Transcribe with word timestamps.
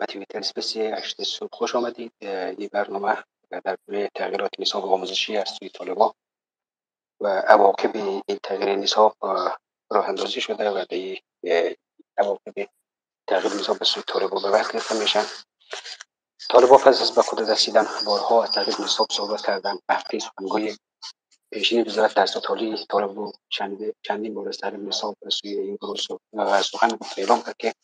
به 0.00 0.06
Twitter 0.06 0.42
Space 0.42 0.76
هشت 0.76 1.22
صبح 1.22 1.48
خوش 1.52 1.74
آمدید. 1.74 2.12
این 2.20 2.68
برنامه 2.72 3.24
در 3.50 3.76
تغییرات 4.14 4.50
نصاب 4.58 4.84
آموزشی 4.84 5.36
از 5.36 5.48
سوی 5.48 5.68
طالبا 5.68 6.14
و 7.20 7.26
عواقب 7.28 7.96
این 7.96 8.38
تغییر 8.42 8.76
نصاب 8.76 9.16
راه 9.90 10.08
اندازی 10.08 10.40
شده 10.40 10.70
و 10.70 10.84
به 11.42 11.76
عواقب 12.18 12.68
تغییر 13.26 13.54
نصاب 13.54 13.78
به 13.78 13.84
سوی 13.84 14.02
طالبا 14.06 14.40
به 14.40 14.50
بحث 14.50 14.72
گرفته 14.72 15.00
میشن. 15.00 15.24
طالبا 16.50 16.76
پس 16.78 17.02
از 17.02 17.14
به 17.14 17.22
قدرت 17.32 17.48
رسیدن 17.48 17.86
بارها 18.06 18.44
از 18.44 18.50
تغییر 18.50 18.80
نصاب 18.80 19.06
صحبت 19.10 19.46
کردن 19.46 19.78
هفته 19.90 20.18
سخنگوی 20.18 20.76
پیشین 21.52 21.86
وزارت 21.86 22.14
تحصیلات 22.14 22.50
عالی 22.50 22.86
طالب 22.86 23.32
چندین 24.02 24.34
بار 24.34 24.48
از 24.48 24.58
تغییر 24.58 24.80
نصاب 24.80 25.16
به 25.20 25.30
سوی 25.30 25.58
این 25.58 25.76
گروه 25.76 26.62
سخن 26.62 26.98
اعلام 27.16 27.42
کرد 27.42 27.56
که 27.58 27.74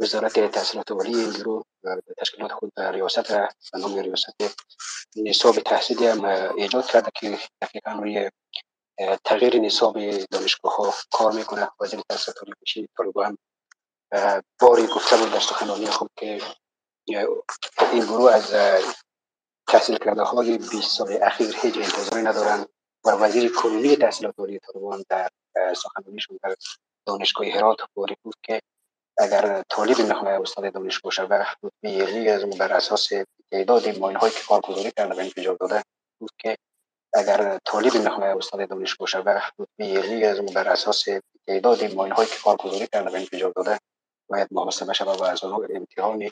وزارت 0.00 0.52
تحصیلات 0.52 0.90
عالی 0.92 1.30
گروه 1.32 1.64
به 1.82 2.14
تشکیلات 2.18 2.52
خود 2.52 2.80
ریاست 2.80 3.32
به 3.32 3.48
نام 3.78 3.98
ریاست 3.98 4.36
نصاب 5.16 5.54
تحصیلی 5.54 6.06
هم 6.06 6.24
ایجاد 6.56 6.86
کرده 6.86 7.10
که 7.14 7.38
دقیقا 7.62 7.90
روی 7.90 8.30
تغییر 9.24 9.60
نصاب 9.60 10.16
دانشگاه 10.16 10.76
ها 10.76 10.94
کار 11.12 11.32
می‌کنه. 11.32 11.68
وزیر 11.80 12.00
تحصیلات 12.08 12.38
عالی 12.42 12.52
پیشین 12.64 12.88
طالب 12.96 13.18
هم 13.18 13.38
باری 14.60 14.86
گفته 14.86 15.16
بود 15.16 15.32
در 15.32 15.40
سخنرانی 15.40 15.86
خود 15.86 16.10
که 16.16 16.40
این 17.92 18.04
گروه 18.04 18.32
از 18.32 18.54
تحصیل 19.68 19.98
کرده 19.98 20.22
های 20.22 20.58
20 20.58 20.96
سال 20.96 21.18
اخیر 21.22 21.56
هیچ 21.62 21.76
انتظاری 21.76 22.22
ندارند 22.22 22.68
و 23.04 23.10
وزیر 23.10 23.52
کنونی 23.52 23.96
تحصیلات 23.96 24.34
عالی 24.38 24.58
طالبان 24.58 25.04
در 25.08 25.28
سخنرانیشون 25.74 26.38
در 26.42 26.54
دانشگاه 27.06 27.48
هرات 27.48 27.78
باری 27.94 28.16
بود 28.22 28.34
که 28.42 28.60
اگر 29.18 29.62
طالب 29.68 30.00
نخواهی 30.00 30.36
استاد 30.36 30.72
دانشگاه 30.72 31.12
شود 31.12 31.46
رتبه 31.62 31.90
یلی 31.90 32.28
از 32.28 32.58
بر 32.58 32.72
اساس 32.72 33.08
تعداد 33.52 33.98
مایل 33.98 34.16
هایی 34.16 34.32
که 34.32 34.40
کارگزاری 34.48 34.92
کرده 34.96 35.14
و 35.14 35.18
انفجار 35.18 35.56
داده 35.60 35.82
بود 36.20 36.30
که 36.38 36.56
اگر 37.14 37.58
طالب 37.64 37.96
نخواهی 37.96 38.32
استاد 38.32 38.68
دانشگاه 38.68 39.08
شود 39.08 39.42
رتبه 39.58 39.86
یلی 39.86 40.24
از 40.24 40.40
بر 40.40 40.68
اساس 40.68 41.04
تعداد 41.46 41.94
مایل 41.94 42.12
هایی 42.12 42.28
که 42.28 42.36
کارگزاری 42.44 42.86
کرده 42.92 43.10
و 43.10 43.14
انفجار 43.14 43.52
داده 43.56 43.78
باید 44.30 44.48
محاسبه 44.50 44.92
شود 44.92 45.20
و 45.20 45.24
از 45.24 45.44
آنها 45.44 45.62
امتحان 45.74 46.30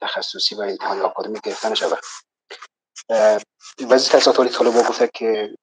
تخصصی 0.00 0.54
و 0.54 0.60
امتحان 0.60 1.00
آکادمی 1.00 1.40
گرفته 1.44 1.68
نشود 1.68 1.98
وزیر 3.80 4.12
تحصیلات 4.12 4.38
عالی 4.38 4.50
طالب 4.50 4.74
گفته 4.74 5.10
که 5.14 5.56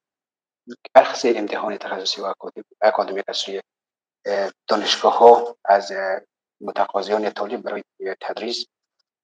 اخذ 0.94 1.26
امتحان 1.36 1.76
تخصصی 1.78 2.20
و 2.20 2.34
اکادمی 2.82 3.22
از 3.28 3.44
دانشگاه 4.68 5.18
ها 5.18 5.56
از 5.64 5.92
متقاضیان 6.62 7.30
طالب 7.30 7.62
برای 7.62 7.82
تدریس 8.20 8.66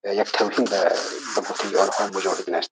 یک 0.04 0.32
توهین 0.32 0.64
به 0.64 0.90
گفته 1.36 1.78
آنها 1.78 2.06
مجاهدین 2.18 2.54
است. 2.54 2.70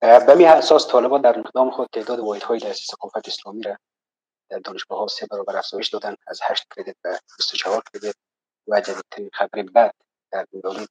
به 0.00 0.34
می 0.34 0.44
اساس 0.44 0.88
طالبان 0.88 1.20
در 1.20 1.38
اقدام 1.38 1.70
خود 1.70 1.88
تعداد 1.92 2.18
واحد 2.18 2.42
های 2.42 2.58
درسی 2.58 2.84
ثقافت 2.84 3.28
اسلامی 3.28 3.62
را 3.62 3.76
در 4.50 4.58
دانشگاه 4.58 4.98
ها 4.98 5.06
سه 5.06 5.26
برابر 5.26 5.56
افزایش 5.56 5.88
دادن. 5.88 6.16
از 6.26 6.40
8 6.42 6.64
کردیت 6.76 6.96
به 7.02 7.20
24 7.38 7.82
کردیت 7.92 8.14
و 8.68 8.80
جدیدترین 8.80 9.30
خبر 9.32 9.62
بعد 9.62 9.94
در 10.32 10.46
این 10.52 10.86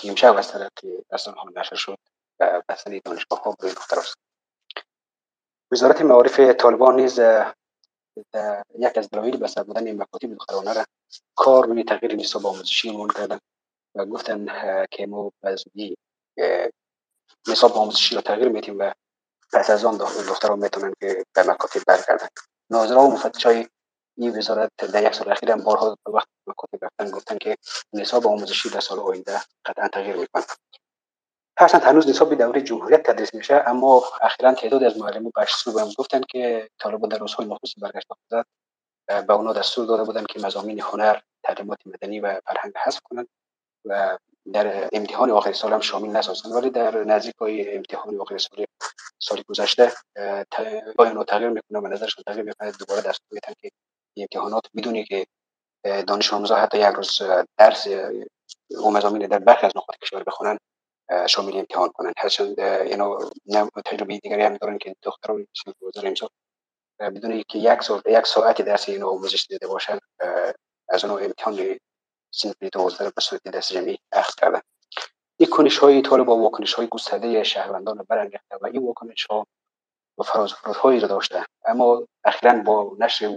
که 0.00 0.08
امشب 0.08 0.36
از 0.36 0.52
طرف 0.52 0.70
رسانه 1.12 1.40
ها 1.40 1.48
نشر 1.56 1.76
شد 1.76 1.98
و 2.40 2.62
بستن 2.68 3.00
دانشگاه 3.04 3.42
ها 3.42 3.56
دختر 3.60 3.98
است. 3.98 4.16
وزارت 5.72 6.02
معارف 6.02 6.40
طالبان 6.40 6.96
نیز 6.96 7.20
یک 8.78 8.98
از 8.98 9.10
دلایل 9.10 9.36
بسته 9.36 9.62
بودن 9.62 9.86
این 9.86 10.02
مکاتب 10.02 10.34
دخترانه 10.34 10.72
را 10.72 10.84
کار 11.36 11.66
روی 11.66 11.84
تغییر 11.84 12.16
نصاب 12.16 12.46
آموزشی 12.46 12.90
عنوان 12.90 13.08
کردن 13.08 13.38
و 13.94 14.04
گفتن 14.06 14.46
که 14.90 15.06
ما 15.06 15.32
از 15.42 15.64
نصاب 17.48 17.72
آموزشی 17.72 18.14
را 18.14 18.20
تغییر 18.20 18.48
میتیم 18.48 18.78
و 18.78 18.92
پس 19.52 19.70
از 19.70 19.84
آن 19.84 19.96
دختران 19.96 20.58
می‌تونن 20.58 20.94
که 21.00 21.24
به 21.34 21.42
مکاتب 21.42 21.80
برگردن 21.86 22.28
ناظران 22.70 23.06
و 23.06 23.10
مفتشای 23.10 23.68
این 24.16 24.38
وزارت 24.38 24.70
در 24.76 25.02
یک 25.02 25.14
سال 25.14 25.32
اخیر 25.32 25.50
هم 25.50 25.64
بارها 25.64 25.96
به 26.04 26.12
وقت 26.12 26.28
مکاتب 26.46 26.84
رفتن 26.84 27.10
گفتن 27.10 27.38
که 27.38 27.56
نصاب 27.92 28.26
آموزشی 28.26 28.70
در 28.70 28.80
سال 28.80 29.00
آینده 29.00 29.40
قطعا 29.64 29.88
تغییر 29.88 30.16
می‌کنه 30.16 30.44
هرچند 31.58 31.82
هنوز 31.82 32.08
نصاب 32.08 32.34
دوره 32.34 32.62
جمهوریت 32.62 33.10
تدریس 33.10 33.34
میشه 33.34 33.54
اما 33.66 34.02
اخیرا 34.22 34.54
تعداد 34.54 34.84
از 34.84 34.98
معلمان 34.98 35.32
به 35.74 35.80
هم 35.80 35.92
گفتن 35.98 36.20
که 36.28 36.68
طالبان 36.78 37.08
در 37.08 37.18
روزهای 37.18 37.48
مخصوص 37.48 37.74
برگشت 37.82 38.06
خودت 38.08 38.46
به 39.26 39.32
اونا 39.32 39.52
دستور 39.52 39.86
داده 39.86 40.04
بودن 40.04 40.24
که 40.24 40.40
مزامین 40.40 40.80
هنر 40.80 41.20
تعلیمات 41.42 41.78
مدنی 41.86 42.20
و 42.20 42.40
فرهنگ 42.46 42.72
حذف 42.84 43.00
کنند 43.04 43.28
و 43.84 44.18
در 44.52 44.88
امتحان 44.92 45.30
آخر 45.30 45.52
سال 45.52 45.72
هم 45.72 45.80
شامل 45.80 46.08
نسازند 46.08 46.52
ولی 46.52 46.70
در 46.70 47.04
نزدیک 47.04 47.34
امتحان 47.40 48.20
آخر 48.20 48.38
سال 48.38 48.64
سال 49.18 49.42
گذشته 49.48 49.92
با 50.96 51.24
تغییر 51.24 51.50
می‌کنه 51.50 51.78
و 51.78 51.86
نظرشون 51.86 52.24
تغییر 52.26 52.44
می‌کنه. 52.44 52.72
دوباره 52.72 53.00
دستور 53.00 53.28
میدن 53.30 53.52
که 53.62 53.70
امتحانات 54.16 54.62
بدونی 54.76 55.04
که 55.04 55.26
دانش 56.06 56.32
آموزا 56.32 56.56
حتی 56.56 56.78
یک 56.78 56.94
روز 56.94 57.22
درس 57.58 57.86
او 58.70 58.92
مزامین 58.92 59.26
در 59.26 59.38
برخی 59.38 59.66
از 59.66 59.72
نقاط 59.76 59.96
کشور 60.02 60.22
بخونن 60.22 60.58
شامل 61.28 61.56
امتحان 61.56 61.88
کنند 61.88 62.14
هرچند 62.16 62.60
اینا 62.60 63.18
تجربه 63.84 64.18
دیگری 64.18 64.42
هم 64.42 64.56
دارن 64.56 64.78
که 64.78 64.96
دختران 65.02 65.46
وزیر 65.66 66.08
امسال 66.08 66.28
بدون 67.00 67.42
که 67.48 67.58
یک 67.58 67.82
ساعت 67.82 68.02
یک 68.06 68.26
ساعت 68.26 68.62
درس 68.62 68.88
اینو 68.88 69.08
آموزش 69.08 69.46
دیده 69.46 69.66
باشن 69.66 69.98
از 70.88 71.04
اونو 71.04 71.24
امتحان 71.24 71.78
سنفی 72.34 72.70
دوازده 72.70 73.10
به 73.10 73.20
صورت 73.20 73.42
دست 73.42 73.72
جمعی 73.72 73.98
اخذ 74.12 74.34
کردن. 74.34 74.60
این 75.36 75.50
کنش 75.50 75.78
های 75.78 76.02
طالب 76.02 76.26
با 76.26 76.36
واکنش 76.36 76.74
های 76.74 76.86
گسترده 76.86 77.42
شهروندان 77.42 78.06
برانگیخته 78.08 78.56
و 78.60 78.66
این 78.66 78.86
واکنش 78.86 79.26
ها 79.26 79.46
و 80.18 80.22
فراز 80.22 80.52
هایی 80.52 81.00
را 81.00 81.08
داشته. 81.08 81.44
اما 81.66 82.06
اخیرا 82.24 82.52
با 82.52 82.96
نشر 82.98 83.36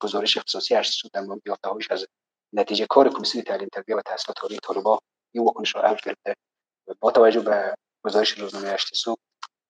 گزارش 0.00 0.36
اختصاصی 0.36 0.74
هشت 0.74 0.92
سود 0.92 1.12
در 1.12 1.26
یافته 1.46 1.92
از 1.92 2.06
نتیجه 2.52 2.86
کار 2.86 3.08
کمیسیون 3.08 3.44
تعلیم 3.44 3.68
تربیه 3.72 3.96
و 3.96 4.02
تحصیلات 4.02 4.42
عالی 4.42 4.58
طالبا 4.62 4.98
این 5.34 5.44
واکنش 5.44 5.76
را 5.76 5.82
عمل 5.82 5.96
کرده. 5.96 6.36
با 7.00 7.10
توجه 7.10 7.40
به 7.40 7.74
گزارش 8.04 8.30
روزنامه 8.30 8.68
هشت 8.68 8.94
صبح 8.94 9.20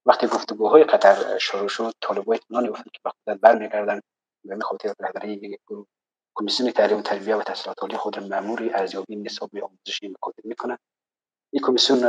وقتی 0.06 0.26
گفتگوهای 0.26 0.84
قطر 0.84 1.38
شروع 1.38 1.68
شد 1.68 1.94
طالبان 2.00 2.36
اطمینان 2.36 2.64
یافتند 2.64 2.90
که 2.92 3.00
به 3.04 3.10
خودت 3.10 3.40
برمیگردند 3.40 4.02
و 4.44 4.56
می 4.56 4.62
خاطر 4.62 4.94
رهبری 5.00 5.58
کمیسیون 6.34 6.70
تعلیم 6.70 6.98
و 6.98 7.02
تربیه 7.02 7.36
و 7.36 7.42
تحصیلات 7.42 7.78
عالی 7.82 7.96
خود 7.96 8.18
مأمور 8.18 8.70
ارزیابی 8.74 9.16
نصاب 9.16 9.50
آموزشی 9.56 10.14
می‌کنه 10.44 10.78
این 11.52 11.62
کمیسیون 11.62 12.00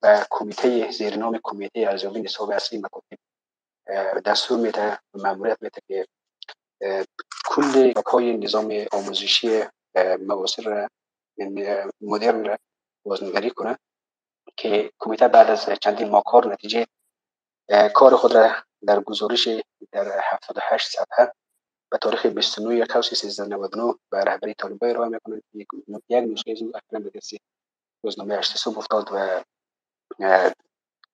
به 0.00 0.26
کمیته 0.30 0.90
زیر 0.90 1.16
نام 1.16 1.40
کمیته 1.42 1.80
ارزیابی 1.80 2.20
نصاب 2.20 2.50
اصلی 2.50 2.78
مکاتب 2.78 3.18
دستور 4.24 4.58
میده 4.58 4.98
مأموریت 5.14 5.58
میده 5.60 5.80
که 5.88 6.06
کل 7.46 7.92
های 8.06 8.36
نظام 8.36 8.86
آموزشی 8.92 9.62
معاصر 10.20 10.88
مدرن 12.00 12.44
را 12.44 12.58
بازنگری 13.06 13.50
کنه. 13.50 13.78
که 14.56 14.92
کمیته 14.98 15.28
بعد 15.28 15.50
از 15.50 15.68
چندین 15.80 16.08
ماه 16.08 16.22
کار 16.26 16.52
نتیجه 16.52 16.86
کار 17.94 18.16
خود 18.16 18.34
را 18.34 18.50
در 18.86 19.00
گزارش 19.00 19.48
در 19.92 20.20
78 20.22 20.88
صفحه 20.88 21.32
به 21.90 21.98
تاریخ 21.98 22.26
29 22.26 22.82
اگست 22.82 23.24
1399 23.24 23.94
به 24.10 24.24
رهبری 24.24 24.54
طالبان 24.54 24.90
ارائه 24.90 25.08
می‌کنند. 25.08 25.42
یک 26.08 26.24
نسخه 26.32 26.50
از 26.52 26.62
اون 26.62 26.72
به 27.02 27.10
دست 27.14 27.34
روزنامه 28.04 28.34
هشت 28.34 28.56
صبح 28.56 28.78
افتاد 28.78 29.08
و 29.12 29.44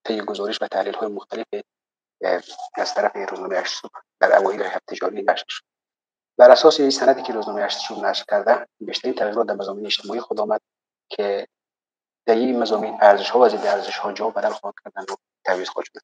طی 0.05 0.21
گزارش 0.21 0.59
و 0.63 0.69
تحلیل 0.69 0.95
های 0.95 1.09
مختلف 1.09 1.47
از 2.75 2.95
طرف 2.95 3.31
روزنامه 3.31 3.57
هشت 3.57 3.83
در 4.21 4.37
اوایل 4.37 4.63
هفته 4.63 4.97
جاری 4.97 5.23
نشر 5.23 5.45
شد. 5.49 5.65
بر 6.39 6.51
اساس 6.51 6.81
این 6.81 6.91
سندی 6.91 7.23
که 7.23 7.33
روزنامه 7.33 7.63
هشت 7.63 7.79
صبح 7.89 8.05
نشر 8.05 8.25
کرده 8.29 8.67
بیشترین 8.81 9.15
تغییرات 9.15 9.47
در 9.47 9.55
مضامین 9.55 9.87
اجتماعی 9.87 10.21
خود 10.21 10.41
آمد 10.41 10.61
که 11.09 11.47
در 12.31 12.37
این 12.37 12.59
مضامین 12.59 12.99
ارزش 13.01 13.31
ها 13.31 13.39
و 13.39 13.49
ضد 13.49 13.67
ارزش 13.67 13.99
ها 13.99 14.13
جا 14.13 14.31
بدل 14.31 14.49
خواهد 14.49 14.75
کردن 14.85 15.03
و 15.03 15.17
تعویض 15.45 15.69
خواهد 15.69 15.87
شد 15.87 15.93
در 15.95 16.01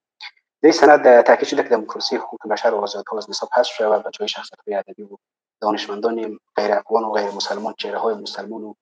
این 0.63 0.73
سند 0.73 1.21
تاکید 1.21 1.49
شده 1.49 1.63
که 1.63 1.69
دموکراسی 1.69 2.17
حقوق 2.17 2.49
بشر 2.51 2.75
و 2.75 2.77
آزادی‌ها 2.77 3.19
از 3.19 3.31
نصاب 3.31 3.49
حذف 3.57 3.73
شود 3.73 4.07
و 4.07 4.11
جای 4.11 4.29
شخصیت 4.29 4.59
های 4.67 4.77
ادبی 4.77 5.03
و 5.03 5.17
دانشمندان 5.61 6.39
غیر 6.57 6.73
افغان 6.73 7.05
و 7.05 7.13
غیر 7.13 7.31
مسلمان 7.31 7.75
چهره 7.79 7.99
های 7.99 8.15
مسلمان 8.15 8.63
و 8.63 8.75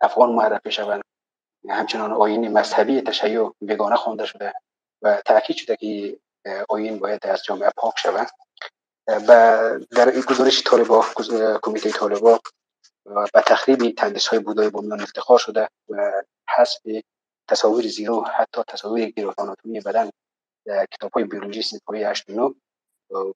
افغان 0.00 0.32
معرفی 0.32 0.70
شوند. 0.70 1.02
همچنان 1.68 2.12
آیین 2.12 2.52
مذهبی 2.58 3.00
تشیع 3.00 3.54
بیگانه 3.60 3.96
خوانده 3.96 4.26
شده 4.26 4.52
و 5.02 5.22
تاکید 5.26 5.56
شده 5.56 5.76
که 5.76 6.18
آیین 6.68 6.98
باید 6.98 7.26
از 7.26 7.44
جامعه 7.44 7.70
پاک 7.76 7.94
شود. 7.98 8.28
در 9.90 10.08
این 10.12 10.20
گزارش 10.20 10.62
طالبا 10.62 11.04
کمیته 11.62 11.90
طالبا 11.90 12.40
و 13.06 13.26
تخریب 13.46 13.94
تندیس 13.94 14.28
های 14.28 14.38
بودای 14.38 14.70
بومیان 14.70 15.00
افتخار 15.00 15.38
شده 15.38 15.68
و 15.88 16.22
حذف 16.56 16.80
تصاویر 17.48 17.88
زیرو 17.88 18.24
حتی 18.24 18.62
تصاویر 18.68 19.10
گیروف 19.10 19.34
بدن 19.86 20.10
در 20.66 20.86
کتاب 20.86 21.10
های 21.12 21.24
بیولوژی 21.24 21.62
سنف 21.62 21.80
های 21.88 22.04
8 22.04 22.30
9 22.30 22.54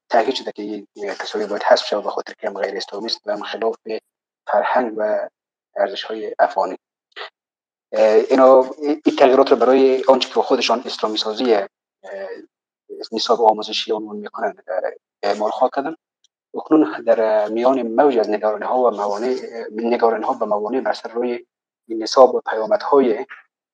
تاکید 0.08 0.34
شده 0.34 0.52
که 0.52 0.62
این 0.62 0.86
تصاویر 1.18 1.48
باید 1.48 1.62
حذف 1.62 1.86
شود 1.86 2.04
به 2.04 2.10
خاطر 2.10 2.32
که 2.38 2.48
هم 2.48 2.58
غیر 2.58 2.76
اسلامی 2.76 3.10
و 3.26 3.36
خلاف 3.36 3.76
فرهنگ 4.46 4.94
و 4.96 5.28
ارزش 5.76 6.02
های 6.02 6.34
افغانی 6.38 6.76
اینا 8.30 8.70
این 8.78 9.16
تغییرات 9.18 9.50
رو 9.50 9.56
برای 9.56 10.04
آنچه 10.08 10.28
که 10.28 10.34
خودشان 10.34 10.82
اسلامی 10.86 11.18
سازی 11.18 11.56
نصاب 13.12 13.40
آموزشی 13.40 13.92
عنوان 13.92 14.16
می‌کنن 14.16 14.54
اعمال 15.22 15.50
خواه 15.50 15.70
کردن 15.76 15.96
اکنون 16.56 17.02
در 17.06 17.48
میان 17.48 17.82
موج 17.82 18.18
از 18.18 18.30
نگرانی 18.30 18.64
ها 18.64 18.78
و 18.78 18.90
موانع 18.90 19.36
نگرانی 19.72 20.24
ها 20.24 20.32
به 20.32 20.46
موانع 20.46 20.80
بر 20.80 20.96
روی 21.14 21.46
نصاب 21.88 22.34
و 22.34 22.40
پیامت 22.50 22.82
های 22.82 23.26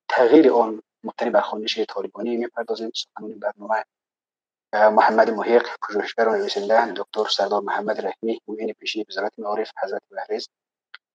تغییر 0.09 0.53
آن 0.53 0.83
مبتنی 1.05 1.31
بر 1.31 1.41
خوانش 1.41 1.79
طالبانی 1.79 2.37
می‌پردازیم. 2.37 2.91
سخنان 2.95 3.39
برنامه 3.39 3.85
محمد 4.75 5.31
محیق 5.31 5.67
پژوهشگر 5.89 6.29
و 6.29 6.37
نویسنده 6.37 6.93
دکتر 6.93 7.25
سردار 7.25 7.61
محمد 7.61 8.07
رحمی 8.07 8.41
معین 8.49 8.73
پیشی 8.73 9.07
وزارت 9.09 9.33
معارف 9.39 9.71
حضرت 9.83 10.03
بهریز 10.11 10.49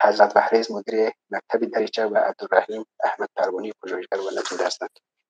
حضرت 0.03 0.33
بهریز 0.33 0.71
مدیر 0.71 1.11
مکتب 1.29 1.65
دریچه 1.65 2.05
و 2.05 2.17
عبدالرحیم 2.17 2.85
احمد 3.03 3.29
پروانی 3.35 3.73
پژوهشگر 3.83 4.19
و 4.19 4.39
نجود 4.39 4.61
هستند. 4.61 4.89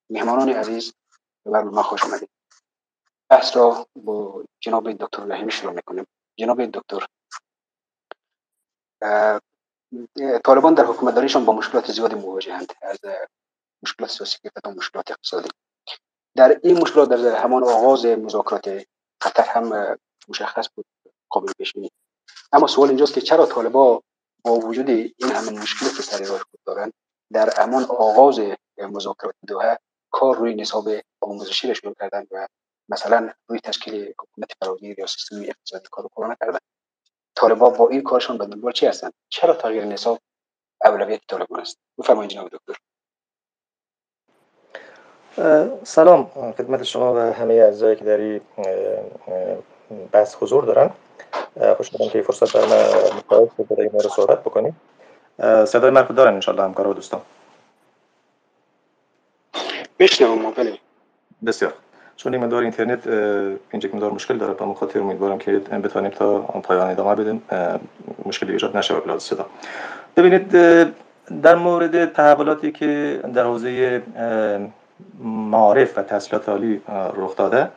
مهمانان 0.09 0.49
عزیز 0.49 0.93
برنامه 1.45 1.83
خوش 1.83 2.03
آمدید. 2.03 2.29
بحث 3.29 3.57
را 3.57 3.87
با 3.95 4.43
جناب 4.59 4.91
دکتر 4.91 5.25
رحیمی 5.25 5.51
شروع 5.51 5.73
می‌کنیم. 5.73 6.07
جناب 6.37 6.65
دکتر 6.65 7.05
طالبان 10.43 10.73
در 10.73 10.85
حکومت 10.85 11.37
با 11.37 11.53
مشکلات 11.53 11.91
زیادی 11.91 12.15
مواجهند 12.15 12.73
از 12.81 12.99
مشکلات 13.83 14.11
سیاسی 14.11 14.37
تا 14.63 14.71
مشکلات 14.71 15.11
اقتصادی. 15.11 15.49
در 16.35 16.59
این 16.63 16.81
مشکلات 16.81 17.09
در 17.09 17.35
همان 17.35 17.63
آغاز 17.63 18.05
مذاکرات 18.05 18.85
قطر 19.21 19.43
هم 19.43 19.97
مشخص 20.27 20.67
بود 20.75 20.85
قابل 21.29 21.51
پیش 21.57 21.73
اما 22.51 22.67
سوال 22.67 22.87
اینجاست 22.87 23.13
که 23.13 23.21
چرا 23.21 23.45
طالبا 23.45 24.01
با 24.43 24.53
وجود 24.53 24.89
این 24.89 25.31
همه 25.35 25.49
مشکلی 25.49 25.89
که 25.89 26.01
سر 26.01 26.23
راه 26.25 26.39
خود 26.39 26.59
دارند 26.65 26.93
در 27.33 27.61
همان 27.61 27.83
آغاز 27.83 28.39
مذاکرات 28.77 29.35
دوحه 29.47 29.79
کار 30.11 30.35
روی 30.35 30.55
نصاب 30.55 30.89
آموزشی 31.21 31.67
را 31.67 31.73
شروع 31.73 31.93
کردن 31.93 32.27
و 32.31 32.47
مثلا 32.89 33.29
روی 33.47 33.59
تشکیل 33.59 34.13
حکومت 34.19 34.51
فراگیر 34.59 34.99
یا 34.99 35.07
سیستم 35.07 35.41
اقتصادی 35.41 35.87
کار 35.91 36.07
کار 36.15 36.31
نکردن. 36.31 36.59
طالبا 37.35 37.69
با 37.69 37.89
این 37.89 38.03
کارشون 38.03 38.37
به 38.37 38.45
دنبال 38.45 38.71
چی 38.71 38.85
هستند 38.85 39.13
چرا 39.29 39.53
تغییر 39.53 39.85
نصاب 39.85 40.19
اولویت 40.85 41.21
طالبان 41.27 41.59
است؟ 41.59 41.77
بفرمایید 41.97 42.31
جناب 42.31 42.49
دکتر. 42.49 42.75
سلام 45.83 46.51
خدمت 46.57 46.83
شما 46.83 47.13
و 47.13 47.17
همه 47.17 47.53
اعضایی 47.53 47.95
که 47.95 48.05
در 48.05 48.41
بحث 50.11 50.35
حضور 50.35 50.65
دارن. 50.65 50.89
خوشحالم 51.77 52.09
که 52.09 52.21
فرصت 52.21 52.53
در 52.53 52.65
مقایسه 53.15 53.63
در 53.63 53.81
این 53.81 53.91
رو 53.91 54.09
صحبت 54.09 54.41
بکنیم 54.41 54.81
صدای 55.65 55.91
من 55.91 56.01
دارن 56.01 56.33
انشالله 56.33 56.63
همکار 56.63 56.87
و 56.87 56.93
دوستان. 56.93 57.21
بشنوم 59.99 60.51
بله. 60.51 60.79
بسیار. 61.45 61.73
چون 62.17 62.33
این 62.33 62.43
مدار 62.43 62.61
اینترنت 62.61 63.07
اینجا 63.71 63.89
مدار 63.93 64.11
مشکل 64.11 64.37
داره 64.37 64.53
با 64.53 64.73
خاطر 64.73 64.99
امیدوارم 64.99 65.37
که 65.37 65.51
بتونیم 65.51 66.11
تا 66.11 66.39
پایان 66.39 66.89
ادامه 66.89 67.15
بدیم 67.15 67.41
مشکلی 68.25 68.51
ایجاد 68.51 68.77
نشه. 68.77 68.93
به 68.93 69.19
صدا. 69.19 69.45
ببینید 70.17 70.51
در 71.43 71.55
مورد 71.55 72.13
تحولاتی 72.13 72.71
که 72.71 73.19
در 73.33 73.43
حوزه 73.43 74.01
معارف 75.23 75.97
و 75.97 76.01
تحصیلات 76.01 76.49
عالی 76.49 76.81
رخ 77.15 77.35
داده 77.35 77.69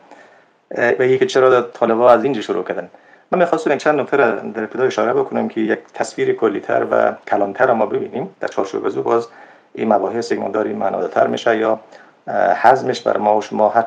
و 0.98 1.06
یکی 1.06 1.26
چرا 1.26 1.62
طالبا 1.62 2.10
از 2.10 2.25
اینجا 2.25 2.40
شروع 2.40 2.64
کردن. 2.64 2.90
من 3.31 3.38
می‌خواستم 3.38 3.76
چند 3.76 4.00
نکته 4.00 4.16
را 4.16 4.31
در 4.31 4.62
ابتدا 4.62 4.84
اشاره 4.84 5.12
بکنم 5.12 5.48
که 5.48 5.60
یک 5.60 5.78
تصویر 5.94 6.32
کلیتر 6.32 6.86
و 6.90 7.12
کلانتر 7.28 7.72
ما 7.72 7.86
ببینیم. 7.86 8.31
در 8.40 8.48
چارچوب 8.48 8.84
وضوع 8.84 9.04
باز 9.04 9.28
این 9.75 9.93
مباحث 9.93 10.32
یک 10.32 10.38
مقداری 10.38 10.72
معنادتر 10.72 11.26
میشه 11.26 11.58
یا 11.58 11.81
حزمش 12.62 13.00
بر 13.00 13.16
ما 13.16 13.38
و 13.38 13.43
شما 13.43 13.69
هر 13.69 13.82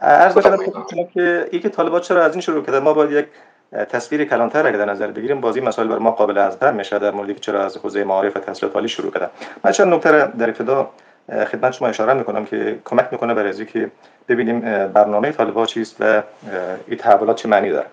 از 0.00 0.34
که 1.14 1.48
یکی 1.52 1.68
طالبات 1.68 2.02
چرا 2.02 2.24
از 2.24 2.32
این 2.32 2.40
شروع 2.40 2.64
کرده 2.64 2.80
ما 2.80 2.92
باید 2.94 3.12
یک 3.12 3.26
تصویر 3.88 4.24
کلانتر 4.24 4.66
اگر 4.66 4.78
در 4.78 4.84
نظر 4.84 5.06
بگیریم 5.06 5.40
بازی 5.40 5.60
مسائل 5.60 5.88
بر 5.88 5.98
ما 5.98 6.10
قابل 6.10 6.38
هضم 6.38 6.74
میشه 6.74 6.98
در 6.98 7.10
موردی 7.10 7.34
که 7.34 7.40
چرا 7.40 7.64
از 7.64 7.76
حوزه 7.76 8.04
معارف 8.04 8.36
و 8.36 8.40
تحصیلات 8.40 8.74
عالی 8.74 8.88
شروع 8.88 9.12
کرده 9.12 9.30
من 9.64 9.72
چند 9.72 9.94
نکته 9.94 10.10
در 10.38 10.48
ابتدا 10.48 10.90
خدمت 11.28 11.72
شما 11.72 11.88
اشاره 11.88 12.12
می‌کنم 12.12 12.44
که 12.44 12.78
کمک 12.84 13.08
می‌کنه 13.12 13.34
برای 13.34 13.66
که 13.66 13.90
ببینیم 14.28 14.60
برنامه 14.86 15.32
طالبان 15.32 15.66
چیست 15.66 15.96
و 16.00 16.22
این 16.86 16.98
تحولات 16.98 17.36
چه 17.36 17.48
معنی 17.48 17.70
داره. 17.70 17.86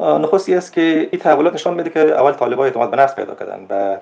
نخستی 0.00 0.54
است 0.54 0.72
که 0.72 1.08
این 1.10 1.20
تحولات 1.20 1.54
نشان 1.54 1.74
میده 1.74 1.90
که 1.90 2.00
اول 2.00 2.32
طالبان 2.32 2.66
اعتماد 2.66 2.90
به 2.90 2.96
نفس 2.96 3.14
پیدا 3.14 3.34
کردن 3.34 3.66
و 3.70 3.96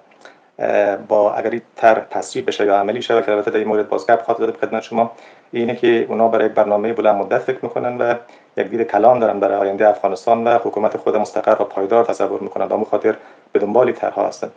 با 1.09 1.35
اگر 1.35 1.51
این 1.51 1.63
تر 1.77 2.03
تصویب 2.11 2.47
بشه 2.47 2.67
یا 2.67 2.77
عملی 2.77 3.03
شه 3.03 3.23
که 3.23 3.33
البته 3.33 3.51
در 3.51 3.59
این 3.59 3.69
مورد 3.69 3.89
بازگپ 3.89 4.23
خاطر 4.23 4.47
داده 4.47 4.59
خدمت 4.59 4.83
شما. 4.83 5.13
اینه 5.53 5.77
که 5.77 6.07
اونا 6.09 6.29
برای 6.29 6.49
برنامه 6.49 6.93
بلند 6.93 7.17
مدت 7.17 7.39
فکر 7.39 7.59
می‌کنن 7.63 7.99
و 7.99 8.15
یک 8.57 8.67
دید 8.67 8.83
کلان 8.83 9.19
دارن 9.19 9.41
برای 9.41 9.57
آینده 9.57 9.89
افغانستان 9.89 10.45
و 10.45 10.59
حکومت 10.59 10.97
خود 10.97 11.17
مستقر 11.17 11.63
و 11.63 11.65
پایدار 11.65 12.05
تصور 12.05 12.41
می‌کنن 12.41 12.67
و 12.67 12.85
خاطر 12.85 13.17
به 13.53 13.59
دنبال 13.59 13.93
طرحها 13.93 14.29
هستند 14.29 14.53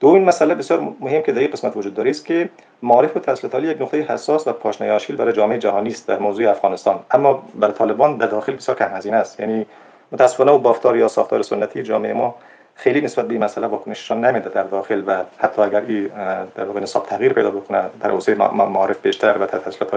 دومین 0.00 0.24
مسئله 0.24 0.54
بسیار 0.54 0.80
مهم 1.00 1.22
که 1.22 1.32
در 1.32 1.40
این 1.40 1.50
قسمت 1.50 1.76
وجود 1.76 1.94
داره 1.94 2.10
است 2.10 2.26
که 2.26 2.48
معارف 2.82 3.16
و 3.16 3.20
تحصیلات 3.20 3.64
یک 3.64 3.82
نقطه 3.82 4.00
حساس 4.00 4.48
و 4.48 4.52
پاشنه 4.52 4.92
آشیل 4.92 5.16
برای 5.16 5.32
جامعه 5.32 5.58
جهانی 5.58 5.90
است 5.90 6.08
در 6.08 6.18
موضوع 6.18 6.50
افغانستان. 6.50 7.00
اما 7.10 7.42
برای 7.54 7.74
طالبان 7.74 8.16
در 8.16 8.26
داخل 8.26 8.52
بسیار 8.52 8.78
کم 8.78 8.88
هزینه 8.96 9.16
است. 9.16 9.40
یعنی 9.40 9.66
متاسفانه 10.12 10.52
و 10.52 10.58
بافتار 10.58 10.96
یا 10.96 11.08
ساختار 11.08 11.42
سنتی 11.42 11.82
جامعه 11.82 12.12
ما 12.12 12.34
خیلی 12.74 13.00
نسبت 13.00 13.24
به 13.24 13.34
این 13.34 13.44
مسئله 13.44 13.66
واکنششان 13.66 14.24
نمیده 14.24 14.48
در 14.48 14.62
داخل 14.62 15.02
و 15.06 15.22
حتی 15.38 15.62
اگر 15.62 15.82
این 15.88 16.10
در 16.54 16.64
واقع 16.64 16.80
نصاب 16.80 17.06
تغییر 17.06 17.32
پیدا 17.32 17.50
بکنه 17.50 17.82
در 18.00 18.10
حوزه 18.10 18.34
معارف 18.34 19.02
بیشتر 19.02 19.38
و 19.38 19.46
تحصیلات 19.46 19.94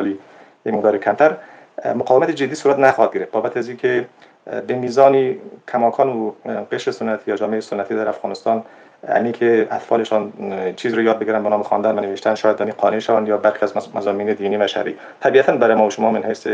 این 0.66 0.76
مقدار 0.76 0.98
کمتر 0.98 1.38
مقاومت 1.86 2.32
جدی 2.32 2.56
صورت 2.56 2.80
نخواهد 2.80 3.14
گرفت. 3.14 3.32
بابت 3.32 3.58
از 3.58 3.68
اینکه 3.68 4.06
به 4.68 4.74
میزانی 4.74 5.38
کماکان 5.72 6.10
و 6.10 6.32
قشر 6.72 6.92
سنتی 6.92 7.32
یا 7.32 7.38
جامعه 7.38 7.60
سنتی 7.60 7.96
در 7.96 8.08
افغانستان 8.08 8.64
یعنی 9.10 9.32
که 9.32 9.68
اطفالشان 9.72 10.34
چیز 10.76 10.94
رو 10.94 11.02
یاد 11.02 11.20
بگیرن 11.20 11.44
به 11.44 11.50
نام 11.50 11.64
خواندن 11.64 12.00
و 12.00 12.02
نوشتن 12.02 12.36
شاید 12.36 12.56
دانی 12.56 12.72
قانع 12.72 13.28
یا 13.28 13.38
برخی 13.38 13.66
از 13.66 13.96
مضامین 13.96 14.34
دینی 14.34 14.58
و 14.58 14.68
شرعی. 14.68 14.96
طبیعتا 15.20 15.58
برای 15.58 15.76
ما 15.76 15.88
و 15.88 15.90
شما 15.90 16.12
من 16.12 16.24
حیث 16.24 16.48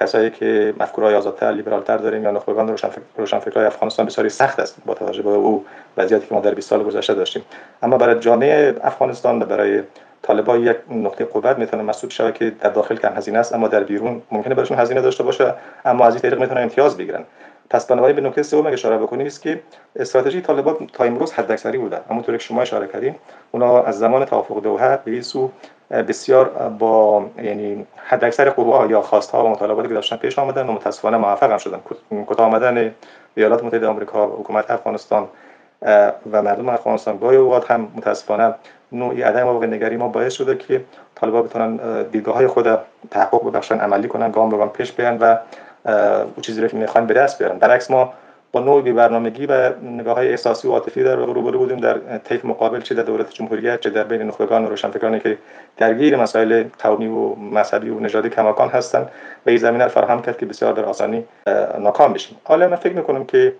کسایی 0.00 0.30
که 0.30 0.74
مفکورهای 0.80 1.14
آزادتر 1.14 1.52
لیبرالتر 1.52 1.96
داریم 1.96 2.22
یا 2.22 2.30
نخبگان 2.30 2.68
روشن 2.68 2.88
روشنفکرای 3.16 3.66
افغانستان 3.66 4.06
بسیاری 4.06 4.30
سخت 4.30 4.60
است 4.60 4.76
با 4.86 4.94
توجه 4.94 5.22
به 5.22 5.30
او 5.30 5.64
وضعیتی 5.96 6.26
که 6.26 6.34
ما 6.34 6.40
در 6.40 6.54
20 6.54 6.68
سال 6.68 6.82
گذشته 6.82 7.14
داشتیم. 7.14 7.42
اما 7.82 7.98
برای 7.98 8.20
جامعه 8.20 8.74
افغانستان 8.82 9.42
و 9.42 9.46
برای 9.46 9.82
طالبا 10.22 10.56
یک 10.56 10.76
نقطه 10.90 11.24
قوت 11.24 11.58
می‌تونه 11.58 11.82
مسعود 11.82 12.12
شود 12.12 12.34
که 12.34 12.50
در 12.50 12.70
داخل 12.70 12.96
کم 12.96 13.16
هزینه 13.16 13.38
است 13.38 13.54
اما 13.54 13.68
در 13.68 13.84
بیرون 13.84 14.22
ممکنه 14.30 14.54
براشون 14.54 14.78
هزینه 14.78 15.00
داشته 15.00 15.22
باشه 15.22 15.54
اما 15.84 16.06
از 16.06 16.14
این 16.14 16.22
طریق 16.22 16.40
می‌تونن 16.40 16.62
امتیاز 16.62 16.96
بگیرن. 16.96 17.24
پس 17.70 17.86
بنابراین 17.86 18.16
به 18.16 18.22
نکته 18.22 18.42
سوم 18.42 18.66
اشاره 18.66 18.98
بکنیم 18.98 19.26
است 19.26 19.42
که 19.42 19.60
استراتژی 19.96 20.40
طالبان 20.40 20.76
تا 20.92 21.04
امروز 21.04 21.32
حداکثری 21.32 21.78
بوده. 21.78 22.00
همونطور 22.10 22.36
که 22.36 22.42
شما 22.42 22.62
اشاره 22.62 22.86
کردین 22.86 23.14
اونا 23.50 23.82
از 23.82 23.98
زمان 23.98 24.24
توافق 24.24 24.62
دوحه 24.62 24.98
به 25.04 25.22
سو 25.22 25.50
بسیار 25.90 26.44
با 26.78 27.24
یعنی 27.42 27.86
حداکثر 27.96 28.50
قوا 28.50 28.86
یا 28.86 29.02
خواستها 29.02 29.44
و 29.44 29.48
مطالباتی 29.48 29.88
که 29.88 29.94
داشتن 29.94 30.16
پیش 30.16 30.38
آمدن 30.38 30.66
و 30.66 30.72
متاسفانه 30.72 31.16
موفق 31.16 31.50
هم 31.50 31.58
شدن. 31.58 31.80
کوتاه 32.26 32.46
آمدن 32.46 32.94
ایالات 33.34 33.64
متحده 33.64 33.86
آمریکا 33.86 34.26
حکومت 34.26 34.70
افغانستان 34.70 35.28
و 36.32 36.42
مردم 36.42 36.68
افغانستان 36.68 37.18
گاهی 37.18 37.36
اوقات 37.36 37.70
هم 37.70 37.88
متاسفانه 37.96 38.54
نوعی 38.92 39.22
عدم 39.22 39.46
واقع 39.46 39.96
ما 39.96 40.08
باعث 40.08 40.32
شده 40.32 40.56
که 40.56 40.84
طالبان 41.14 41.42
بتونن 41.42 42.02
دیدگاه 42.02 42.34
های 42.34 42.46
خود 42.46 42.78
تحقق 43.10 43.48
ببخشن 43.48 43.78
عملی 43.78 44.08
کنن 44.08 44.30
گام 44.30 44.50
به 44.50 44.56
گام 44.56 44.68
پیش 44.68 44.92
بیان 44.92 45.18
و 45.18 45.36
او 46.36 46.42
چیزی 46.42 46.60
رو 46.60 46.68
که 46.68 46.76
می‌خوان 46.76 47.06
به 47.06 47.14
دست 47.14 47.38
بیارن. 47.38 47.58
برعکس 47.58 47.90
ما 47.90 48.12
با 48.52 48.60
نوع 48.60 48.92
برنامگی 48.92 49.46
و 49.46 49.72
نگاه 49.82 50.14
های 50.14 50.28
احساسی 50.28 50.68
و 50.68 50.70
عاطفی 50.70 51.02
در 51.02 51.16
روبرو 51.16 51.58
بودیم. 51.58 51.76
در 51.76 52.18
طیف 52.18 52.44
مقابل 52.44 52.80
چه 52.80 52.94
در 52.94 53.02
دولت 53.02 53.30
جمهوریت 53.30 53.80
چه 53.80 53.90
در 53.90 54.04
بین 54.04 54.22
نخبگان 54.22 54.64
و 54.64 54.68
روشنفکرانی 54.68 55.20
که 55.20 55.38
درگیر 55.76 56.16
مسائل 56.16 56.64
قومی 56.78 57.06
و 57.06 57.34
مذهبی 57.34 57.90
و 57.90 58.00
نژادی 58.00 58.30
کماکان 58.30 58.68
هستند 58.68 59.06
و 59.46 59.50
این 59.50 59.58
زمینه 59.58 59.88
فراهم 59.88 60.22
کرد 60.22 60.38
که 60.38 60.46
بسیار 60.46 60.72
در 60.72 60.84
آسانی 60.84 61.24
ناکام 61.78 62.12
بشیم. 62.12 62.36
حالا 62.44 62.68
من 62.68 62.76
فکر 62.76 62.94
می‌کنم 62.94 63.24
که 63.24 63.54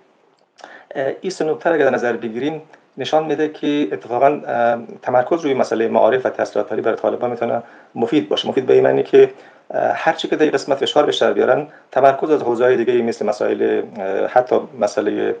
این 1.21 1.31
سه 1.31 1.45
نکته 1.45 1.71
اگر 1.71 1.89
نظر 1.89 2.13
بگیریم 2.13 2.61
نشان 2.97 3.25
میده 3.25 3.49
که 3.49 3.87
اتفاقا 3.91 4.41
تمرکز 5.01 5.41
روی 5.41 5.53
مسئله 5.53 5.87
معارف 5.87 6.25
و 6.25 6.29
تحصیلات 6.29 6.73
برای 6.73 6.95
طالبان 6.95 7.29
می‌تونه 7.29 7.63
مفید 7.95 8.29
باشه. 8.29 8.49
مفید 8.49 8.65
به 8.65 8.81
معنی 8.81 9.03
که 9.03 9.29
هر 9.73 10.13
چی 10.13 10.27
که 10.27 10.35
در 10.35 10.45
قسمت 10.45 10.77
فشار 10.77 11.05
بیشتر 11.05 11.33
بیارن 11.33 11.67
تمرکز 11.91 12.29
از 12.29 12.41
حوزه 12.41 12.75
دیگه 12.75 12.93
مثل 12.93 13.25
مسائل 13.25 13.81
حتی 14.29 14.55
مسئله 14.79 15.35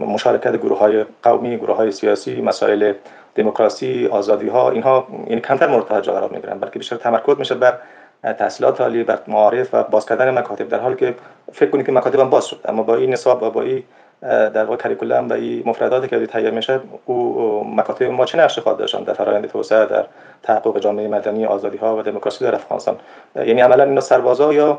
مشارکت 0.00 0.56
گروه 0.56 0.78
های 0.78 1.04
قومی 1.22 1.56
گروه 1.56 1.76
های 1.76 1.92
سیاسی 1.92 2.40
مسائل 2.40 2.92
دموکراسی 3.34 4.06
آزادی 4.06 4.48
ها 4.48 4.70
اینها 4.70 5.06
یعنی 5.28 5.40
کمتر 5.40 5.66
مورد 5.66 5.86
توجه 5.86 6.12
قرار 6.12 6.30
می‌گیرن 6.30 6.58
بلکه 6.58 6.78
بیشتر 6.78 6.96
تمرکز 6.96 7.38
میشه 7.38 7.54
بر 7.54 7.78
تحصیلات 8.22 8.80
عالی 8.80 9.04
بر 9.04 9.18
معارف 9.28 9.74
و 9.74 9.82
باز 9.82 10.06
کردن 10.06 10.38
مکاتب 10.38 10.68
در 10.68 10.78
حالی 10.78 10.96
که 10.96 11.14
فکر 11.52 11.70
کنید 11.70 11.86
که 11.86 11.92
مکاتب 11.92 12.20
هم 12.20 12.30
باز 12.30 12.46
شد 12.46 12.60
اما 12.64 12.82
با 12.82 12.96
این 12.96 13.12
نصاب 13.12 13.42
و 13.42 13.50
با 13.50 13.62
این 13.62 13.82
در 14.22 14.64
واقع 14.64 14.76
کریکولم 14.76 15.28
و 15.28 15.32
این 15.32 15.62
مفرداتی 15.66 16.08
که 16.08 16.26
تهیه 16.26 16.50
میشه 16.50 16.80
او 17.04 17.64
مکاتب 17.76 18.06
ما 18.06 18.24
چه 18.24 18.38
نقشی 18.38 18.60
خواهد 18.60 18.78
داشتن 18.78 19.02
در 19.02 19.12
فرآیند 19.12 19.46
توسعه 19.46 19.86
در 19.86 20.04
تحقق 20.42 20.78
جامعه 20.78 21.08
مدنی 21.08 21.46
آزادی 21.46 21.76
ها 21.76 21.96
و 21.96 22.02
دموکراسی 22.02 22.44
در 22.44 22.54
افغانستان. 22.54 22.96
یعنی 23.36 23.60
عملا 23.60 23.84
اینا 23.84 24.00
سربازا 24.00 24.52
یا 24.52 24.78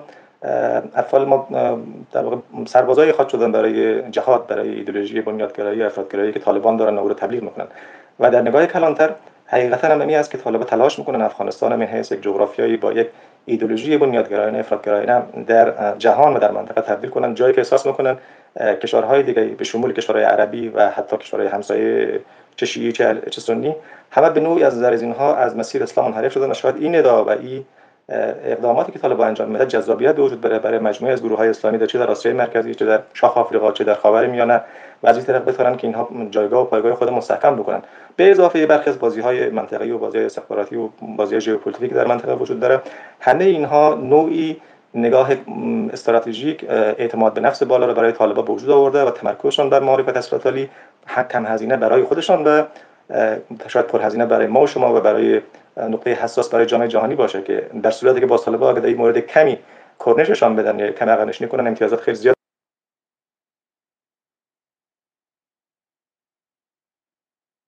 اطفال 0.96 1.26
ما 1.26 1.48
در 2.12 2.24
واقع 2.24 2.38
سربازای 2.66 3.12
خواهد 3.12 3.30
شدن 3.30 3.52
برای 3.52 4.02
جهاد 4.12 4.48
برای 4.48 4.70
ایدئولوژی 4.70 5.22
بنیادگرایی 5.22 5.84
افرادگرایی 5.84 6.32
که 6.32 6.40
طالبان 6.40 6.78
دارن 6.78 6.98
او 6.98 7.08
رو 7.08 7.14
تبلیغ 7.14 7.44
می‌کنن. 7.44 7.66
و 8.20 8.32
در 8.32 8.42
نگاه 8.42 8.66
کلانتر 8.66 9.10
حقیقتا 9.46 9.88
هم 9.88 10.02
است 10.02 10.32
که 10.32 10.38
طالبان 10.38 10.68
تلاش 10.68 11.00
می‌کنن 11.00 11.22
افغانستان 11.22 11.76
من 11.76 11.86
حیث 11.86 12.12
یک 12.12 12.22
جغرافیایی 12.22 12.78
با 12.78 12.94
یک 12.94 13.08
ایدولوژی 13.46 13.98
بنیادگرایانه 13.98 14.60
افراطگرایانه 14.60 15.22
در 15.48 15.96
جهان 15.98 16.34
و 16.36 16.40
در 16.40 16.52
منطقه 16.52 16.82
تبدیل 16.82 17.10
کنن. 17.10 17.34
جایی 17.34 17.54
که 17.54 17.62
احساس 17.62 17.86
می‌کنن 17.86 18.18
کشورهای 18.60 19.24
دیگه 19.24 19.44
به 19.44 19.64
شمول 19.64 19.94
کشورهای 19.94 20.24
عربی 20.24 20.70
و 20.70 20.90
حتی 20.90 21.18
کشورهای 21.18 21.50
همسایه 21.50 22.20
چه 22.56 22.66
شیعی 22.66 22.92
چه 22.92 23.42
سنی 23.42 23.76
همه 24.12 24.30
به 24.30 24.40
نوعی 24.40 24.64
از 24.64 24.78
نظر 24.78 24.92
اینها 24.92 25.36
از 25.36 25.58
مسیر 25.58 25.84
اسلام 25.84 26.12
منحرف 26.12 26.34
شدن 26.34 26.54
شاید 26.54 26.76
این 26.76 26.96
ندا 26.96 27.26
و 27.26 27.30
این 27.30 27.66
اقداماتی 28.10 28.92
که 28.92 29.00
طالبان 29.00 29.28
انجام 29.28 29.50
میده 29.50 29.66
جذابیت 29.66 30.16
به 30.16 30.22
وجود 30.22 30.42
بره 30.42 30.60
برای 30.60 30.80
مجموعه 30.80 31.14
از 31.14 31.24
گروه 31.24 31.38
های 31.38 31.50
اسلامی 31.50 31.78
در 31.78 31.86
چه 31.86 32.00
در 32.00 32.12
آسیای 32.12 32.34
مرکزی 32.34 32.76
چه 32.76 32.86
در 32.86 33.02
شاخ 33.14 33.38
آفریقا 33.38 33.72
چه 33.72 33.84
در 33.84 33.94
خاور 33.94 34.28
میانه 34.28 34.62
و 35.04 35.08
از 35.08 35.18
این 35.18 35.26
طرف 35.26 35.42
بتونن 35.42 35.78
که 35.78 35.88
اینها 35.88 36.10
جایگاه 36.32 36.62
و 36.62 36.66
پایگاه 36.66 36.96
خود 36.96 37.10
مستحکم 37.10 37.56
بکنن. 37.56 37.82
به 38.16 38.32
اضافه 38.32 38.66
برخی 38.66 38.90
از 38.90 39.00
بازی 39.00 39.22
های 39.22 39.50
منطقه‌ای 39.50 39.92
و 39.92 39.98
بازی 39.98 40.18
های 40.18 40.26
استخباراتی 40.26 40.76
و 40.76 40.90
بازی 41.02 41.36
های 41.36 41.42
ژئوپلیتیکی 41.42 41.96
در 41.96 42.08
منطقه 42.08 42.34
وجود 42.34 42.60
داره. 42.60 42.82
همه 43.20 43.44
اینها 43.44 43.94
نوعی 43.94 44.58
نگاه 44.94 45.32
استراتژیک 45.94 46.66
اعتماد 46.70 47.34
به 47.34 47.42
نفس 47.42 47.64
بالا 47.64 47.86
رو 47.86 47.94
برای 47.94 48.12
طالبان 48.12 48.46
به 48.46 48.52
وجود 48.52 48.70
آورده 48.70 49.04
و 49.04 49.12
تمرکزشان 49.12 49.70
بر 49.70 49.80
معرفت 49.80 50.18
اصلاحاتی 50.18 50.70
کم 51.30 51.46
هزینه 51.46 51.78
برای 51.78 52.04
خودشان 52.04 52.44
و 52.44 52.64
شاید 53.68 53.88
پرهزینه 53.88 54.26
برای 54.26 54.48
ما 54.48 54.62
و 54.62 54.68
شما 54.68 54.96
و 54.96 55.00
برای 55.00 55.42
نقطه 55.78 56.14
حساس 56.14 56.50
برای 56.50 56.66
جامعه 56.66 56.88
جهانی 56.88 57.16
باشه 57.16 57.42
که 57.42 57.70
در 57.84 57.92
صورتی 57.92 58.20
که 58.20 58.26
با 58.26 58.38
طالبان 58.38 58.72
اگه 58.72 58.80
در 58.80 58.88
این 58.88 58.98
مورد 58.98 59.20
کمی 59.20 59.60
کرنششان 60.06 60.56
بدن 60.56 60.80
یا 60.80 60.92
کمی 60.92 61.10
عقب 61.10 61.48
کنن 61.50 61.68
امتیازات 61.68 62.02
خیلی 62.02 62.18
زیاد 62.18 62.36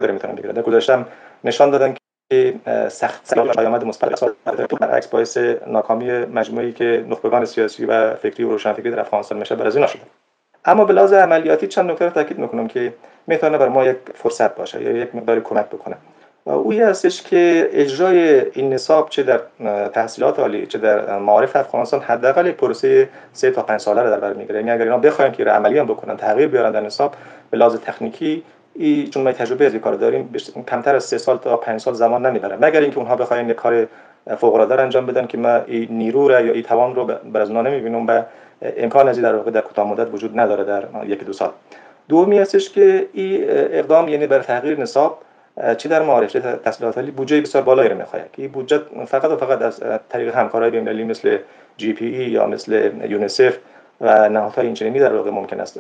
می‌تونن 0.01 0.35
بگیرن. 0.35 0.53
در 0.53 0.61
گذشته 0.61 1.05
نشان 1.43 1.69
دادن 1.69 1.93
که 1.93 1.99
سخت 2.89 3.33
پیامد 3.33 3.83
مثبت 3.83 4.24
برعکس 4.79 5.07
باعث 5.07 5.38
ناکامی 5.67 6.12
مجموعی 6.12 6.71
که 6.71 7.05
نخبگان 7.09 7.45
سیاسی 7.45 7.86
و 7.86 8.15
فکری 8.15 8.43
و 8.43 8.50
روشنفکری 8.50 8.91
در 8.91 9.00
افغانستان 9.00 9.38
میشه 9.38 9.55
بر 9.55 9.67
از 9.67 9.75
این 9.75 9.88
اما 10.65 10.86
به 10.86 10.93
لحاظ 10.93 11.13
عملیاتی 11.13 11.67
چند 11.67 11.91
نکته 11.91 12.05
رو 12.05 12.12
تاکید 12.12 12.39
می‌کنم 12.39 12.67
که 12.67 12.93
می‌تونه 13.27 13.57
بر 13.57 13.67
ما 13.67 13.86
یک 13.86 13.98
فرصت 14.15 14.55
باشه 14.55 14.83
یا 14.83 14.91
یک 14.91 15.15
مقدار 15.15 15.39
کمک 15.39 15.65
بکنه. 15.65 15.95
اوی 16.45 16.81
هستش 16.81 17.21
که 17.21 17.69
اجرای 17.74 18.39
این 18.51 18.74
نصاب 18.74 19.09
چه 19.09 19.24
در 19.24 19.39
تحصیلات 19.88 20.39
عالی 20.39 20.65
چه 20.65 20.77
در 20.77 21.17
معارف 21.17 21.55
افغانستان 21.55 22.00
حداقل 22.00 22.48
یک 22.48 22.55
پروسه 22.55 23.09
سه 23.33 23.51
تا 23.51 23.62
پنج 23.62 23.79
ساله 23.79 24.01
رو 24.01 24.09
در 24.09 24.19
بر 24.19 24.33
می‌گیره. 24.33 24.59
یعنی 24.59 24.71
اگر 24.71 24.83
اینا 24.83 24.98
بخوایم 24.98 25.31
که 25.31 25.43
عملی 25.43 25.77
هم 25.77 25.86
بکنن 25.86 26.17
تغییر 26.17 26.48
بیارن 26.48 26.71
در 26.71 26.81
نصاب 26.81 27.15
به 27.51 27.57
لحاظ 27.57 27.75
تکنیکی 27.75 28.43
ای 28.73 29.07
چون 29.07 29.23
ما 29.23 29.31
تجربه 29.31 29.65
از 29.65 29.75
کار 29.75 29.93
داریم 29.93 30.29
کمتر 30.67 30.95
از 30.95 31.03
سه 31.03 31.17
سال 31.17 31.38
تا 31.38 31.57
پنج 31.57 31.81
سال 31.81 31.93
زمان 31.93 32.25
نمی‌بره 32.25 32.57
مگر 32.61 32.81
اینکه 32.81 32.97
اونها 32.97 33.15
بخواین 33.15 33.53
کار 33.53 33.88
فوق 34.38 34.53
العاده 34.53 34.81
انجام 34.81 35.05
بدن 35.05 35.27
که 35.27 35.38
ما 35.38 35.55
این 35.55 35.88
نیرو 35.91 36.27
رو 36.27 36.45
یا 36.45 36.53
این 36.53 36.63
توان 36.63 36.95
رو 36.95 37.05
بر 37.05 37.41
از 37.41 37.51
نمی‌بینم 37.51 38.07
و 38.07 38.23
امکان 38.77 39.07
از 39.07 39.21
در 39.21 39.35
واقع 39.35 39.51
در 39.51 39.61
کوتاه 39.61 39.88
مدت 39.88 40.13
وجود 40.13 40.39
نداره 40.39 40.63
در 40.63 40.83
یک 41.07 41.23
دو 41.23 41.33
سال. 41.33 41.49
دومی 42.09 42.38
هستش 42.38 42.69
که 42.69 43.07
این 43.13 43.43
اقدام 43.49 44.07
یعنی 44.07 44.27
بر 44.27 44.39
تغییر 44.39 44.79
نصاب 44.79 45.21
چه 45.77 45.89
در 45.89 46.01
معارف 46.01 46.29
چه 46.29 46.41
عالی 46.95 47.11
بودجه 47.11 47.41
بسیار 47.41 47.63
بالایی 47.63 47.89
رو 47.89 47.97
می‌خواد. 47.97 48.21
که 48.33 48.41
این 48.41 48.51
بودجه 48.51 48.81
فقط 49.05 49.31
و 49.31 49.38
فقط 49.38 49.61
از 49.61 49.83
طریق 50.09 50.35
همکارای 50.35 50.71
بین‌المللی 50.71 51.03
مثل 51.03 51.38
جی 51.77 51.93
پی 51.93 52.05
ای 52.05 52.29
یا 52.29 52.47
مثل 52.47 52.91
یونیسف 53.09 53.57
و 54.01 54.29
نهادهای 54.29 54.65
اینچنینی 54.65 54.99
در 54.99 55.13
واقع 55.13 55.31
ممکن 55.31 55.59
است 55.59 55.79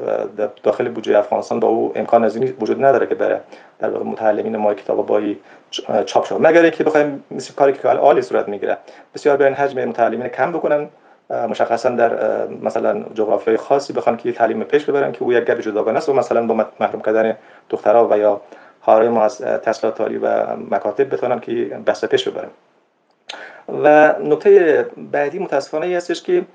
داخل 0.63 0.89
بودجه 0.89 1.17
افغانستان 1.17 1.59
با 1.59 1.67
او 1.67 1.91
امکان 1.95 2.23
از 2.23 2.37
وجود 2.37 2.85
نداره 2.85 3.07
که 3.07 3.15
برای 3.15 3.37
در 3.79 3.89
واقع 3.89 4.05
متعلمین 4.05 4.57
ما 4.57 4.73
کتاب 4.73 5.05
بایی 5.05 5.39
چاپ 6.05 6.25
شود 6.25 6.47
مگر 6.47 6.61
اینکه 6.61 6.83
بخوایم 6.83 7.23
مثل 7.31 7.53
کاری 7.53 7.73
که 7.73 7.87
عالی 7.87 8.21
صورت 8.21 8.47
می‌گیره. 8.47 8.77
بسیار 9.15 9.37
به 9.37 9.53
حجم 9.53 9.85
متعلمین 9.85 10.27
کم 10.27 10.51
بکنن. 10.51 10.89
مشخصا 11.49 11.89
در 11.89 12.47
مثلا 12.47 13.03
جغرافیای 13.13 13.57
خاصی 13.57 13.93
بخوان 13.93 14.17
که 14.17 14.31
تعلیم 14.31 14.63
پیش 14.63 14.85
ببرن 14.85 15.11
که 15.11 15.23
او 15.23 15.33
یک 15.33 15.43
گپ 15.43 15.59
جداگانه 15.59 15.97
است 15.97 16.09
و 16.09 16.13
مثلا 16.13 16.47
با 16.47 16.65
محروم 16.79 17.01
کردن 17.01 17.37
دخترها 17.69 18.07
و 18.11 18.17
یا 18.17 18.41
حارم 18.79 19.17
از 19.17 19.37
تحصیلات 19.37 20.01
عالی 20.01 20.17
و 20.17 20.55
مکاتب 20.71 21.13
بتونن 21.13 21.39
که 21.39 21.51
بسته 21.87 22.07
پیش 22.07 22.27
ببرن. 22.27 22.49
و 23.83 24.13
نکته 24.23 24.85
بعدی 24.97 25.39
متاسفانه 25.39 25.85
ای 25.85 25.95
هستش 25.95 26.23
که 26.23 26.45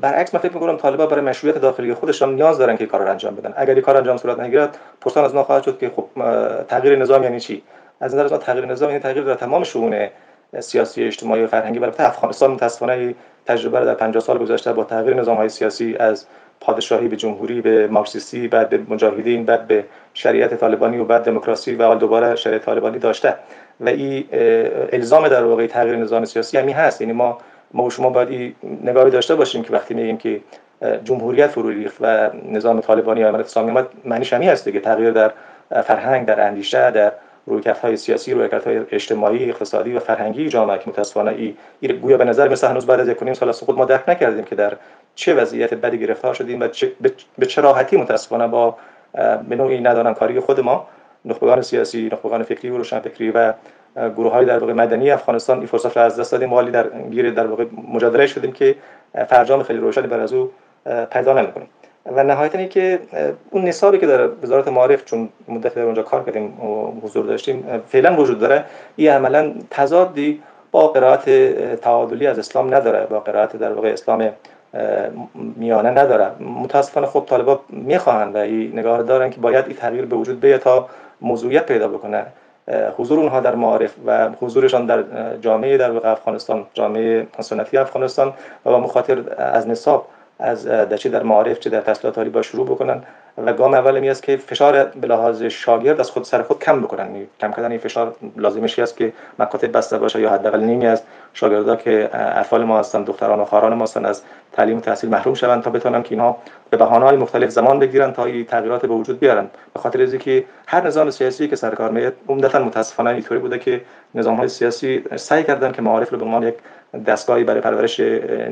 برعکس 0.00 0.34
من 0.34 0.40
فکر 0.40 0.52
می‌کنم 0.52 0.76
طالبا 0.76 1.06
برای 1.06 1.24
مشروعیت 1.24 1.58
داخلی 1.58 1.94
خودشان 1.94 2.34
نیاز 2.34 2.58
دارن 2.58 2.76
که 2.76 2.86
کار 2.86 3.02
رو 3.02 3.10
انجام 3.10 3.34
بدن. 3.34 3.54
اگر 3.56 3.74
این 3.74 3.82
کار 3.82 3.96
انجام 3.96 4.16
صورت 4.16 4.40
نگیرد 4.40 4.78
پرسان 5.00 5.24
از 5.24 5.34
ما 5.34 5.42
خواهد 5.42 5.62
شد 5.62 5.78
که 5.78 5.90
خب 5.96 6.08
تغییر 6.68 6.96
نظام 6.96 7.22
یعنی 7.22 7.40
چی؟ 7.40 7.62
از 8.00 8.14
نظر 8.14 8.28
ما 8.28 8.38
تغییر 8.38 8.66
نظام 8.66 8.88
یعنی 8.88 9.02
تغییر 9.02 9.24
در 9.24 9.34
تمام 9.34 9.64
شؤون 9.64 10.08
سیاسی 10.60 11.04
اجتماعی 11.04 11.42
و 11.42 11.46
فرهنگی. 11.46 11.78
و 11.78 11.90
افغانستان 11.98 12.50
متاسفانه 12.50 13.14
تجربه 13.46 13.84
در 13.84 13.94
50 13.94 14.22
سال 14.22 14.38
گذشته 14.38 14.72
با 14.72 14.84
تغییر 14.84 15.16
نظام 15.16 15.36
های 15.36 15.48
سیاسی 15.48 15.96
از 15.96 16.26
پادشاهی 16.60 17.08
به 17.08 17.16
جمهوری 17.16 17.60
به 17.60 17.86
مارکسیستی 17.86 18.48
بعد 18.48 18.68
به 18.68 18.80
مجاهدین 18.88 19.44
بعد 19.44 19.66
به 19.66 19.84
شریعت 20.14 20.54
طالبانی 20.54 20.98
و 20.98 21.04
بعد 21.04 21.24
دموکراسی 21.24 21.74
و 21.74 21.84
حال 21.84 21.98
دوباره 21.98 22.36
شریعت 22.36 22.64
طالبانی 22.64 22.98
داشته. 22.98 23.34
و 23.80 23.88
این 23.88 24.24
الزام 24.92 25.28
در 25.28 25.44
واقع 25.44 25.66
تغییر 25.66 25.96
نظام 25.96 26.24
سیاسی 26.24 26.58
همین 26.58 26.74
هست. 26.74 27.00
یعنی 27.00 27.12
ما 27.12 27.38
ما 27.72 27.84
و 27.84 27.90
شما 27.90 28.10
باید 28.10 28.56
نگاهی 28.84 29.10
داشته 29.10 29.34
باشیم 29.34 29.62
که 29.62 29.72
وقتی 29.72 29.94
میگیم 29.94 30.16
که 30.16 30.40
جمهوریت 31.04 31.46
فرو 31.46 31.68
ریخت 31.68 31.96
و 32.00 32.30
نظام 32.48 32.80
طالبانی 32.80 33.20
یا 33.20 33.28
امارت 33.28 33.44
اسلامی 33.44 33.70
اومد 33.70 33.86
معنیش 34.04 34.32
همین 34.32 34.48
هست 34.48 34.72
که 34.72 34.80
تغییر 34.80 35.10
در 35.10 35.32
فرهنگ 35.82 36.26
در 36.26 36.40
اندیشه 36.40 36.90
در 36.90 37.12
های 37.82 37.96
سیاسی 37.96 38.32
های 38.32 38.80
اجتماعی 38.92 39.50
اقتصادی 39.50 39.92
و 39.92 39.98
فرهنگی 39.98 40.48
جامعه 40.48 40.78
که 40.78 40.90
متاسفانه 40.90 41.30
ای, 41.30 41.54
ای 41.80 41.92
گویا 41.92 42.16
به 42.16 42.24
نظر 42.24 42.48
مثل 42.48 42.66
هنوز 42.66 42.86
بعد 42.86 43.00
از 43.00 43.08
یک 43.08 43.32
سال 43.32 43.52
سقوط 43.52 43.76
ما 43.76 43.84
درک 43.84 44.08
نکردیم 44.08 44.44
که 44.44 44.54
در 44.54 44.76
چه 45.14 45.34
وضعیت 45.34 45.74
بدی 45.74 45.98
گرفتار 45.98 46.34
شدیم 46.34 46.60
و 46.60 46.68
به 47.38 47.46
چه 47.46 47.60
راحتی 47.60 47.96
متاسفانه 47.96 48.46
با 48.46 48.76
به 49.48 49.56
نوعی 49.56 49.80
ندانم 49.80 50.14
کاری 50.14 50.40
خود 50.40 50.60
ما 50.60 50.86
نخبگان 51.24 51.62
سیاسی 51.62 52.06
نخبگان 52.12 52.42
فکری 52.42 52.70
و 52.70 52.76
روشنفکری 52.76 53.30
و 53.30 53.52
گروه 53.96 54.32
های 54.32 54.46
در 54.46 54.58
واقع 54.58 54.72
مدنی 54.72 55.10
افغانستان 55.10 55.58
این 55.58 55.66
فرصت 55.66 55.96
را 55.96 56.02
از 56.02 56.20
دست 56.20 56.32
دادیم. 56.32 56.48
مالی 56.48 56.70
در 56.70 56.88
گیر 57.10 57.30
در 57.30 57.46
واقع 57.46 57.64
مجادله 57.92 58.26
شدیم 58.26 58.52
که 58.52 58.74
فرجام 59.28 59.62
خیلی 59.62 59.78
روشنی 59.78 60.06
بر 60.06 60.20
از 60.20 60.32
او 60.32 60.50
پیدا 61.10 61.32
نمی‌کنیم. 61.32 61.68
و 62.06 62.24
نهایتا 62.24 62.64
که 62.64 62.98
اون 63.50 63.64
نصابی 63.64 63.98
که 63.98 64.06
در 64.06 64.28
وزارت 64.42 64.68
معارف 64.68 65.04
چون 65.04 65.28
مدت 65.48 65.74
در 65.74 65.82
اونجا 65.82 66.02
کار 66.02 66.24
کردیم 66.24 66.60
و 66.60 67.00
حضور 67.02 67.26
داشتیم 67.26 67.64
فعلا 67.88 68.16
وجود 68.16 68.38
داره. 68.38 68.64
این 68.96 69.10
عملا 69.10 69.54
تضادی 69.70 70.42
با 70.70 70.88
قرائت 70.88 71.30
تعادلی 71.80 72.26
از 72.26 72.38
اسلام 72.38 72.74
نداره 72.74 73.06
با 73.06 73.20
قرائت 73.20 73.56
در 73.56 73.72
واقع 73.72 73.88
اسلام 73.88 74.30
میانه 75.34 75.90
نداره. 75.90 76.30
متاسفانه 76.40 77.06
خب 77.06 77.24
طالبا 77.26 77.60
می‌خواهند 77.68 78.34
و 78.34 78.38
این 78.38 78.78
نگاه 78.78 79.02
دارن 79.02 79.30
که 79.30 79.40
باید 79.40 79.64
این 79.66 79.76
تغییر 79.76 80.06
به 80.06 80.16
وجود 80.16 80.40
بیاد 80.40 80.60
تا 80.60 80.88
موضوعیت 81.20 81.66
پیدا 81.66 81.88
بکنه. 81.88 82.26
حضور 82.96 83.18
اونها 83.20 83.40
در 83.40 83.54
معارف 83.54 83.94
و 84.06 84.28
حضورشان 84.40 84.86
در 84.86 85.04
جامعه 85.36 85.76
در 85.76 85.90
واقع 85.90 86.10
افغانستان 86.10 86.66
جامعه 86.74 87.26
سنتی 87.40 87.76
افغانستان 87.76 88.28
و 88.64 88.70
با 88.70 88.80
مخاطر 88.80 89.34
از 89.38 89.68
نصاب 89.68 90.08
از 90.38 90.66
در 90.66 90.96
چه 90.96 91.08
در 91.08 91.22
معارف 91.22 91.60
چه 91.60 91.70
در 91.70 91.80
تحصیلات 91.80 92.18
عالی 92.18 92.30
با 92.30 92.42
شروع 92.42 92.66
بکنن. 92.66 93.02
و 93.38 93.52
گام 93.52 93.74
اول 93.74 94.00
می 94.00 94.10
است 94.10 94.22
که 94.22 94.36
فشار 94.36 94.84
به 94.84 95.06
لحاظ 95.06 95.42
شاگرد 95.42 96.00
از 96.00 96.10
خود 96.10 96.24
سر 96.24 96.42
خود 96.42 96.58
کم 96.58 96.80
بکنن. 96.80 97.06
یعنی 97.06 97.26
کم 97.40 97.52
کردن 97.52 97.70
این 97.70 97.80
فشار 97.80 98.14
لازمشی 98.36 98.82
است 98.82 98.96
که 98.96 99.12
مکاتب 99.38 99.76
بسته 99.76 99.98
باشه 99.98 100.20
یا 100.20 100.30
حداقل 100.30 100.60
نیمی 100.60 100.86
از 100.86 101.02
شاگردا 101.34 101.76
که 101.76 102.10
اطفال 102.12 102.64
ما 102.64 102.78
هستن 102.78 103.02
دختران 103.02 103.40
و 103.40 103.44
خواهران 103.44 103.74
ما 103.74 103.84
هستن 103.84 104.04
از 104.04 104.22
تعلیم 104.52 104.76
و 104.76 104.80
تحصیل 104.80 105.10
محروم 105.10 105.34
شوند 105.34 105.62
تا 105.62 105.70
بتونن 105.70 106.02
که 106.02 106.10
اینها 106.10 106.36
به 106.70 106.76
بهانه 106.76 107.04
های 107.04 107.16
مختلف 107.16 107.50
زمان 107.50 107.78
بگیرن 107.78 108.12
تا 108.12 108.24
این 108.24 108.44
تغییرات 108.44 108.82
به 108.82 108.94
وجود 108.94 109.20
بیارن. 109.20 109.46
به 109.74 109.80
خاطر 109.80 110.00
اینکه 110.00 110.44
هر 110.66 110.86
نظام 110.86 111.10
سیاسی 111.10 111.48
که 111.48 111.56
سر 111.56 111.74
کار 111.74 111.90
میاد 111.90 112.14
عمدتا 112.28 112.58
متاسفانه 112.58 113.10
اینطوری 113.10 113.40
بوده 113.40 113.58
که 113.58 113.80
نظام 114.14 114.36
های 114.36 114.48
سیاسی 114.48 115.04
سعی 115.16 115.44
کردن 115.44 115.72
که 115.72 115.82
معارف 115.82 116.10
رو 116.10 116.18
به 116.18 116.24
عنوان 116.24 116.42
یک 116.42 116.54
دستگاهی 117.06 117.44
برای 117.44 117.60
پرورش 117.60 118.00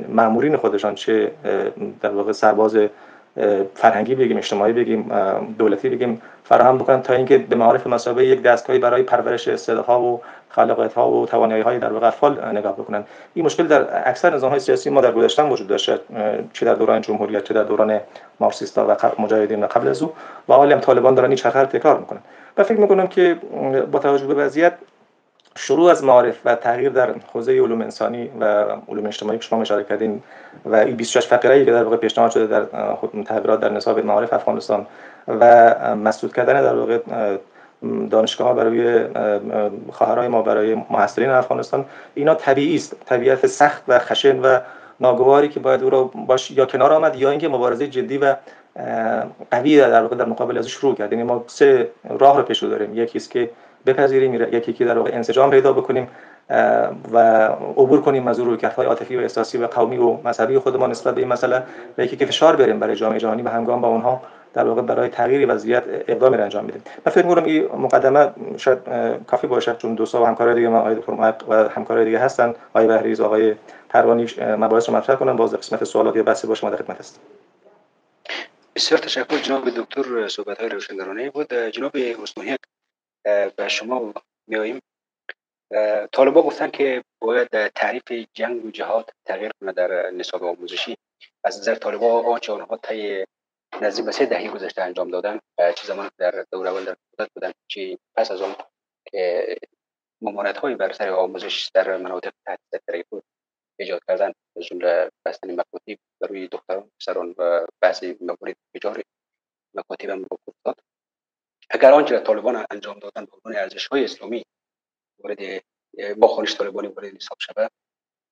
مامورین 0.08 0.56
خودشان 0.56 0.94
چه 0.94 1.30
در 2.00 2.10
واقع 2.10 2.32
سرباز 2.32 2.76
فرهنگی 3.74 4.14
بگیم 4.14 4.36
اجتماعی 4.36 4.72
بگیم 4.72 5.10
دولتی 5.58 5.88
بگیم 5.88 6.22
فراهم 6.44 6.78
بکنن 6.78 7.02
تا 7.02 7.14
اینکه 7.14 7.38
به 7.38 7.56
معارف 7.56 7.86
مسابقه 7.86 8.24
یک 8.24 8.42
دستگاهی 8.42 8.78
برای 8.78 9.02
پرورش 9.02 9.48
استعدادها 9.48 10.00
و 10.00 10.20
خلاقیت 10.48 10.94
ها 10.94 11.10
و 11.10 11.26
توانایی 11.26 11.62
های 11.62 11.78
در 11.78 11.92
واقع 11.92 12.06
اطفال 12.06 12.56
نگاه 12.56 12.72
بکنن. 12.72 13.04
این 13.34 13.44
مشکل 13.44 13.66
در 13.66 14.08
اکثر 14.08 14.34
نظام 14.34 14.50
های 14.50 14.60
سیاسی 14.60 14.90
ما 14.90 15.00
در 15.00 15.12
گذشته 15.12 15.42
وجود 15.42 15.68
داشته 15.68 16.00
چه 16.52 16.66
در 16.66 16.74
دوران 16.74 17.00
جمهوریت 17.00 17.44
چه 17.44 17.54
در 17.54 17.62
دوران 17.62 18.00
مارکسیستا 18.40 18.86
و 18.88 19.22
مجاهدین 19.22 19.66
قبل 19.66 19.88
از 19.88 20.02
او. 20.02 20.12
و 20.48 20.54
حالی 20.54 20.72
هم 20.72 20.80
طالبان 20.80 21.14
دارن 21.14 21.28
این 21.28 21.36
چرخه 21.36 21.64
تکرار 21.64 21.98
می‌کنن. 21.98 22.20
و 22.56 22.64
فکر 22.64 22.80
می‌کنم 22.80 23.06
که 23.06 23.36
با 23.92 23.98
توجه 23.98 24.26
به 24.26 24.34
وضعیت 24.34 24.72
شروع 25.56 25.90
از 25.90 26.04
معارف 26.04 26.40
و 26.44 26.54
تغییر 26.54 26.90
در 26.90 27.14
حوزه 27.32 27.52
علوم 27.52 27.80
انسانی 27.80 28.30
و 28.40 28.44
علوم 28.88 29.06
اجتماعی 29.06 29.38
که 29.38 29.44
شما 29.44 29.60
اشاره 29.60 29.84
کردین 29.84 30.22
و 30.64 30.74
این 30.74 30.96
26 30.96 31.26
فقره 31.26 31.64
که 31.64 31.72
در 31.72 31.84
واقع 31.84 31.96
پیشنهاد 31.96 32.30
شده 32.30 32.46
در 32.46 32.64
تغییرات 33.24 33.60
در 33.60 33.68
نصاب 33.68 33.98
معارف 33.98 34.32
افغانستان 34.32 34.86
و 35.28 35.74
مسدود 35.94 36.34
کردن 36.34 36.62
در 36.62 36.74
واقع 36.74 36.98
دانشگاه 38.10 38.48
ها 38.48 38.54
برای 38.54 39.04
خواهرای 39.92 40.28
ما 40.28 40.42
برای 40.42 40.74
محصلین 40.90 41.30
افغانستان 41.30 41.84
اینا 42.14 42.34
طبیعی 42.34 42.76
است. 42.76 42.96
طبیعت 43.06 43.46
سخت 43.46 43.82
و 43.88 43.98
خشن 43.98 44.38
و 44.38 44.58
ناگواری 45.00 45.48
که 45.48 45.60
باید 45.60 45.82
او 45.82 45.90
را 45.90 46.04
باش 46.04 46.50
یا 46.50 46.66
کنار 46.66 46.92
آمد 46.92 47.16
یا 47.16 47.30
اینکه 47.30 47.48
مبارزه 47.48 47.86
جدی 47.86 48.18
و 48.18 48.36
قوی 49.50 49.78
در 49.78 50.02
واقع 50.02 50.16
در 50.16 50.24
مقابل 50.24 50.58
از 50.58 50.68
شروع 50.68 50.94
کرد. 50.94 51.12
یعنی 51.12 51.24
ما 51.24 51.44
سه 51.46 51.90
راه 52.18 52.36
رو 52.36 52.42
پیش 52.42 52.62
رو 52.62 52.70
داریم. 52.70 52.94
یکی 52.94 53.18
است 53.18 53.30
که 53.30 53.50
بپذیریم 53.86 54.34
یکی 54.34 54.72
که 54.72 54.84
در 54.84 54.98
واقع 54.98 55.10
انسجام 55.14 55.50
پیدا 55.50 55.72
بکنیم 55.72 56.08
و 57.12 57.46
عبور 57.76 58.00
کنیم 58.00 58.28
از 58.28 58.40
رویکردهای 58.40 58.86
عاطفی 58.86 59.16
و 59.16 59.20
احساسی 59.20 59.58
و 59.58 59.66
قومی 59.66 59.96
و 59.96 60.12
مذهبی 60.24 60.58
خودمان 60.58 60.90
نسبت 60.90 61.14
به 61.14 61.20
این 61.20 61.28
مسئله 61.28 61.62
و 61.98 62.04
یکی 62.04 62.16
که 62.16 62.26
فشار 62.26 62.56
بریم 62.56 62.78
برای 62.78 62.96
جامعه 62.96 63.18
جهانی 63.18 63.42
و 63.42 63.48
همگام 63.48 63.80
با 63.80 63.88
اونها 63.88 64.22
در 64.54 64.64
واقع 64.64 64.82
برای 64.82 65.08
تغییر 65.08 65.54
وضعیت 65.54 65.84
اقدامی 65.86 66.36
را 66.36 66.44
انجام 66.44 66.66
بدیم 66.66 66.82
من 67.06 67.12
فکر 67.12 67.26
می‌کنم 67.26 67.44
این 67.44 67.66
مقدمه 67.66 68.30
شاید 68.56 68.78
کافی 69.26 69.46
باشه. 69.46 69.74
چون 69.78 69.94
دو 69.94 70.04
و 70.14 70.24
همکارای 70.24 70.54
دیگه 70.54 70.68
من 70.68 70.78
آقای 70.78 70.94
دکتر 70.94 71.12
و 71.48 71.68
همکارای 71.68 72.04
دیگه 72.04 72.18
هستن. 72.18 72.54
آقای 72.74 72.86
بهریز 72.86 73.20
آقای 73.20 73.54
پروانی 73.88 74.26
مباحث 74.40 74.88
رو 74.88 74.96
مطرح 74.96 75.16
کنن 75.16 75.36
باز 75.36 75.54
قسمت 75.54 75.84
سوالات 75.84 76.16
یا 76.16 76.22
بحثی 76.22 76.46
باشه 76.46 76.66
ما 76.66 76.70
در 76.70 76.76
خدمت 76.82 76.98
هستیم. 76.98 77.22
بسیار 78.76 79.00
تشکر 79.00 79.38
جناب 79.38 79.70
دکتر. 79.70 80.28
صحبت 80.28 80.58
های 80.60 80.68
روشندرانه 80.68 81.30
بود 81.30 81.54
جناب 81.54 81.96
عثمانی 81.96 82.56
به 83.56 83.68
شما 83.68 84.12
میاییم 84.48 84.80
طالبا 86.12 86.42
گفتن 86.42 86.70
که 86.70 87.04
باید 87.20 87.68
تعریف 87.68 88.28
جنگ 88.34 88.64
و 88.64 88.70
جهاد 88.70 89.10
تغییر 89.24 89.50
کنه 89.60 89.72
در 89.72 90.10
نصاب 90.10 90.44
آموزشی. 90.44 90.96
از 91.44 91.58
نظر 91.58 91.74
طالبا 91.74 92.22
آنچه 92.22 92.52
آنها 92.52 92.76
طی 92.76 93.24
نزدیک 93.82 94.04
به 94.04 94.12
سه 94.12 94.26
دهه 94.26 94.48
گذشته 94.48 94.82
انجام 94.82 95.10
دادن 95.10 95.38
چه 95.58 95.86
زمان 95.86 96.10
در 96.18 96.46
دوره 96.52 96.70
اول 96.70 96.84
در 96.84 96.96
قدرت 97.12 97.30
بودن 97.34 97.52
چه 97.68 97.98
پس 98.16 98.30
از 98.30 98.42
آن 98.42 98.56
که 99.10 99.46
ممانعت 100.22 100.58
های 100.58 100.74
بر 100.74 100.92
سر 100.92 101.10
آموزش 101.10 101.70
در 101.74 101.96
مناطق 101.96 102.32
تحت 102.46 102.58
سیطره 102.70 103.04
بود 103.10 103.24
ایجاد 103.78 104.00
کردن 104.08 104.32
از 104.56 104.64
جمله 104.64 105.10
بستن 105.24 105.50
مکاتب 105.50 105.98
روی 106.20 106.48
دختران 106.48 106.90
پسران 107.00 107.34
و 107.38 107.66
بعضی 107.80 108.18
موارد 108.20 108.56
بجار 108.74 109.02
مکاتب 109.74 110.10
هم 110.10 110.26
اگر 111.70 111.92
آنچه 111.92 112.20
طالبان 112.20 112.66
انجام 112.70 112.98
دادن 112.98 113.24
به 113.24 113.32
عنوان 113.32 113.62
ارزش 113.62 113.86
های 113.86 114.04
اسلامی 114.04 114.44
وارد 115.24 115.62
با 116.18 116.28
خانش 116.28 116.56
طالبانی 116.56 116.88
وارد 116.88 117.14
حساب 117.14 117.38
شود 117.40 117.70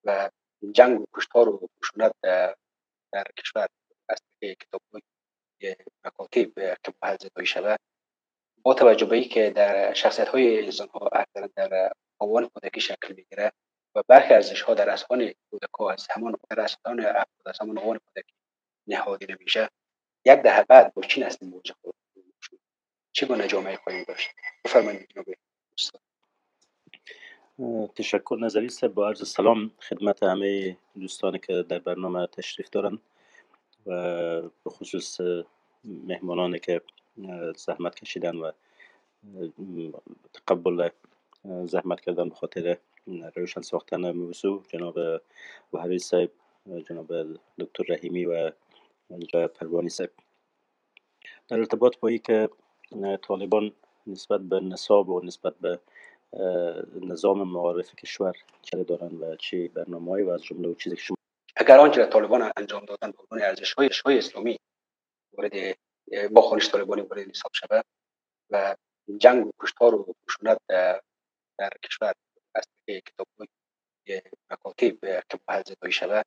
و 0.05 0.31
جنگ 0.73 1.01
و 1.01 1.07
کشتار 1.17 1.49
و 1.49 1.69
خشونت 1.85 2.13
در 3.13 3.25
کشور 3.39 3.67
از 4.09 4.19
کتاب 4.43 4.83
های 4.93 5.77
مکاتب 6.05 6.55
که 6.55 6.93
محل 7.03 7.17
زدایی 7.21 7.77
با 8.63 8.75
توجه 8.75 9.07
به 9.07 9.21
که 9.25 9.51
در 9.51 9.95
شخصیت 9.95 10.29
های 10.29 10.65
انسان 10.65 10.89
ها 10.89 11.09
اکثرا 11.13 11.49
در 11.57 11.93
آوان 12.19 12.49
کودکی 12.49 12.81
شکل 12.81 13.15
می‌گیره 13.17 13.53
و 13.95 14.03
برخی 14.09 14.35
ارزش 14.35 14.63
ها 14.63 14.75
در 14.75 14.91
اسفان 14.91 15.33
کودکا 15.51 15.91
از 15.91 16.07
همان 16.11 16.37
در 16.51 16.61
اسفان 16.61 17.01
از 17.47 17.59
همان 17.61 17.79
آوان 17.79 17.99
کودکی 17.99 18.35
نهادی 18.89 19.27
نمیشه 19.29 19.69
یک 20.27 20.39
دهه 20.39 20.65
بعد 20.65 20.95
با 20.95 21.03
چین 21.03 21.23
هستیم 21.23 21.49
مواجه 21.49 21.75
چگونه 23.13 23.47
جامعه 23.49 23.77
خواهیم 23.77 24.05
داشت؟ 24.09 24.31
بفرمایید 24.65 25.09
جناب 25.15 25.27
تشکر 27.95 28.37
نظری 28.41 28.69
صاحب 28.69 28.95
با 28.95 29.09
عرض 29.09 29.29
سلام 29.29 29.71
خدمت 29.89 30.23
همه 30.23 30.77
دوستانی 31.01 31.39
که 31.39 31.65
در 31.69 31.79
برنامه 31.79 32.27
تشریف 32.27 32.71
دارن 32.71 32.99
و 33.87 33.93
به 34.43 34.71
خصوص 34.71 35.21
مهمانانی 35.85 36.59
که 36.59 36.81
زحمت 37.57 37.95
کشیدن 37.95 38.37
و 38.37 38.51
تقبل 40.33 40.89
زحمت 41.65 42.01
کردن 42.01 42.29
به 42.29 42.35
خاطر 42.35 42.77
روشن 43.37 43.61
ساختن 43.61 44.11
موضوع 44.11 44.63
جناب 44.69 44.99
وحری 45.73 45.99
صاحب 45.99 46.31
جناب 46.89 47.39
دکتر 47.59 47.85
رحیمی 47.89 48.25
و 48.25 48.53
جناب 49.19 49.47
پروانی 49.47 49.89
صاحب. 49.89 50.11
در 51.49 51.59
ارتباط 51.59 51.99
با 52.01 52.11
که 52.11 52.49
طالبان 53.23 53.73
نسبت 54.07 54.41
به 54.41 54.61
نصاب 54.61 55.09
و 55.09 55.21
نسبت 55.21 55.55
به 55.61 55.81
نظام 57.01 57.49
معارف 57.49 57.95
کشور 57.95 58.37
چه 58.63 58.85
دارن 58.85 59.15
و 59.15 59.37
چه 59.37 59.69
برنامه 59.69 60.25
و 60.25 60.29
از 60.29 60.45
جمله 60.45 60.75
چیزی 60.75 60.97
که 60.97 61.03
شما 61.03 61.17
اگر 61.57 61.79
آنچه 61.79 62.07
طالبان 62.07 62.53
انجام 62.57 62.85
دادن 62.85 63.11
به 63.11 63.19
عنوان 63.19 63.49
ارزش 63.49 63.73
های 63.73 63.91
های 64.05 64.19
اسلامی 64.19 64.59
وارد 65.33 65.77
با 66.31 66.43
خانش 66.43 66.71
طالبانی 66.71 67.03
وارد 67.03 67.29
حساب 67.29 67.51
شود 67.53 67.85
و 68.51 68.77
جنگ 69.19 69.47
و 69.47 69.51
کشتار 69.61 69.95
و 69.95 70.15
خشونت 70.25 70.59
در, 70.69 71.01
در 71.59 71.71
کشور 71.85 72.13
از 72.55 72.65
کتاب 72.87 73.27
مکاتب 74.51 75.23
که 75.29 75.39
محل 75.49 75.63
زدایی 75.67 75.93
شود 75.93 76.27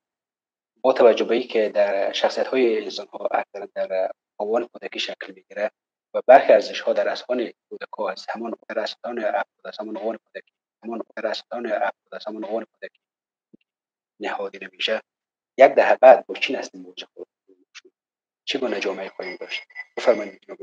با 0.81 0.93
توجه 0.93 1.25
به 1.25 1.39
که 1.39 1.69
در 1.69 2.11
شخصیت 2.11 2.47
های 2.47 2.83
انسان 2.83 3.07
ها 3.07 3.27
اکثرا 3.31 3.67
در 3.75 4.11
آوان 4.37 4.67
کودکی 4.67 4.99
شکل 4.99 5.33
می‌گیره 5.35 5.71
و 6.13 6.21
برخی 6.27 6.53
ارزش 6.53 6.79
ها 6.79 6.93
در 6.93 7.09
اسخان 7.09 7.51
کودکا 7.69 8.09
از 8.09 8.25
همان 8.29 8.53
در 8.69 8.79
اسخان 8.79 9.25
از 9.65 9.79
همان 9.79 9.97
آوان 9.97 10.17
کودکی 10.17 10.53
همان 10.83 11.01
در 11.15 11.27
اسخان 11.27 11.65
از 12.11 12.25
همان 12.27 12.45
آوان 12.45 12.65
کودکی. 12.65 12.99
نهادی 14.19 14.59
نمیشه. 14.61 15.01
یک 15.57 15.71
دهه 15.71 15.95
بعد 15.95 16.25
با 16.25 16.35
چین 16.35 16.55
هستیم 16.55 16.81
مواجه 16.81 17.07
چگونه 18.45 18.79
جامعه 18.79 19.09
خواهیم 19.09 19.37
داشت؟ 19.39 19.61
بفرمایید 19.97 20.41
جناب 20.47 20.57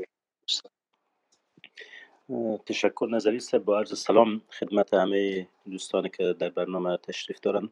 تشکر 2.65 3.07
نظری 3.11 3.39
صاحب. 3.39 3.63
با 3.63 3.79
عرض 3.79 3.99
سلام 3.99 4.41
خدمت 4.59 4.93
همه 4.93 5.47
دوستانی 5.71 6.09
که 6.09 6.33
در 6.33 6.49
برنامه 6.49 6.97
تشریف 6.97 7.39
دارن 7.39 7.69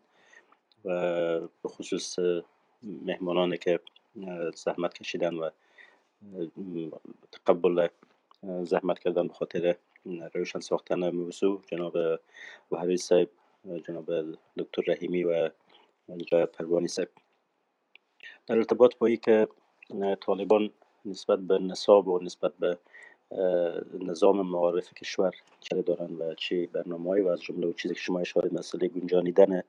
و 0.86 0.90
به 1.40 1.70
خصوص 1.70 2.20
مهمانانی 2.84 3.58
که 3.58 3.80
زحمت 4.56 4.94
کشیدن 4.94 5.34
و 5.34 5.50
تقبل 7.32 7.88
زحمت 8.64 9.00
کردن 9.00 9.28
به 9.28 9.34
خاطر 9.34 9.76
روشن 10.34 10.60
ساختن 10.60 11.10
موضوع. 11.10 11.62
جناب 11.68 11.98
وحری 12.72 12.98
صاحب 12.98 13.30
جناب 13.88 14.12
دکتر 14.58 14.82
رحیمی 14.88 15.24
و 15.24 15.50
جناب 16.32 16.46
پروانی 16.46 16.88
صاحب. 16.88 17.10
در 18.48 18.58
ارتباط 18.58 18.98
با 18.98 19.10
که 19.10 19.48
طالبان 20.22 20.70
نسبت 21.06 21.40
به 21.40 21.60
نصاب 21.60 22.08
و 22.08 22.20
نسبت 22.20 22.54
به 22.60 22.78
نظام 24.00 24.42
معارف 24.42 24.94
کشور 24.94 25.36
چه 25.60 25.82
دارن 25.82 26.16
و 26.16 26.34
چه 26.34 26.68
برنامه 26.68 27.22
و 27.22 27.28
از 27.28 27.42
جمله 27.42 27.74
چیزی 27.74 27.94
که 27.94 28.00
شما 28.00 28.20
اشاره 28.20 28.50
مسئله 28.54 28.88
گنجانیدن 28.88 29.64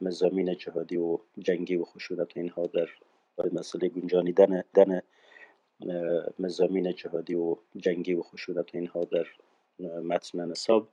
مزامین 0.00 0.56
جهادی 0.56 0.96
و 0.96 1.18
جنگی 1.38 1.76
و 1.76 1.84
خشونت 1.84 2.36
اینها 2.36 2.66
در 2.66 2.88
مسئله 3.52 3.88
گنجانیدن 3.88 4.64
دن 4.74 5.02
مزامین 6.38 6.92
جهادی 6.92 7.34
و 7.34 7.56
جنگی 7.76 8.14
و 8.14 8.22
خشونت 8.22 8.74
اینها 8.74 9.04
در 9.04 9.26
متن 10.04 10.44
نصاب. 10.50 10.88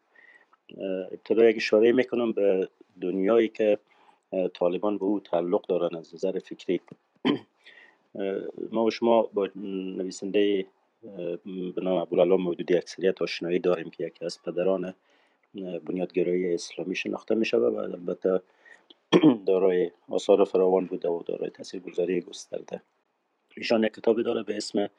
ابتدا 1.12 1.50
یک 1.50 1.56
اشاره 1.56 1.92
می‌کنم 1.92 2.32
به 2.32 2.70
دنیایی 3.02 3.48
که 3.48 3.78
طالبان 4.54 4.98
به 4.98 5.06
او 5.06 5.20
تعلق 5.20 5.68
دارن 5.68 5.96
از 5.96 6.16
نظر 6.16 6.40
فکری. 6.40 6.82
ما 8.72 8.84
و 8.84 8.92
شما 8.92 9.22
با 9.22 9.50
نویسنده 9.56 10.66
به 11.76 11.82
نام 11.82 11.98
ابوالعلا 11.98 12.38
مودودی 12.38 12.78
اکثریت 12.78 13.22
آشنایی 13.22 13.60
داریم 13.60 13.90
که 13.90 14.04
یکی 14.04 14.26
از 14.26 14.42
پدران 14.44 14.94
بنیادگرایی 15.86 16.54
اسلامی 16.54 16.96
شناخته 16.96 17.36
می 17.36 17.46
شود 17.46 17.74
و 17.74 17.78
البته 17.78 18.42
دارای 19.48 19.92
آثار 20.10 20.46
فراوان 20.46 20.86
بوده 20.86 21.10
و 21.10 21.24
دارای 21.24 21.50
تاثیرگذاری 21.50 22.22
گسترده. 22.22 22.82
ایشان 23.58 23.84
یک 23.84 23.94
کتابی 23.94 24.24
داره 24.24 24.44
به 24.44 24.58
اسم 24.58 24.90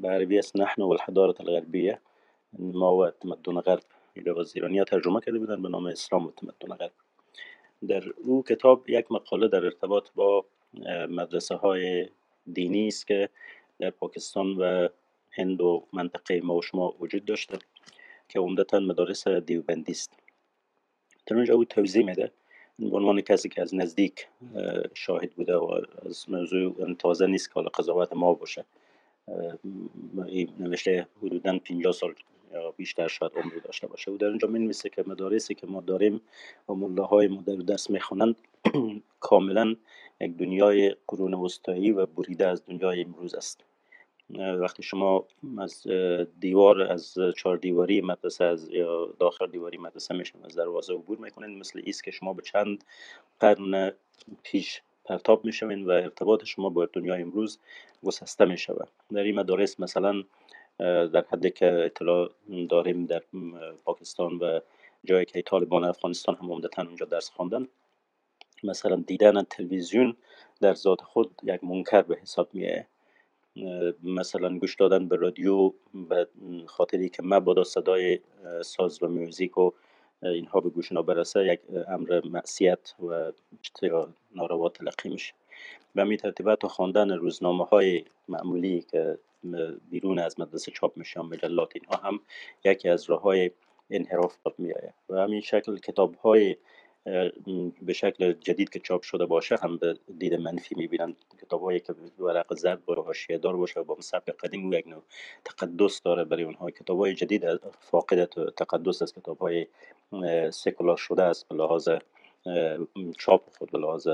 به 0.00 0.08
عربی 0.08 0.38
است 0.38 0.56
نحن 0.56 0.82
و 0.82 0.88
الحضارت 0.88 1.40
الغربیه. 1.40 2.00
ما 2.58 2.96
و 2.96 3.10
تمدن 3.10 3.60
غرب 3.60 3.82
و 4.36 4.44
زیرانی 4.44 4.84
ترجمه 4.84 5.20
کرده 5.20 5.38
بودن 5.38 5.62
به 5.62 5.68
نام 5.68 5.86
اسلام 5.86 6.26
و 6.26 6.30
تمدن 6.30 6.76
غرب. 6.76 6.92
در 7.88 8.04
او 8.16 8.42
کتاب 8.42 8.90
یک 8.90 9.12
مقاله 9.12 9.48
در 9.48 9.64
ارتباط 9.64 10.08
با 10.14 10.44
مدرسه 11.08 11.54
های 11.54 12.08
دینی 12.52 12.88
است 12.88 13.06
که 13.06 13.28
در 13.78 13.90
پاکستان 13.90 14.56
و 14.56 14.88
هند 15.30 15.60
و 15.60 15.86
منطقه 15.92 16.40
ما 16.40 16.54
و 16.54 16.62
شما 16.62 16.94
وجود 17.00 17.24
داشته 17.24 17.58
که 18.28 18.38
عمدتا 18.40 18.80
مدارس 18.80 19.28
دیوبندی 19.28 19.92
است. 19.92 20.12
در 21.26 21.36
اونجا 21.36 21.54
او 21.54 21.64
توضیح 21.64 22.04
میده 22.04 22.32
به 22.78 22.96
عنوان 22.96 23.20
کسی 23.20 23.48
که 23.48 23.62
از 23.62 23.74
نزدیک 23.74 24.28
شاهد 24.94 25.30
بوده 25.30 25.56
و 25.56 25.80
از 26.06 26.30
موضوع 26.30 26.94
تازه 26.98 27.26
نیست 27.26 27.48
که 27.48 27.54
حالا 27.54 27.68
قضاوت 27.68 28.12
ما 28.12 28.34
باشه. 28.34 28.64
این 30.26 30.48
نوشته 30.60 31.08
حدودا 31.22 31.58
50 31.58 31.92
سال 31.92 32.14
یا 32.52 32.70
بیشتر 32.70 33.08
شاید 33.08 33.32
عمر 33.36 33.52
داشته 33.64 33.86
باشه. 33.86 34.10
و 34.10 34.16
در 34.16 34.26
اینجا 34.26 34.48
می 34.48 34.72
که 34.74 35.04
مدارسی 35.06 35.54
که 35.54 35.66
ما 35.66 35.80
داریم 35.80 36.20
و 36.68 37.02
های 37.02 37.28
ما 37.28 37.42
در 37.42 37.54
دست 37.54 37.90
می‌خوانند 37.90 38.36
کاملا 39.20 39.76
یک 40.20 40.36
دنیای 40.36 40.96
قرون 41.08 41.34
وسطایی 41.34 41.90
و 41.90 42.06
بریده 42.06 42.46
از 42.46 42.66
دنیای 42.66 43.04
امروز 43.04 43.34
است. 43.34 43.64
وقتی 44.36 44.82
شما 44.82 45.24
از 45.58 45.86
دیوار 46.40 46.82
از 46.82 47.18
چهار 47.36 47.56
دیواری 47.56 48.00
مدرسه 48.00 48.44
از 48.44 48.70
داخل 49.18 49.46
دیواری 49.46 49.78
مدرسه 49.78 50.14
میشن 50.14 50.44
از 50.44 50.54
دروازه 50.54 50.94
عبور 50.94 51.18
می‌کنین 51.18 51.58
مثل 51.58 51.80
ایست 51.84 52.04
که 52.04 52.10
شما 52.10 52.32
به 52.32 52.42
چند 52.42 52.84
قرن 53.40 53.92
پیش 54.42 54.82
پرتاب 55.04 55.44
می‌شوین 55.44 55.86
و 55.86 55.90
ارتباط 55.90 56.44
شما 56.44 56.68
با 56.68 56.86
دنیای 56.86 57.22
امروز 57.22 57.58
گسسته 58.04 58.44
می‌شود. 58.44 58.88
در 59.12 59.22
این 59.22 59.34
مدارس 59.34 59.80
مثلا 59.80 60.22
در 60.78 61.24
حدی 61.30 61.50
که 61.50 61.72
اطلاع 61.72 62.30
داریم 62.68 63.06
در 63.06 63.22
پاکستان 63.84 64.38
و 64.38 64.60
جایی 65.04 65.24
که 65.24 65.42
طالبان 65.42 65.84
افغانستان 65.84 66.34
هم 66.34 66.52
عمدتا 66.52 66.82
اونجا 66.82 67.06
درس 67.06 67.30
خواندن 67.30 67.68
مثلا 68.64 68.96
دیدن 69.06 69.42
تلویزیون 69.42 70.16
در 70.60 70.74
ذات 70.74 71.00
خود 71.00 71.30
یک 71.42 71.64
منکر 71.64 72.02
به 72.02 72.18
حساب 72.22 72.48
میه 72.52 72.86
مثلا 74.02 74.58
گوش 74.58 74.76
دادن 74.76 75.08
به 75.08 75.16
رادیو 75.16 75.72
به 76.08 76.28
خاطری 76.66 77.08
که 77.08 77.22
مبادا 77.22 77.64
صدای 77.64 78.20
ساز 78.62 79.02
و 79.02 79.08
موزیک 79.08 79.58
و 79.58 79.70
اینها 80.22 80.60
به 80.60 80.70
گوش 80.70 80.92
برسه 80.92 81.46
یک 81.46 81.60
امر 81.88 82.20
معصیت 82.24 82.94
و 83.00 83.32
ناروا 84.34 84.68
تلقی 84.68 85.08
میشه. 85.08 85.34
و 85.96 86.04
می 86.04 86.16
ترتیبه 86.16 86.56
تا 86.56 86.68
خواندن 86.68 87.10
روزنامه 87.10 87.64
های 87.64 88.04
معمولی 88.28 88.84
که 88.90 89.18
بیرون 89.90 90.18
از 90.18 90.40
مدرسه 90.40 90.72
چاپ 90.72 90.96
میشن 90.96 91.20
مجلات 91.20 91.72
اینها 91.74 91.96
هم 91.96 92.20
یکی 92.64 92.88
از 92.88 93.10
راه 93.10 93.20
های 93.20 93.50
انحراف 93.90 94.36
می 94.58 94.72
آید 94.72 94.94
و 95.08 95.16
همین 95.16 95.40
شکل 95.40 95.76
کتاب 95.76 96.14
های 96.14 96.56
به 97.82 97.92
شکل 97.92 98.32
جدید 98.32 98.70
که 98.70 98.78
چاپ 98.80 99.02
شده 99.02 99.26
باشه 99.26 99.56
هم 99.62 99.76
به 99.76 99.98
دید 100.18 100.34
منفی 100.34 100.74
می‌بینن. 100.74 101.16
کتاب 101.42 101.62
هایی 101.62 101.80
که 101.80 101.94
ورق 102.18 102.54
زرد 102.54 102.84
با 102.84 102.94
حاشیه 102.94 103.38
دار 103.38 103.56
باشه 103.56 103.82
با 103.82 103.96
سبک 104.00 104.30
قدیم 104.30 104.72
یک 104.72 104.86
نوع 104.86 105.02
تقدس 105.44 106.02
داره 106.02 106.24
برای 106.24 106.42
اونها. 106.42 106.70
کتاب 106.70 106.98
های 106.98 107.14
جدید 107.14 107.44
فاقد 107.80 108.24
تقدس 108.50 109.02
از 109.02 109.12
کتاب 109.12 109.38
های 109.38 109.66
سکولار 110.50 110.96
شده 110.96 111.22
است 111.22 111.48
به 111.48 111.54
لحاظ 111.54 111.88
چاپ 113.18 113.42
خود 113.58 113.70
به 113.70 113.78
لحاظ 113.78 114.08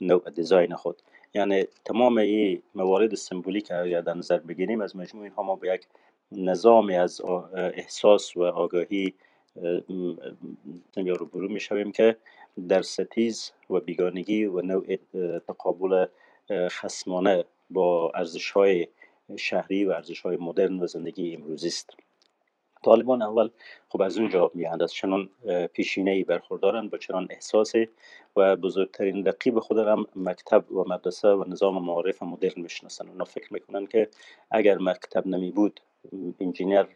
نوع 0.00 0.30
دیزاین 0.30 0.74
خود. 0.74 1.02
یعنی 1.34 1.64
تمام 1.84 2.18
این 2.18 2.62
موارد 2.74 3.14
سمبولیک 3.14 3.66
که 3.66 4.02
در 4.06 4.14
نظر 4.14 4.38
بگیریم 4.38 4.80
از 4.80 4.96
مجموع 4.96 5.24
اینها 5.24 5.42
ما 5.42 5.56
به 5.56 5.74
یک 5.74 5.86
نظامی 6.32 6.96
از 6.96 7.20
احساس 7.54 8.36
و 8.36 8.42
آگاهی 8.42 9.14
رو 10.96 11.26
برو 11.26 11.48
می 11.48 11.92
که 11.92 12.16
در 12.68 12.82
ستیز 12.82 13.52
و 13.70 13.80
بیگانگی 13.80 14.44
و 14.44 14.60
نوع 14.60 14.96
تقابل 15.38 16.06
خسمانه 16.50 17.44
با 17.70 18.12
ارزش 18.14 18.50
های 18.50 18.88
شهری 19.36 19.84
و 19.84 19.90
ارزش 19.90 20.20
های 20.20 20.36
مدرن 20.36 20.80
و 20.80 20.86
زندگی 20.86 21.34
امروزی 21.34 21.68
است. 21.68 21.90
طالبان 22.84 23.22
اول 23.22 23.50
خب 23.88 24.02
از 24.02 24.18
اونجا 24.18 24.50
میاند 24.54 24.82
از 24.82 24.92
چنان 24.92 25.30
پیشینه 25.72 26.10
ای 26.10 26.24
برخوردارن 26.24 26.88
با 26.88 26.98
چنان 26.98 27.28
احساسی 27.30 27.88
و 28.36 28.56
بزرگترین 28.56 29.26
رقیب 29.26 29.58
خود 29.58 29.78
هم 29.78 30.06
مکتب 30.16 30.72
و 30.72 30.84
مدرسه 30.88 31.28
و 31.28 31.44
نظام 31.48 31.84
معارف 31.84 32.22
مدرن 32.22 32.62
می‌شناسن 32.62 33.08
اونا 33.08 33.24
فکر 33.24 33.52
می‌کنن 33.52 33.86
که 33.86 34.08
اگر 34.50 34.78
مکتب 34.78 35.26
نمی 35.26 35.50
بود 35.50 35.80
انجینیر 36.40 36.86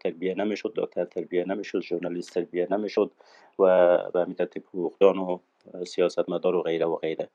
تربیه 0.00 0.34
نمی‌شد 0.34 0.72
دکتر 0.76 1.04
تربیه 1.04 1.44
نمی‌شد 1.44 1.80
ژورنالیست 1.80 2.34
تربیه 2.34 2.66
نمی‌شد 2.70 3.10
و 3.58 3.64
به 4.10 4.20
همین 4.20 4.34
ترتیب 4.34 4.64
حقوقدان 4.68 5.18
و 5.18 5.38
سیاستمدار 5.84 6.54
و 6.54 6.62
غیره 6.62 6.86
و 6.86 6.96
غیره. 6.96 7.28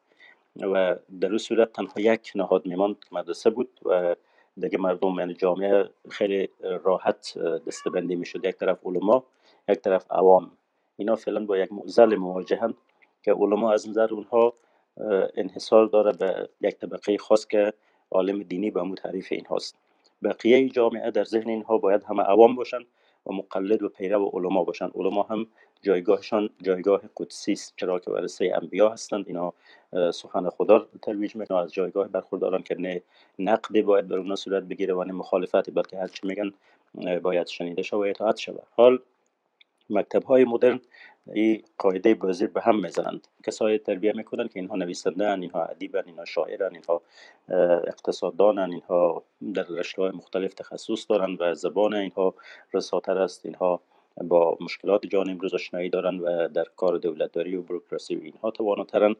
و 0.55 0.95
در 1.21 1.37
صورت 1.37 1.73
تنها 1.73 1.93
یک 1.97 2.31
نهاد 2.35 2.65
میماند 2.65 2.95
مدرسه 3.11 3.49
بود 3.49 3.69
و 3.85 4.15
دیگه 4.57 4.77
مردم 4.77 5.19
یعنی 5.19 5.33
جامعه 5.33 5.89
خیلی 6.09 6.49
راحت 6.83 7.37
دستبندی 7.67 8.15
می‌شد. 8.15 8.45
یک 8.45 8.55
طرف 8.55 8.79
علما 8.85 9.23
یک 9.69 9.79
طرف 9.79 10.05
عوام. 10.11 10.51
اینا 10.97 11.15
فعلا 11.15 11.45
با 11.45 11.57
یک 11.57 11.71
معضل 11.73 12.15
مواجهند 12.15 12.73
که 13.23 13.33
علما 13.33 13.73
از 13.73 13.89
نظر 13.89 14.13
اونها 14.13 14.53
انحصار 15.35 15.85
داره 15.85 16.11
به 16.11 16.49
یک 16.61 16.75
طبقه 16.75 17.17
خاص 17.17 17.47
که 17.47 17.73
عالم 18.11 18.43
دینی 18.43 18.71
به 18.71 18.81
مو 18.81 18.95
تعریف 18.95 19.27
این 19.31 19.45
هاست 19.45 19.77
بقیه 20.23 20.69
جامعه 20.69 21.11
در 21.11 21.23
ذهن 21.23 21.49
اینها 21.49 21.77
باید 21.77 22.03
همه 22.03 22.23
عوام 22.23 22.55
باشند 22.55 22.85
و 23.25 23.33
مقلد 23.33 23.83
و 23.83 23.89
پیرو 23.89 24.25
و 24.25 24.29
علما 24.33 24.63
باشند 24.63 24.91
علما 24.95 25.23
هم 25.23 25.47
جایگاهشان 25.81 26.49
جایگاه 26.61 27.01
قدسی 27.17 27.51
است 27.51 27.73
چرا 27.77 27.99
که 27.99 28.11
ورثه 28.11 28.51
انبیا 28.61 28.89
هستند. 28.89 29.25
اینا 29.27 29.53
سخن 30.11 30.49
خدا 30.49 30.87
ترویج 31.01 31.35
می‌کنن. 31.35 31.57
از 31.57 31.73
جایگاه 31.73 32.07
برخوردارن 32.07 32.61
که 32.61 32.75
نه 32.75 33.01
نقدی 33.39 33.81
باید 33.81 34.07
بر 34.07 34.17
اونا 34.17 34.35
صورت 34.35 34.63
بگیره 34.63 34.93
و 34.93 35.03
نه 35.03 35.13
مخالفتی 35.13 35.71
بلکه 35.71 35.97
هر 35.97 36.07
چی 36.07 36.27
میگن 36.27 36.51
باید 37.19 37.47
شنیده 37.47 37.81
شود 37.81 37.99
و 37.99 38.03
اطاعت 38.03 38.37
شود. 38.37 38.63
حال 38.71 38.99
مکتب 39.89 40.23
های 40.23 40.45
مدرن 40.45 40.79
این 41.33 41.63
قاعده 41.77 42.13
بازی 42.13 42.47
به 42.47 42.61
هم 42.61 42.79
می‌زنند. 42.81 43.27
کسایی 43.43 43.77
تربیه 43.77 44.13
می‌کنن 44.13 44.47
که 44.47 44.59
اینها 44.59 44.75
نویسنده 44.75 45.31
اینها 45.31 45.63
ادیبن 45.63 46.03
اینها 46.05 46.25
شاعرن 46.25 46.73
اینها 46.73 47.01
اقتصاددانن 47.87 48.71
اینها 48.71 49.23
در 49.53 49.65
رشته 49.69 50.01
های 50.01 50.11
مختلف 50.11 50.53
تخصص 50.53 51.05
دارن 51.09 51.37
و 51.39 51.53
زبان 51.53 51.93
اینها 51.93 52.33
رساتر 52.73 53.17
است. 53.17 53.45
اینها 53.45 53.81
با 54.21 54.57
مشکلات 54.61 55.05
جان 55.05 55.29
امروز 55.29 55.53
آشنایی 55.53 55.89
دارن 55.89 56.19
و 56.19 56.47
در 56.47 56.65
کار 56.75 56.97
دولتداری 56.97 57.55
و 57.55 57.61
بروکراسی 57.61 58.15
و 58.15 58.23
اینها 58.23 58.51
تواناترن 58.51 59.15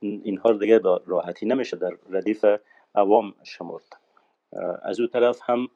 اینها 0.00 0.52
دیگه 0.52 0.78
با 0.78 1.00
راحتی 1.06 1.46
نمیشه 1.46 1.76
در 1.76 1.90
ردیف 2.10 2.44
عوام 2.94 3.34
شمرد. 3.42 3.96
از 4.82 5.00
او 5.00 5.06
طرف 5.06 5.40
هم 5.42 5.68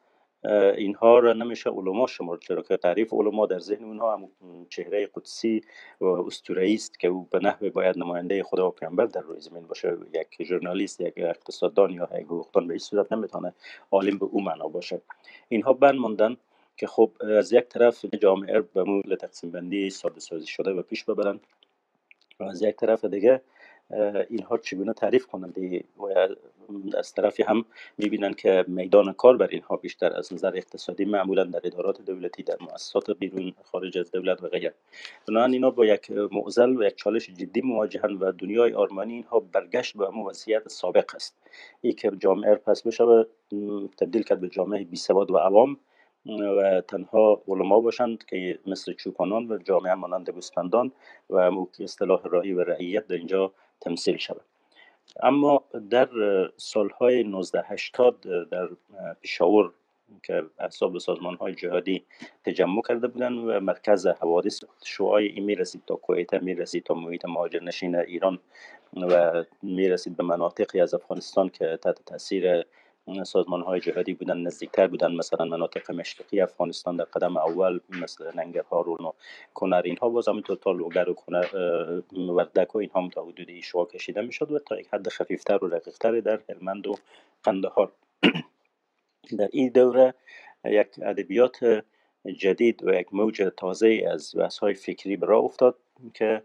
اینها 0.76 1.18
را 1.18 1.32
نمیشه 1.32 1.70
علما 1.70 2.06
شمرد 2.06 2.40
چرا 2.40 2.62
که 2.62 2.76
تعریف 2.76 3.12
علما 3.12 3.46
در 3.46 3.58
ذهن 3.58 3.84
اونها 3.84 4.16
هم 4.16 4.28
چهره 4.68 5.08
قدسی 5.14 5.60
و 6.00 6.04
اسطوره‌ای 6.04 6.74
است 6.74 7.00
که 7.00 7.08
او 7.08 7.28
به 7.30 7.38
نحوی 7.38 7.70
باید 7.70 7.98
نماینده 7.98 8.42
خدا 8.42 8.68
و 8.68 8.70
پیامبر 8.70 9.04
در 9.06 9.20
روی 9.20 9.40
زمین 9.40 9.66
باشه. 9.66 9.96
یک 10.14 10.46
ژورنالیست 10.46 11.00
یک 11.00 11.14
اقتصاددان 11.16 11.90
یا 11.90 12.08
یک 12.18 12.26
حقوقدان 12.26 12.66
به 12.66 12.72
این 12.72 12.78
صورت 12.78 13.12
نمی‌تونه 13.12 13.54
عالم 13.90 14.18
به 14.18 14.24
او 14.24 14.42
معنا 14.42 14.68
باشه. 14.68 15.00
اینها 15.48 15.72
بند 15.72 15.94
ماندن 15.94 16.36
که 16.76 16.86
خب 16.86 17.10
از 17.20 17.52
یک 17.52 17.64
طرف 17.64 18.04
جامعه 18.04 18.60
به 18.60 18.82
مول 18.84 19.14
تقسیم 19.14 19.50
بندی 19.50 19.90
ساده 19.90 20.20
سازی 20.20 20.46
شده 20.46 20.70
و 20.70 20.82
پیش 20.82 21.04
ببرند 21.04 21.40
و 22.40 22.44
از 22.44 22.62
یک 22.62 22.76
طرف 22.76 23.04
دیگه 23.04 23.40
اینها 24.30 24.58
چگونه 24.58 24.92
تعریف 24.92 25.26
کنند؟ 25.26 25.58
و 25.98 26.28
از 26.98 27.12
طرفی 27.12 27.42
هم 27.42 27.64
می‌بینند 27.98 28.36
که 28.36 28.64
میدان 28.68 29.12
کار 29.12 29.36
بر 29.36 29.46
اینها 29.46 29.76
بیشتر 29.76 30.12
از 30.16 30.32
نظر 30.32 30.52
اقتصادی 30.56 31.04
معمولا 31.04 31.44
در 31.44 31.60
ادارات 31.64 32.02
دولتی 32.02 32.42
در 32.42 32.56
مؤسسات 32.60 33.10
بیرون 33.10 33.52
خارج 33.64 33.98
از 33.98 34.10
دولت 34.10 34.42
و 34.42 34.48
غیره. 34.48 34.74
بنابراین 35.28 35.54
اینا 35.54 35.70
با 35.70 35.86
یک 35.86 36.10
معضل 36.10 36.76
و 36.76 36.82
یک 36.82 36.96
چالش 36.96 37.30
جدی 37.30 37.60
مواجهند 37.60 38.22
و 38.22 38.32
دنیای 38.32 38.72
آرمانی 38.72 39.12
اینها 39.12 39.40
برگشت 39.40 39.96
به 39.96 40.06
همون 40.06 40.26
وضعیت 40.26 40.68
سابق 40.68 41.14
است. 41.14 41.36
ای 41.80 41.92
که 41.92 42.10
جامعه 42.18 42.54
پس 42.54 42.82
بشه 42.82 43.26
تبدیل 43.98 44.22
کرد 44.22 44.40
به 44.40 44.48
جامعه 44.48 44.84
بی 44.84 44.96
و 45.10 45.36
عوام 45.36 45.76
و 46.58 46.80
تنها 46.80 47.42
علما 47.48 47.80
باشند 47.80 48.24
که 48.24 48.58
مثل 48.66 48.92
چوپانان 48.92 49.52
و 49.52 49.58
جامعه 49.58 49.94
مانند 49.94 50.30
گوسفندان 50.30 50.92
و 51.30 51.50
اصطلاح 51.80 52.20
رایی 52.24 52.52
و 52.52 52.60
رعیت 52.64 53.06
در 53.06 53.16
اینجا 53.16 53.52
تمثیل 53.82 54.16
شود. 54.16 54.44
اما 55.22 55.64
در 55.90 56.08
سالهای 56.56 57.20
1980 57.20 58.48
در 58.50 58.68
پشاور 59.22 59.72
که 60.22 60.42
احساب 60.58 60.98
سازمان 60.98 61.36
های 61.36 61.54
جهادی 61.54 62.04
تجمع 62.44 62.82
کرده 62.88 63.08
بودند 63.08 63.38
و 63.38 63.60
مرکز 63.60 64.06
حوادث 64.06 64.60
شوهای 64.84 65.26
این 65.26 65.44
می 65.44 65.54
رسید 65.54 65.82
تا 65.86 65.96
کویت 65.96 66.34
می 66.34 66.54
رسید 66.54 66.84
تا 66.84 66.94
محیط 66.94 67.24
مهاجر 67.24 67.62
نشین 67.62 67.96
ایران 67.96 68.38
و 68.96 69.44
می 69.62 69.88
رسید 69.88 70.16
به 70.16 70.22
مناطقی 70.22 70.80
از 70.80 70.94
افغانستان 70.94 71.48
که 71.48 71.78
تحت 71.82 72.04
تاثیر 72.06 72.64
سازمان 73.24 73.62
های 73.62 73.80
جهادی 73.80 74.14
بودن 74.14 74.38
نزدیکتر 74.38 74.86
بودن 74.86 75.14
مثلا 75.14 75.44
مناطق 75.44 75.90
مشرقی 75.90 76.40
افغانستان 76.40 76.96
در 76.96 77.04
قدم 77.04 77.36
اول 77.36 77.80
مثل 77.88 78.36
ننگرهار 78.36 78.88
و 78.88 79.14
کنر 79.54 79.82
اینها 79.84 80.08
باز 80.08 80.28
همینطور 80.28 80.56
تا 80.56 80.72
لوگر 80.72 81.10
و 81.10 81.14
کنر 81.14 81.46
وردک 82.12 82.74
و 82.74 82.78
اینها 82.78 83.08
تا 83.08 83.22
حدود 83.24 83.48
ایشوا 83.48 83.84
کشیده 83.84 84.20
می‌شد 84.20 84.52
و 84.52 84.58
تا 84.58 84.80
یک 84.80 84.88
حد 84.92 85.08
خفیفتر 85.08 85.64
و 85.64 85.68
رقیقتر 85.68 86.20
در 86.20 86.40
هلمند 86.48 86.86
و 86.86 86.94
قندهار. 87.44 87.92
در 89.38 89.48
این 89.52 89.68
دوره 89.68 90.14
یک 90.64 90.88
ادبیات 91.02 91.84
جدید 92.36 92.84
و 92.84 92.94
یک 92.94 93.06
موج 93.12 93.50
تازه 93.56 94.08
از 94.10 94.36
بحث 94.36 94.58
های 94.58 94.74
فکری 94.74 95.16
به 95.16 95.26
راه 95.26 95.44
افتاد 95.44 95.76
که 96.14 96.42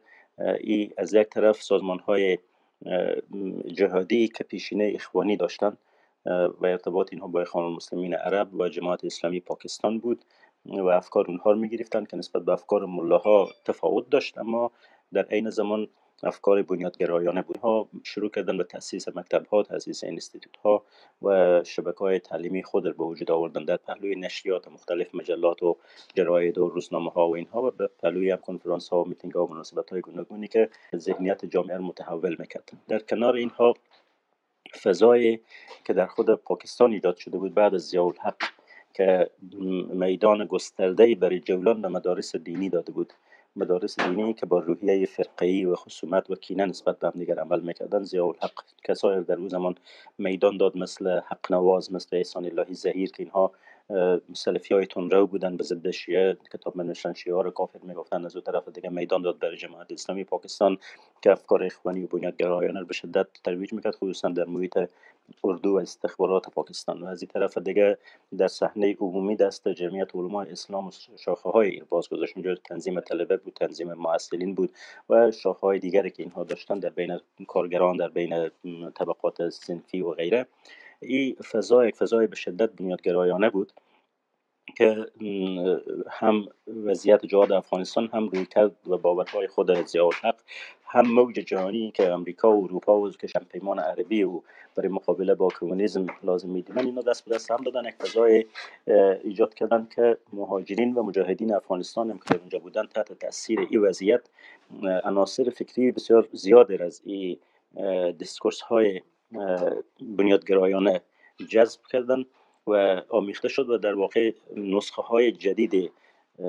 ای 0.60 0.90
از 0.98 1.14
یک 1.14 1.28
طرف 1.28 1.62
سازمان 1.62 2.00
های 2.00 2.38
جهادی 3.74 4.28
که 4.28 4.44
پیشینه 4.44 4.92
اخوانی 4.96 5.38
داشتند 5.38 5.78
و 6.62 6.66
ارتباط 6.66 7.10
اینها 7.12 7.28
با 7.28 7.42
اخوان 7.42 7.66
المسلمین 7.66 8.14
عرب 8.14 8.54
و 8.54 8.70
جماعت 8.70 9.06
اسلامی 9.06 9.40
پاکستان 9.40 10.00
بود 10.00 10.26
و 10.66 10.88
افکار 10.88 11.26
اونها 11.28 11.52
رو 11.52 11.58
می‌گرفتن 11.58 12.06
که 12.06 12.18
نسبت 12.18 12.42
به 12.46 12.52
افکار 12.52 12.86
ملاها 12.86 13.50
تفاوت 13.66 14.10
داشت. 14.10 14.38
اما 14.38 14.72
در 15.14 15.26
عین 15.26 15.50
زمان 15.50 15.88
افکار 16.24 16.62
بنیادگرایانه 16.62 17.42
بود. 17.42 17.58
ها 17.58 17.90
شروع 18.04 18.30
کردن 18.30 18.58
به 18.58 18.64
تاسیس 18.64 19.08
مکتب 19.08 19.46
ها 19.46 19.64
تاسیس 19.64 20.04
اینستیتوت 20.04 20.58
ها 20.58 20.84
و 21.22 21.64
شبکه 21.64 22.00
های 22.00 22.20
تعلیمی 22.20 22.64
خود 22.64 22.86
را 22.86 22.92
به 22.92 23.04
وجود 23.04 23.32
آوردن. 23.32 23.66
در 23.66 23.78
پهلوی 23.78 24.16
نشریات 24.16 24.68
مختلف 24.68 25.16
مجلات 25.16 25.64
و 25.64 25.78
جراید 26.16 26.58
و 26.58 26.70
روزنامه 26.70 27.10
ها 27.12 27.30
و 27.30 27.36
اینها 27.36 27.64
و 27.64 27.72
به 27.72 27.90
پهلوی 28.02 28.32
هم 28.32 28.38
کنفرانس 28.38 28.90
ها 28.90 29.04
و 29.04 29.08
میتینگ 29.08 29.34
ها 29.34 29.46
و 29.46 29.54
مناسبت 29.54 29.90
های 29.90 30.02
گوناگونی 30.02 30.48
که 30.48 30.70
ذهنیت 30.96 31.46
جامعه 31.46 31.78
را 31.78 31.84
متحول 31.84 32.36
می‌کرد 32.40 32.72
در 32.88 33.00
کنار 33.00 33.36
اینها 33.36 33.74
فضای 34.84 35.40
که 35.86 35.94
در 35.94 36.06
خود 36.06 36.36
پاکستان 36.36 36.92
ایجاد 36.92 37.18
شده 37.18 37.38
بود 37.38 37.54
بعد 37.54 37.76
از 37.76 37.82
ضیاء 37.82 38.06
الحق 38.06 38.44
که 38.94 39.30
میدان 39.94 40.46
گسترده 40.46 41.16
برای 41.16 41.40
جولان 41.40 41.82
به 41.82 41.88
مدارس 41.88 42.36
دینی 42.36 42.70
داده 42.70 42.92
بود. 42.92 43.14
مدارس 43.56 44.00
دینی 44.00 44.34
که 44.34 44.46
با 44.46 44.60
روحیه 44.60 45.06
فرقه‌ای 45.06 45.66
و 45.66 45.76
خصومت 45.76 46.30
و 46.30 46.36
کینه 46.36 46.66
نسبت 46.66 47.00
به 47.00 47.08
همدیگر 47.08 47.40
عمل 47.40 47.60
می‌کردن. 47.60 48.04
ضیاء 48.04 48.28
الحق 48.28 48.64
کسایی 48.84 49.24
در 49.24 49.36
اون 49.36 49.48
زمان 49.48 49.76
میدان 50.18 50.58
داد 50.58 50.78
مثل 50.78 51.20
حق 51.20 51.52
نواز 51.52 51.94
مثل 51.94 52.18
احسان 52.18 52.46
الهی 52.46 52.74
زهیر 52.74 53.12
که 53.12 53.24
اینها 53.24 53.52
سلفی 54.34 54.74
های 54.74 54.86
تندرو 54.86 55.28
بودن 55.28 55.58
به 55.58 55.64
ضد 55.64 55.92
شیعه. 55.92 56.38
کتاب 56.54 56.78
منوشتن 56.78 57.14
شیعه 57.14 57.42
رو 57.42 57.52
کافر 57.52 57.80
می‌گفتن. 57.84 58.26
از 58.26 58.36
اون 58.36 58.44
طرف 58.44 58.70
دیگه 58.70 58.90
میدان 58.90 59.22
داد 59.22 59.40
برای 59.40 59.58
جماعت 59.58 59.92
اسلامی. 59.92 60.24
پاکستان 60.24 60.78
که 61.22 61.32
افکار 61.32 61.64
اخوانی 61.64 62.04
و 62.04 62.08
بنیادگرایانه 62.08 62.84
به 62.84 62.94
شدت 62.94 63.28
ترویج 63.44 63.74
می‌کرد 63.74 63.96
خصوصا 63.96 64.30
در 64.30 64.46
محیط 64.46 64.80
اردو 65.44 65.70
و 65.74 65.76
استخبارات 65.76 66.50
پاکستان. 66.50 67.04
و 67.04 67.06
از 67.06 67.22
این 67.22 67.30
طرف 67.34 67.58
دیگه 67.58 67.98
در 68.38 68.48
صحنه 68.48 68.96
عمومی 69.00 69.36
دست 69.36 69.68
جمعیت 69.68 70.16
علماء 70.16 70.46
اسلام 70.46 70.88
و 70.88 70.92
شاخه 71.18 71.50
های 71.50 71.82
باز 71.90 72.10
گذاشت 72.10 72.38
اونجا 72.38 72.56
تنظیم 72.56 73.00
طلبه 73.00 73.38
بود 73.38 73.54
تنظیم 73.54 73.94
معسلین 73.94 74.56
بود 74.56 74.72
و 75.10 75.32
شاخه 75.32 75.62
های 75.62 75.80
دیگری 75.80 76.12
که 76.12 76.24
اینها 76.24 76.44
داشتن 76.44 76.80
در 76.80 76.90
بین 76.90 77.20
کارگران 77.48 77.98
در 77.98 78.10
بین 78.10 78.50
طبقات 78.96 79.50
سنفی 79.50 80.02
و 80.02 80.12
غیره. 80.12 80.48
این 81.02 81.36
فضا 81.36 81.88
یک 81.88 81.96
فضای 81.96 82.28
به 82.28 82.36
شدت 82.36 82.72
بنیادگرایانه 82.72 83.50
بود 83.50 83.74
که 84.78 85.06
هم 86.10 86.48
وضعیت 86.86 87.26
جهاد 87.26 87.52
افغانستان 87.52 88.10
هم 88.14 88.28
روی 88.28 88.46
و 88.88 88.98
باورهای 88.98 89.48
خود 89.48 89.86
ضیاء 89.86 90.06
الحق 90.06 90.36
هم 90.86 91.08
موج 91.08 91.36
جهانی 91.36 91.92
که 91.92 92.12
امریکا 92.12 92.58
و 92.58 92.64
اروپا 92.64 93.00
و 93.00 93.12
که 93.12 93.28
پیمان 93.50 93.80
عربی 93.80 94.24
و 94.24 94.42
برای 94.76 94.90
مقابله 94.90 95.36
با 95.36 95.48
کمونیسم 95.60 96.08
لازم 96.24 96.50
می‌دیدن 96.50 96.86
اینا 96.86 97.02
دست 97.02 97.26
به 97.26 97.36
دست 97.36 97.52
هم 97.52 97.58
دادن 97.58 97.86
یک 97.86 97.96
فضای 97.96 98.46
ایجاد 99.24 99.54
کردن 99.54 99.88
که 99.96 100.18
مهاجرین 100.34 100.94
و 100.94 101.04
مجاهدین 101.04 101.54
افغانستان 101.54 102.12
هم 102.12 102.20
که 102.20 102.40
اونجا 102.40 102.60
بودن 102.60 102.86
تحت 102.86 103.14
تاثیر 103.14 103.60
این 103.70 103.82
وضعیت 103.82 104.22
عناصر 105.04 105.50
فکری 105.50 105.92
بسیار 105.92 106.28
زیادی 106.34 106.78
از 106.78 107.02
این 107.06 107.38
discourse 108.18 108.62
های 108.62 109.02
بنیادگرایانه 110.02 111.02
جذب 111.50 111.82
کردن 111.92 112.26
و 112.68 113.02
آمیخته 113.10 113.48
شد 113.48 113.70
و 113.70 113.78
در 113.78 113.94
واقع 113.94 114.32
نسخه 114.56 115.02
های 115.02 115.32
جدید 115.32 115.92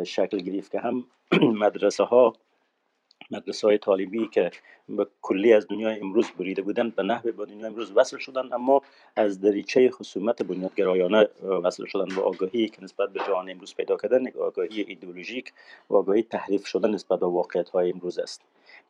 شکل 0.04 0.38
گرفت 0.38 0.72
که 0.72 0.80
هم 0.80 1.04
مدرسه 1.64 2.04
ها 2.04 2.32
مدرسه 3.30 3.66
های 3.66 3.78
طالبی 3.78 4.28
که 4.28 4.50
به 4.88 5.06
کلی 5.22 5.52
از 5.52 5.68
دنیای 5.68 6.00
امروز 6.00 6.30
بریده 6.38 6.62
بودن 6.62 6.90
به 6.90 7.02
نحو 7.02 7.32
با 7.32 7.44
دنیای 7.44 7.66
امروز 7.66 7.92
وصل 7.96 8.18
شدن 8.18 8.52
اما 8.52 8.82
از 9.16 9.40
دریچه 9.40 9.90
خصومت 9.90 10.42
بنیادگرایانه 10.42 11.28
وصل 11.42 11.84
شدن 11.86 12.14
و 12.14 12.20
آگاهی 12.20 12.68
که 12.68 12.84
نسبت 12.84 13.12
به 13.12 13.20
جهان 13.20 13.50
امروز 13.50 13.74
پیدا 13.74 13.96
کردن 13.96 14.28
آگاهی 14.28 14.80
ایدئولوژیک 14.82 15.52
و 15.90 15.96
آگاهی 15.96 16.22
تحریف 16.22 16.66
شدن 16.66 16.90
نسبت 16.90 17.20
به 17.20 17.26
واقعیت 17.26 17.68
های 17.68 17.92
امروز 17.92 18.18
است. 18.18 18.42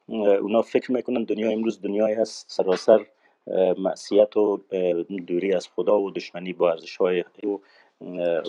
اونا 0.09 0.63
فکر 0.63 0.93
می‌کنن 0.93 1.25
دنیا 1.25 1.51
امروز 1.51 1.81
دنیای 1.83 2.15
هست 2.15 2.51
سراسر 2.51 3.07
معصیت 3.79 4.37
و 4.37 4.61
دوری 5.27 5.53
از 5.53 5.69
خدا 5.77 6.01
و 6.01 6.11
دشمنی 6.11 6.53
با 6.53 6.71
ارزش 6.71 6.97
های 6.97 7.25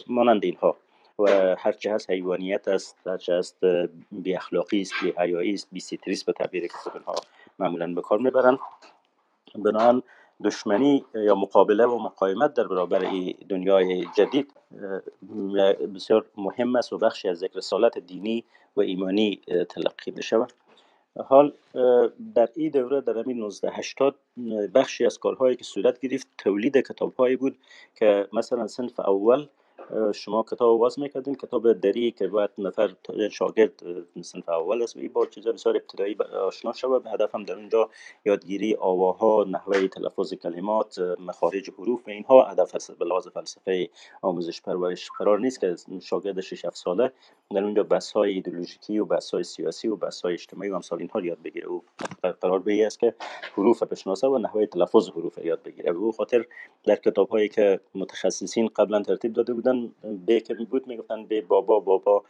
مانند 0.08 0.46
اینها. 0.46 0.78
و 1.20 1.56
هرچه 1.60 1.94
هست 1.94 2.10
حیوانیت 2.10 2.68
است 2.68 2.98
هرچه 3.06 3.34
هست 3.34 3.58
بی 4.12 4.36
اخلاقی 4.36 4.82
است 4.82 4.94
بی 5.04 5.14
حیایی 5.18 5.54
است 5.54 5.68
بی 5.72 5.80
سیتریست 5.80 6.26
به 6.26 6.34
تعبیر 6.34 6.68
که 6.68 6.74
ها 7.06 7.16
معمولا 7.60 7.94
به 7.94 8.02
کار 8.02 8.20
می‌برن. 8.20 8.58
بنابراین 9.56 10.04
دشمنی 10.44 11.06
یا 11.16 11.36
مقابله 11.36 11.86
و 11.86 12.00
مقاومت 12.00 12.54
در 12.54 12.68
برابر 12.68 13.06
این 13.06 13.36
دنیای 13.50 14.06
جدید 14.18 14.54
بسیار 15.96 16.26
مهم 16.38 16.76
است 16.76 16.94
و 16.94 16.98
بخشی 16.98 17.30
از 17.30 17.44
یک 17.44 17.52
رسالت 17.56 18.00
دینی 18.00 18.44
و 18.76 18.82
ایمانی 18.82 19.42
تلقی 19.70 20.12
می 20.12 20.24
شود 20.24 20.54
حال 21.28 21.54
در 22.36 22.50
این 22.56 22.70
دوره 22.70 23.02
در 23.02 23.18
همین 23.18 23.38
1980 23.38 24.16
بخشی 24.76 25.06
از 25.06 25.18
کارهایی 25.18 25.56
که 25.56 25.64
صورت 25.64 26.00
گرفت 26.00 26.28
تولید 26.38 26.78
کتابهایی 26.78 27.36
بود 27.36 27.58
که 27.96 28.28
مثلا 28.34 28.68
صنف 28.68 29.00
اول 29.00 29.48
شما 30.14 30.44
کتاب 30.44 30.80
باز 30.80 31.00
می‌کردین 31.00 31.36
کتاب 31.36 31.74
دری 31.74 32.12
که 32.12 32.28
باید 32.28 32.50
نفر 32.58 32.96
شاگرد 33.32 33.84
صنف 34.22 34.50
اول 34.50 34.82
است 34.82 34.96
و 34.96 35.00
این 35.00 35.14
با 35.14 35.26
چیز 35.26 35.48
بسیار 35.48 35.76
ابتدایی 35.76 36.18
آشنا 36.48 36.74
شود. 36.74 37.08
هدف 37.08 37.36
هم 37.36 37.44
در 37.44 37.56
اونجا 37.56 37.90
یادگیری 38.26 38.76
آواها 38.76 39.46
نحوه 39.50 39.88
تلفظ 39.88 40.34
کلمات 40.34 41.00
مخارج 41.00 41.70
حروف 41.70 42.08
اینها 42.08 42.44
هدف 42.44 42.76
هست 42.76 42.92
به 42.92 43.06
لحاظ 43.06 43.28
فلسفه 43.28 43.90
آموزش 44.22 44.62
پرورش 44.62 45.10
قرار 45.18 45.40
نیست 45.40 45.60
که 45.60 45.76
شاگرد 46.02 46.42
6 46.42 46.66
7 46.66 46.76
ساله 46.76 47.12
در 47.56 47.64
اونجا 47.64 47.84
بحث 47.84 48.12
های 48.12 48.34
ایدئولوژیکی 48.34 49.00
و 49.00 49.06
بحث 49.06 49.34
های 49.34 49.44
سیاسی 49.44 49.88
و 49.88 49.96
بحث 49.96 50.22
های 50.22 50.34
اجتماعی 50.34 50.70
و 50.70 50.76
امثال 50.76 51.00
اینها 51.00 51.22
یاد 51.22 51.38
بگیره. 51.44 51.68
او 51.68 51.84
قرار 52.42 52.60
به 52.60 52.86
است 52.86 53.00
که 53.00 53.16
حروف 53.58 53.84
بشناسه 53.84 54.28
و 54.28 54.38
نحوه 54.38 54.66
تلفظ 54.66 55.10
حروف 55.10 55.38
یاد 55.38 55.64
بگیره. 55.64 55.92
و 55.92 56.12
خاطر 56.12 56.46
در 56.84 56.96
کتاب 56.96 57.30
هایی 57.30 57.50
که 57.50 57.80
متخصصین 57.96 58.68
قبلا 58.68 59.02
ترتیب 59.02 59.34
داده 59.34 59.54
بودن 59.54 59.79
به 60.26 60.40
که 60.40 60.54
بود 60.54 60.88
می‌گفتن 60.88 61.26
به 61.26 61.42
بابا 61.42 61.80
بابا 61.80 62.24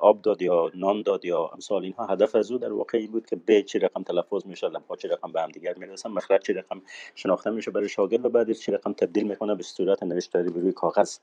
آب 0.00 0.22
داد 0.22 0.42
یا 0.42 0.70
نان 0.74 1.02
داد 1.02 1.24
یا 1.24 1.50
امثال 1.52 1.84
اینها 1.84 2.06
هدف 2.06 2.34
از 2.34 2.52
او 2.52 2.58
در 2.58 2.72
واقع 2.72 2.98
این 2.98 3.10
بود 3.10 3.26
که 3.26 3.36
به 3.36 3.62
چه 3.62 3.78
رقم 3.78 4.02
تلفظ 4.02 4.46
میشه 4.46 4.68
لبها 4.68 4.96
چه 4.96 5.08
رقم 5.08 5.32
به 5.32 5.40
هم 5.40 5.50
دیگر 5.50 5.74
می‌رسن 5.78 6.10
مخرج 6.10 6.42
چه 6.42 6.52
رقم 6.52 6.82
شناخته 7.14 7.50
میشه 7.50 7.70
برای 7.70 7.88
شاگرد 7.88 8.24
و 8.24 8.28
بعد 8.28 8.52
چه 8.52 8.72
رقم 8.72 8.92
تبدیل 8.92 9.28
می‌کنه 9.28 9.54
به 9.54 9.62
صورت 9.62 10.02
نوشتاری 10.02 10.48
روی 10.48 10.72
کاغذ. 10.72 11.18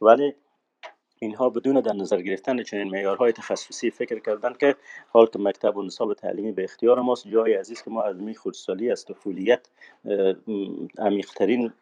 ولی 0.00 0.34
اینها 1.20 1.50
بدون 1.50 1.80
در 1.80 1.92
نظر 1.92 2.22
گرفتن 2.22 2.62
چنین 2.62 2.88
معیارهای 2.88 3.32
تخصصی 3.32 3.90
فکر 3.90 4.18
کردن 4.18 4.52
که 4.52 4.76
حال 5.08 5.26
که 5.26 5.38
مکتب 5.38 5.76
و 5.76 5.82
نصاب 5.82 6.14
تعلیمی 6.14 6.52
به 6.52 6.64
اختیار 6.64 7.00
ماست. 7.00 7.28
جای 7.28 7.54
عزیز 7.54 7.82
که 7.82 7.90
ما 7.90 8.02
از 8.02 8.16
می 8.16 8.34
خودسالی 8.34 8.90
از 8.90 9.04
طفولیت 9.04 9.68
عمیقترین 10.98 11.72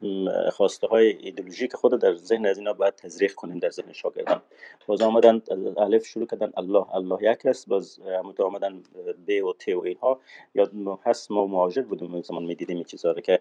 خواسته 0.53 0.87
های 0.87 1.07
ایدئولوژیک 1.07 1.75
خود 1.75 2.01
در 2.01 2.15
ذهن 2.15 2.47
از 2.47 2.59
اینا 2.59 2.73
باید 2.73 2.95
تزریق 2.95 3.35
کنیم 3.35 3.59
در 3.59 3.71
ذهن 3.71 3.93
شاگردان. 3.93 4.43
باز 4.87 5.01
آمدن 5.03 5.43
الف 5.77 6.07
شروع 6.07 6.27
کردن 6.27 6.53
الله 6.57 6.95
الله 6.95 7.33
یک 7.33 7.47
است. 7.47 7.69
باز 7.69 8.01
آمدن 8.39 8.83
ب 9.27 9.45
و 9.45 9.53
ت 9.53 9.69
و 9.69 9.81
اینها 9.85 10.21
یاد 10.55 10.73
هست 11.05 11.31
ما 11.31 11.47
مهاجر 11.47 11.83
بودیم 11.83 12.23
زمان 12.23 12.45
می‌دیدیم 12.45 12.77
این 12.77 12.85
چیزها 12.85 13.15
که 13.15 13.41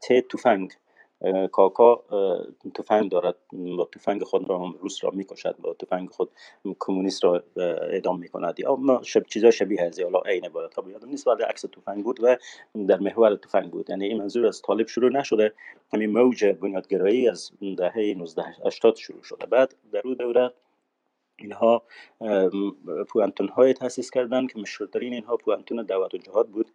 ت 0.00 0.28
توفنگ 0.28 0.70
کاکا 1.52 2.02
تفنگ 2.74 3.10
دارد 3.10 3.34
با 3.52 3.88
تفنگ 3.94 4.22
خود 4.22 4.50
را 4.50 4.74
روس 4.80 5.04
را 5.04 5.10
می‌کشد 5.10 5.56
با 5.56 5.74
تفنگ 5.74 6.10
خود 6.10 6.30
کمونیست 6.78 7.24
را 7.24 7.42
اعدام 7.56 8.18
می‌کند. 8.18 8.60
یا 8.60 9.00
شب 9.02 9.22
چیزا 9.26 9.50
شبیه 9.50 9.82
از 9.82 10.00
حالا 10.00 10.20
عین 10.20 10.44
عبارت 10.44 10.74
ها 10.74 10.90
یادم 10.90 11.08
نیست 11.08 11.26
ولی 11.26 11.42
عکس 11.42 11.62
تفنگ 11.62 12.04
بود 12.04 12.20
و 12.22 12.36
در 12.88 12.98
محور 12.98 13.36
تفنگ 13.36 13.70
بود. 13.70 13.90
یعنی 13.90 14.04
این 14.06 14.18
منظور 14.18 14.46
از 14.46 14.62
طالب 14.62 14.86
شروع 14.86 15.10
نشده 15.10 15.52
همین 15.92 16.10
موج 16.10 16.44
بنیادگرایی 16.44 17.28
از 17.28 17.50
دهه 17.78 17.96
1980 17.96 18.96
شروع 18.96 19.22
شده. 19.22 19.46
بعد 19.46 19.74
در 19.92 20.02
او 20.04 20.14
دوره 20.14 20.52
اینها 21.36 21.82
پوانتون 23.08 23.48
های 23.48 23.72
تاسیس 23.72 24.10
کردند 24.10 24.52
که 24.52 24.58
مشهورترین 24.58 25.12
اینها 25.12 25.36
پوانتون 25.36 25.82
دعوت 25.82 26.14
و 26.14 26.18
جهاد 26.18 26.48
بود 26.48 26.70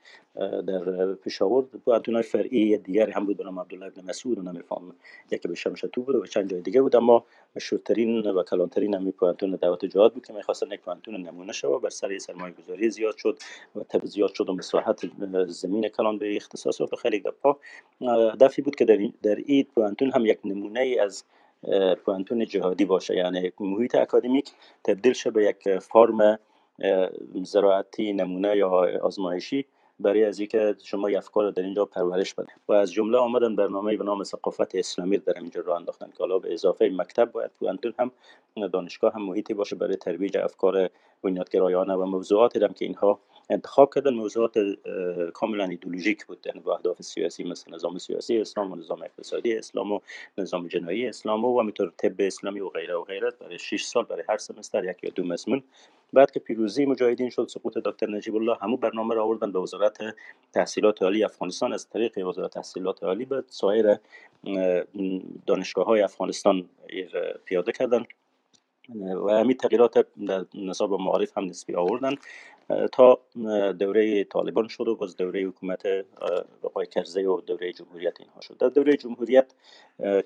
در 0.67 1.13
پشاور 1.13 1.63
پوانتون 1.85 2.13
های 2.13 2.23
فرعی 2.23 2.77
دیگر 2.77 3.09
هم 3.09 3.25
بود 3.25 3.37
به 3.37 3.43
نام 3.43 3.59
عبدالله 3.59 3.85
ابن 3.85 4.09
مسعود 4.09 4.37
و 4.37 4.41
نمیفهم 4.41 4.95
یکی 5.31 5.47
به 5.47 5.55
شمشتو 5.55 6.01
بود 6.01 6.15
و 6.15 6.25
چند 6.25 6.49
جای 6.49 6.61
دیگه 6.61 6.81
بود. 6.81 6.95
اما 6.95 7.25
مشهورترین 7.55 8.27
و 8.27 8.43
کلانترین 8.43 8.95
همین 8.95 9.11
پوانتون 9.11 9.55
دعوت 9.55 9.83
و 9.83 9.87
جهاد 9.87 10.13
بود 10.13 10.25
که 10.25 10.33
می‌خواستن 10.33 10.71
یک 10.71 10.81
پوانتون 10.81 11.15
نمونه 11.15 11.53
شود 11.53 11.81
بر 11.81 11.89
سر 11.89 12.17
سرمایه 12.17 12.53
گذاری 12.53 12.89
زیاد 12.89 13.17
شد 13.17 13.39
و 13.75 13.79
تب 13.79 14.05
زیاد 14.05 14.33
شد 14.33 14.49
و 14.49 14.53
مساحت 14.53 15.01
زمین 15.47 15.87
کلان 15.89 16.17
به 16.17 16.35
اختصاص 16.35 16.81
و 16.81 16.95
خیلی 17.01 17.19
گپا 17.19 17.59
دفی 18.39 18.61
بود 18.61 18.75
که 18.75 18.85
در, 18.85 18.97
در 19.23 19.35
این 19.35 19.63
پوانتون 19.75 20.11
هم 20.11 20.25
یک 20.25 20.39
نمونه 20.45 20.97
از 21.01 21.23
پوانتون 22.05 22.45
جهادی 22.45 22.85
باشه. 22.85 23.15
یعنی 23.15 23.51
محیط 23.59 23.95
اکادمیک 23.95 24.51
تبدیل 24.83 25.13
شه 25.13 25.31
به 25.31 25.43
یک 25.43 25.79
فرم 25.79 26.39
زراعتی 27.43 28.13
نمونه 28.13 28.57
یا 28.57 28.69
آزمایشی 29.01 29.65
برای 29.99 30.25
از 30.25 30.39
اینکه 30.39 30.75
شما 30.83 31.07
افکار 31.07 31.51
در 31.51 31.63
اینجا 31.63 31.85
پرورش 31.85 32.33
بده 32.33 32.51
و 32.67 32.73
از 32.73 32.91
جمله 32.91 33.17
آمدن 33.17 33.55
برنامه 33.55 33.97
به 33.97 34.03
نام 34.03 34.23
ثقافت 34.23 34.75
اسلامی 34.75 35.17
در 35.17 35.37
اینجا 35.37 35.61
راه 35.61 35.75
انداختن 35.75 36.07
که 36.07 36.17
حالا 36.19 36.39
به 36.39 36.53
اضافه 36.53 36.89
مکتب 36.89 37.31
باید 37.31 37.51
پوانتون 37.59 37.93
هم 37.99 38.11
دانشگاه 38.67 39.13
هم 39.13 39.21
محیطی 39.21 39.53
باشه 39.53 39.75
برای 39.75 39.95
ترویج 39.95 40.37
افکار 40.37 40.89
بنیادگرایانه 41.23 41.93
و 41.93 42.05
موضوعاتی 42.05 42.59
هم 42.59 42.73
که 42.73 42.85
اینها 42.85 43.19
انتخاب 43.49 43.93
کردن 43.95 44.13
موضوعات 44.13 44.57
کاملا 45.33 45.63
ایدولوژیک 45.63 46.25
بود. 46.25 46.43
یعنی 46.45 46.59
با 46.59 46.75
اهداف 46.75 47.01
سیاسی 47.01 47.43
مثل 47.43 47.73
نظام 47.73 47.97
سیاسی 47.97 48.37
اسلام 48.37 48.71
و 48.71 48.75
نظام 48.75 49.01
اقتصادی 49.01 49.57
اسلام 49.57 49.91
و 49.91 49.99
نظام 50.37 50.67
جنایی 50.67 51.07
اسلام 51.07 51.45
و 51.45 51.59
همینطور 51.59 51.93
طب 51.97 52.15
اسلامی 52.19 52.59
و 52.59 52.69
غیره 52.69 52.95
و 52.95 53.03
غیره. 53.03 53.31
برای 53.39 53.59
6 53.59 53.83
سال 53.83 54.03
برای 54.03 54.23
هر 54.29 54.37
سمستر 54.37 54.85
یک 54.85 55.03
یا 55.03 55.09
دو 55.15 55.23
مضمون 55.23 55.63
بعد 56.13 56.31
که 56.31 56.39
پیروزی 56.39 56.85
مجاهدین 56.85 57.29
شد 57.29 57.47
سقوط 57.47 57.77
دکتر 57.77 58.09
نجیب 58.09 58.35
الله 58.35 58.57
همو 58.61 58.77
برنامه 58.77 59.15
را 59.15 59.23
آوردن 59.23 59.51
به 59.51 59.59
وزارت 59.59 59.97
تحصیلات 60.53 61.01
عالی 61.01 61.23
افغانستان. 61.23 61.73
از 61.73 61.89
طریق 61.89 62.27
وزارت 62.27 62.53
تحصیلات 62.53 63.03
عالی 63.03 63.25
به 63.25 63.43
سایر 63.47 63.95
دانشگاه 65.47 65.85
های 65.85 66.01
افغانستان 66.01 66.69
پیاده 67.45 67.71
کردن. 67.71 68.05
و 68.95 69.29
همین 69.29 69.57
تغییرات 69.57 70.07
در 70.27 70.45
نصاب 70.53 70.93
معارف 70.93 71.37
هم 71.37 71.45
نسبی 71.45 71.75
آوردن 71.75 72.15
تا 72.91 73.19
دوره 73.79 74.23
طالبان 74.23 74.67
شد 74.67 74.87
و 74.87 74.95
باز 74.95 75.17
دوره 75.17 75.41
حکومت 75.41 75.83
آقای 76.63 76.85
کرزی 76.85 77.23
و 77.23 77.41
دوره 77.41 77.73
جمهوریت 77.73 78.19
اینها 78.19 78.41
شد. 78.41 78.57
در 78.57 78.67
دوره 78.67 78.97
جمهوریت 78.97 79.53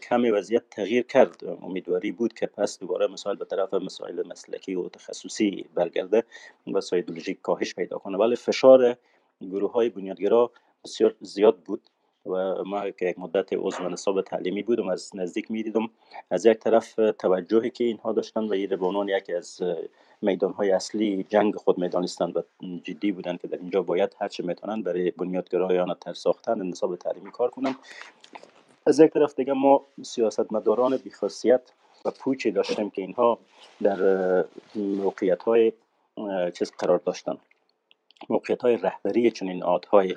کمی 0.02 0.32
وضعیت 0.32 0.70
تغییر 0.70 1.04
کرد. 1.04 1.44
امیدواری 1.62 2.12
بود 2.12 2.34
که 2.34 2.48
پس 2.48 2.80
دوباره 2.80 3.08
مسائل 3.08 3.36
به 3.36 3.46
طرف 3.46 3.74
مسائل 3.74 4.28
مسلکی 4.28 4.76
و 4.76 4.90
تخصصی 4.90 5.66
برگرده 5.76 6.24
و 6.74 6.82
سایدولوژیک 6.82 7.42
کاهش 7.42 7.76
پیدا 7.76 7.98
کنه. 7.98 8.18
ولی 8.18 8.36
فشار 8.36 8.98
گروه 9.42 9.72
های 9.72 9.90
بنیادگرا 9.90 10.52
بسیار 10.84 11.16
زیاد 11.22 11.58
بود. 11.60 11.82
و 12.26 12.64
ما 12.64 12.90
که 12.90 13.06
یک 13.06 13.20
مدت 13.20 13.54
عضو 13.54 13.90
نصاب 13.90 14.22
تعلیمی 14.22 14.64
بودم 14.64 14.88
از 14.88 15.12
نزدیک 15.16 15.52
می‌دیدم. 15.52 15.90
از 16.30 16.46
یک 16.46 16.58
طرف 16.58 16.96
توجهی 17.20 17.70
که 17.70 17.84
اینها 17.84 18.14
داشتن 18.14 18.44
و 18.44 18.78
به 18.78 18.86
عنوان 18.86 19.10
یکی 19.10 19.34
از 19.34 19.62
میدان 20.22 20.54
های 20.54 20.72
اصلی 20.72 21.26
جنگ 21.30 21.56
خود 21.56 21.78
می‌دانستند 21.78 22.38
و 22.38 22.44
جدی 22.84 23.12
بودند 23.12 23.42
که 23.42 23.48
در 23.48 23.58
اینجا 23.58 23.82
باید 23.82 24.16
هرچه 24.20 24.44
می‌تونن 24.44 24.82
برای 24.82 25.12
بنیادگرایان 25.12 25.94
تر 26.02 26.14
ساختن 26.14 26.62
نصاب 26.62 26.96
تعلیمی 26.96 27.32
کار 27.32 27.50
کنند 27.50 27.76
از 28.86 29.00
یک 29.00 29.12
طرف 29.12 29.36
دیگه 29.36 29.54
ما 29.54 29.86
سیاستمداران 30.02 30.98
بیخاصیت 30.98 31.62
و 32.06 32.12
پوچی 32.12 32.52
داشتیم 32.52 32.90
که 32.90 33.02
اینها 33.02 33.40
در 33.82 33.98
موقعیت 34.76 35.44
های 35.44 35.74
چیز 36.54 36.72
قرار 36.72 36.98
داشتن. 36.98 37.38
موقعیت 38.30 38.62
های 38.62 38.78
رهبری 38.78 39.32
چنین 39.32 39.64
های 39.90 40.16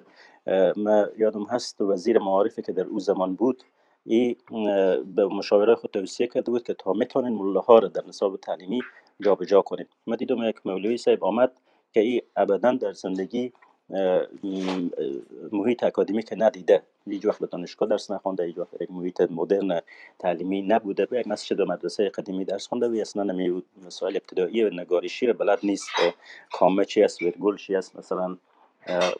ما 0.76 1.06
یادم 1.18 1.44
هست 1.44 1.80
وزیر 1.80 2.18
معارفه 2.18 2.62
که 2.62 2.72
در 2.72 2.84
او 2.84 3.00
زمان 3.00 3.34
بود 3.34 3.62
ای 4.04 4.36
به 5.14 5.26
مشاوره 5.26 5.74
خود 5.74 5.90
توصیه 5.90 6.26
کرده 6.26 6.50
بود 6.50 6.62
که 6.62 6.74
تا 6.74 6.92
می‌تونین 6.92 7.32
مله 7.32 7.60
ها 7.60 7.78
را 7.78 7.88
در 7.88 8.02
نصاب 8.08 8.36
تعلیمی 8.36 8.80
جابجا 9.20 9.44
جا 9.44 9.62
کنیم 9.62 9.86
ما 10.06 10.16
دیدم 10.16 10.42
یک 10.42 10.66
مولوی 10.66 10.96
صاحب 10.96 11.24
آمد 11.24 11.52
که 11.92 12.00
ای 12.00 12.22
ابدا 12.36 12.72
در 12.72 12.92
زندگی 12.92 13.52
محیط 15.52 15.84
اکادمی 15.84 16.22
که 16.22 16.36
ندیده 16.38 16.82
هیچ 17.06 17.24
وقت 17.24 17.38
به 17.38 17.46
دانشگاه 17.46 17.88
درس 17.88 18.10
نخونده 18.10 18.44
هیچ 18.44 18.58
وقت 18.58 18.80
یک 18.80 18.90
محیط 18.90 19.20
مدرن 19.20 19.80
تعلیمی 20.18 20.62
نبوده 20.62 21.06
به 21.06 21.20
یک 21.20 21.28
مسجد 21.28 21.60
و 21.60 21.66
مدرسه 21.66 22.08
قدیمی 22.08 22.44
درس 22.44 22.66
خونده 22.66 22.88
و 22.88 22.94
اصلا 23.00 23.22
نمی 23.22 23.62
مسائل 23.86 24.16
ابتدایی 24.16 24.64
و 24.64 24.70
نگارشی 24.70 25.26
رو 25.26 25.32
بلد 25.32 25.58
نیست. 25.62 25.88
کامه 26.52 26.84
چی 26.84 27.02
است 27.02 27.22
ورگل 27.22 27.56
چی 27.56 27.76
است 27.76 27.96
مثلا 27.96 28.36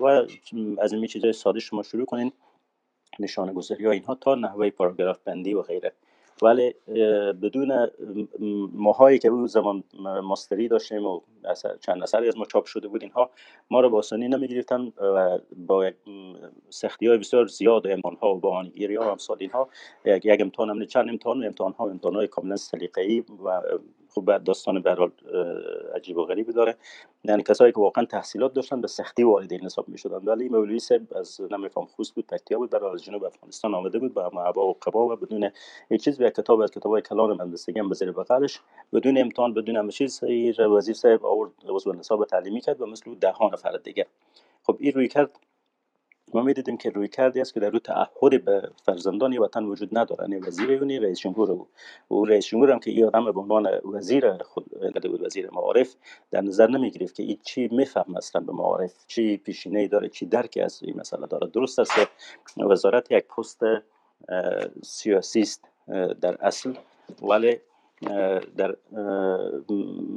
و 0.01 0.27
از 0.79 0.93
این 0.93 1.07
چیزای 1.07 1.33
ساده 1.33 1.61
شما 1.61 1.83
شروع 1.83 2.05
کنین. 2.05 2.33
نشانه 3.19 3.53
گذاری 3.53 3.85
ها 3.85 3.91
اینها 3.91 4.15
تا 4.15 4.35
نحوه 4.35 4.71
پاراگراف 4.71 5.19
بندی 5.19 5.55
و 5.55 5.63
غیره. 5.63 5.93
ولی 6.43 6.75
بدون 7.43 7.91
ماهایی 8.73 9.19
که 9.19 9.29
او 9.29 9.47
زمان 9.47 9.85
ماستری 10.23 10.69
داشتیم 10.69 11.07
و 11.07 11.21
چند 11.81 12.03
اثری 12.03 12.29
از 12.29 12.39
ما 12.39 12.45
چاپ 12.45 12.65
شده 12.65 12.89
بود 12.89 13.03
اینها 13.03 13.31
ما 13.71 13.81
رو 13.81 13.91
با 13.91 13.99
آسانی 13.99 14.29
نمی‌گرفتن 14.29 14.93
و 14.99 15.39
با 15.57 15.91
سختی 16.71 17.07
های 17.07 17.19
بسیار 17.19 17.47
زیاد 17.47 17.87
امتحان 17.87 18.17
ها 18.17 18.35
و 18.35 18.41
بهانه‌گیری 18.41 18.97
ها 18.97 19.05
و 19.05 19.09
امثال 19.09 19.37
اینها 19.41 19.69
یک 20.05 20.41
امتحان 20.41 20.71
هم 20.71 20.85
چند 20.85 21.09
امتحان 21.09 21.43
و 21.43 21.47
امتحان 21.47 21.73
ها 21.73 21.91
امتحان 21.91 22.15
های 22.15 22.27
کاملا 22.27 22.57
سلیقه‌ای 22.57 23.25
و 23.45 23.63
خب 24.17 24.39
داستان 24.39 24.83
به 24.83 24.97
عجیب 25.95 26.17
و 26.17 26.25
غریبی 26.25 26.53
داره. 26.53 26.77
یعنی 27.25 27.43
کسایی 27.43 27.73
که 27.73 27.81
واقعا 27.81 28.05
تحصیلات 28.05 28.55
داشتن 28.55 28.81
به 28.81 28.89
سختی 28.89 29.23
وارد 29.23 29.53
این 29.53 29.65
نصاب 29.65 29.89
می‌شدن. 29.89 30.17
ولی 30.17 30.49
مولوی 30.49 30.79
صاحب 30.79 31.17
از 31.17 31.41
نمیفهم 31.51 31.87
خوست 31.87 32.15
بود 32.15 32.27
پکتیا 32.27 32.59
بود 32.59 32.71
برای 32.71 32.93
از 32.95 33.05
جنوب 33.05 33.25
افغانستان 33.25 33.75
آمده 33.75 33.99
بود 33.99 34.15
با 34.15 34.31
معبا 34.35 34.69
و 34.69 34.77
قبا 34.83 35.07
و 35.07 35.17
بدون 35.17 35.51
هیچ 35.89 36.05
چیز. 36.05 36.21
یک 36.21 36.35
کتاب 36.35 36.61
از 36.61 36.71
کتاب 36.71 37.01
کلان 37.01 37.37
مهندسی 37.37 37.79
هم 37.79 37.89
به 37.89 38.13
بغلش. 38.13 38.61
بدون 38.93 39.19
امتحان 39.19 39.55
بدون 39.55 39.77
همه 39.77 39.93
چیز 39.93 40.25
وزیر 40.59 40.95
صاحب 40.95 41.27
آورد 41.27 41.51
عضو 41.69 41.93
نصاب 41.93 42.25
تعلیمی 42.25 42.61
کرد 42.61 42.81
و 42.81 42.87
مثل 42.87 43.15
ده 43.15 43.31
ها 43.31 43.51
نفر 43.53 43.77
دیگه. 43.85 44.07
خب 44.63 44.77
این 44.81 44.93
روی 44.93 45.09
کرد. 45.09 45.31
ما 46.35 46.43
می‌دیدیم 46.43 46.77
که 46.77 46.91
روی 46.91 47.09
کردی 47.09 47.41
است 47.41 47.55
که 47.55 47.61
در 47.61 47.71
روی 47.71 47.81
تعهد 47.81 48.45
به 48.45 48.71
فرزندان 48.85 49.39
وطن 49.39 49.65
وجود 49.65 49.99
نداره. 49.99 50.31
یعنی 50.31 50.47
وزیر 50.47 50.71
یونی 50.71 50.99
رئیس 50.99 51.19
جمهور 51.19 51.51
او. 51.51 51.69
و 52.11 52.25
رئیس 52.25 52.47
جمهور 52.47 52.71
هم 52.73 52.79
که 52.79 52.91
این 52.91 53.05
آدم 53.05 53.33
به 53.33 53.41
عنوان 53.41 53.69
وزیر 53.85 54.43
خود 54.43 54.65
بود 55.03 55.23
وزیر 55.23 55.51
معارف 55.51 55.95
در 56.31 56.41
نظر 56.41 56.71
نمی 56.71 56.91
گرفت 56.91 57.15
که 57.15 57.23
این 57.23 57.39
چی 57.45 57.69
میفهم 57.69 58.17
اصلا 58.17 58.41
به 58.41 58.53
معارف. 58.53 59.07
چی 59.07 59.37
پیشینه 59.37 59.89
داره 59.89 60.09
چی 60.09 60.27
درکی 60.27 60.61
از 60.61 60.83
این 60.83 60.97
مسئله 61.01 61.27
داره. 61.27 61.49
درست 61.49 61.79
است 61.79 61.93
وزارت 62.57 63.11
یک 63.11 63.25
پست 63.27 63.61
سیاسی 64.83 65.41
است 65.41 65.69
در 66.21 66.37
اصل. 66.41 66.75
ولی 67.23 67.57
در 68.57 68.77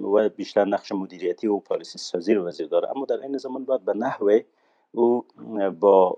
و 0.04 0.30
بیشتر 0.30 0.66
نقش 0.66 0.92
مدیریتی 0.92 1.48
و 1.48 1.60
پالیسی 1.60 1.98
سازی 1.98 2.34
رو 2.34 2.48
وزیر 2.48 2.68
داره. 2.68 2.90
اما 2.96 3.06
در 3.06 3.22
این 3.22 3.38
زمان 3.38 3.66
باید 3.66 3.86
به 3.86 3.94
نحوه 3.94 4.42
او 4.92 5.26
با 5.80 6.18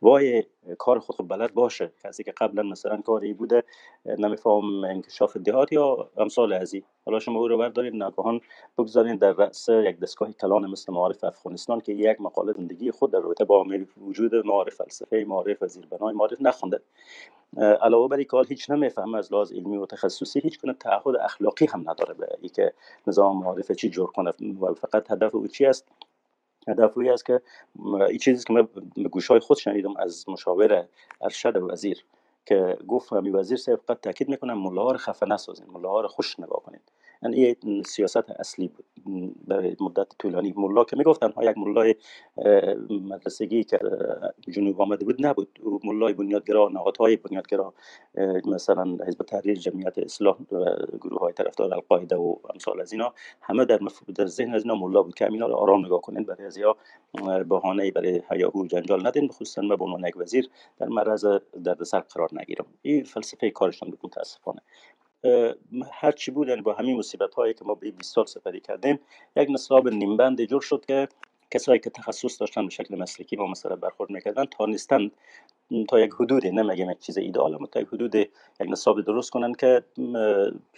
بای 0.00 0.44
کار 0.78 0.98
خود 0.98 1.28
بلد 1.28 1.54
باشه. 1.54 1.92
کسی 2.04 2.24
که 2.24 2.32
قبلا 2.32 2.62
مثلا 2.62 3.00
کاری 3.00 3.32
بوده 3.34 3.62
نمیفهم 4.06 4.84
انکشاف 4.84 5.36
دهات 5.36 5.72
یا 5.72 6.10
امثال 6.16 6.52
ازی. 6.52 6.84
حالا 7.06 7.18
شما 7.18 7.38
او 7.40 7.48
رو 7.48 7.58
بردارید 7.58 7.94
ناگهان 7.94 8.40
بگذارید 8.78 9.18
در 9.18 9.32
رأس 9.32 9.68
یک 9.68 10.00
دستگاه 10.00 10.32
کلان 10.32 10.70
مثل 10.70 10.92
معارف 10.92 11.24
افغانستان 11.24 11.80
که 11.80 11.92
یک 11.92 12.20
مقاله 12.20 12.52
زندگی 12.52 12.90
خود 12.90 13.12
در 13.12 13.20
رابطه 13.20 13.44
با 13.44 13.66
وجود 13.96 14.34
معارف 14.34 14.74
فلسفه 14.74 15.24
معارف 15.28 15.64
زیربنای 15.64 16.14
معارف 16.14 16.40
نخونده. 16.40 16.80
علاوه 17.56 18.08
بر 18.08 18.22
کار 18.22 18.46
هیچ 18.46 18.70
نمی‌فهمه 18.70 19.18
از 19.18 19.32
لحاظ 19.32 19.52
علمی 19.52 19.76
و 19.76 19.86
تخصصی 19.86 20.40
هیچ 20.40 20.60
کنه 20.60 20.72
تعهد 20.72 21.16
اخلاقی 21.16 21.66
هم 21.66 21.90
نداره 21.90 22.14
به 22.14 22.28
اینکه 22.40 22.72
نظام 23.06 23.38
معارف 23.38 23.72
چی 23.72 23.90
جور 23.90 24.06
کنه 24.06 24.32
و 24.60 24.74
فقط 24.74 25.10
هدف 25.10 25.34
او 25.34 25.46
چی 25.46 25.66
است؟ 25.66 25.88
هدف 26.68 26.98
است 26.98 27.26
که 27.26 27.40
این 28.08 28.18
چیزی 28.18 28.44
که 28.44 28.52
من 28.52 28.68
به 28.96 29.08
گوش 29.08 29.26
های 29.26 29.40
خود 29.40 29.58
شنیدم 29.58 29.96
از 29.96 30.28
مشاور 30.28 30.88
ارشد 31.20 31.56
وزیر 31.56 32.04
که 32.46 32.78
گفت 32.88 33.12
همی 33.12 33.30
وزیر 33.30 33.56
صاحب 33.58 33.80
فقط 33.86 34.00
تاکید 34.00 34.28
می‌کنم 34.28 34.58
ملا 34.58 34.90
رو 34.90 34.98
خفه 34.98 35.26
نسازین 35.26 35.66
ملا 35.72 36.00
رو 36.00 36.08
خوش 36.08 36.40
نگاه 36.40 36.62
کنید 36.62 36.92
این 37.32 37.82
سیاست 37.82 38.30
اصلی 38.30 38.68
بود. 38.68 38.84
برای 39.46 39.76
مدت 39.80 40.06
طولانی. 40.18 40.54
ملا 40.56 40.84
که 40.84 40.96
می‌گفتن 40.96 41.30
ها 41.30 41.44
یک 41.44 41.58
ملای 41.58 41.94
مدرسگی 42.90 43.64
که 43.64 43.78
جنوب 44.50 44.82
آمده 44.82 45.04
بود 45.04 45.26
نبود. 45.26 45.58
ملای 45.84 46.12
بنیادگرا 46.12 46.68
نهادهای 46.68 47.16
بنیادگرا 47.16 47.74
مثلا 48.44 48.98
حزب 49.06 49.22
تحریر 49.22 49.58
جمعیت 49.58 49.98
اصلاح 49.98 50.36
گروه 51.00 51.20
های 51.20 51.32
طرفدار 51.32 51.74
القاعده 51.74 52.16
و 52.16 52.34
امثال 52.54 52.80
از 52.80 52.92
اینا 52.92 53.14
همه 53.40 53.64
در, 53.64 53.80
در 54.14 54.26
ذهن 54.26 54.54
از 54.54 54.62
اینا 54.62 54.74
ملا 54.74 55.02
بود 55.02 55.14
که 55.14 55.26
اینا 55.26 55.46
رو 55.46 55.54
آرام 55.54 55.86
نگاه 55.86 56.00
کنین. 56.00 56.24
برای 56.24 56.46
از 56.46 56.58
بهانه 57.48 57.90
برای 57.90 58.22
هیاهو 58.30 58.66
جنجال 58.66 59.06
ندین. 59.06 59.28
خصوصا 59.28 59.62
من 59.62 59.76
به 59.76 59.84
عنوان 59.84 60.06
یک 60.06 60.16
وزیر 60.16 60.50
در 60.78 60.88
معرض 60.88 61.26
دردسر 61.64 62.00
قرار 62.00 62.28
نگیرم. 62.32 62.66
این 62.82 63.04
فلسفه 63.04 63.50
کارشان 63.50 63.90
بود 63.90 64.00
متاسفانه. 64.04 64.60
هر 65.92 66.12
چی 66.12 66.30
بود 66.30 66.48
یعنی 66.48 66.62
با 66.62 66.74
همین 66.74 66.98
مصیبت 66.98 67.34
هایی 67.34 67.54
که 67.54 67.64
ما 67.64 67.74
به 67.74 67.90
20 67.90 68.14
سال 68.14 68.26
سپری 68.26 68.60
کردیم 68.60 69.00
یک 69.36 69.48
نصاب 69.50 69.88
نیمبند 69.88 70.44
جور 70.44 70.60
شد 70.60 70.84
که 70.86 71.08
کسایی 71.50 71.80
که 71.80 71.90
تخصص 71.90 72.40
داشتن 72.40 72.64
به 72.64 72.70
شکل 72.70 72.98
مسلکی 72.98 73.36
با 73.36 73.46
مسئله 73.46 73.76
برخورد 73.76 74.10
می‌کردن 74.10 74.44
تانستند 74.44 75.12
تا 75.88 76.00
یک 76.00 76.12
حدودی 76.20 76.50
نمیگم 76.50 76.90
یک 76.90 76.98
چیز 76.98 77.18
ایدئال 77.18 77.54
اما 77.54 77.66
تا 77.66 77.80
یک 77.80 77.88
حدود 77.88 78.14
یک 78.14 78.30
نصاب 78.60 79.00
درست 79.00 79.30
کنن 79.30 79.52
که 79.52 79.82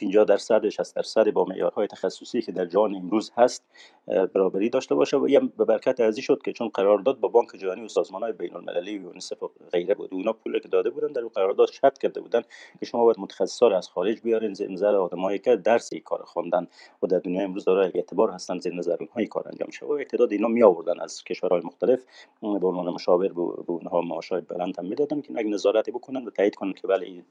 50 0.01 0.24
درصد 0.24 0.68
60 0.68 0.97
درصد 0.97 1.30
با 1.30 1.45
معیارهای 1.45 1.87
تخصصی 1.87 2.43
که 2.43 2.53
در 2.53 2.66
جهان 2.66 2.95
امروز 2.95 3.32
هست 3.37 3.64
برابری 4.07 4.70
داشته 4.70 4.95
باشه. 4.95 5.16
و 5.16 5.41
به 5.59 5.64
برکت 5.64 6.01
ازی 6.01 6.22
شد 6.22 6.43
که 6.45 6.53
چون 6.53 6.68
قرارداد 6.68 7.20
با 7.20 7.28
بانک 7.28 7.49
جهانی 7.57 7.84
و 7.84 7.89
سازمان 7.89 8.22
های 8.22 8.32
بین 8.32 8.57
المللی 8.57 8.99
و 8.99 9.03
یونیسف 9.03 9.43
و 9.43 9.51
غیره 9.72 9.95
بود 9.95 10.14
اونا 10.14 10.32
پول 10.32 10.59
که 10.59 10.68
داده 10.68 10.91
بودن 10.91 11.12
در 11.12 11.20
اون 11.20 11.30
قرارداد 11.34 11.70
شرط 11.70 11.99
کرده 11.99 12.20
بودن 12.20 12.43
که 12.80 12.87
شما 12.87 13.05
باید 13.05 13.20
متخصصا 13.20 13.76
از 13.76 13.89
خارج 13.89 14.20
بیارین 14.20 14.55
زیر 14.55 14.70
نظر 14.70 14.97
آدمایی 14.97 15.39
که 15.39 15.57
درس 15.57 15.91
کار 16.05 16.22
خوندن 16.24 16.66
و 17.03 17.07
در 17.07 17.18
دنیا 17.18 17.43
امروز 17.43 17.64
دارای 17.64 17.91
اعتبار 17.95 18.30
هستن 18.30 18.59
زیر 18.59 18.74
نظر 18.74 18.97
اونها 19.01 19.24
کار 19.30 19.49
انجام 19.49 19.70
شده 19.70 19.89
و 19.89 19.93
اعتداد 19.93 20.32
اینا 20.32 20.49
می 20.49 20.62
آوردن 20.62 21.01
از 21.01 21.24
کشورهای 21.24 21.61
مختلف 21.64 22.05
به 22.43 22.47
عنوان 22.66 22.95
مشاور 22.95 23.28
به 23.32 23.41
اونها 23.66 24.01
معاشای 24.01 24.41
بلند 24.41 24.75
هم 24.78 24.86
می‌دادن 24.86 25.20
که 25.20 25.32
یک 25.32 25.46
نظارتی 25.46 25.90
بکنن 25.90 26.24
و 26.24 26.30
تایید 26.30 26.54
کنن 26.54 26.72
که 26.72 26.86
بله 26.86 27.06
این 27.06 27.24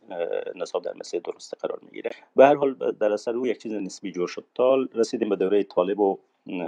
نصاب 0.56 0.84
در 0.84 0.94
مسیر 1.00 1.22
درست 1.22 1.54
قرار 1.60 1.80
می‌گیره. 1.82 2.12
به 2.36 2.46
هر 2.46 2.56
حال 2.56 2.74
در 3.00 3.12
اثر 3.12 3.36
او 3.36 3.48
یک 3.48 3.62
چیز 3.62 3.74
نسبی 3.74 4.12
جور 4.12 4.28
شد. 4.28 4.46
تا 4.56 4.76
رسیدیم 4.94 5.30
به 5.30 5.36
دوره 5.36 5.64
طالب 5.64 6.00
و 6.00 6.18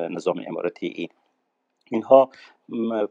نظام 0.09 0.43
اماراتی 0.47 0.87
ای 0.87 1.09
اینها 1.91 2.29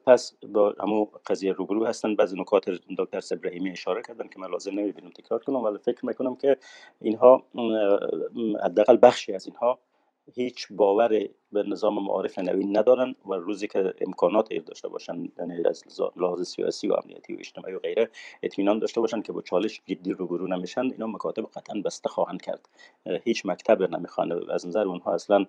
پس 0.07 0.35
با 0.49 0.75
همو 0.81 1.05
قضیه 1.27 1.53
روبرو 1.53 1.87
هستن. 1.87 2.15
بعضی 2.15 2.41
نکات 2.41 2.71
دکتر 2.99 3.21
ابراهیمی 3.31 3.71
اشاره 3.71 4.03
کردن 4.03 4.29
که 4.29 4.41
من 4.41 4.51
لازم 4.51 4.71
نمی‌بینم 4.71 5.11
تکرار 5.11 5.41
کنم 5.45 5.57
ولی 5.57 5.79
فکر 5.79 6.07
می‌کنم 6.07 6.37
که 6.37 6.57
اینها 7.01 7.45
حداقل 8.65 8.99
بخشی 9.03 9.33
از 9.33 9.47
اینها 9.47 9.79
هیچ 10.35 10.67
باور 10.71 11.29
به 11.53 11.63
نظام 11.63 12.05
معارف 12.05 12.39
نوین 12.39 12.77
ندارن 12.77 13.15
و 13.27 13.35
روزی 13.35 13.69
که 13.69 13.95
امکانات 14.01 14.53
ایر 14.53 14.63
داشته 14.63 14.89
باشن 14.89 15.29
یعنی 15.39 15.63
از 15.69 15.83
لحاظ 16.17 16.49
سیاسی 16.49 16.89
و 16.89 16.93
امنیتی 16.93 17.35
و 17.35 17.37
اجتماعی 17.39 17.75
و 17.75 17.79
غیره 17.79 18.11
اطمینان 18.43 18.79
داشته 18.79 19.01
باشن 19.01 19.23
که 19.23 19.33
با 19.33 19.43
چالش 19.43 19.83
جدی 19.87 20.13
روبرو 20.13 20.47
نمیشن. 20.47 20.81
اینا 20.81 21.07
مکاتب 21.07 21.43
قطعا 21.43 21.81
بسته 21.85 22.09
خواهند 22.09 22.43
کرد. 22.43 22.69
هیچ 23.25 23.47
مکتب 23.47 23.97
نمی‌خوان. 23.97 24.51
از 24.51 24.67
نظر 24.67 24.89
اونها 24.89 25.15
اصلا 25.15 25.47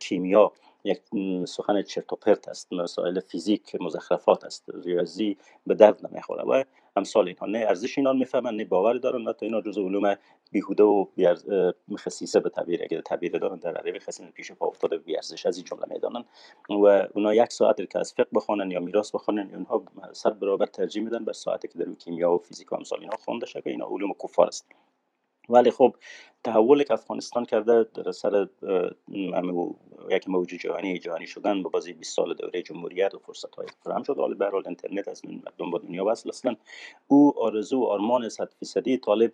کیمیا 0.00 0.52
یک 0.86 1.00
سخن 1.44 1.82
چرت 1.82 2.12
و 2.12 2.16
پرت 2.16 2.48
است 2.48 2.72
مسائل 2.72 3.20
فیزیک 3.20 3.76
مزخرفات 3.80 4.44
است 4.44 4.64
ریاضی 4.84 5.36
به 5.66 5.74
درد 5.74 6.06
نمی‌خوره 6.06 6.42
و 6.42 6.64
امثال 6.96 7.28
اینها. 7.28 7.46
نه 7.46 7.58
ارزش 7.58 7.98
اینا 7.98 8.12
می‌فهمن 8.12 8.56
نه 8.56 8.64
باور 8.64 8.94
دارن 8.98 9.22
نه 9.22 9.32
تا 9.32 9.46
اینا 9.46 9.60
جزء 9.60 9.82
علوم 9.82 10.16
بیهوده 10.52 10.82
و 10.82 11.04
خصیصه 11.98 12.40
به 12.40 12.50
تعبیر. 12.50 12.82
اگر 12.82 13.00
تعبیر 13.00 13.38
دارن 13.38 13.56
در 13.58 13.76
عربی 13.76 13.98
خصیصه 13.98 14.30
پیش 14.30 14.52
پا 14.52 14.66
افتاده 14.66 14.98
بی 14.98 15.16
ارزش 15.16 15.46
از 15.46 15.56
این 15.56 15.64
جمله 15.64 15.84
می‌دانن. 15.90 16.24
و 16.70 17.06
اونا 17.14 17.34
یک 17.34 17.52
ساعت 17.52 17.90
که 17.90 17.98
از 17.98 18.12
فقه 18.12 18.26
بخونن 18.34 18.70
یا 18.70 18.80
میراث 18.80 19.14
بخونن 19.14 19.50
اونها 19.54 19.82
صد 20.12 20.38
برابر 20.38 20.66
ترجیح 20.66 21.02
میدن 21.02 21.24
بر 21.24 21.32
ساعتی 21.32 21.68
که 21.68 21.78
در 21.78 21.92
کیمیا 21.92 22.32
و 22.32 22.38
فیزیک 22.38 22.72
و 22.72 22.74
امثال 22.74 23.00
اینها 23.00 23.16
خونده 23.16 23.46
شده 23.46 23.70
اینا 23.70 23.86
علوم 23.86 24.12
کفار 24.22 24.46
است. 24.46 24.68
ولی 25.48 25.70
خب 25.70 25.94
تحول 26.44 26.82
که 26.82 26.92
افغانستان 26.92 27.44
کرده 27.44 27.86
در 27.94 28.12
سر 28.12 28.48
یک 30.10 30.28
موج 30.28 30.48
جهانی 30.48 30.98
جهانی 30.98 31.26
شدن 31.26 31.62
با 31.62 31.70
بازی 31.70 31.92
20 31.92 32.16
سال 32.16 32.34
دوره 32.34 32.62
جمهوریت 32.62 33.14
و 33.14 33.18
فرصت 33.18 33.54
های 33.54 33.66
فراهم 33.84 34.02
شد. 34.02 34.16
حالا 34.16 34.34
به 34.34 34.54
اینترنت 34.66 35.08
از 35.08 35.22
مردم 35.24 35.70
با 35.70 35.78
دنیا 35.78 36.04
وصل 36.04 36.28
اصلا 36.28 36.56
او 37.08 37.34
آرزو 37.38 37.80
و 37.80 37.84
آرمان 37.84 38.28
100 38.28 38.52
فیصدی 38.58 38.98
طالب 38.98 39.32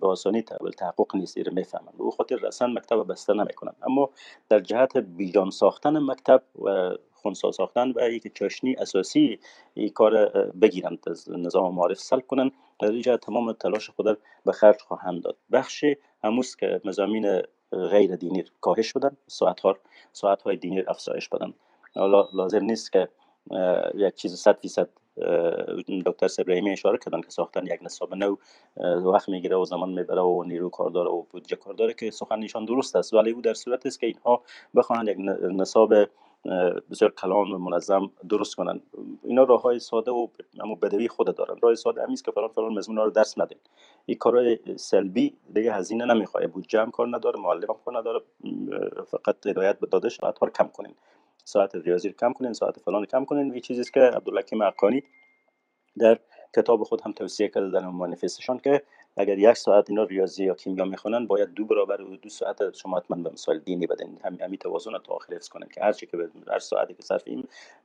به 0.00 0.06
آسانی 0.06 0.42
تحقق 0.78 1.16
نیست. 1.16 1.38
رو 1.38 1.54
می‌فهمن 1.54 1.92
او 1.98 2.10
خاطر 2.10 2.36
رسن 2.36 2.72
مکتب 2.72 3.06
بسته 3.08 3.32
نمی‌کنن 3.32 3.72
اما 3.82 4.10
در 4.48 4.60
جهت 4.60 4.96
بیجان 4.96 5.50
ساختن 5.50 5.98
مکتب 5.98 6.42
و 6.58 6.96
خونسا 7.26 7.52
ساختن 7.52 7.92
و 7.96 8.10
یک 8.10 8.34
چاشنی 8.34 8.74
اساسی 8.74 9.38
این 9.74 9.88
کار 9.88 10.28
بگیرند 10.62 10.98
از 11.06 11.30
نظام 11.30 11.74
معارف 11.74 11.98
سلب 11.98 12.26
کنند 12.26 12.52
در 12.80 12.90
اینجا 12.90 13.16
تمام 13.16 13.52
تلاش 13.52 13.90
خود 13.90 14.18
به 14.44 14.52
خرج 14.52 14.80
خواهند 14.80 15.22
داد. 15.22 15.36
بخش 15.52 15.84
هموس 16.24 16.56
که 16.56 16.80
مزامین 16.84 17.42
غیر 17.72 18.16
دینی 18.16 18.44
کاهش 18.60 18.92
بدن 18.92 19.16
ساعت 19.26 19.60
ها 19.60 19.76
ساعت 20.12 20.42
های 20.42 20.56
دینی 20.56 20.80
افزایش 20.80 21.28
بدن. 21.28 21.54
حالا 21.94 22.28
لازم 22.32 22.64
نیست 22.64 22.92
که 22.92 23.08
یک 23.94 24.14
چیز 24.14 24.34
صد 24.34 24.56
فیصد 24.56 24.88
دکتر 26.06 26.28
ابراهیمی 26.38 26.72
اشاره 26.72 26.98
کردن 26.98 27.20
که 27.20 27.30
ساختن 27.30 27.66
یک 27.66 27.82
نصاب 27.82 28.14
نو 28.14 28.36
وقت 29.12 29.28
می‌گیره 29.28 29.56
و 29.56 29.64
زمان 29.64 29.90
می‌بره 29.90 30.22
و 30.22 30.44
نیرو 30.46 30.70
کار 30.70 30.90
داره 30.90 31.10
و 31.10 31.22
بودجه 31.22 31.56
کار 31.56 31.74
داره 31.74 31.94
که 31.94 32.10
سخن 32.10 32.42
ایشان 32.42 32.64
درست 32.64 32.96
است. 32.96 33.14
ولی 33.14 33.30
او 33.30 33.40
در 33.40 33.54
صورت 33.54 33.86
است 33.86 34.00
که 34.00 34.06
اینها 34.06 34.42
بخواهند 34.76 35.08
یک 35.08 35.16
نصاب 35.52 35.94
بسیار 36.90 37.10
کلان 37.10 37.52
و 37.52 37.58
منظم 37.58 38.10
درست 38.28 38.54
کنن. 38.54 38.80
اینا 39.22 39.42
راه 39.42 39.62
های 39.62 39.78
ساده 39.78 40.10
و 40.10 40.28
اما 40.60 40.74
بدوی 40.74 41.08
خود 41.08 41.36
دارن. 41.36 41.56
راه 41.62 41.74
ساده 41.74 42.02
همیست 42.02 42.24
که 42.24 42.30
فلان 42.30 42.48
فلان 42.48 42.72
مضمون 42.72 42.98
رو 42.98 43.10
درس 43.10 43.38
ندین. 43.38 43.58
این 44.06 44.18
کارهای 44.18 44.58
سلبی 44.76 45.36
دیگه 45.54 45.72
هزینه 45.72 46.04
نمی‌خواد 46.04 46.50
بودجه 46.50 46.80
هم 46.80 46.90
کار 46.90 47.16
نداره 47.16 47.40
معلم 47.40 47.70
هم 47.70 47.76
کار 47.84 47.98
نداره. 47.98 48.20
فقط 49.06 49.46
هدایت 49.46 49.78
به 49.78 49.86
داده 49.86 50.08
ساعت 50.08 50.38
ها 50.38 50.50
کم 50.50 50.68
کنین. 50.68 50.94
ساعت 51.44 51.74
ریاضی 51.74 52.08
رو 52.08 52.14
کم 52.14 52.32
کنین 52.32 52.52
ساعت 52.52 52.78
فلان 52.78 53.04
کم 53.04 53.24
کنین. 53.24 53.52
این 53.52 53.60
چیزی 53.60 53.82
که 53.94 54.00
عبدالحکیم 54.00 54.58
مقانی 54.58 55.02
در 55.98 56.18
کتاب 56.56 56.82
خود 56.82 57.00
هم 57.00 57.12
توصیه 57.12 57.48
کرده 57.48 57.70
در 57.70 57.86
مانیفستشان 57.86 58.58
که 58.58 58.82
اگر 59.16 59.38
یک 59.38 59.52
ساعت 59.52 59.90
اینا 59.90 60.04
ریاضی 60.04 60.44
یا 60.44 60.54
کیمیا 60.54 60.84
می‌خونن 60.84 61.26
باید 61.26 61.48
دو 61.54 61.64
برابر 61.64 62.02
و 62.02 62.16
دو 62.16 62.28
ساعت 62.28 62.76
شما 62.76 62.96
حتما 62.98 63.16
به 63.16 63.30
مسائل 63.30 63.58
دینی 63.58 63.86
بدین 63.86 64.18
هم 64.24 64.38
همین 64.40 64.56
توازن 64.56 64.90
تا 65.04 65.14
آخر 65.14 65.34
حفظ 65.34 65.48
کنن 65.48 65.68
که 65.74 65.80
هرچی 65.80 66.06
که 66.06 66.28
هر 66.50 66.58
ساعتی 66.58 66.94
که 66.94 67.02
صرف 67.02 67.22
این 67.26 67.44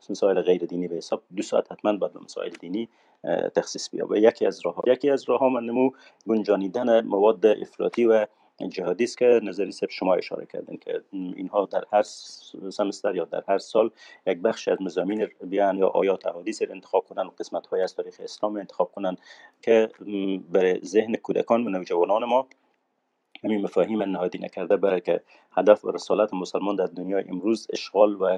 مسائل 0.10 0.42
غیر 0.42 0.66
دینی 0.66 0.88
به 0.88 0.96
حساب 0.96 1.24
دو 1.36 1.44
ساعت 1.44 1.72
حتما 1.72 1.98
باید 1.98 2.14
به 2.14 2.20
مسائل 2.20 2.50
دینی 2.50 2.90
تخصیص 3.56 3.90
بیا 3.90 4.08
و 4.08 4.18
یکی 4.18 4.46
از 4.46 4.62
راه 4.66 4.84
یکی 4.88 5.10
از 5.10 5.24
راه 5.30 5.40
ها 5.40 5.50
من 5.50 5.66
نمو 5.66 5.92
گنجانیدن 6.28 7.02
مواد 7.02 7.46
افراطی 7.46 8.06
و 8.06 8.28
جهادی 8.70 9.04
است 9.04 9.18
که 9.18 9.40
نظری 9.44 9.72
سب 9.72 9.90
شما 9.90 10.16
اشاره 10.16 10.46
کردن 10.46 10.76
که 10.76 11.02
اینها 11.12 11.66
در 11.66 11.86
هر 11.92 12.02
سمستر 12.72 13.16
یا 13.16 13.26
در 13.26 13.44
هر 13.48 13.58
سال 13.58 13.92
یک 14.28 14.38
بخش 14.38 14.68
از 14.68 14.82
مزامین 14.82 15.28
بیان 15.44 15.78
یا 15.78 15.88
آیات 15.88 16.26
احادیث 16.26 16.62
رو 16.62 16.72
انتخاب 16.72 17.06
کنن 17.06 17.28
و 17.28 17.30
قسمت 17.40 17.68
های 17.68 17.82
از 17.82 17.96
تاریخ 17.96 18.16
اسلام 18.24 18.56
انتخاب 18.56 18.92
کنن 18.92 19.18
که 19.62 19.90
برای 20.52 20.80
ذهن 20.86 21.16
کودکان 21.16 21.68
و 21.68 21.70
نوجوانان 21.70 22.26
ما 22.26 22.48
همین 23.44 23.62
مفاهیم 23.62 24.04
نهادی 24.04 24.38
نکرده 24.38 24.78
برای 24.78 25.02
که 25.02 25.22
هدف 25.54 25.86
و 25.86 25.92
رسالت 25.92 26.34
مسلمان 26.34 26.76
در 26.76 26.86
دنیای 26.86 27.24
امروز 27.30 27.68
اشغال 27.74 28.18
و 28.22 28.38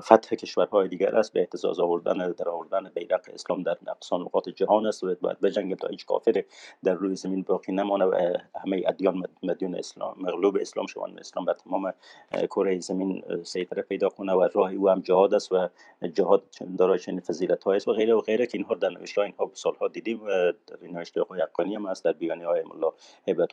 فتح 0.00 0.36
کشورهای 0.36 0.88
دیگر 0.88 1.16
است. 1.16 1.32
به 1.32 1.40
اعتزاز 1.40 1.80
آوردن 1.80 2.32
در 2.32 2.48
آوردن 2.48 2.90
بیرق 2.94 3.20
اسلام 3.34 3.62
در 3.62 3.76
اقصا 3.88 4.18
نقاط 4.18 4.48
جهان 4.48 4.86
است 4.86 5.04
و 5.04 5.14
باید 5.20 5.40
بجنگیم 5.40 5.76
تا 5.76 5.88
هیچ 5.88 6.06
کافر 6.06 6.44
در 6.84 6.94
روی 6.94 7.16
زمین 7.16 7.42
باقی 7.42 7.72
نمانه 7.72 8.04
و 8.04 8.36
همه 8.64 8.82
ادیان 8.86 9.22
مدیون 9.42 9.74
اسلام 9.74 10.14
مغلوب 10.18 10.56
اسلام 10.60 10.86
شوند. 10.86 11.18
اسلام 11.18 11.44
بر 11.44 11.52
تمام 11.52 11.92
کره 12.32 12.80
زمین 12.80 13.22
سیطره 13.44 13.82
پیدا 13.82 14.08
کنه 14.08 14.32
و 14.32 14.48
راه 14.54 14.72
او 14.72 14.88
هم 14.88 15.00
جهاد 15.00 15.34
است 15.34 15.52
و 15.52 15.68
جهاد 16.14 16.42
دارای 16.78 16.98
چنین 16.98 17.20
فضیلت 17.20 17.66
است 17.66 17.88
و 17.88 17.92
غیره 17.92 18.14
و 18.14 18.20
غیره 18.20 18.46
که 18.46 18.58
اینها 18.58 18.74
در 18.74 18.88
نوشته 18.88 19.20
اینها 19.20 19.50
سالها 19.54 19.88
دیدیم 19.88 20.22
و 20.22 20.52
در 20.66 20.88
نوشته 20.92 21.20
آقای 21.20 21.40
حقانی 21.40 21.74
هم 21.74 21.86
است 21.86 22.04
در 22.04 22.12
بیانیه 22.12 22.46
های 22.46 22.62
ملا 22.62 22.92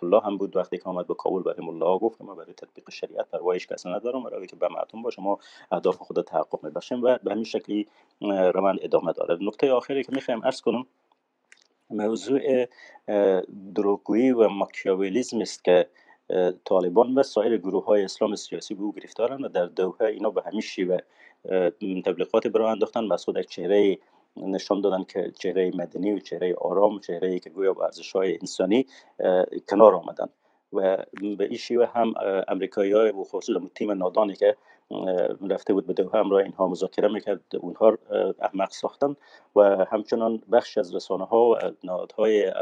الله 0.01 0.21
هم 0.21 0.37
بود. 0.37 0.55
وقتی 0.55 0.77
که 0.77 0.83
آمد 0.83 1.07
به 1.07 1.13
کابل 1.13 1.43
برای 1.43 1.67
ملا 1.67 1.98
گفت 1.99 2.21
ما 2.21 2.35
برای 2.35 2.53
تطبیق 2.53 2.89
شریعت 2.89 3.29
پروایش 3.31 3.67
کسی 3.67 3.89
ندارم 3.89 4.23
برای 4.23 4.47
که 4.47 4.55
به 4.55 4.67
معتوم 4.67 5.01
باشه 5.01 5.21
ما 5.21 5.39
اهداف 5.71 5.95
خود 5.95 6.21
تحقق 6.21 6.65
میبخشیم 6.65 7.03
و 7.03 7.17
به 7.23 7.31
همین 7.31 7.43
شکلی 7.43 7.87
روند 8.53 8.79
ادامه 8.81 9.13
داره. 9.13 9.37
نکته 9.41 9.71
آخری 9.71 10.03
که 10.03 10.11
می‌خوایم 10.15 10.43
ارز 10.43 10.61
کنم 10.61 10.85
موضوع 11.89 12.65
دروگویی 13.75 14.31
و 14.31 14.47
ماکیاویلیزم 14.47 15.41
است 15.41 15.63
که 15.63 15.89
طالبان 16.65 17.15
و 17.15 17.23
سایر 17.23 17.57
گروه 17.57 17.85
های 17.85 18.03
اسلام 18.03 18.35
سیاسی 18.35 18.73
به 18.75 18.81
او 18.81 18.93
گرفتارن 18.93 19.43
و 19.43 19.47
در 19.47 19.65
دوحه 19.65 20.07
اینا 20.07 20.29
به 20.29 20.41
همین 20.41 20.61
شیوه 20.61 20.97
تبلیغات 22.05 22.47
برای 22.47 22.67
انداختن. 22.67 23.07
و 23.07 23.17
خود 23.17 23.37
یک 23.37 23.49
چهره 23.49 23.99
نشان 24.37 24.81
دادن 24.81 25.03
که 25.03 25.31
چهره 25.39 25.71
مدنی 25.75 26.13
و 26.13 26.19
چهره 26.19 26.55
آرام 26.55 26.99
چهره 26.99 27.39
که 27.39 27.49
گویا 27.49 27.73
با 27.73 27.85
ارزش 27.85 28.11
های 28.11 28.37
انسانی 28.41 28.85
کنار 29.69 29.95
آمدن. 29.95 30.29
و 30.73 30.97
به 31.37 31.45
این 31.45 31.57
شیوه 31.57 31.85
هم 31.85 32.13
امریکایی 32.47 32.91
های 32.91 33.11
و 33.11 33.23
خصوصا 33.23 33.61
تیم 33.75 33.91
نادانی 33.91 34.35
که 34.35 34.55
رفته 35.49 35.73
بود 35.73 35.87
به 35.87 35.93
دوحه 35.93 36.19
همراه 36.19 36.43
اینها 36.43 36.67
مذاکره 36.67 37.07
می‌کرد 37.07 37.41
اونها 37.59 37.97
احمق 38.41 38.69
ساختن 38.69 39.15
و 39.55 39.85
همچنان 39.91 40.41
بخش 40.51 40.77
از 40.77 40.95
رسانه 40.95 41.25
ها 41.25 41.49
و 41.49 41.55
نهادهای 41.83 42.53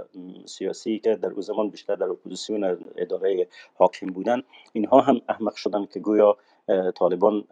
سیاسی 0.46 1.00
که 1.00 1.16
در 1.16 1.30
او 1.30 1.42
زمان 1.42 1.70
بیشتر 1.70 1.96
در 1.96 2.10
اپوزیسیون 2.10 2.78
اداره 2.96 3.48
حاکم 3.76 4.08
بودن 4.08 4.44
اینها 4.74 5.02
هم 5.02 5.22
احمق 5.30 5.56
شدن 5.56 5.86
که 5.86 6.00
گویا 6.00 6.38
طالبان 6.96 7.44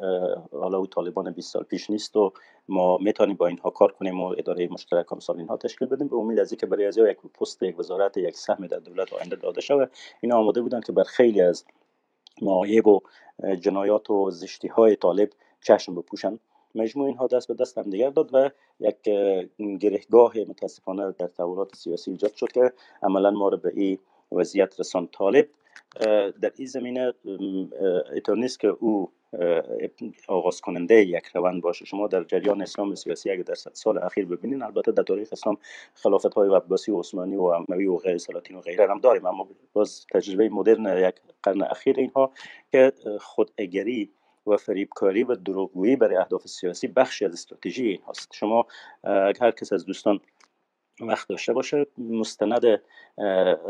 حالا 0.52 0.78
او 0.78 0.88
طالبان 0.88 1.32
20 1.32 1.54
سال 1.54 1.64
پیش 1.64 1.90
نیست 1.90 2.16
و 2.16 2.34
ما 2.68 2.98
می‌تونیم 2.98 3.36
با 3.36 3.48
اینها 3.48 3.70
کار 3.70 3.92
کنیم 3.92 4.22
و 4.22 4.36
اداره 4.38 4.68
مشترک 4.68 5.14
امثال 5.14 5.38
اینها 5.38 5.58
تشکیل 5.58 5.88
بدیم 5.88 6.08
به 6.08 6.16
امید 6.16 6.40
از 6.40 6.52
اینکه 6.52 6.66
برای 6.66 6.86
از 6.86 6.98
یک 6.98 7.18
پست 7.40 7.64
یک 7.64 7.80
وزارت 7.80 8.18
یک 8.18 8.38
سهم 8.38 8.68
در 8.68 8.80
دولت 8.80 9.14
آینده 9.14 9.36
داده 9.36 9.62
شود. 9.62 9.92
اینا 10.22 10.38
آماده 10.38 10.62
بودن 10.62 10.82
که 10.82 10.92
بر 10.92 11.04
خیلی 11.04 11.42
از 11.42 11.66
معایب 12.42 12.88
و 12.88 13.02
جنایات 13.60 14.10
و 14.10 14.32
زشتی 14.32 14.68
های 14.68 14.96
طالب 14.96 15.30
چشم 15.62 15.96
بپوشن 15.96 16.40
مجموع 16.76 17.08
اینها 17.08 17.28
دست 17.28 17.48
به 17.48 17.54
دست 17.54 17.78
هم 17.78 17.90
دیگر 17.90 18.10
داد 18.10 18.30
و 18.34 18.50
یک 18.80 19.02
گرهگاه 19.80 20.38
متاسفانه 20.38 21.12
در 21.12 21.28
تحولات 21.28 21.76
سیاسی 21.76 22.12
ایجاد 22.12 22.34
شد 22.34 22.52
که 22.52 22.74
عملا 23.04 23.32
ما 23.32 23.50
رو 23.50 23.58
به 23.58 23.72
این 23.76 24.00
وضعیت 24.32 24.80
رسان 24.80 25.08
طالب 25.08 25.48
در 26.42 26.52
این 26.56 26.68
زمینه 26.68 27.14
اینطور 28.14 28.38
نیست 28.38 28.60
که 28.60 28.68
او 28.68 29.12
آغاز 30.28 30.62
کننده 30.62 30.96
یک 30.96 31.26
روند 31.26 31.62
باشه. 31.62 31.86
شما 31.86 32.08
در 32.08 32.24
جریان 32.24 32.62
اسلام 32.62 32.96
سیاسی 32.96 33.32
اگر 33.32 33.44
در 33.44 33.56
سال 33.56 33.98
اخیر 33.98 34.26
ببینید 34.26 34.64
البته 34.64 34.92
در 34.92 35.04
تاریخ 35.04 35.30
اسلام 35.32 35.58
خلافت 35.94 36.34
های 36.34 36.56
عباسی 36.56 36.92
و 36.92 37.00
عثمانی 37.00 37.36
و 37.36 37.42
اموی 37.44 37.86
و 37.86 37.98
غیر 37.98 38.18
سلاطین 38.18 38.58
و 38.58 38.62
غیره 38.62 38.90
هم 38.90 39.00
داریم. 39.00 39.26
اما 39.26 39.48
باز 39.74 40.06
تجربه 40.12 40.50
مدرن 40.50 41.08
یک 41.08 41.16
قرن 41.44 41.62
اخیر 41.62 42.00
اینها 42.00 42.32
که 42.72 42.94
خوداگری 43.20 44.12
و 44.48 44.58
فریبکاری 44.58 45.24
و 45.24 45.36
دروغگویی 45.36 45.96
برای 45.96 46.16
اهداف 46.16 46.48
سیاسی 46.48 46.88
بخشی 46.88 47.26
از 47.26 47.34
استراتژی 47.34 47.88
این 47.88 48.00
هست 48.08 48.34
شما 48.34 48.66
هر 49.42 49.52
کس 49.52 49.74
از 49.74 49.86
دوستان 49.86 50.20
وقت 51.02 51.30
داشته 51.30 51.54
باشه. 51.54 51.86
مستند 51.98 52.82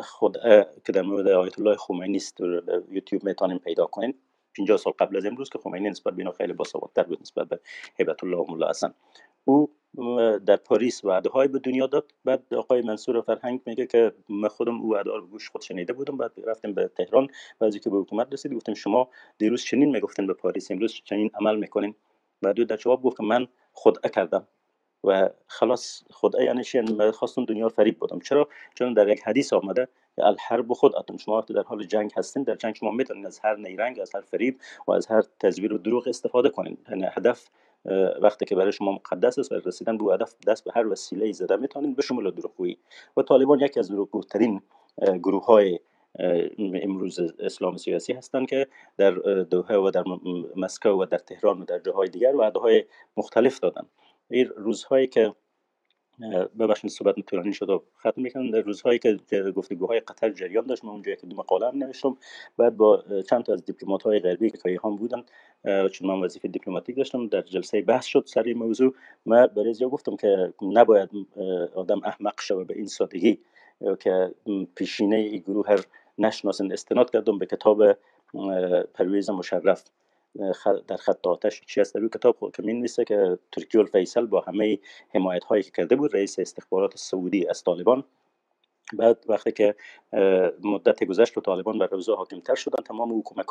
خود 0.04 0.38
که 0.86 0.92
در 0.94 1.02
مورد 1.02 1.28
آیت 1.28 1.60
الله 1.60 1.76
خمینی 1.76 2.18
است 2.18 2.40
یوتیوب 2.92 3.24
می‌تونیم 3.24 3.58
پیدا 3.58 3.86
کنین 3.86 4.14
50 4.58 4.78
سال 4.78 4.94
قبل 5.00 5.18
از 5.18 5.26
امروز 5.26 5.50
که 5.50 5.60
خمینی 5.60 5.90
نسبت 5.90 6.14
به 6.14 6.32
خیلی 6.32 6.54
باسوادتر 6.54 7.04
بود 7.04 7.22
نسبت 7.22 7.48
به 7.48 7.60
هیبت 7.98 8.24
الله 8.24 8.38
و 8.38 8.46
ملا 8.52 8.70
حسن. 8.70 8.94
او 9.46 9.72
در 10.46 10.56
پاریس 10.56 11.06
وعده 11.06 11.30
های 11.30 11.48
به 11.48 11.60
دنیا 11.60 11.88
داد. 11.88 12.12
بعد 12.26 12.54
آقای 12.54 12.82
منصور 12.82 13.22
فرهنگ 13.22 13.62
میگه 13.66 13.86
که 13.86 14.12
من 14.30 14.48
خودم 14.48 14.82
او 14.82 14.94
وعده 14.94 15.12
رو 15.12 15.28
گوش 15.28 15.50
خود 15.50 15.62
شنیده 15.62 15.94
بودم. 15.94 16.18
بعد 16.18 16.32
رفتیم 16.48 16.74
به 16.74 16.88
تهران. 16.88 17.28
بعد 17.60 17.78
که 17.78 17.90
به 17.90 17.98
حکومت 17.98 18.34
رسید 18.34 18.54
گفتیم 18.54 18.76
شما 18.76 19.10
دیروز 19.38 19.64
چنین 19.64 19.90
می‌گفتن 19.90 20.28
به 20.28 20.34
پاریس. 20.34 20.72
امروز 20.72 21.02
چنین 21.04 21.32
عمل 21.34 21.56
می‌کنین. 21.56 21.96
بعد 22.42 22.64
در 22.64 22.78
جواب 22.78 23.04
گفت 23.04 23.22
من 23.22 23.48
خود 23.72 24.12
کردم. 24.12 24.48
و 25.06 25.30
خلاص 25.48 26.04
خود 26.12 26.36
یعنی 26.40 26.94
من 26.98 27.12
خواستم 27.12 27.46
دنیا 27.46 27.70
فریب 27.70 28.00
بودم 28.00 28.20
چرا؟ 28.20 28.48
چون 28.76 28.94
در 28.94 29.08
یک 29.08 29.22
حدیث 29.24 29.54
آمده 29.54 29.88
الحرب 30.18 30.74
خود 30.74 30.96
اتم 30.96 31.18
شما 31.18 31.38
وقتی 31.38 31.54
در 31.54 31.64
حال 31.64 31.84
جنگ 31.84 32.12
هستین 32.18 32.44
در 32.44 32.56
جنگ 32.56 32.76
شما 32.76 32.92
می‌تونید 32.92 33.26
از 33.26 33.40
هر 33.40 33.56
نیرنگ 33.56 34.00
از 34.00 34.16
هر 34.16 34.22
فریب 34.22 34.60
و 34.88 34.92
از 34.92 35.08
هر 35.08 35.24
تزویر 35.40 35.74
و 35.74 35.78
دروغ 35.78 36.08
استفاده 36.08 36.50
کنین. 36.50 36.78
یعنی 36.90 37.06
هدف 37.12 37.48
وقتی 38.22 38.46
که 38.46 38.56
برای 38.56 38.72
شما 38.72 38.92
مقدس 38.92 39.40
است 39.40 39.52
و 39.52 39.56
رسیدن 39.66 39.98
به 39.98 40.14
هدف 40.14 40.36
دست 40.48 40.64
به 40.64 40.72
هر 40.76 40.88
وسیله 40.88 41.32
زده 41.32 41.56
می‌تونین 41.56 41.94
به 41.94 42.02
شمول 42.02 42.32
دروغگویی. 42.32 42.78
و 43.18 43.22
طالبان 43.22 43.60
یکی 43.60 43.80
از 43.80 43.92
دروغگوترین 43.92 44.62
گروه 45.24 45.46
های 45.46 45.80
امروز 46.60 47.20
اسلام 47.40 47.78
سیاسی 47.78 48.14
هستند 48.14 48.48
که 48.48 48.68
در 48.98 49.12
دوحه 49.50 49.78
و 49.78 49.92
در 49.92 50.04
مسکو 50.56 50.90
و 50.90 51.06
در 51.06 51.18
تهران 51.18 51.62
و 51.62 51.66
در 51.66 51.80
جاهای 51.80 52.10
دیگر 52.10 52.36
وعده 52.36 52.60
های 52.60 52.86
مختلف 53.18 53.60
دادن. 53.60 53.86
این 54.30 54.50
روزهایی 54.58 55.08
که 55.08 55.34
ببخشید 56.60 56.92
صحبت 56.92 57.20
طولانی 57.20 57.54
شد 57.54 57.70
و 57.70 57.84
ختم 58.00 58.22
می‌کنم. 58.22 58.52
در 58.52 58.62
روزهایی 58.62 59.00
که 59.00 59.20
گفتگوهای 59.56 60.00
قطر 60.00 60.30
جریان 60.30 60.66
داشت 60.66 60.86
من 60.86 60.92
اونجا 60.92 61.16
که 61.16 61.28
دو 61.28 61.36
مقاله 61.36 61.68
هم 61.68 61.78
نوشتم. 61.78 62.18
بعد 62.58 62.78
با 62.78 63.04
چند 63.30 63.44
تا 63.44 63.54
از 63.54 63.66
دیپلمات 63.66 64.04
های 64.04 64.20
غربی 64.20 64.50
که 64.50 64.80
هم 64.84 64.96
بودن 64.96 65.24
چون 65.92 66.08
من 66.08 66.20
وظیفه 66.22 66.48
دیپلماتیک 66.48 66.96
داشتم 66.96 67.28
در 67.28 67.42
جلسه 67.42 67.82
بحث 67.82 68.06
شد 68.06 68.24
سر 68.26 68.44
این 68.44 68.58
موضوع. 68.58 68.94
من 69.26 69.48
برای 69.48 69.76
گفتم 69.92 70.16
که 70.16 70.54
نباید 70.62 71.10
آدم 71.76 72.02
احمق 72.04 72.42
شوه 72.42 72.64
به 72.64 72.74
این 72.76 72.88
سادگی 72.88 73.40
که 74.00 74.36
پیشینه 74.76 75.16
این 75.16 75.42
گروه 75.42 75.70
هر 75.70 75.86
نشناسن 76.18 76.72
استناد 76.72 77.12
کردم 77.12 77.38
به 77.38 77.46
کتاب 77.46 77.84
پرویز 78.94 79.30
مشرف. 79.30 79.84
در 80.88 80.98
خط 80.98 81.28
آتش 81.28 81.62
چی 81.66 81.82
در 81.82 82.00
روی 82.00 82.10
کتاب 82.10 82.36
خود 82.36 82.56
که 82.56 82.64
می 82.64 82.88
که 82.88 83.40
ترکی 83.52 83.78
الفیصل 83.78 84.26
با 84.26 84.42
همه 84.42 84.80
حمایت 85.14 85.44
هایی 85.44 85.64
که 85.64 85.72
کرده 85.72 85.96
بود 85.96 86.16
رئیس 86.16 86.40
استخبارات 86.40 86.98
سعودی 86.98 87.48
از 87.48 87.64
طالبان. 87.64 88.04
بعد 88.94 89.26
وقتی 89.28 89.52
که 89.52 89.76
مدت 90.64 91.04
گذشت 91.04 91.38
و 91.38 91.42
طالبان 91.42 91.80
بر 91.80 91.88
روزا 91.88 92.16
حاکم 92.16 92.40
تر 92.40 92.56
شدن 92.56 92.84
تمام 92.84 93.12
او 93.12 93.22
کمک 93.26 93.46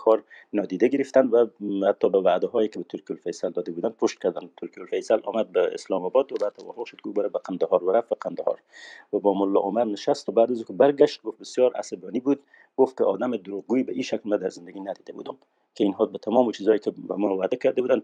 نادیده 0.52 0.88
گرفتن 0.88 1.26
و 1.26 1.46
حتی 1.88 2.10
به 2.10 2.18
وعده 2.20 2.46
هایی 2.46 2.68
که 2.68 2.78
به 2.78 2.84
ترکی 2.84 3.12
الفیصل 3.12 3.50
داده 3.50 3.72
بودن 3.72 3.88
پشت 3.88 4.18
کردن. 4.18 4.50
ترکی 4.56 4.80
الفیصل 4.80 5.20
آمد 5.24 5.52
به 5.52 5.70
اسلام 5.74 6.04
آباد 6.04 6.32
و 6.32 6.36
بعد 6.40 6.52
توافق 6.52 6.84
شد 6.84 7.00
که 7.04 7.10
بره 7.10 7.28
به 7.28 7.38
قندهار 7.38 7.84
و 7.84 7.92
رفت 7.92 8.08
به 8.08 8.16
قندهار. 8.20 8.60
و 9.12 9.18
با 9.18 9.34
ملا 9.34 9.60
عمر 9.60 9.84
نشست 9.84 10.28
و 10.28 10.32
بعد 10.32 10.50
از 10.50 10.64
که 10.64 10.72
برگشت 10.72 11.22
گفت 11.22 11.38
بسیار 11.38 11.72
عصبانی 11.76 12.20
بود. 12.20 12.40
گفت 12.76 12.98
که 12.98 13.04
آدم 13.04 13.36
دروغگویی 13.36 13.82
به 13.82 13.92
این 13.92 14.02
شکل 14.02 14.28
من 14.28 14.36
در 14.36 14.48
زندگی 14.48 14.80
ندیده 14.80 15.12
بودم. 15.12 15.36
که 15.74 15.84
اینها 15.84 16.06
به 16.06 16.18
تمام 16.18 16.52
چیزهایی 16.52 16.78
که 16.78 16.90
به 16.90 17.14
ما 17.14 17.36
وعده 17.36 17.56
کرده 17.56 17.82
بودن 17.82 18.02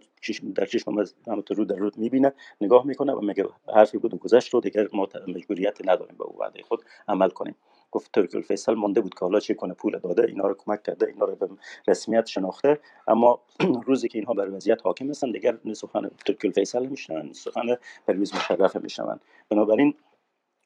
در 0.55 0.66
چشم 0.66 0.93
ما 0.93 1.05
رو 1.49 1.64
در 1.64 1.77
رو 1.77 1.91
می‌بینه 1.97 2.33
نگاه 2.61 2.87
می‌کنه 2.87 3.12
و 3.12 3.21
میگه 3.21 3.45
حرفی 3.75 3.99
بود 3.99 4.18
گذشت 4.18 4.55
رو 4.55 4.61
دیگر 4.61 4.89
ما 4.93 5.09
مجبوریت 5.29 5.79
نداریم 5.85 6.16
به 6.18 6.25
وعده 6.41 6.62
خود 6.62 6.85
عمل 7.09 7.29
کنیم. 7.29 7.55
گفت 7.91 8.12
ترک 8.12 8.35
الفیصل 8.35 8.75
مونده 8.75 9.01
بود 9.01 9.14
که 9.14 9.21
حالا 9.21 9.41
چه 9.41 9.55
کنه 9.55 9.75
پول 9.75 9.99
داده 9.99 10.23
اینا 10.25 10.47
رو 10.47 10.55
کمک 10.55 10.83
کرده 10.83 11.07
اینا 11.07 11.25
رو 11.25 11.37
به 11.37 11.49
رسمیت 11.89 12.27
شناخته. 12.27 12.79
اما 13.09 13.41
روزی 13.87 14.09
که 14.09 14.18
اینها 14.18 14.35
بر 14.35 14.51
وضعیت 14.51 14.83
حاکم 14.85 15.11
هستن 15.11 15.33
دیگر 15.33 15.59
سخن 15.73 16.11
ترک 16.27 16.45
الفیصل 16.45 16.87
میشنن 16.87 17.33
سخن 17.33 17.77
پرویز 18.07 18.35
مشرف 18.35 18.77
میشنون. 18.77 19.21
بنابراین 19.49 19.95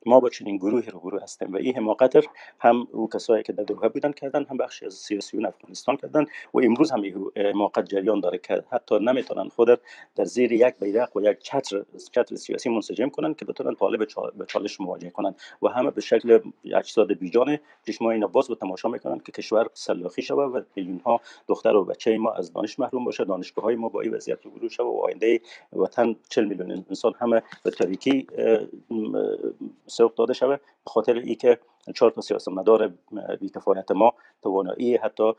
ما 0.07 0.21
با 0.21 0.29
چنین 0.29 0.57
گروهی 0.57 0.91
رو 0.91 1.01
گروه 1.01 1.23
هستیم 1.23 1.53
و 1.53 1.57
این 1.57 1.77
حماقت 1.77 2.25
هم 2.61 2.89
او 2.93 3.09
کسایی 3.09 3.43
که 3.43 3.53
در 3.53 3.65
دوحه 3.65 3.89
بودن 3.89 4.13
کردن 4.13 4.45
هم 4.45 4.57
بخشی 4.57 4.87
از 4.87 4.95
سیاسیون 4.95 5.47
افغانستان 5.47 5.97
کردن 5.97 6.27
و 6.55 6.59
امروز 6.59 6.91
هم 6.91 7.03
حماقت 7.37 7.85
جریان 7.85 8.21
داره 8.21 8.39
که 8.39 8.65
حتی 8.71 8.99
نمی‌تونن 8.99 9.49
خود 9.49 9.81
در 10.17 10.25
زیر 10.25 10.53
یک 10.53 10.75
بیرق 10.81 11.17
و 11.17 11.21
یک 11.21 11.39
چتر 11.39 11.83
چتر 12.13 12.37
سیاسی 12.37 12.69
منسجم 12.71 13.09
کنن 13.09 13.35
که 13.35 13.45
بتونن 13.45 13.75
طالب 13.75 14.09
به 14.39 14.47
چالش 14.47 14.81
مواجه 14.81 15.11
کنن 15.11 15.35
و 15.63 15.69
همه 15.69 15.91
به 15.91 16.01
شکل 16.01 16.41
اجساد 16.65 17.13
بیجان 17.13 17.59
چشم 17.87 18.05
اینا 18.05 18.27
باز 18.27 18.49
به 18.49 18.55
تماشا 18.55 18.89
می‌کنن 18.89 19.19
که 19.19 19.33
کشور 19.33 19.67
سلاخی 19.75 20.23
شود 20.23 20.55
و 20.55 20.61
میلیون 20.77 21.01
ها 21.07 21.21
دختر 21.49 21.77
و 21.77 21.85
بچه 21.85 22.19
ما 22.19 22.33
از 22.33 22.53
دانش 22.53 22.79
محروم 22.79 23.05
باشه 23.05 23.25
دانشگاه 23.25 23.65
های 23.65 23.77
ما 23.77 23.89
با 23.89 24.01
این 24.01 24.15
وضعیت 24.15 24.39
روبرو 24.45 24.69
شود 24.69 24.87
و 24.87 25.01
آینده 25.05 25.41
وطن 25.73 26.17
40 26.29 26.45
میلیون 26.45 26.71
انسان 26.71 27.13
همه 27.19 27.43
به 27.63 27.71
تاریکی 27.71 28.27
سوق 29.95 30.15
داده 30.15 30.33
شود 30.33 30.61
به 30.61 30.91
خاطر 30.91 31.15
اینکه 31.15 31.61
چهار 31.95 32.11
تا 32.11 32.21
سیاستمدار 32.21 32.89
بیکفایت 33.41 33.91
ما 33.91 34.15
توانایی 34.43 34.97
حتی 34.97 35.33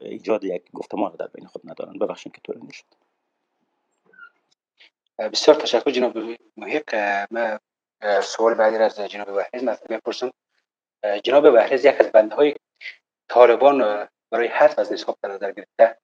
ایجاد 0.00 0.44
یک 0.44 0.62
گفتمان 0.72 1.16
در 1.18 1.26
بین 1.26 1.46
خود 1.46 1.62
ندارن. 1.70 1.98
ببخشید 1.98 2.32
که 2.32 2.40
طور 2.44 2.56
نشد 2.56 2.84
بسیار 5.32 5.56
تشکر 5.56 5.90
جناب 5.90 6.18
محق. 6.56 6.94
من 7.30 7.58
سوال 8.22 8.54
بعدی 8.54 8.76
از 8.76 9.00
جناب 9.00 9.30
مطلب 9.54 9.90
می‌پرسم. 9.90 10.30
جناب 11.24 11.44
وحیز 11.44 11.84
یک 11.84 12.00
از 12.00 12.12
بنده 12.12 12.34
های 12.34 12.54
طالبان 13.28 14.08
برای 14.30 14.48
حذف 14.48 14.78
از 14.78 14.92
نصاب 14.92 15.16
در 15.22 15.28
نظر 15.28 15.52
گرفته 15.52 15.98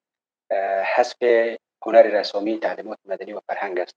حذف 0.95 1.17
هنر 1.85 2.01
رسامی 2.01 2.59
تعلیمات 2.59 2.99
مدنی 3.05 3.33
و 3.33 3.39
فرهنگ 3.47 3.79
است. 3.79 3.95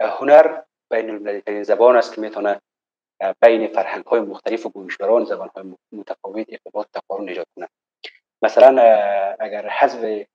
هنر 0.00 0.62
بین 0.90 1.10
المللی 1.10 1.64
زبان 1.64 1.96
است 1.96 2.14
که 2.14 2.20
می‌تونه 2.20 2.60
بین 3.42 3.66
فرهنگ 3.66 4.04
های 4.04 4.20
مختلف 4.20 4.66
و 4.66 4.68
گویشوران 4.68 5.24
زبان 5.24 5.50
های 5.56 5.74
متفاوت 5.92 6.46
ارتباط 6.48 6.86
تقارن 6.92 7.28
ایجاد 7.28 7.46
کنند 7.56 7.70
مثلا 8.42 8.82
اگر 9.40 9.68
حذف 9.68 10.26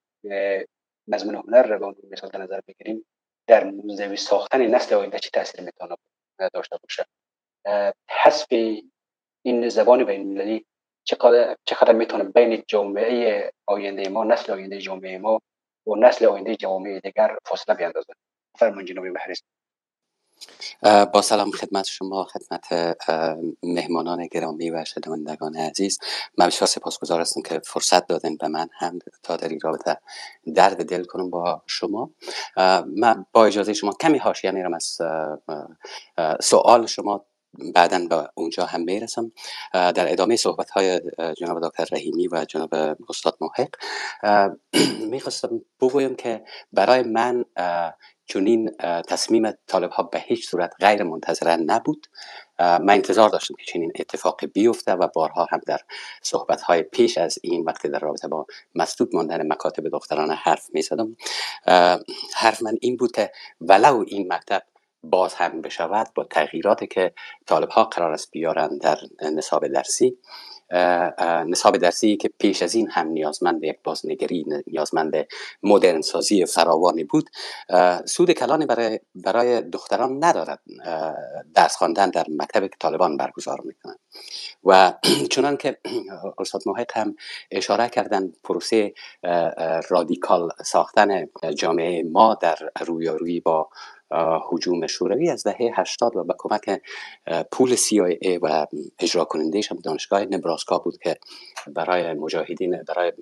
مضمون 1.08 1.36
هنر 1.36 1.64
را 1.64 1.78
به 1.78 1.96
مثال 2.12 2.30
در 2.30 2.40
نظر 2.40 2.60
بگیریم 2.68 3.06
در 3.48 3.64
موزوی 3.64 4.18
ساختن 4.18 4.68
نسل 4.68 4.96
آینده 4.96 5.20
چه 5.20 5.30
تاثیر 5.30 5.62
می‌تونه 5.62 5.96
داشته 6.54 6.78
باشه؟ 6.84 7.06
حذف 8.10 8.48
این 9.46 9.70
زبان 9.70 10.04
بین 10.04 10.22
المللی 10.22 10.66
چقدر 11.66 11.94
می‌تونه 11.94 12.24
بین 12.24 12.64
جامعه 12.68 13.52
آینده 13.68 14.10
ما 14.10 14.24
نسل 14.24 14.54
آینده 14.54 14.78
جامعه 14.78 15.18
ما 15.18 15.42
و 15.88 15.96
نسل 15.96 16.26
آینده 16.26 16.56
جامعه 16.56 17.00
دیگر 17.00 17.38
فاصله 17.46 17.76
بیاندازه 17.76 18.14
فرمان 18.60 18.86
جنوبی 18.86 19.10
محرس 19.10 19.42
با 21.14 21.22
سلام 21.22 21.52
خدمت 21.52 21.86
شما 21.86 22.24
خدمت 22.24 22.98
مهمانان 23.64 24.28
گرامی 24.28 24.70
و 24.70 24.86
شنوندگان 24.86 25.56
عزیز. 25.56 26.00
من 26.38 26.48
بسیار 26.48 26.68
سپاسگزار 26.68 27.22
هستم 27.22 27.42
که 27.42 27.62
فرصت 27.66 28.08
دادن 28.08 28.38
به 28.38 28.48
من 28.48 28.70
هم 28.74 29.00
تا 29.24 29.36
در 29.36 29.48
این 29.48 29.60
رابطه 29.60 29.98
درد 30.56 30.86
دل 30.86 31.04
کنم 31.04 31.30
با 31.30 31.62
شما. 31.68 32.12
من 32.96 33.26
با 33.34 33.46
اجازه 33.46 33.74
شما 33.74 33.94
کمی 33.94 34.18
حاشیه 34.18 34.52
میرم 34.52 34.74
از 34.74 34.98
سوال 36.42 36.86
شما 36.86 37.26
بعدا 37.76 38.00
به 38.10 38.30
اونجا 38.36 38.66
هم 38.66 38.82
می‌رسم. 38.82 39.32
در 39.74 40.12
ادامه 40.12 40.36
صحبت 40.36 40.70
های 40.70 41.02
جناب 41.38 41.68
دکتر 41.68 41.88
رحیمی 41.92 42.28
و 42.28 42.46
جناب 42.46 42.76
استاد 43.10 43.38
محق 43.42 43.70
می‌خواستم 45.12 45.62
بگویم 45.82 46.16
که 46.16 46.44
برای 46.74 47.04
من 47.04 47.46
چنین 48.32 48.72
تصمیم 49.08 49.52
طالب 49.68 49.90
ها 49.90 50.04
به 50.04 50.20
هیچ 50.20 50.50
صورت 50.50 50.74
غیر 50.80 51.04
منتظره 51.04 51.56
نبود. 51.56 52.08
من 52.60 52.90
انتظار 52.90 53.30
داشتم 53.30 53.56
که 53.56 53.66
چنین 53.66 53.92
اتفاق 54.00 54.46
بیفته 54.46 54.94
و 54.94 55.08
بارها 55.08 55.48
هم 55.52 55.60
در 55.68 55.80
صحبت 56.22 56.62
های 56.62 56.84
پیش 56.84 57.18
از 57.18 57.40
این 57.44 57.64
وقتی 57.64 57.90
در 57.90 58.00
رابطه 58.00 58.28
با 58.28 58.46
مسدود 58.76 59.16
ماندن 59.16 59.48
مکاتب 59.48 59.90
دختران 59.90 60.32
حرف 60.32 60.70
می 60.74 60.82
زدم 60.82 61.16
حرف 62.36 62.62
من 62.62 62.78
این 62.82 62.98
بود 62.98 63.12
که 63.12 63.32
ولو 63.62 64.04
این 64.08 64.34
مکتب 64.34 64.64
باز 65.04 65.34
هم 65.34 65.62
بشود 65.62 66.08
با 66.16 66.24
تغییراتی 66.24 66.88
که 66.88 67.14
طالب 67.46 67.70
ها 67.70 67.84
قرار 67.84 68.12
است 68.12 68.32
بیارن 68.32 68.78
در 68.78 68.98
نصاب 69.22 69.68
درسی 69.68 70.18
نصاب 71.48 71.78
درسی 71.78 72.18
که 72.18 72.30
پیش 72.40 72.64
از 72.64 72.76
این 72.76 72.90
هم 72.92 73.08
نیازمند 73.08 73.64
یک 73.64 73.78
بازنگری 73.84 74.46
نیازمند 74.68 75.28
مدرن 75.64 76.02
سازی 76.02 76.46
فراوانی 76.46 77.04
بود 77.04 77.30
سود 78.06 78.32
کلانی 78.32 78.66
برای, 78.66 79.00
برای 79.16 79.62
دختران 79.62 80.24
ندارد 80.24 80.60
درس 81.56 81.76
خواندن 81.76 82.10
در 82.10 82.26
مکتب 82.30 82.62
که 82.62 82.76
طالبان 82.80 83.18
برگزار 83.18 83.62
می‌کنند. 83.64 84.00
و 84.64 84.94
چنان 85.32 85.58
که 85.58 85.78
استاد 86.40 86.62
محق 86.66 86.98
هم 86.98 87.16
اشاره 87.52 87.90
کردن 87.90 88.34
پروسه 88.44 88.94
رادیکال 89.90 90.50
ساختن 90.66 91.28
جامعه 91.58 92.04
ما 92.04 92.38
در 92.42 92.58
رویارویی 92.86 93.40
با 93.40 93.70
حجوم 94.50 94.88
شوروی 94.88 95.30
از 95.30 95.44
دهه 95.44 95.72
80 95.76 96.16
و 96.16 96.24
به 96.24 96.34
کمک 96.38 96.82
پول 97.52 97.76
CIA 97.76 98.40
و 98.42 98.68
اجرا 99.00 99.26
کنندهش 99.26 99.72
هم 99.72 99.78
دانشگاه 99.78 100.26
نبراسکا 100.26 100.80
بود 100.80 100.98
که 100.98 101.18
برای 101.68 102.14
مجاهدین 102.14 102.84
برای 102.84 103.14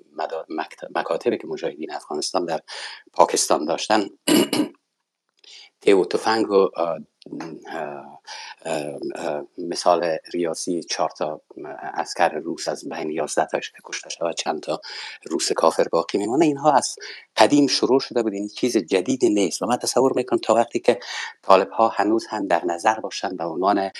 مکاتبی 0.94 1.38
که 1.38 1.46
مجاهدین 1.46 1.92
افغانستان 1.92 2.44
در 2.44 2.60
پاکستان 3.12 3.64
داشتن. 3.64 4.00
تیو 5.80 6.04
تفنگ 6.04 6.50
و 6.50 6.68
مثال 9.58 10.16
ریاضی 10.34 10.82
چهار 10.82 11.10
تا 11.18 11.40
اسکر 11.94 12.28
روس 12.28 12.68
از 12.68 12.88
بین 12.88 13.26
که 13.50 13.60
کشته 13.84 14.10
شود 14.10 14.34
چند 14.34 14.60
تا 14.60 14.80
روس 15.30 15.52
کافر 15.52 15.88
باقی 15.92 16.18
میمانه. 16.18 16.44
اینها 16.44 16.72
از 16.72 16.96
قدیم 17.36 17.66
شروع 17.66 18.00
شده 18.00 18.22
بود 18.22 18.32
این 18.32 18.48
چیز 18.48 18.76
جدید 18.76 19.24
نیست. 19.24 19.62
و 19.62 19.66
من 19.66 19.76
تصور 19.76 20.12
می‌کنم 20.16 20.38
تا 20.38 20.54
وقتی 20.54 20.78
که 20.78 20.98
طالب 21.42 21.70
ها 21.70 21.88
هنوز 21.88 22.26
هم 22.26 22.46
در 22.46 22.64
نظر 22.64 23.00
باشند 23.00 23.36
به 23.36 23.44
عنوان 23.44 23.90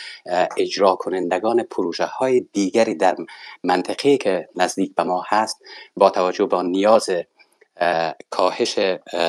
اجرا 0.57 0.95
کنندگان 0.97 1.62
پروژه 1.62 2.05
های 2.05 2.41
دیگری 2.53 2.95
در 2.95 3.16
منطقه 3.64 4.16
که 4.16 4.49
نزدیک 4.57 4.95
به 4.95 5.03
ما 5.03 5.25
هست 5.29 5.59
با 5.97 6.11
توجه 6.11 6.47
به 6.47 6.62
نیاز 6.62 7.11
کاهش 8.31 8.78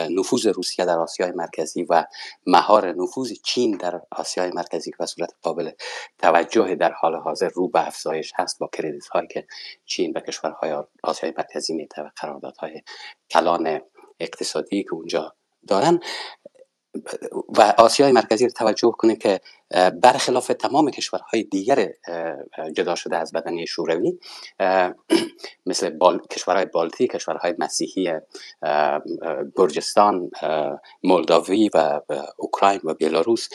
نفوذ 0.09 0.47
روسیه 0.47 0.85
در 0.85 0.99
آسیای 0.99 1.31
مرکزی 1.31 1.83
و 1.89 2.05
مهار 2.47 2.91
نفوذ 2.91 3.33
چین 3.43 3.77
در 3.77 4.01
آسیای 4.11 4.51
مرکزی 4.51 4.91
که 4.91 4.97
به 4.99 5.05
صورت 5.05 5.33
قابل 5.41 5.71
توجه 6.17 6.75
در 6.75 6.91
حال 6.91 7.15
حاضر 7.15 7.49
رو 7.49 7.67
به 7.67 7.87
افزایش 7.87 8.33
هست 8.35 8.59
با 8.59 8.69
کردیت 8.73 9.07
هایی 9.07 9.27
که 9.27 9.47
چین 9.85 10.13
به 10.13 10.21
کشورهای 10.21 10.83
آسیای 11.03 11.33
مرکزی 11.37 11.73
میده 11.73 12.01
و 12.01 12.09
قراردادهای 12.15 12.81
کلان 13.29 13.81
اقتصادی 14.19 14.83
که 14.83 14.93
اونجا 14.93 15.35
دارن. 15.67 15.99
و 17.57 17.73
آسیای 17.77 18.11
مرکزی 18.11 18.45
رو 18.45 18.51
توجه 18.51 18.91
کنیم 18.97 19.15
که 19.15 19.41
برخلاف 20.01 20.47
تمام 20.47 20.91
کشورهای 20.91 21.43
دیگر 21.43 21.89
جدا 22.75 22.95
شده 22.95 23.17
از 23.17 23.31
بدنی 23.31 23.67
شوروی 23.67 24.19
مثل 25.65 25.89
بال... 25.89 26.19
کشورهای 26.19 26.65
بالتی 26.65 27.07
کشورهای 27.07 27.53
مسیحی 27.57 28.13
گرجستان 29.55 30.31
مولداوی 31.03 31.69
و 31.73 32.01
اوکراین 32.37 32.79
و 32.83 32.93
بیلاروس. 32.93 33.49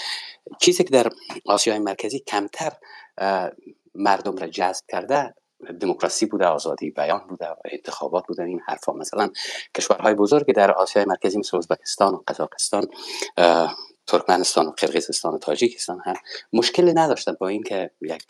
چیزی 0.60 0.84
که 0.84 0.90
در 0.90 1.10
آسیای 1.46 1.78
مرکزی 1.78 2.18
کمتر 2.18 2.72
مردم 3.94 4.36
را 4.36 4.46
جذب 4.46 4.84
کرده 4.88 5.34
دموکراسی 5.80 6.26
بوده 6.26 6.46
آزادی 6.46 6.90
بیان 6.90 7.26
بوده 7.28 7.46
انتخابات 7.64 8.26
بوده 8.26 8.42
این 8.42 8.60
حرفا. 8.66 8.92
مثلا 8.92 9.30
کشورهای 9.74 10.14
بزرگی 10.14 10.52
در 10.52 10.72
آسیای 10.72 11.04
مرکزی 11.04 11.38
مثل 11.38 11.56
ازبکستان 11.56 12.14
و 12.14 12.22
قزاقستان 12.28 12.86
ترکمنستان 14.06 14.66
و 14.66 14.70
قرقیزستان 14.70 15.34
و 15.34 15.38
تاجیکستان 15.38 16.00
هم 16.04 16.14
مشکلی 16.52 16.92
نداشتن 16.92 17.36
با 17.40 17.48
اینکه 17.48 17.90
یک 18.00 18.24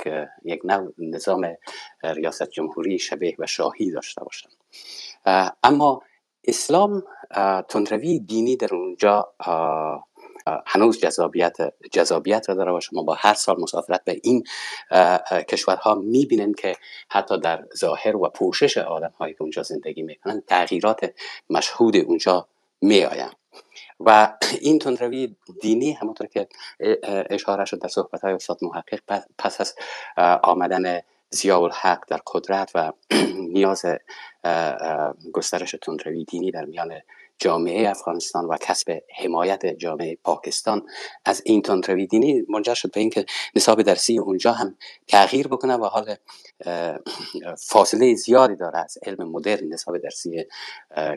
یک 0.44 0.60
نوع 0.64 0.94
نظام 0.98 1.56
ریاست 2.04 2.50
جمهوری 2.50 2.98
شبیه 2.98 3.36
و 3.38 3.46
شاهی 3.46 3.90
داشته 3.90 4.24
باشند 4.24 4.56
اما 5.62 6.02
اسلام 6.44 7.02
تندروی 7.68 8.18
دینی 8.18 8.56
در 8.56 8.74
اونجا 8.74 9.34
هنوز 10.66 10.98
جذابیت 10.98 11.56
جذابیت 11.92 12.48
را 12.48 12.54
داره 12.54 12.72
و 12.72 12.80
شما 12.80 13.02
با 13.02 13.14
هر 13.14 13.34
سال 13.34 13.60
مسافرت 13.60 14.04
به 14.04 14.20
این 14.22 14.44
کشورها 15.48 15.94
می‌بینن 15.94 16.52
که 16.52 16.76
حتی 17.10 17.40
در 17.40 17.64
ظاهر 17.76 18.16
و 18.16 18.28
پوشش 18.34 18.78
آدم 18.78 19.12
هایی 19.18 19.34
که 19.34 19.42
اونجا 19.42 19.62
زندگی 19.62 20.02
می‌کنن 20.02 20.42
تغییرات 20.46 21.14
مشهود 21.50 21.96
اونجا 21.96 22.48
میآیند. 22.82 23.36
و 24.00 24.36
این 24.60 24.78
تندروی 24.78 25.36
دینی 25.60 25.92
همونطور 25.92 26.26
که 26.26 26.48
اشاره 27.30 27.64
شد 27.64 27.78
در 27.78 27.88
صحبت 27.88 28.20
های 28.20 28.32
استاد 28.32 28.58
محقق 28.62 29.00
پس 29.38 29.60
از 29.60 29.74
آمدن 30.42 31.00
زیاء 31.30 31.62
الحق 31.62 32.04
در 32.08 32.20
قدرت 32.26 32.70
و 32.74 32.92
نیاز 33.54 33.84
گسترش 35.32 35.74
تندروی 35.82 36.24
دینی 36.24 36.50
در 36.50 36.64
میان 36.64 37.00
جامعه 37.38 37.90
افغانستان 37.90 38.44
و 38.44 38.56
کسب 38.56 38.98
حمایت 39.18 39.66
جامعه 39.66 40.18
پاکستان 40.24 40.86
از 41.24 41.42
این 41.44 41.62
تندروی 41.62 42.06
دینی 42.06 42.42
منجر 42.48 42.74
شد 42.74 42.92
به 42.92 43.00
اینکه 43.00 43.26
نصاب 43.56 43.82
درسی 43.82 44.18
اونجا 44.18 44.52
هم 44.52 44.76
تغییر 45.08 45.48
بکنه 45.48 45.76
و 45.76 45.84
حال 45.84 46.16
فاصله 47.58 48.14
زیادی 48.14 48.56
داره 48.56 48.78
از 48.78 48.98
علم 49.02 49.30
مدرن 49.30 49.68
نصاب 49.68 49.98
درسی 49.98 50.44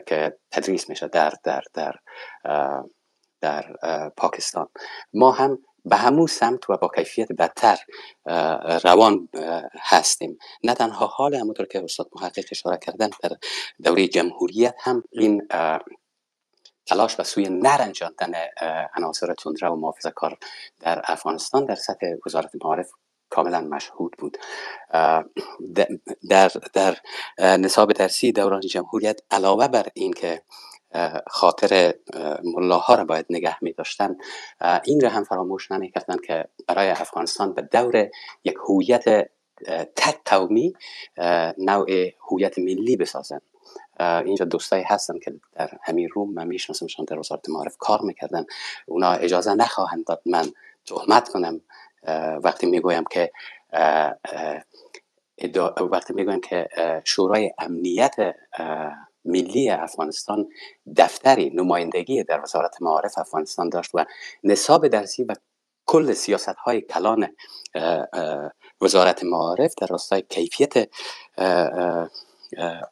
که 0.06 0.38
تدریس 0.50 0.88
میشه 0.88 1.08
در 1.08 1.32
در 1.44 1.62
در 1.74 1.94
در 3.40 3.76
پاکستان. 4.16 4.68
ما 5.12 5.30
هم 5.30 5.58
به 5.84 5.96
همون 5.96 6.26
سمت 6.26 6.70
و 6.70 6.76
با 6.76 6.90
کیفیت 6.96 7.32
بدتر 7.32 7.78
روان 8.84 9.28
هستیم. 9.80 10.38
نه 10.64 10.74
تنها 10.74 11.06
حال 11.06 11.34
همونطور 11.34 11.66
که 11.66 11.84
استاد 11.84 12.08
محقق 12.16 12.44
اشاره 12.50 12.78
کردن 12.82 13.10
در 13.22 13.36
دوره 13.82 14.08
جمهوریت 14.08 14.74
هم 14.80 15.04
این 15.10 15.48
تلاش 16.90 17.16
به 17.16 17.24
سوی 17.24 17.48
نرنجاندن 17.48 18.32
عناصر 18.96 19.34
تندره 19.34 19.68
و 19.68 19.76
محافظه 19.76 20.10
کار 20.10 20.38
در 20.80 21.02
افغانستان 21.04 21.64
در 21.64 21.74
سطح 21.74 22.06
وزارت 22.26 22.50
معارف 22.64 22.90
کاملا 23.28 23.60
مشهود 23.60 24.16
بود. 24.18 24.38
در, 26.30 26.50
در 26.72 26.96
نصاب 27.38 27.92
درسی 27.92 28.32
دوران 28.32 28.60
جمهوریت 28.60 29.20
علاوه 29.30 29.68
بر 29.68 29.86
این 29.94 30.12
که 30.12 30.42
خاطر 31.26 31.94
ملاها 32.44 32.94
را 32.94 33.04
باید 33.04 33.26
نگه 33.30 33.64
می 33.64 33.72
داشتن 33.72 34.16
این 34.84 35.00
را 35.00 35.08
هم 35.08 35.24
فراموش 35.24 35.70
نمی 35.70 35.92
که 36.26 36.48
برای 36.68 36.88
افغانستان 36.90 37.54
به 37.54 37.62
دور 37.62 38.08
یک 38.44 38.54
هویت 38.68 39.30
تک 39.96 40.18
قومی 40.24 40.72
نوع 41.58 42.10
هویت 42.30 42.58
ملی 42.58 42.96
بسازن 42.96 43.40
اینجا 44.00 44.44
دوستایی 44.44 44.84
هستن 44.84 45.18
که 45.18 45.34
در 45.52 45.70
همین 45.82 46.08
روم 46.08 46.34
من 46.34 46.46
میشناسمشان 46.46 47.04
در 47.04 47.18
وزارت 47.18 47.48
معارف 47.48 47.76
کار 47.76 48.02
می‌کردن. 48.02 48.44
اونا 48.86 49.12
اجازه 49.12 49.54
نخواهند 49.54 50.04
داد 50.04 50.22
من 50.26 50.52
تهمت 50.86 51.28
کنم. 51.28 51.60
وقتی 52.42 52.66
می‌گویم 52.66 53.04
که 53.04 53.32
وقتی 55.90 56.14
می‌گویم 56.14 56.40
که 56.40 56.68
شورای 57.04 57.52
امنیت 57.58 58.14
ملی 59.24 59.70
افغانستان 59.70 60.48
دفتری 60.96 61.50
نمایندگی 61.50 62.24
در 62.24 62.42
وزارت 62.42 62.82
معارف 62.82 63.18
افغانستان 63.18 63.68
داشت 63.68 63.90
و 63.94 64.04
نصاب 64.44 64.88
درسی 64.88 65.24
و 65.24 65.34
کل 65.86 66.12
سیاست 66.12 66.48
های 66.48 66.80
کلان 66.80 67.28
وزارت 68.80 69.24
معارف 69.24 69.74
در 69.74 69.86
راستای 69.86 70.22
کیفیت 70.22 70.88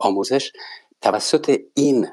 آموزش 0.01 0.53
توسط 1.01 1.61
این 1.75 2.09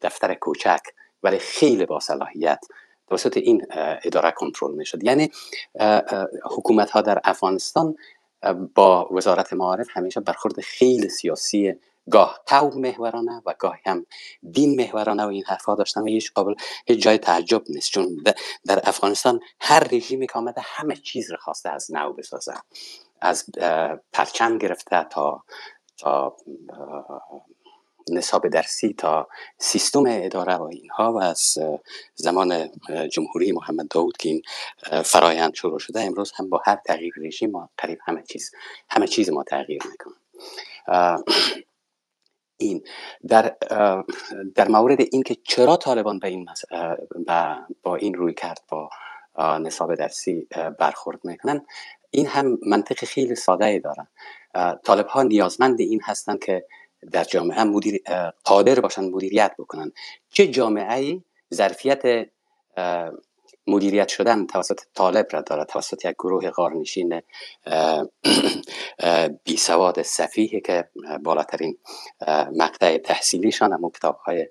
دفتر 0.00 0.34
کوچک 0.34 0.80
ولی 1.22 1.38
خیلی 1.38 1.86
با 1.86 2.00
صلاحیت 2.00 2.64
توسط 3.08 3.36
این 3.36 3.66
اداره 4.04 4.30
کنترل 4.30 4.74
می‌شد. 4.74 5.04
یعنی 5.04 5.30
حکومت 6.44 6.90
ها 6.90 7.00
در 7.00 7.20
افغانستان 7.24 7.96
با 8.74 9.08
وزارت 9.12 9.52
معارف 9.52 9.86
همیشه 9.90 10.20
برخورد 10.20 10.60
خیلی 10.60 11.08
سیاسی 11.08 11.74
گاه 12.10 12.40
قوم 12.46 12.80
محورانه 12.80 13.42
و 13.46 13.54
گاه 13.58 13.78
هم 13.86 14.06
دین 14.50 14.80
محورانه 14.80 15.24
و 15.24 15.28
این 15.28 15.44
حرفها 15.46 15.74
داشتن 15.74 16.00
و 16.00 16.06
هیچ 16.06 16.32
قابل 16.32 16.54
هیچ 16.86 17.02
جای 17.02 17.18
تعجب 17.18 17.62
نیست. 17.68 17.90
چون 17.90 18.22
در 18.66 18.80
افغانستان 18.84 19.40
هر 19.60 19.88
رژیمی 19.92 20.26
که 20.26 20.32
آمده 20.32 20.60
همه 20.64 20.96
چیز 20.96 21.30
رو 21.30 21.36
خواسته 21.36 21.70
از 21.70 21.92
نو 21.92 22.12
بسازه. 22.12 22.54
از 23.20 23.44
پرچم 24.12 24.58
گرفته 24.58 25.04
تا 25.10 25.44
تا 25.98 26.36
نصاب 28.10 28.48
درسی 28.48 28.94
تا 28.98 29.28
سیستم 29.58 30.04
اداره 30.06 30.54
و 30.54 30.62
اینها 30.62 31.12
و 31.12 31.22
از 31.22 31.58
زمان 32.14 32.70
جمهوری 33.12 33.52
محمد 33.52 33.88
داود 33.88 34.16
که 34.16 34.28
این 34.28 34.42
فرایند 35.04 35.54
شروع 35.54 35.78
شده 35.78 36.00
امروز 36.00 36.32
هم 36.32 36.48
با 36.48 36.62
هر 36.64 36.76
تغییر 36.86 37.14
رژیم 37.16 37.50
ما 37.50 37.70
قریب 37.78 37.98
همه 38.04 38.22
چیز 38.22 38.50
همه 38.88 39.06
چیز 39.06 39.30
ما 39.30 39.44
تغییر 39.44 39.82
می‌کنه. 39.90 40.14
این 42.56 42.84
در 43.28 43.56
در 44.54 44.68
مورد 44.68 45.00
اینکه 45.00 45.36
چرا 45.44 45.76
طالبان 45.76 46.18
به 46.18 46.28
این 46.28 46.48
با 47.82 47.96
این 47.96 48.14
روی 48.14 48.34
کرد 48.34 48.62
با 48.68 48.90
نصاب 49.38 49.94
درسی 49.94 50.48
برخورد 50.78 51.24
می‌کنن 51.24 51.66
این 52.10 52.26
هم 52.26 52.58
منطق 52.66 53.04
خیلی 53.04 53.34
ساده 53.34 53.64
ای 53.64 53.80
دارن 53.80 54.06
طالب 54.84 55.06
ها 55.06 55.22
نیازمند 55.22 55.80
این 55.80 56.00
هستند 56.04 56.44
که 56.44 56.66
در 57.12 57.24
جامعه 57.24 57.64
مدیر 57.64 58.02
قادر 58.44 58.80
باشن 58.80 59.04
مدیریت 59.04 59.54
بکنن. 59.58 59.92
چه 60.30 60.46
جامعه 60.46 60.94
ای 60.94 61.22
ظرفیت 61.54 62.28
مدیریت 63.66 64.08
شدن 64.08 64.46
توسط 64.46 64.80
طالب 64.94 65.26
را 65.30 65.40
دارد؟ 65.40 65.68
توسط 65.68 66.04
یک 66.04 66.14
گروه 66.18 66.50
غارنشین 66.50 67.22
بی 69.44 69.56
سواد 69.56 70.02
صفیحی 70.02 70.60
که 70.60 70.88
بالاترین 71.22 71.78
مقطع 72.56 72.98
تحصیلیشان 72.98 73.72
همون 73.72 73.90
کتاب 73.90 74.16
های 74.16 74.48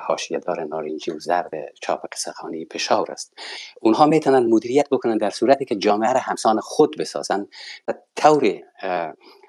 حاشیه 0.00 0.38
دار 0.38 0.64
نارنجی 0.64 1.10
و 1.10 1.18
زرد 1.18 1.50
چاپ 1.80 2.06
قصخانی 2.12 2.64
پشاور 2.64 3.12
است. 3.12 3.34
اونها 3.80 4.06
می‌تونن 4.06 4.46
مدیریت 4.46 4.88
بکنن 4.90 5.18
در 5.18 5.30
صورتی 5.30 5.64
که 5.64 5.76
جامعه 5.76 6.12
را 6.12 6.20
همسان 6.20 6.60
خود 6.60 6.98
بسازن 6.98 7.46
و 7.88 7.94
طور 8.16 8.60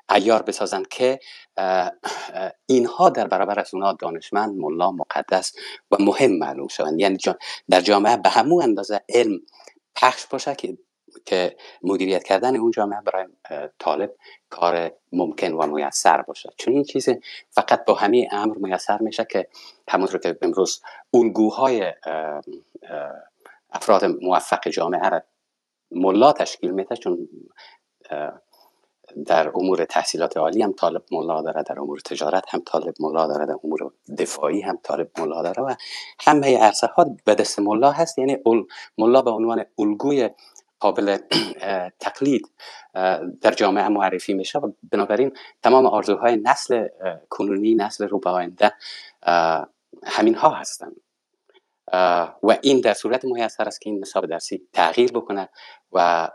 ایار 0.10 0.42
بسازند 0.42 0.88
که 0.88 1.20
اینها 2.66 3.10
در 3.10 3.28
برابر 3.28 3.60
از 3.60 3.74
اونها 3.74 3.94
دانشمند 3.94 4.58
ملا 4.58 4.92
مقدس 4.92 5.54
و 5.92 5.96
مهم 6.00 6.32
معلوم 6.32 6.68
شوند. 6.68 7.00
یعنی 7.00 7.18
در 7.70 7.82
جامعه 7.82 8.18
به 8.18 8.30
همون 8.30 8.64
اندازه 8.64 9.02
علم 9.10 9.40
پخش 9.96 10.26
باشه 10.26 10.56
که 10.56 10.78
که 11.26 11.56
مدیریت 11.84 12.24
کردن 12.24 12.56
اون 12.56 12.72
جامعه 12.72 13.02
برای 13.02 13.28
طالب 13.80 14.16
کار 14.50 14.92
ممکن 15.12 15.52
و 15.52 15.68
میسر 15.68 16.22
باشه 16.22 16.50
چون 16.58 16.74
این 16.74 16.84
چیز 16.84 17.10
فقط 17.50 17.86
با 17.86 17.94
همه 17.94 18.28
امر 18.32 18.58
میسر 18.58 18.98
میشه 19.02 19.26
که 19.26 19.48
همونطور 19.88 20.20
که 20.20 20.38
امروز 20.42 20.82
الگوهای 21.14 21.94
افراد 23.70 24.06
موفق 24.06 24.68
جامعه 24.68 25.10
را 25.10 25.22
ملا 25.92 26.34
تشکیل 26.34 26.72
میده 26.72 26.96
چون 26.96 27.30
در 29.26 29.52
امور 29.56 29.86
تحصیلات 29.86 30.38
عالی 30.38 30.62
هم 30.62 30.74
طالب 30.74 31.04
ملا 31.12 31.42
داره 31.42 31.64
در 31.64 31.80
امور 31.80 32.00
تجارت 32.00 32.44
هم 32.50 32.62
طالب 32.66 32.94
ملا 33.00 33.28
داره 33.28 33.46
در 33.46 33.56
امور 33.64 33.92
دفاعی 34.18 34.62
هم 34.62 34.78
طالب 34.84 35.10
ملا 35.20 35.42
داره 35.42 35.64
و 35.64 35.76
همه 36.20 36.58
عرصه 36.58 36.88
ها 36.88 37.06
به 37.26 37.36
دست 37.36 37.60
ملا 37.60 37.92
هست. 37.92 38.20
یعنی 38.20 38.38
ملا 38.98 39.22
به 39.22 39.32
عنوان 39.32 39.66
الگوی 39.80 40.30
قابل 40.80 41.18
تقلید 42.00 42.50
در 43.42 43.52
جامعه 43.56 43.88
معرفی 43.88 44.34
میشه 44.34 44.60
و 44.60 44.72
بنابراین 44.92 45.32
تمام 45.64 45.86
آرزوهای 45.86 46.36
نسل 46.36 46.88
کنونی 47.30 47.76
نسل 47.76 48.08
رو 48.08 48.20
به 48.20 48.30
آینده 48.30 48.74
همین 50.04 50.36
ها 50.36 50.50
هستند 50.50 50.96
و 52.44 52.58
این 52.62 52.82
در 52.82 52.94
صورت 52.94 53.26
میسر 53.26 53.68
است 53.68 53.82
که 53.82 53.90
این 53.90 54.00
نصاب 54.00 54.26
درسی 54.26 54.68
تغییر 54.74 55.12
بکنه 55.12 55.50
و 55.92 56.30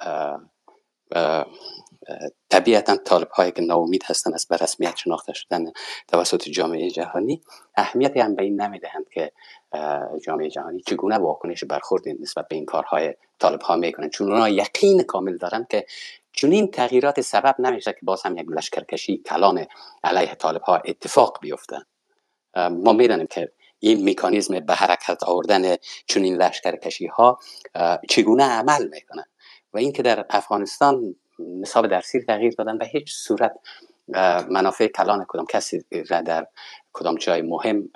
طبیعتا 2.50 2.96
طالب 2.96 3.30
هایی 3.30 3.52
که 3.52 3.62
ناامید 3.62 4.02
هستند 4.06 4.34
از 4.34 4.46
برسمیت 4.50 4.96
شناخته 4.96 5.32
شدن 5.32 5.72
توسط 6.08 6.48
جامعه 6.48 6.90
جهانی 6.90 7.42
اهمیتی 7.76 8.20
هم 8.20 8.34
به 8.34 8.42
این 8.42 8.60
نمی‌دهند 8.60 9.08
که 9.08 9.32
جامعه 10.24 10.50
جهانی 10.50 10.80
چگونه 10.80 11.18
واکنش 11.18 11.64
برخورد 11.64 12.08
نسبت 12.20 12.48
به 12.48 12.56
این 12.56 12.64
کارهای 12.64 13.14
طالب 13.38 13.62
ها 13.62 13.76
می‌کنند 13.76 14.10
چون 14.10 14.32
اونا 14.32 14.48
یقین 14.48 15.02
کامل 15.02 15.36
دارند 15.36 15.68
که 15.68 15.86
چون 16.32 16.52
این 16.52 16.70
تغییرات 16.70 17.20
سبب 17.20 17.54
نمیشه 17.58 17.92
که 17.92 17.98
باز 18.02 18.22
هم 18.22 18.36
یک 18.36 18.46
لشکرکشی 18.48 19.16
کلان 19.16 19.66
علیه 20.04 20.34
طالب 20.34 20.62
ها 20.62 20.76
اتفاق 20.76 21.38
بیفته. 21.40 21.78
ما 22.56 22.92
می‌دانیم 22.92 23.26
که 23.26 23.52
این 23.78 24.02
میکانیزم 24.02 24.60
به 24.60 24.74
حرکت 24.74 25.22
آوردن 25.22 25.76
چنین 26.06 26.36
لشکرکشی 26.36 27.06
ها 27.06 27.38
چگونه 28.08 28.44
عمل 28.44 28.88
می‌کنه. 28.88 29.24
و 29.72 29.78
اینکه 29.78 30.02
در 30.02 30.26
افغانستان 30.30 31.14
نصاب 31.38 31.86
درسی 31.86 32.20
تغییر 32.20 32.54
دادن 32.58 32.76
و 32.76 32.84
هیچ 32.84 33.14
صورت 33.14 33.52
منافع 34.50 34.86
کلان 34.86 35.24
کدام 35.28 35.46
کسی 35.46 35.84
را 36.08 36.20
در 36.20 36.46
کدام 36.92 37.14
جای 37.14 37.42
مهم 37.42 37.88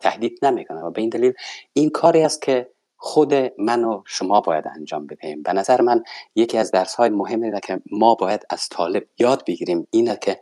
تهدید 0.00 0.38
نمی‌کنه. 0.42 0.80
و 0.80 0.90
به 0.90 1.00
این 1.00 1.10
دلیل 1.10 1.32
این 1.72 1.90
کاری 1.90 2.22
است 2.22 2.42
که 2.42 2.70
خود 2.96 3.34
من 3.58 3.84
و 3.84 4.02
شما 4.06 4.40
باید 4.40 4.64
انجام 4.76 5.06
بدهیم. 5.06 5.42
به 5.42 5.52
نظر 5.52 5.80
من 5.80 6.02
یکی 6.34 6.58
از 6.58 6.70
درس 6.70 6.94
های 6.94 7.10
مهمی 7.10 7.60
که 7.60 7.80
ما 7.90 8.14
باید 8.14 8.46
از 8.50 8.68
طالب 8.68 9.04
یاد 9.18 9.44
بگیریم 9.46 9.86
اینه 9.90 10.18
که 10.22 10.40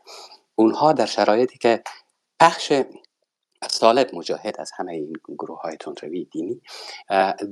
اونها 0.55 0.93
در 0.93 1.07
شرایطی 1.07 1.59
که 1.59 1.83
پخش 2.41 2.73
از 3.63 3.79
طالب 3.79 4.15
مجاهد 4.15 4.61
از 4.61 4.71
همه 4.77 4.93
این 4.93 5.13
گروه 5.29 5.61
های 5.61 5.77
تندروی 5.77 6.25
دینی 6.25 6.61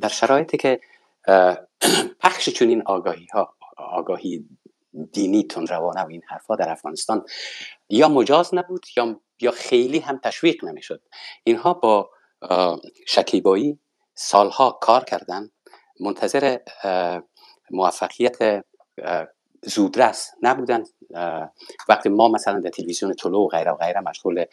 در 0.00 0.08
شرایطی 0.08 0.56
که 0.56 0.80
پخش 2.20 2.48
چنین 2.48 2.82
آگاهی 2.86 3.26
ها 3.34 3.54
آگاهی 3.76 4.48
دینی 5.12 5.42
تون 5.42 5.66
روانه 5.66 6.02
و 6.02 6.08
این 6.08 6.22
حرفا 6.28 6.56
در 6.56 6.70
افغانستان 6.70 7.24
یا 7.88 8.08
مجاز 8.08 8.54
نبود 8.54 8.86
یا 8.96 9.20
یا 9.40 9.50
خیلی 9.50 9.98
هم 9.98 10.20
تشویق 10.24 10.64
نمی‌شد. 10.64 11.02
اینها 11.44 11.74
با 11.74 12.10
شکیبایی 13.06 13.78
سالها 14.14 14.70
کار 14.70 15.04
کردن. 15.04 15.50
منتظر 16.00 16.58
موفقیت 17.70 18.64
زودرس 19.62 20.30
نبودن. 20.42 20.84
وقتی 21.88 22.08
ما 22.08 22.28
مثلا 22.28 22.60
در 22.60 22.70
تلویزیون 22.70 23.14
طلوع 23.14 23.44
و 23.44 23.48
غیره 23.48 23.70
و 23.70 23.76
غیره 23.76 24.00
مشغول 24.00 24.44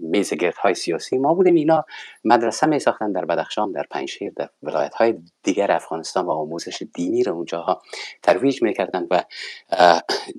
میز 0.00 0.32
های 0.58 0.74
سیاسی 0.74 1.18
ما 1.18 1.34
بودیم 1.34 1.54
اینا 1.54 1.84
مدرسه 2.24 2.66
می 2.66 2.78
ساختن 2.78 3.12
در 3.12 3.24
بدخشان 3.24 3.72
در 3.72 3.86
پنجشیر 3.90 4.32
در 4.36 4.48
ولایت 4.62 4.94
های 4.94 5.14
دیگر 5.42 5.72
افغانستان 5.72 6.26
و 6.26 6.30
آموزش 6.30 6.82
دینی 6.94 7.22
رو 7.22 7.32
اونجاها 7.32 7.82
ترویج 8.22 8.62
می‌کردن 8.62 9.06
و 9.10 9.22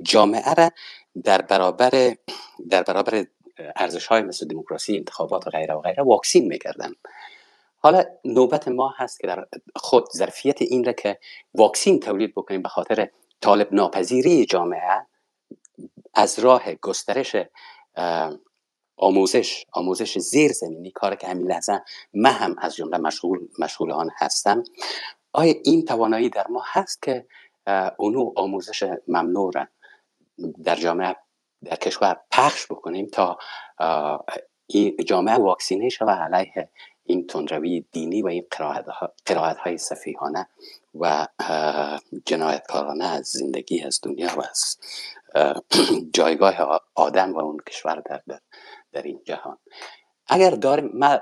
جامعه 0.01 0.53
را 0.53 0.69
در 1.23 1.41
برابر 1.41 2.15
در 2.69 2.83
برابر 2.83 3.25
ارزش 3.75 4.07
های 4.07 4.21
مثل 4.21 4.47
دموکراسی 4.47 4.97
انتخابات 4.97 5.47
و 5.47 5.49
غیره 5.49 5.73
و 5.73 5.81
غیره 5.81 6.03
واکسین 6.03 6.47
می‌کردن. 6.47 6.91
حالا 7.79 8.03
نوبت 8.25 8.67
ما 8.67 8.93
هست 8.97 9.19
که 9.19 9.27
در 9.27 9.47
خود 9.75 10.07
ظرفیت 10.15 10.61
این 10.61 10.83
را 10.83 10.93
که 10.93 11.19
واکسین 11.53 11.99
تولید 11.99 12.35
بکنیم 12.35 12.61
به 12.61 12.69
خاطر 12.69 13.09
طالب 13.41 13.73
ناپذیری 13.73 14.45
جامعه 14.45 15.05
از 16.13 16.39
راه 16.39 16.73
گسترش 16.73 17.35
آموزش 18.97 19.65
آموزش 19.73 20.17
زیر 20.17 20.51
زمینی 20.51 20.91
کار 20.91 21.15
که 21.15 21.27
همین 21.27 21.47
لحظه 21.47 21.83
من 22.13 22.31
هم 22.31 22.55
از 22.59 22.75
جمله 22.75 22.97
مشغول 22.97 23.47
مشغول 23.59 23.91
آن 23.91 24.09
هستم. 24.17 24.63
آیا 25.33 25.53
این 25.63 25.85
توانایی 25.85 26.29
در 26.29 26.47
ما 26.47 26.63
هست 26.65 27.01
که 27.01 27.27
اونو 27.97 28.33
آموزش 28.35 28.93
ممنوع 29.07 29.51
در 30.63 30.75
جامعه 30.75 31.15
در 31.63 31.75
کشور 31.75 32.17
پخش 32.31 32.65
بکنیم 32.65 33.05
تا 33.05 33.37
جامعه 35.05 35.35
واکسینه 35.35 35.89
و 36.01 36.09
علیه 36.09 36.69
این 37.03 37.27
تندروی 37.27 37.85
دینی 37.91 38.21
و 38.21 38.27
این 38.27 38.45
قرائت 39.25 39.57
های 39.57 39.77
صفیحانه 39.77 40.47
و 40.95 41.27
جنایتکارانه 42.25 43.05
از 43.05 43.27
زندگی 43.27 43.83
از 43.83 43.99
دنیا 44.03 44.29
و 44.37 44.41
از 44.41 44.77
جایگاه 46.13 46.81
آدم 46.95 47.33
و 47.33 47.39
اون 47.39 47.57
کشور 47.67 48.01
در, 48.05 48.21
در, 48.27 48.39
در 48.91 49.01
این 49.01 49.21
جهان. 49.25 49.57
اگر 50.27 50.49
داریم 50.49 50.91
من 50.93 51.19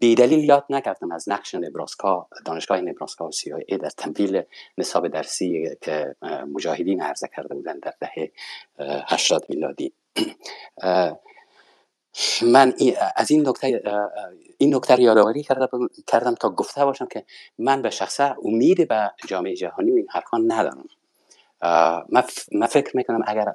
بیدلیل 0.00 0.44
یاد 0.44 0.64
نکردم 0.70 1.12
از 1.12 1.28
نقش 1.28 1.54
نبراسکا 1.54 2.28
دانشگاه 2.44 2.80
نبراسکا 2.80 3.28
و 3.28 3.32
سی 3.32 3.50
در 3.68 3.90
تمویل 3.90 4.42
نصاب 4.78 5.08
درسی 5.08 5.68
که 5.80 6.16
مجاهدین 6.52 7.02
عرضه 7.02 7.28
کرده 7.36 7.54
بودن 7.54 7.78
در 7.78 7.94
دهه 8.00 8.32
80 9.08 9.46
میلادی. 9.48 9.94
من 12.42 12.74
از 13.16 13.30
این 13.30 13.48
نکته 13.48 13.82
این 14.58 14.74
نکته 14.74 15.02
یادآوری 15.02 15.42
کردم 16.06 16.34
تا 16.34 16.50
گفته 16.50 16.84
باشم 16.84 17.06
که 17.06 17.24
من 17.58 17.82
به 17.82 17.90
شخصه 17.90 18.34
امید 18.44 18.88
به 18.88 19.10
جامعه 19.26 19.56
جهانی 19.56 19.90
و 19.90 19.94
این 19.94 20.06
حرفان 20.10 20.52
ندارم. 20.52 20.88
من 22.52 22.66
فکر 22.66 22.96
می‌کنم 22.96 23.22
اگر 23.26 23.52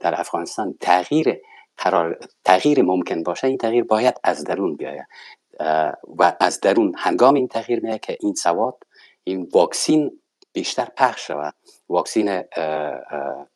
در 0.00 0.20
افغانستان 0.20 0.74
تغییر 0.80 1.40
قرار 1.76 2.18
تغییر 2.44 2.82
ممکن 2.82 3.22
باشه 3.22 3.46
این 3.46 3.58
تغییر 3.58 3.84
باید 3.84 4.14
از 4.24 4.44
درون 4.44 4.76
بیاید. 4.76 5.06
و 6.18 6.36
از 6.40 6.60
درون 6.60 6.94
هنگام 6.98 7.34
این 7.34 7.48
تغییر 7.48 7.80
میاد 7.80 8.00
که 8.00 8.16
این 8.20 8.34
سواد 8.34 8.78
این 9.24 9.48
واکسین 9.52 10.20
بیشتر 10.52 10.88
پخش 10.96 11.26
شود. 11.26 11.54
واکسین 11.88 12.42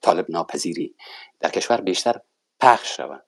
طالب 0.03 0.27
ناپذیری 0.29 0.95
در 1.41 1.51
کشور 1.51 1.81
بیشتر 1.81 2.21
پخش 2.61 2.97
شود 2.97 3.25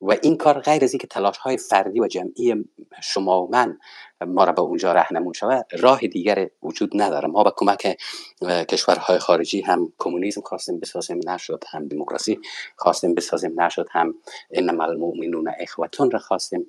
و 0.00 0.16
این 0.22 0.36
کار 0.36 0.60
غیر 0.60 0.84
از 0.84 0.92
اینکه 0.92 1.06
تلاش 1.06 1.36
های 1.36 1.56
فردی 1.56 2.00
و 2.00 2.06
جمعی 2.06 2.54
شما 3.02 3.42
و 3.42 3.50
من 3.50 3.78
ما 4.26 4.44
را 4.44 4.52
به 4.52 4.62
اونجا 4.62 4.92
رهنمون 4.92 5.32
شود 5.32 5.66
راه 5.78 6.00
دیگر 6.00 6.50
وجود 6.62 6.90
نداره 6.94 7.28
ما 7.28 7.42
به 7.42 7.52
کمک 7.56 7.98
کشورهای 8.42 9.18
خارجی 9.18 9.60
هم 9.60 9.92
کمونیسم 9.98 10.40
خواستیم 10.40 10.80
بسازیم 10.80 11.20
نشد 11.28 11.64
هم 11.70 11.88
دموکراسی 11.88 12.40
خواستیم 12.76 13.14
بسازیم 13.14 13.60
نشد 13.60 13.86
هم 13.90 14.14
انما 14.50 14.84
المؤمنون 14.84 15.52
اخوتون 15.60 16.10
را 16.10 16.18
خواستیم 16.18 16.66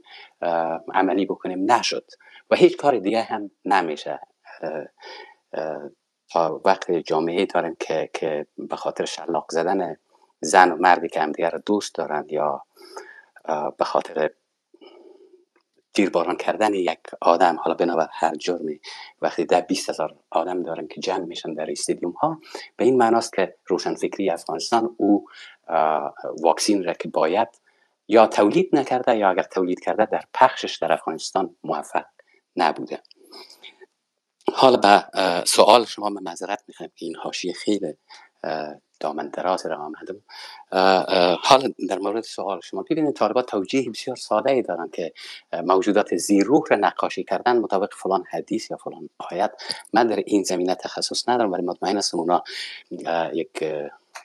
عملی 0.94 1.26
بکنیم 1.26 1.72
نشد. 1.72 2.06
و 2.50 2.56
هیچ 2.56 2.78
کار 2.78 3.00
دیگه 3.00 3.22
هم 3.22 3.52
نمیشه. 3.66 4.20
تا 6.32 6.62
وقت 6.66 6.92
جامعه 6.92 7.46
داریم 7.46 7.76
که 7.80 8.10
که 8.14 8.48
به 8.58 8.76
خاطر 8.76 9.06
شلاق 9.06 9.46
زدن 9.52 9.98
زن 10.42 10.72
و 10.72 10.76
مردی 10.76 11.10
که 11.10 11.22
همدیگر 11.22 11.62
دوست 11.66 11.96
دارند 11.96 12.32
یا 12.32 12.64
به 13.78 13.86
خاطر 13.86 14.30
تیرباران 15.94 16.36
کردن 16.36 16.74
یک 16.74 17.00
آدم 17.22 17.56
حالا 17.56 17.76
بنابر 17.76 18.08
هر 18.12 18.36
جرمی 18.36 18.80
وقتی 19.22 19.46
ده 19.46 19.62
بیست 19.62 19.90
هزار 19.90 20.16
آدم 20.30 20.64
دارن 20.64 20.88
که 20.88 21.02
جمع 21.02 21.26
میشن 21.26 21.54
در 21.54 21.72
استیدیوم 21.72 22.12
ها 22.12 22.40
به 22.78 22.86
این 22.86 22.98
معناست 22.98 23.34
که 23.34 23.56
روشنفکری 23.66 24.30
افغانستان 24.30 24.96
او 24.98 25.26
واکسین 26.42 26.84
را 26.84 26.94
که 26.94 27.08
باید 27.08 27.48
یا 28.08 28.28
تولید 28.28 28.70
نکرده 28.74 29.18
یا 29.18 29.30
اگر 29.30 29.44
تولید 29.44 29.80
کرده 29.80 30.06
در 30.06 30.24
پخشش 30.34 30.78
در 30.78 30.92
افغانستان 30.92 31.56
موفق 31.64 32.06
نبوده. 32.56 33.02
حالا 34.54 34.78
به 34.78 35.04
سوال 35.46 35.86
شما 35.86 36.10
من 36.10 36.24
معذرت 36.24 36.64
می‌خوایم 36.68 36.92
که 36.96 37.06
این 37.06 37.16
حاشیه 37.16 37.54
خیلی 37.54 37.98
دامن 39.00 39.30
دراز 39.30 39.66
را 39.66 39.78
آمدم 39.78 40.22
حالا 41.44 41.70
در 41.90 42.00
مورد 42.00 42.24
سوال 42.24 42.60
شما 42.64 42.86
ببینید 42.90 43.16
طالبات 43.16 43.46
توجیه 43.46 43.90
بسیار 43.90 44.16
ساده 44.16 44.52
ای 44.52 44.62
دارن 44.62 44.90
که 44.94 45.14
موجودات 45.54 46.16
زیروح 46.16 46.64
را 46.70 46.78
نقاشی 46.78 47.24
کردن 47.24 47.58
مطابق 47.58 47.94
فلان 47.94 48.24
حدیث 48.32 48.72
یا 48.72 48.78
فلان 48.78 49.10
آیت. 49.18 49.52
من 49.94 50.08
در 50.08 50.16
این 50.16 50.44
زمینه 50.44 50.76
تخصص 50.76 51.30
ندارم 51.30 51.52
ولی 51.52 51.64
مطمئن 51.64 51.98
هستم 51.98 52.20
اونا 52.20 52.44
یک 53.34 53.64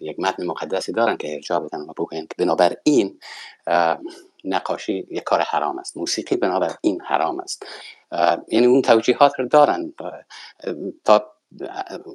یک 0.01 0.21
متن 0.21 0.47
مقدسی 0.47 0.93
دارن 0.93 1.17
که 1.17 1.35
ارجاع 1.35 1.61
بدن 1.61 1.81
و 1.81 1.93
بگوین 1.93 2.27
که 2.27 2.35
بنابر 2.39 2.77
این 2.85 3.21
نقاشی 4.45 5.07
یک 5.11 5.23
کار 5.23 5.41
حرام 5.41 5.79
است. 5.79 5.97
موسیقی 5.97 6.37
بنابر 6.37 6.75
این 6.81 7.01
حرام 7.01 7.41
است. 7.41 7.67
یعنی 8.49 8.67
اون 8.67 8.83
توجیهات 8.83 9.33
رو 9.39 9.49
دارن. 9.49 9.93
تا 11.05 11.33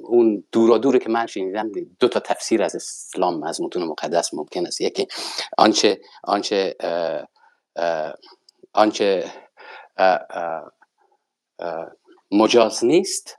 اون 0.02 0.44
دورا 0.52 0.78
دوری 0.78 0.98
که 0.98 1.08
من 1.08 1.26
شنیدم 1.26 1.70
دو 2.00 2.08
تا 2.08 2.20
تفسیر 2.20 2.62
از 2.62 2.74
اسلام 2.74 3.42
از 3.42 3.60
متون 3.60 3.84
مقدس 3.84 4.34
ممکن 4.34 4.66
است. 4.66 4.80
یکی 4.80 5.06
آنچه 5.58 6.00
آنچه 6.24 6.76
آنچه 8.72 9.32
مجاز 12.30 12.84
نیست 12.84 13.38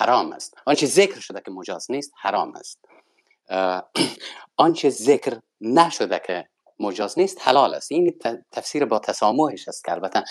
حرام 0.00 0.32
است. 0.32 0.54
آنچه 0.66 0.86
ذکر 0.86 1.20
شده 1.20 1.40
که 1.40 1.50
مجاز 1.50 1.90
نیست 1.90 2.12
حرام 2.20 2.54
است. 2.56 2.84
آنچه 4.56 4.90
ذکر 4.90 5.40
نشده 5.60 6.20
که 6.26 6.48
مجاز 6.80 7.18
نیست 7.18 7.38
حلال 7.40 7.74
است. 7.74 7.92
این 7.92 8.18
تفسیر 8.52 8.84
با 8.84 8.98
تسامحش 8.98 9.68
است 9.68 9.84
که 9.84 9.92
البته 9.92 10.24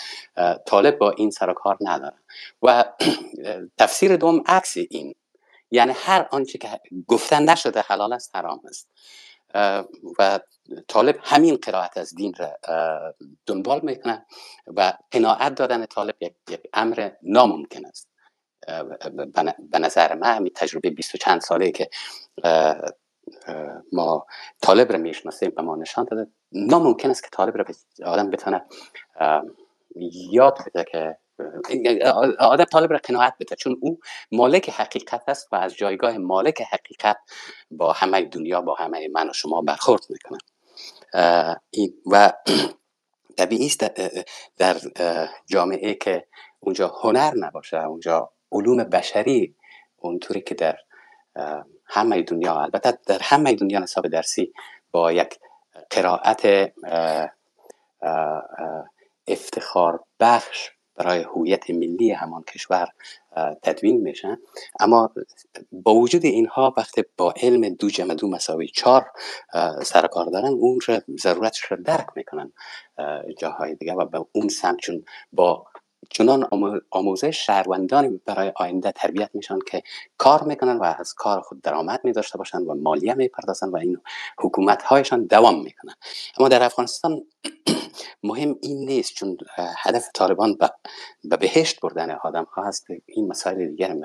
طالب 0.66 0.98
با 0.98 1.10
این 1.10 1.30
سر 1.30 1.52
کار 1.52 1.78
نداره. 1.80 2.16
و 2.62 2.84
تفسیر 3.78 4.16
دوم 4.16 4.42
عکس 4.46 4.76
این. 4.76 5.14
یعنی 5.70 5.92
هر 5.96 6.28
آنچه 6.30 6.58
که 6.58 6.80
گفتن 7.06 7.50
نشده 7.50 7.80
حلال 7.80 8.12
است 8.12 8.36
حرام 8.36 8.60
است. 8.68 8.88
و 10.18 10.40
طالب 10.88 11.18
همین 11.22 11.56
قرائت 11.56 11.96
از 11.96 12.14
دین 12.14 12.34
را 12.38 12.58
دنبال 13.46 13.80
می‌کنه 13.82 14.26
و 14.66 14.92
قناعت 15.10 15.54
دادن 15.54 15.86
طالب 15.86 16.14
یک, 16.20 16.34
امر 16.72 17.10
ناممکن 17.22 17.86
است. 17.86 18.08
به 19.70 19.78
نظر 19.78 20.14
من 20.14 20.36
همین 20.36 20.52
تجربه 20.54 20.90
بیست 20.90 21.14
و 21.14 21.18
چند 21.18 21.40
ساله 21.40 21.70
که 21.70 21.90
ما 23.92 24.26
طالب 24.62 24.92
را 24.92 24.98
می‌شناسیم 24.98 25.50
به 25.50 25.62
ما 25.62 25.76
نشان 25.76 26.06
داده. 26.10 26.30
ناممکن 26.52 27.10
است 27.10 27.22
که 27.22 27.28
طالب 27.32 27.56
را 27.56 27.64
آدم 28.04 28.30
بتونه 28.30 28.64
یاد 30.30 30.58
بده 30.66 30.84
که 30.92 31.18
آدم 32.38 32.64
طالب 32.64 32.92
را 32.92 32.98
قناعت 33.04 33.34
بده. 33.40 33.56
چون 33.56 33.76
او 33.80 33.98
مالک 34.32 34.70
حقیقت 34.70 35.22
است 35.28 35.52
و 35.52 35.56
از 35.56 35.74
جایگاه 35.74 36.18
مالک 36.18 36.62
حقیقت 36.62 37.16
با 37.70 37.92
همه 37.92 38.22
دنیا 38.22 38.60
با 38.60 38.74
همه 38.74 39.08
من 39.08 39.30
و 39.30 39.32
شما 39.32 39.62
برخورد 39.62 40.02
می‌کنه. 40.10 40.38
و 42.06 42.32
طبیعی 43.38 43.66
است 43.66 43.84
در 44.56 44.76
جامعه 45.46 45.94
که 45.94 46.26
اونجا 46.60 46.88
هنر 47.02 47.32
نباشه 47.36 47.84
اونجا 47.84 48.32
علوم 48.52 48.84
بشری 48.84 49.54
اونطوری 49.96 50.40
که 50.40 50.54
در 50.54 50.76
همه 51.90 52.22
دنیا 52.22 52.60
البته 52.60 52.98
در 53.06 53.18
همه 53.22 53.54
دنیا 53.54 53.78
نصاب 53.78 54.08
درسی 54.08 54.52
با 54.90 55.12
یک 55.12 55.38
قرائت 55.90 56.72
افتخار 59.26 60.00
بخش 60.20 60.70
برای 60.96 61.22
هویت 61.22 61.70
ملی 61.70 62.10
همان 62.10 62.42
کشور 62.42 62.88
تدوین 63.62 64.00
میشن 64.00 64.38
اما 64.80 65.10
با 65.72 65.94
وجود 65.94 66.24
اینها 66.24 66.74
وقتی 66.76 67.04
با 67.16 67.34
علم 67.36 67.74
دو 67.74 67.90
جمع 67.90 68.14
دو 68.14 68.28
مساوی 68.28 68.68
چار 68.68 69.10
سرکار 69.82 70.26
دارن 70.26 70.48
اون 70.48 70.78
ضرورتش 71.18 71.72
را 71.72 71.76
درک 71.84 72.06
می‌کنن 72.16 72.52
جاهای 73.38 73.74
دیگه 73.74 73.92
و 73.92 74.04
به 74.04 74.26
اون 74.32 74.48
سمت 74.48 74.78
چون 74.78 75.04
با 75.32 75.66
چنان 76.08 76.48
آموزش 76.90 77.46
شهروندانی 77.46 78.20
برای 78.26 78.52
آینده 78.56 78.92
تربیت 78.92 79.30
میشن 79.34 79.58
که 79.66 79.82
کار 80.18 80.42
می‌کنن 80.42 80.76
و 80.76 80.94
از 80.98 81.14
کار 81.14 81.40
خود 81.40 81.62
درآمد 81.62 82.00
می 82.04 82.12
داشته 82.12 82.38
باشن 82.38 82.58
و 82.58 82.74
مالیه 82.74 83.14
می‌پردازن 83.14 83.68
و 83.68 83.76
این 83.76 83.98
حکومت 84.38 84.82
هایشان 84.82 85.24
دوام 85.24 85.62
می‌کنن. 85.62 85.94
اما 86.38 86.48
در 86.48 86.62
افغانستان 86.62 87.22
مهم 88.22 88.56
این 88.62 88.84
نیست 88.84 89.14
چون 89.14 89.36
هدف 89.56 90.08
طالبان 90.14 90.58
به 91.24 91.36
بهشت 91.36 91.80
بردن 91.80 92.10
آدم 92.10 92.44
ها 92.44 92.64
هست. 92.64 92.86
این 93.06 93.28
مسائل 93.28 93.66
دیگر 93.66 93.96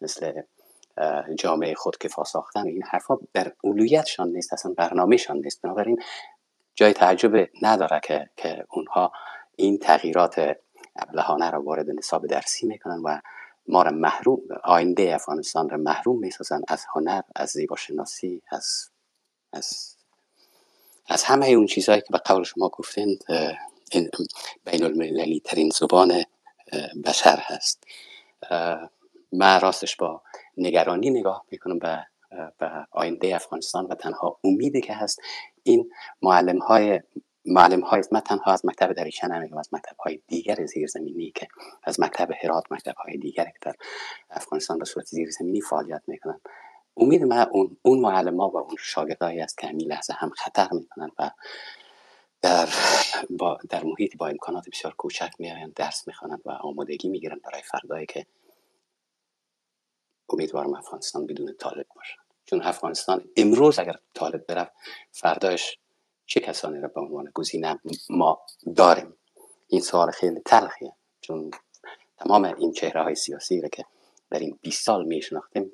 مثل 0.00 0.32
جامعه 1.38 1.74
خود 1.74 1.98
کفا 1.98 2.24
ساختن 2.24 2.66
این 2.66 2.82
حرفا 2.82 3.18
در 3.32 3.52
اولویتشان 3.62 4.28
نیست 4.28 4.52
اصلا 4.52 4.72
برنامهشان 4.76 5.36
نیست. 5.36 5.62
بنابراین 5.62 6.02
جای 6.74 6.92
تعجب 6.92 7.48
نداره 7.62 8.00
که, 8.04 8.30
که 8.36 8.64
اونها 8.70 9.12
این 9.56 9.78
تغییرات 9.78 10.56
ابلهانه 10.98 11.50
را 11.50 11.62
وارد 11.62 11.90
نصاب 11.90 12.26
درسی 12.26 12.66
می‌کنن 12.66 13.02
و 13.04 13.20
ما 13.68 13.82
را 13.82 13.90
محروم 13.90 14.40
آینده 14.64 15.14
افغانستان 15.14 15.68
را 15.68 15.76
محروم 15.76 16.18
می‌سازن 16.18 16.60
از 16.68 16.84
هنر 16.94 17.22
از 17.36 17.50
زیباشناسی 17.50 18.42
از 18.50 18.90
از 19.52 19.96
از 21.08 21.24
همه 21.24 21.48
اون 21.48 21.66
چیزهایی 21.66 22.00
که 22.00 22.06
به 22.10 22.18
قول 22.18 22.44
شما 22.44 22.68
گفتین 22.68 23.18
بین 24.64 24.84
المللی 24.84 25.40
ترین 25.40 25.70
زبان 25.70 26.24
بشر 27.04 27.38
هست. 27.42 27.84
من 29.32 29.60
راستش 29.60 29.96
با 29.96 30.22
نگرانی 30.56 31.10
نگاه 31.10 31.44
می‌کنم 31.50 31.78
به 31.78 32.06
به 32.58 32.70
آینده 32.90 33.34
افغانستان 33.34 33.86
و 33.86 33.94
تنها 33.94 34.38
امیدی 34.44 34.80
که 34.80 34.94
هست 34.94 35.20
این 35.62 35.90
معلم 36.22 36.58
های 36.58 37.00
معلم 37.48 37.80
های 37.80 38.02
من 38.12 38.20
تنها 38.20 38.52
از 38.52 38.66
مکتب 38.66 38.92
دریچه 38.92 39.26
نمیگم 39.26 39.58
از 39.58 39.68
مکتب 39.72 39.96
های 39.96 40.20
دیگر 40.26 40.66
زیرزمینی 40.66 41.32
که 41.34 41.48
از 41.84 42.00
مکتب 42.00 42.28
هرات 42.42 42.64
مکتب 42.70 42.94
های 42.94 43.16
دیگر 43.16 43.44
که 43.44 43.58
در 43.62 43.74
افغانستان 44.30 44.78
به 44.78 44.84
صورت 44.84 45.06
زیرزمینی 45.06 45.60
فعالیت 45.60 46.02
می‌کنن. 46.06 46.40
امید 46.96 47.24
من 47.24 47.46
اون, 47.52 47.76
اون 47.82 48.00
معلم 48.00 48.40
ها 48.40 48.48
و 48.48 48.56
اون 48.56 48.76
شاگردایی 48.78 49.40
است 49.40 49.58
که 49.58 49.66
همین 49.66 49.88
لحظه 49.88 50.12
هم 50.16 50.30
خطر 50.30 50.68
می‌کنن 50.72 51.10
و 51.18 51.30
در, 52.42 52.68
با 53.30 53.58
در 53.70 53.84
محیط 53.84 54.16
با 54.16 54.28
امکانات 54.28 54.64
بسیار 54.72 54.94
کوچک 54.94 55.30
میآیند 55.38 55.74
درس 55.74 56.06
می‌خوانند 56.06 56.42
و 56.44 56.50
آمادگی 56.50 57.08
می‌گیرن 57.08 57.40
برای 57.44 57.62
فردایی 57.62 58.06
که 58.06 58.26
امیدوارم 60.28 60.74
افغانستان 60.74 61.26
بدون 61.26 61.54
طالب 61.58 61.86
باشد 61.96 62.18
چون 62.44 62.62
افغانستان 62.62 63.24
امروز 63.36 63.78
اگر 63.78 63.96
طالب 64.14 64.46
بره 64.46 64.70
فردایش 65.12 65.78
چه 66.28 66.40
کسانی 66.40 66.80
را 66.80 66.88
به 66.88 67.00
عنوان 67.00 67.30
گزینه 67.34 67.80
ما 68.10 68.40
داریم؟ 68.76 69.16
این 69.68 69.80
سوال 69.80 70.10
خیلی 70.10 70.40
تلخیه 70.40 70.92
چون 71.20 71.50
تمام 72.16 72.44
این 72.44 72.72
چهره 72.72 73.02
های 73.02 73.14
سیاسی 73.14 73.60
را 73.60 73.68
که 73.68 73.84
در 74.30 74.38
این 74.38 74.58
20 74.62 74.84
سال 74.84 75.04
میشناختیم 75.04 75.72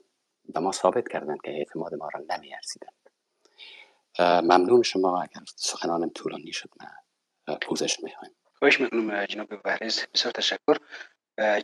به 0.49 0.61
ما 0.61 0.73
ثابت 0.73 1.09
کردند 1.09 1.39
که 1.45 1.51
اعتماد 1.51 1.95
ما 1.95 2.09
را 2.15 2.21
نمیارزیدند. 2.31 2.95
ممنون 4.21 4.83
شما 4.83 5.23
اگر 5.23 5.41
سخنانم 5.57 6.09
طولانی 6.09 6.53
شد 6.53 6.71
من 6.81 7.57
پوزش 7.63 8.01
می‌خوایم. 8.01 8.35
خواهش 8.59 8.81
می‌کنم 8.81 9.27
جناب 9.27 9.49
وحرز 9.65 10.01
بسیار 10.15 10.33
تشکر. 10.33 10.77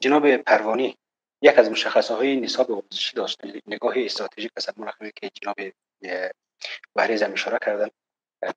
جناب 0.00 0.36
پروانی 0.36 0.96
یک 1.42 1.58
از 1.58 1.70
مشخصه 1.70 2.14
های 2.14 2.40
نصاب 2.40 2.72
آموزشی 2.72 3.16
داشت 3.16 3.40
نگاه 3.66 3.94
استراتژیک 3.96 4.50
از 4.56 4.68
مرخبه 4.76 5.12
که 5.16 5.30
جناب 5.42 5.56
وحرز 6.96 7.22
هم 7.22 7.32
اشاره 7.32 7.58
کردن 7.62 7.88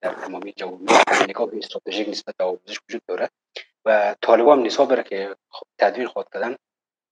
تمامی 0.02 0.54
جوابی 0.54 0.86
نگاه 1.30 1.50
استراتژیک 1.54 2.10
نسبت 2.10 2.36
به 2.38 2.44
آموزش 2.44 2.80
وجود 2.90 3.02
داره 3.08 3.30
و 3.86 4.16
طالبان 4.22 4.64
نصاب 4.64 5.04
که 5.04 5.36
تدوین 5.78 6.08
خود 6.08 6.28
کردن 6.34 6.56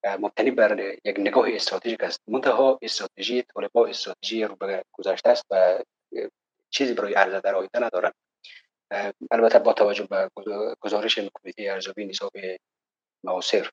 مبتنی 0.05 0.51
بر 0.51 0.79
یک 1.05 1.19
نگاه 1.19 1.45
استراتژیک 1.49 2.03
است. 2.03 2.21
منتها 2.27 2.79
استراتژی 2.81 3.41
طالبان 3.41 3.89
استراتژی 3.89 4.43
رو 4.43 4.55
به 4.55 4.83
گذشته 4.91 5.29
است 5.29 5.45
و 5.49 5.83
چیزی 6.69 6.93
برای 6.93 7.13
عرضه 7.13 7.39
در 7.39 7.55
آینده 7.55 7.79
ندارن. 7.79 8.11
البته 9.31 9.59
با 9.59 9.73
توجه 9.73 10.07
به 10.07 10.29
گزارش 10.79 11.19
کمیته 11.19 11.63
ارزیابی 11.63 12.05
نصاب 12.05 12.31
معاصر 13.23 13.69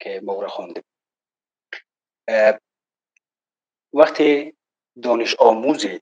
که 0.00 0.20
ما 0.24 0.42
را 0.42 0.48
خواندیم. 0.48 0.84
وقتی 3.92 4.56
دانش 5.02 5.36
آموزی 5.38 6.00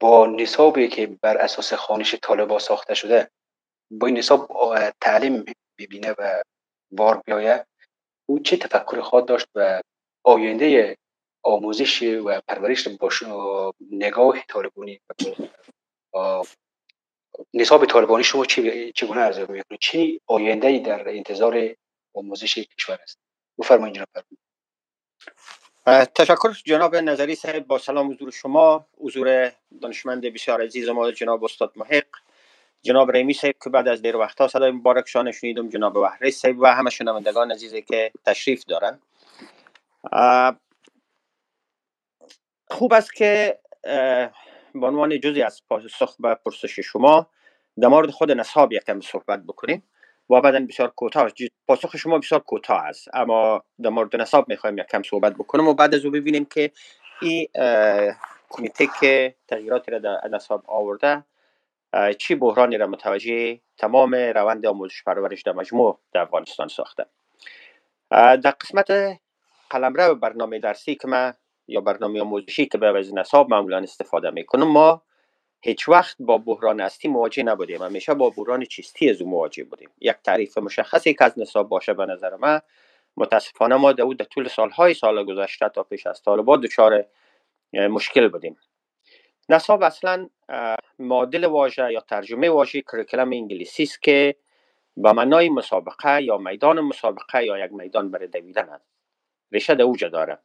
با 0.00 0.26
نصابی 0.26 0.88
که 0.88 1.06
بر 1.06 1.36
اساس 1.36 1.72
خانش 1.72 2.14
طالبا 2.22 2.58
ساخته 2.58 2.94
شده 2.94 3.30
با 3.90 4.06
این 4.06 4.18
نصاب 4.18 4.48
تعلیم 5.00 5.44
ببینه 5.78 6.14
و 6.18 6.42
بار 6.90 7.22
بیایه 7.26 7.66
او 8.28 8.38
چه 8.38 8.56
تفکر 8.56 9.00
خواهد 9.00 9.24
داشت 9.24 9.46
و 9.54 9.82
آینده 10.24 10.96
آموزش 11.42 12.02
و 12.02 12.40
پرورش 12.48 12.88
با 12.88 13.10
نگاه 13.90 14.40
طالبانی 14.48 15.00
نصاب 17.54 17.86
طالبانی 17.86 18.24
شما 18.24 18.44
چگونه 18.94 19.20
ارزیابی 19.20 19.52
می‌کنید 19.52 19.80
چه 19.80 20.20
آینده 20.26 20.78
در 20.78 21.08
انتظار 21.08 21.74
آموزش 22.14 22.58
کشور 22.58 22.98
است؟ 23.02 23.18
بفرمایید 23.58 23.94
جناب 23.96 24.08
تشکر 26.14 26.52
جناب 26.64 26.96
نظری 26.96 27.34
صاحب 27.34 27.66
با 27.66 27.78
سلام 27.78 28.10
حضور 28.10 28.30
شما. 28.30 28.86
حضور 29.00 29.52
دانشمند 29.82 30.20
بسیار 30.20 30.62
عزیز 30.62 30.88
ما 30.88 31.10
جناب 31.10 31.44
استاد 31.44 31.72
محق. 31.76 32.06
جناب 32.82 33.10
ریمی 33.10 33.34
صاحب 33.34 33.54
که 33.64 33.70
بعد 33.70 33.88
از 33.88 34.02
دیر 34.02 34.16
وقتها 34.16 34.48
صدای 34.48 34.70
مبارکشان 34.70 35.32
شنیدم 35.32 35.68
جناب 35.68 35.96
وحری 35.96 36.30
صاحب 36.30 36.58
و 36.58 36.66
همه 36.66 36.90
شنوندگان 36.90 37.52
عزیزی 37.52 37.82
که 37.82 38.12
تشریف 38.26 38.64
دارن. 38.64 38.98
خوب 42.70 42.92
است 42.92 43.14
که 43.14 43.58
به 44.74 44.86
عنوان 44.86 45.20
جزی 45.20 45.42
از 45.42 45.62
پاسخ 45.68 46.16
به 46.20 46.34
پرسش 46.34 46.80
شما 46.80 47.30
در 47.80 47.88
مورد 47.88 48.10
خود 48.10 48.30
نصاب 48.30 48.72
یکم 48.72 49.00
صحبت 49.00 49.42
بکنیم. 49.42 49.82
و 50.30 50.40
بعدا 50.40 50.60
بسیار 50.68 50.88
کوتاه. 50.88 51.30
پاسخ 51.68 51.96
شما 51.96 52.18
بسیار 52.18 52.40
کوتاه 52.40 52.82
است. 52.82 53.08
اما 53.14 53.62
در 53.82 53.90
مورد 53.90 54.16
نصاب 54.16 54.48
می‌خوایم 54.48 54.78
یک 54.78 54.86
کم 54.86 55.02
صحبت 55.02 55.34
بکنیم 55.34 55.68
و 55.68 55.74
بعد 55.74 55.94
از 55.94 56.04
او 56.04 56.10
ببینیم 56.10 56.44
که 56.44 56.70
این 57.22 57.48
کمیته 58.50 58.88
که 59.00 59.34
تغییراتی 59.48 59.90
را 59.90 59.98
در 59.98 60.28
نصاب 60.30 60.64
آورده 60.66 61.24
چی 62.18 62.34
بحرانی 62.34 62.78
را 62.78 62.86
متوجه 62.86 63.58
تمام 63.78 64.14
روند 64.14 64.66
آموزش 64.66 65.02
پرورش 65.02 65.42
در 65.42 65.52
مجموع 65.52 65.98
در 66.12 66.20
افغانستان 66.20 66.68
ساخته. 66.68 67.06
در 68.10 68.54
قسمت 68.60 69.18
قلمرو 69.70 70.14
برنامه 70.14 70.58
درسی 70.58 70.94
که 70.94 71.08
ما 71.08 71.32
یا 71.68 71.80
برنامه 71.80 72.20
آموزشی 72.20 72.66
که 72.66 72.78
به 72.78 72.92
وزن 72.92 73.18
نصاب 73.18 73.50
معمولا 73.50 73.78
استفاده 73.78 74.30
می‌کنم 74.30 74.68
ما 74.68 75.02
هیچ 75.60 75.88
وقت 75.88 76.16
با 76.20 76.38
بحران 76.38 76.80
هستی 76.80 77.08
مواجه 77.08 77.42
نبودیم. 77.42 77.82
همیشه 77.82 78.14
با 78.14 78.30
بحران 78.30 78.64
چیستی 78.64 79.10
از 79.10 79.22
مواجه 79.22 79.64
بودیم. 79.64 79.90
یک 80.00 80.16
تعریف 80.24 80.58
مشخصی 80.58 81.14
که 81.14 81.24
از 81.24 81.38
نصاب 81.38 81.68
باشه 81.68 81.94
به 81.94 82.06
نظر 82.06 82.36
من. 82.36 82.60
متاسفانه 83.16 83.76
ما 83.76 83.92
در 83.92 84.24
طول 84.24 84.48
سالهای 84.48 84.94
سال 84.94 85.24
گذشته 85.24 85.68
تا 85.68 85.82
پیش 85.82 86.06
از 86.06 86.22
طالبات 86.22 86.60
دچار 86.60 87.04
مشکل 87.72 88.28
بودیم. 88.28 88.56
نصاب 89.48 89.82
اصلا 89.82 90.28
معادل 90.98 91.44
واژه 91.44 91.92
یا 91.92 92.00
ترجمه 92.00 92.50
واژه 92.50 92.82
کریکلم 92.82 93.32
انگلیسی 93.32 93.82
است 93.82 94.02
که 94.02 94.36
به 94.96 95.12
معنای 95.12 95.48
مسابقه 95.48 96.22
یا 96.22 96.38
میدان 96.38 96.80
مسابقه 96.80 97.44
یا 97.44 97.58
یک 97.58 97.72
میدان 97.72 98.10
برای 98.10 98.26
دویدن 98.26 98.68
است. 98.68 98.84
ریشه 99.52 99.74
در 99.74 99.82
اوجا 99.82 100.08
داره. 100.08 100.38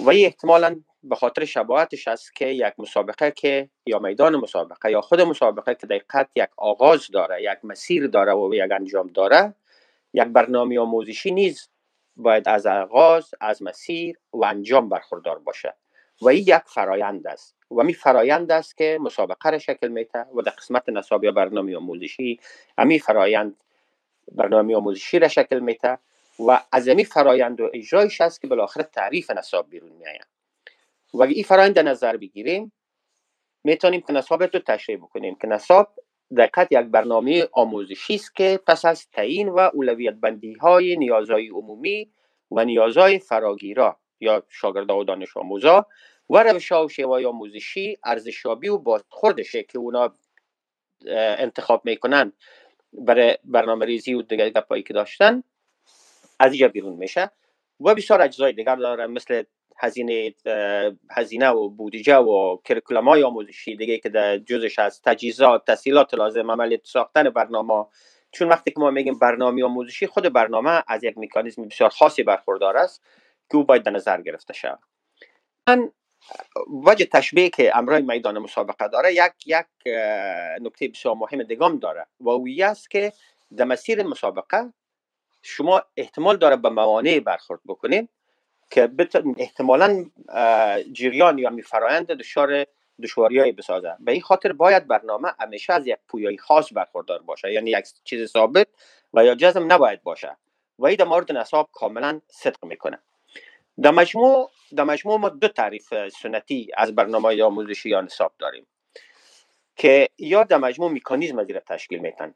و 0.00 0.10
احتمالا 0.10 0.80
به 1.02 1.16
خاطر 1.16 1.44
شباهتش 1.44 2.08
است 2.08 2.36
که 2.36 2.46
یک 2.46 2.74
مسابقه 2.78 3.30
که 3.30 3.70
یا 3.86 3.98
میدان 3.98 4.36
مسابقه 4.36 4.90
یا 4.90 5.00
خود 5.00 5.20
مسابقه 5.20 5.74
که 5.74 5.86
دقیقت 5.86 6.28
یک 6.36 6.48
آغاز 6.56 7.10
داره 7.12 7.42
یک 7.42 7.58
مسیر 7.64 8.06
داره 8.06 8.34
و 8.34 8.54
یک 8.54 8.72
انجام 8.72 9.06
داره 9.06 9.54
یک 10.14 10.24
برنامه 10.24 10.80
آموزشی 10.80 11.30
نیز 11.30 11.68
باید 12.16 12.48
از 12.48 12.66
آغاز 12.66 13.34
از 13.40 13.62
مسیر 13.62 14.18
و 14.32 14.44
انجام 14.44 14.88
برخوردار 14.88 15.38
باشه. 15.38 15.74
و 16.22 16.28
این 16.28 16.42
یک 16.46 16.62
فرایند 16.66 17.26
است. 17.26 17.56
و 17.70 17.82
می 17.82 17.94
فرایند 17.94 18.52
است 18.52 18.76
که 18.76 18.98
مسابقه 19.00 19.50
را 19.50 19.58
شکل 19.58 19.88
میته 19.88 20.18
و 20.34 20.42
در 20.42 20.52
قسمت 20.52 20.88
نصاب 20.88 21.24
یا 21.24 21.32
برنامه 21.32 21.76
آموزشی 21.76 22.40
امی 22.78 22.98
فرایند 22.98 23.56
برنامه 24.32 24.76
آموزشی 24.76 25.18
را 25.18 25.28
شکل 25.28 25.58
میته 25.58 25.98
و 26.38 26.60
از 26.72 26.88
فرایند 26.88 27.60
و 27.60 27.70
اجرایش 27.74 28.20
است 28.20 28.40
که 28.40 28.46
بالاخره 28.46 28.84
تعریف 28.84 29.30
نصاب 29.30 29.70
بیرون 29.70 29.92
میآید 29.92 30.26
و 31.14 31.22
این 31.22 31.44
فرایند 31.44 31.74
در 31.74 31.82
نظر 31.82 32.16
بگیریم 32.16 32.72
می‌تونیم 33.64 34.00
که 34.00 34.12
نصاب 34.12 34.42
رو 34.42 34.48
تشریح 34.48 34.98
بکنیم 34.98 35.34
که 35.34 35.48
نصاب 35.48 35.94
دقت 36.36 36.68
یک 36.70 36.78
برنامه 36.78 37.48
آموزشی 37.52 38.14
است 38.14 38.36
که 38.36 38.60
پس 38.66 38.84
از 38.84 39.10
تعیین 39.10 39.48
و 39.48 39.58
اولویت 39.58 40.14
بندی 40.14 40.52
های 40.52 40.96
نیازهای 40.96 41.48
عمومی 41.48 42.12
و 42.50 42.64
نیازهای 42.64 43.18
فراگیرا 43.18 44.00
یا 44.20 44.42
شاگردا 44.48 44.98
و 44.98 45.04
دانش 45.04 45.36
آموزا 45.36 45.86
و 46.30 46.42
روش 46.42 46.72
و 46.72 46.88
شیوه 46.88 47.26
آموزشی 47.26 47.98
ارزشیابی 48.04 48.68
و 48.68 48.78
بازخوردشه 48.78 49.62
که 49.62 49.78
اونا 49.78 50.14
انتخاب 51.38 51.82
می‌کنن 51.84 52.32
برای 52.92 53.38
برنامه 53.44 53.86
ریزی 53.86 54.14
و 54.14 54.22
دیگه 54.22 54.50
گپایی 54.50 54.82
که 54.82 54.94
داشتن 54.94 55.42
از 56.40 56.52
اینجا 56.52 56.68
بیرون 56.68 56.92
میشه. 56.92 57.30
و 57.80 57.94
بسیار 57.94 58.22
اجزای 58.22 58.52
دیگر 58.52 58.76
داره 58.76 59.06
مثل 59.06 59.42
هزینه 59.78 60.34
هزینه 61.10 61.48
و 61.48 61.68
بودجه 61.68 62.16
و 62.16 62.56
کرکولم 62.64 63.08
های 63.08 63.22
آموزشی 63.22 63.76
دیگه 63.76 63.98
که 63.98 64.08
در 64.08 64.38
جزش 64.38 64.78
از 64.78 65.02
تجهیزات 65.02 65.64
تسهیلات 65.66 66.14
لازم 66.14 66.50
عمل 66.50 66.76
ساختن 66.84 67.30
برنامه. 67.30 67.86
چون 68.32 68.48
وقتی 68.48 68.70
که 68.70 68.80
ما 68.80 68.90
میگیم 68.90 69.18
برنامه 69.18 69.64
آموزشی 69.64 70.06
خود 70.06 70.32
برنامه 70.32 70.82
از 70.86 71.04
یک 71.04 71.18
مکانیزم 71.18 71.68
بسیار 71.68 71.90
خاصی 71.90 72.22
برخوردار 72.22 72.76
است 72.76 73.02
که 73.50 73.56
او 73.56 73.64
باید 73.64 73.82
در 73.82 73.90
نظر 73.90 74.20
گرفته 74.20 74.54
شود 74.54 74.78
من 75.68 75.90
وجه 76.86 77.04
تشبیه 77.04 77.48
که 77.48 77.76
امرای 77.76 78.02
میدان 78.02 78.38
مسابقه 78.38 78.88
داره 78.88 79.12
یک 79.12 79.46
یک 79.46 79.92
نکته 80.60 80.88
بسیار 80.88 81.14
مهم 81.14 81.42
دیگم 81.42 81.78
داره. 81.78 82.06
و 82.20 82.28
اوی 82.28 82.62
است 82.62 82.90
که 82.90 83.12
در 83.56 83.64
مسیر 83.64 84.02
مسابقه 84.02 84.72
شما 85.42 85.82
احتمال 85.96 86.36
داره 86.36 86.56
به 86.56 86.68
موانع 86.68 87.20
برخورد 87.20 87.60
بکنید 87.66 88.08
که 88.70 88.90
احتمالا 89.36 90.04
جریان 90.92 91.38
یا 91.38 91.50
میفرایند 91.50 92.06
دچار 92.06 92.66
دشواری 93.02 93.38
های 93.38 93.52
بسازه. 93.52 93.96
به 94.00 94.12
این 94.12 94.20
خاطر 94.20 94.52
باید 94.52 94.86
برنامه 94.86 95.32
همیشه 95.40 95.72
از 95.72 95.86
یک 95.86 95.98
پویایی 96.08 96.38
خاص 96.38 96.72
برخوردار 96.72 97.22
باشه. 97.22 97.52
یعنی 97.52 97.70
یک 97.70 97.84
چیز 98.04 98.30
ثابت 98.30 98.66
و 99.14 99.24
یا 99.24 99.34
جزم 99.34 99.72
نباید 99.72 100.02
باشه. 100.02 100.36
و 100.78 100.86
این 100.86 100.96
در 100.96 101.04
مورد 101.04 101.32
نصاب 101.32 101.68
کاملا 101.72 102.20
صدق 102.28 102.64
می‌کنه. 102.64 102.98
در 103.82 103.90
مجموع 103.90 104.50
در 104.76 104.84
مجموع 104.84 105.18
ما 105.18 105.28
دو 105.28 105.48
تعریف 105.48 106.08
سنتی 106.08 106.70
از 106.76 106.94
برنامه 106.94 107.42
آموزشی 107.42 107.88
یا 107.88 108.00
نصاب 108.00 108.32
داریم 108.38 108.66
که 109.76 110.08
یا 110.18 110.44
در 110.44 110.56
مجموع 110.56 110.90
میکانیزم 110.90 111.38
از 111.38 111.46
تشکیل 111.46 111.98
میتن 111.98 112.34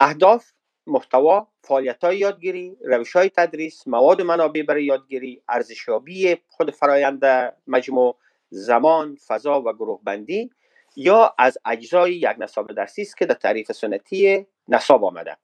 اهداف 0.00 0.52
محتوا 0.86 1.48
فعالیت 1.62 2.04
های 2.04 2.18
یادگیری 2.18 2.76
روش 2.84 3.16
های 3.16 3.28
تدریس 3.28 3.88
مواد 3.88 4.20
و 4.20 4.24
منابع 4.24 4.62
برای 4.62 4.84
یادگیری 4.84 5.42
ارزشیابی 5.48 6.36
خود 6.48 6.70
فرایند 6.70 7.24
مجموع 7.66 8.16
زمان 8.50 9.16
فضا 9.26 9.60
و 9.60 9.72
گروه 9.72 10.00
بندی 10.04 10.50
یا 10.96 11.34
از 11.38 11.58
اجزای 11.64 12.14
یک 12.14 12.34
نصاب 12.38 12.72
درسی 12.72 13.02
است 13.02 13.16
که 13.16 13.26
در 13.26 13.34
تعریف 13.34 13.72
سنتی 13.72 14.46
نصاب 14.68 15.04
آمده. 15.04 15.36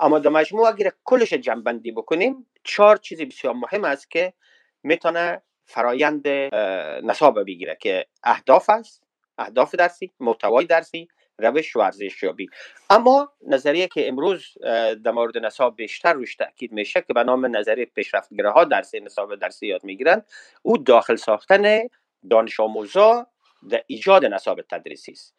اما 0.00 0.18
در 0.18 0.30
مجموع 0.30 0.68
اگر 0.68 0.92
کلش 1.04 1.32
جنبندی 1.32 1.92
بکنیم 1.92 2.46
چهار 2.64 2.96
چیزی 2.96 3.24
بسیار 3.24 3.54
مهم 3.54 3.84
است 3.84 4.10
که 4.10 4.32
می‌تونه 4.82 5.42
فرایند 5.64 6.28
نصاب 7.04 7.46
بگیره 7.46 7.76
که 7.80 8.06
اهداف 8.22 8.70
است 8.70 9.02
اهداف 9.38 9.74
درسی 9.74 10.12
محتوای 10.20 10.64
درسی 10.64 11.08
روش 11.38 11.76
ورزشیابی. 11.76 12.48
اما 12.90 13.32
نظریه 13.46 13.88
که 13.88 14.08
امروز 14.08 14.58
در 15.04 15.10
مورد 15.10 15.38
نصاب 15.38 15.76
بیشتر 15.76 16.12
روش 16.12 16.36
تاکید 16.36 16.72
میشه 16.72 17.02
که 17.02 17.12
به 17.12 17.22
نام 17.22 17.56
نظریه 17.56 17.84
پیشرفتگره 17.84 18.50
ها 18.50 18.64
درسی 18.64 19.00
نصاب 19.00 19.34
درسی 19.34 19.66
یاد 19.66 19.84
می‌گیرن 19.84 20.22
او 20.62 20.78
داخل 20.78 21.16
ساختن 21.16 21.80
دانش 22.30 22.60
آموزا 22.60 23.26
در 23.70 23.84
ایجاد 23.86 24.24
نصاب 24.24 24.60
تدریسی 24.62 25.12
است. 25.12 25.36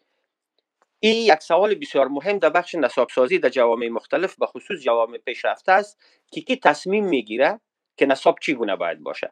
این 0.99 1.33
یک 1.33 1.39
سوال 1.39 1.75
بسیار 1.75 2.07
مهم 2.07 2.37
در 2.37 2.49
بخش 2.49 2.75
نصاب 2.75 3.09
سازی 3.09 3.39
در 3.39 3.49
جوامع 3.49 3.87
مختلف 3.87 4.35
به 4.35 4.45
خصوص 4.45 4.79
جوامع 4.79 5.17
پیشرفته 5.17 5.71
است 5.71 5.99
که 6.31 6.41
کی 6.41 6.55
تصمیم 6.55 7.05
می‌گیره 7.05 7.59
که 7.97 8.05
نصاب 8.05 8.35
چگونه 8.41 8.75
باید 8.75 8.99
باشه. 8.99 9.31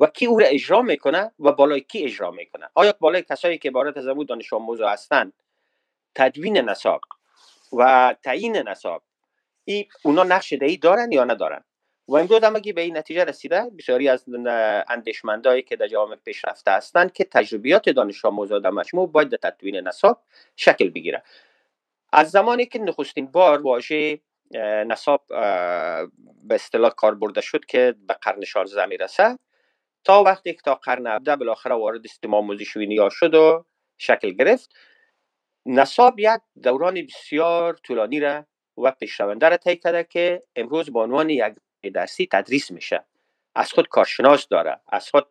و 0.00 0.06
کی 0.06 0.26
او 0.26 0.38
را 0.38 0.46
اجرا 0.46 0.82
می‌کنه 0.82 1.32
و 1.38 1.52
بالای 1.52 1.80
کی 1.80 2.04
اجرا 2.04 2.30
می‌کنه؟ 2.30 2.68
آیا 2.74 2.94
بالای 3.00 3.22
کسایی 3.22 3.58
که 3.58 3.68
عبارت 3.68 3.96
از 3.96 4.04
دانش 4.28 4.52
آموز 4.52 4.80
هستند 4.80 5.32
تدوین 6.14 6.58
نصاب 6.58 7.00
و 7.72 8.14
تعیین 8.24 8.56
نصاب 8.56 9.02
ای 9.64 9.86
اونا 10.02 10.24
نقش 10.24 10.52
دهی 10.52 10.76
دارن 10.76 11.12
یا 11.12 11.24
ندارن؟ 11.24 11.64
و 12.08 12.16
امروز 12.16 12.44
هم 12.44 12.52
به 12.52 12.80
این 12.80 12.96
نتیجه 12.96 13.24
رسیده 13.24 13.70
بسیاری 13.78 14.08
از 14.08 14.24
اندیشمندایی 14.88 15.62
که 15.62 15.76
در 15.76 15.88
جامعه 15.88 16.16
پیشرفته 16.16 16.70
هستند 16.70 17.12
که 17.12 17.24
تجربیات 17.24 17.88
دانش 17.88 18.24
آموزا 18.24 18.58
در 18.58 18.70
مجموع 18.70 19.12
باید 19.12 19.28
در 19.28 19.50
تدوین 19.50 19.76
نصاب 19.76 20.22
شکل 20.56 20.88
بگیره. 20.88 21.22
از 22.12 22.30
زمانی 22.30 22.66
که 22.66 22.78
نخستین 22.78 23.26
بار 23.26 23.62
واژه 23.62 24.20
نصاب 24.86 25.24
به 25.28 26.54
اصطلاح 26.54 26.90
کار 26.90 27.14
برده 27.14 27.40
شد 27.40 27.64
که 27.64 27.94
به 28.08 28.14
قرن 28.14 28.44
16 28.44 28.86
می‌رسه 28.86 29.38
تا 30.06 30.22
وقتی 30.22 30.54
که 30.54 30.60
تا 30.64 30.74
قرن 30.74 31.06
17 31.06 31.36
بالاخره 31.36 31.74
وارد 31.74 32.06
سیستم 32.06 32.34
آموزشی 32.34 32.64
شوینی 32.64 32.98
شد 33.10 33.34
و 33.34 33.64
شکل 33.98 34.30
گرفت 34.30 34.74
نصاب 35.66 36.18
یک 36.18 36.40
دوران 36.62 36.94
بسیار 37.02 37.74
طولانی 37.74 38.20
را 38.20 38.46
و 38.78 38.90
پیشرونده 38.90 39.48
را 39.48 39.56
طی 39.56 39.76
کرده 39.76 40.04
که 40.04 40.42
امروز 40.56 40.92
به 40.92 41.00
عنوان 41.00 41.30
یک 41.30 41.54
درسی 41.94 42.28
تدریس 42.32 42.70
میشه. 42.70 43.04
از 43.54 43.72
خود 43.72 43.88
کارشناس 43.88 44.48
داره 44.48 44.80
از 44.88 45.10
خود 45.10 45.26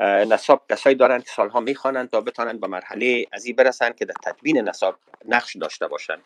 نصاب 0.00 0.66
کسایی 0.70 0.96
دارن 0.96 1.18
که 1.18 1.28
سالها 1.28 1.60
می‌خوانند 1.60 2.10
تا 2.10 2.20
بتانند 2.20 2.60
به 2.60 2.66
مرحله 2.66 3.26
ازی 3.32 3.52
برسند 3.52 3.96
که 3.96 4.04
در 4.04 4.14
تدوین 4.24 4.58
نصاب 4.58 4.96
نقش 5.28 5.56
داشته 5.56 5.88
باشند. 5.88 6.22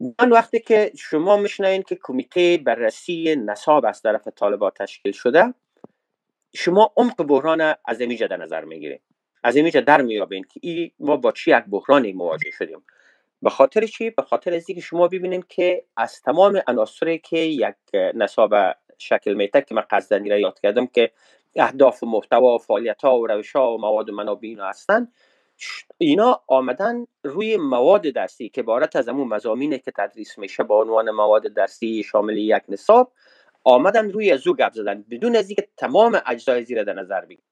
من 0.00 0.30
وقتی 0.30 0.60
که 0.60 0.92
شما 0.98 1.36
میشنین 1.36 1.82
که 1.82 1.98
کمیته 2.02 2.60
بررسی 2.64 3.36
نصاب 3.36 3.86
از 3.86 4.02
طرف 4.02 4.28
طالبات 4.28 4.74
تشکیل 4.82 5.12
شده 5.12 5.54
شما 6.54 6.92
عمق 6.96 7.22
بحران 7.22 7.74
از 7.84 8.00
اینجا 8.00 8.26
در 8.26 8.36
نظر 8.36 8.64
می‌گیرید 8.64 9.02
از 9.44 9.56
اینجا 9.56 9.80
در 9.80 10.02
میابین 10.02 10.44
که 10.44 10.60
ای 10.62 10.90
ما 11.00 11.16
با 11.16 11.32
چی 11.32 11.50
یک 11.50 11.64
بحرانی 11.70 12.12
مواجه 12.12 12.50
شدیم. 12.50 12.84
به 13.42 13.50
خاطر 13.50 13.86
چی؟ 13.86 14.10
به 14.10 14.22
خاطر 14.22 14.54
از 14.54 14.66
که 14.66 14.80
شما 14.80 15.08
ببینید 15.08 15.46
که 15.46 15.84
از 15.96 16.22
تمام 16.22 16.62
عناصری 16.66 17.18
که 17.18 17.38
یک 17.38 17.74
نصاب 18.14 18.54
شکل 18.98 19.34
میته 19.34 19.62
که 19.62 19.74
من 19.74 19.84
قصدنی 19.90 20.28
را 20.28 20.38
یاد 20.38 20.60
کردم 20.60 20.86
که 20.86 21.10
اهداف 21.56 22.02
و 22.02 22.06
محتوا 22.06 22.54
و 22.54 22.58
فعالیت 22.58 23.02
ها 23.02 23.18
و 23.18 23.26
روش 23.26 23.56
ها 23.56 23.74
و 23.74 23.80
مواد 23.80 24.10
و 24.10 24.12
منابع 24.12 24.48
اینا 24.48 24.68
هستن 24.68 25.08
اینا 25.98 26.42
آمدن 26.46 27.06
روی 27.22 27.56
مواد 27.56 28.02
درسی 28.02 28.48
که 28.48 28.60
عبارت 28.60 28.96
از 28.96 29.08
همون 29.08 29.28
مزامینه 29.28 29.78
که 29.78 29.92
تدریس 29.96 30.38
میشه 30.38 30.62
با 30.62 30.82
عنوان 30.82 31.10
مواد 31.10 31.42
درسی 31.42 32.02
شامل 32.02 32.36
یک 32.36 32.62
نصاب 32.68 33.12
آمدن 33.68 34.10
روی 34.10 34.30
از 34.30 34.46
او 34.46 34.56
گپ 34.56 34.72
زدن. 34.72 35.04
بدون 35.10 35.36
از 35.36 35.48
اینکه 35.48 35.68
تمام 35.76 36.20
اجزای 36.26 36.64
زیر 36.64 36.84
در 36.84 36.92
نظر 36.92 37.20
بگیرن. 37.20 37.42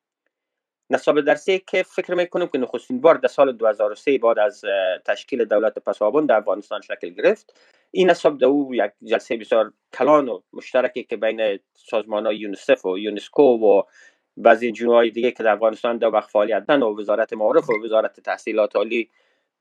نصاب 0.90 1.20
درسی 1.20 1.58
که 1.58 1.82
فکر 1.82 2.14
می‌کنم 2.14 2.46
که 2.46 2.58
نخستین 2.58 3.00
بار 3.00 3.14
در 3.14 3.28
سال 3.28 3.52
2003 3.52 4.18
بعد 4.18 4.38
از 4.38 4.64
تشکیل 5.04 5.44
دولت 5.44 5.78
پسابون 5.78 6.26
در 6.26 6.36
افغانستان 6.36 6.80
شکل 6.80 7.08
گرفت. 7.08 7.60
این 7.90 8.10
نصاب 8.10 8.38
در 8.38 8.46
او 8.46 8.74
یک 8.74 8.90
جلسه 9.02 9.36
بسیار 9.36 9.72
کلان 9.92 10.28
و 10.28 10.40
مشترکی 10.52 11.04
که 11.04 11.16
بین 11.16 11.58
سازمان 11.74 12.26
های 12.26 12.36
یونسف 12.36 12.86
و 12.86 12.98
یونسکو 12.98 13.42
و 13.42 13.82
بعضی 14.36 14.72
جنوهای 14.72 15.10
دیگه 15.10 15.30
که 15.30 15.42
در 15.42 15.52
افغانستان 15.52 15.98
در 15.98 16.08
وقت 16.08 16.30
فعالیت 16.30 16.70
و 16.70 17.00
وزارت 17.00 17.32
معارف 17.32 17.70
و 17.70 17.84
وزارت 17.84 18.20
تحصیلات 18.20 18.76
عالی 18.76 19.10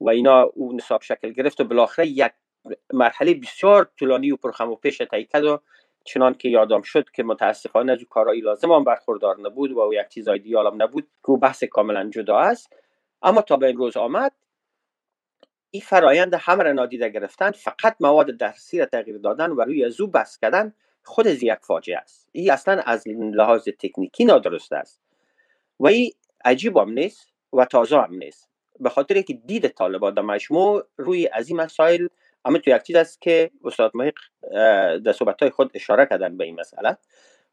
و 0.00 0.08
اینا 0.08 0.42
او 0.42 0.72
نصاب 0.76 1.02
شکل 1.02 1.30
گرفت 1.30 1.60
و 1.60 1.64
بالاخره 1.64 2.06
یک 2.06 2.32
مرحله 2.92 3.34
بسیار 3.34 3.90
طولانی 3.98 4.30
و 4.30 4.36
پرخم 4.36 4.70
و 4.70 4.74
پیش 4.74 4.98
تایید 4.98 5.34
و 5.34 5.58
چنان 6.06 6.34
که 6.34 6.48
یادم 6.48 6.82
شد 6.82 7.10
که 7.10 7.22
متاسفانه 7.22 7.92
از 7.92 7.98
کارایی 8.10 8.40
لازم 8.40 8.72
هم 8.72 8.84
برخوردار 8.84 9.40
نبود 9.40 9.72
و 9.72 9.90
یک 9.92 10.08
چیزای 10.08 10.38
دیالم 10.38 10.82
نبود 10.82 11.08
که 11.26 11.32
بحث 11.42 11.64
کاملا 11.64 12.10
جدا 12.10 12.38
است. 12.38 12.72
اما 13.22 13.42
تا 13.42 13.56
به 13.56 13.70
امروز 13.70 13.96
آمد 13.96 14.32
این 15.70 15.82
فرایند 15.82 16.34
همه 16.34 16.62
را 16.62 16.72
نادیده 16.72 17.08
گرفتن 17.08 17.50
فقط 17.50 17.96
مواد 18.00 18.30
درسی 18.36 18.78
را 18.78 18.86
تغییر 18.86 19.18
دادن 19.18 19.50
و 19.50 19.60
روی 19.60 19.90
زو 19.90 20.06
بس 20.06 20.38
کردن 20.38 20.74
خود 21.02 21.28
از 21.28 21.42
یک 21.42 21.58
فاجعه 21.62 21.98
است. 21.98 22.28
این 22.32 22.50
اصلا 22.50 22.82
از 22.86 23.08
لحاظ 23.08 23.68
تکنیکی 23.78 24.24
نادرست 24.24 24.72
است. 24.72 25.00
و 25.80 25.86
این 25.86 26.10
عجیب 26.44 26.76
هم 26.76 26.90
نیست 26.90 27.32
و 27.52 27.64
تازه 27.64 27.96
هم 27.96 28.14
نیست. 28.14 28.50
به 28.80 28.88
خاطر 28.88 29.22
که 29.22 29.34
دید 29.34 29.68
طالبان 29.68 30.14
در 30.14 30.22
مجموع 30.22 30.84
روی 30.96 31.28
از 31.32 31.48
این 31.48 31.60
مسائل 31.60 32.08
اما 32.46 32.58
تو 32.58 32.70
یک 32.70 32.82
چیز 32.82 32.96
است 32.96 33.20
که 33.20 33.50
استاد 33.64 33.90
محق 33.94 34.14
در 34.98 35.12
صحبت 35.12 35.42
های 35.42 35.50
خود 35.50 35.70
اشاره 35.74 36.06
کردن 36.06 36.36
به 36.36 36.44
این 36.44 36.60
مسئله. 36.60 36.96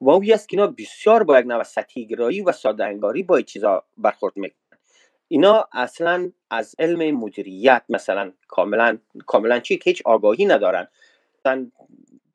و 0.01 0.09
اوی 0.09 0.33
است 0.33 0.49
که 0.49 0.57
اینا 0.57 0.73
بسیار 0.77 1.23
با 1.23 1.39
یک 1.39 1.45
نوع 1.45 1.63
سطحی 1.63 2.05
گرایی 2.05 2.41
و 2.41 2.51
ساده 2.51 2.85
انگاری 2.85 3.23
با 3.23 3.35
این 3.35 3.45
چیزا 3.45 3.83
برخورد 3.97 4.33
می‌کنن. 4.37 4.79
اینا 5.27 5.67
اصلا 5.71 6.31
از 6.49 6.75
علم 6.79 7.17
مدیریت 7.17 7.83
مثلا 7.89 8.31
کاملا 8.47 8.97
کاملا 9.25 9.59
چی؟ 9.59 9.77
که 9.77 9.89
هیچ 9.89 10.01
آگاهی 10.05 10.45
ندارن. 10.45 10.87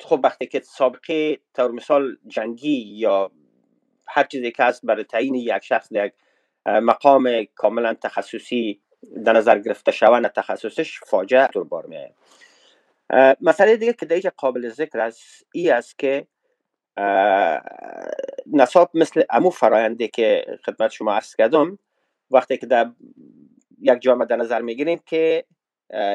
خب 0.01 0.21
وقتی 0.25 0.47
که 0.47 0.61
سابقه 0.61 1.39
طور 1.55 1.71
مثال 1.71 2.17
جنگی 2.27 2.85
یا 2.97 3.31
هر 4.09 4.25
چیزی 4.25 4.51
که 4.51 4.65
هست 4.65 4.87
برای 4.87 5.05
تعیین 5.05 5.35
یک 5.35 5.65
شخص 5.65 5.89
یک 5.93 6.13
مقام 6.67 7.45
کاملا 7.55 7.95
تخصصی 7.95 8.81
در 9.25 9.33
نظر 9.33 9.59
گرفته 9.59 9.93
شون 9.93 10.29
تخصصش 10.29 11.01
فاجعه 11.07 11.47
طور 11.47 11.65
بار 11.65 11.87
میه 11.87 12.15
مسئله 13.41 13.77
دیگه 13.77 13.93
که 13.93 14.07
دیگه 14.07 14.31
قابل 14.31 14.69
ذکر 14.69 15.01
است 15.01 15.47
ای 15.53 15.71
است 15.71 15.99
که 15.99 16.27
نصاب 18.47 18.91
مثل 18.95 19.23
امو 19.31 19.51
فراینده 19.51 20.09
که 20.09 20.59
خدمت 20.67 20.91
شما 20.91 21.15
عرض 21.15 21.37
کردم 21.37 21.79
وقتی 22.31 22.57
که 22.57 22.67
در 22.67 22.91
یک 23.81 24.01
جامعه 24.01 24.27
در 24.27 24.37
نظر 24.37 24.63
می‌گیریم 24.63 25.01
که 25.07 25.45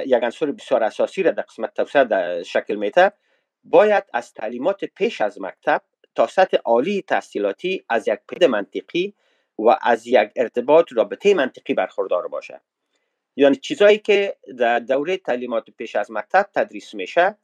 یک 0.06 0.24
عنصر 0.24 0.52
بسیار 0.52 0.84
اساسی 0.84 1.24
را 1.24 1.32
در 1.32 1.44
قسمت 1.44 1.74
توسعه 1.74 2.04
در 2.04 2.44
شکل 2.44 2.76
میته 2.76 3.12
باید 3.64 4.04
از 4.14 4.34
تعلیمات 4.34 4.86
پیش 4.86 5.22
از 5.22 5.42
مکتب 5.42 5.82
تا 6.16 6.28
سطح 6.28 6.58
عالی 6.66 7.02
تحصیلاتی 7.02 7.86
از 7.90 8.08
یک 8.08 8.20
پید 8.30 8.44
منطقی 8.44 9.14
و 9.60 9.78
از 9.82 10.08
یک 10.08 10.32
ارتباط 10.36 10.86
رابطه 10.94 11.34
منطقی 11.34 11.74
برخوردار 11.74 12.28
باشه. 12.28 12.62
یعنی 13.36 13.56
چیزایی 13.56 13.98
که 13.98 14.38
در 14.58 14.80
دوره 14.80 15.18
تعلیمات 15.18 15.70
پیش 15.78 15.96
از 15.96 16.12
مکتب 16.12 16.50
تدریس 16.56 16.94
میشه 16.94 17.38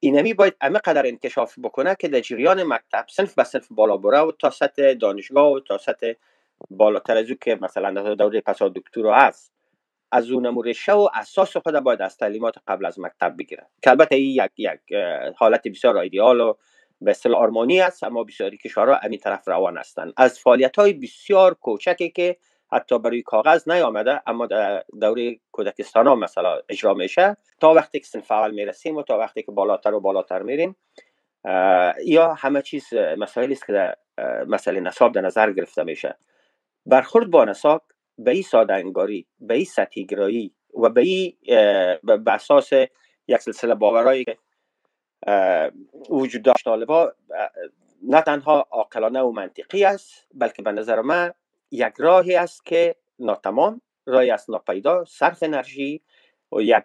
اینمی 0.00 0.34
باید 0.34 0.56
همه 0.62 0.78
قدر 0.78 1.06
انکشاف 1.06 1.58
بکنه 1.58 1.96
که 2.00 2.08
در 2.08 2.20
جریان 2.20 2.62
مکتب 2.62 3.04
صنف 3.08 3.34
به 3.34 3.44
صنف 3.44 3.66
بالا 3.70 3.96
بره 3.96 4.18
و 4.18 4.32
تا 4.32 4.50
سطح 4.50 4.94
دانشگاه 4.94 5.52
و 5.52 5.60
تا 5.60 5.78
سطح 5.78 6.12
بالاتر 6.70 7.16
از 7.16 7.26
که 7.40 7.58
مثلا 7.60 8.14
دوره 8.14 8.40
پسا 8.40 8.68
دکتر 8.68 9.06
هست 9.06 9.52
از 10.12 10.30
اون 10.30 10.46
نمورشه 10.46 10.92
و 10.92 11.08
اساس 11.14 11.56
خود 11.56 11.74
باید 11.74 12.02
از 12.02 12.16
تعلیمات 12.16 12.54
قبل 12.68 12.86
از 12.86 13.00
مکتب 13.00 13.34
بگیره. 13.38 13.66
که 13.82 13.90
البته 13.90 14.14
این 14.14 14.44
یک, 14.44 14.52
یک 14.58 14.98
حالت 15.36 15.68
بسیار 15.68 15.96
ایدئال 15.96 16.40
و 16.40 16.54
به 17.00 17.16
آرمانی 17.36 17.80
است 17.80 18.04
اما 18.04 18.24
بسیاری 18.24 18.56
کشورها 18.58 18.94
همین 18.94 19.18
طرف 19.18 19.48
روان 19.48 19.76
هستند 19.78 20.12
از 20.16 20.38
فعالیت 20.38 20.76
های 20.76 20.92
بسیار 20.92 21.54
کوچکی 21.54 22.10
که 22.10 22.36
حتی 22.72 22.98
برای 22.98 23.22
کاغذ 23.22 23.68
نیامده 23.68 24.22
اما 24.26 24.46
در 24.46 24.84
دوره 25.00 25.40
کودکستان 25.52 26.06
ها 26.06 26.14
مثلا 26.14 26.60
اجرا 26.68 26.94
میشه. 26.94 27.36
تا 27.60 27.74
وقتی 27.74 28.00
که 28.00 28.06
سنف 28.06 28.30
اول 28.30 28.50
می‌رسیم 28.50 28.96
و 28.96 29.02
تا 29.02 29.18
وقتی 29.18 29.42
که 29.42 29.52
بالاتر 29.52 29.94
و 29.94 30.00
بالاتر 30.00 30.42
میریم 30.42 30.76
یا 32.04 32.34
همه 32.34 32.62
چیز 32.62 32.94
مسائلی 32.94 33.52
است 33.52 33.66
که 33.66 33.72
در 33.72 33.96
مسئله 34.46 34.80
نصاب 34.80 35.12
در 35.12 35.20
نظر 35.20 35.52
گرفته 35.52 35.82
میشه. 35.82 36.16
برخورد 36.86 37.30
با 37.30 37.44
نصاب 37.44 37.82
به 38.18 38.30
این 38.30 38.42
ساده 38.42 38.74
انگاری 38.74 39.26
به 39.40 39.54
این 39.54 39.64
سطحی 39.64 40.06
گرایی 40.06 40.54
و 40.74 40.88
به 40.88 41.00
این 41.00 41.36
به 42.02 42.32
اساس 42.32 42.72
یک 43.28 43.36
سلسله 43.40 43.74
باورایی 43.74 44.24
که 44.24 44.38
وجود 46.10 46.42
داشت 46.42 46.64
طالبا 46.64 47.12
نه 48.02 48.20
تنها 48.20 48.66
عاقلانه 48.70 49.20
و 49.20 49.32
منطقی 49.32 49.84
است 49.84 50.26
بلکه 50.34 50.62
به 50.62 50.72
نظر 50.72 51.00
من 51.00 51.32
یک 51.72 51.94
راهی 51.98 52.36
است 52.36 52.66
که 52.66 52.96
ناتمام 53.18 53.80
راهی 54.06 54.30
است 54.30 54.50
ناپیدا 54.50 55.04
صرف 55.04 55.42
انرژی 55.42 56.02
و 56.52 56.60
یک 56.60 56.84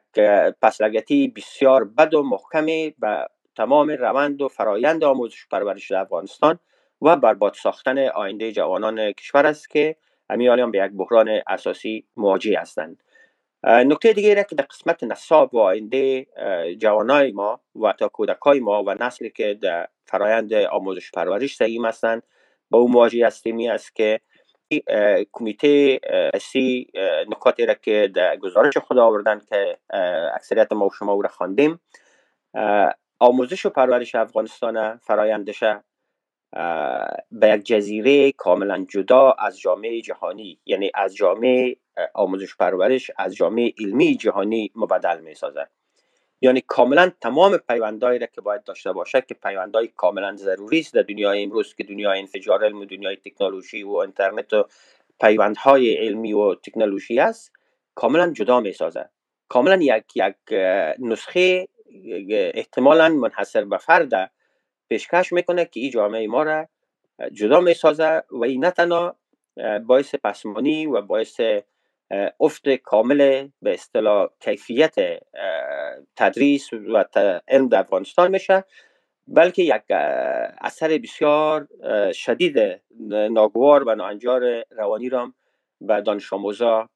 پسلگتی 0.62 1.28
بسیار 1.28 1.84
بد 1.84 2.14
و 2.14 2.24
محکمی 2.24 2.96
به 3.00 3.28
تمام 3.56 3.90
روند 3.90 4.42
و 4.42 4.48
فرایند 4.48 5.04
آموزش 5.04 5.48
پرورش 5.48 5.92
افغانستان 5.92 6.60
و 7.02 7.16
برباد 7.16 7.54
ساختن 7.54 7.98
آینده 8.08 8.52
جوانان 8.52 9.12
کشور 9.12 9.46
است 9.46 9.70
که 9.70 9.96
همین 10.30 10.50
هم 10.50 10.72
به 10.72 10.78
یک 10.78 10.92
بحران 10.92 11.42
اساسی 11.48 12.06
مواجه 12.18 12.60
هستند. 12.60 13.04
نکته 13.64 14.14
دیگه 14.14 14.46
که 14.50 14.56
در 14.56 14.64
قسمت 14.64 15.04
نصاب 15.04 15.54
و 15.54 15.60
آینده 15.60 16.28
جوانای 16.78 17.32
ما 17.32 17.62
و 17.76 17.94
تا 17.94 18.08
کودکای 18.08 18.60
ما 18.60 18.84
و 18.84 19.04
نسلی 19.04 19.30
که 19.30 19.54
در 19.54 19.88
فرایند 20.06 20.54
آموزش 20.54 21.12
پرورش 21.12 21.56
سعیم 21.56 21.86
هستند 21.86 22.24
با 22.70 22.80
اون 22.80 22.92
مواجه 22.92 23.28
هستیم 23.28 23.72
است 23.72 23.96
که 23.96 24.20
کمیته 25.32 26.00
سی 26.42 26.88
نکاتی 27.28 27.66
را 27.66 27.74
که 27.74 28.12
در 28.16 28.38
گزارش 28.38 28.78
خود 28.78 28.98
آوردن 28.98 29.42
که 29.50 29.78
اکثریت 30.36 30.72
ما 30.72 30.86
و 30.86 30.92
شما 30.92 31.12
او 31.12 31.22
را 31.22 31.30
خواندیم. 31.30 31.80
آموزش 33.20 33.66
و 33.66 33.70
پرورش 33.70 34.16
افغانستان 34.16 34.98
فرایندش 34.98 35.64
به 37.32 37.50
یک 37.50 37.64
جزیره 37.66 38.32
کاملا 38.32 38.86
جدا 38.90 39.32
از 39.32 39.60
جامعه 39.60 40.02
جهانی 40.02 40.60
یعنی 40.66 40.92
از 40.96 41.16
جامعه 41.16 41.76
آموزش 42.14 42.56
پرورش 42.56 43.12
از 43.18 43.36
جامعه 43.36 43.74
علمی 43.80 44.16
جهانی 44.16 44.72
مبدل 44.76 45.20
می 45.20 45.36
سازد 45.36 45.72
یعنی 46.42 46.62
کاملا 46.62 47.12
تمام 47.22 47.58
پیوندهایی 47.58 48.20
را 48.20 48.28
که 48.28 48.42
باید 48.42 48.64
داشته 48.64 48.94
باشد 48.94 49.26
که 49.26 49.34
پیوندهای 49.34 49.88
کاملا 49.88 50.36
ضروری 50.36 50.80
است 50.80 50.94
در 50.94 51.02
دنیای 51.02 51.44
امروز 51.44 51.76
که 51.76 51.84
دنیای 51.84 52.20
انفجار 52.20 52.66
علم 52.66 52.82
و 52.82 52.86
دنیای 52.86 53.16
تکنولوژی 53.16 53.84
و 53.84 53.96
اینترنت 53.96 54.54
و 54.54 54.66
پیوندهای 55.22 55.94
علمی 55.94 56.34
و 56.34 56.56
تکنولوژی 56.56 57.20
است 57.20 57.52
کاملا 57.96 58.32
جدا 58.32 58.60
می 58.60 58.74
سازد 58.74 59.10
کاملا 59.50 59.78
یک 59.82 60.06
یک 60.16 60.60
نسخه 61.00 61.68
احتمالا 62.32 63.10
منحصر 63.10 63.66
به 63.66 63.78
فرد 63.78 64.32
پیشکش 64.90 65.34
می‌کنه 65.34 65.66
که 65.66 65.80
این 65.80 65.92
جامعه 65.92 66.28
ما 66.28 66.44
را 66.44 66.68
جدا 67.34 67.60
می 67.60 67.74
سازه 67.74 68.24
و 68.32 68.44
این 68.44 68.66
نه 68.66 68.72
تنها 68.72 69.16
باعث 69.86 70.16
پسمانی 70.16 70.86
و 70.86 71.02
باعث 71.02 71.42
افت 72.40 72.70
کامل 72.70 73.48
به 73.62 73.74
اصطلاح 73.74 74.30
کیفیت 74.40 74.96
تدریس 76.16 76.74
و 76.74 77.04
علم 77.48 77.68
در 77.68 77.80
افغانستان 77.80 78.32
میشه. 78.32 78.64
بلکه 79.28 79.64
یک 79.64 79.82
اثر 80.62 80.88
بسیار 81.04 81.68
شدید 82.14 82.82
ناگوار 83.10 83.84
و 83.84 83.96
ناانجار 83.96 84.64
روانی 84.72 85.10
را 85.10 85.34
به 85.82 86.02
دانش 86.02 86.34
آموزا 86.34 86.90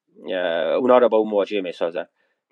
اونا 0.77 0.97
را 0.97 1.07
با 1.07 1.17
اون 1.17 1.29
مواجه 1.29 1.61
می 1.61 1.71
سازن 1.71 2.05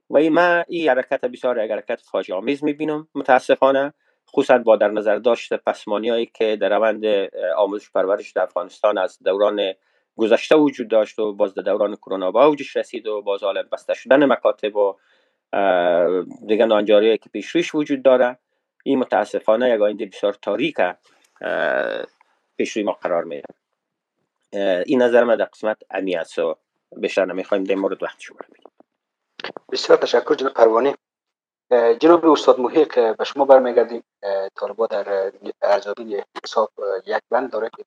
و 0.09 0.17
این 0.17 0.33
من 0.33 0.63
این 0.67 0.89
حرکت 0.89 1.25
بسیار 1.25 1.65
یک 1.65 1.71
حرکت 1.71 2.01
فاجعه 2.01 2.37
آمیز 2.37 2.63
می‌بینم. 2.63 3.07
متاسفانه 3.15 3.93
خصوصا 4.31 4.57
با 4.57 4.75
در 4.75 4.87
نظر 4.87 5.15
داشت 5.15 5.53
پسمانی 5.53 6.09
هایی 6.09 6.25
که 6.25 6.55
در 6.55 6.69
روند 6.69 7.05
آموزش 7.57 7.91
پرورش 7.91 8.31
در 8.31 8.41
افغانستان 8.41 8.97
از 8.97 9.17
دوران 9.23 9.73
گذشته 10.17 10.55
وجود 10.55 10.87
داشت 10.87 11.19
و 11.19 11.33
باز 11.33 11.53
در 11.53 11.63
دوران 11.63 11.95
کرونا 11.95 12.31
با 12.31 12.45
اوجش 12.45 12.77
رسید 12.77 13.07
و 13.07 13.21
باز 13.21 13.43
حالا 13.43 13.63
بسته 13.71 13.93
شدن 13.93 14.25
مکاتب 14.25 14.75
و 14.75 14.95
دیگه 16.45 16.65
نانجاری 16.65 17.17
که 17.17 17.29
پیش 17.29 17.75
وجود 17.75 18.03
داره. 18.03 18.37
این 18.83 18.99
متاسفانه 18.99 19.69
یک 19.69 19.81
آینده 19.81 20.05
بسیار 20.05 20.33
تاریک 20.33 20.77
پیش 22.57 22.71
روی 22.71 22.83
ما 22.83 22.91
قرار 22.91 23.23
میده 23.23 23.47
این 24.85 25.01
نظر 25.01 25.23
ما 25.23 25.35
در 25.35 25.45
قسمت 25.45 25.77
امی 25.91 26.15
است 26.15 26.39
و 26.39 26.55
بیشتر 26.97 27.25
نمی‌خوایم 27.25 27.63
در 27.63 27.75
مورد 27.75 28.03
وقت 28.03 28.19
شما 28.19 28.37
بگیم. 28.49 28.71
بسیار 29.71 29.97
تشکر 29.97 30.35
جناب 30.35 30.53
پروانی. 30.53 30.95
جناب 31.99 32.25
استاد 32.25 32.59
محیق 32.59 33.17
به 33.17 33.23
شما 33.23 33.45
برمیگردیم. 33.45 34.03
طالبا 34.55 34.87
در 34.87 35.31
ارزیابی 35.61 36.23
حساب 36.43 36.71
یک 37.05 37.21
بند 37.29 37.51
داره 37.51 37.69
که 37.77 37.83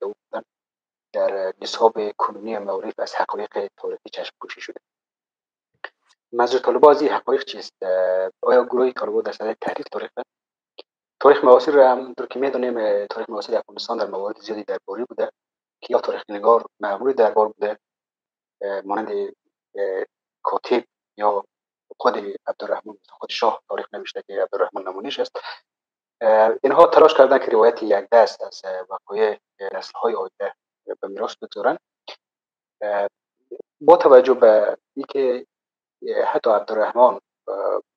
در 1.12 1.52
نصاب 1.60 2.12
کنونی 2.16 2.58
معارف 2.58 2.94
از 2.98 3.14
حقایق 3.14 3.68
تاریخی 3.76 4.10
چشم 4.12 4.34
پوشی 4.40 4.60
شده. 4.60 4.80
منظور 6.32 6.60
طالبا 6.60 6.90
از 6.90 7.02
این 7.02 7.10
حقایق 7.10 7.44
چیست؟ 7.44 7.72
آیا 8.42 8.64
گروه 8.64 8.92
طالبا 8.92 9.22
در 9.22 9.32
صدر 9.32 9.56
تحریف 9.60 9.86
تاریخ 9.92 10.10
تاریخ 11.20 11.44
معاصر 11.44 11.78
همونطور 11.78 12.26
که 12.26 12.38
می‌دونیم 12.38 13.06
تاریخ 13.06 13.30
معاصر 13.30 13.56
افغانستان 13.56 13.98
در 13.98 14.06
موارد 14.06 14.40
زیادی 14.40 14.64
درباری 14.64 15.04
بوده 15.04 15.30
که 15.80 15.86
یا 15.90 16.00
تاریخ 16.00 16.22
نگار 16.28 16.64
معمول 16.80 17.12
دربار 17.12 17.48
بوده 17.48 17.78
مانند 18.84 19.34
کاتب 20.42 20.84
یا 21.16 21.44
خود 21.98 22.16
عبدالرحمن 22.46 22.94
خود 23.08 23.30
شاه 23.30 23.62
تاریخ 23.68 23.86
نوشته 23.94 24.22
که 24.26 24.42
عبدالرحمن 24.42 24.82
نمونیش 24.82 25.20
است. 25.20 25.32
اینها 26.62 26.86
تلاش 26.86 27.14
کردن 27.14 27.38
که 27.38 27.46
روایت 27.46 27.82
یک 27.82 28.08
دست 28.12 28.42
از 28.42 28.62
وقایع 28.90 29.38
نسل 29.74 29.92
های 30.02 30.14
آینده 30.14 30.54
به 30.86 31.08
میراث 31.08 31.36
بگذارن 31.36 31.78
با 33.80 33.96
توجه 33.96 34.34
به 34.34 34.78
اینکه 34.96 35.46
حتی 36.26 36.50
عبدالرحمن 36.50 37.20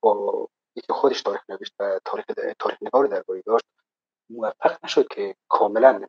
با 0.01 0.47
اینکه 0.75 0.93
خودش 0.93 1.21
تاریخ 1.21 1.49
نوشت 1.49 1.73
و 1.79 1.99
تاریخ 2.05 2.25
تاریخ 2.59 2.77
نگار 2.81 3.05
درباره 3.05 3.41
داشت 3.45 3.65
موفق 4.29 4.77
نشد 4.83 5.07
که 5.07 5.35
کاملا 5.49 6.07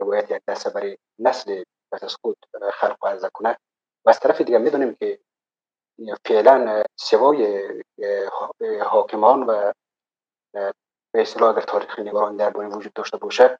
روایت 0.00 0.30
یک 0.30 0.42
دسته 0.48 0.70
برای 0.70 0.98
نسل 1.18 1.62
پس 1.92 2.04
از 2.04 2.14
خود 2.14 2.36
خلق 2.72 3.04
و 3.04 3.06
عرضه 3.06 3.30
کنه 3.32 3.58
و 4.04 4.10
از 4.10 4.20
طرف 4.20 4.40
دیگر 4.40 4.58
می‌دونیم 4.58 4.94
که 4.94 5.18
فعلا 6.26 6.82
سوای 6.96 7.68
حاکمان 8.84 9.42
و 9.42 9.72
به 11.12 11.22
اصطلاح 11.22 11.50
اگر 11.50 11.66
تاریخ 11.66 11.98
نگاران 11.98 12.36
درباره 12.36 12.68
وجود 12.68 12.92
داشته 12.92 13.16
باشه 13.16 13.58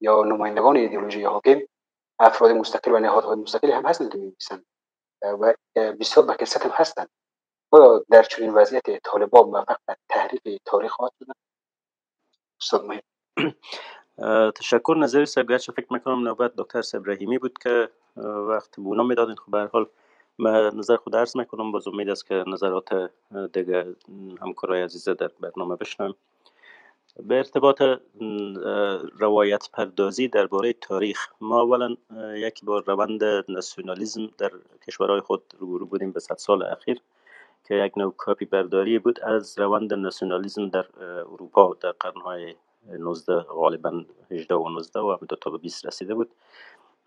یا 0.00 0.22
نمایندگان 0.22 0.76
ایدئولوژی 0.76 1.24
حاکم 1.24 1.60
افراد 2.20 2.50
مستقل 2.50 2.92
و 2.92 2.98
نهادهای 2.98 3.36
مستقلی 3.36 3.72
هم 3.72 3.86
هستند 3.86 4.12
که 4.12 4.18
می‌نویسند. 4.18 4.66
و 5.22 5.54
بسیار 6.00 6.26
با 6.26 6.36
هم 6.64 6.70
هستند. 6.72 7.08
آیا 7.70 8.04
در 8.10 8.22
چنین 8.22 8.54
وضعیت 8.54 9.02
طالبان 9.04 9.48
موفق 9.48 9.76
به 9.86 9.96
تحریف 10.08 10.42
تاریخ 10.64 10.92
خواهد 10.92 11.12
شدن 11.18 11.32
استاد 12.62 12.84
مهم. 12.84 13.00
تشکر. 14.50 14.94
نظر 14.98 15.24
صاحب 15.24 15.56
فکر 15.56 15.92
می‌کنم 15.92 16.28
نوبت 16.28 16.52
دکتر 16.56 16.82
سبراهیمی 16.82 17.38
بود 17.38 17.58
که 17.58 17.88
وقت 18.48 18.76
بونا 18.76 19.02
می‌دادین. 19.02 19.36
خب 19.36 19.50
به 19.52 19.70
حال 19.72 19.86
نظر 20.74 20.96
خود 20.96 21.16
عرض 21.16 21.36
می‌کنم. 21.36 21.72
باز 21.72 21.88
امید 21.88 22.08
است 22.08 22.26
که 22.26 22.44
نظرات 22.46 23.10
دیگه 23.52 23.96
همکارای 24.42 24.82
عزیزه 24.82 25.14
در 25.14 25.30
برنامه 25.40 25.76
بشنم 25.76 26.14
به 27.16 27.36
ارتباط 27.36 27.82
روایت 29.18 29.68
پردازی 29.72 30.28
درباره 30.28 30.72
تاریخ 30.72 31.28
ما 31.40 31.60
اولا 31.60 31.96
یکی 32.36 32.66
با 32.66 32.78
روند 32.78 33.24
ناسیونالیزم 33.48 34.30
در 34.38 34.50
کشورهای 34.86 35.20
خود 35.20 35.42
روبرو 35.58 35.86
بودیم 35.86 36.10
به 36.10 36.20
صد 36.20 36.36
سال 36.36 36.62
اخیر 36.62 37.00
که 37.64 37.74
یک 37.74 37.98
نوع 37.98 38.14
کاپی 38.16 38.44
برداری 38.44 38.98
بود 38.98 39.20
از 39.20 39.58
روند 39.58 39.94
ناسیونالیزم 39.94 40.68
در 40.68 40.86
اروپا 41.00 41.76
در 41.80 41.90
قرنهای 41.90 42.54
19 42.88 43.40
غالبا 43.40 44.04
18 44.30 44.54
و 44.54 44.68
19 44.68 45.00
و 45.00 45.16
تا 45.40 45.50
به 45.50 45.58
20 45.58 45.86
رسیده 45.86 46.14
بود 46.14 46.30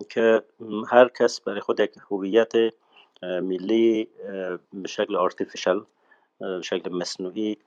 که 0.09 0.43
هر 0.88 1.07
کس 1.07 1.41
برای 1.41 1.61
خود 1.61 1.80
یک 1.80 1.91
هویت 2.11 2.51
ملی 3.21 4.07
به 4.73 4.88
شکل 4.88 5.15
artificial 5.15 5.80
شکل 6.61 6.93
مصنوعی 6.93 7.57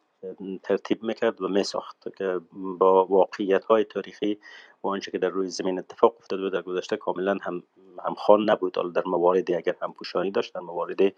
ترتیب 0.62 1.03
می‌کرد 1.03 1.43
و 1.43 1.48
میساخت 1.48 2.16
که 2.19 2.40
با 2.78 3.07
واقعیت 3.07 3.65
های 3.65 3.85
تاریخی 3.85 4.39
و 4.85 4.89
آنچه 4.89 5.11
که 5.11 5.19
در 5.19 5.28
روی 5.28 5.48
زمین 5.48 5.78
اتفاق 5.78 6.16
افتاده 6.19 6.43
بود 6.43 6.53
در 6.53 6.62
گذشته 6.62 6.97
کاملا 6.97 7.39
هم 7.43 7.62
هم 8.05 8.15
خان 8.15 8.51
نبود. 8.51 8.77
حالا 8.77 8.89
در 8.89 9.03
مواردی 9.07 9.55
اگر 9.55 9.74
هم 9.82 9.93
پوشانی 9.93 10.31
داشت 10.31 10.55
در 10.55 10.61
مواردی 10.61 11.15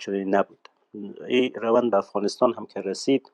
چنین 0.00 0.34
نبود. 0.34 0.68
این 1.28 1.54
روند 1.54 1.90
به 1.90 1.96
افغانستان 1.96 2.54
هم 2.54 2.66
که 2.66 2.80
رسید 2.80 3.32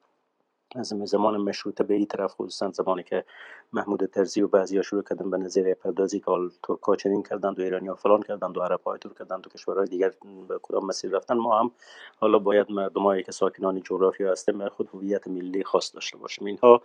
از 0.76 0.86
زمان 0.86 1.36
مشروطه 1.36 1.84
به 1.84 1.94
این 1.94 2.06
طرف 2.06 2.34
خصوصا 2.34 2.70
زمانی 2.70 3.02
که 3.02 3.24
محمود 3.72 4.06
ترزی 4.06 4.42
و 4.42 4.48
بعضی 4.48 4.82
شروع 4.82 5.02
کردن 5.02 5.30
به 5.30 5.36
نظریه 5.36 5.74
پردازی 5.74 6.20
که 6.20 6.26
ترکا 6.62 6.96
چنین 6.96 7.22
کردند 7.22 7.58
و 7.58 7.62
ایرانی 7.62 7.94
فلان 7.94 8.22
کردند 8.22 8.56
و 8.56 8.62
عرب 8.62 8.80
های 8.80 8.98
تور 8.98 9.14
کردند 9.14 9.46
و 9.46 9.50
کشورهای 9.50 9.86
دیگر 9.86 10.12
به 10.48 10.58
کدام 10.62 10.86
مسیر 10.86 11.10
رفتن 11.10 11.34
ما 11.34 11.58
هم 11.58 11.70
حالا 12.16 12.38
باید 12.38 12.70
مردمایی 12.70 13.22
که 13.22 13.32
ساکنان 13.32 13.80
جغرافیا 13.80 14.32
هستیم 14.32 14.68
خود 14.68 14.88
هویت 14.94 15.28
ملی 15.28 15.64
خاص 15.64 15.94
داشته 15.94 16.18
باشیم. 16.18 16.46
اینها 16.46 16.82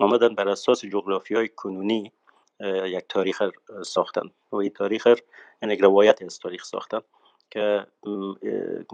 آمدن 0.00 0.34
بر 0.34 0.48
اساس 0.48 0.84
جغرافی 0.84 1.34
های 1.34 1.48
کنونی 1.48 2.12
یک 2.84 3.04
تاریخ 3.08 3.42
ساختن. 3.82 4.30
و 4.52 4.56
این 4.56 4.70
تاریخ 4.70 5.08
یعنی 5.62 5.76
روایت 5.76 6.22
از 6.22 6.38
تاریخ 6.38 6.64
ساختن 6.64 7.00
که 7.50 7.86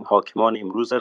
حاکمان 0.06 0.56
امروز 0.56 0.92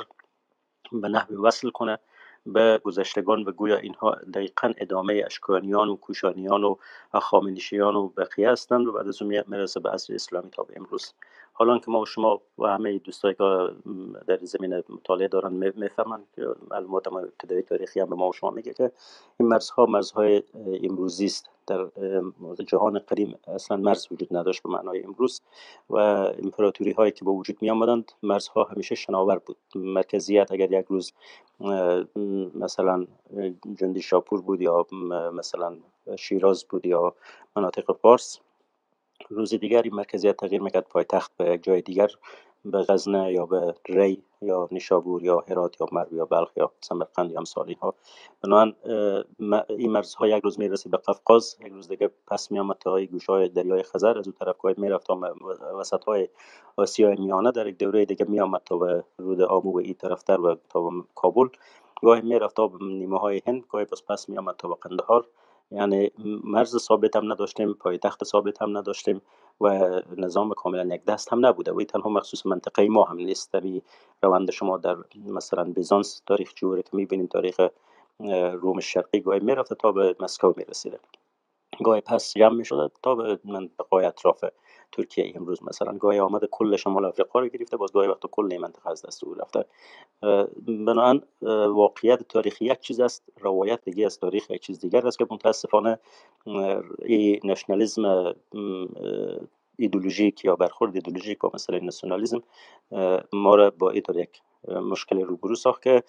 به 0.91 1.07
نحو 1.07 1.45
وصل 1.45 1.69
کنه. 1.69 1.99
به 2.45 2.81
گذشتگان 2.83 3.43
و 3.43 3.51
گویا 3.51 3.77
اینها 3.77 4.15
دقیقا 4.33 4.73
ادامه 4.77 5.23
اشکانیان 5.25 5.89
و 5.89 5.95
کوشانیان 5.95 6.63
و 6.63 6.75
خامنشیان 7.19 7.95
و 7.95 8.07
بقیه 8.07 8.51
هستند 8.51 8.87
و 8.87 8.91
بعد 8.91 9.07
از 9.07 9.21
اون 9.21 9.43
می‌رسه 9.47 9.79
به 9.79 9.89
عصر 9.89 10.13
اسلامی 10.13 10.49
تا 10.49 10.63
به 10.63 10.73
امروز. 10.77 11.13
حالا 11.53 11.77
که 11.77 11.91
ما 11.91 12.01
و 12.01 12.05
شما 12.05 12.41
و 12.57 12.67
همه 12.67 12.97
دوستایی 12.97 13.33
که 13.33 13.43
در 14.27 14.37
زمین 14.41 14.83
مطالعه 14.89 15.27
دارن 15.27 15.73
می‌فهمن 15.75 16.23
که 16.35 16.47
معلومات 16.71 17.07
ابتدایی 17.07 17.61
تاریخی 17.61 17.99
هم 17.99 18.09
به 18.09 18.15
ما 18.15 18.29
و 18.29 18.33
شما 18.33 18.49
میگه 18.49 18.73
که 18.73 18.91
این 19.39 19.49
مرزها 19.49 19.85
مرزهای 19.85 20.43
امروزی 20.83 21.25
است. 21.25 21.49
در 21.67 21.87
جهان 22.67 22.99
قدیم 22.99 23.35
اصلا 23.47 23.77
مرز 23.77 24.07
وجود 24.11 24.37
نداشت 24.37 24.63
به 24.63 24.69
معنای 24.69 25.03
امروز 25.03 25.41
و 25.89 25.95
امپراتوری 26.43 26.91
هایی 26.91 27.11
که 27.11 27.25
به 27.25 27.31
وجود 27.31 27.57
می 27.61 27.69
آمدند 27.69 28.11
مرزها 28.23 28.63
همیشه 28.63 28.95
شناور 28.95 29.39
بود. 29.39 29.57
مرکزیت 29.75 30.51
اگر 30.51 30.71
یک 30.71 30.85
روز 30.85 31.13
مثلا 32.55 33.07
جندی 33.75 34.01
شاپور 34.01 34.41
بود 34.41 34.61
یا 34.61 34.85
مثلا 35.33 35.77
شیراز 36.19 36.65
بود 36.65 36.85
یا 36.85 37.15
مناطق 37.55 37.91
فارس 38.01 38.39
روز 39.29 39.53
دیگری 39.53 39.89
مرکزیت 39.89 40.37
تغییر 40.37 40.61
می‌کرد. 40.61 40.87
پایتخت 40.89 41.31
به 41.37 41.51
یک 41.51 41.63
جای 41.63 41.81
دیگر 41.81 42.07
به 42.65 42.77
غزنه 42.77 43.33
یا 43.33 43.45
به 43.45 43.73
ری 43.89 44.23
یا 44.41 44.67
نیشابور 44.71 45.23
یا 45.23 45.45
هرات 45.49 45.81
یا 45.81 45.87
مرو 45.91 46.13
یا 46.13 46.25
بلخ 46.25 46.51
یا 46.57 46.71
سمرقند 46.81 47.31
یا 47.31 47.37
امثال 47.37 47.67
اینها. 47.67 47.93
بنابراین 48.43 48.75
این 49.69 49.91
مرزها 49.91 50.27
یک 50.27 50.43
روز 50.43 50.59
می‌رسید 50.59 50.91
به 50.91 50.97
قفقاز. 50.97 51.57
یک 51.65 51.71
روز 51.71 51.87
دیگه 51.87 52.09
پس 52.27 52.51
میامد 52.51 52.77
تا 52.79 53.05
گوش 53.05 53.25
های 53.25 53.49
دریای 53.49 53.83
خزر. 53.83 54.17
از 54.17 54.27
اون 54.27 54.35
طرف 54.39 54.57
گاهی 54.57 54.75
می‌رفت 54.77 55.07
تا 55.07 55.21
وسط 55.79 56.03
های 56.03 56.29
آسیای 56.77 57.15
میانه 57.15 57.51
در 57.51 57.67
یک 57.67 57.77
دوره 57.77 58.05
دیگه 58.05 58.25
میامد 58.29 58.61
تا 58.65 58.77
به 58.77 59.03
رود 59.17 59.41
آمو 59.41 59.71
و 59.71 59.77
این 59.77 59.93
طرفتر 59.93 60.41
و 60.41 60.55
تا 60.69 60.91
کابل. 61.15 61.47
گاهی 62.01 62.21
می‌رفت 62.21 62.55
تا 62.55 62.67
به 62.67 62.85
نیمه 62.85 63.19
های 63.19 63.41
هند. 63.47 63.63
گاهی 63.69 63.85
پس 63.85 64.03
پس 64.09 64.29
میامد 64.29 64.55
تا 64.57 64.67
به 64.67 64.75
قندهار. 64.81 65.27
یعنی 65.71 66.11
مرز 66.43 66.77
ثابت 66.77 67.15
هم 67.15 67.31
نداشتیم 67.31 67.73
پایتخت 67.73 68.23
ثابت 68.23 68.61
هم 68.61 68.77
نداشتیم 68.77 69.21
و 69.61 69.89
نظام 70.17 70.53
کاملا 70.53 70.95
یک 70.95 71.05
دست 71.05 71.33
هم 71.33 71.45
نبوده 71.45 71.71
و 71.73 71.83
تنها 71.83 72.09
مخصوص 72.09 72.45
منطقه 72.45 72.87
ما 72.89 73.03
هم 73.03 73.15
نیست. 73.17 73.51
روند 74.23 74.51
شما 74.51 74.77
در 74.77 74.97
مثلا 75.15 75.63
بیزانس 75.63 76.21
تاریخ 76.25 76.53
جوره 76.55 76.83
که 76.83 76.89
می‌بینیم 76.93 77.27
تاریخ 77.27 77.59
روم 78.53 78.79
شرقی 78.79 79.21
گاهی 79.21 79.39
می‌رفته 79.39 79.75
تا 79.75 79.91
به 79.91 80.15
مسکو 80.19 80.53
می‌رسیده. 80.57 80.99
گاهی 81.83 82.01
پس 82.01 82.33
جمع 82.37 82.55
می‌شده 82.55 82.91
تا 83.03 83.15
به 83.15 83.39
منطقه 83.45 83.93
اطراف 83.95 84.45
ترکیه 84.93 85.33
امروز. 85.35 85.63
مثلا 85.63 85.97
گاهی 85.97 86.19
آمده 86.19 86.47
کل 86.51 86.75
شمال 86.75 87.05
افریقا 87.05 87.39
رو 87.39 87.47
گرفته 87.47 87.77
باز 87.77 87.91
گاهی 87.91 88.07
وقت 88.07 88.25
کل 88.31 88.57
منطقه 88.61 88.89
از 88.89 89.05
دست 89.05 89.23
او 89.23 89.33
رفته. 89.33 89.65
بنابراین 90.67 91.21
واقعیت 91.67 92.23
تاریخی 92.23 92.65
یک 92.65 92.79
چیز 92.79 92.99
است 92.99 93.23
روایت 93.39 93.85
دیگه 93.85 94.05
از 94.05 94.19
تاریخ 94.19 94.51
یک 94.51 94.61
چیز 94.61 94.79
دیگر 94.79 95.07
است 95.07 95.17
که 95.17 95.27
متاسفانه 95.31 95.99
این 97.05 97.39
نشنالیزم 97.43 98.35
ایدولوژیک 99.77 100.45
یا 100.45 100.55
برخورد 100.55 100.95
ایدولوژیک 100.95 101.39
با 101.39 101.51
مسئله 101.53 101.79
ناسیونالیسم 101.79 102.43
ما 103.33 103.55
را 103.55 103.69
با 103.69 103.89
این 103.89 104.03
یک 104.15 104.41
مشکل 104.67 105.21
روبرو 105.21 105.55
ساخت 105.55 105.81
که 105.81 106.03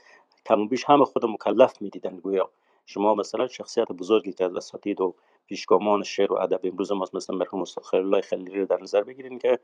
کم 0.47 0.69
بیش 0.69 0.85
همه 0.85 1.05
خود 1.05 1.27
مکلف 1.27 1.83
می‌دیدن 1.83 2.17
گویا. 2.17 2.51
شما 2.87 3.15
مثلا 3.15 3.47
شخصیت 3.47 3.93
بزرگی 3.93 4.33
که 4.33 4.45
از 4.45 4.57
اساتید 4.57 5.01
و 5.01 5.15
پیشگامان 5.47 6.03
شعر 6.03 6.33
و 6.33 6.37
ادب 6.37 6.61
امروز 6.65 6.93
ماست 6.93 7.15
مثل 7.15 7.35
مرحوم 7.35 7.65
الله 7.93 8.21
خلیلی 8.21 8.61
رو 8.61 8.67
در 8.67 8.83
نظر 8.83 9.03
بگیریم 9.03 9.39
که 9.39 9.59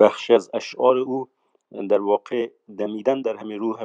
بخشی 0.00 0.34
از 0.34 0.50
اشعار 0.54 0.98
او 0.98 1.28
در 1.88 2.00
واقع 2.00 2.50
دمیدن 2.78 3.22
در 3.22 3.36
همین 3.36 3.58
روح 3.58 3.84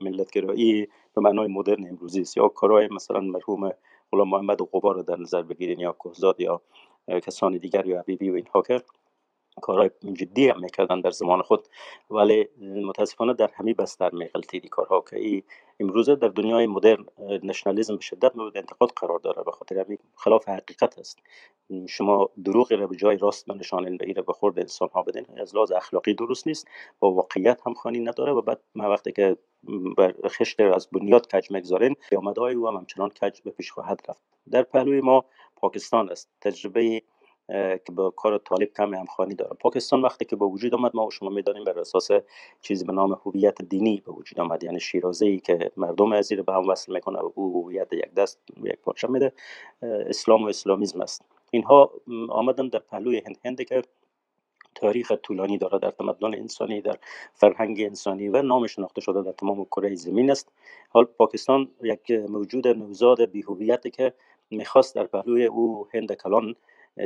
ملتگرایی 0.00 0.88
به 1.14 1.20
معنای 1.20 1.48
مدرن 1.48 1.88
امروزی 1.88 2.20
است. 2.20 2.36
یا 2.36 2.48
کارهای 2.48 2.88
مثلا 2.88 3.20
مرحوم 3.20 3.70
غلام 4.12 4.28
محمد 4.28 4.62
غبار 4.62 4.94
رو 4.94 5.02
در 5.02 5.16
نظر 5.16 5.42
بگیرین 5.42 5.80
یا 5.80 5.92
کوهزاد 5.92 6.40
یا 6.40 6.62
کسان 7.08 7.58
دیگر 7.58 7.86
یا 7.86 8.00
حبیبی 8.00 8.30
و 8.30 8.34
اینها 8.34 8.62
که 8.62 8.82
کارهای 9.62 9.90
جدی 10.12 10.48
هم 10.48 10.60
می‌کردن 10.60 11.00
در 11.00 11.10
زمان 11.10 11.42
خود. 11.42 11.68
ولی 12.10 12.48
متاسفانه 12.60 13.34
در 13.34 13.50
همین 13.54 13.74
بستر 13.78 14.10
میغلطید 14.10 14.68
کارها 14.68 15.04
که 15.10 15.18
ای 15.18 15.42
امروزه 15.80 16.16
در 16.16 16.28
دنیای 16.28 16.66
مدرن 16.66 17.04
نشنالیزم 17.42 17.96
به 17.96 18.02
شدت 18.02 18.36
مورد 18.36 18.56
انتقاد 18.56 18.90
قرار 18.96 19.18
داره 19.18 19.42
به 19.42 19.50
خاطر 19.50 19.78
همین 19.78 19.98
خلاف 20.14 20.48
حقیقت 20.48 20.98
است. 20.98 21.18
شما 21.88 22.30
دروغ 22.44 22.72
را 22.72 22.86
به 22.86 22.96
جای 22.96 23.16
راست 23.16 23.46
بنشانین 23.46 23.96
به 23.96 24.22
به 24.22 24.32
خورد 24.32 24.58
انسان 24.58 24.88
ها 24.94 25.02
بدین 25.02 25.26
از 25.40 25.54
لحاظ 25.56 25.72
اخلاقی 25.72 26.14
درست 26.14 26.46
نیست 26.46 26.68
با 26.98 27.10
واقعیت 27.10 27.60
هم 27.66 27.74
خانی 27.74 28.00
نداره 28.00 28.32
و 28.32 28.40
بعد 28.40 28.60
ما 28.74 28.90
وقتی 28.90 29.12
که 29.12 29.36
بر 29.96 30.14
خشت 30.28 30.60
از 30.60 30.88
بنیاد 30.92 31.26
کج 31.26 31.46
مگذارین 31.50 31.94
پیامدهای 32.08 32.54
او 32.54 32.68
هم 32.68 32.76
همچنان 32.76 33.08
کج 33.08 33.40
به 33.40 33.50
پیش 33.50 33.70
خواهد 33.72 34.00
رفت. 34.08 34.22
در 34.50 34.62
پهلوی 34.62 35.00
ما 35.00 35.24
پاکستان 35.56 36.10
است. 36.10 36.30
تجربه 36.40 37.02
که 37.48 37.92
با 37.92 38.10
کار 38.10 38.38
طالب 38.38 38.68
کم 38.76 38.94
همخوانی 38.94 39.34
داره 39.34 39.56
پاکستان 39.60 40.02
وقتی 40.02 40.24
که 40.24 40.36
به 40.36 40.44
وجود 40.44 40.74
آمد 40.74 40.90
ما 40.94 41.06
و 41.06 41.10
شما 41.10 41.28
می‌دانیم 41.28 41.64
بر 41.64 41.78
اساس 41.78 42.08
چیزی 42.60 42.84
به 42.84 42.92
نام 42.92 43.20
هویت 43.26 43.62
دینی 43.62 44.02
به 44.06 44.12
وجود 44.12 44.40
آمد. 44.40 44.64
یعنی 44.64 44.80
شیرازه 44.80 45.26
ای 45.26 45.40
که 45.40 45.70
مردم 45.76 46.12
از 46.12 46.26
زیر 46.26 46.42
به 46.42 46.52
هم 46.52 46.68
وصل 46.68 46.92
می‌کنه 46.92 47.18
و 47.18 47.30
او 47.34 47.62
هویت 47.64 47.92
یک 47.92 48.14
دست 48.14 48.40
یک 48.64 48.78
پارچه 48.82 49.08
میده. 49.08 49.32
اسلام 49.82 50.44
و 50.44 50.46
اسلامیزم 50.46 51.00
است. 51.00 51.24
اینها 51.50 51.92
آمدن 52.28 52.68
در 52.68 52.78
پهلوی 52.78 53.22
هند. 53.26 53.38
هند 53.44 53.62
که 53.62 53.82
تاریخ 54.74 55.12
طولانی 55.22 55.58
داره 55.58 55.78
در 55.78 55.90
تمدن 55.90 56.34
انسانی 56.34 56.80
در 56.80 56.98
فرهنگ 57.34 57.80
انسانی 57.80 58.28
و 58.28 58.42
نام 58.42 58.66
شناخته 58.66 59.00
شده 59.00 59.22
در 59.22 59.32
تمام 59.32 59.64
کره 59.64 59.94
زمین 59.94 60.30
است. 60.30 60.52
حال 60.88 61.04
پاکستان 61.04 61.68
یک 61.82 62.10
موجود 62.10 62.68
نوزاد 62.68 63.30
بیهویتی 63.30 63.90
که 63.90 64.12
می‌خواست 64.50 64.94
در 64.94 65.04
پهلوی 65.04 65.44
او 65.44 65.88
هند 65.94 66.12
کلان 66.12 66.54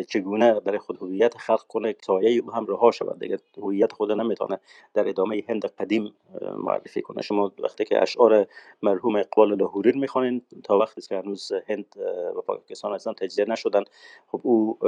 چگونه 0.09 0.61
برای 0.61 0.79
خود 0.79 0.97
هویت 1.03 1.37
خلق 1.39 1.63
کنه 1.63 1.95
سایه 2.07 2.43
او 2.43 2.53
هم 2.53 2.67
رها 2.67 2.91
شود. 2.91 3.19
دیگه 3.19 3.39
هویت 3.57 3.93
خود 3.93 4.13
نمی‌تونه 4.13 4.59
در 4.95 5.09
ادامه 5.09 5.43
هند 5.49 5.67
قدیم 5.67 6.15
معرفی 6.57 7.03
کنه. 7.03 7.23
شما 7.23 7.53
وقتی 7.59 7.85
که 7.85 8.03
اشعار 8.03 8.47
مرحوم 8.83 9.17
اقبال 9.17 9.55
لاهوری 9.55 9.93
رو 9.93 10.01
می‌خوانید 10.01 10.45
تا 10.65 10.79
وقتی 10.79 11.01
که 11.01 11.19
هنوز 11.19 11.53
هند 11.69 11.95
و 12.37 12.41
پاکستان 12.41 12.93
اصلا 12.93 13.13
تجزیه 13.13 13.45
نشدن 13.45 13.85
خب 14.27 14.41
او 14.43 14.79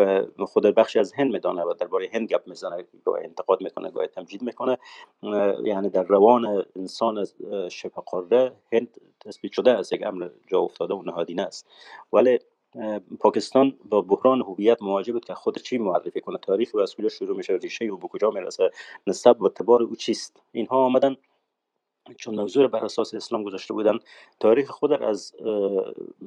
خود 0.46 0.66
بخشی 0.66 0.98
از 0.98 1.12
هند 1.12 1.32
میدانه 1.32 1.62
و 1.62 1.74
درباره 1.74 2.08
هند 2.12 2.28
گپ 2.28 2.48
می‌زنه 2.48 2.84
گاه 3.04 3.18
انتقاد 3.22 3.62
می‌کنه 3.62 3.90
گاه 3.90 4.06
تمجید 4.06 4.42
می‌کنه. 4.42 4.78
یعنی 5.64 5.88
در 5.88 6.02
روان 6.02 6.64
انسان 6.76 7.26
شبه 7.70 8.52
هند 8.72 9.00
تثبیت 9.20 9.52
شده 9.52 9.70
از 9.70 9.92
یک 9.92 10.06
امر 10.06 10.28
جا 10.46 10.58
افتاده 10.58 10.94
و 10.94 11.02
نهادینه 11.02 11.42
است. 11.42 11.66
ولی 12.12 12.38
پاکستان 13.20 13.78
با 13.84 14.00
بحران 14.00 14.40
هویت 14.40 14.82
مواجه 14.82 15.12
بود 15.12 15.24
که 15.24 15.34
خود 15.34 15.58
چی 15.58 15.78
معرفی 15.78 16.20
کنه؟ 16.20 16.38
تاریخ 16.38 16.74
و 16.74 16.78
از 16.78 16.96
کجا 16.96 17.08
شروع 17.08 17.36
میشه؟ 17.36 17.52
ریشه 17.52 17.84
او 17.84 17.98
به 17.98 18.08
کجا 18.08 18.30
می‌رسه؟ 18.30 18.70
نسب 19.06 19.42
و 19.42 19.48
تبار 19.48 19.82
او 19.82 19.96
چیست؟ 19.96 20.42
اینها 20.52 20.76
آمدن 20.76 21.16
چون 22.16 22.34
موضوع 22.34 22.66
بر 22.66 22.84
اساس 22.84 23.14
اسلام 23.14 23.42
گذاشته 23.44 23.74
بودن. 23.74 23.98
تاریخ 24.40 24.70
خود 24.70 24.92
از 24.92 25.32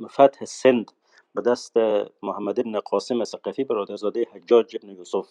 فتح 0.08 0.46
سند 0.46 0.92
به 1.36 1.42
دست 1.42 1.78
محمد 2.24 2.60
ابن 2.60 2.80
قاسم 2.80 3.24
ثقفی 3.24 3.64
برادرزاده 3.64 4.28
حجاج 4.34 4.76
ابن 4.76 4.90
یوسف 4.90 5.28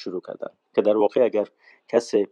شروع 0.00 0.22
کردن. 0.26 0.50
که 0.74 0.82
در 0.82 0.96
واقع 0.96 1.24
اگر 1.24 1.46
کسی 1.88 2.26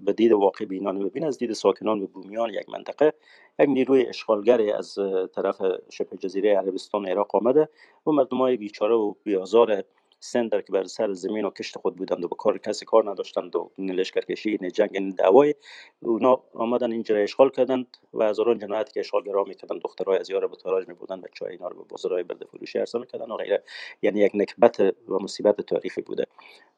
به 0.00 0.12
دید 0.12 0.32
واقع 0.32 0.64
بینانه 0.64 1.04
ببین 1.04 1.24
از 1.24 1.38
دید 1.38 1.52
ساکنان 1.52 2.02
و 2.02 2.06
بومیان 2.06 2.50
یک 2.50 2.68
منطقه 2.68 3.12
یک 3.58 3.68
نیروی 3.68 4.06
اشغالگری 4.06 4.72
از 4.72 4.98
طرف 5.34 5.62
شبه 5.90 6.16
جزیره 6.16 6.56
عربستان 6.56 7.06
عراق 7.06 7.36
آمده 7.36 7.68
و 8.06 8.10
مردم 8.10 8.36
های 8.36 8.56
بیچاره 8.56 8.94
و 8.94 9.14
بیازار 9.24 9.84
سند 10.24 10.50
در 10.50 10.60
که 10.60 10.72
بر 10.72 10.84
سر 10.84 11.12
زمین 11.12 11.44
و 11.44 11.50
کشت 11.50 11.78
خود 11.78 11.96
بودند 11.96 12.24
و 12.24 12.28
به 12.28 12.36
کار 12.36 12.58
کسی 12.58 12.84
کار 12.84 13.10
نداشتند 13.10 13.56
و 13.56 13.70
لشکرکشی 13.78 14.58
نه 14.60 14.70
جنگ 14.70 14.98
نه 14.98 15.12
دعوای 15.12 15.54
اونا 16.02 16.42
آمدن 16.54 16.92
اینجا 16.92 17.16
اشغال 17.16 17.50
کردند 17.50 17.96
و 18.12 18.22
از 18.22 18.40
آن 18.40 18.58
جنایتی 18.58 18.92
که 18.92 19.00
اشغالگرا 19.00 19.44
می‌کردند 19.44 19.80
دخترای 19.80 20.18
از 20.18 20.30
یار 20.30 20.46
به 20.46 20.56
تاراج 20.56 20.88
میبردند 20.88 21.22
بچهای 21.22 21.52
اینا 21.52 21.68
رو 21.68 21.76
به 21.76 21.84
بازارهای 21.88 22.22
برده 22.22 22.44
فروشی 22.44 22.78
ارسال 22.78 23.00
می‌کردند 23.00 23.30
و 23.30 23.36
غیره. 23.36 23.62
یعنی 24.02 24.20
یک 24.20 24.32
نکبت 24.34 24.80
و 24.80 24.94
مصیبت 25.08 25.60
تاریخی 25.60 26.02
بوده. 26.02 26.26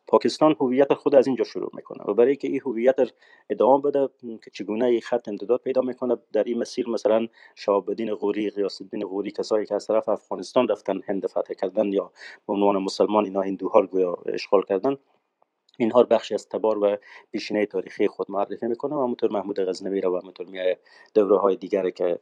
پاکستان 0.07 0.57
هویت 0.61 0.95
خود 0.95 1.15
از 1.15 1.27
اینجا 1.27 1.45
شروع 1.45 1.71
می‌کنه 1.75 2.05
و 2.05 2.15
برای 2.15 2.37
که 2.37 2.49
این 2.49 2.61
هویت 2.67 2.97
ادامه 3.51 3.83
بده 3.83 4.09
که 4.45 4.51
چگونه 4.51 4.85
این 4.85 5.01
خط 5.01 5.29
امتداد 5.29 5.61
پیدا 5.61 5.81
می‌کنه 5.81 6.17
در 6.33 6.45
این 6.45 6.59
مسیر 6.59 6.89
مثلا 6.89 7.27
شهاب 7.55 7.95
غوری 7.95 8.51
غیاس 8.51 8.83
الدین 8.83 9.07
غوری 9.07 9.31
کسایی 9.31 9.67
که 9.67 9.75
از 9.75 9.87
طرف 9.87 10.09
افغانستان 10.09 10.69
رفتن 10.69 11.01
هند 11.09 11.27
فتح 11.27 11.55
کردن 11.55 11.93
یا 11.93 12.13
به 12.47 12.53
عنوان 12.53 12.77
مسلمان 12.77 13.25
اینا 13.25 13.41
هندوها 13.41 13.81
رو 13.81 14.23
اشغال 14.27 14.63
کردن 14.63 14.97
اینها 15.79 16.03
بخشی 16.03 16.35
از 16.35 16.49
تبار 16.49 16.79
و 16.79 16.97
پیشینه 17.33 17.67
تاریخی 17.67 18.09
خود 18.09 18.31
معرفی 18.31 18.67
می‌کنه 18.67 18.95
و 18.97 19.03
همونطور 19.03 19.33
محمود 19.33 19.61
غزنوی 19.61 20.01
رو 20.01 20.17
و 20.17 20.21
همونطور 20.21 20.47
میای 20.47 20.77
دوره 21.15 21.39
های 21.39 21.57
دیگری 21.57 21.93
که 21.93 22.19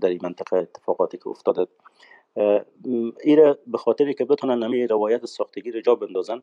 در 0.00 0.08
این 0.08 0.20
منطقه 0.22 0.56
اتفاقاتی 0.56 1.18
که 1.18 1.28
افتاده. 1.28 1.66
ایره 3.20 3.58
به 3.66 3.78
خاطری 3.78 4.14
که 4.14 4.24
بتونن 4.24 4.64
نمی 4.64 4.86
روایت 4.86 5.26
ساختگی 5.26 5.70
رو 5.70 5.80
جا 5.80 5.94
بندازن 5.94 6.42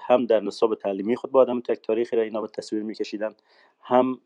هم 0.00 0.26
در 0.26 0.40
نصاب 0.40 0.74
تعلیمی 0.74 1.16
خود 1.16 1.30
با 1.30 1.40
آدم 1.40 1.60
تک 1.60 1.82
تاریخی 1.82 2.16
را 2.16 2.22
اینا 2.22 2.40
به 2.40 2.48
تصویر 2.48 2.82
میکشیدن 2.82 3.34
هم 3.82 4.20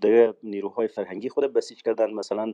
در 0.00 0.34
نیروهای 0.42 0.88
فرهنگی 0.88 1.28
خود 1.28 1.52
بسیج 1.52 1.82
کردن. 1.82 2.10
مثلا 2.10 2.52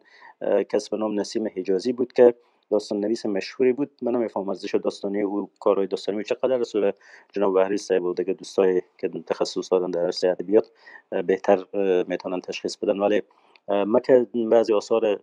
کس 0.68 0.88
به 0.88 0.96
نام 0.96 1.20
نسیم 1.20 1.48
حجازی 1.56 1.92
بود 1.92 2.12
که 2.12 2.34
داستان 2.70 3.00
نویس 3.00 3.26
مشهوری 3.26 3.72
بود. 3.72 3.90
من 4.02 4.12
نمیفهم 4.12 4.48
ارزش 4.48 4.74
داستانی 4.74 5.22
او 5.22 5.50
کارهای 5.60 5.86
داستانی 5.86 6.24
چقدر 6.24 6.56
رسول 6.56 6.92
جناب 7.32 7.54
بهری 7.54 7.76
صاحب 7.76 8.02
و 8.02 8.14
دیگه 8.14 8.32
دوستای 8.32 8.82
که 8.98 9.08
تخصص 9.08 9.72
دارن 9.72 9.90
در 9.90 10.04
عرصه 10.04 10.28
ادبیات 10.28 10.70
بهتر 11.26 11.64
می‌تونن 12.08 12.40
تشخیص 12.40 12.76
بدن. 12.76 12.98
ولی 12.98 13.22
من 13.68 14.00
که 14.00 14.26
بعضی 14.50 14.72
آثار 14.72 15.20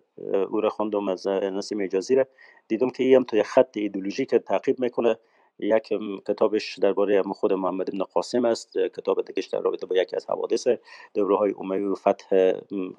او 0.50 0.62
را 0.62 0.70
خواندم 0.70 1.08
از 1.08 1.28
نسیم 1.28 1.80
اجازی 1.82 2.16
را 2.16 2.28
دیدم 2.68 2.90
که 2.90 3.04
این 3.04 3.16
هم 3.16 3.24
توی 3.24 3.44
خط 3.44 3.78
ایدولوژیک 3.78 4.36
تعقیب 4.36 4.80
می‌کنه. 4.80 5.18
یک 5.62 5.94
کتابش 6.28 6.80
درباره 6.80 7.24
خود 7.24 7.54
محمد 7.54 7.90
ابن 7.90 8.04
قاسم 8.04 8.46
است. 8.46 8.78
کتاب 8.78 9.22
دیگهش 9.22 9.46
در 9.46 9.60
رابطه 9.60 9.86
با 9.86 9.96
یکی 9.96 10.16
از 10.16 10.26
حوادث 10.30 10.68
دوره 11.14 11.38
های 11.38 11.54
امیوی 11.58 11.86
و 11.86 11.96
فتح 11.96 12.52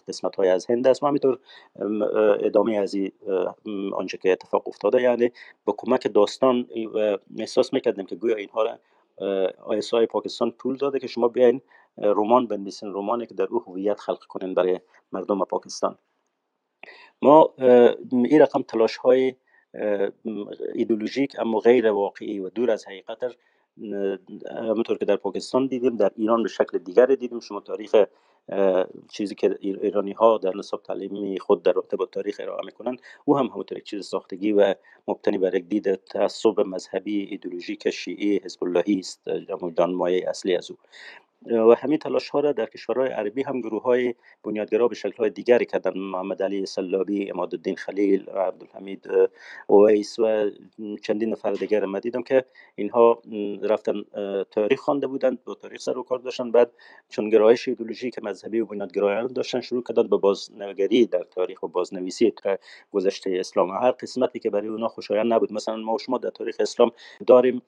قسمت 0.08 0.36
های 0.36 0.48
از 0.48 0.66
هند 0.66 0.86
است. 0.86 1.02
و 1.02 1.06
همینطور 1.06 1.38
ادامه 2.40 2.76
از 2.76 2.96
آنچه 3.92 4.18
که 4.18 4.32
اتفاق 4.32 4.68
افتاده. 4.68 5.02
یعنی 5.02 5.30
با 5.64 5.74
کمک 5.78 6.12
داستان 6.14 6.68
احساس 7.38 7.72
می‌کردیم 7.72 8.06
که 8.06 8.16
گویا 8.16 8.36
اینها 8.36 8.62
را 8.62 8.78
آیسای 9.64 10.06
پاکستان 10.06 10.50
پول 10.50 10.76
داده 10.76 10.98
که 10.98 11.06
شما 11.06 11.28
بیاین 11.28 11.60
رمان 11.98 12.46
بنویسین. 12.46 12.92
رمانی 12.92 13.26
که 13.26 13.34
در 13.34 13.46
او 13.50 13.62
هویت 13.66 14.00
خلق 14.00 14.24
کنین 14.24 14.54
برای 14.54 14.80
مردم 15.12 15.44
پاکستان. 15.44 15.98
ما 17.22 17.54
این 18.12 18.40
رقم 18.40 18.62
تلاش 18.62 18.96
های 18.96 19.34
ایدولوژیک 20.74 21.36
اما 21.38 21.58
غیر 21.58 21.90
واقعی 21.90 22.38
و 22.38 22.48
دور 22.48 22.70
از 22.70 22.86
حقیقت 22.86 23.18
همونطور 24.50 24.98
که 24.98 25.04
در 25.04 25.16
پاکستان 25.16 25.66
دیدیم 25.66 25.96
در 25.96 26.10
ایران 26.16 26.42
به 26.42 26.48
شکل 26.48 26.78
دیگر 26.78 27.06
دیدیم. 27.06 27.40
شما 27.40 27.60
تاریخ 27.60 27.94
چیزی 29.10 29.34
که 29.34 29.56
ایرانی 29.60 30.12
ها 30.12 30.38
در 30.38 30.56
نصاب 30.56 30.82
تعلیمی 30.82 31.38
خود 31.38 31.62
در 31.62 31.72
رابطه 31.72 31.96
با 31.96 32.06
تاریخ 32.06 32.36
ارائه 32.40 32.64
می‌کنن 32.64 32.96
او 33.24 33.38
هم 33.38 33.46
همونطور 33.46 33.78
یک 33.78 33.84
چیز 33.84 34.06
ساختگی 34.06 34.52
و 34.52 34.74
مبتنی 35.08 35.38
بر 35.38 35.54
یک 35.54 35.68
دید 35.68 35.94
تعصب 35.94 36.60
مذهبی 36.60 37.22
ایدولوژیک 37.22 37.90
شیعی 37.90 38.40
حزب 38.44 38.64
اللهی 38.64 38.98
است 38.98 39.28
مایه 39.78 40.28
اصلی 40.28 40.56
از 40.56 40.70
او. 40.70 40.76
و 41.46 41.74
همین 41.74 41.98
تلاش 41.98 42.28
ها 42.28 42.40
را 42.40 42.52
در 42.52 42.66
کشورهای 42.66 43.08
عربی 43.08 43.42
هم 43.42 43.60
گروه 43.60 43.82
های 43.82 44.14
بنیادگرا 44.44 44.88
به 44.88 44.94
شکل 44.94 45.16
های 45.16 45.30
دیگری 45.30 45.66
کردن. 45.66 45.98
محمد 45.98 46.42
علی 46.42 46.66
سلابی 46.66 47.30
اماد 47.30 47.54
الدین 47.54 47.76
خلیل 47.76 48.28
عبدالحمید 48.30 49.08
اویس 49.66 50.18
و 50.18 50.50
چندین 51.02 51.30
نفر 51.30 51.52
دیگر 51.52 51.84
ما 51.84 51.98
دیدم 51.98 52.22
که 52.22 52.44
اینها 52.74 53.22
رفتن 53.62 54.02
تاریخ 54.50 54.80
خوانده 54.80 55.06
بودند 55.06 55.44
با 55.44 55.54
تاریخ 55.54 55.80
سر 55.80 55.98
و 55.98 56.02
کار 56.02 56.18
داشتن. 56.18 56.50
بعد 56.50 56.70
چون 57.08 57.28
گرایش 57.28 57.68
که 57.68 58.20
مذهبی 58.22 58.60
و 58.60 58.66
بنیادگرایانه 58.66 59.28
داشتن 59.28 59.60
شروع 59.60 59.82
کردن 59.82 60.08
به 60.08 60.16
بازنگری 60.16 61.06
در 61.06 61.22
تاریخ 61.22 61.62
و 61.62 61.68
بازنویسی 61.68 62.32
گذشته 62.92 63.36
اسلام. 63.40 63.70
هر 63.70 63.90
قسمتی 63.90 64.38
که 64.38 64.50
برای 64.50 64.68
اونا 64.68 64.88
خوشایند 64.88 65.32
نبود. 65.32 65.52
مثلا 65.52 65.76
ما 65.76 65.94
و 65.94 65.98
شما 65.98 66.18
در 66.18 66.30
تاریخ 66.30 66.56
اسلام 66.60 66.92
داریم 67.26 67.62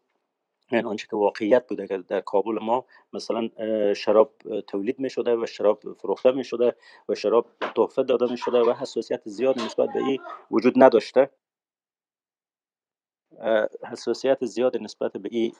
این 0.72 0.86
آنچه 0.86 1.06
که 1.10 1.16
واقعیت 1.16 1.66
بوده 1.68 1.88
که 1.88 1.98
در 1.98 2.20
کابل 2.20 2.58
ما 2.62 2.84
مثلا 3.12 3.48
شراب 3.94 4.34
تولید 4.66 4.98
می 4.98 5.10
شده 5.10 5.36
و 5.36 5.46
شراب 5.46 5.94
فروخته 5.94 6.32
می 6.32 6.44
شده 6.44 6.76
و 7.08 7.14
شراب 7.14 7.46
تحفه 7.76 8.02
داده 8.02 8.30
می 8.30 8.38
شده 8.38 8.58
و 8.58 8.72
حساسیت 8.72 9.22
زیاد 9.28 9.60
نسبت 9.60 9.88
به 9.92 9.98
این 9.98 10.18
وجود 10.50 10.74
نداشته. 10.76 11.30
حساسیت 13.90 14.44
زیاد 14.44 14.76
نسبت 14.76 15.12
به 15.12 15.28
این 15.32 15.54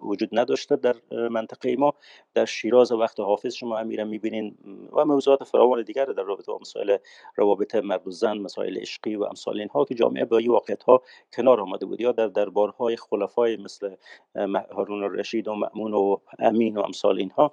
وجود 0.00 0.28
نداشته 0.32 0.76
در 0.76 0.96
منطقه 1.30 1.76
ما. 1.76 1.94
در 2.34 2.44
شیراز 2.44 2.92
وقت 2.92 3.20
حافظ 3.20 3.54
شما 3.54 3.78
امیرا 3.78 4.04
می‌بینین 4.04 4.56
و 4.92 5.04
موضوعات 5.04 5.44
فراوان 5.44 5.82
دیگر 5.82 6.04
در 6.04 6.22
رابطه 6.22 6.52
با 6.52 6.58
مسائل 6.58 6.96
روابط 7.36 7.74
مرد 7.74 8.08
و 8.08 8.10
زن 8.10 8.38
مسائل 8.38 8.78
عشقی 8.78 9.16
و 9.16 9.24
امثال 9.24 9.60
اینها 9.60 9.84
که 9.84 9.94
جامعه 9.94 10.24
با 10.24 10.38
این 10.38 10.50
واقعیت 10.50 10.82
ها 10.82 11.02
کنار 11.32 11.60
آمده 11.60 11.86
بود 11.86 12.00
یا 12.00 12.12
در 12.12 12.26
دربارهای 12.26 12.96
خلفای 12.96 13.56
مثل 13.56 13.94
هارون 14.72 15.04
الرشید 15.04 15.48
و 15.48 15.54
مأمون 15.54 15.94
و 15.94 16.16
امین 16.38 16.76
و 16.76 16.80
امثال 16.80 17.18
اینها. 17.18 17.50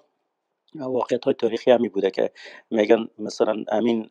واقعیت 0.75 1.25
های 1.25 1.33
تاریخی 1.33 1.71
همی 1.71 1.89
بوده 1.89 2.11
که 2.11 2.31
میگن 2.71 3.07
مثلا 3.19 3.63
امین 3.71 4.09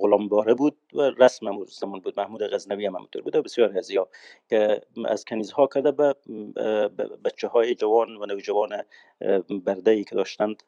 غلامباره 0.00 0.54
بود 0.54 0.76
و 0.94 1.00
رسم 1.00 1.48
هم 1.48 1.64
زمان 1.64 2.00
بود 2.00 2.20
محمود 2.20 2.42
غزنوی 2.42 2.86
هم 2.86 2.94
همونطور 2.94 3.22
بوده 3.22 3.42
بسیار 3.42 3.78
از 3.78 3.90
که 4.50 4.80
از 5.04 5.24
کنیزها 5.24 5.66
کرده 5.66 5.92
به 5.92 6.14
بچه 7.24 7.48
های 7.48 7.74
جوان 7.74 8.16
و 8.16 8.26
نوجوان 8.26 8.82
برده 9.50 9.90
ای 9.90 10.04
که 10.04 10.14
داشتند 10.14 10.62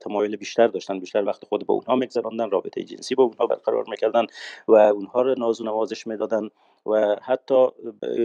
تمایل 0.00 0.36
بیشتر 0.36 0.66
داشتن 0.66 1.00
بیشتر 1.00 1.24
وقت 1.24 1.44
خود 1.44 1.66
با 1.66 1.74
اونها 1.74 1.96
میگذراندن 1.96 2.50
رابطه 2.50 2.84
جنسی 2.84 3.14
با 3.14 3.24
اونها 3.24 3.46
برقرار 3.46 3.84
می‌کردن 3.88 4.26
و 4.68 4.74
اونها 4.74 5.22
رو 5.22 5.34
ناز 5.38 5.60
و 5.60 5.64
نوازش 5.64 6.06
می‌دادن. 6.06 6.48
و 6.86 7.16
حتی 7.22 7.68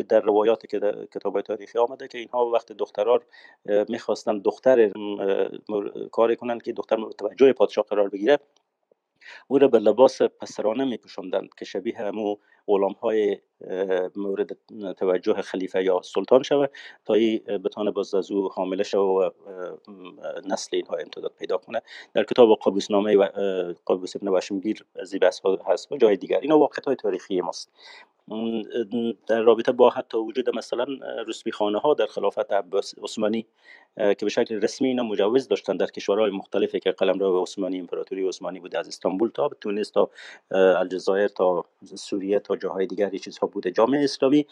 در 0.09 0.19
روایاتی 0.19 0.67
که 0.67 0.79
در 0.79 1.05
کتاب 1.05 1.41
تاریخی 1.41 1.79
آمده 1.79 2.07
که 2.07 2.17
اینها 2.17 2.45
وقت 2.45 2.71
دخترار 2.71 3.25
می‌خواستن 3.89 4.39
دختر 4.39 4.91
کاری 6.11 6.35
کنند 6.35 6.61
که 6.61 6.73
دختر 6.73 6.97
توجه 7.17 7.53
پادشاه 7.53 7.85
قرار 7.85 8.09
بگیره 8.09 8.39
او 9.47 9.57
را 9.57 9.67
به 9.67 9.79
لباس 9.79 10.21
پسرانه 10.21 10.85
می 10.85 10.99
که 11.57 11.65
شبیه 11.65 11.97
همو 11.97 12.35
غلام 12.67 12.91
های 12.91 13.37
مورد 14.15 14.57
توجه 14.97 15.33
خلیفه 15.33 15.83
یا 15.83 16.01
سلطان 16.03 16.43
شود 16.43 16.71
تا 17.05 17.13
ای 17.13 17.37
بتانه 17.37 17.91
باز 17.91 18.15
از 18.15 18.31
او 18.31 18.49
حامله 18.49 18.83
شود 18.83 19.01
و 19.01 19.31
نسل 20.45 20.75
اینها 20.75 20.95
امتداد 20.95 21.31
پیدا 21.39 21.57
کنه. 21.57 21.81
در 22.13 22.23
کتاب 22.23 22.59
قابوس 22.59 22.91
نامه 22.91 23.15
و 23.15 23.27
قابوس 23.85 24.15
ابن 24.15 24.27
وشمگیر 24.27 24.85
از 24.95 25.13
این 25.13 25.19
بحث 25.19 25.41
هست 25.65 25.91
و 25.91 25.97
جای 25.97 26.17
دیگر. 26.17 26.39
اینا 26.39 26.59
واقعیت 26.59 26.85
های 26.85 26.95
تاریخی 26.95 27.41
ماست. 27.41 27.71
در 29.27 29.41
رابطه 29.41 29.71
با 29.71 29.89
حتی 29.89 30.17
وجود 30.17 30.55
مثلا 30.55 30.85
رسمی 31.27 31.51
خانه 31.51 31.79
ها 31.79 31.93
در 31.93 32.05
خلافت 32.05 32.51
عثمانی 33.03 33.45
که 33.97 34.17
به 34.21 34.29
شکل 34.29 34.61
رسمی 34.61 34.87
اینا 34.87 35.03
مجوز 35.03 35.47
داشتن 35.47 35.77
در 35.77 35.85
کشورهای 35.85 36.31
مختلفی 36.31 36.79
که 36.79 36.91
قلمرو 36.91 37.41
عثمانی 37.41 37.79
امپراتوری 37.79 38.27
عثمانی 38.27 38.59
بوده 38.59 38.79
از 38.79 38.87
استانبول 38.87 39.29
تا 39.29 39.49
تونس 39.61 39.89
تا 39.89 40.09
الجزایر 40.51 41.27
تا 41.27 41.65
سوریه 41.95 42.39
تا 42.39 42.55
جاهای 42.57 42.85
دیگر 42.87 43.09
چیزها 43.09 43.47
بوده. 43.47 43.71
جامعه 43.71 44.03
اسلامی 44.03 44.47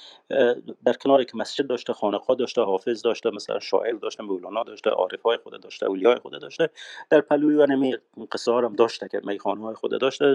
در 0.85 0.93
کنار 0.93 1.23
که 1.23 1.37
مسجد 1.37 1.67
داشته 1.67 1.93
خانقاه 1.93 2.37
داشته 2.37 2.61
حافظ 2.61 3.01
داشته 3.01 3.29
مثلا 3.29 3.59
شاعر 3.59 3.93
داشته 3.93 4.23
مولانا 4.23 4.63
داشته 4.63 4.89
عارفای 4.89 5.37
خود 5.37 5.61
داشته 5.61 5.85
اولیای 5.85 6.15
خود 6.15 6.41
داشته 6.41 6.69
در 7.09 7.21
پلوی 7.21 7.55
و 7.55 7.65
نمی 7.65 7.97
قصار 8.31 8.65
هم 8.65 8.75
داشته 8.75 9.07
که 9.07 9.21
میخانه 9.23 9.73
خود 9.73 10.01
داشته 10.01 10.33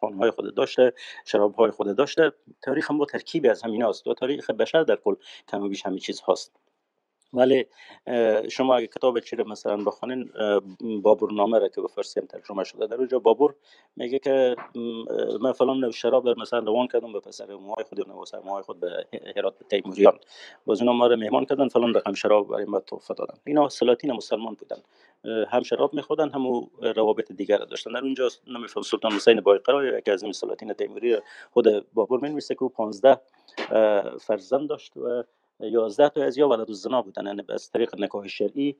خانه 0.00 0.16
های 0.16 0.30
خود 0.30 0.54
داشته 0.54 0.92
شراب 1.24 1.54
های 1.54 1.70
خود 1.70 1.96
داشته. 1.96 2.32
تاریخ 2.62 2.90
هم 2.90 2.98
با 2.98 3.04
ترکیبی 3.04 3.48
از 3.48 3.62
همین 3.62 3.84
است 3.84 4.06
و 4.06 4.14
تاریخ 4.14 4.50
بشر 4.50 4.82
در 4.82 4.96
کل 4.96 5.14
کم 5.48 5.68
بیش 5.68 5.86
همین 5.86 5.98
چیز 5.98 6.20
هاست. 6.20 6.63
ولی 7.34 7.66
شما 8.50 8.76
اگه 8.76 8.86
کتاب 8.86 9.20
چی 9.20 9.36
رو 9.36 9.48
مثلا 9.48 9.76
بخونین 9.76 10.30
بابور 11.02 11.32
نامه 11.32 11.58
را 11.58 11.68
که 11.68 11.80
به 11.80 11.88
فارسی 11.88 12.20
هم 12.20 12.26
ترجمه 12.26 12.64
شده 12.64 12.86
در 12.86 12.96
اونجا 12.96 13.18
بابور 13.18 13.54
میگه 13.96 14.18
که 14.18 14.56
من 15.40 15.52
فلان 15.52 15.90
شراب 15.90 16.24
در 16.24 16.40
مثلا 16.40 16.58
روان 16.58 16.86
کردم 16.86 17.12
به 17.12 17.20
پسر 17.20 17.54
موهای 17.54 17.84
خود 17.84 18.00
و 18.00 18.04
موهای 18.44 18.62
خود 18.62 18.80
به 18.80 19.06
هرات 19.36 19.58
به 19.58 19.64
تیموریان. 19.64 20.18
باز 20.66 20.80
اینا 20.80 20.92
ما 20.92 21.06
رو 21.06 21.16
مهمان 21.16 21.44
کردن 21.44 21.68
فلان 21.68 21.94
رقم 21.94 22.12
شراب 22.12 22.48
برای 22.48 22.64
ما 22.64 22.80
تحفه 22.80 23.14
دادن. 23.14 23.34
اینا 23.46 23.68
سلاطین 23.68 24.12
مسلمان 24.12 24.54
بودن. 24.54 24.76
هم 25.48 25.62
شراب 25.62 25.94
میخوردن 25.94 26.30
هم 26.30 26.66
روابط 26.96 27.32
دیگر 27.32 27.58
داشتن. 27.58 27.92
در 27.92 28.00
اونجا 28.00 28.28
نمیفهم 28.46 28.82
سلطان 28.82 29.12
حسین 29.12 29.40
بایقرا 29.40 29.98
یکی 29.98 30.10
از 30.10 30.24
سلاطین 30.32 30.72
تیموری 30.72 31.16
خود 31.50 31.92
بابور 31.94 32.20
می‌نویسه 32.20 32.54
که 32.54 32.68
15 32.76 33.20
فرزند 34.20 34.68
داشت 34.68 34.96
و 34.96 35.24
11 35.60 36.08
تا 36.08 36.22
از 36.24 36.38
یا 36.38 36.48
ولد 36.48 36.68
الزنا 36.68 37.02
بودن 37.02 37.26
یعنی 37.26 37.42
از 37.48 37.70
طریق 37.70 38.00
نکاح 38.00 38.28
شرعی 38.28 38.76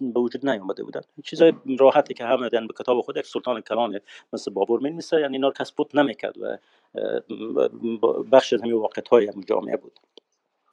به 0.00 0.20
وجود 0.20 0.48
نیامده 0.48 0.84
بودن. 0.84 1.00
چیزای 1.24 1.52
راحتی 1.78 2.14
که 2.14 2.24
همه 2.24 2.48
به 2.48 2.74
کتاب 2.78 3.00
خود 3.00 3.16
یک 3.16 3.26
سلطان 3.26 3.60
کلان 3.60 4.00
مثل 4.32 4.50
بابور 4.50 4.80
می‌نویسه 4.80 5.20
یعنی 5.20 5.36
اینا 5.36 5.50
کس 5.50 5.72
نمی‌کرد 5.94 6.34
و 6.38 6.56
بخش 8.32 8.52
همین 8.52 8.72
واقعیت 8.72 9.08
های 9.08 9.30
جامعه 9.48 9.76
بود. 9.76 10.00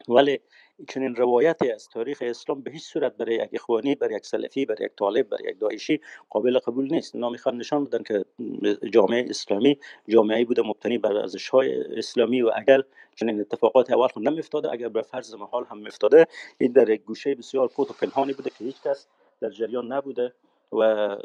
ولی 0.07 0.39
چنین 0.87 1.15
روایتی 1.15 1.71
از 1.71 1.89
تاریخ 1.89 2.17
اسلام 2.21 2.61
به 2.61 2.71
هیچ 2.71 2.83
صورت 2.83 3.17
برای 3.17 3.35
یک 3.35 3.49
اخوانی 3.53 3.95
برای 3.95 4.15
یک 4.15 4.25
سلفی 4.25 4.65
برای 4.65 4.85
یک 4.85 4.91
طالب 4.95 5.29
برای 5.29 5.49
یک 5.49 5.59
داعشی 5.59 6.01
قابل 6.29 6.59
قبول 6.59 6.93
نیست. 6.93 7.15
اینا 7.15 7.29
می‌خوان 7.29 7.57
نشان 7.57 7.85
بدن 7.85 8.03
که 8.03 8.25
جامعه 8.91 9.25
اسلامی 9.29 9.79
جامعه 10.07 10.45
بوده 10.45 10.61
مبتنی 10.61 10.97
بر 10.97 11.17
ارزش 11.17 11.49
های 11.49 11.97
اسلامی 11.97 12.41
و 12.41 12.51
اگر 12.55 12.81
چنین 13.15 13.39
اتفاقات 13.39 13.91
اول 13.91 14.07
خود 14.07 14.27
نمیفتاده 14.29 14.71
اگر 14.71 14.89
به 14.89 15.01
فرض 15.01 15.35
محال 15.35 15.65
هم 15.65 15.77
میفتاده 15.77 16.27
این 16.57 16.71
در 16.71 16.89
یک 16.89 17.03
گوشه 17.03 17.35
بسیار 17.35 17.67
پوت 17.67 17.91
و 17.91 17.93
پنهانی 17.93 18.33
بوده 18.33 18.49
که 18.49 18.65
هیچ 18.65 18.81
کس 18.81 19.07
در 19.41 19.49
جریان 19.49 19.93
نبوده. 19.93 20.33
و 20.79 21.15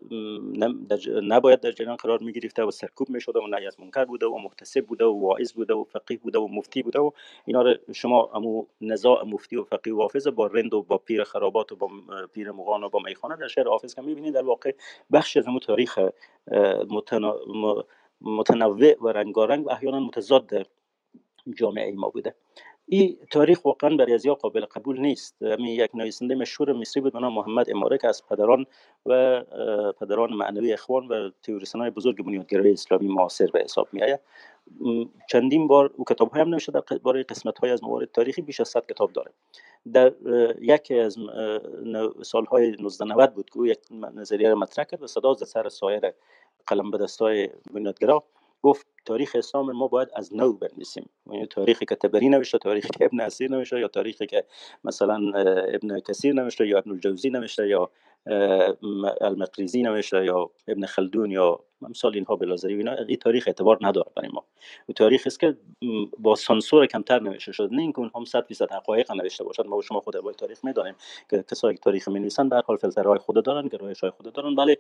نباید 1.23 1.61
در 1.61 1.73
جریان 1.73 1.97
قرار 1.97 2.19
می 2.23 2.33
گرفته 2.33 2.63
و 2.63 2.71
سرکوب 2.71 3.11
می 3.11 3.21
شده 3.21 3.39
و 3.41 3.47
نهی 3.47 3.67
از 3.67 3.81
منکر 3.81 4.05
بوده 4.05 4.27
و 4.27 4.39
محتسب 4.39 4.87
بوده 4.87 5.05
و 5.05 5.21
واعظ 5.21 5.53
بوده 5.53 5.75
و 5.75 5.85
فقیه 5.85 6.19
بوده 6.19 6.39
و 6.39 6.49
مفتی 6.49 6.83
بوده 6.83 6.99
و 6.99 7.11
اینا 7.45 7.63
رو 7.63 7.75
شما 7.95 8.31
امو 8.35 8.67
نزاع 8.81 9.25
مفتی 9.25 9.57
و 9.57 9.65
فقیه 9.65 9.95
و 9.95 10.01
حافظ 10.03 10.29
با 10.29 10.47
رند 10.47 10.75
و 10.75 10.83
با 10.83 10.99
پیر 10.99 11.25
خرابات 11.25 11.73
و 11.73 11.77
با 11.77 11.89
پیر 12.33 12.51
مغان 12.51 12.85
و 12.85 12.89
با 12.89 12.99
میخانه 13.07 13.37
در 13.37 13.49
شهر 13.49 13.69
حافظ 13.69 13.95
که 13.95 14.03
می‌بینید 14.03 14.35
در 14.35 14.45
واقع 14.45 14.73
بخش 15.13 15.37
از 15.37 15.49
امو 15.49 15.61
تاریخ 15.61 15.99
متنوع 18.21 18.95
و 19.03 19.09
رنگارنگ 19.09 19.67
و 19.67 19.71
احیانا 19.71 20.01
متضاد 20.01 20.67
جامعه 21.55 21.93
ما 21.93 22.09
بوده. 22.09 22.35
این 22.91 23.17
تاریخ 23.31 23.65
واقعا 23.65 23.97
برای 23.97 24.15
ازیا 24.15 24.35
قابل 24.35 24.65
قبول 24.65 25.01
نیست. 25.01 25.43
می 25.43 25.75
یک 25.75 25.91
نویسنده 25.95 26.35
مشهور 26.35 26.73
مصری 26.73 27.03
بود 27.03 27.17
نام 27.17 27.35
محمد 27.35 27.71
اماره 27.71 27.99
که 27.99 28.09
از 28.09 28.27
پدران 28.27 28.67
و 29.07 29.43
پدران 30.01 30.33
معنوی 30.33 30.73
اخوان 30.73 31.09
و 31.09 31.31
تئوریسین 31.43 31.81
های 31.81 31.91
بزرگ 31.91 32.25
بنیادگرای 32.25 32.73
اسلامی 32.73 33.09
معاصر 33.09 33.47
به 33.47 33.61
حساب 33.61 33.89
می 33.93 34.03
آید 34.03 34.21
چندین 35.31 35.67
بار 35.67 35.91
او 35.97 36.05
کتاب 36.05 36.37
هم 36.37 36.49
نوشته 36.49 36.73
در 36.73 36.83
باره 37.03 37.23
قسمت 37.23 37.59
های 37.59 37.71
از 37.71 37.85
موارد 37.85 38.11
تاریخی 38.13 38.43
بیش 38.43 38.61
از 38.61 38.69
100 38.69 38.87
کتاب 38.87 39.13
داره. 39.13 39.31
در 39.93 40.13
یکی 40.61 40.99
از 40.99 41.17
سالهای 42.23 42.69
1990 42.69 43.35
بود 43.35 43.51
که 43.51 43.59
او 43.59 43.67
یک 43.67 43.79
نظریه 44.15 44.55
مطرح 44.55 44.85
کرد 44.85 45.03
و 45.03 45.07
صدا 45.07 45.31
از 45.31 45.49
سر 45.49 45.69
سایر 45.69 46.13
قلم 46.67 46.91
به 46.91 46.99
دستای 46.99 47.49
بنیادگرا 47.75 48.25
گفت 48.63 48.87
تاریخ 49.05 49.37
اسلام 49.39 49.73
ما 49.73 49.89
باید 49.89 50.09
از 50.15 50.35
نو 50.35 50.53
بنویسیم. 50.53 51.11
یعنی 51.33 51.47
تاریخی 51.47 51.85
که 51.87 51.95
تبری 51.95 52.29
نوشته 52.29 52.59
تاریخی 52.59 52.89
که 52.89 53.05
ابن 53.13 53.21
اسیر 53.21 53.51
نوشته 53.51 53.81
یا 53.81 53.89
تاریخی 53.89 54.27
که 54.27 54.45
مثلا 54.85 55.33
ابن 55.75 56.01
کثیر 56.01 56.35
نوشته 56.35 56.69
یا 56.69 56.79
ابن 56.79 56.91
الجوزی 56.91 57.31
نوشته 57.31 57.69
یا 57.69 57.91
المقریزی 59.21 59.83
نوشته 59.83 60.25
یا 60.25 60.51
ابن 60.69 60.87
خلدون 60.87 61.31
یا 61.31 61.61
امثال 61.83 62.15
اینها 62.15 62.37
بلازری 62.37 62.75
اینا 62.75 62.93
این 62.93 63.17
تاریخ 63.17 63.45
اعتبار 63.47 63.79
نداره 63.81 64.11
برای 64.17 64.31
ما. 64.33 64.45
و 64.89 64.93
تاریخ 64.93 65.23
است 65.27 65.41
که 65.41 65.57
با 66.19 66.35
سانسور 66.35 66.87
کمتر 66.87 67.21
نوشته 67.21 67.53
شده. 67.53 67.75
نه 67.75 67.83
اینکه 67.83 67.99
اونها 67.99 68.25
100 68.25 68.47
درصد 68.47 68.73
حقایق 68.73 69.13
نوشته 69.13 69.45
باشد 69.45 69.67
ما 69.67 69.77
و 69.77 69.83
شما 69.83 70.01
خود 70.01 70.17
با 70.17 70.33
تاریخ 70.33 70.65
می‌دانیم 70.65 70.95
که 71.31 71.45
کسایی 71.51 71.77
که 71.77 71.81
تاریخ 71.83 72.09
می 72.09 72.21
نویسن 72.21 72.49
به 72.49 72.63
حال 72.67 72.77
فلترهای 72.77 73.19
خود 73.19 73.45
دارن 73.45 73.69
گرایش 73.69 74.01
های 74.01 74.11
خود 74.11 74.33
دارن. 74.33 74.55
ولی 74.55 74.77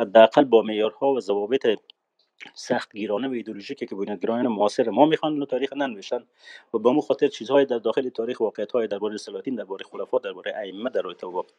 حداقل 0.00 0.44
با 0.44 0.62
معیارها 0.62 1.08
و 1.08 1.20
ضوابط 1.20 1.66
سخت 2.54 2.92
گیرانه 2.92 3.28
و 3.28 3.32
ایدولوژیکی 3.32 3.86
که 3.86 3.94
بنیادگرایان 3.94 4.48
معاصر 4.48 4.90
ما 4.90 5.06
می‌خوان 5.06 5.44
تاریخ 5.44 5.72
ننوشتن 5.72 6.24
و 6.74 6.78
به 6.78 6.90
مو 6.90 7.00
خاطر 7.00 7.28
چیزهای 7.28 7.64
در 7.64 7.78
داخل 7.78 8.08
تاریخ 8.08 8.40
واقعیت 8.40 8.72
های 8.72 8.86
درباره 8.86 9.16
سلاطین 9.16 9.54
درباره 9.54 9.84
خلفا 9.84 10.18
درباره 10.18 10.52
ائمه 10.56 10.90
در 10.90 11.02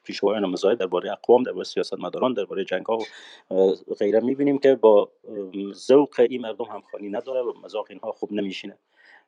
پیشوایان 0.03 0.45
مذاهب 0.45 0.77
درباره 0.77 1.11
اقوام 1.11 1.43
درباره 1.43 1.63
سیاستمداران 1.63 2.33
درباره 2.33 2.65
جنگ 2.65 2.85
ها 2.85 2.97
و 3.51 3.73
غیره 3.99 4.19
می‌بینیم 4.19 4.57
که 4.59 4.75
با 4.75 5.11
ذوق 5.73 6.19
این 6.29 6.41
مردم 6.41 6.65
همخوانی 6.65 7.09
نداره 7.09 7.41
و 7.41 7.53
مذاق 7.63 7.85
اینها 7.89 8.11
خوب 8.11 8.33
نمیشینه. 8.33 8.77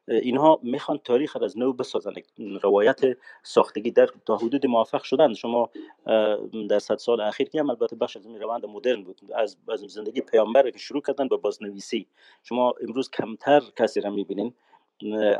اینها 0.07 0.59
می‌خوان 0.63 0.97
تاریخ 1.03 1.38
از 1.41 1.57
نو 1.57 1.73
بسازن. 1.73 2.13
روایت 2.61 3.01
ساختگی 3.43 3.91
در 3.91 4.09
تا 4.25 4.38
حدود 4.38 4.67
موفق 4.67 5.03
شدن. 5.03 5.34
شما 5.34 5.69
در 6.69 6.80
صد 6.80 6.97
سال 6.97 7.21
اخیر 7.21 7.49
که 7.49 7.59
هم 7.59 7.69
البته 7.69 7.95
بخش 7.95 8.17
از 8.17 8.25
این 8.25 8.41
روند 8.41 8.65
مدرن 8.65 9.03
بود. 9.03 9.21
از, 9.35 9.57
از 9.69 9.80
زندگی 9.80 10.21
پیامبر 10.21 10.69
که 10.69 10.80
شروع 10.80 11.01
کردن 11.01 11.27
به 11.27 11.38
بازنویسی. 11.38 12.07
شما 12.43 12.73
امروز 12.81 13.09
کمتر 13.09 13.61
کسی 13.77 14.01
را 14.01 14.09
می‌بینین. 14.09 14.53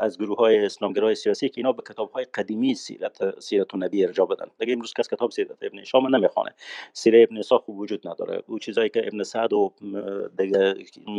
از 0.00 0.18
گروه 0.18 0.38
های 0.38 0.64
اسلامگرای 0.64 1.14
سیاسی 1.14 1.48
که 1.48 1.54
اینا 1.56 1.72
به 1.72 1.82
کتاب 1.88 2.10
های 2.10 2.24
قدیمی 2.24 2.74
سیرت 2.74 3.40
سیرت 3.40 3.74
و 3.74 3.76
نبی 3.76 4.04
ارجاع 4.04 4.26
بدن. 4.26 4.46
دیگه 4.58 4.72
امروز 4.72 4.92
کس 4.98 5.08
کتاب 5.08 5.30
سیرت 5.30 5.50
ابن 5.62 5.78
هشام 5.78 6.16
نمی‌خوانه 6.16 6.54
سیره 6.92 7.22
ابن 7.22 7.42
خوب 7.42 7.78
وجود 7.78 8.08
نداره. 8.08 8.42
او 8.46 8.58
چیزایی 8.58 8.88
که 8.88 9.06
ابن 9.06 9.22
سعد 9.22 9.52
و 9.52 9.72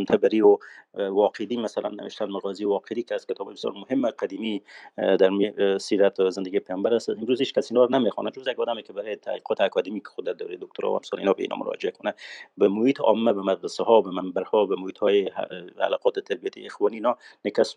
تبری 0.08 0.42
و 0.42 0.58
واقعی 0.96 1.58
مثلا 1.58 1.90
نوشتن 1.90 2.26
مغازی 2.26 2.66
واقعی 2.66 3.04
که 3.04 3.16
از 3.16 3.28
کتاب 3.28 3.52
بسیار 3.52 3.74
مهم 3.74 4.10
قدیمی 4.10 4.64
در 4.98 5.78
سیرت 5.78 6.30
زندگی 6.30 6.60
پیامبر 6.60 6.94
است. 6.94 7.10
امروز 7.10 7.40
هیچ 7.40 7.54
کسی 7.54 7.74
اینا 7.74 7.86
رو 7.86 8.00
نمی‌خوانه 8.00 8.32
جز 8.32 8.48
یک 8.48 8.60
آدمی 8.60 8.84
که 8.84 8.94
برای 8.94 9.16
تحقیقات 9.16 9.62
اکادمیک 9.62 10.08
خود 10.08 10.38
داره 10.38 10.58
دکترا 10.62 10.92
و 10.92 10.96
امثال 10.96 11.20
اینا 11.20 11.34
به 11.34 11.44
اینا 11.44 11.56
مراجعه 11.56 11.92
کنه 11.92 12.14
به 12.58 12.68
محیط 12.68 13.02
عامه 13.02 13.34
به 13.34 13.42
مدرسه 13.42 13.84
ها 13.84 14.02
به 14.02 14.10
منبرها 14.10 14.66
به 14.66 14.76
محیط 14.76 14.98
های 14.98 15.32
علاقات 15.80 16.20
تربیتی 16.20 16.66
اخوانی 16.66 16.96
اینا 16.96 17.18
نکس 17.46 17.76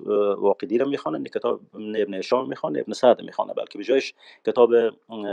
واقدی 0.63 0.79
رو 0.79 0.89
می‌خوانه 0.89 1.25
کتاب 1.29 1.61
ابن 1.75 2.15
هشام 2.15 2.49
می‌خوانه 2.49 2.81
ابن 2.81 2.93
سعد 2.93 3.23
می‌خوانه 3.23 3.55
بلکه 3.55 3.79
به 3.79 3.85
جایش 3.85 4.15
کتاب 4.47 4.71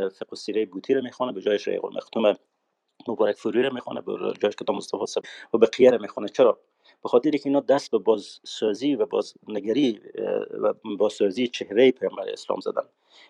فقه 0.10 0.28
السیره 0.34 0.66
بوتی 0.66 0.94
رو 0.94 1.02
می‌خوانه 1.04 1.34
به 1.34 1.42
جایش 1.42 1.68
ریق 1.68 1.86
المختوم 1.86 2.36
مبارک 3.08 3.38
فوری 3.38 3.64
رو 3.64 3.74
می‌خوانه 3.74 4.02
به 4.02 4.14
جایش 4.42 4.56
کتاب 4.56 4.76
مصطفی 4.76 5.22
و 5.54 5.58
بقیه 5.58 5.92
رو 5.92 6.02
می‌خوانه 6.02 6.30
چرا؟ 6.30 6.60
به 7.06 7.10
خاطر 7.10 7.32
که 7.32 7.42
اینا 7.46 7.60
دست 7.60 7.92
به 7.92 7.98
بازسازی 7.98 8.96
و 8.96 9.06
بازنگری 9.06 10.02
و 10.62 10.74
بازسازی 10.98 11.48
چهره 11.48 11.92
پیامبر 11.92 12.30
اسلام 12.30 12.60
زدن. 12.60 12.84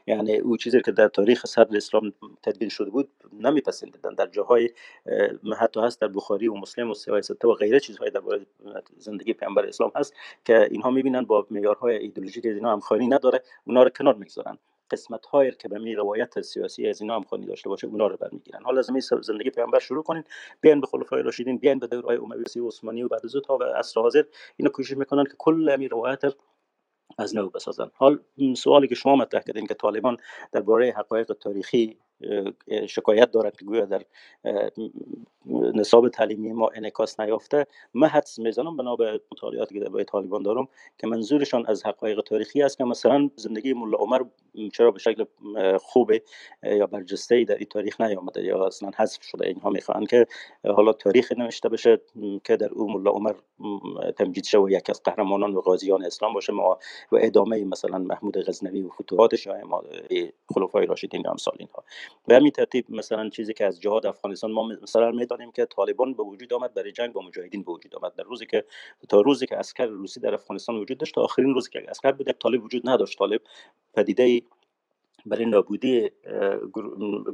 یعنی 0.08 0.36
او 0.36 0.58
چیزی 0.58 0.82
که 0.82 0.92
در 0.92 1.08
تاریخ 1.08 1.46
صدر 1.46 1.78
اسلام 1.78 2.14
تدوین 2.44 2.70
شده 2.70 2.90
بود 2.90 3.10
نمیپسندیدن. 3.40 4.14
در 4.14 4.28
جاهای 4.28 4.70
حتی 5.60 5.80
هست 5.80 6.02
در 6.02 6.08
بخاری 6.08 6.48
و 6.48 6.54
مسلم 6.54 6.92
و 6.92 6.94
سوای 6.94 7.22
و 7.44 7.48
غیره 7.48 7.80
چیزهای 7.80 8.10
در 8.10 8.22
زندگی 8.98 9.34
پیامبر 9.34 9.66
اسلام 9.66 9.92
هست 9.96 10.14
که 10.46 10.68
اینها 10.72 10.92
می‌بینن 10.92 11.22
با 11.22 11.48
معیارهای 11.52 11.98
ایدئولوژیک 11.98 12.46
اینا 12.46 12.74
همخوانی 12.74 13.08
نداره. 13.08 13.42
اونا 13.68 13.84
رو 13.84 13.90
کنار 13.90 14.16
می‌گذارن. 14.16 14.58
قسمت 14.92 15.26
هایی 15.26 15.52
که 15.52 15.68
به 15.68 15.80
می 15.80 15.96
روایت 15.96 16.42
سیاسی 16.42 16.88
از 16.88 17.02
اینا 17.02 17.16
هم 17.16 17.24
خونی 17.24 17.46
داشته 17.46 17.70
باشه 17.70 17.88
اونا 17.88 18.08
رو 18.08 18.18
برمیگیرن. 18.18 18.64
حالا 18.64 18.80
از 18.80 18.90
زندگی 19.22 19.50
پیامبر 19.50 19.80
شروع 19.80 20.04
کنین 20.04 20.24
بیان 20.62 20.82
به 20.82 20.88
خلفای 20.88 21.22
راشدین 21.22 21.58
بیان 21.58 21.80
به 21.80 21.88
دورهای 21.88 22.18
اموی 22.18 22.60
و 22.60 22.68
عثمانی 22.68 23.04
و 23.04 23.08
بعد 23.08 23.26
از 23.26 23.36
تا 23.46 23.58
و 23.58 23.64
عصر 23.64 24.02
حاضر 24.02 24.24
اینا 24.58 24.72
کوشش 24.72 24.98
می‌کنن 24.98 25.24
که 25.24 25.34
کل 25.38 25.70
امی 25.70 25.88
روایت 25.88 26.22
از 27.18 27.36
نو 27.36 27.50
بسازن. 27.50 27.92
حال 27.94 28.20
سوالی 28.56 28.88
که 28.88 28.96
شما 28.96 29.16
مطرح 29.16 29.42
کردین 29.42 29.68
که 29.68 29.74
طالبان 29.74 30.18
درباره 30.52 30.94
حقایق 30.98 31.34
تاریخی 31.34 31.98
شکایت 32.90 33.32
دارد 33.32 33.58
که 33.58 33.66
گویا 33.66 33.86
در 33.86 34.02
نصاب 35.76 36.10
تعلیمی 36.10 36.54
ما 36.54 36.70
انعکاس 36.76 37.20
نیافته. 37.20 37.66
من 37.94 38.08
حدس 38.08 38.40
می‌زنم 38.40 38.78
بنا 38.78 38.96
به 38.96 39.22
مطالعاتی 39.32 39.76
که 39.76 39.82
درباره 39.82 40.04
طالبان 40.04 40.44
دارم 40.44 40.68
که 40.98 41.08
منظورشان 41.08 41.66
از 41.68 41.86
حقایق 41.86 42.22
تاریخی 42.22 42.64
است 42.64 42.78
که 42.78 42.84
مثلا 42.84 43.30
زندگی 43.36 43.74
ملا 43.74 43.98
عمر 43.98 44.22
چرا 44.74 44.92
به 44.92 45.00
شکل 45.00 45.26
خوب 45.78 46.12
یا 46.64 46.88
برجسته 46.88 47.44
در 47.44 47.56
این 47.56 47.66
تاریخ 47.66 48.02
نیامده 48.02 48.44
یا 48.44 48.66
اصلا 48.66 48.92
حذف 48.98 49.24
شده 49.24 49.48
اینها 49.48 49.70
می‌خوان 49.70 50.06
که 50.06 50.28
حالا 50.76 50.94
تاریخ 50.94 51.32
نوشته 51.32 51.70
بشه 51.70 52.02
که 52.44 52.58
در 52.58 52.70
او 52.70 52.92
ملا 52.92 53.12
عمر 53.12 53.34
تمجید 54.18 54.44
شده 54.44 54.62
و 54.62 54.70
یک 54.70 54.90
از 54.90 55.04
قهرمانان 55.04 55.56
و 55.56 55.62
غازیان 55.62 56.06
اسلام 56.06 56.34
باشه. 56.34 56.54
ما 56.54 56.80
و 57.12 57.18
ادامه 57.22 57.66
مثلا 57.66 57.98
محمود 57.98 58.38
غزنوی 58.38 58.82
و 58.82 58.90
فتوحاتش 58.90 59.46
یا 59.46 59.84
خلفای 60.56 60.86
راشدین 60.86 61.22
یا 61.26 61.32
امثال 61.32 61.56
اینها. 61.60 61.84
به 62.28 62.36
همین 62.36 62.52
ترتیب 62.52 62.86
مثلا 62.90 63.30
چیزی 63.30 63.54
که 63.54 63.66
از 63.66 63.82
جهاد 63.82 64.06
افغانستان 64.06 64.52
ما 64.52 64.68
مثلا 64.84 65.12
می‌دانیم 65.12 65.52
که 65.52 65.66
طالبان 65.66 66.14
به 66.14 66.24
وجود 66.24 66.54
آمد 66.54 66.74
برای 66.74 66.92
جنگ 66.92 67.14
با 67.14 67.22
مجاهدین 67.22 67.64
به 67.64 67.72
وجود 67.72 67.96
آمد. 67.96 68.16
در 68.16 68.24
روزی 68.24 68.46
که 68.46 68.66
تا 69.10 69.22
روزی 69.22 69.48
که 69.48 69.58
اسکر 69.58 69.86
روسی 69.86 70.20
در 70.20 70.34
افغانستان 70.34 70.76
وجود 70.76 70.98
داشت 70.98 71.16
تا 71.16 71.22
آخرین 71.22 71.54
روزی 71.54 71.70
که 71.70 71.86
اسکر 71.90 72.12
بود 72.12 72.32
طالب 72.32 72.64
وجود 72.64 72.90
نداشت. 72.90 73.18
طالب 73.18 73.42
پدیده 73.94 74.42
برای 75.26 75.46
نابودی 75.46 76.10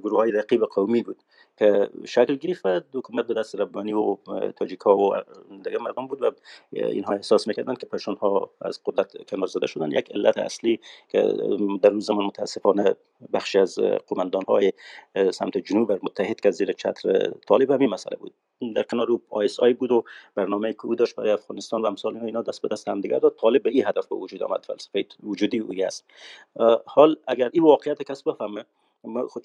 گروه 0.03 0.17
های 0.17 0.31
رقیب 0.31 0.63
قومی 0.63 1.01
بود 1.01 1.23
که 1.57 1.89
شکل 2.05 2.35
گرفت 2.35 2.65
و 2.65 2.81
حکومت 2.93 3.27
به 3.27 3.33
دست 3.33 3.55
ربانی 3.55 3.93
و 3.93 4.17
تاجیکا 4.55 4.97
و 4.97 5.15
دیگه 5.63 5.77
مردم 5.77 6.07
بود 6.07 6.21
و 6.21 6.31
اینها 6.71 7.13
احساس 7.13 7.47
می‌کردن 7.47 7.75
که 7.75 7.85
پشون 7.85 8.15
ها 8.15 8.51
از 8.61 8.81
قدرت 8.85 9.29
کنار 9.29 9.47
زده 9.47 9.67
شدن. 9.67 9.91
یک 9.91 10.11
علت 10.11 10.37
اصلی 10.37 10.79
که 11.09 11.33
در 11.81 11.89
روز 11.89 12.05
زمان 12.05 12.25
متاسفانه 12.25 12.95
بخشی 13.33 13.59
از 13.59 13.79
قماندان 14.07 14.43
های 14.47 14.73
سمت 15.31 15.57
جنوب 15.57 15.91
متحد 15.91 16.39
که 16.39 16.51
زیر 16.51 16.71
چتر 16.71 17.31
طالب 17.47 17.71
همین 17.71 17.89
مسئله 17.89 18.17
بود. 18.17 18.33
در 18.75 18.83
کنار 18.83 19.11
او 19.11 19.21
آیس 19.29 19.59
آی 19.59 19.73
بود 19.73 19.91
و 19.91 20.03
برنامه 20.35 20.73
که 20.73 20.85
او 20.85 20.95
داشت 20.95 21.15
برای 21.15 21.31
افغانستان 21.31 21.81
و 21.81 21.85
امثال 21.85 22.17
اینا 22.17 22.41
دست 22.41 22.61
به 22.61 22.67
دست 22.67 22.87
هم 22.87 23.01
دیگر 23.01 23.19
داد. 23.19 23.35
طالب 23.41 23.63
به 23.63 23.69
این 23.69 23.87
هدف 23.87 24.07
به 24.07 24.15
وجود 24.15 24.43
آمد. 24.43 24.65
فلسفه 24.65 25.05
وجودی 25.23 25.59
اوی 25.59 25.83
است. 25.83 26.05
حال 26.85 27.15
اگر 27.27 27.49
این 27.53 27.63
واقعیت 27.81 28.03
کس 28.03 28.23
بفهمه. 28.23 28.65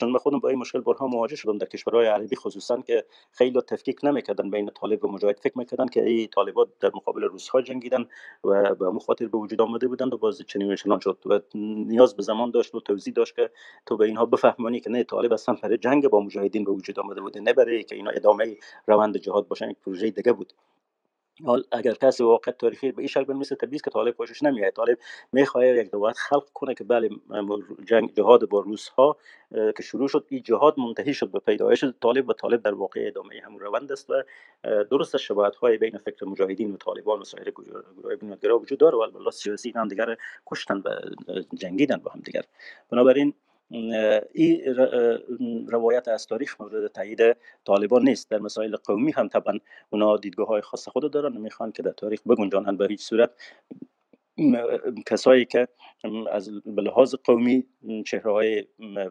چون 0.01 0.11
من 0.11 0.19
خودم 0.19 0.39
با 0.39 0.49
این 0.49 0.59
مشکل 0.59 0.81
بارها 0.81 1.07
مواجه 1.07 1.37
شدم 1.37 1.59
در 1.59 1.67
کشورهای 1.67 2.07
عربی 2.07 2.37
خصوصا 2.37 2.81
که 2.81 3.05
خیلی 3.33 3.61
تفکیک 3.61 4.01
نمی‌کردن 4.03 4.51
بین 4.51 4.71
طالب 4.71 5.05
و 5.05 5.09
مجاهد. 5.09 5.39
فکر 5.39 5.59
می‌کردن 5.59 5.87
که 5.87 6.05
این 6.05 6.27
طالبات 6.27 6.69
در 6.81 6.91
مقابل 6.95 7.23
روس 7.23 7.49
ها 7.49 7.63
جنگیدن 7.63 8.07
و 8.45 8.75
به 8.75 8.87
همون 8.87 8.99
خاطر 8.99 9.27
به 9.27 9.39
وجود 9.39 9.61
آمده 9.61 9.89
بودند 9.89 10.15
و 10.15 10.19
باز 10.19 10.43
چنین 10.47 10.77
چنان 10.77 11.01
شد. 11.01 11.19
و 11.27 11.41
نیاز 11.55 12.17
به 12.17 12.23
زمان 12.23 12.51
داشت 12.51 12.75
و 12.75 12.81
توضیح 12.81 13.15
داشت 13.15 13.37
که 13.37 13.51
تو 13.87 13.97
به 13.97 14.05
اینها 14.05 14.27
بفهمانی 14.27 14.81
که 14.81 14.91
نه 14.91 15.05
طالب 15.05 15.33
اصلا 15.33 15.57
برای 15.63 15.79
جنگ 15.79 16.09
با 16.09 16.21
مجاهدین 16.21 16.65
به 16.65 16.73
وجود 16.73 17.01
آمده 17.01 17.21
بوده 17.21 17.41
نه 17.41 17.53
برای 17.53 17.85
که 17.85 17.95
اینا 17.95 18.11
ادامه 18.11 18.57
روند 18.87 19.17
جهاد 19.17 19.49
باشن 19.49 19.71
یک 19.71 19.77
پروژه 19.85 20.11
دیگه 20.11 20.33
بود. 20.33 20.53
حال 21.45 21.65
اگر 21.73 21.95
کسی 21.95 22.23
واقع 22.23 22.53
تاریخی 22.53 22.93
به 22.93 22.99
این 22.99 23.09
شکل 23.09 23.33
مثل 23.33 23.55
تبلیغ 23.55 23.83
که 23.83 23.91
طالب 23.91 24.17
خوشش 24.17 24.43
نمیاد 24.43 24.73
طالب 24.73 24.99
می‌خواد 25.33 25.65
یک 25.65 25.91
دوات 25.91 26.17
خلق 26.17 26.49
کنه 26.55 26.75
که 26.75 26.85
بله 26.85 27.11
جنگ 27.85 28.15
جهاد 28.15 28.49
با 28.49 28.61
روس 28.61 28.89
ها 28.89 29.17
که 29.51 29.83
شروع 29.83 30.09
شد 30.09 30.27
این 30.29 30.43
جهاد 30.43 30.81
منتهی 30.81 31.15
شد 31.15 31.31
به 31.31 31.39
پیدایش 31.39 31.85
طالب 32.01 32.29
و 32.29 32.33
طالب 32.33 32.63
در 32.63 32.75
واقع 32.75 33.05
ادامه 33.07 33.41
همون 33.45 33.61
روند 33.61 33.93
است 33.93 34.11
و 34.11 34.23
درست 34.91 35.17
شباهت 35.17 35.57
های 35.57 35.79
بین 35.79 35.99
فکر 35.99 36.25
مجاهدین 36.25 36.73
و 36.73 36.77
طالبان 36.77 37.21
و 37.21 37.25
سایر 37.25 37.51
گروه 37.51 38.17
بنیادگرا 38.17 38.59
وجود 38.59 38.79
داره 38.79 38.97
و 38.97 39.01
الله 39.01 39.31
سیاسی 39.31 39.73
هم 39.77 39.89
دیگر 39.89 40.17
کشتن 40.47 40.83
و 40.85 40.91
جنگیدن 41.55 41.97
با 41.97 42.11
هم 42.11 42.21
دیگر. 42.21 42.43
بنابراین 42.91 43.35
این 43.71 44.77
روایت 45.69 46.09
از 46.09 46.27
تاریخ 46.27 46.61
مورد 46.61 46.93
تایید 46.93 47.37
طالبان 47.65 48.03
نیست. 48.03 48.31
در 48.31 48.39
مسائل 48.39 48.77
قومی 48.77 49.13
هم 49.13 49.29
طبعا 49.29 49.59
اونا 49.91 50.17
دیدگاه 50.17 50.47
های 50.47 50.61
خاص 50.61 50.89
خود 50.89 51.13
دارن 51.13 51.37
می‌خوان 51.37 51.73
که 51.73 51.83
در 51.83 51.93
تاریخ 51.93 52.21
بگنجانند 52.23 52.79
به 52.79 52.87
هیچ 52.87 53.01
صورت. 53.01 53.31
کسایی 55.07 55.45
که 55.45 55.69
از 56.31 56.51
لحاظ 56.67 57.15
قومی 57.25 57.65
چهره 58.07 58.33
های 58.33 58.67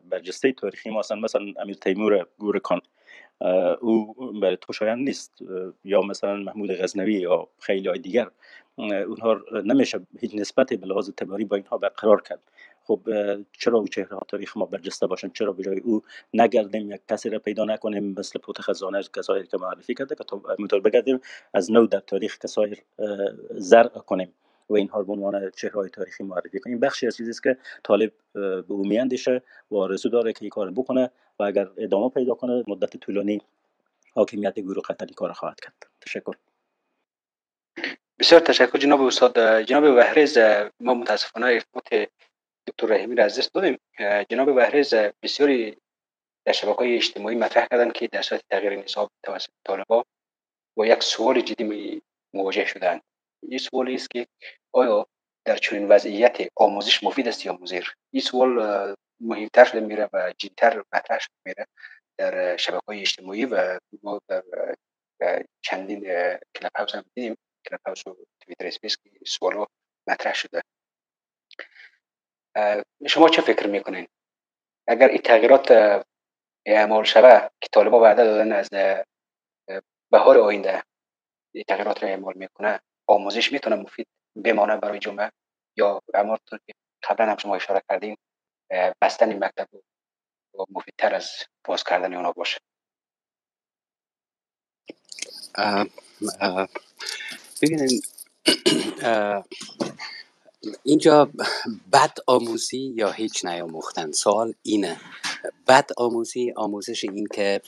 برجسته 0.10 0.52
تاریخی 0.52 0.90
ما 0.90 1.00
هستند 1.00 1.24
مثلا 1.24 1.46
امیر 1.60 1.76
تیمور 1.76 2.28
گورکان 2.38 2.82
او 3.82 4.14
برای 4.42 4.58
توشایند 4.62 5.08
نیست. 5.08 5.34
یا 5.84 6.02
مثلا 6.02 6.36
محمود 6.36 6.72
غزنوی 6.72 7.14
یا 7.14 7.48
خیلی 7.60 7.88
های 7.88 8.00
دیگر 8.00 8.32
اونها 8.78 9.42
نمیشه 9.66 10.00
هیچ 10.20 10.36
نسبتی 10.36 10.78
به 10.78 10.88
لحاظ 10.88 11.10
تباری 11.18 11.46
با 11.46 11.56
اینها 11.56 11.78
برقرار 11.78 12.22
کرد. 12.22 12.40
خب 12.88 13.00
چرا 13.52 13.78
او 13.80 13.88
چهره 13.88 14.18
تاریخ 14.28 14.58
ما 14.58 14.66
برجسته 14.66 15.08
باشن؟ 15.08 15.30
چرا 15.30 15.52
به 15.52 15.64
جای 15.64 15.80
او 15.80 16.04
نگردیم؟ 16.34 16.92
یک 16.92 17.02
کسی 17.10 17.30
را 17.30 17.40
پیدا 17.40 17.66
نکنیم 17.66 18.16
مثل 18.18 18.40
پوت 18.40 18.62
خزانه 18.62 19.04
کسایی 19.16 19.48
که 19.48 19.58
معرفی 19.58 19.94
کرده 19.94 20.16
که 20.16 20.24
تو 20.70 20.80
بگردیم 20.80 21.20
از 21.54 21.72
نو 21.72 21.88
در 21.88 22.00
تاریخ 22.00 22.40
کسای 22.40 22.76
زرع 23.52 23.90
کنیم 23.90 24.34
و 24.70 24.76
اینها 24.76 25.04
به 25.04 25.14
عنوان 25.14 25.52
چهره 25.52 25.90
تاریخی 25.90 26.24
معرفی 26.24 26.60
کنیم. 26.60 26.80
بخشی 26.80 27.08
از 27.08 27.18
چیزی 27.18 27.30
است 27.30 27.44
که 27.44 27.58
طالب 27.84 28.12
به 28.34 28.66
او 28.68 28.88
میاندیشه 28.88 29.42
و 29.72 29.78
آرزو 29.78 30.10
داره 30.10 30.34
که 30.34 30.40
این 30.42 30.50
کار 30.50 30.72
بکنه 30.72 31.12
و 31.40 31.44
اگر 31.44 31.70
ادامه 31.78 32.10
پیدا 32.10 32.34
کنه 32.34 32.64
مدت 32.68 32.98
طولانی 32.98 33.42
حاکمیت 34.14 34.60
گروه 34.60 34.84
قتلی 34.90 35.14
کار 35.14 35.32
خواهد 35.32 35.60
کرد. 35.60 35.88
تشکر. 36.02 36.34
بسیار 38.20 38.42
تشکر 38.42 38.78
جناب 38.78 39.02
استاد 39.02 39.62
جناب 39.62 39.84
وحرز. 39.84 40.38
ما 40.80 40.94
متاسفانه 40.94 41.46
ارتباط 41.46 42.10
دکتر 42.68 42.88
رحیمی 42.88 43.16
را 43.16 43.24
از 43.26 43.40
دست 43.40 43.54
دادیم. 43.54 43.78
جناب 44.30 44.48
وحرز 44.48 44.94
بسیاری 45.24 45.78
در 46.46 46.54
شبکه 46.54 46.78
های 46.78 46.96
اجتماعی 46.96 47.36
مطرح 47.36 47.68
کردن 47.72 47.92
که 47.92 48.08
در 48.08 48.22
صورت 48.22 48.42
تغییر 48.50 48.76
نصاب 48.76 49.12
توسط 49.24 49.50
طالبا 49.68 50.06
با 50.78 50.86
یک 50.86 51.04
سوال 51.04 51.42
جدی 51.42 52.02
مواجه 52.34 52.66
شدند. 52.66 53.02
این 53.44 53.58
سوال 53.58 53.94
است 53.94 54.10
که 54.10 54.28
آیا 54.74 55.08
در 55.46 55.58
چنین 55.58 55.88
وضعیت 55.88 56.38
آموزش 56.56 57.04
مفید 57.04 57.28
است 57.28 57.46
یا 57.46 57.58
مضر؟ 57.62 57.84
این 58.14 58.22
سوال 58.22 58.96
مهمتر 59.20 59.66
شده 59.66 59.80
میره 59.80 60.10
و 60.14 60.34
جدیتر 60.38 60.84
مطرح 60.94 61.20
شده 61.20 61.36
میره 61.46 61.68
در 62.20 62.58
شبکه 62.58 62.84
های 62.88 63.02
اجتماعی 63.02 63.46
و 63.46 63.80
ما 64.04 64.20
در 65.20 65.46
چندین 65.62 66.02
Clubhouse 66.56 66.96
هم 66.96 67.06
دیدیم. 67.16 67.36
Clubhouse 67.70 68.08
و 68.08 68.16
Twitter 68.40 68.68
Space 68.68 68.98
که 68.98 69.10
سوال 69.26 69.66
مطرح 70.08 70.34
شده. 70.34 70.62
شما 73.08 73.30
چه 73.30 73.42
فکر 73.42 73.68
می‌کنین؟ 73.68 74.08
اگر 74.88 75.08
این 75.08 75.22
تغییرات 75.22 75.72
اعمال 76.66 77.04
شوه 77.04 77.50
که 77.62 77.68
طالبا 77.72 78.02
وعده 78.02 78.24
دادن 78.24 78.52
از 78.52 78.70
بهار 80.12 80.38
آینده 80.38 80.84
این 81.56 81.64
تغییرات 81.68 82.04
را 82.04 82.10
اعمال 82.10 82.34
می‌کنه 82.38 82.80
آموزش 83.08 83.52
می‌تونه 83.52 83.76
مفید 83.76 84.08
بمانه 84.44 84.78
برای 84.78 85.00
جمعه؟ 85.00 85.32
یا 85.78 86.02
همانطور 86.16 86.60
که 86.68 86.74
قبلا 87.10 87.32
هم 87.32 87.38
شما 87.38 87.56
اشاره 87.56 87.82
کردین 87.90 88.18
بستن 89.02 89.30
این 89.30 89.44
مکتب 89.44 89.68
مفیدتر 90.70 91.16
از 91.16 91.30
باز 91.68 91.84
کردن 91.84 92.14
اونا 92.14 92.32
باشه؟ 92.32 92.58
ببینید 97.62 98.04
اینجا 100.84 101.30
بد 101.94 102.18
آموزی 102.28 102.94
یا 102.96 103.12
هیچ 103.12 103.46
نیاموختن؟ 103.46 104.12
سوال 104.12 104.54
اینه. 104.64 104.98
بد 105.68 105.90
آموزی 105.98 106.54
آموزش 106.56 107.04
این 107.04 107.28
که 107.34 107.62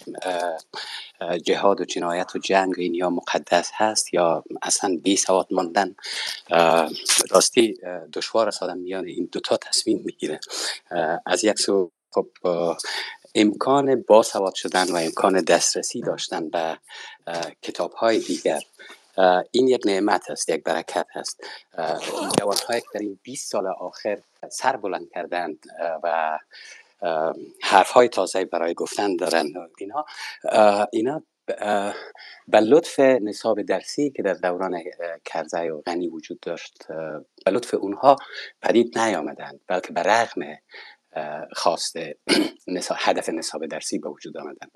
جهاد 1.44 1.82
و 1.82 1.86
جنایت 1.86 2.36
و 2.36 2.40
جنگ 2.40 2.74
این 2.78 2.94
یا 2.94 3.10
مقدس 3.10 3.72
هست 3.74 4.14
یا 4.14 4.44
اصلا 4.62 5.00
بی 5.04 5.18
سواد 5.18 5.48
ماندن. 5.52 5.96
راستی 7.30 7.78
دشوار 8.14 8.48
است 8.48 8.64
آدم 8.64 8.78
میان 8.78 9.08
این 9.08 9.30
دوتا 9.32 9.58
تصمیم 9.58 10.02
می‌گیره. 10.06 10.40
از 11.26 11.44
یک 11.44 11.60
سو 11.60 11.92
خب 12.12 12.28
امکان 13.36 14.02
باسواد 14.02 14.56
شدن 14.56 14.92
و 14.92 14.96
امکان 14.96 15.42
دسترسی 15.42 16.02
داشتن 16.02 16.50
به 16.50 16.78
کتاب 17.62 17.94
های 17.94 18.20
دیگر 18.20 18.62
این 19.52 19.68
یک 19.68 19.82
نعمت 19.86 20.32
است 20.32 20.50
یک 20.50 20.64
برکت 20.64 21.08
است 21.16 21.44
جوانهایی 22.40 22.82
که 22.82 22.88
در 22.94 23.00
این 23.00 23.20
20 23.24 23.52
سال 23.52 23.68
آخر 23.68 24.18
سر 24.50 24.78
بلند 24.78 25.10
کردند 25.14 25.66
و 26.04 26.40
حرف 27.62 27.92
های 27.92 28.08
تازه 28.08 28.46
برای 28.46 28.74
گفتن 28.74 29.16
دارند 29.16 29.54
اینا 29.78 30.06
اینا 30.92 31.24
به 32.48 32.60
لطف 32.60 33.00
نصاب 33.00 33.62
درسی 33.62 34.10
که 34.10 34.24
در 34.24 34.34
دوران 34.34 34.84
کرزی 35.26 35.70
و 35.70 35.82
غنی 35.82 36.08
وجود 36.08 36.40
داشت 36.40 36.88
به 37.46 37.52
لطف 37.52 37.74
اونها 37.74 38.16
پدید 38.62 39.00
نیامدند 39.00 39.60
بلکه 39.68 39.94
به 39.94 40.04
رغم 40.04 40.42
خواست 41.54 41.98
هدف 42.96 43.30
نصاب 43.30 43.66
درسی 43.66 44.00
به 44.00 44.10
وجود 44.10 44.38
آمدن. 44.38 44.68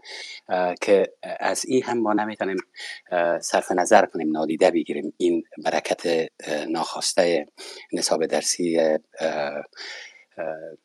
که 0.82 1.14
از 1.40 1.66
این 1.66 1.84
هم 1.84 1.98
ما 1.98 2.14
نمی‌تونیم 2.14 2.58
صرف 3.42 3.72
نظر 3.72 4.06
کنیم 4.06 4.32
نادیده 4.32 4.72
بگیریم 4.72 5.14
این 5.18 5.44
برکت 5.66 6.30
ناخواسته 6.70 7.46
نصاب 7.94 8.26
درسی 8.26 8.98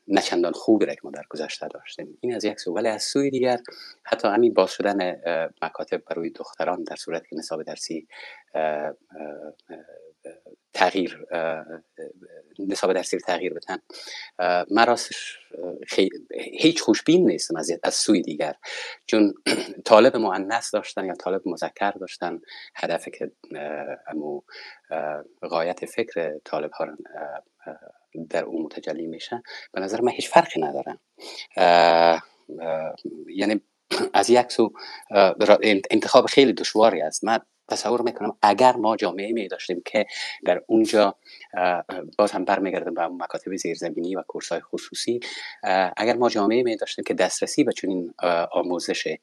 نه 0.08 0.20
چندان 0.20 0.52
خوب 0.52 0.84
را 0.84 0.94
که 0.94 1.00
ما 1.04 1.10
در 1.10 1.22
گذشته 1.30 1.68
داشتیم. 1.68 2.18
این 2.20 2.34
از 2.34 2.44
یک 2.44 2.60
سو. 2.60 2.72
ولی 2.72 2.88
از 2.88 3.02
سوی 3.02 3.30
دیگر 3.30 3.58
حتی 4.04 4.28
همین 4.28 4.54
باز 4.54 4.70
شدن 4.70 5.20
مکاتب 5.62 6.02
برای 6.04 6.30
دختران 6.30 6.84
در 6.84 6.96
صورت 6.96 7.22
که 7.28 7.36
نصاب 7.36 7.62
درسی 7.62 8.08
تغییر 10.72 11.26
نصاب 12.58 12.92
درسی 12.92 13.18
تغییر 13.18 13.54
بدن. 13.54 13.78
من 14.70 14.96
هیچ 16.34 16.82
خوشبین 16.82 17.26
نیستم 17.26 17.56
از, 17.56 17.70
از 17.82 17.94
سوی 17.94 18.22
دیگر. 18.22 18.54
چون 19.06 19.34
طالب 19.84 20.16
مؤنث 20.16 20.74
داشتن 20.74 21.04
یا 21.04 21.14
طالب 21.14 21.42
مذکر 21.46 21.90
داشتن 21.90 22.40
هدف 22.74 23.08
که 23.08 23.32
امو 24.06 24.42
غایت 25.42 25.86
فکر 25.86 26.38
طالب 26.44 26.70
ها 26.70 26.86
در 28.30 28.44
اون 28.44 28.62
متجلی 28.62 29.06
میشه 29.06 29.42
به 29.72 29.80
نظر 29.80 30.00
من 30.00 30.12
هیچ 30.12 30.28
فرقی 30.28 30.60
ندارن 30.60 30.98
یعنی 33.28 33.60
از 34.14 34.30
یک 34.30 34.52
سو 34.52 34.72
انتخاب 35.90 36.26
خیلی 36.26 36.52
دشواری 36.52 37.02
است. 37.02 37.24
من 37.24 37.38
تصور 37.68 38.02
می‌کنم 38.02 38.36
اگر 38.42 38.76
ما 38.76 38.96
جامعه 38.96 39.32
می 39.32 39.48
داشتیم 39.48 39.82
که 39.84 40.06
در 40.44 40.62
اونجا 40.66 41.14
باز 42.18 42.32
هم 42.32 42.44
برمیگردم 42.44 42.94
به 42.94 43.06
مکاتب 43.06 43.56
زیرزمینی 43.56 44.14
و 44.14 44.22
کورس 44.22 44.52
های 44.52 44.60
خصوصی 44.60 45.20
اگر 45.96 46.16
ما 46.16 46.28
جامعه 46.28 46.62
می 46.62 46.76
داشتیم 46.76 47.04
که 47.04 47.14
دسترسی 47.14 47.64
به 47.64 47.72
چنین 47.72 48.14
آموزش 48.52 49.16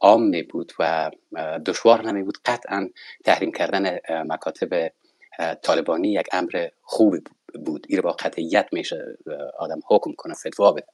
عام 0.00 0.22
می 0.22 0.42
بود 0.42 0.72
و 0.78 1.10
دشوار 1.66 2.06
نمی 2.06 2.22
بود 2.22 2.38
قطعا 2.44 2.90
تحریم 3.24 3.52
کردن 3.52 3.98
مکاتب 4.08 4.92
طالبانی 5.62 6.12
یک 6.12 6.26
امر 6.32 6.68
خوبی 6.82 7.20
بود. 7.64 7.86
این 7.88 8.00
با 8.00 8.12
قطعیت 8.12 8.68
میشه 8.72 9.04
آدم 9.58 9.80
حکم 9.88 10.12
کنه 10.12 10.34
فتوا 10.34 10.72
بده. 10.72 10.86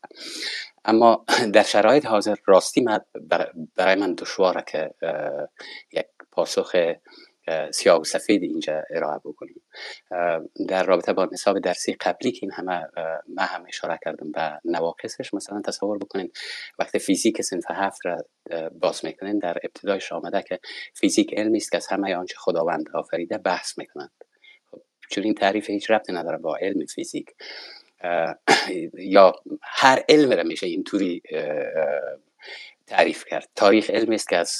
اما 0.84 1.24
در 1.54 1.62
شرایط 1.62 2.06
حاضر 2.06 2.34
راستی 2.46 2.84
برای 3.76 3.94
من 3.94 4.14
دشواره 4.14 4.64
که 4.66 4.90
یک 5.92 6.06
پاسخ 6.32 6.76
سیاه 7.70 8.00
و 8.00 8.04
سفید 8.04 8.42
اینجا 8.42 8.82
ارائه 8.90 9.18
بکنیم. 9.24 9.62
در 10.68 10.84
رابطه 10.84 11.12
با 11.12 11.28
نصاب 11.32 11.58
درسی 11.58 11.92
قبلی 11.92 12.32
که 12.32 12.38
این 12.42 12.52
همه 12.52 12.86
من 13.28 13.44
هم 13.44 13.64
اشاره 13.68 13.98
کردم 14.04 14.32
به 14.32 14.60
نواقصش 14.64 15.34
مثلا 15.34 15.62
تصور 15.62 15.98
بکنین 15.98 16.32
وقتی 16.78 16.98
فیزیک 16.98 17.42
صنف 17.42 17.64
هفت 17.68 18.06
را 18.06 18.24
باز 18.80 19.04
می‌کنین 19.04 19.38
در 19.38 19.58
ابتدایش 19.64 20.12
آمده 20.12 20.42
که 20.42 20.58
فیزیک 20.94 21.34
علمی 21.34 21.58
است 21.58 21.70
که 21.70 21.76
از 21.76 21.86
همه 21.86 22.16
آنچه 22.16 22.34
خداوند 22.38 22.84
آفریده 22.94 23.38
بحث 23.38 23.78
می‌کنند 23.78 24.12
خب، 24.70 24.82
چون 25.10 25.24
این 25.24 25.34
تعریف 25.34 25.70
هیچ 25.70 25.90
ربطی 25.90 26.12
نداره 26.12 26.38
با 26.38 26.56
علم 26.56 26.86
فیزیک. 26.86 27.26
یا 28.94 29.32
هر 29.62 30.04
علم 30.08 30.32
را 30.32 30.42
میشه 30.42 30.66
اینطوری 30.66 31.22
تعریف 32.90 33.24
کرد. 33.24 33.48
تاریخ 33.56 33.90
علمی 33.90 34.14
است 34.14 34.28
که 34.28 34.36
از 34.36 34.52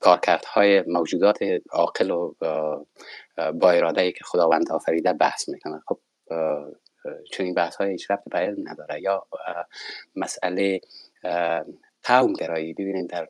کارکردهای 0.00 0.82
موجودات 0.86 1.38
عاقل 1.70 2.10
و 2.10 2.34
با 3.54 3.70
اراده 3.70 4.12
که 4.12 4.24
خداوند 4.24 4.72
آفریده 4.72 5.12
بحث 5.12 5.48
می‌کنه 5.48 5.80
خب 5.86 5.98
چون 7.32 7.46
این 7.46 7.54
بحث 7.54 7.76
های 7.76 7.90
هیچ 7.90 8.08
به 8.30 8.38
علم 8.38 8.68
نداره 8.68 9.02
یا 9.02 9.26
مسئله 10.16 10.80
قوم 12.04 12.32
گرایی 12.32 12.72
ببینید 12.72 13.10
در 13.10 13.28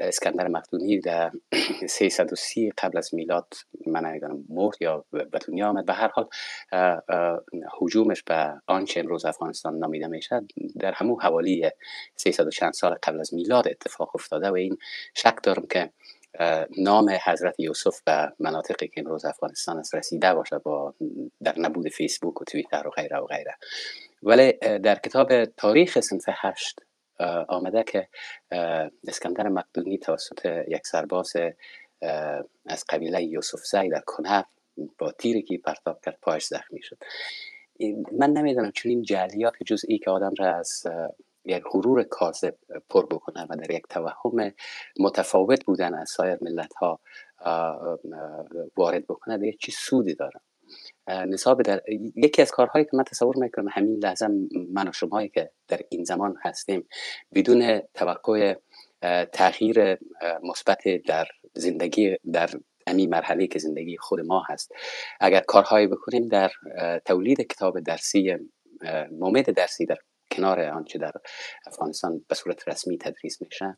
اسکندر 0.00 0.48
مقدونی 0.48 1.00
در 1.00 1.30
330 1.88 2.72
قبل 2.78 2.98
از 2.98 3.14
میلاد 3.14 3.54
من 3.86 4.06
نمی‌دونم 4.06 4.44
مرد 4.48 4.76
یا 4.80 5.04
به 5.10 5.38
دنیا 5.48 5.68
آمد. 5.68 5.86
به 5.86 5.92
هر 5.92 6.10
حال 6.14 6.28
حجومش 7.80 8.22
به 8.22 8.54
آنچه 8.66 9.00
امروز 9.00 9.24
افغانستان 9.24 9.78
نامیده 9.78 10.06
میشه 10.06 10.40
در 10.78 10.92
همون 10.92 11.20
حوالی 11.20 11.70
300 12.16 12.48
چند 12.48 12.72
سال 12.72 12.98
قبل 13.02 13.20
از 13.20 13.34
میلاد 13.34 13.68
اتفاق 13.68 14.10
افتاده 14.14 14.50
و 14.50 14.54
این 14.54 14.78
شک 15.14 15.36
دارم 15.42 15.66
که 15.66 15.90
نام 16.78 17.10
حضرت 17.24 17.60
یوسف 17.60 18.00
به 18.00 18.32
مناطقی 18.40 18.88
که 18.88 19.00
امروز 19.00 19.24
افغانستان 19.24 19.78
است 19.78 19.94
رسیده 19.94 20.34
باشه 20.34 20.58
با 20.58 20.94
در 21.42 21.54
نبود 21.58 21.88
فیسبوک 21.88 22.40
و 22.40 22.44
تویتر 22.44 22.86
و 22.86 22.90
غیره 22.90 23.18
و 23.18 23.26
غیره. 23.26 23.54
ولی 24.22 24.52
در 24.78 24.94
کتاب 24.94 25.44
تاریخ 25.44 26.00
صنف 26.00 26.24
هشت 26.28 26.80
آمده 27.48 27.82
که 27.82 28.08
اسکندر 29.08 29.48
مقدونی 29.48 29.98
توسط 29.98 30.64
یک 30.68 30.86
سرباز 30.86 31.32
از 32.66 32.84
قبیله 32.88 33.22
یوسف 33.22 33.64
زی 33.64 33.88
در 33.88 34.02
کنه 34.06 34.44
با 34.98 35.12
تیری 35.12 35.42
که 35.42 35.58
پرتاب 35.58 36.00
کرد 36.04 36.18
پایش 36.22 36.44
زخمی 36.44 36.82
شد. 36.82 36.98
من 38.12 38.30
نمی‌دانم 38.30 38.72
این 38.84 39.02
جلیات 39.02 39.54
جزئی 39.66 39.98
که 39.98 40.10
آدم 40.10 40.32
را 40.38 40.54
از 40.56 40.86
یک 41.44 41.62
غرور 41.72 42.02
کاذب 42.02 42.54
پر 42.90 43.06
بکنه 43.06 43.46
و 43.50 43.56
در 43.56 43.70
یک 43.70 43.82
توهم 43.88 44.52
متفاوت 45.00 45.64
بودن 45.64 45.94
از 45.94 46.10
سایر 46.10 46.38
ملت 46.40 46.74
ها 46.74 47.00
وارد 48.76 49.06
بکنه 49.06 49.38
دیگه 49.38 49.56
چی 49.60 49.72
سودی 49.72 50.14
داره 50.14 50.40
نصاب 51.08 51.62
در 51.62 51.82
یکی 52.16 52.42
از 52.42 52.50
کارهایی 52.50 52.84
که 52.84 52.90
من 52.94 53.04
تصور 53.04 53.36
می‌کنم 53.36 53.68
همین 53.72 53.98
لحظه 54.02 54.28
من 54.72 54.88
و 54.88 54.92
شمایی 54.92 55.28
که 55.28 55.50
در 55.68 55.80
این 55.88 56.04
زمان 56.04 56.36
هستیم 56.42 56.88
بدون 57.34 57.78
توقع 57.94 58.54
تغییر 59.32 59.98
مثبت 60.42 60.82
در 61.06 61.26
زندگی 61.54 62.16
در 62.32 62.50
امی 62.86 63.06
مرحله 63.06 63.46
که 63.46 63.58
زندگی 63.58 63.96
خود 63.96 64.20
ما 64.20 64.42
هست. 64.48 64.72
اگر 65.20 65.40
کارهایی 65.40 65.86
بکنیم 65.86 66.28
در 66.28 66.50
تولید 67.04 67.40
کتاب 67.40 67.80
درسی 67.80 68.36
مومد 69.18 69.50
درسی 69.50 69.86
در 69.86 69.96
کنار 70.30 70.60
آنچه 70.60 70.98
در 70.98 71.12
افغانستان 71.66 72.24
به 72.28 72.34
صورت 72.34 72.68
رسمی 72.68 72.98
تدریس 72.98 73.42
میشه 73.42 73.76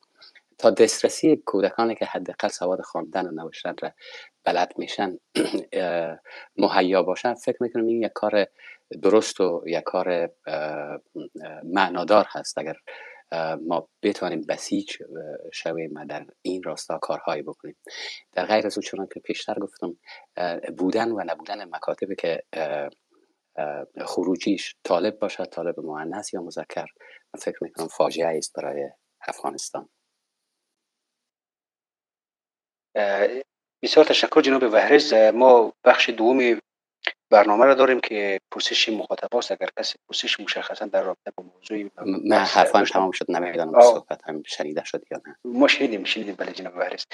تا 0.59 0.71
دسترسی 0.71 1.37
کودکانی 1.37 1.95
که 1.95 2.05
حداقل 2.05 2.49
سواد 2.49 2.81
خواندن 2.81 3.27
و 3.27 3.31
نوشتن 3.31 3.75
را 3.83 3.93
بلد 4.45 4.73
میشن 4.79 5.19
مهیا 6.57 7.03
باشن 7.03 7.35
فکر 7.35 7.63
می‌کنم 7.63 7.87
این 7.87 8.03
یک 8.03 8.13
کار 8.15 8.47
درست 9.03 9.41
و 9.41 9.63
یک 9.67 9.83
کار 9.83 10.31
معنادار 11.65 12.27
هست. 12.29 12.59
اگر 12.59 12.77
ما 13.67 13.89
بتوانیم 14.03 14.41
بسیج 14.49 14.91
شویم 15.53 15.95
و 15.95 16.07
در 16.07 16.27
این 16.43 16.63
راستا 16.63 16.99
کارهایی 16.99 17.43
بکنیم. 17.43 17.77
در 18.33 18.47
غیر 18.47 18.67
از 18.67 18.79
او 18.79 18.83
چون 18.83 19.09
که 19.15 19.21
پیشتر 19.21 19.55
گفتم 19.55 19.97
بودن 20.79 21.13
و 21.13 21.25
نبودن 21.27 21.65
مکاتب 21.65 22.15
که 22.19 22.43
خروجیش 24.05 24.77
طالب 24.85 25.19
باشد 25.19 25.45
طالب 25.45 25.81
مؤنث 25.81 26.35
یا 26.35 26.43
مذکر 26.43 26.87
من 27.35 27.41
فکر 27.41 27.59
می‌کنم 27.61 27.89
فاجعه 27.89 28.39
است 28.39 28.53
برای 28.57 28.89
افغانستان. 29.29 29.89
بسیار 33.83 34.05
تشکر 34.09 34.41
جناب 34.41 34.63
وحرز 34.63 35.15
ما 35.15 35.73
بخش 35.85 36.11
دوم 36.11 36.61
برنامه 37.31 37.65
را 37.65 37.75
داریم 37.75 38.01
که 38.01 38.41
پرسش 38.53 38.89
مخاطب 38.89 39.37
است 39.37 39.53
اگر 39.53 39.69
کسی 39.79 39.95
پرسش 40.09 40.41
مشخصا 40.41 40.87
در 40.87 41.03
رابطه 41.03 41.33
با 41.37 41.45
موضوع 41.45 41.91
من 42.25 42.39
حرفم 42.39 42.85
تمام 42.85 43.11
شد. 43.11 43.31
نمی‌دانم 43.31 43.81
صحبت 43.81 44.21
هم 44.29 44.43
شنیده 44.47 44.85
شد 44.85 45.05
یا 45.11 45.21
نه. 45.27 45.37
ما 45.45 45.69
شنیدیم 45.69 46.05
شنیدیم. 46.05 46.35
بله 46.35 46.53
جناب 46.53 46.77
وحرز 46.77 47.05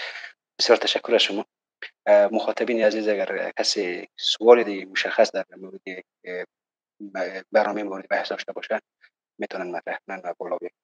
بسیار 0.59 0.79
تشکر 0.79 1.15
از 1.15 1.23
شما. 1.23 1.45
مخاطبین 2.09 2.85
عزیز 2.85 3.09
اگر 3.09 3.53
کسی 3.59 4.09
سوال 4.17 4.63
دیگه 4.63 4.87
مشخص 4.87 5.33
در 5.33 5.45
مورد 5.57 5.81
برنامه 7.53 7.83
مورد 7.83 8.09
بحث 8.09 8.31
داشته 8.31 8.53
باشن 8.53 8.79
می‌تونن 9.41 9.71
مطرح 9.71 9.99
کنن 10.07 10.21
و 10.25 10.35
بالا 10.39 10.57
بیارن 10.57 10.75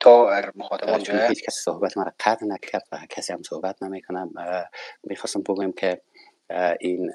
تا 0.00 0.42
مخاطبان 0.54 1.00
چون 1.00 1.18
هیچ 1.18 1.42
کسی 1.44 1.60
صحبت 1.60 1.98
مرا 1.98 2.12
قطع 2.20 2.46
نکرد 2.46 2.88
و 2.92 2.98
کسی 3.08 3.32
هم 3.32 3.42
صحبت 3.42 3.82
نمی‌کنم. 3.82 4.30
می‌خواستم 5.04 5.40
بگویم 5.40 5.72
که 5.72 6.02
این 6.80 7.12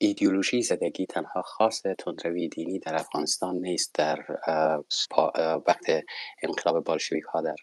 ایدئولوژی 0.00 0.62
زدگی 0.62 1.06
تنها 1.06 1.42
خاص 1.42 1.82
تندروی 1.82 2.48
دینی 2.48 2.78
در 2.78 2.94
افغانستان 2.94 3.56
نیست. 3.56 3.94
در 3.94 4.24
وقت 5.66 6.02
انقلاب 6.42 6.84
بالشویک 6.84 7.24
ها 7.24 7.42
در 7.42 7.56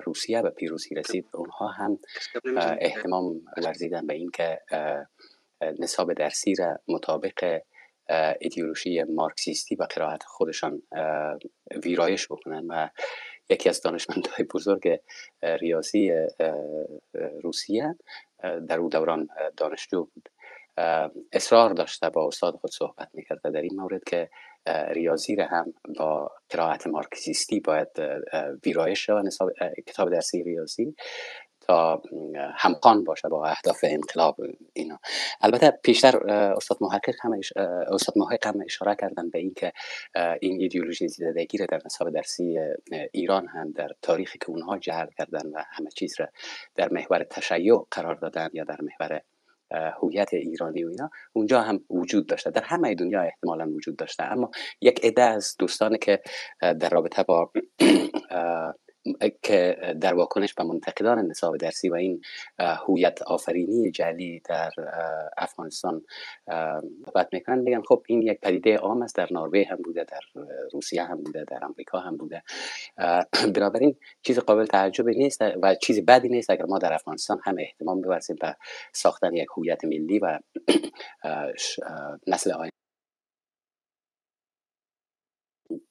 روسیه 0.00 0.42
به 0.42 0.50
پیروزی 0.50 0.94
رسید 0.94 1.28
اونها 1.34 1.68
هم 1.68 1.98
احتمام 2.80 3.40
ورزیدن 3.56 4.06
به 4.06 4.14
اینکه 4.14 4.60
نصاب 5.78 6.12
درسی 6.12 6.54
را 6.54 6.78
مطابق 6.88 7.60
ایدئولوژی 8.40 9.02
مارکسیستی 9.02 9.74
و 9.74 9.82
قرائت 9.82 10.22
خودشان 10.22 10.82
ویرایش 11.84 12.26
بکنن 12.26 12.66
و 12.68 12.88
یکی 13.48 13.68
از 13.68 13.82
دانشمندهای 13.82 14.46
بزرگ 14.54 15.00
ریاضی 15.42 16.12
روسیه 17.42 17.94
در 18.68 18.78
او 18.78 18.88
دوران 18.88 19.28
دانشجو 19.56 20.04
بود. 20.04 20.28
اصرار 21.32 21.70
داشته 21.70 22.10
با 22.10 22.26
استاد 22.26 22.54
خود 22.54 22.70
صحبت 22.70 23.08
می‌کرد 23.12 23.40
در 23.42 23.60
این 23.60 23.80
مورد 23.80 24.04
که 24.04 24.30
ریاضی 24.88 25.36
را 25.36 25.46
هم 25.46 25.74
با 25.98 26.30
قرائت 26.50 26.86
مارکسیستی 26.86 27.60
باید 27.60 27.88
ویرایش 28.66 29.06
شود 29.06 29.24
کتاب 29.86 30.10
درسی 30.10 30.42
ریاضی 30.42 30.96
تا 31.66 32.02
همخوان 32.54 33.04
باشه 33.04 33.28
با 33.28 33.46
اهداف 33.46 33.78
انقلاب 33.82 34.36
اینا 34.72 34.98
البته 35.40 35.70
پیشتر 35.70 36.30
استاد 36.30 36.78
محقق 36.80 37.14
هم 37.22 37.32
استاد 37.92 38.18
محقق 38.18 38.46
هم 38.46 38.60
اشاره 38.64 38.96
کردن 39.00 39.30
به 39.30 39.38
اینکه 39.38 39.72
این 40.40 40.60
ایدئولوژی 40.60 41.08
زیدگی 41.08 41.58
را 41.58 41.66
در 41.66 41.80
نصاب 41.84 42.10
درسی 42.10 42.58
ایران 43.12 43.46
هم 43.46 43.70
در 43.70 43.88
تاریخی 44.02 44.38
که 44.38 44.50
اونها 44.50 44.78
جعل 44.78 45.06
کردن 45.18 45.50
و 45.50 45.62
همه 45.70 45.90
چیز 45.90 46.20
را 46.20 46.28
در 46.74 46.88
محور 46.88 47.24
تشیع 47.24 47.86
قرار 47.90 48.14
دادن 48.14 48.48
یا 48.52 48.64
در 48.64 48.78
محور 48.80 49.20
هویت 50.02 50.34
ایرانی 50.34 50.84
و 50.84 50.88
اینا 50.88 51.10
اونجا 51.32 51.60
هم 51.60 51.80
وجود 51.90 52.26
داشته. 52.26 52.50
در 52.50 52.62
همه 52.62 52.94
دنیا 52.94 53.22
احتمالا 53.22 53.70
وجود 53.70 53.96
داشته. 53.96 54.24
اما 54.24 54.50
یک 54.80 55.04
عده 55.04 55.22
از 55.22 55.56
دوستانی 55.58 55.98
که 55.98 56.20
در 56.60 56.88
رابطه 56.88 57.22
با 57.22 57.50
که 59.42 59.76
در 60.00 60.14
واکنش 60.14 60.54
به 60.54 60.64
منتقدان 60.64 61.18
نصاب 61.18 61.56
درسی 61.56 61.88
و 61.88 61.94
این 61.94 62.20
هویت 62.58 63.22
آفرینی 63.22 63.90
جلی 63.90 64.42
در 64.44 64.70
افغانستان 65.38 66.02
صحبت 67.06 67.28
می‌کنن. 67.32 67.58
میگن 67.58 67.82
خب 67.82 68.02
این 68.08 68.22
یک 68.22 68.40
پدیده 68.40 68.76
عام 68.76 69.02
است 69.02 69.16
در 69.16 69.28
نروژ 69.30 69.66
هم 69.66 69.76
بوده 69.76 70.04
در 70.04 70.42
روسیه 70.72 71.04
هم 71.04 71.22
بوده 71.22 71.44
در 71.44 71.64
امریکا 71.64 71.98
هم 71.98 72.16
بوده. 72.16 72.42
بنابراین 73.56 73.96
چیز 74.22 74.38
قابل 74.38 74.66
تعجب 74.66 75.08
نیست 75.08 75.40
و 75.62 75.74
چیز 75.74 76.04
بدی 76.04 76.28
نیست 76.28 76.50
اگر 76.50 76.64
ما 76.64 76.78
در 76.78 76.92
افغانستان 76.92 77.40
هم 77.44 77.56
احتمام 77.58 78.00
بورزیم 78.00 78.36
به 78.40 78.56
ساختن 78.92 79.34
یک 79.34 79.48
هویت 79.56 79.84
ملی 79.84 80.18
و 80.18 80.38
نسل 82.26 82.52
آینده. 82.52 82.83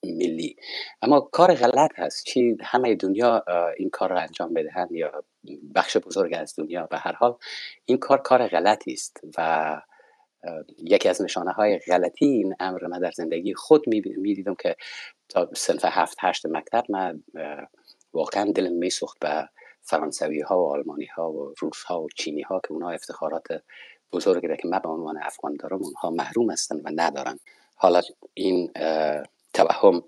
ملی. 0.04 0.56
اما 1.02 1.20
کار 1.20 1.54
غلط 1.54 1.90
هست. 1.96 2.24
چی 2.24 2.56
همه 2.60 2.94
دنیا 2.94 3.44
این 3.76 3.90
کار 3.90 4.10
را 4.10 4.20
انجام 4.20 4.54
بدهند 4.54 4.92
یا 4.92 5.24
بخش 5.74 5.96
بزرگ 5.96 6.34
از 6.34 6.54
دنیا 6.58 6.86
به 6.86 6.98
هر 6.98 7.12
حال 7.12 7.36
این 7.84 7.98
کار 7.98 8.18
کار 8.22 8.48
غلطی 8.48 8.92
است 8.92 9.20
و 9.38 9.80
یکی 10.78 11.08
از 11.08 11.22
نشانه 11.22 11.52
های 11.52 11.78
غلطی 11.78 12.26
این 12.26 12.54
امر 12.60 12.86
من 12.86 12.98
در 12.98 13.10
زندگی 13.10 13.54
خود 13.54 13.88
می 13.88 14.34
دیدم 14.34 14.54
که 14.54 14.76
تا 15.28 15.50
سنف 15.54 15.84
هفت 15.84 16.16
هشت 16.20 16.46
مکتب 16.46 16.84
من 16.88 17.22
واقعا 18.12 18.52
دلم 18.52 18.72
می 18.72 18.90
سخت 18.90 19.18
به 19.18 19.48
فرانسوی 19.82 20.40
ها 20.40 20.58
و 20.60 20.72
آلمانی 20.72 21.06
ها 21.06 21.32
و 21.32 21.54
روس 21.60 21.82
ها 21.82 22.02
و 22.02 22.08
چینی 22.16 22.42
ها 22.42 22.60
که 22.60 22.72
اونها 22.72 22.90
افتخارات 22.90 23.46
بزرگی 24.12 24.56
که 24.56 24.68
من 24.68 24.78
به 24.78 24.88
عنوان 24.88 25.18
افغان 25.22 25.56
دارم 25.56 25.82
اونها 25.82 26.10
محروم 26.10 26.50
هستند 26.50 26.80
و 26.84 26.90
ندارن. 26.94 27.38
حالا 27.76 28.00
این 28.34 28.70
توهم 29.54 30.02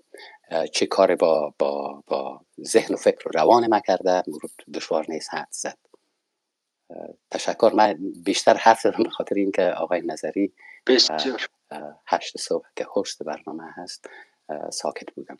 چه 0.71 0.85
کار 0.85 1.15
با, 1.15 1.53
با, 1.59 2.03
با 2.07 2.41
ذهن 2.61 2.93
و 2.93 2.97
فکر 2.97 3.27
و 3.27 3.31
روان 3.33 3.67
ما 3.67 3.79
کرده 3.79 4.23
دشوار 4.73 5.05
نیست 5.09 5.33
حد 5.33 5.47
زد. 5.51 5.77
تشکر. 7.31 7.71
من 7.73 7.97
بیشتر 8.25 8.53
حرف 8.53 8.81
زدم 8.81 9.03
به 9.03 9.09
خاطر 9.09 9.35
اینکه 9.35 9.63
آقای 9.63 10.01
نظری 10.01 10.53
هشت 12.07 12.37
صبح 12.37 12.67
که 12.75 12.87
هست 12.97 13.23
برنامه 13.23 13.63
هست 13.75 14.09
ساکت 14.71 15.11
بودم. 15.11 15.39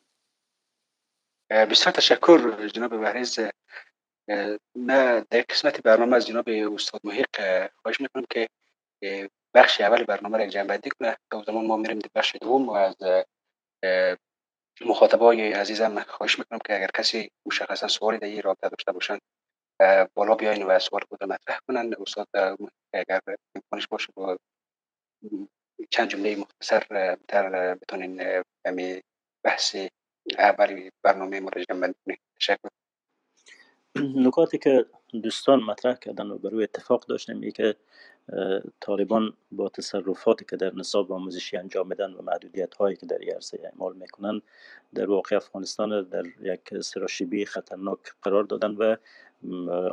بسیار 1.49 1.91
تشکر 1.91 2.67
جناب 2.67 2.93
وحریز 2.93 3.39
نه 4.75 5.25
در 5.29 5.41
قسمت 5.49 5.81
برنامه 5.81 6.15
از 6.15 6.27
جناب 6.27 6.49
استاد 6.49 7.01
محیق 7.03 7.27
خواهش 7.81 8.01
می‌کنم 8.01 8.25
که 8.29 8.49
بخش 9.53 9.81
اول 9.81 10.03
برنامه 10.03 10.38
را 10.38 10.47
جنبندی 10.47 10.89
کنه. 10.89 11.17
تا 11.31 11.43
زمان 11.47 11.65
ما 11.65 11.77
میریم 11.77 11.99
در 11.99 12.09
بخش 12.15 12.35
دوم 12.41 12.69
و 12.69 12.71
از 12.71 12.95
مخاطبای 14.86 15.54
عزیزم 15.54 15.99
خواهش 15.99 16.40
می‌کنم 16.40 16.60
که 16.66 16.76
اگر 16.76 16.90
کسی 16.94 17.32
مشخصا 17.45 17.88
سوالی 17.88 18.18
در 18.18 18.28
این 18.28 18.41
رابطه 18.41 18.70
داشته 18.70 18.91
باشن 18.91 19.18
بالا 20.14 20.36
بیاین 20.36 20.64
و 20.64 20.80
سوال 20.80 21.02
خود 21.10 21.24
مطرح 21.24 21.60
کنن. 21.68 21.94
استاد 21.99 22.28
اگر 22.94 23.22
امکانش 23.56 23.88
باشه 23.88 24.08
با 24.16 24.38
چند 25.90 26.10
جمله 26.10 26.36
مختصر 26.36 27.18
در 27.28 27.76
بتونین 27.76 28.44
به 28.64 29.04
بحث 29.44 29.76
اولی 30.40 30.91
برنامه 31.04 31.40
ما 31.40 31.49
رو 31.49 31.94
تشکر. 32.40 32.70
نکاتی 33.95 34.58
که 34.58 34.86
دوستان 35.24 35.60
مطرح 35.60 35.95
کردن 35.95 36.28
و 36.28 36.38
بروی 36.38 36.64
اتفاق 36.64 37.06
داشتیم 37.06 37.52
که 37.52 37.76
طالبان 38.80 39.34
با 39.52 39.70
تصرفاتی 39.70 40.45
که 40.45 40.56
در 40.56 40.76
نصاب 40.76 41.12
آموزشی 41.12 41.58
انجام 41.58 41.88
میدن 41.88 42.14
و 42.14 42.22
محدودیت 42.22 42.74
هایی 42.74 42.95
که 42.95 43.06
در 43.06 43.18
عرصه 43.36 43.60
اعمال 43.64 43.95
می‌کنن 43.95 44.41
در 44.95 45.10
واقع 45.10 45.36
افغانستان 45.36 46.04
در 46.04 46.24
یک 46.41 46.82
سراشیبی 46.82 47.45
خطرناک 47.45 47.99
قرار 48.22 48.44
دادن 48.44 48.72
و 48.72 48.95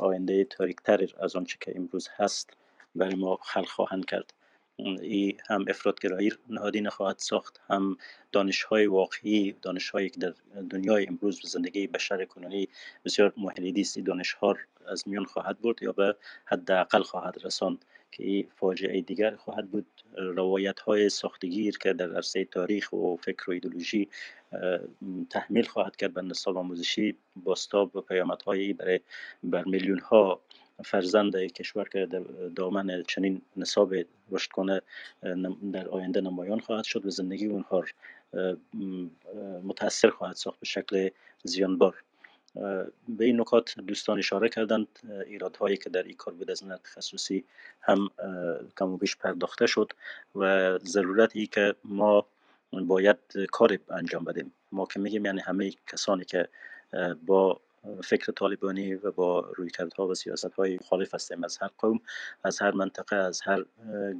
آینده 0.01 0.45
تاریکتر 0.45 1.09
از 1.21 1.37
آنچه 1.37 1.57
که 1.61 1.73
امروز 1.77 2.09
هست 2.17 2.51
برای 2.95 3.15
ما 3.15 3.39
خلق 3.43 3.69
خواهند 3.69 4.05
کرد. 4.05 4.35
ای 4.79 5.37
هم 5.49 5.65
افرادگرایی 5.69 6.33
نهادی 6.49 6.89
خواهد 6.89 7.19
ساخت 7.19 7.61
هم 7.67 7.97
دانش 8.33 8.63
های 8.63 8.87
واقعی 8.87 9.53
دانش 9.63 9.91
هایی 9.91 10.11
که 10.11 10.21
در 10.21 10.35
دنیای 10.71 11.07
امروز 11.07 11.45
و 11.45 11.49
زندگی 11.49 11.87
بشر 11.87 12.25
کنونی 12.25 12.69
بسیار 13.05 13.33
محلیدی 13.37 13.81
است. 13.81 13.99
دانش 13.99 14.33
ها 14.33 14.57
از 14.87 15.09
میان 15.09 15.25
خواهد 15.25 15.61
برد 15.61 15.83
یا 15.83 15.93
به 15.93 16.17
حداقل 16.45 17.03
خواهد 17.03 17.45
رساند. 17.45 17.85
که 18.15 18.47
فاجعه 18.57 19.01
دیگر 19.01 19.37
خواهد 19.37 19.71
بود. 19.71 19.87
روایت 20.17 20.81
های 20.81 21.09
ساختگیر 21.09 21.79
که 21.79 21.93
در 21.93 22.17
عرصه 22.17 22.45
تاریخ 22.45 22.93
و 22.93 23.17
فکر 23.17 23.51
و 23.51 23.53
ایدولوژی 23.53 24.09
تحمیل 25.31 25.65
خواهد 25.65 25.97
کرد 25.97 26.15
به 26.15 26.23
نصاب 26.23 26.57
آموزشی 26.57 27.17
باستاب 27.37 27.97
و 27.97 28.01
پیامدهایی 28.01 28.73
برای 28.73 29.01
بر 29.43 29.65
میلیون 29.65 29.99
ها 29.99 30.41
فرزند 30.85 31.37
کشور 31.37 31.89
که 31.89 32.07
در 32.07 32.21
دامن 32.57 33.03
چنین 33.03 33.43
نصاب 33.57 33.95
رشد 34.31 34.51
کنه 34.51 34.81
در 35.73 35.89
آینده 35.89 36.21
نمایان 36.21 36.61
خواهد 36.61 36.85
شد 36.85 37.07
و 37.07 37.11
زندگی 37.11 37.47
اونها 37.47 37.85
متاثر 39.65 40.11
خواهد 40.11 40.37
ساخت 40.37 40.61
به 40.61 40.67
شکل 40.67 41.09
زیانبار. 41.43 41.95
به 43.09 43.25
این 43.25 43.41
نکات 43.41 43.81
دوستان 43.81 44.19
اشاره 44.19 44.49
کردند. 44.49 44.87
ایرادهایی 45.27 45.77
که 45.77 45.91
در 45.91 46.03
این 46.03 46.17
کار 46.17 46.35
بود 46.35 46.51
از 46.51 46.63
تخصصی 46.85 47.45
هم 47.81 48.11
کم 48.79 48.93
و 48.93 48.97
بیش 48.97 49.17
پرداخته 49.17 49.67
شد 49.67 49.93
و 50.35 50.79
ضرورت 50.79 51.37
ای 51.37 51.47
که 51.47 51.75
ما 51.85 52.27
باید 52.73 53.17
کار 53.53 53.79
انجام 53.91 54.25
بدیم. 54.25 54.53
ما 54.73 54.87
که 54.87 55.01
میگیم 55.01 55.25
یعنی 55.25 55.41
همه 55.41 55.73
کسانی 55.93 56.25
که 56.25 56.49
با 57.27 57.61
فکر 58.05 58.33
طالبانی 58.33 58.95
و 58.95 59.11
با 59.11 59.41
رویکردها 59.41 60.09
و 60.09 60.15
سیاست 60.15 60.55
های 60.55 60.75
مخالف 60.75 61.15
هستیم. 61.15 61.45
از 61.45 61.59
هر 61.59 61.71
قوم 61.79 62.01
از 62.45 62.59
هر 62.59 62.71
منطقه 62.71 63.17
از 63.17 63.41
هر 63.41 63.65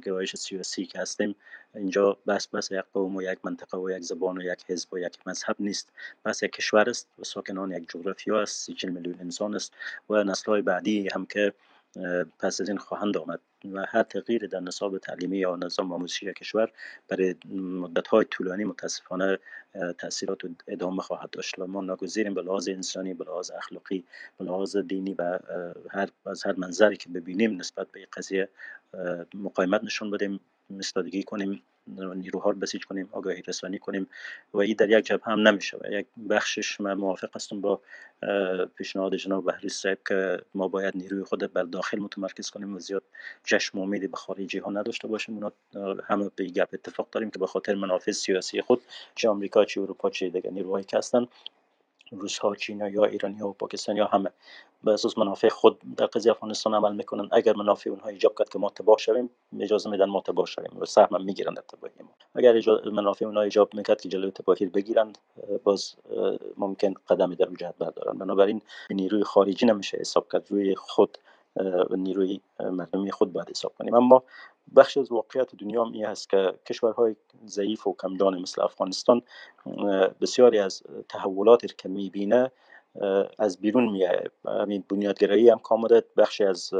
گرایش 0.03 0.35
سیاسی 0.35 0.85
که 0.85 0.99
هستیم 0.99 1.35
اینجا 1.75 2.17
بس 2.27 2.47
بس 2.47 2.71
یک 2.71 2.83
قوم 2.93 3.15
و 3.15 3.21
یک 3.21 3.39
منطقه 3.43 3.77
و 3.77 3.89
یک 3.89 4.03
زبان 4.03 4.37
و 4.37 4.41
یک 4.41 4.63
حزب 4.67 4.93
و 4.93 4.99
یک 4.99 5.17
مذهب 5.25 5.55
نیست. 5.59 5.91
بس 6.25 6.43
یک 6.43 6.51
کشور 6.51 6.89
است 6.89 7.07
و 7.19 7.23
ساکنان 7.23 7.71
یک 7.71 7.89
جغرافیا 7.89 8.41
است 8.41 8.65
سی 8.65 8.87
میلیون 8.87 9.15
انسان 9.19 9.55
است 9.55 9.73
و 10.09 10.23
نسل 10.23 10.51
های 10.51 10.61
بعدی 10.61 11.09
هم 11.13 11.25
که 11.25 11.53
پس 12.39 12.61
از 12.61 12.69
این 12.69 12.77
خواهند 12.77 13.17
آمد 13.17 13.39
و 13.73 13.85
هر 13.89 14.03
تغییر 14.03 14.47
در 14.47 14.59
نصاب 14.59 14.97
تعلیمی 14.97 15.37
یا 15.37 15.55
نظام 15.55 15.93
آموزشی 15.93 16.33
کشور 16.33 16.71
برای 17.07 17.35
مدت 17.55 18.07
های 18.07 18.25
طولانی 18.25 18.63
متاسفانه 18.63 19.39
تاثیرات 19.97 20.45
و 20.45 20.47
ادامه 20.67 21.01
خواهد 21.01 21.29
داشت 21.29 21.59
و 21.59 21.67
ما 21.67 21.81
ناگزیریم 21.81 22.33
به 22.33 22.41
لحاظ 22.41 22.69
انسانی 22.69 23.13
به 23.13 23.25
لحاظ 23.25 23.51
اخلاقی 23.51 24.05
به 24.37 24.45
لحاظ 24.45 24.77
دینی 24.77 25.13
و 25.13 25.39
هر 25.91 26.09
از 26.25 26.45
هر 26.45 26.53
منظری 26.57 26.97
که 26.97 27.09
ببینیم 27.09 27.55
نسبت 27.59 27.91
به 27.91 28.07
قضیه 28.13 28.49
مقاومت 29.33 29.83
نشون 29.83 30.11
بدیم. 30.11 30.39
استادگی 30.79 31.23
کنیم 31.23 31.61
نیروها 32.15 32.49
رو 32.49 32.59
بسیج 32.59 32.85
کنیم 32.85 33.09
آگاهی 33.11 33.41
رسانی 33.41 33.79
کنیم 33.79 34.07
و 34.53 34.57
این 34.57 34.75
در 34.77 34.89
یک 34.89 35.05
جبهه 35.05 35.33
هم 35.33 35.47
نمیشه 35.47 35.77
یک 35.91 36.05
بخشش 36.29 36.81
من 36.81 36.93
موافق 36.93 37.35
هستم 37.35 37.61
با 37.61 37.81
پیشنهاد 38.75 39.15
جناب 39.15 39.45
بحری 39.45 39.69
صاحب 39.69 39.97
که 40.07 40.41
ما 40.55 40.67
باید 40.67 40.97
نیروی 40.97 41.23
خود 41.23 41.53
بر 41.53 41.63
داخل 41.63 41.99
متمرکز 41.99 42.49
کنیم 42.49 42.75
و 42.75 42.79
زیاد 42.79 43.03
چشم 43.43 43.79
امیدی 43.79 44.07
به 44.07 44.17
خارجی 44.17 44.57
ها 44.57 44.71
نداشته 44.71 45.07
باشیم. 45.07 45.35
اونا 45.35 45.51
همه 46.03 46.31
به 46.35 46.45
گپ 46.45 46.69
اتفاق 46.73 47.07
داریم 47.11 47.29
که 47.31 47.39
به 47.39 47.47
خاطر 47.47 47.75
منافع 47.75 48.11
سیاسی 48.11 48.61
خود 48.61 48.81
چه 49.15 49.29
آمریکا 49.29 49.65
چه 49.65 49.81
اروپا 49.81 50.09
چه 50.09 50.29
دیگه 50.29 50.51
نیروهایی 50.51 50.85
که 50.85 50.97
هستن 50.97 51.27
روس 52.19 52.39
ها 52.39 52.55
چینا 52.55 52.89
یا 52.89 53.05
ایرانی 53.05 53.39
ها 53.39 53.47
و 53.49 53.53
پاکستانی 53.53 53.99
ها 53.99 54.05
همه 54.05 54.29
به 54.83 54.91
اساس 54.91 55.17
منافع 55.17 55.49
خود 55.49 55.81
در 55.97 56.05
قضیه 56.05 56.31
افغانستان 56.31 56.73
عمل 56.73 56.95
می‌کنن. 56.95 57.29
اگر 57.31 57.55
منافع 57.55 57.89
اونها 57.89 58.09
ایجاب 58.09 58.35
کرد 58.39 58.49
که 58.49 58.59
ما 58.59 58.69
تباه 58.69 58.97
شویم 58.97 59.29
اجازه 59.59 59.89
میدن 59.89 60.05
ما 60.05 60.21
تباه 60.21 60.45
شویم. 60.45 60.77
و 60.79 60.85
سهم 60.85 61.23
می‌گیرن 61.23 61.53
در 61.53 61.61
تباهی 61.61 61.93
ما. 61.99 62.09
اگر 62.35 62.61
منافع 62.91 63.25
اونها 63.25 63.41
ایجاب 63.41 63.73
می‌کرد 63.73 64.01
که 64.01 64.09
جلوی 64.09 64.31
تباهی 64.31 64.65
بگیرند 64.65 65.17
باز 65.63 65.95
ممکن 66.57 66.93
قدمی 67.09 67.35
در 67.35 67.47
جهت 67.59 67.75
بردارن 67.79 68.17
بنابراین 68.17 68.61
نیروی 68.89 69.23
خارجی 69.23 69.65
نمیشه 69.65 69.97
حساب 69.97 70.31
کرد. 70.31 70.51
روی 70.51 70.75
خود 70.75 71.17
نیروی 71.97 72.41
مردمی 72.59 73.11
خود 73.11 73.33
باید 73.33 73.49
حساب 73.49 73.73
کنیم. 73.77 73.93
اما 73.93 74.23
بخش 74.75 74.97
از 74.97 75.11
واقعیت 75.11 75.55
دنیا 75.55 75.83
هم 75.83 75.91
این 75.91 76.05
هست 76.05 76.29
که 76.29 76.53
کشورهای 76.65 77.15
ضعیف 77.47 77.87
و 77.87 77.95
کمجان 77.99 78.41
مثل 78.41 78.61
افغانستان 78.61 79.21
بسیاری 80.21 80.59
از 80.59 80.83
تحولاتی 81.09 81.67
که 81.77 81.89
می‌بینه 81.89 82.51
از 83.39 83.57
بیرون 83.57 83.91
میاد 83.91 84.31
همین 84.45 84.83
بنیادگرایی 84.89 85.49
هم 85.49 85.59
کامده 85.59 86.03
بخشی 86.17 86.43
از 86.43 86.71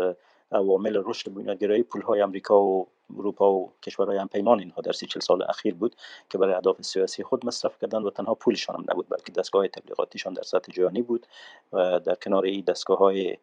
عوامل 0.56 1.02
رشد 1.06 1.34
بنیادگرایی 1.34 1.84
پول 1.84 2.02
های 2.02 2.22
امریکا 2.22 2.62
و 2.62 2.88
اروپا 3.18 3.54
و 3.54 3.72
کشورهای 3.84 4.18
هم 4.18 4.28
پیمان 4.28 4.60
اینها 4.60 4.82
در 4.82 4.92
سی 4.92 5.06
چل 5.06 5.20
سال 5.20 5.44
اخیر 5.50 5.74
بود 5.74 5.96
که 6.30 6.38
برای 6.38 6.54
اهداف 6.54 6.82
سیاسی 6.82 7.24
خود 7.24 7.46
مصرف 7.46 7.80
کردن 7.82 8.04
و 8.04 8.10
تنها 8.10 8.34
پولشان 8.34 8.76
هم 8.76 8.86
نبود 8.90 9.10
بلکه 9.10 9.32
دستگاه 9.32 9.68
تبلیغاتیشان 9.68 10.34
در 10.34 10.42
سطح 10.44 10.72
جهانی 10.72 11.02
بود 11.02 11.28
و 11.74 12.00
در 12.00 12.16
کنار 12.16 12.46
این 12.46 12.64
دستگاه 12.68 12.98
های 12.98 13.38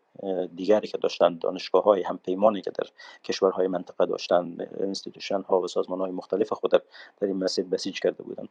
دیگری 0.55 0.89
که 0.89 0.99
داشتن 0.99 1.39
دانشگاه 1.39 1.85
های 1.85 2.03
هم 2.03 2.19
که 2.65 2.71
در 2.71 2.87
کشورهای 3.25 3.67
منطقه 3.67 4.07
داشتن 4.07 4.57
institution 4.81 5.43
ها 5.43 5.61
و 5.61 5.69
سازمان 5.69 6.01
های 6.01 6.11
مختلف 6.11 6.53
خود 6.53 6.71
در, 6.71 6.83
این 7.23 7.37
مسیر 7.37 7.65
بسیج 7.65 8.01
کرده 8.01 8.23
بودن 8.23 8.49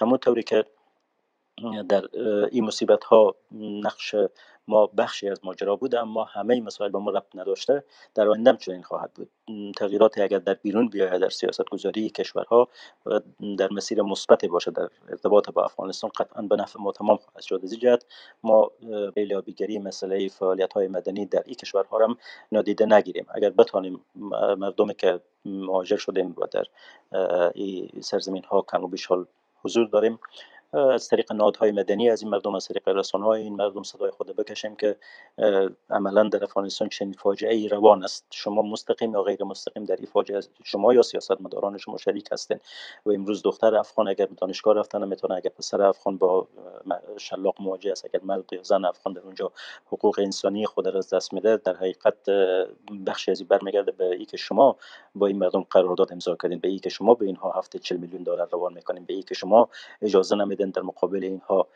همون 0.00 0.18
طوری 0.18 0.42
که 0.42 0.64
در 1.88 2.04
این 2.50 2.64
مصیبت 2.64 3.04
ها 3.04 3.34
نقش 3.52 4.14
ما 4.68 4.86
بخشی 4.86 5.28
از 5.28 5.40
ماجرا 5.44 5.76
بود 5.76 5.94
اما 5.94 6.24
همه 6.24 6.60
مسائل 6.60 6.90
با 6.90 7.00
ما 7.00 7.10
ربط 7.10 7.26
نداشته. 7.34 7.84
در 8.14 8.28
آینده 8.28 8.50
هم 8.50 8.56
چنین 8.56 8.82
خواهد 8.82 9.10
بود. 9.14 9.30
تغییراتی 9.76 10.22
اگر 10.22 10.38
در 10.38 10.54
بیرون 10.54 10.88
بیاید 10.88 11.20
در 11.20 11.28
سیاست 11.28 11.64
گذاری 11.70 12.10
کشورها 12.10 12.68
و 13.06 13.20
در 13.58 13.68
مسیر 13.70 14.02
مثبت 14.02 14.44
باشه 14.44 14.70
در 14.70 14.88
ارتباط 15.08 15.50
با 15.50 15.64
افغانستان 15.64 16.10
قطعا 16.18 16.42
به 16.42 16.56
نفع 16.56 16.80
ما 16.80 16.92
تمام 16.92 17.16
خواهد 17.16 17.42
شد. 17.42 17.60
از 17.64 17.78
جهت 17.78 18.04
ما 18.42 18.70
بیلابیگری 19.14 19.78
مسئله 19.78 20.28
فعالیت 20.28 20.72
های 20.72 20.88
مدنی 20.88 21.26
در 21.26 21.42
این 21.46 21.54
کشورها 21.54 22.04
هم 22.04 22.16
نادیده 22.52 22.86
نگیریم. 22.86 23.26
اگر 23.34 23.50
بتانیم 23.50 24.04
مردمی 24.58 24.94
که 24.94 25.20
مهاجر 25.44 25.96
شدیم 25.96 26.34
و 26.38 26.46
در 26.50 26.64
این 27.54 27.90
سرزمین 28.00 28.44
ها 28.44 28.64
کم 28.68 28.84
و 28.84 28.88
بیش 28.88 29.08
حضور 29.64 29.86
داریم 29.86 30.18
از 30.74 31.08
طریق 31.08 31.32
نهادهای 31.32 31.72
مدنی 31.72 32.10
از 32.10 32.22
این 32.22 32.30
مردم 32.30 32.54
از 32.54 32.68
طریق 32.68 32.88
رسانه 32.88 33.24
های 33.24 33.42
این 33.42 33.56
مردم 33.56 33.82
صدای 33.82 34.10
خود 34.10 34.36
بکشیم 34.36 34.76
که 34.76 34.96
عملا 35.90 36.28
در 36.28 36.44
افغانستان 36.44 36.88
چنین 36.88 37.12
فاجعه 37.12 37.54
ای 37.54 37.68
روان 37.68 38.04
است. 38.04 38.26
شما 38.30 38.62
مستقیم 38.62 39.12
یا 39.12 39.22
غیر 39.22 39.44
مستقیم 39.44 39.84
در 39.84 39.96
این 39.96 40.06
فاجعه 40.06 40.40
شما 40.64 40.94
یا 40.94 41.02
سیاست 41.02 41.40
مداران 41.40 41.78
شما 41.78 41.96
شریک 41.96 42.28
هستین 42.32 42.60
و 43.06 43.10
امروز 43.10 43.42
دختر 43.42 43.74
افغان 43.76 44.08
اگر 44.08 44.26
به 44.26 44.34
دانشگاه 44.34 44.74
رفتن 44.74 45.08
می‌تونه 45.08 45.34
اگر 45.34 45.50
پسر 45.50 45.82
افغان 45.82 46.16
با 46.16 46.48
شلاق 47.16 47.54
مواجه 47.60 47.92
است 47.92 48.04
اگر 48.04 48.20
مرد 48.24 48.52
یا 48.52 48.62
زن 48.62 48.84
افغان 48.84 49.14
در 49.14 49.20
اونجا 49.20 49.52
حقوق 49.86 50.18
انسانی 50.18 50.66
خود 50.66 50.88
را 50.88 50.98
از 50.98 51.14
دست 51.14 51.32
میده 51.32 51.56
در 51.56 51.76
حقیقت 51.76 52.30
بخشی 53.06 53.30
از 53.30 53.40
این 53.40 53.48
برمیگرده 53.48 53.92
به 53.92 54.14
ای 54.14 54.24
که 54.24 54.36
شما 54.36 54.76
با 55.14 55.26
این 55.26 55.38
مردم 55.38 55.66
قرارداد 55.70 56.12
امضا 56.12 56.36
کردین. 56.36 56.58
به 56.58 56.68
ای 56.68 56.78
که 56.78 56.90
شما 56.90 57.14
به 57.14 57.26
اینها 57.26 57.50
هفته 57.50 57.78
40 57.78 57.98
میلیون 57.98 58.22
دلار 58.22 58.48
روان 58.52 58.72
می‌کنین. 58.74 59.04
به 59.04 59.14
ای 59.14 59.22
که 59.22 59.34
شما 59.34 59.68
اجازه 60.02 60.36
نمیدین 60.64 60.82
در 60.82 60.82
مقابل 60.82 61.24
اینها 61.24 61.68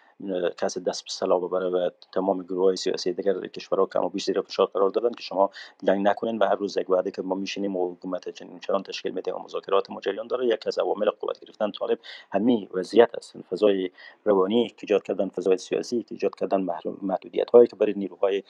کسی 0.56 0.80
دست 0.80 1.04
به 1.04 1.10
سلاح 1.10 1.40
ببره 1.40 1.68
و 1.68 1.90
تمام 2.12 2.42
گروه 2.42 2.64
های 2.64 2.76
سیاسی 2.76 3.12
دیگر 3.12 3.40
کشورها 3.40 3.86
کم 3.86 4.04
و 4.04 4.08
بیش 4.08 4.24
زیر 4.24 4.40
فشار 4.40 4.66
قرار 4.66 4.90
دادن 4.90 5.10
که 5.10 5.22
شما 5.22 5.50
جنگ 5.84 6.06
نکنین 6.06 6.38
و 6.38 6.44
هر 6.44 6.54
روز 6.54 6.76
یک 6.76 6.90
وعده 6.90 7.10
که 7.10 7.22
ما 7.22 7.34
میشینیم 7.34 7.76
و 7.76 7.92
حکومت 7.92 8.28
چنین 8.28 8.58
چران 8.58 8.82
تشکیل 8.82 9.12
میده 9.12 9.32
و 9.32 9.38
مذاکرات 9.38 9.90
ما 9.90 10.00
جریان 10.00 10.26
داره 10.26 10.46
یک 10.46 10.66
از 10.66 10.78
عوامل 10.78 11.10
قوت 11.10 11.40
گرفتن 11.40 11.70
طالب 11.70 11.98
همین 12.32 12.68
وضعیت 12.74 13.14
است. 13.14 13.36
فضای 13.50 13.90
روانی 14.24 14.68
که 14.68 14.76
ایجاد 14.80 15.02
کردن 15.02 15.28
فضای 15.28 15.56
سیاسی 15.56 16.02
که 16.02 16.14
ایجاد 16.14 16.34
کردن 16.34 16.66
محدودیت 17.02 17.50
هایی 17.50 17.66
که 17.66 17.76
برای 17.76 17.94
نیروهای 17.96 18.42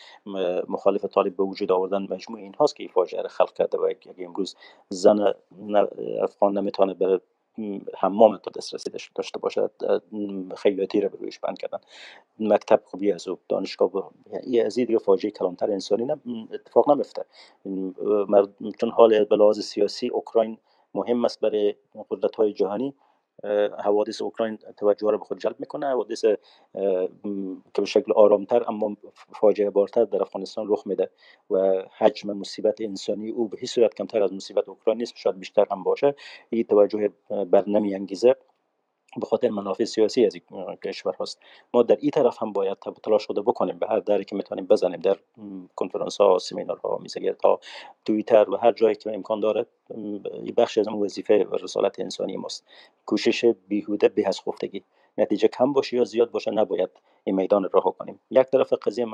مخالف 0.68 1.04
طالب 1.04 1.36
به 1.36 1.42
وجود 1.42 1.72
آوردن 1.72 2.06
مجموع 2.10 2.40
این 2.40 2.54
هاست 2.54 2.76
که 2.76 2.82
این 2.82 2.92
فاجعه 2.92 3.28
خلق 3.28 3.52
کرده 3.52 3.78
و 3.78 3.82
اگه 3.82 4.24
امروز 4.24 4.56
زن 4.88 5.34
افغان 6.22 6.58
نمی‌تونه 6.58 6.94
بره 6.94 7.20
حمام 7.98 8.36
تا 8.36 8.50
دسترسی 8.56 8.90
داشته 9.14 9.38
باشد 9.38 9.70
خیلیاتی 10.56 11.00
رو 11.00 11.08
به 11.08 11.18
رویش 11.18 11.38
بند 11.38 11.58
کردن. 11.58 11.78
مکتب 12.40 12.82
خوبی 12.84 13.12
از 13.12 13.28
او 13.28 13.38
دانشگاه 13.48 13.90
با... 13.90 14.10
یعنی 14.32 14.60
از 14.60 14.74
دیگه 14.74 14.98
فاجعه 14.98 15.30
کلانتر 15.30 15.70
انسانی 15.70 16.06
اتفاق 16.52 16.90
نمیفته. 16.90 17.24
چون 18.80 18.90
حال 18.90 19.24
به 19.24 19.36
لحاظ 19.36 19.60
سیاسی 19.60 20.08
اوکراین 20.08 20.58
مهم 20.94 21.24
است 21.24 21.40
برای 21.40 21.74
قدرت 22.10 22.36
های 22.36 22.52
جهانی. 22.52 22.94
حوادث 23.84 24.22
اوکراین 24.22 24.58
توجه 24.76 25.10
را 25.10 25.18
به 25.18 25.24
خود 25.24 25.38
جلب 25.38 25.60
می‌کنه. 25.60 25.86
حوادث 25.86 26.24
که 26.24 26.38
به 27.74 27.84
شکل 27.84 28.12
آرامتر 28.12 28.64
اما 28.68 28.96
فاجعه 29.32 29.70
بارتر 29.70 30.04
در 30.04 30.22
افغانستان 30.22 30.66
رخ 30.68 30.86
میده 30.86 31.10
و 31.50 31.82
حجم 31.98 32.32
مصیبت 32.32 32.80
انسانی 32.80 33.30
او 33.30 33.48
به 33.48 33.58
هیچ 33.60 33.70
صورت 33.70 33.94
کمتر 33.94 34.22
از 34.22 34.32
مصیبت 34.32 34.68
اوکراین 34.68 34.98
نیست 34.98 35.12
شاید 35.16 35.38
بیشتر 35.38 35.66
هم 35.70 35.82
باشه. 35.82 36.14
این 36.50 36.64
توجه 36.64 37.10
بر 37.28 37.64
انگیزه 37.66 38.36
به 39.16 39.26
خاطر 39.26 39.48
منافع 39.48 39.84
سیاسی 39.84 40.26
از 40.26 40.34
این 40.34 40.76
کشور 40.76 41.14
هست 41.20 41.40
ما 41.74 41.82
در 41.82 41.96
این 42.00 42.10
طرف 42.10 42.42
هم 42.42 42.52
باید 42.52 42.78
تلاش 42.78 43.26
خود 43.26 43.44
بکنیم 43.44 43.78
به 43.78 43.86
هر 43.86 43.98
دری 44.00 44.24
که 44.24 44.36
می‌تونیم 44.36 44.66
بزنیم 44.66 45.00
در 45.00 45.16
کنفرانس 45.76 46.20
ها 46.20 46.38
سمینار 46.38 46.78
ها 46.78 46.98
میزگرد 47.02 47.42
ها 47.44 47.60
توییتر 48.04 48.50
و 48.50 48.56
هر 48.56 48.72
جایی 48.72 48.94
که 48.94 49.14
امکان 49.14 49.40
داره 49.40 49.66
بخش 50.56 50.78
از 50.78 50.88
وظیفه 50.88 51.44
و 51.44 51.56
رسالت 51.56 52.00
انسانی 52.00 52.36
ماست. 52.36 52.66
کوشش 53.06 53.44
بیهوده 53.68 54.08
به 54.08 54.28
از 54.28 54.40
خفتگی 54.40 54.84
نتیجه 55.18 55.48
کم 55.48 55.72
باشه 55.72 55.96
یا 55.96 56.04
زیاد 56.04 56.30
باشه 56.30 56.50
نباید 56.50 56.90
این 57.24 57.36
میدان 57.36 57.68
راه 57.72 57.84
کنیم. 57.98 58.20
یک 58.30 58.46
طرف 58.46 58.72
قضیه 58.72 59.06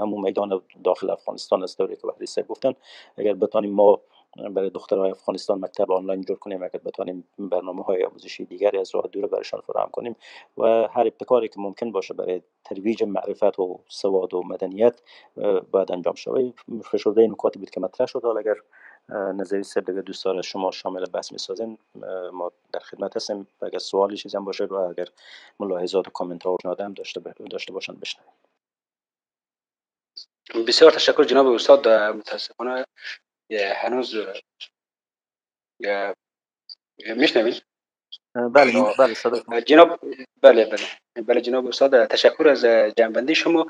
همون 0.00 0.20
میدان 0.24 0.62
داخل 0.84 1.10
افغانستان 1.10 1.62
است 1.62 1.76
که 1.76 1.84
بحری 1.84 2.42
گفتن 2.48 2.74
اگر 3.16 3.34
بتانیم 3.34 3.74
ما 3.74 4.00
برای 4.36 4.70
دخترهای 4.70 5.10
افغانستان 5.10 5.60
مکتب 5.60 5.92
آنلاین 5.92 6.20
جور 6.20 6.38
کنیم 6.38 6.62
اگر 6.62 6.80
بتانیم 6.84 7.28
برنامه 7.38 7.82
های 7.82 8.04
آموزشی 8.04 8.44
دیگری 8.44 8.78
از 8.78 8.94
راه 8.94 9.08
دور 9.12 9.26
برشان 9.26 9.60
فراهم 9.60 9.90
کنیم 9.90 10.16
و 10.58 10.62
هر 10.64 11.06
ابتکاری 11.06 11.48
که 11.48 11.60
ممکن 11.60 11.92
باشه 11.92 12.14
برای 12.14 12.42
ترویج 12.64 13.02
معرفت 13.02 13.58
و 13.58 13.80
سواد 13.88 14.34
و 14.34 14.42
مدنیت 14.42 15.00
باید 15.70 15.92
انجام 15.92 16.14
شود. 16.14 16.60
فشرده 16.84 17.20
این 17.20 17.30
نکاتی 17.30 17.58
بود 17.58 17.70
که 17.70 17.80
مطرح 17.80 18.06
شد. 18.06 18.24
حالا 18.24 18.40
اگر 18.40 18.56
نظری 19.10 19.62
سر 19.62 19.80
دیگه 19.80 20.02
دوست 20.02 20.24
داره 20.24 20.42
شما 20.42 20.70
شامل 20.70 21.04
بحث 21.04 21.32
می‌سازین 21.32 21.78
ما 22.32 22.52
در 22.72 22.80
خدمت 22.80 23.16
هستیم. 23.16 23.48
اگر 23.62 23.78
سوالی 23.78 24.16
چیزی 24.16 24.36
هم 24.36 24.44
باشه 24.44 24.64
و 24.64 24.74
اگر 24.74 25.06
ملاحظات 25.60 26.08
و 26.08 26.10
کامنت 26.10 26.46
ها 26.46 26.56
هم 26.80 26.94
داشته 26.94 27.20
داشته 27.50 27.72
باشن 27.72 27.94
بشنویم. 27.94 28.32
بسیار 30.68 30.90
تشکر 30.90 31.24
جناب 31.24 31.46
استاد. 31.46 31.88
متاسفانه 31.88 32.84
هنوز 33.52 34.14
میشنوید 37.16 37.62
بله 38.34 38.72
بله 38.98 39.60
جناب 39.60 40.00
بله 40.42 40.64
بله 40.64 41.24
بله 41.26 41.40
جناب 41.40 41.66
استاد 41.66 42.06
تشکر 42.06 42.48
از 42.48 42.64
جنبندی 42.96 43.34
شما. 43.34 43.66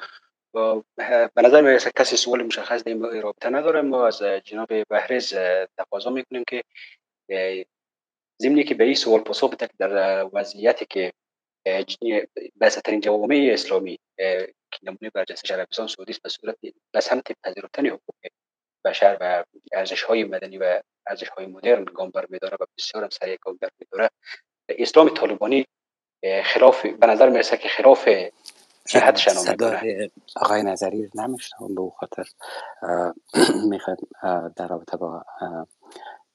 به 1.34 1.42
نظر 1.44 1.60
می‌رسه 1.60 1.90
کسی 1.98 2.16
سوال 2.16 2.42
مشخص 2.42 2.84
در 2.84 2.92
این 2.92 3.22
رابطه 3.22 3.50
نداره. 3.50 3.82
ما 3.82 4.06
از 4.06 4.22
جناب 4.22 4.68
بهرز 4.88 5.34
تقاضا 5.78 6.10
می‌کنیم 6.10 6.44
که 6.48 6.64
زمینی 8.40 8.64
که 8.64 8.74
به 8.74 8.84
این 8.84 8.94
سوال 8.94 9.20
پاسخ 9.20 9.50
بده 9.50 9.68
در 9.78 10.24
وضعیتی 10.32 10.86
که 10.86 11.12
بسیارترین 12.60 13.00
جوامع 13.00 13.50
اسلامی 13.52 13.98
که 14.16 14.78
نمونه 14.82 15.10
بر 15.14 15.24
جلسه 15.24 15.54
عربستان 15.54 15.86
سعودی 15.86 16.14
به 16.22 16.28
صورت 16.28 16.56
به 16.92 17.00
سمت 17.00 17.32
پذیرفتن 17.44 17.86
حقوق 17.86 18.16
بشر 18.84 19.16
و 19.20 19.44
ارزش 19.72 20.02
های 20.02 20.24
مدنی 20.24 20.58
و 20.58 20.80
ارزش 21.06 21.28
های 21.28 21.46
مدرن 21.46 21.84
گام 21.84 22.10
بر 22.10 22.26
میداره 22.28 22.56
و 22.60 22.64
بسیار 22.78 23.04
هم 23.04 23.10
سریع 23.10 23.36
گام 23.40 23.58
بر 23.60 23.68
میداره. 23.78 24.10
اسلام 24.68 25.08
طالبانی 25.08 25.66
خلاف 26.44 26.86
به 26.86 27.06
نظر 27.06 27.28
می‌رسه 27.28 27.56
که 27.56 27.68
خلاف 27.68 28.08
جهت 28.88 29.16
شنا 29.16 29.56
آقای 30.36 30.62
نظری 30.62 31.10
نمیشنم 31.14 31.74
به 31.74 31.82
خاطر 31.96 32.24
می‌خواد 33.70 33.98
در 34.56 34.68
رابطه 34.68 34.96
با 34.96 35.24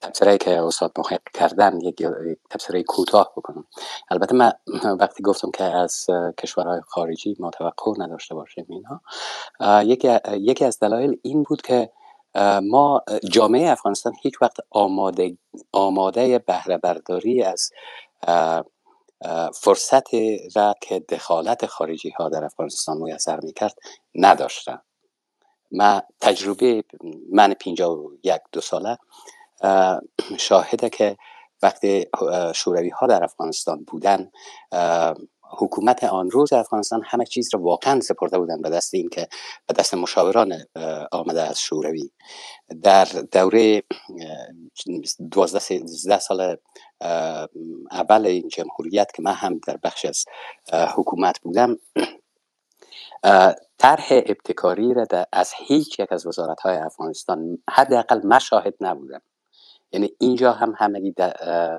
تبصره 0.01 0.37
که 0.37 0.61
استاد 0.61 0.91
محق 0.97 1.21
کردن 1.33 1.79
یک 1.81 2.03
تبصره 2.49 2.83
کوتاه 2.83 3.33
بکنم. 3.37 3.65
البته 4.11 4.35
من 4.35 4.51
وقتی 5.01 5.23
گفتم 5.23 5.51
که 5.51 5.63
از 5.63 6.07
کشورهای 6.37 6.81
خارجی 6.87 7.35
ما 7.39 7.51
توقع 7.51 7.91
نداشته 7.97 8.35
باشیم 8.35 8.65
اینها 8.69 9.01
یکی, 9.83 10.19
یکی 10.31 10.65
از 10.65 10.79
دلایل 10.79 11.19
این 11.21 11.43
بود 11.43 11.61
که 11.61 11.89
ما 12.63 13.01
جامعه 13.31 13.71
افغانستان 13.71 14.13
هیچ 14.21 14.41
وقت 14.41 14.57
آماده, 14.69 15.37
آماده 15.71 16.39
بهره 16.39 16.77
برداری 16.77 17.43
از 17.43 17.71
فرصت 19.61 20.03
را 20.55 20.75
که 20.81 20.99
دخالت 20.99 21.65
خارجی 21.65 22.09
ها 22.09 22.29
در 22.29 22.43
افغانستان 22.45 22.97
میسر 22.97 23.39
می‌کرد 23.39 23.75
نداشتن. 24.15 24.81
ما 25.71 26.03
تجربه 26.21 26.83
من 27.31 27.53
پینجا 27.53 27.95
و 27.95 28.11
یک 28.23 28.41
دو 28.51 28.61
ساله 28.61 28.97
شاهده 30.37 30.89
که 30.89 31.17
وقتی 31.61 32.05
شوروی 32.55 32.89
ها 32.89 33.07
در 33.07 33.23
افغانستان 33.23 33.83
بودن 33.83 34.31
حکومت 35.49 36.03
آن 36.03 36.31
روز 36.31 36.53
افغانستان 36.53 37.01
همه 37.05 37.25
چیز 37.25 37.49
را 37.53 37.61
واقعا 37.61 37.99
سپرده 37.99 38.37
بودن 38.37 38.61
به 38.61 38.69
دست 38.69 38.93
این 38.93 39.09
که 39.09 39.27
به 39.67 39.73
دست 39.73 39.93
مشاوران 39.93 40.53
آمده 41.11 41.41
از 41.41 41.59
شوروی. 41.59 42.11
در 42.83 43.05
دوره 43.31 43.83
دوازده 45.31 45.59
سیزده 45.59 46.19
سال 46.19 46.57
اول 47.91 48.25
این 48.25 48.47
جمهوریت 48.47 49.11
که 49.15 49.21
من 49.21 49.33
هم 49.33 49.59
در 49.67 49.77
بخش 49.83 50.05
از 50.05 50.25
حکومت 50.95 51.39
بودم 51.39 51.77
طرح 53.77 54.07
ابتکاری 54.11 54.93
را 54.93 55.05
از 55.33 55.53
هیچ 55.57 55.99
یک 55.99 56.11
از 56.11 56.27
وزارت 56.27 56.61
های 56.61 56.75
افغانستان 56.77 57.57
حداقل 57.69 58.27
مشاهد 58.27 58.73
نبودم. 58.81 59.21
یعنی 59.91 60.11
اینجا 60.19 60.51
هم 60.51 60.73
همگی 60.77 61.13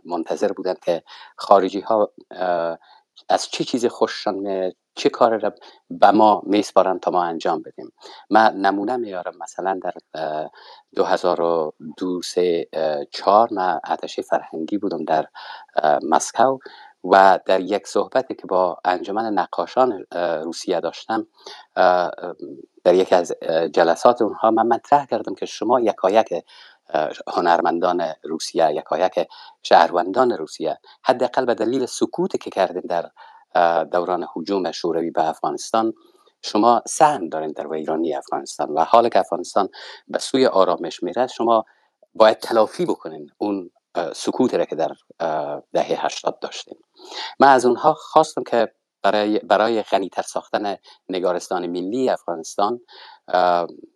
منتظر 0.05 0.53
بودن 0.53 0.75
که 0.85 1.03
خارجی 1.37 1.81
ها 1.81 2.13
از 3.29 3.49
چه 3.49 3.65
چیزی 3.65 3.89
خوششان 3.89 4.71
چه 4.95 5.09
کار 5.09 5.39
را 5.39 5.53
به 5.91 6.11
ما 6.11 6.43
میسپارن 6.47 6.99
تا 6.99 7.11
ما 7.11 7.25
انجام 7.25 7.63
بدیم؟ 7.63 7.93
من 8.31 8.55
نمونه 8.57 8.97
میارم 8.97 9.35
مثلا 9.41 9.81
در 9.83 9.95
2002 10.97 12.23
سه 12.23 12.69
چهار 13.11 13.49
من 13.53 13.81
اتشه 13.91 14.23
فرهنگی 14.23 14.79
بودم 14.79 15.05
در 15.05 15.27
مسکو 16.03 16.59
و 17.05 17.39
در 17.47 17.61
یک 17.61 17.87
صحبتی 17.87 18.35
که 18.35 18.47
با 18.47 18.79
انجمن 18.85 19.33
نقاشان 19.33 20.05
روسیه 20.45 20.81
داشتم 20.81 21.27
در 22.85 22.95
یکی 22.95 23.15
از 23.15 23.33
جلسات 23.73 24.23
اونها 24.23 24.51
من 24.51 24.67
مطرح 24.67 25.07
کردم 25.07 25.35
که 25.35 25.47
شما 25.47 25.81
یکایک 25.81 26.35
هنرمندان 27.29 28.13
روسیه 28.25 28.73
یکایک 28.73 29.29
شهروندان 29.63 30.31
روسیه. 30.33 30.79
حداقل 31.05 31.45
به 31.45 31.55
دلیل 31.55 31.87
سکوتی 31.87 32.39
که 32.39 32.51
کردین 32.51 32.83
در 32.89 33.11
دوران 33.85 34.27
حجوم 34.35 34.73
شوروی 34.73 35.11
به 35.11 35.29
افغانستان 35.29 35.93
شما 36.43 36.83
سهم 36.87 37.29
دارین 37.29 37.53
در 37.53 37.67
ویرانی 37.67 38.15
افغانستان 38.15 38.71
و 38.71 38.85
حال 38.85 39.09
که 39.09 39.19
افغانستان 39.19 39.69
به 40.09 40.19
سوی 40.19 40.47
آرامش 40.47 41.03
میره 41.03 41.27
شما 41.27 41.65
باید 42.15 42.39
تلافی 42.39 42.87
بکنین 42.87 43.31
اون 43.39 43.71
سکوتی 44.15 44.57
را 44.57 44.65
که 44.65 44.77
در 44.77 44.93
دهه 45.73 46.07
هشتاد 46.07 46.39
داشتیم 46.39 46.79
من 47.41 47.49
از 47.49 47.67
اونها 47.67 47.95
خواستم 47.95 48.43
که 48.43 48.73
برای, 49.03 49.39
برای 49.39 49.83
غنیتر 49.83 50.23
ساختن 50.23 50.77
نگارستان 51.09 51.67
ملی 51.67 52.11
افغانستان 52.11 52.81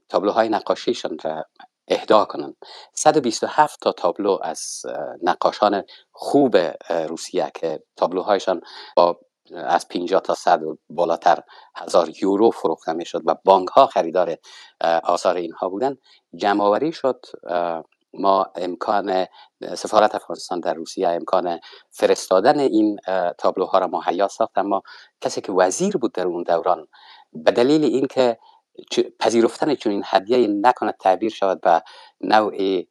تابلوهای 0.08 0.48
نقاشیشان 0.48 1.16
را 1.24 1.44
اهدا 1.88 2.24
کنند 2.24 2.56
127 2.94 3.80
تا 3.80 3.92
تابلو 3.92 4.38
از 4.42 4.82
نقاشان 5.22 5.84
خوب 6.12 6.56
روسیه 6.90 7.50
که 7.54 7.82
تابلوهایشان 7.96 8.60
با 8.96 9.20
از 9.54 9.88
50 9.88 10.20
تا 10.20 10.34
100 10.34 10.60
بالاتر 10.90 11.38
هزار 11.76 12.10
یورو 12.22 12.50
فروخته 12.50 12.92
می 12.92 13.04
شد 13.04 13.22
و 13.26 13.34
بانک 13.44 13.68
ها 13.68 13.86
خریدار 13.86 14.36
آثار 15.04 15.36
اینها 15.36 15.68
بودن. 15.68 15.96
جمع 16.36 16.90
شد 16.90 17.26
ما 18.14 18.46
امکان 18.56 19.26
سفارت 19.74 20.14
افغانستان 20.14 20.60
در 20.60 20.74
روسیه 20.74 21.08
امکان 21.08 21.60
فرستادن 21.90 22.58
این 22.58 22.98
تابلوها 23.38 23.78
را 23.78 23.86
مهیا 23.86 24.28
ساخت 24.28 24.58
اما 24.58 24.82
کسی 25.20 25.40
که 25.40 25.52
وزیر 25.52 25.96
بود 25.96 26.12
در 26.12 26.26
اون 26.26 26.42
دوران 26.42 26.86
به 27.32 27.50
دلیل 27.50 27.84
اینکه 27.84 28.38
پذیرفتن 29.18 29.74
چنین 29.74 30.02
هدیه 30.06 30.46
نکند 30.46 30.96
تعبیر 31.00 31.30
شود 31.30 31.60
به 31.60 31.82
نوع 32.20 32.82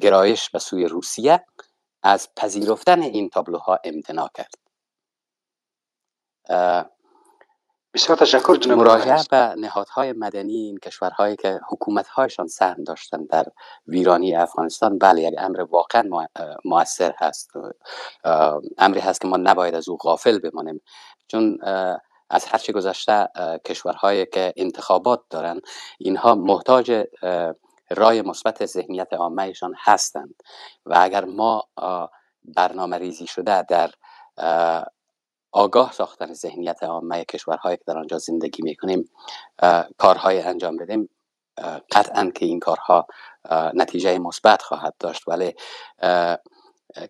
گرایش 0.00 0.50
به 0.50 0.58
سوی 0.58 0.86
روسیه 0.86 1.44
از 2.02 2.28
پذیرفتن 2.36 3.02
این 3.02 3.28
تابلوها 3.28 3.78
امتناع 3.84 4.30
کرد. 4.34 4.54
بسیار 7.94 8.18
تشکر 8.18 8.56
جناب 8.56 8.78
مراجعه 8.78 9.22
به 9.30 9.54
نهادهای 9.58 10.12
مدنی 10.12 10.56
این 10.56 10.78
کشورهایی 10.78 11.36
که 11.36 11.60
حکومتهایشان 11.68 12.46
سهم 12.46 12.84
داشتن 12.84 13.24
در 13.24 13.46
ویرانی 13.86 14.34
افغانستان 14.34 14.98
بله 14.98 15.22
یک 15.22 15.34
امر 15.38 15.60
واقعا 15.60 16.28
موثر 16.64 17.14
هست. 17.18 17.50
امری 18.78 19.00
هست 19.00 19.20
که 19.20 19.28
ما 19.28 19.36
نباید 19.36 19.74
از 19.74 19.88
او 19.88 19.96
غافل 19.96 20.38
بمانیم. 20.38 20.80
چون 21.26 21.58
از 22.30 22.44
هرچه 22.44 22.72
گذشته 22.72 23.28
کشورهایی 23.64 24.26
که 24.26 24.52
انتخابات 24.56 25.20
دارن 25.30 25.60
اینها 25.98 26.34
محتاج 26.34 27.06
رای 27.90 28.22
مثبت 28.22 28.66
ذهنیت 28.66 29.12
عامهشان 29.12 29.74
هستند. 29.78 30.34
و 30.86 30.98
اگر 31.00 31.24
ما 31.24 31.68
برنامه 32.44 32.98
ریزی 32.98 33.26
شده 33.26 33.62
در 33.62 33.90
آگاه 35.52 35.92
ساختن 35.92 36.32
ذهنیت 36.32 36.82
عامه 36.82 37.24
کشورهایی 37.24 37.76
که 37.76 37.82
در 37.86 37.98
آنجا 37.98 38.18
زندگی 38.18 38.62
می‌کنیم 38.62 39.10
کارهای 39.98 40.40
انجام 40.40 40.76
بدیم 40.76 41.08
قطعا 41.92 42.30
که 42.34 42.46
این 42.46 42.60
کارها 42.60 43.06
نتیجه 43.74 44.18
مثبت 44.18 44.62
خواهد 44.62 44.94
داشت. 44.98 45.28
ولی 45.28 45.54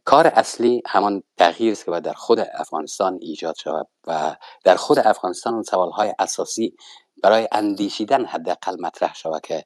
کار 0.05 0.27
اصلی 0.27 0.83
همان 0.87 1.23
تغییر 1.37 1.73
است 1.73 1.85
که 1.85 1.91
باید 1.91 2.05
در 2.05 2.13
خود 2.13 2.41
افغانستان 2.41 3.19
ایجاد 3.23 3.57
شود 3.57 3.89
و 4.07 4.37
در 4.65 4.77
خود 4.77 4.99
افغانستان 4.99 5.63
سوالهای 5.63 6.15
اساسی 6.19 6.77
برای 7.23 7.49
اندیشیدن 7.53 8.25
حداقل 8.25 8.77
مطرح 8.81 9.15
شود 9.15 9.43
که 9.43 9.65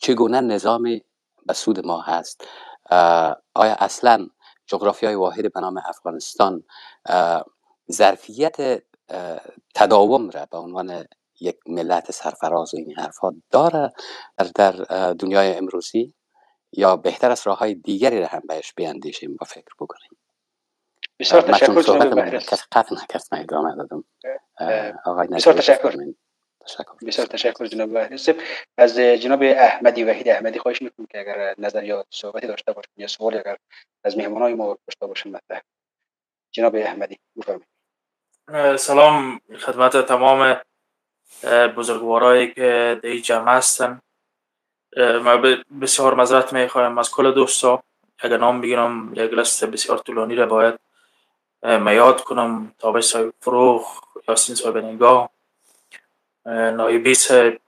چگونه 0.00 0.40
نظام 0.40 0.82
به 1.46 1.52
سود 1.54 1.86
ما 1.86 2.00
هست. 2.00 2.44
آیا 3.54 3.74
اصلا 3.78 4.26
جغرافی 4.66 5.06
های 5.06 5.14
واحد 5.14 5.52
به 5.52 5.60
نام 5.60 5.80
افغانستان 5.86 6.64
ظرفیت 7.92 8.82
تداوم 9.74 10.30
را 10.30 10.46
به 10.50 10.58
عنوان 10.58 11.04
یک 11.40 11.56
ملت 11.66 12.10
سرفراز 12.10 12.74
و 12.74 12.76
این 12.76 12.94
حرفا 12.96 13.34
داره 13.50 13.92
در 14.54 14.72
دنیای 15.18 15.56
امروزی؟ 15.56 16.14
یا 16.76 16.96
بهتر 16.96 17.30
است 17.30 17.46
راه 17.46 17.58
های 17.58 17.74
دیگری 17.74 18.20
را 18.20 18.26
هم 18.26 18.42
بهش 18.48 18.72
بیاندیشیم 18.72 19.36
و 19.40 19.44
فکر 19.44 19.74
بکنیم. 19.80 20.10
بسیار 21.20 21.42
تشکر 21.42 21.82
جناب 21.82 22.18
قطع 22.72 22.94
نکرد 22.94 23.22
من 23.32 23.40
ادامه 23.40 23.76
دادم. 23.76 24.04
آقای 25.04 25.26
بسیار 25.26 25.54
تشکر. 25.54 25.96
تشکر. 26.60 27.06
بسیار 27.06 27.26
تشکر 27.26 27.66
جناب 27.66 27.92
بحرس 27.92 28.28
از 28.76 28.98
جناب 28.98 29.42
احمدی 29.42 30.04
وحید 30.04 30.28
احمدی 30.28 30.58
خواهش 30.58 30.82
می‌کنم 30.82 31.06
که 31.06 31.20
اگر 31.20 31.54
نظر 31.58 31.84
یا 31.84 32.04
صحبتی 32.10 32.46
داشته 32.46 32.72
باشین 32.72 32.92
یا 32.96 33.06
سوالی 33.06 33.38
اگر 33.38 33.56
از 34.04 34.14
های 34.14 34.54
ما 34.54 34.78
داشته 34.86 35.06
باشین 35.06 35.32
مطرح 35.32 35.60
جناب 36.50 36.74
احمدی 36.76 37.18
بفرمایید. 37.36 37.66
سلام 38.76 39.40
خدمت 39.60 39.96
تمام 40.06 40.60
بزرگوارایی 41.76 42.54
که 42.54 43.00
در 43.02 43.16
جمع 43.16 43.52
هستن. 43.52 44.00
ما 44.96 45.36
بسیار 45.80 46.14
مذرت 46.14 46.52
می 46.52 46.68
خواهم 46.68 46.98
از 46.98 47.10
کل 47.10 47.32
دوستا 47.32 47.82
اگر 48.18 48.36
نام 48.36 48.60
بگیرم 48.60 49.12
یک 49.14 49.32
لست 49.32 49.64
بسیار 49.64 49.98
طولانی 49.98 50.34
را 50.34 50.46
باید 50.46 50.74
میاد 51.62 52.20
کنم. 52.20 52.74
تابش 52.78 53.04
صاحب 53.04 53.32
فروخ 53.40 54.00
یاسین 54.28 54.54
صاحب 54.54 54.76
نگاه 54.76 55.30
نایبی 56.46 57.14
صاحب 57.14 57.58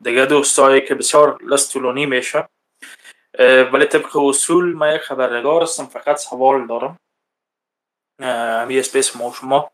دیگه 0.00 0.26
دوستایی 0.26 0.80
که 0.80 0.94
بسیار 0.94 1.38
لست 1.42 1.72
طولانی 1.72 2.06
میشه 2.06 2.48
ولی 3.72 3.84
طبق 3.84 4.16
اصول 4.16 4.64
من 4.64 4.94
یک 4.94 5.00
خبرنگار 5.00 5.62
هستم 5.62 5.86
فقط 5.86 6.16
سوال 6.16 6.66
دارم. 6.66 6.98
همی 8.20 8.78
اسپیس 8.78 9.16
ما 9.16 9.32
شما 9.32 9.70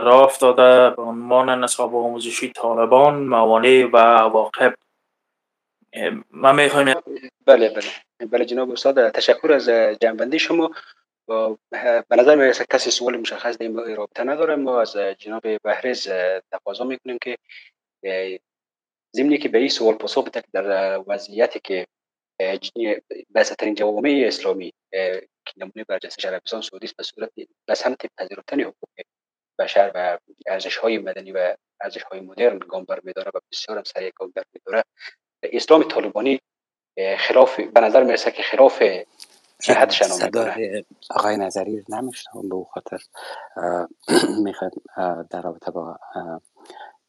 راه 0.00 0.22
افتاده 0.22 0.90
به 0.90 1.02
عنوان 1.02 1.64
نصاب 1.64 1.96
آموزشی 1.96 2.52
طالبان 2.52 3.26
موانع 3.26 3.88
و 3.92 3.96
عواقب. 3.96 4.74
من 6.30 6.56
می‌خوایم 6.56 6.94
بله 7.46 7.68
بله. 7.68 8.28
بله 8.30 8.44
جناب 8.44 8.70
استاد 8.70 9.10
تشکر 9.10 9.52
از 9.52 9.68
جنبندی 10.00 10.38
شما. 10.38 10.70
به 12.08 12.16
نظر 12.18 12.36
می 12.36 12.52
کسی 12.70 12.90
سوال 12.90 13.16
مشخص 13.16 13.58
در 13.58 13.66
این 13.66 13.96
رابطه 13.96 14.24
نداره. 14.24 14.56
ما 14.56 14.80
از 14.80 14.96
جناب 14.96 15.42
بهرز 15.62 16.08
تقاضا 16.52 16.84
می‌کنیم 16.84 17.18
که 17.22 17.38
زمینی 19.12 19.38
که 19.38 19.48
به 19.48 19.58
این 19.58 19.68
سوال 19.68 19.94
پاسخ 19.94 20.24
بده 20.24 20.42
در 20.52 20.98
وضعیتی 21.06 21.60
که 21.64 21.86
بسیارترین 23.34 23.74
جوامع 23.74 24.24
اسلامی 24.26 24.72
که 24.90 25.52
نمونه 25.56 25.84
بر 25.88 25.98
جنسش 25.98 26.24
عربستان 26.24 26.60
سعودی 26.60 26.90
به 26.96 27.02
صورت 27.02 27.30
به 27.66 27.74
سمت 27.74 28.06
پذیرفتن 28.18 28.60
حقوق 28.60 28.90
بشر 29.58 29.92
و 29.94 30.18
ارزش 30.46 30.76
های 30.76 30.98
مدنی 30.98 31.32
و 31.32 31.56
ارزش 31.80 32.02
های 32.02 32.20
مدرن 32.20 32.58
گام 32.58 32.84
بر 32.84 33.00
میداره 33.04 33.30
و 33.34 33.38
بسیار 33.52 33.78
هم 33.78 33.84
سریع 33.84 34.10
گام 34.16 34.32
بر 34.34 34.44
میداره. 34.54 34.84
اسلام 35.42 35.82
طالبانی 35.82 36.40
خلاف 37.18 37.60
به 37.60 37.80
نظر 37.80 38.02
می‌رسه 38.02 38.30
که 38.30 38.42
خلاف 38.42 38.82
جهت 39.62 39.90
شنا 39.90 40.30
آقای 41.10 41.36
نظری 41.36 41.84
نمیشنم 41.88 42.48
به 42.48 42.56
خاطر 42.74 42.98
می‌خواد 44.44 44.72
در 45.30 45.42
رابطه 45.42 45.70
با 45.70 45.98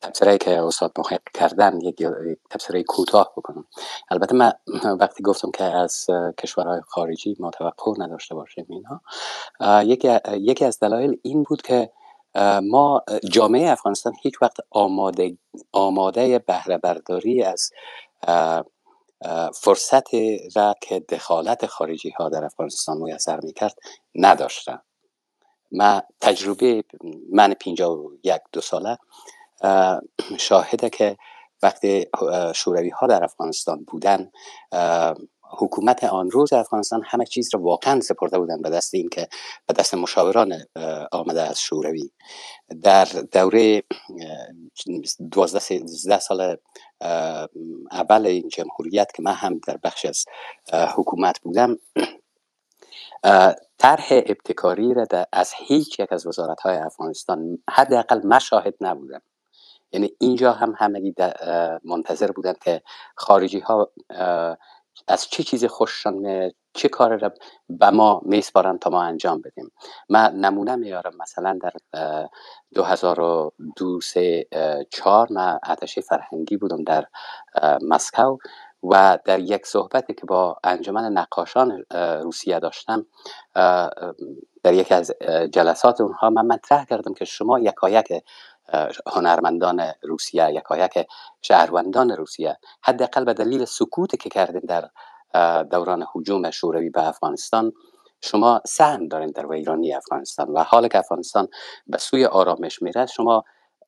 تبصره 0.01 0.37
که 0.37 0.61
استاد 0.61 0.91
محق 0.97 1.21
کردن 1.33 1.79
یک 1.81 2.03
تبصره 2.49 2.83
کوتاه 2.83 3.33
بکنم. 3.37 3.65
البته 4.11 4.35
من 4.35 4.53
وقتی 5.01 5.23
گفتم 5.23 5.51
که 5.51 5.63
از 5.63 6.07
کشورهای 6.37 6.81
خارجی 6.87 7.35
ما 7.39 7.51
توقع 7.51 7.91
نداشته 7.97 8.35
باشیم 8.35 8.65
اینها 8.69 9.01
یکی, 9.83 10.17
یکی 10.31 10.65
از 10.65 10.79
دلایل 10.79 11.19
این 11.23 11.43
بود 11.43 11.61
که 11.61 11.91
ما 12.63 13.03
جامعه 13.31 13.71
افغانستان 13.71 14.13
هیچ 14.21 14.41
وقت 14.41 14.57
آماده 14.69 15.37
آماده 15.71 16.39
بهره 16.39 16.77
برداری 16.77 17.43
از 17.43 17.71
فرصت 19.53 20.13
را 20.55 20.75
که 20.81 20.99
دخالت 20.99 21.65
خارجی 21.65 22.09
ها 22.09 22.29
در 22.29 22.43
افغانستان 22.43 22.97
میسر 22.97 23.39
می‌کرد 23.39 23.75
نداشتم 24.15 24.81
من 25.71 26.01
تجربه 26.21 26.83
من 27.31 27.53
پینجا 27.53 27.95
و 27.95 28.11
یک 28.23 28.41
دو 28.51 28.61
ساله 28.61 28.97
شاهده 30.37 30.89
که 30.89 31.17
وقتی 31.63 32.05
شوروی 32.55 32.89
ها 32.89 33.07
در 33.07 33.23
افغانستان 33.23 33.83
بودن 33.83 34.31
حکومت 35.49 36.03
آن 36.03 36.31
روز 36.31 36.53
افغانستان 36.53 37.01
همه 37.05 37.25
چیز 37.25 37.49
را 37.53 37.61
واقعا 37.61 37.99
سپرده 37.99 38.39
بودن 38.39 38.61
به 38.61 38.69
دست 38.69 38.93
اینکه 38.93 39.27
به 39.67 39.73
دست 39.73 39.95
مشاوران 39.95 40.53
آمده 41.11 41.41
از 41.41 41.59
شوروی. 41.59 42.11
در 42.83 43.05
دوره 43.05 43.83
دوازده 45.31 46.19
سال 46.19 46.57
اول 47.91 48.25
این 48.25 48.49
جمهوریت 48.49 49.11
که 49.15 49.23
من 49.23 49.33
هم 49.33 49.59
در 49.67 49.77
بخش 49.83 50.05
از 50.05 50.25
حکومت 50.95 51.39
بودم 51.39 51.77
طرح 53.77 54.07
ابتکاری 54.11 54.93
را 54.93 55.05
از 55.33 55.53
هیچ 55.57 55.99
یک 55.99 56.13
از 56.13 56.27
وزارت 56.27 56.61
های 56.61 56.77
افغانستان 56.77 57.57
حداقل 57.69 58.27
مشاهد 58.27 58.75
نبودم. 58.81 59.21
یعنی 59.91 60.09
اینجا 60.19 60.51
هم 60.51 60.73
همگی 60.77 61.13
منتظر 61.83 62.31
بودن 62.31 62.53
که 62.63 62.81
خارجی 63.15 63.59
ها 63.59 63.91
از 65.07 65.27
چه 65.27 65.43
چیزی 65.43 65.67
خوششان 65.67 66.51
چه 66.73 66.89
کار 66.89 67.17
را 67.17 67.31
به 67.69 67.89
ما 67.89 68.21
میسپارن 68.25 68.77
تا 68.77 68.89
ما 68.89 69.03
انجام 69.03 69.41
بدیم؟ 69.41 69.71
من 70.09 70.35
نمونه 70.35 70.75
میارم 70.75 71.13
مثلا 71.19 71.59
در 71.61 71.73
2002 72.75 74.01
سه 74.01 74.47
چهار 74.91 75.27
من 75.31 75.59
اتشه 75.69 76.01
فرهنگی 76.01 76.57
بودم 76.57 76.83
در 76.83 77.05
مسکو 77.81 78.37
و 78.83 79.19
در 79.25 79.39
یک 79.39 79.65
صحبتی 79.65 80.13
که 80.13 80.25
با 80.25 80.57
انجمن 80.63 81.11
نقاشان 81.11 81.83
روسیه 82.23 82.59
داشتم 82.59 83.05
در 84.63 84.73
یکی 84.73 84.93
از 84.93 85.11
جلسات 85.51 86.01
اونها 86.01 86.29
من 86.29 86.45
مطرح 86.45 86.85
کردم 86.85 87.13
که 87.13 87.25
شما 87.25 87.59
یکایک 87.59 88.13
هنرمندان 89.07 89.91
روسیه 90.01 90.51
یکایک 90.51 91.07
شهروندان 91.41 92.11
روسیه. 92.11 92.57
حداقل 92.81 93.23
به 93.23 93.33
دلیل 93.33 93.65
سکوتی 93.65 94.17
که 94.17 94.29
کردین 94.29 94.61
در 94.67 94.89
دوران 95.63 96.05
حجوم 96.13 96.51
شوروی 96.51 96.89
به 96.89 97.07
افغانستان 97.07 97.71
شما 98.21 98.61
سهم 98.67 99.07
دارین 99.07 99.31
در 99.31 99.47
ویرانی 99.47 99.93
افغانستان 99.93 100.47
و 100.49 100.63
حال 100.63 100.87
که 100.87 100.97
افغانستان 100.97 101.47
به 101.87 101.97
سوی 101.97 102.25
آرامش 102.25 102.81
میره 102.81 103.05
شما 103.05 103.43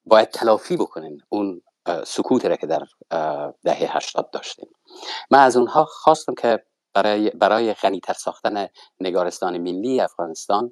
باید 0.06 0.30
تلافی 0.30 0.78
بکنین 0.78 1.22
اون 1.30 1.62
سکوتی 2.06 2.48
را 2.48 2.56
که 2.56 2.68
در 2.68 2.84
دهه 3.64 3.98
هشتاد 3.98 4.30
داشتیم 4.32 4.70
من 5.32 5.40
از 5.40 5.58
اونها 5.58 5.86
خواستم 5.86 6.34
که 6.34 6.64
برای, 6.94 7.30
برای 7.30 7.74
غنیتر 7.74 8.14
ساختن 8.14 8.68
نگارستان 9.00 9.58
ملی 9.58 10.02
افغانستان 10.02 10.72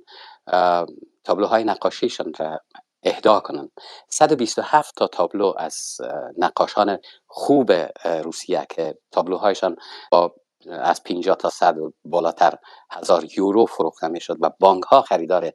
تابلوهای 1.23 1.63
نقاشیشان 1.63 2.33
را 2.39 2.59
اهدا 3.03 3.39
کنند 3.39 3.71
127 4.09 4.95
تا 4.95 5.07
تابلو 5.07 5.53
از 5.57 5.97
نقاشان 6.37 6.99
خوب 7.27 7.71
روسیه 8.05 8.65
که 8.69 8.97
تابلوهایشان 9.11 9.75
با 10.11 10.35
از 10.67 11.03
50 11.03 11.35
تا 11.35 11.49
100 11.49 11.75
بالاتر 12.05 12.53
هزار 12.91 13.25
یورو 13.37 13.65
فروخته 13.65 14.07
می 14.07 14.21
شد 14.21 14.37
و 14.41 14.49
بانک 14.59 14.83
ها 14.83 15.01
خریدار 15.01 15.51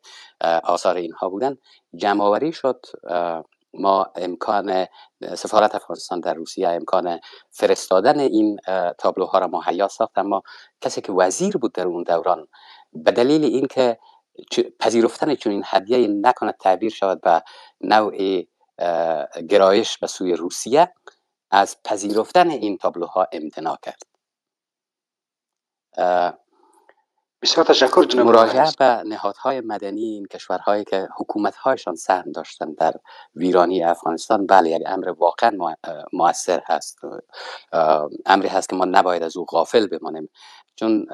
آثار 0.65 0.97
اینها 0.97 1.29
بودن. 1.29 1.57
جمع 1.97 2.51
شد 2.51 2.87
ما 3.75 4.07
امکان 4.17 4.87
سفارت 5.35 5.75
افغانستان 5.75 6.21
در 6.21 6.35
روسیه 6.35 6.69
امکان 6.69 7.21
فرستادن 7.51 8.21
این 8.21 8.59
تابلوها 8.99 9.39
را 9.39 9.47
مهیا 9.47 9.89
ساخت 9.89 10.19
اما 10.19 10.43
کسی 10.81 11.01
که 11.01 11.13
وزیر 11.13 11.57
بود 11.57 11.73
در 11.73 11.87
اون 11.87 12.03
دوران 12.03 12.49
به 12.93 13.11
دلیل 13.11 13.45
اینکه 13.45 13.99
پذیرفتن 14.81 15.35
چون 15.35 15.53
این 15.53 15.63
هدیه 15.67 16.09
نکنه 16.09 16.53
تعبیر 16.53 16.91
شود 16.91 17.21
به 17.21 17.43
نوع 17.81 18.43
گرایش 19.49 19.99
به 19.99 20.07
سوی 20.07 20.35
روسیه 20.35 20.93
از 21.51 21.77
پذیرفتن 21.85 22.51
این 22.51 22.79
تابلوها 22.79 23.27
امتناع 23.33 23.79
کرد. 23.83 24.03
بسیار 27.43 27.67
تشکر 27.67 28.05
جناب 28.05 28.27
مراجعه 28.27 28.73
به 28.79 29.03
نهادهای 29.07 29.61
مدنی 29.61 30.05
این 30.05 30.27
کشورهایی 30.27 30.85
که 30.85 31.09
حکومتهایشان 31.17 31.95
سهم 31.95 32.33
داشتن 32.33 32.73
در 32.73 32.95
ویرانی 33.35 33.85
افغانستان 33.85 34.47
بله 34.47 34.71
یک 34.71 34.83
امر 34.87 35.09
واقعا 35.09 35.75
موثر 36.13 36.63
هست. 36.67 36.99
امری 38.27 38.49
هست 38.49 38.69
که 38.69 38.77
ما 38.77 38.85
نباید 38.85 39.23
از 39.23 39.37
او 39.37 39.45
غافل 39.45 39.87
بمانیم. 39.87 40.31
چون 40.77 41.07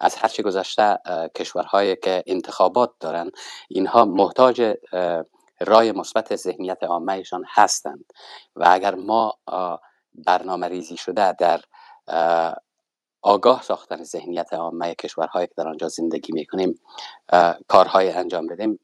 از 0.00 0.16
هرچی 0.16 0.42
گذشته 0.42 0.98
کشورهایی 1.36 1.96
که 1.96 2.22
انتخابات 2.26 2.90
دارن 3.00 3.30
اینها 3.68 4.04
محتاج 4.04 4.76
رای 5.60 5.92
مثبت 5.92 6.36
ذهنیت 6.36 6.84
عامهشان 6.84 7.44
هستند. 7.48 8.04
و 8.56 8.64
اگر 8.70 8.94
ما 8.94 9.34
برنامه 10.14 10.68
ریزی 10.68 10.96
شده 10.96 11.32
در 11.32 11.60
آگاه 13.22 13.62
ساختن 13.62 14.02
ذهنیت 14.02 14.52
عامه 14.52 14.94
کشورهایی 14.94 15.46
که 15.46 15.54
در 15.56 15.68
آنجا 15.68 15.88
زندگی 15.88 16.32
می‌کنیم 16.32 16.80
کارهای 17.68 18.10
انجام 18.10 18.46
بدیم 18.46 18.78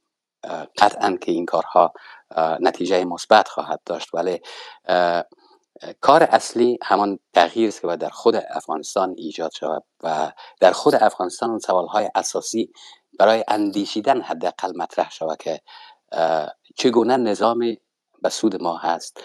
قطعا 0.79 1.17
که 1.21 1.33
این 1.33 1.47
کارها 1.47 1.93
نتیجه 2.37 3.05
مثبت 3.05 3.49
خواهد 3.49 3.81
داشت. 3.87 4.15
ولی 4.15 4.41
کار 6.01 6.23
اصلی 6.23 6.78
همان 6.82 7.19
تغییر 7.32 7.69
است 7.69 7.81
که 7.81 7.86
باید 7.86 8.01
در 8.01 8.09
خود 8.09 8.36
افغانستان 8.36 9.15
ایجاد 9.19 9.53
شود 9.53 9.85
و 10.03 10.32
در 10.61 10.73
خود 10.73 10.94
افغانستان 10.94 11.51
اون 11.51 11.59
سوالهای 11.59 12.11
اساسی 12.15 12.73
برای 13.19 13.44
اندیشیدن 13.49 14.20
حداقل 14.20 14.73
مطرح 14.77 15.11
شود 15.11 15.39
که 15.39 15.61
چگونه 16.77 17.16
نظامی 17.16 17.78
به 18.23 18.28
سود 18.28 18.62
ما 18.62 18.77
هست. 18.77 19.20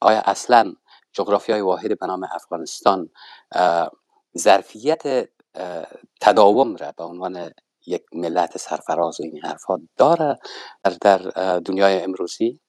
آیا 0.00 0.22
اصلا 0.24 0.74
جغرافی 1.12 1.52
های 1.52 1.60
واحد 1.60 1.98
به 1.98 2.06
نام 2.06 2.24
افغانستان 2.32 3.10
ظرفیت 4.38 5.28
تداوم 6.20 6.76
را 6.76 6.92
به 6.96 7.04
عنوان 7.04 7.50
یک 7.86 8.04
ملت 8.12 8.58
سرفراز 8.58 9.20
و 9.20 9.24
این 9.24 9.40
حرفا 9.44 9.80
داره 9.96 10.38
در 11.00 11.18
دنیای 11.64 12.02
امروزی؟ 12.02 12.60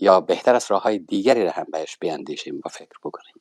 یا 0.00 0.20
بهتر 0.20 0.54
است 0.54 0.70
راه 0.70 0.82
های 0.82 0.98
دیگری 0.98 1.44
را 1.44 1.50
هم 1.50 1.66
بهش 1.72 1.96
بیاندیشیم 1.96 2.60
و 2.64 2.68
فکر 2.68 2.98
بکنیم. 3.04 3.34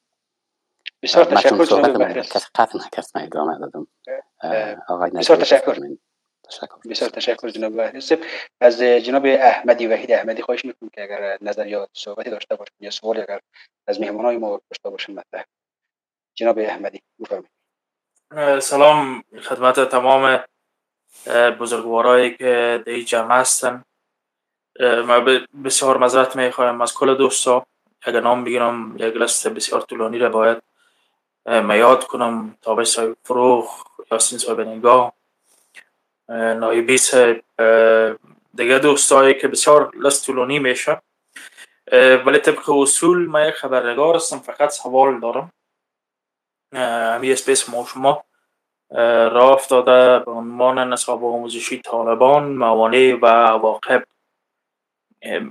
بسیار 1.02 1.26
تشکر 1.26 1.66
جناب 1.66 2.12
کسی 2.22 2.46
قطع 2.56 2.78
نکرد 2.78 3.06
من 3.16 3.24
ادامه 3.24 3.60
دادم. 3.60 3.88
آقای 4.88 5.12
بسیار 5.12 5.38
تشکر. 5.38 5.78
تشکر. 6.44 6.90
بسیار 6.90 7.10
تشکر 7.10 7.50
جناب 7.50 7.76
بحرس 7.76 8.12
از 8.62 8.82
جناب 8.82 9.26
احمدی 9.26 9.88
وحید 9.88 10.12
احمدی 10.12 10.42
خواهش 10.42 10.66
می‌کنم 10.66 10.90
که 10.90 11.04
اگر 11.04 11.38
نظر 11.42 11.68
یا 11.68 11.88
صحبتی 11.94 12.30
داشته 12.30 12.56
باشین 12.56 12.76
یا 12.80 12.90
سوالی 12.90 13.22
اگر 13.22 13.40
از 13.88 14.02
مهمانای 14.02 14.38
ما 14.38 14.62
داشته 14.72 14.90
باشین 14.90 15.16
مطرح 15.16 15.46
جناب 16.36 16.60
احمدی 16.60 17.02
بفرمایید. 17.20 18.60
سلام. 18.60 19.24
خدمت 19.44 19.90
تمام 19.90 20.44
بزرگوارایی 21.60 22.38
که 22.38 22.84
در 22.86 23.00
جمع 23.00 23.36
هستن. 23.36 23.84
ما 24.80 25.20
بسیار 25.64 25.98
مذرت 25.98 26.36
می 26.36 26.52
خواهم 26.52 26.82
از 26.82 26.94
کل 26.94 27.16
دوستا 27.16 27.66
اگر 28.02 28.20
نام 28.20 28.44
بگیرم 28.44 28.96
یک 28.98 29.16
لست 29.16 29.48
بسیار 29.48 29.82
طولانی 29.82 30.18
را 30.18 30.30
باید 30.30 30.58
میاد 31.46 32.04
کنم. 32.04 32.58
تابش 32.62 32.88
صاحب 32.88 33.18
فروخ 33.24 33.84
یاسین 34.12 34.38
صاحب 34.38 34.62
نگاه 34.62 35.14
نایبی 36.30 36.98
صاحب 36.98 37.42
دیگه 38.54 38.80
دوستایی 38.80 39.34
که 39.34 39.48
بسیار 39.48 39.92
لست 39.96 40.26
طولانی 40.26 40.60
میشه 40.60 41.02
ولی 42.26 42.38
طبق 42.38 42.70
اصول 42.70 43.28
من 43.28 43.48
یک 43.48 43.54
خبرنگار 43.54 44.16
هستم 44.16 44.40
فقط 44.40 44.70
سوال 44.70 45.20
دارم. 45.20 45.52
همی 47.16 47.32
اسپیس 47.32 47.70
ما 47.70 47.86
شما. 47.86 48.24
راه 49.32 49.52
افتاده 49.52 50.20
به 50.26 50.32
عنوان 50.32 50.94
نصاب 50.94 51.26
آموزشی 51.26 51.82
طالبان 51.82 52.44
موانع 52.44 53.18
و 53.22 53.26
عواقب. 53.26 54.04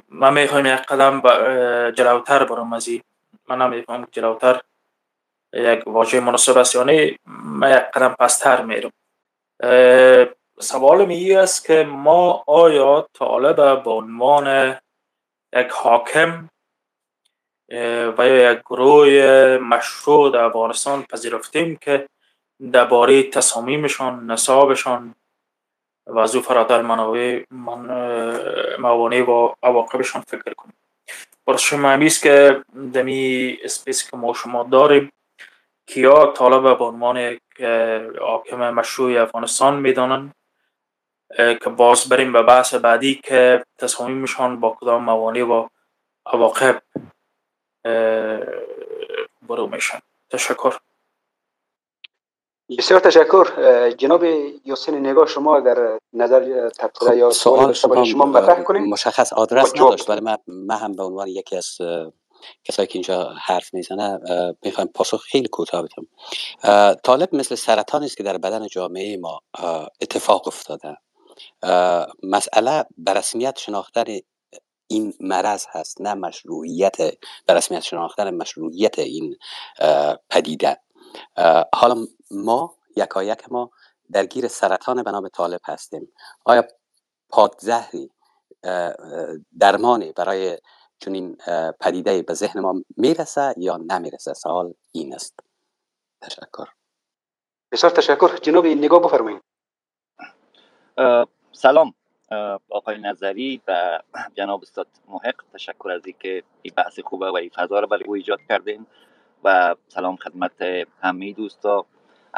من 0.08 0.34
می‌خوایم 0.34 0.66
یک 0.66 0.80
قدم 0.80 1.20
جلوتر 1.90 2.44
برم 2.44 2.72
از 2.72 2.88
من 3.48 3.62
نمیفهم 3.62 4.08
جلوتر 4.12 4.60
یک 5.52 5.82
واژه 5.86 6.20
مناسب 6.20 6.56
است 6.56 6.74
یا 6.74 6.82
نه 6.82 7.18
من 7.26 7.70
یک 7.70 7.82
قدم 7.94 8.14
پستر 8.18 8.64
میرم 8.64 8.90
سوال 10.60 11.06
می 11.06 11.32
است 11.32 11.66
که 11.66 11.84
ما 11.84 12.44
آیا 12.46 13.08
طالب 13.12 13.82
به 13.84 13.90
عنوان 13.90 14.76
یک 15.52 15.68
حاکم 15.70 16.48
و 18.18 18.28
یا 18.28 18.52
یک 18.52 18.58
گروه 18.58 19.08
مشروع 19.62 20.32
در 20.32 20.44
افغانستان 20.44 21.02
پذیرفتیم 21.02 21.76
که 21.76 22.08
درباره 22.72 23.22
تصامیمشان 23.22 24.30
نصابشان 24.30 25.14
و 26.08 26.26
فراتر 26.26 26.82
منابع 26.82 27.42
من 27.50 27.80
موانع 28.78 29.30
و 29.30 29.54
عواقبشان 29.62 30.22
فکر 30.22 30.54
کنیم. 30.54 30.76
برای 31.46 31.58
شما 31.58 31.90
است 31.90 32.22
که 32.22 32.64
دمی 32.92 33.56
اسپیس 33.64 34.10
که 34.10 34.16
ما 34.16 34.34
شما 34.34 34.62
داریم 34.62 35.12
کیا 35.86 36.26
طالب 36.26 36.78
به 36.78 36.84
عنوان 36.84 37.38
حاکم 38.20 38.70
مشروع 38.70 39.22
افغانستان 39.22 39.80
می‌دانند 39.80 40.34
که 41.36 41.70
باز 41.76 42.08
بریم 42.08 42.32
به 42.32 42.42
بحث 42.42 42.74
بعدی 42.74 43.14
که 43.14 43.64
تصامیمشان 43.78 44.60
با 44.60 44.76
کدام 44.80 45.04
موانع 45.04 45.42
و 45.42 45.68
عواقب 46.26 46.82
برو 49.48 49.66
میشن. 49.66 49.98
تشکر. 50.30 50.76
بسیار 52.76 53.00
تشکر. 53.00 53.44
جناب 53.90 54.24
یاسین 54.64 54.94
نگاه 55.06 55.26
شما 55.26 55.56
اگر 55.56 55.98
نظر 56.12 56.68
تبصره 56.68 57.16
یا 57.16 57.30
سوال 57.30 57.72
شما, 57.72 58.04
شما 58.04 58.24
مطرح 58.24 58.62
کنید. 58.62 58.88
مشخص 58.88 59.32
آدرس 59.32 59.74
نداشت 59.74 60.10
ولی 60.10 60.20
من, 60.20 60.36
من 60.46 60.76
هم 60.76 60.92
به 60.92 61.02
عنوان 61.02 61.28
یکی 61.28 61.56
از 61.56 61.76
کسایی 62.64 62.86
که 62.86 62.94
اینجا 62.94 63.32
حرف 63.42 63.74
می‌زنه 63.74 64.18
می‌خوایم 64.62 64.90
پاسخ 64.94 65.22
خیلی 65.22 65.48
کوتاه 65.48 65.82
بدم. 65.82 66.06
طالب 66.94 67.28
مثل 67.34 67.54
سرطان 67.54 68.02
است 68.02 68.16
که 68.16 68.22
در 68.22 68.38
بدن 68.38 68.66
جامعه 68.66 69.16
ما 69.16 69.40
اتفاق 70.00 70.48
افتاده. 70.48 70.96
مسئله 72.22 72.84
به 72.98 73.12
رسمیت 73.12 73.58
شناختن 73.58 74.04
این 74.86 75.14
مرض 75.20 75.66
هست 75.70 76.00
نه 76.00 76.14
مشروعیت 76.14 76.96
به 77.46 77.54
رسمیت 77.54 77.80
شناختن 77.80 78.34
مشروعیت 78.34 78.98
این 78.98 79.36
پدیده. 80.30 80.80
حالا 81.74 82.06
ما 82.30 82.76
یکایک 82.96 83.52
ما 83.52 83.70
درگیر 84.10 84.48
سرطان 84.48 85.02
به 85.02 85.10
نام 85.10 85.28
طالب 85.28 85.60
هستیم. 85.64 86.12
آیا 86.44 86.64
پادزهری 87.28 88.10
درمانی 89.58 90.12
برای 90.12 90.58
چنین 90.98 91.36
پدیده 91.80 92.22
به 92.22 92.34
ذهن 92.34 92.60
ما 92.60 92.82
می‌رسه 92.96 93.54
یا 93.56 93.76
نمی‌رسه؟ 93.76 94.34
سوال 94.34 94.74
این 94.92 95.14
است. 95.14 95.40
تشکر. 96.20 96.66
بسیار 97.72 97.92
تشکر. 97.92 98.36
جناب 98.36 98.66
نگاه 98.66 99.02
بفرمایید. 99.02 99.42
سلام 101.52 101.94
آقای 102.70 102.98
نظری 102.98 103.62
و 103.68 104.00
جناب 104.34 104.62
استاد 104.62 104.86
محق. 105.08 105.44
تشکر 105.54 105.90
از 105.90 106.06
اینکه 106.06 106.42
این 106.62 106.74
بحث 106.76 107.00
خوبه 107.00 107.30
و 107.30 107.36
این 107.36 107.50
فضا 107.54 107.80
رو 107.80 107.86
برای 107.86 108.04
او 108.04 108.14
ایجاد 108.14 108.40
کردین 108.48 108.86
و 109.44 109.76
سلام 109.88 110.16
خدمت 110.16 110.62
همه 111.00 111.32
دوستا. 111.32 111.86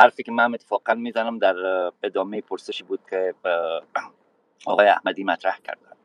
حرفی 0.00 0.22
که 0.22 0.32
من 0.32 0.54
اتفاقا 0.54 0.94
می‌زنم 0.94 1.38
در 1.38 1.56
ادامه 2.02 2.40
پرسشی 2.40 2.84
بود 2.84 3.00
که 3.10 3.34
آقای 4.66 4.88
احمدی 4.88 5.24
مطرح 5.24 5.58
کردن 5.64 5.96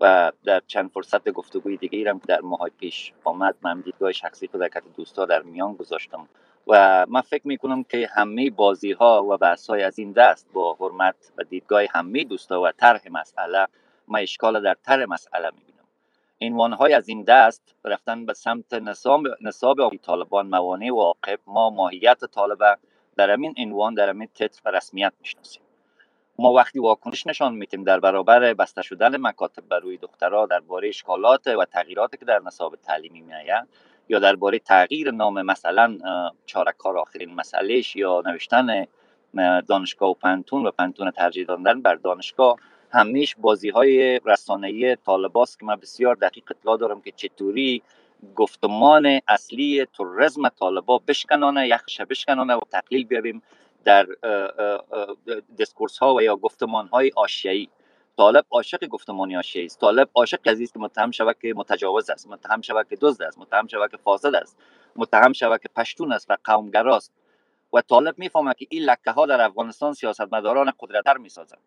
و 0.00 0.32
در 0.44 0.62
چند 0.66 0.90
فرصت 0.90 1.30
گفتگوی 1.30 1.76
دیگه 1.76 1.98
ایرم 1.98 2.18
که 2.18 2.26
در 2.26 2.40
ماهای 2.40 2.70
پیش 2.80 3.12
آمد 3.24 3.54
من 3.62 3.80
دیدگاه 3.80 4.12
شخصی 4.12 4.46
در 4.46 4.70
دوستا 4.96 5.24
در 5.24 5.42
میان 5.42 5.74
گذاشتم 5.74 6.28
و 6.66 7.06
من 7.08 7.20
فکر 7.20 7.48
می‌کنم 7.48 7.84
که 7.84 8.08
همه 8.14 8.50
بازی 8.50 8.92
ها 8.92 9.24
و 9.28 9.36
بحث 9.36 9.70
های 9.70 9.82
از 9.82 9.98
این 9.98 10.12
دست 10.12 10.46
با 10.52 10.76
حرمت 10.80 11.32
و 11.38 11.44
دیدگاه 11.44 11.82
همه 11.90 12.24
دوستا 12.24 12.62
و 12.62 12.72
طرح 12.72 13.00
مسئله 13.10 13.66
ما 14.08 14.18
اشکال 14.18 14.62
در 14.62 14.76
طرح 14.82 15.04
مسئله 15.04 15.50
می‌بینم. 15.50 15.84
عنوان 16.40 16.72
های 16.72 16.92
از 16.92 17.08
این 17.08 17.22
دست 17.22 17.74
رفتن 17.84 18.26
به 18.26 18.34
سمت 18.34 18.74
نصاب 18.74 19.22
نصاب 19.40 19.96
طالبان 19.96 20.46
موانع 20.46 20.92
و 20.92 21.00
عاقب 21.00 21.38
ما 21.46 21.70
ماهیت 21.70 22.24
طالبه 22.24 22.76
در 23.20 23.30
همین 23.30 23.54
عنوان 23.58 23.94
در 23.94 24.08
همین 24.08 24.28
تتر 24.34 24.60
و 24.64 24.70
رسمیت 24.70 25.12
می‌شناسیم. 25.20 25.62
ما 26.38 26.52
وقتی 26.52 26.78
واکنش 26.78 27.26
نشان 27.26 27.54
میتیم 27.54 27.84
در 27.84 28.00
برابر 28.00 28.54
بسته 28.54 28.82
شدن 28.82 29.16
مکاتب 29.16 29.68
بر 29.68 29.78
روی 29.78 29.96
دخترها 29.96 30.46
درباره 30.46 30.88
اشکالات 30.88 31.46
و 31.46 31.64
تغییراتی 31.64 32.16
که 32.16 32.24
در 32.24 32.40
نصاب 32.46 32.76
تعلیمی 32.76 33.20
میآید 33.20 33.68
یا 34.08 34.18
درباره 34.18 34.58
تغییر 34.58 35.10
نام 35.10 35.42
مثلا 35.42 35.98
چارکار 36.46 36.98
آخرین 36.98 37.34
مسئلهش 37.34 37.96
یا 37.96 38.22
نوشتن 38.26 38.86
دانشگاه 39.68 40.10
و 40.10 40.14
پنتون 40.14 40.66
و 40.66 40.70
پنتون 40.70 41.10
ترجیح 41.10 41.46
دادن 41.46 41.82
بر 41.82 41.94
دانشگاه 41.94 42.56
همیش 42.90 43.36
بازی 43.36 43.70
های 43.70 44.20
رسانه‌ای 44.24 44.96
طالباست 44.96 45.58
که 45.58 45.66
من 45.66 45.76
بسیار 45.76 46.14
دقیق 46.14 46.44
اطلاع 46.50 46.78
دارم 46.78 47.00
که 47.00 47.12
چطوری 47.16 47.82
گفتمان 48.36 49.20
اصلی 49.28 49.84
تروریسم 49.84 50.48
طالبا 50.48 50.98
بشکنانه 50.98 51.68
یخش 51.68 52.00
بشکنانه 52.00 52.54
و 52.54 52.60
تقلیل 52.70 53.04
بیاریم 53.04 53.42
در 53.84 54.06
دیسکورس 55.56 55.98
ها 55.98 56.14
و 56.14 56.22
یا 56.22 56.36
گفتمان 56.36 56.88
های 56.88 57.10
آشیایی. 57.16 57.70
طالب 58.16 58.44
عاشق 58.50 58.86
گفتمانی 58.86 59.36
آشیایی 59.36 59.66
است. 59.66 59.80
طالب 59.80 60.08
عاشق 60.14 60.42
کسی 60.42 60.62
است 60.62 60.72
که 60.72 60.78
متهم 60.80 61.10
شود 61.10 61.36
که 61.42 61.54
متجاوز 61.56 62.10
است 62.10 62.28
متهم 62.28 62.60
شود 62.60 62.88
که 62.88 62.96
دزد 63.00 63.22
است 63.22 63.38
متهم 63.38 63.66
شود 63.66 63.90
که 63.90 63.96
فاسد 63.96 64.34
است 64.34 64.58
متهم 64.96 65.32
شود 65.32 65.62
که 65.62 65.68
پشتون 65.76 66.12
است 66.12 66.30
و 66.30 66.36
قومگراست 66.44 67.12
و 67.72 67.80
طالب 67.80 68.18
می‌فهمه 68.18 68.54
که 68.54 68.66
این 68.68 68.82
لکه 68.82 69.10
ها 69.10 69.26
در 69.26 69.40
افغانستان 69.40 69.92
سیاستمداران 69.92 70.72
قدرتتر 70.80 71.16
می‌سازند. 71.16 71.60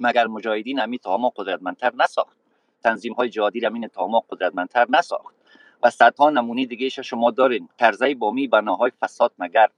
مگر 0.00 0.26
مجاهدین 0.26 0.80
امی 0.80 0.98
تاما 0.98 1.32
قدرتمندتر 1.36 1.92
نساخت؟ 1.94 2.36
تنظیم 2.82 3.12
های 3.12 3.28
جهادی 3.28 3.66
امین 3.66 3.88
تاما 3.88 4.20
قدرتمندتر 4.30 4.86
نساخت. 4.90 5.34
و 5.84 5.90
صدها 5.90 6.30
نمونه 6.30 6.66
دیگه 6.66 6.88
شما 6.88 7.30
دارین 7.30 7.68
کرزی 7.78 8.14
بامی 8.14 8.48
بناهای 8.48 8.90
فساد 9.00 9.32
مگر 9.38 9.68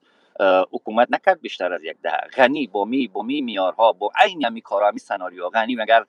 حکومت 0.73 1.09
نکرد 1.11 1.41
بیشتر 1.41 1.73
از 1.73 1.85
یک 1.85 1.97
ده 2.03 2.17
غنی 2.37 2.67
با 2.67 2.85
می 2.85 3.09
با 3.09 3.23
می 3.23 3.41
میارها 3.41 3.93
با 3.93 4.11
عین 4.21 4.45
همی 4.45 4.61
کارا 4.61 4.89
همی 4.89 4.99
سناریو 4.99 5.49
غنی 5.49 5.77
مگر 5.77 6.05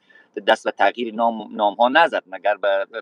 دست 0.48 0.64
به 0.64 0.72
تغییر 0.72 1.14
نام, 1.14 1.56
نام 1.56 1.74
ها 1.74 1.90
نزد 1.90 2.24
مگر 2.28 2.56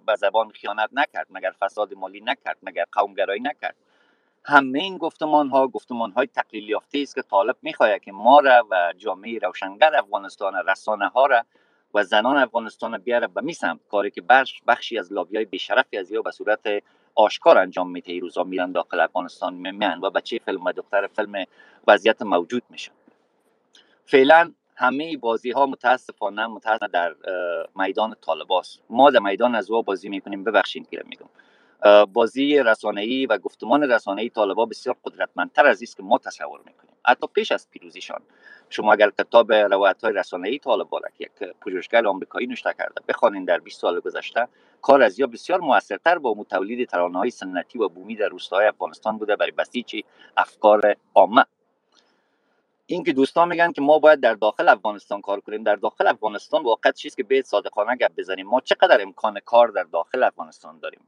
به 0.06 0.16
زبان 0.18 0.50
خیانت 0.50 0.90
نکرد 0.94 1.28
مگر 1.30 1.52
فساد 1.60 1.94
مالی 1.94 2.22
نکرد 2.22 2.58
مگر 2.64 2.86
قومگرایی 2.92 3.42
نکرد. 3.42 3.76
همه 4.46 4.80
این 4.80 4.98
گفتمان 4.98 5.50
ها 5.50 5.68
گفتمان 5.68 6.12
های 6.12 6.28
تقلیل 6.28 6.70
یافته 6.70 7.00
است 7.00 7.16
که 7.16 7.22
طالب 7.22 7.56
می‌خواهد 7.62 8.02
که 8.02 8.12
ما 8.12 8.40
را 8.40 8.68
و 8.72 8.94
جامعه 8.98 9.40
روشنگر 9.40 9.96
افغانستان 9.96 10.54
رسانه 10.68 11.08
ها 11.08 11.26
را 11.26 11.44
و 11.96 12.04
زنان 12.04 12.38
افغانستان 12.38 12.98
بیاره 12.98 13.28
به 13.28 13.42
میسم 13.42 13.80
کاری 13.92 14.12
که 14.12 14.22
بخش 14.22 14.62
بخشی 14.68 15.00
از 15.00 15.14
لابی 15.14 15.36
های 15.36 15.46
بیشرفی 15.46 15.98
از 15.98 16.12
یا 16.12 16.22
به 16.22 16.32
صورت 16.32 16.84
آشکار 17.16 17.58
انجام 17.58 17.92
میده 17.92 18.12
این 18.12 18.22
روزا 18.22 18.44
میرن 18.44 18.72
داخل 18.72 19.00
افغانستان 19.00 19.54
میان 19.54 20.00
و 20.02 20.10
بچه 20.10 20.40
فیلم 20.46 20.64
و 20.64 20.72
دختر 20.72 21.08
فیلم 21.08 21.46
وضعیت 21.88 22.22
موجود 22.22 22.64
میشن 22.70 22.92
فعلا 24.06 24.52
همه 24.76 25.18
بازی 25.18 25.52
ها 25.52 25.66
متاسفانه 25.66 26.48
متاسفانه 26.48 26.92
در 26.92 27.16
میدان 27.76 28.16
طالباست 28.22 28.84
ما 28.90 29.12
در 29.12 29.20
میدان 29.20 29.56
از 29.56 29.72
بازی 29.72 30.10
می‌کنیم. 30.10 30.44
ببخشید 30.44 30.90
که 30.90 31.02
میگم. 31.06 31.30
بازی 32.14 32.60
رسانه‌ای 32.60 33.26
و 33.26 33.38
گفتمان 33.38 33.84
رسانه‌ای 33.84 34.30
طالبا 34.30 34.66
بسیار 34.66 34.96
قدرتمندتر 35.04 35.66
از 35.66 35.84
است 35.84 35.98
که 35.98 36.04
ما 36.04 36.18
تصور 36.18 36.60
می‌کنیم. 36.66 36.96
حتی 37.06 37.28
پیش 37.28 37.52
از 37.52 37.68
پیروزیشان. 37.72 38.22
شما 38.70 38.94
اگر 38.94 39.10
کتاب 39.10 39.54
روایت 39.54 40.04
های 40.04 40.14
رسانه‌ای 40.14 40.60
طالبا 40.60 40.98
را 40.98 41.10
که 41.18 41.24
یک 41.24 41.50
پژوهشگر 41.62 42.08
آمریکایی 42.08 42.48
نوشته 42.48 42.74
کرده 42.78 43.02
بخوانید 43.08 43.48
در 43.48 43.60
20 43.60 43.82
سال 43.82 44.00
گذشته 44.00 44.48
کار 44.82 45.02
از 45.02 45.20
یا 45.20 45.28
بسیار 45.28 45.60
موثرتر 45.60 46.18
با 46.18 46.46
تولید 46.50 46.90
ترانه 46.90 47.18
های 47.18 47.30
سنتی 47.30 47.80
و 47.80 47.90
بومی 47.90 48.16
در 48.16 48.28
روستاهای 48.28 48.68
افغانستان 48.68 49.18
بوده 49.18 49.36
برای 49.36 49.52
بسیج 49.52 50.02
افکار 50.38 50.96
عامه. 51.16 51.46
اینکه 52.88 53.14
دوستان 53.14 53.48
میگن 53.48 53.72
که 53.72 53.82
ما 53.82 54.00
باید 54.00 54.20
در 54.20 54.34
داخل 54.34 54.70
افغانستان 54.70 55.22
کار 55.22 55.40
کنیم 55.40 55.64
در 55.64 55.76
داخل 55.76 56.08
افغانستان 56.08 56.64
واقعا 56.64 56.92
چیزی 56.92 57.16
که 57.16 57.24
به 57.24 57.42
صادقانه 57.42 57.96
گپ 57.96 58.12
بزنیم؟ 58.18 58.48
ما 58.48 58.62
چقدر 58.62 59.02
امکان 59.02 59.40
کار 59.40 59.68
در 59.68 59.84
داخل 59.84 60.24
افغانستان 60.24 60.80
داریم؟ 60.80 61.00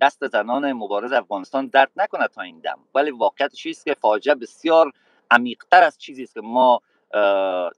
دست 0.00 0.26
زنان 0.26 0.72
مبارز 0.72 1.12
افغانستان 1.12 1.66
درد 1.66 1.90
نکنه 1.96 2.28
تا 2.28 2.42
این 2.42 2.58
دم. 2.58 2.78
ولی 2.94 3.10
واقعیت 3.10 3.52
چیزی 3.52 3.84
که 3.84 3.94
فاجعه 3.94 4.34
بسیار 4.34 4.92
عمیقتر 5.30 5.82
از 5.82 5.98
چیزی 5.98 6.22
است 6.22 6.34
که 6.34 6.40
ما 6.40 6.80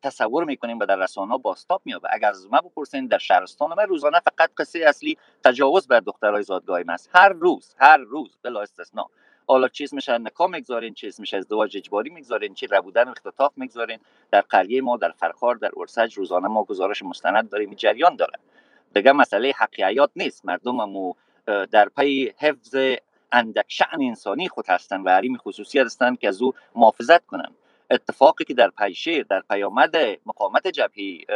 تصور 0.03 0.45
می‌کنیم 0.45 0.79
و 0.79 0.87
در 0.87 0.97
رسانه 0.97 1.39
باستاب 1.39 1.83
میابه 1.85 2.09
اگر 2.13 2.29
از 2.29 2.47
ما 2.53 2.61
بپرسین 2.61 3.07
در 3.07 3.19
شهرستان 3.19 3.69
ما 3.69 3.83
روزانه 3.83 4.21
فقط 4.21 4.51
قصه 4.57 4.85
اصلی 4.87 5.19
تجاوز 5.45 5.89
بر 5.89 6.01
دخترای 6.01 6.43
زادگاهی 6.43 6.85
است. 6.89 7.11
هر 7.15 7.29
روز 7.29 7.75
هر 7.79 7.97
روز 7.97 8.39
بلا 8.43 8.61
استثنا 8.61 9.07
حالا 9.47 9.69
چیز 9.69 9.95
میشه 9.95 10.19
نکام 10.19 10.51
می‌گذارین 10.51 10.95
چیز 10.95 11.21
میشه 11.21 11.37
ازدواج 11.37 11.77
اجباری 11.77 12.11
می‌گذارین 12.11 12.55
چی 12.55 12.67
ربودن 12.67 13.09
اختطاف 13.09 13.53
می‌گذارین. 13.57 13.99
در 14.31 14.41
قریه 14.41 14.83
ما 14.83 14.97
در 14.97 15.11
فرخار 15.11 15.55
در 15.55 15.71
ارسج 15.77 16.15
روزانه 16.15 16.49
ما 16.49 16.65
گزارش 16.65 17.03
مستند 17.03 17.51
داریم. 17.51 17.75
جریان 17.75 18.17
داره 18.17 18.39
دیگه 18.95 19.13
مسئله 19.13 19.53
حقیقیات 19.57 20.11
نیست. 20.17 20.45
مردم 20.47 20.85
مو 20.85 21.15
در 21.47 21.89
پی 21.89 22.33
حفظ 22.39 22.77
اندک 23.33 23.65
شعن 23.69 24.03
انسانی 24.03 24.49
خود 24.49 24.65
هستند 24.69 25.07
و 25.07 25.11
حریم 25.11 25.37
خصوصی 25.37 25.79
هستند 25.79 26.19
که 26.19 26.29
از 26.29 26.43
او 26.43 26.53
محافظت 26.75 27.27
کنند. 27.27 27.55
اتفاقی 27.91 28.45
که 28.45 28.55
در 28.55 28.71
پیشیر 28.71 29.23
در 29.23 29.41
پیامد 29.51 29.97
مقامت 30.27 30.67
جبهی 30.67 31.27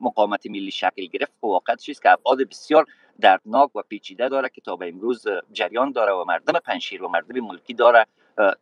مقامت 0.00 0.46
ملی 0.46 0.70
شکل 0.70 1.06
گرفت 1.06 1.32
واقع 1.42 1.76
چیست 1.76 2.02
که 2.02 2.10
ابعاد 2.10 2.38
بسیار 2.42 2.86
دردناک 3.20 3.76
و 3.76 3.82
پیچیده 3.82 4.28
داره 4.28 4.48
که 4.48 4.60
تا 4.60 4.76
به 4.76 4.88
امروز 4.88 5.26
جریان 5.52 5.92
داره 5.92 6.12
و 6.12 6.24
مردم 6.24 6.58
پنشیر 6.58 7.02
و 7.02 7.08
مردم 7.08 7.40
ملکی 7.40 7.74
داره 7.74 8.06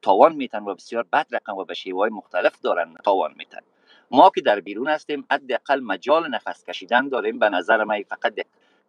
تاوان 0.03 0.35
میتن 0.35 0.65
و 0.65 0.75
بسیار 0.75 1.07
بد 1.13 1.27
رقم 1.33 1.57
و 1.57 1.65
به 1.65 1.75
شیوه 1.75 2.09
مختلف 2.09 2.61
دارن 2.61 2.95
تاوان 3.05 3.35
میتن. 3.37 3.61
ما 4.11 4.31
که 4.35 4.41
در 4.41 4.61
بیرون 4.61 4.89
هستیم 4.89 5.25
حداقل 5.31 5.81
مجال 5.81 6.29
نفس 6.29 6.65
کشیدن 6.65 7.09
داریم. 7.09 7.39
به 7.39 7.49
نظر 7.49 7.85
من 7.85 8.03
فقط 8.03 8.35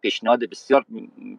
پیشنهاد 0.04 0.44
بسیار 0.44 0.84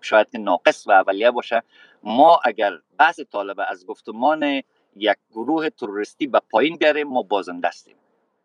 شاید 0.02 0.28
ناقص 0.38 0.88
و 0.88 0.92
اولیه 0.92 1.32
باشه. 1.32 1.64
ما 2.04 2.40
اگر 2.46 2.74
بحث 2.98 3.20
طالبه 3.20 3.66
از 3.70 3.86
گفتمان 3.86 4.62
یک 4.96 5.18
گروه 5.32 5.70
تروریستی 5.70 6.28
به 6.28 6.42
پایین 6.52 6.76
بیاریم 6.78 7.08
ما 7.08 7.22
بازنده 7.22 7.68
هستیم. 7.68 7.96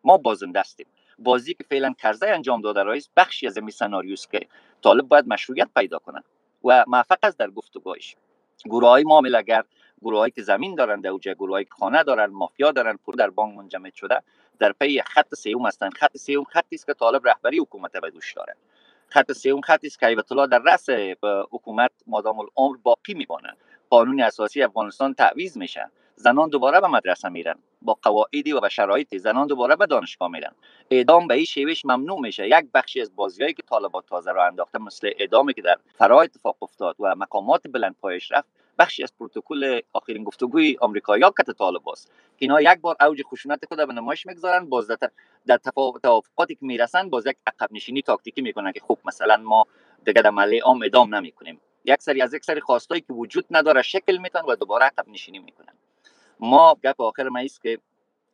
ما 0.05 0.17
بازنده 0.17 0.61
هستیم. 0.61 0.87
بازی 1.19 1.55
که 1.55 1.65
فعلا 1.65 1.95
کرزه 1.99 2.27
انجام 2.27 2.61
داده 2.61 2.83
رئیس 2.83 3.09
بخشی 3.17 3.47
از 3.47 3.57
این 3.57 3.71
سناریوس 3.71 4.27
که 4.27 4.41
طالب 4.83 5.09
باید 5.09 5.29
مشروعیت 5.29 5.69
پیدا 5.77 5.99
کنه 5.99 6.23
و 6.65 6.85
موفق 6.87 7.19
است 7.23 7.39
در 7.39 7.51
گفتگوهایش. 7.51 8.17
گروه 8.65 8.89
های 8.89 9.05
معاملهگر 9.05 9.65
گروه 10.03 10.31
که 10.31 10.43
زمین 10.43 10.75
دارن 10.75 11.01
در 11.01 11.11
اوجه 11.11 11.35
گروه 11.35 11.65
که 11.65 11.71
خانه 11.71 12.03
دارن 12.03 12.27
مافیا 12.27 12.73
دارن 12.73 12.99
پول 13.05 13.17
در 13.17 13.31
بانک 13.31 13.57
منجمد 13.57 13.95
شده 13.95 14.23
در 14.59 14.73
پی 14.73 15.03
خط 15.03 15.35
سیوم 15.35 15.67
هستند. 15.67 15.95
خط 15.95 16.17
سیوم 16.17 16.45
خطی 16.45 16.77
است 16.77 16.87
که 16.87 16.95
طالب 16.95 17.29
رهبری 17.29 17.59
حکومت 17.59 17.93
به 17.93 18.11
دوش 18.11 18.33
داره 18.33 18.57
خط 19.11 19.33
سیوم 19.33 19.61
خطی 19.61 19.87
است 19.87 20.01
که 20.01 20.07
ایبت 20.07 20.33
الله 20.33 20.47
در 20.47 20.59
رأس 20.59 20.91
حکومت 21.51 21.91
مادام 22.07 22.39
العمر 22.39 22.77
باقی 22.83 23.15
میمانه 23.15 23.57
قانون 23.91 24.21
اساسی 24.21 24.63
افغانستان 24.63 25.15
تعویض 25.15 25.57
میشه 25.57 25.91
زنان 26.21 26.49
دوباره 26.49 26.81
به 26.81 26.89
مدرسه 26.89 27.29
میرن. 27.29 27.55
با 27.83 27.99
قواعدی 28.03 28.53
و 28.53 28.61
به 28.61 28.69
شرایطی 28.69 29.19
زنان 29.19 29.47
دوباره 29.47 29.77
به 29.77 29.87
دانشگاه 29.87 30.31
میرن. 30.31 30.53
اعدام 30.91 31.27
به 31.27 31.35
این 31.35 31.45
شیوش 31.45 31.85
ممنوع 31.85 32.21
میشه. 32.21 32.47
یک 32.47 32.65
بخشی 32.75 33.01
از 33.01 33.17
بازیایی 33.17 33.55
که 33.55 33.63
طالبات 33.63 34.07
تازه 34.07 34.33
را 34.33 34.47
انداخته 34.47 34.79
مثل 34.79 35.11
اعدامی 35.19 35.55
که 35.55 35.63
در 35.63 35.77
فرا 35.95 36.23
اتفاق 36.23 36.57
افتاد 36.63 36.97
و 37.01 37.15
مقامات 37.15 37.69
بلند 37.69 37.97
پایش 38.01 38.33
رفت 38.33 38.49
بخشی 38.81 39.03
از 39.03 39.13
پروتکل 39.19 39.81
آخرین 39.93 40.25
گفتگوی 40.25 40.77
آمریکایی‌ها 40.81 41.31
کت 41.31 41.51
طالباست 41.51 42.07
که 42.09 42.13
اینا 42.39 42.61
یک 42.61 42.81
بار 42.81 42.97
اوج 43.01 43.23
خشونت 43.23 43.65
خود 43.65 43.79
به 43.87 43.93
نمایش 43.93 44.27
می‌گذارن 44.27 44.69
باز 44.69 44.91
در 45.47 45.57
توافقاتی 46.03 46.55
که 46.55 46.67
می‌رسن 46.67 47.11
باز 47.11 47.27
یک 47.27 47.37
عقب 47.47 47.73
نشینی 47.73 48.03
تاکتیکی 48.03 48.43
می‌کنن 48.43 48.73
که 48.73 48.81
خوب 48.81 48.99
مثلا 49.05 49.37
ما 49.37 49.67
دیگه 50.05 50.23
در 50.23 50.31
مله 50.31 50.61
عام 50.61 50.83
ادام 50.85 51.15
نمی‌کنیم. 51.15 51.61
یک 51.85 52.03
سری 52.03 52.23
از 52.23 52.35
یک 52.35 52.45
سری 52.45 52.61
خواستایی 52.61 53.01
که 53.01 53.13
وجود 53.13 53.45
نداره 53.51 53.83
شکل 53.83 54.17
میتن 54.17 54.41
و 54.49 54.57
دوباره 54.57 54.85
عقب 54.87 55.09
نشینی 55.09 55.39
می‌کنن. 55.39 55.75
ما 56.41 56.77
گپ 56.85 57.01
آخر 57.01 57.29
ما 57.29 57.41
است 57.41 57.63
که 57.63 57.79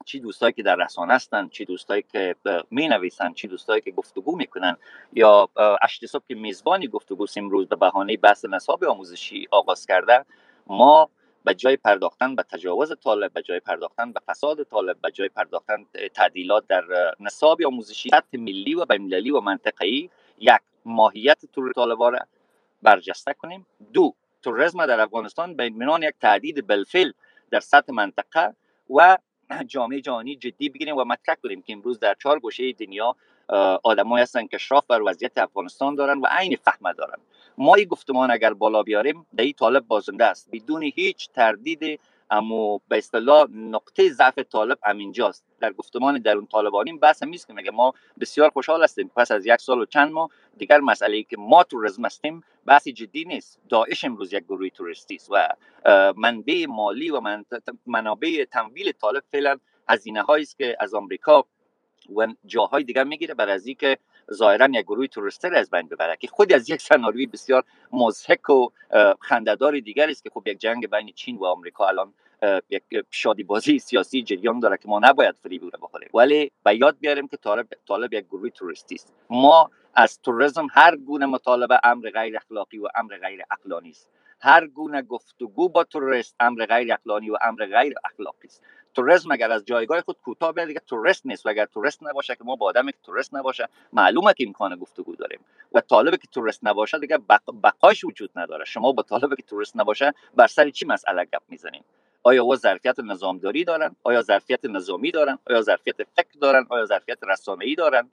چی 0.07 0.21
دوستایی 0.21 0.53
که 0.53 0.63
در 0.63 0.77
رسانه 0.77 1.15
هستن 1.15 1.49
چی 1.49 1.65
دوستایی 1.65 2.05
که 2.13 2.37
می 2.71 2.89
نویسن 2.89 3.33
چی 3.33 3.49
دوستایی 3.49 3.81
که 3.81 3.91
گفتگو 3.91 4.37
می‌کنن 4.37 4.77
یا 5.13 5.49
اشت 5.83 6.07
صبح 6.07 6.25
که 6.29 6.35
میزبانی 6.35 6.89
گفتگو 6.89 7.27
امروز 7.37 7.69
به 7.69 7.77
بهانه 7.77 8.17
بحث 8.17 8.45
نصاب 8.45 8.85
آموزشی 8.85 9.49
آغاز 9.51 9.87
کرده 9.87 10.25
ما 10.67 11.11
به 11.45 11.55
جای 11.55 11.77
پرداختن 11.77 12.37
به 12.37 12.43
تجاوز 12.43 12.93
طالب 13.05 13.33
به 13.33 13.43
جای 13.43 13.61
پرداختن 13.61 14.13
به 14.13 14.21
فساد 14.27 14.63
طالب 14.63 15.01
به 15.03 15.11
جای 15.11 15.29
پرداختن 15.29 15.87
تعدیلات 16.15 16.67
در 16.67 16.85
نصاب 17.21 17.63
آموزشی 17.63 18.09
سطح 18.09 18.39
ملی 18.39 18.75
و 18.75 18.85
بین‌المللی 18.85 19.31
و 19.31 19.41
منطقه‌ای 19.41 20.11
یک 20.39 20.61
ماهیت 20.85 21.45
تور 21.53 21.73
طالبا 21.73 22.09
را 22.09 22.19
برجسته 22.83 23.35
کنیم. 23.35 23.67
دو 23.93 24.15
توریسم 24.43 24.87
در 24.87 25.01
افغانستان 25.01 25.57
به 25.57 25.67
یک 25.67 26.15
تعدید 26.21 26.67
بالفعل 26.67 27.13
در 27.51 27.61
سطح 27.61 27.93
منطقه 27.93 28.55
و 28.91 29.19
جامعه 29.73 30.01
جهانی 30.01 30.37
جدی 30.37 30.69
بگیریم 30.69 30.97
و 30.97 31.05
مطرح 31.05 31.35
کنیم 31.43 31.63
که 31.63 31.73
امروز 31.73 32.01
در 32.01 32.15
چهار 32.23 32.39
گوشه 32.39 32.73
دنیا 32.73 33.17
آدمایی 33.83 34.23
هستن 34.23 34.47
که 34.47 34.59
شراف 34.59 34.87
بر 34.87 35.03
وضعیت 35.03 35.39
افغانستان 35.39 35.95
دارن 35.95 36.19
و 36.19 36.27
عین 36.31 36.57
فهمه 36.65 36.93
دارن. 36.93 37.19
ما 37.59 37.75
این 37.75 37.85
گفتمان 37.85 38.31
اگر 38.31 38.55
بالا 38.55 38.83
بیاریم 38.83 39.27
در 39.37 39.45
این 39.45 39.53
طالب 39.53 39.87
بازنده 39.87 40.25
است. 40.25 40.49
بدون 40.53 40.83
هیچ 40.83 41.31
تردید 41.31 42.01
اما 42.31 42.81
به 42.89 42.99
اصطلاح 42.99 43.51
نقطه 43.51 44.09
ضعف 44.09 44.39
طالب 44.39 44.79
همینجاست 44.85 45.45
در 45.61 45.73
گفتمان 45.73 46.19
درون 46.19 46.47
طالبانی 46.47 46.93
بحث 46.93 47.23
همیست 47.23 47.47
که 47.47 47.71
ما 47.71 47.93
بسیار 48.21 48.51
خوشحال 48.51 48.85
هستیم. 48.85 49.11
پس 49.17 49.31
از 49.31 49.47
یک 49.47 49.57
سال 49.57 49.81
و 49.81 49.87
چند 49.87 50.13
ماه 50.13 50.31
دیگر 50.57 50.81
مسئله 50.81 51.17
ای 51.17 51.23
که 51.23 51.37
ما 51.39 51.63
توریسم 51.63 52.05
هستیم 52.05 52.45
بحث 52.67 52.89
جدی 52.89 53.25
نیست. 53.25 53.61
داعش 53.69 54.05
امروز 54.05 54.33
یک 54.33 54.45
گروه 54.45 54.69
توریستی 54.69 55.15
است 55.15 55.29
و 55.31 55.49
منبع 56.17 56.67
مالی 56.69 57.11
و 57.11 57.21
منابع 57.87 58.45
تمویل 58.45 58.93
طالب 58.93 59.23
فعلا 59.33 59.59
هزینه 59.89 60.23
هایی 60.23 60.43
است 60.43 60.59
که 60.59 60.77
از 60.81 60.95
آمریکا 60.95 61.45
و 62.17 62.27
جاهای 62.47 62.85
دیگر 62.85 63.05
می‌گیره. 63.05 63.35
بر 63.35 63.49
از 63.49 63.65
که 63.79 63.99
ظاهرا 64.33 64.69
یک 64.75 64.85
گروه 64.85 65.07
توریستی 65.07 65.49
از 65.49 65.71
بین 65.71 65.89
ببره 65.89 66.17
که 66.17 66.29
خود 66.29 66.53
از 66.53 66.71
یک 66.71 66.81
سناریوی 66.81 67.27
بسیار 67.27 67.65
مضحک 67.93 68.51
و 68.51 68.69
خندهدار 69.21 69.81
دیگر 69.81 70.11
است 70.11 70.25
که 70.25 70.31
خب 70.31 70.49
یک 70.49 70.59
جنگ 70.59 70.91
بین 70.91 71.13
چین 71.13 71.37
و 71.37 71.45
آمریکا 71.45 71.89
الان 71.89 72.15
یک 72.71 72.83
شادی 73.11 73.43
بازی 73.43 73.79
سیاسی 73.79 74.23
جریان 74.23 74.61
داره 74.61 74.77
که 74.77 74.89
ما 74.89 74.99
نباید 74.99 75.35
فریب 75.43 75.63
بخوریم. 75.83 76.09
ولی 76.15 76.51
به 76.65 76.77
یاد 76.77 76.97
بیاریم 77.01 77.29
که 77.29 77.37
طالب 77.37 77.67
طالب 77.89 78.13
یک 78.13 78.25
گروه 78.25 78.49
توریستی 78.49 78.95
است. 78.95 79.15
ما 79.31 79.71
از 79.95 80.21
توریسم 80.23 80.67
هر 80.73 80.97
گونه 80.97 81.27
مطالبه 81.27 81.81
امر 81.85 82.11
غیر 82.11 82.37
اخلاقی 82.37 82.79
و 82.79 82.89
امر 82.95 83.19
غیر 83.19 83.43
عقلانی 83.51 83.91
است. 83.91 84.11
هر 84.41 84.67
گونه 84.67 85.03
گفتگو 85.03 85.69
با 85.69 85.85
توریست 85.85 86.37
امر 86.41 86.67
غیر 86.67 86.93
اقلانی 86.93 87.31
و 87.31 87.37
امر 87.43 87.67
غیر 87.67 87.95
اخلاقی 88.05 88.49
است. 88.49 88.63
توریسم 88.97 89.31
اگر 89.31 89.51
از 89.51 89.65
جایگاه 89.65 90.01
خود 90.01 90.17
کوتاه 90.25 90.53
بیاد 90.53 90.67
دیگه 90.67 90.81
توریست 90.87 91.27
نیست. 91.27 91.47
و 91.47 91.49
اگر 91.49 91.67
توریست 91.67 92.03
نباشه 92.03 92.35
که 92.35 92.45
ما 92.45 92.57
با 92.57 92.67
آدمی 92.67 92.93
که 92.93 92.99
توریست 93.03 93.35
نباشه 93.35 93.69
معلومه 93.93 94.35
که 94.35 94.45
امکان 94.47 94.77
گفتگو 94.77 95.17
داریم. 95.17 95.41
و 95.73 95.81
طالبی 95.81 96.17
که 96.17 96.29
توریست 96.33 96.61
نباشه 96.63 96.99
دیگه 96.99 97.19
بقاش 97.63 98.05
وجود 98.05 98.31
نداره. 98.37 98.65
شما 98.65 98.93
با 98.93 99.03
طالبی 99.03 99.37
که 99.37 99.43
توریست 99.43 99.77
نباشه 99.77 100.15
بر 100.37 100.47
سر 100.47 100.71
چی 100.71 100.87
مسئله 100.87 101.25
گپ 101.25 101.43
می‌زنیم؟ 101.49 101.85
آیا 102.23 102.43
او 102.43 102.57
ظرفیت 102.57 103.01
نظامداری 103.01 103.65
دارن؟ 103.65 103.97
آیا 104.05 104.23
ظرفیت 104.23 104.65
نظامی 104.65 105.11
دارن؟ 105.11 105.39
آیا 105.51 105.63
ظرفیت 105.63 105.97
فکر 106.17 106.39
دارن؟ 106.41 106.67
آیا 106.69 106.85
ظرفیت 106.85 107.19
رسانه‌ای 107.29 107.75
دارن؟ 107.75 108.11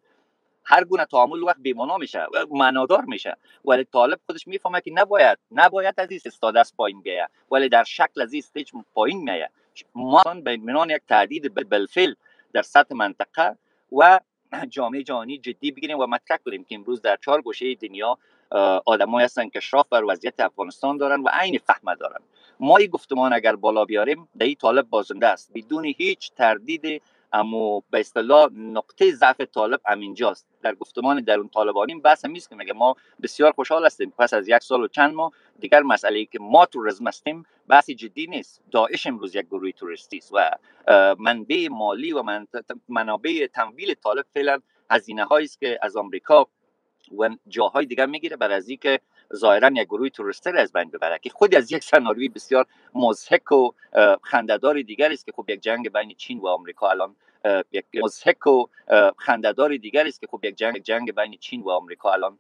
هر 0.66 0.84
گونه 0.84 1.06
تعامل 1.06 1.44
وقت 1.44 1.60
بیمانا 1.60 1.98
میشه 1.98 2.28
معنادار 2.52 3.06
میشه. 3.06 3.38
ولی 3.66 3.84
طالب 3.84 4.20
خودش 4.26 4.48
می‌فهمه 4.48 4.82
که 4.82 4.92
نباید 4.94 5.38
نباید 5.52 5.94
از 5.98 6.12
این 6.12 6.22
از 6.56 6.76
پایین 6.78 7.02
بیایه 7.02 7.28
ولی 7.52 7.70
در 7.70 7.84
شکل 7.84 8.22
از 8.22 8.34
این 8.34 8.40
استیج 8.40 8.72
پایین 8.94 9.22
میایه 9.24 9.50
ما 9.96 10.24
به 10.44 10.58
منان 10.58 10.90
یک 10.90 11.02
تعدید 11.08 11.70
بالفعل 11.70 12.14
در 12.54 12.62
سطح 12.62 12.96
منطقه 12.96 13.58
و 13.92 14.20
جامعه 14.70 15.04
جهانی 15.04 15.38
جدی 15.38 15.72
بگیریم 15.72 16.00
و 16.00 16.08
مطرح 16.08 16.38
کنیم 16.38 16.64
که 16.64 16.76
امروز 16.76 17.02
در 17.02 17.18
چهار 17.22 17.42
گوشه 17.42 17.76
دنیا 17.76 18.18
آدمایی 18.86 19.26
هستن 19.26 19.50
که 19.50 19.58
اشراف 19.58 19.88
بر 19.90 20.04
وضعیت 20.04 20.40
افغانستان 20.40 20.98
دارن 20.98 21.22
و 21.22 21.30
عین 21.34 21.58
فهم 21.58 21.94
دارن. 21.96 22.20
ما 22.60 22.78
این 22.78 22.88
گفتمان 22.88 23.34
اگر 23.34 23.56
بالا 23.56 23.86
بیاریم 23.86 24.30
در 24.38 24.46
این 24.46 24.56
طالب 24.56 24.90
بازنده 24.90 25.28
است. 25.28 25.52
بدون 25.54 25.86
هیچ 25.86 26.32
تردید 26.32 27.02
اما 27.34 27.84
به 27.90 28.00
اصطلاح 28.00 28.50
نقطه 28.54 29.12
ضعف 29.12 29.42
طالب 29.42 29.82
همینجاست 29.86 30.48
در 30.62 30.76
گفتمان 30.76 31.22
درون 31.22 31.50
طالبانی 31.50 31.96
بحث 31.96 32.26
میست 32.26 32.50
که 32.50 32.56
میگه 32.56 32.74
ما 32.74 32.96
بسیار 33.22 33.52
خوشحال 33.52 33.86
هستیم. 33.86 34.14
پس 34.20 34.34
از 34.34 34.48
یک 34.48 34.64
سال 34.64 34.82
و 34.82 34.88
چند 34.88 35.14
ماه 35.14 35.32
دیگر 35.60 35.82
مسئله 35.82 36.20
ای 36.20 36.26
که 36.26 36.40
ما 36.42 36.66
توریسم 36.66 37.08
هستیم 37.08 37.46
بحث 37.68 37.90
جدی 37.90 38.28
نیست. 38.28 38.62
داعش 38.72 39.08
امروز 39.08 39.36
یک 39.36 39.46
گروه 39.46 39.72
توریستی 39.72 40.18
است 40.18 40.32
و 40.34 40.52
منبع 41.20 41.68
مالی 41.72 42.14
و 42.14 42.24
منابع 42.90 43.48
تمویل 43.48 43.94
طالب 43.94 44.26
فعلا 44.34 44.60
هزینه 44.90 45.24
هایی 45.24 45.46
است 45.46 45.60
که 45.60 45.80
از 45.82 45.98
آمریکا 45.98 46.48
و 47.18 47.30
جاهای 47.48 47.86
دیگر 47.86 48.06
می‌گیره. 48.06 48.38
برای 48.38 48.56
از 48.56 48.68
که 48.82 49.00
ظاهرا 49.36 49.72
یک 49.76 49.88
گروه 49.88 50.10
توریستی 50.10 50.50
از 50.50 50.74
بین 50.74 50.90
ببره 50.90 51.20
که 51.20 51.30
خود 51.30 51.56
از 51.56 51.72
یک 51.72 51.84
سناریوی 51.84 52.30
بسیار 52.30 52.66
مضحک 52.96 53.52
و 53.52 53.72
خندهدار 54.22 54.82
دیگر 54.82 55.12
است 55.12 55.26
که 55.26 55.32
خب 55.32 55.46
یک 55.50 55.62
جنگ 55.62 55.92
بین 55.92 56.14
چین 56.18 56.40
و 56.40 56.48
آمریکا 56.48 56.90
الان 56.90 57.16
یک 57.72 57.86
مضحک 58.04 58.48
و 58.48 58.66
خندهدار 59.18 59.78
دیگر 59.78 60.08
است 60.08 60.22
که 60.22 60.28
خب 60.28 60.46
یک 60.46 60.56
جنگ 60.56 60.78
جنگ 60.78 61.16
بین 61.16 61.38
چین 61.38 61.62
و 61.62 61.70
آمریکا 61.70 62.14
الان 62.14 62.38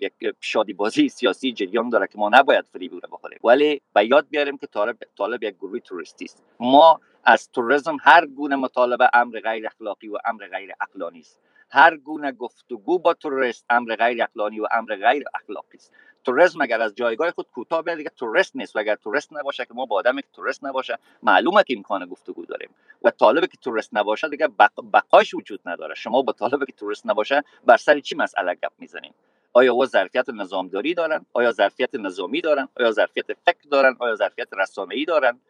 یک 0.00 0.12
شادی 0.40 0.72
بازی 0.72 1.08
سیاسی 1.18 1.52
جریان 1.52 1.88
داره 1.88 2.06
که 2.06 2.18
ما 2.18 2.28
نباید 2.28 2.64
فریب 2.72 2.92
بخوریم. 3.12 3.38
ولی 3.44 3.80
به 3.94 4.06
یاد 4.06 4.26
بیاریم 4.30 4.58
که 4.58 4.66
طالب 4.66 4.96
طالب 5.18 5.42
یک 5.42 5.54
گروه 5.54 5.78
توریستی 5.78 6.24
است. 6.24 6.44
ما 6.60 7.00
از 7.24 7.50
توریسم 7.52 7.96
هر 8.02 8.26
گونه 8.26 8.56
مطالبه 8.56 9.10
امر 9.12 9.40
غیر 9.40 9.66
اخلاقی 9.66 10.08
و 10.08 10.18
امر 10.24 10.46
غیر 10.46 10.72
عقلانی 10.80 11.20
است. 11.20 11.40
هر 11.70 11.96
گونه 11.96 12.32
گفتگو 12.32 12.98
با 12.98 13.14
توریست 13.14 13.66
امر 13.70 13.96
غیر 13.96 14.22
اقلانی 14.22 14.60
و 14.60 14.66
امر 14.70 14.96
غیر 14.96 15.24
اخلاقی 15.34 15.76
است. 15.78 15.92
توریسم 16.24 16.60
اگر 16.60 16.80
از 16.80 16.94
جایگاه 16.94 17.30
خود 17.30 17.46
کوتاه 17.54 17.82
بیاد 17.82 17.96
دیگه 17.96 18.10
توریست 18.10 18.56
نیست. 18.56 18.76
و 18.76 18.78
اگر 18.78 18.94
توریست 18.94 19.32
نباشه 19.32 19.64
که 19.64 19.74
ما 19.74 19.86
با 19.86 19.96
آدمی 19.96 20.22
که 20.22 20.28
توریست 20.32 20.64
نباشه 20.64 20.98
معلومه 21.22 21.62
که 21.62 21.74
امکان 21.76 22.06
گفتگو 22.06 22.46
داریم. 22.46 22.70
و 23.04 23.10
طالبی 23.10 23.46
که 23.46 23.58
توریست 23.62 23.90
نباشه 23.92 24.28
دیگه 24.28 24.48
بقاش 24.92 25.34
وجود 25.34 25.60
نداره. 25.66 25.94
شما 25.94 26.22
با 26.22 26.32
طالبی 26.32 26.66
که 26.66 26.72
توریست 26.72 27.06
نباشه 27.06 27.44
بر 27.66 27.76
سر 27.76 28.00
چی 28.00 28.16
مسئله 28.16 28.54
گپ 28.54 28.72
می‌زنیم؟ 28.78 29.14
آیا 29.52 29.72
او 29.72 29.86
ظرفیت 29.86 30.28
نظامداری 30.28 30.94
دارن؟ 30.94 31.26
آیا 31.32 31.52
ظرفیت 31.52 31.94
نظامی 31.94 32.40
دارن؟ 32.40 32.68
آیا 32.76 32.90
ظرفیت 32.90 33.26
فکر 33.46 33.68
دارن؟ 33.70 33.96
آیا 33.98 34.14
ظرفیت 34.14 34.48
رسانه‌ای 34.58 35.04
دارن؟ 35.04 35.40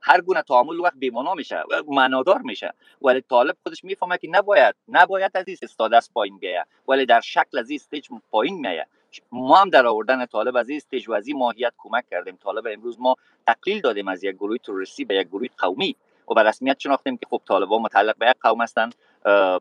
هر 0.00 0.20
گونه 0.20 0.42
تعامل 0.42 0.80
وقت 0.80 0.96
بیمانا 0.96 1.34
میشه 1.34 1.62
معنادار 1.88 2.38
میشه. 2.38 2.74
ولی 3.02 3.20
طالب 3.20 3.56
خودش 3.62 3.84
می‌فهمه 3.84 4.18
که 4.18 4.28
نباید 4.30 4.74
نباید 4.88 5.30
از 5.34 5.44
این 5.48 5.56
از 5.92 6.12
پایین 6.14 6.38
بیایه 6.38 6.64
ولی 6.88 7.06
در 7.06 7.20
شکل 7.20 7.58
از 7.58 7.70
این 7.70 7.76
stage 7.76 8.08
پایین 8.30 8.60
میایه 8.60 8.86
ما 9.32 9.56
هم 9.56 9.70
در 9.70 9.86
آوردن 9.86 10.26
طالب 10.26 10.56
از 10.56 10.68
این 10.68 10.76
stage 10.76 11.08
و 11.08 11.12
از 11.12 11.26
این 11.26 11.38
ماهیت 11.38 11.72
کمک 11.78 12.04
کردیم. 12.10 12.38
طالب 12.42 12.66
امروز 12.66 12.96
ما 13.00 13.16
تقلیل 13.46 13.80
دادیم 13.80 14.08
از 14.08 14.24
یک 14.24 14.36
گروه 14.36 14.56
تروریستی 14.56 15.04
به 15.04 15.14
یک 15.14 15.26
گروه 15.28 15.46
قومی 15.58 15.96
و 16.30 16.34
به 16.34 16.42
رسمیت 16.42 16.78
شناختیم 16.78 17.16
که 17.16 17.26
خب 17.30 17.40
طالبان 17.48 17.82
متعلق 17.82 18.16
به 18.18 18.26
یک 18.26 18.36
قوم 18.42 18.62
هستند 18.62 18.94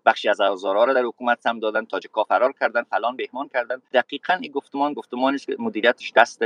بخشی 0.06 0.30
از 0.30 0.42
هزاره‌ها 0.42 0.84
را 0.84 0.94
در 0.94 1.04
حکومت 1.04 1.48
هم 1.48 1.60
دادن 1.60 1.86
تاجکا 1.86 2.24
فرار 2.24 2.54
کردن 2.60 2.84
فلان 2.84 3.16
بهمان 3.16 3.48
کردن. 3.48 3.82
دقیقا 3.94 4.34
این 4.34 4.52
گفتمان 4.52 4.94
گفتمانی 4.94 5.36
است 5.36 5.46
که 5.46 5.56
مدیریتش 5.60 6.14
دست 6.16 6.44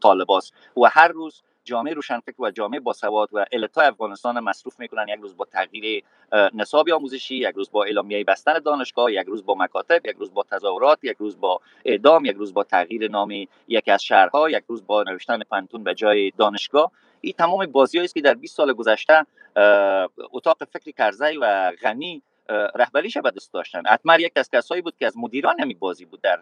طالباست 0.00 0.52
و 0.76 0.88
هر 0.90 1.08
روز 1.08 1.42
جامعه 1.68 1.94
روشنفکر 1.94 2.42
و 2.42 2.50
جامعه 2.50 2.80
باسواد 2.80 3.28
و 3.32 3.44
التا 3.52 3.82
افغانستان 3.82 4.40
مصروف 4.40 4.80
می‌کنن. 4.80 5.08
یک 5.08 5.20
روز 5.20 5.36
با 5.36 5.44
تغییر 5.44 6.04
نصاب 6.54 6.90
آموزشی 6.90 7.36
یک 7.36 7.54
روز 7.54 7.70
با 7.70 7.84
اعلامیه 7.84 8.24
بستن 8.24 8.58
دانشگاه 8.58 9.12
یک 9.12 9.26
روز 9.26 9.46
با 9.46 9.54
مکاتب 9.54 10.06
یک 10.06 10.16
روز 10.16 10.34
با 10.34 10.44
تظاهرات 10.50 10.98
یک 11.02 11.16
روز 11.16 11.40
با 11.40 11.60
اعدام 11.84 12.24
یک 12.24 12.36
روز 12.36 12.54
با 12.54 12.64
تغییر 12.64 13.10
نام 13.10 13.30
یکی 13.68 13.90
از 13.90 14.02
شهرها 14.02 14.50
یک 14.50 14.64
روز 14.68 14.86
با 14.86 15.02
نوشتن 15.02 15.38
پنتون 15.38 15.84
به 15.84 15.94
جای 15.94 16.30
دانشگاه. 16.30 16.90
این 17.20 17.32
تمام 17.38 17.66
بازی 17.66 17.98
است 18.00 18.14
که 18.14 18.20
در 18.20 18.34
20 18.34 18.56
سال 18.56 18.72
گذشته 18.72 19.26
اتاق 20.32 20.64
فکر 20.72 20.90
کرزی 20.90 21.36
و 21.36 21.72
غنی 21.82 22.22
رهبریش 22.48 23.18
به 23.18 23.30
دست 23.30 23.52
داشتن. 23.52 23.82
اتمر 23.90 24.20
یک 24.20 24.32
از 24.36 24.50
کسایی 24.50 24.82
بود 24.82 24.96
که 24.98 25.06
از 25.06 25.16
مدیران 25.16 25.60
همی 25.60 25.74
بازی 25.74 26.04
بود 26.04 26.20
در 26.20 26.40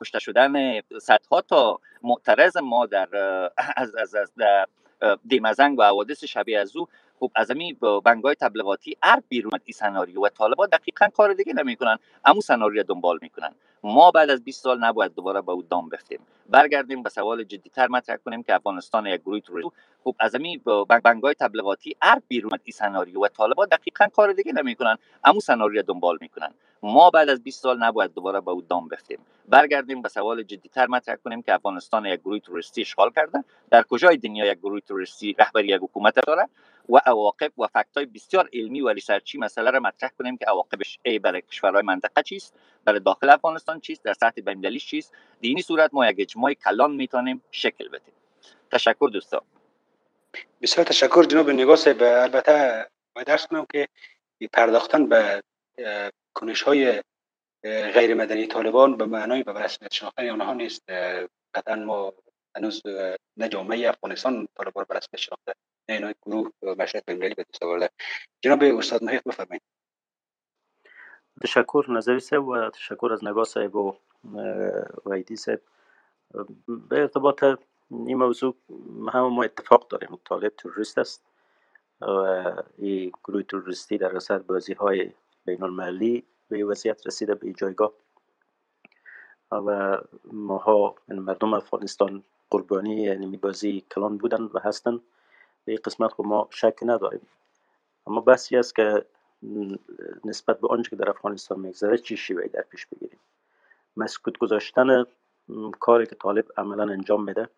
کشته 0.00 0.18
شدن 0.18 0.80
صدها 1.00 1.40
تا 1.40 1.80
معترض 2.02 2.56
ما 2.56 2.86
در 2.86 3.08
از 3.76 3.96
از, 3.96 4.14
از 4.14 4.32
دیمزنگ 5.26 5.78
و 5.78 5.82
حوادث 5.82 6.24
شبیه 6.24 6.58
از 6.58 6.76
او. 6.76 6.88
خب 7.20 7.30
از 7.34 7.50
همین 7.50 7.76
بنگای 8.04 8.34
تبلیغاتی 8.34 8.96
هر 9.02 9.22
بیرون 9.28 9.52
این 9.64 9.72
سناریو 9.74 10.24
و 10.24 10.28
طالبان 10.28 10.68
دقیقا 10.68 11.08
کار 11.08 11.32
دیگه 11.32 11.52
نمی‌کنن 11.52 11.98
امو 12.24 12.40
سناریو 12.40 12.82
دنبال 12.82 13.18
می‌کنن. 13.22 13.54
ما 13.88 14.10
بعد 14.10 14.30
از 14.30 14.44
20 14.44 14.62
سال 14.62 14.84
نباید 14.84 15.14
دوباره 15.14 15.40
به 15.40 15.52
او 15.52 15.62
دام 15.62 15.88
بفتیم. 15.88 16.18
برگردیم 16.48 17.02
به 17.02 17.10
سوال 17.10 17.44
جدیتر 17.44 17.86
مطرح 17.88 18.16
کنیم 18.16 18.42
که 18.42 18.54
افغانستان 18.54 19.06
یک 19.06 19.20
گروه 19.20 19.40
توریستی 19.40 19.70
خب 20.04 20.14
از 20.20 20.34
همین 20.34 20.60
بنگای 21.04 21.34
تبلیغاتی 21.34 21.96
هر 22.02 22.22
بیرون 22.28 22.50
این 22.64 22.72
سناریو 22.72 23.20
و 23.24 23.28
طالبان 23.28 23.68
دقیقا 23.68 24.06
کار 24.06 24.32
دیگه 24.32 24.52
نمی‌کنن. 24.52 24.96
امو 25.24 25.40
سناریو 25.40 25.82
دنبال 25.82 26.18
می‌کنن. 26.20 26.50
ما 26.82 27.10
بعد 27.10 27.28
از 27.28 27.42
20 27.42 27.62
سال 27.62 27.78
نباید 27.84 28.14
دوباره 28.14 28.40
به 28.40 28.50
او 28.50 28.62
دام 28.62 28.88
بفتیم. 28.88 29.18
برگردیم 29.48 30.02
به 30.02 30.08
سوال 30.08 30.42
جدیتر 30.42 30.86
مطرح 30.86 31.16
کنیم 31.16 31.42
که 31.42 31.54
افغانستان 31.54 32.06
یک 32.06 32.20
گروه 32.20 32.38
توریستی 32.38 32.80
اشغال 32.80 33.10
کرده. 33.10 33.44
در 33.70 33.82
کجای 33.82 34.16
دنیا 34.16 34.46
یک 34.46 34.58
گروه 34.58 34.80
توریستی 34.80 35.36
رهبری 35.38 35.68
یک 35.68 35.80
حکومت 35.82 36.14
داره؟ 36.26 36.48
و 36.88 36.96
عواقب 36.96 37.58
و 37.58 37.66
فکت 37.66 37.96
های 37.96 38.06
بسیار 38.06 38.48
علمی 38.52 38.80
و 38.80 38.88
ریسرچی 38.88 39.38
مسئله 39.38 39.70
را 39.70 39.80
مطرح 39.80 40.10
کنیم 40.18 40.36
که 40.36 40.44
عواقبش 40.44 40.98
ای 41.02 41.18
برای 41.18 41.42
کشورهای 41.42 41.82
منطقه 41.82 42.22
چیست 42.22 42.54
برای 42.84 43.00
داخل 43.00 43.30
افغانستان 43.30 43.80
چیست 43.80 44.04
در 44.04 44.12
سطح 44.12 44.40
بین‌المللیش 44.40 44.86
چیست. 44.86 45.14
این 45.40 45.62
صورت 45.62 45.90
ما 45.94 46.06
یک 46.10 46.16
اجماع 46.18 46.52
کلان 46.54 46.94
می‌تونیم 46.94 47.42
شکل 47.50 47.88
بدیم. 47.88 48.14
تشکر 48.70 49.10
دوستان. 49.12 49.40
بسیار 50.62 50.86
تشکر 50.86 51.24
جناب 51.24 51.50
نگاه 51.50 51.76
صاحب 51.76 52.02
البته 52.02 52.86
باید 53.14 53.26
درس 53.26 53.46
کنم 53.46 53.66
که 53.72 53.88
پرداختن 54.52 55.06
به 55.06 55.42
کنش 56.34 56.62
های 56.62 57.02
غیر 57.94 58.14
مدنی 58.14 58.46
طالبان 58.46 58.96
به 58.96 59.06
معنای 59.06 59.42
به 59.42 59.52
رسمیت 59.52 59.92
شناختن 59.92 60.28
آنها 60.28 60.54
نیست. 60.54 60.82
قطعا 61.54 61.76
ما 61.76 62.14
هنوز 62.56 62.82
نه 63.36 63.48
جامعه 63.48 63.88
افغانستان 63.88 64.48
طالبان 64.54 64.86
به 64.88 64.94
رسمیت 64.94 65.20
شناخته 65.20 65.54
نه 65.88 65.94
اینا 65.94 66.12
گروه 66.26 66.50
مشرق 66.78 67.02
بین‌المللی 67.06 67.34
به 67.34 67.44
دست 67.52 67.62
آورده. 67.62 67.90
جناب 68.40 68.62
استاد 68.62 69.04
محیط 69.04 69.22
بفرمایید. 69.24 69.62
تشکر. 71.42 71.84
نظری 71.88 72.20
صاحب 72.20 72.48
و 72.48 72.70
تشکر 72.70 73.12
از 73.12 73.24
نگاه 73.24 73.44
صاحب 73.44 73.76
و 73.76 73.96
ویدی 75.06 75.36
صاحب. 75.36 75.60
به 76.88 77.00
ارتباط 77.00 77.44
این 77.90 78.16
موضوع 78.16 78.56
هم 79.12 79.26
ما 79.26 79.42
اتفاق 79.42 79.88
داریم. 79.88 80.20
طالب 80.24 80.52
تروریست 80.56 80.98
است. 80.98 81.26
و 82.00 82.06
این 82.78 83.12
گروه 83.24 83.42
تروریستی 83.42 83.98
در 83.98 84.08
رسد 84.08 84.46
بازی 84.46 84.72
های 84.72 85.12
بین 85.44 85.62
المللی 85.62 86.26
به 86.48 86.64
وضعیت 86.64 87.06
رسیده 87.06 87.34
به 87.34 87.52
جایگاه. 87.52 87.92
و 89.52 89.98
ماها 90.24 90.94
یعنی 91.08 91.20
مردم 91.20 91.54
افغانستان 91.54 92.24
قربانی 92.56 93.02
یعنی 93.02 93.36
بازی 93.36 93.84
کلان 93.94 94.18
بودن 94.18 94.42
و 94.42 94.58
هستن 94.58 95.00
به 95.64 95.72
این 95.72 95.78
قسمت 95.84 96.12
خب 96.12 96.24
ما 96.24 96.48
شک 96.50 96.78
نداریم. 96.82 97.26
اما 98.06 98.20
بحثی 98.20 98.56
است 98.56 98.76
که 98.76 99.04
نسبت 100.24 100.60
به 100.60 100.68
آنچه 100.68 100.90
که 100.90 100.96
در 100.96 101.10
افغانستان 101.10 101.60
میگذره 101.60 101.98
چی 101.98 102.16
شیوهی 102.16 102.48
در 102.48 102.62
پیش 102.62 102.86
بگیریم. 102.86 103.18
مسکوت 103.96 104.38
گذاشتن 104.38 105.04
کاری 105.80 106.06
که 106.06 106.14
طالب 106.14 106.46
عملا 106.56 106.82
انجام 106.82 107.24
میده 107.24 107.48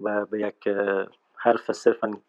و 0.00 0.26
به 0.26 0.40
یک 0.40 0.68
حرف 1.34 1.72
صرفا 1.72 2.20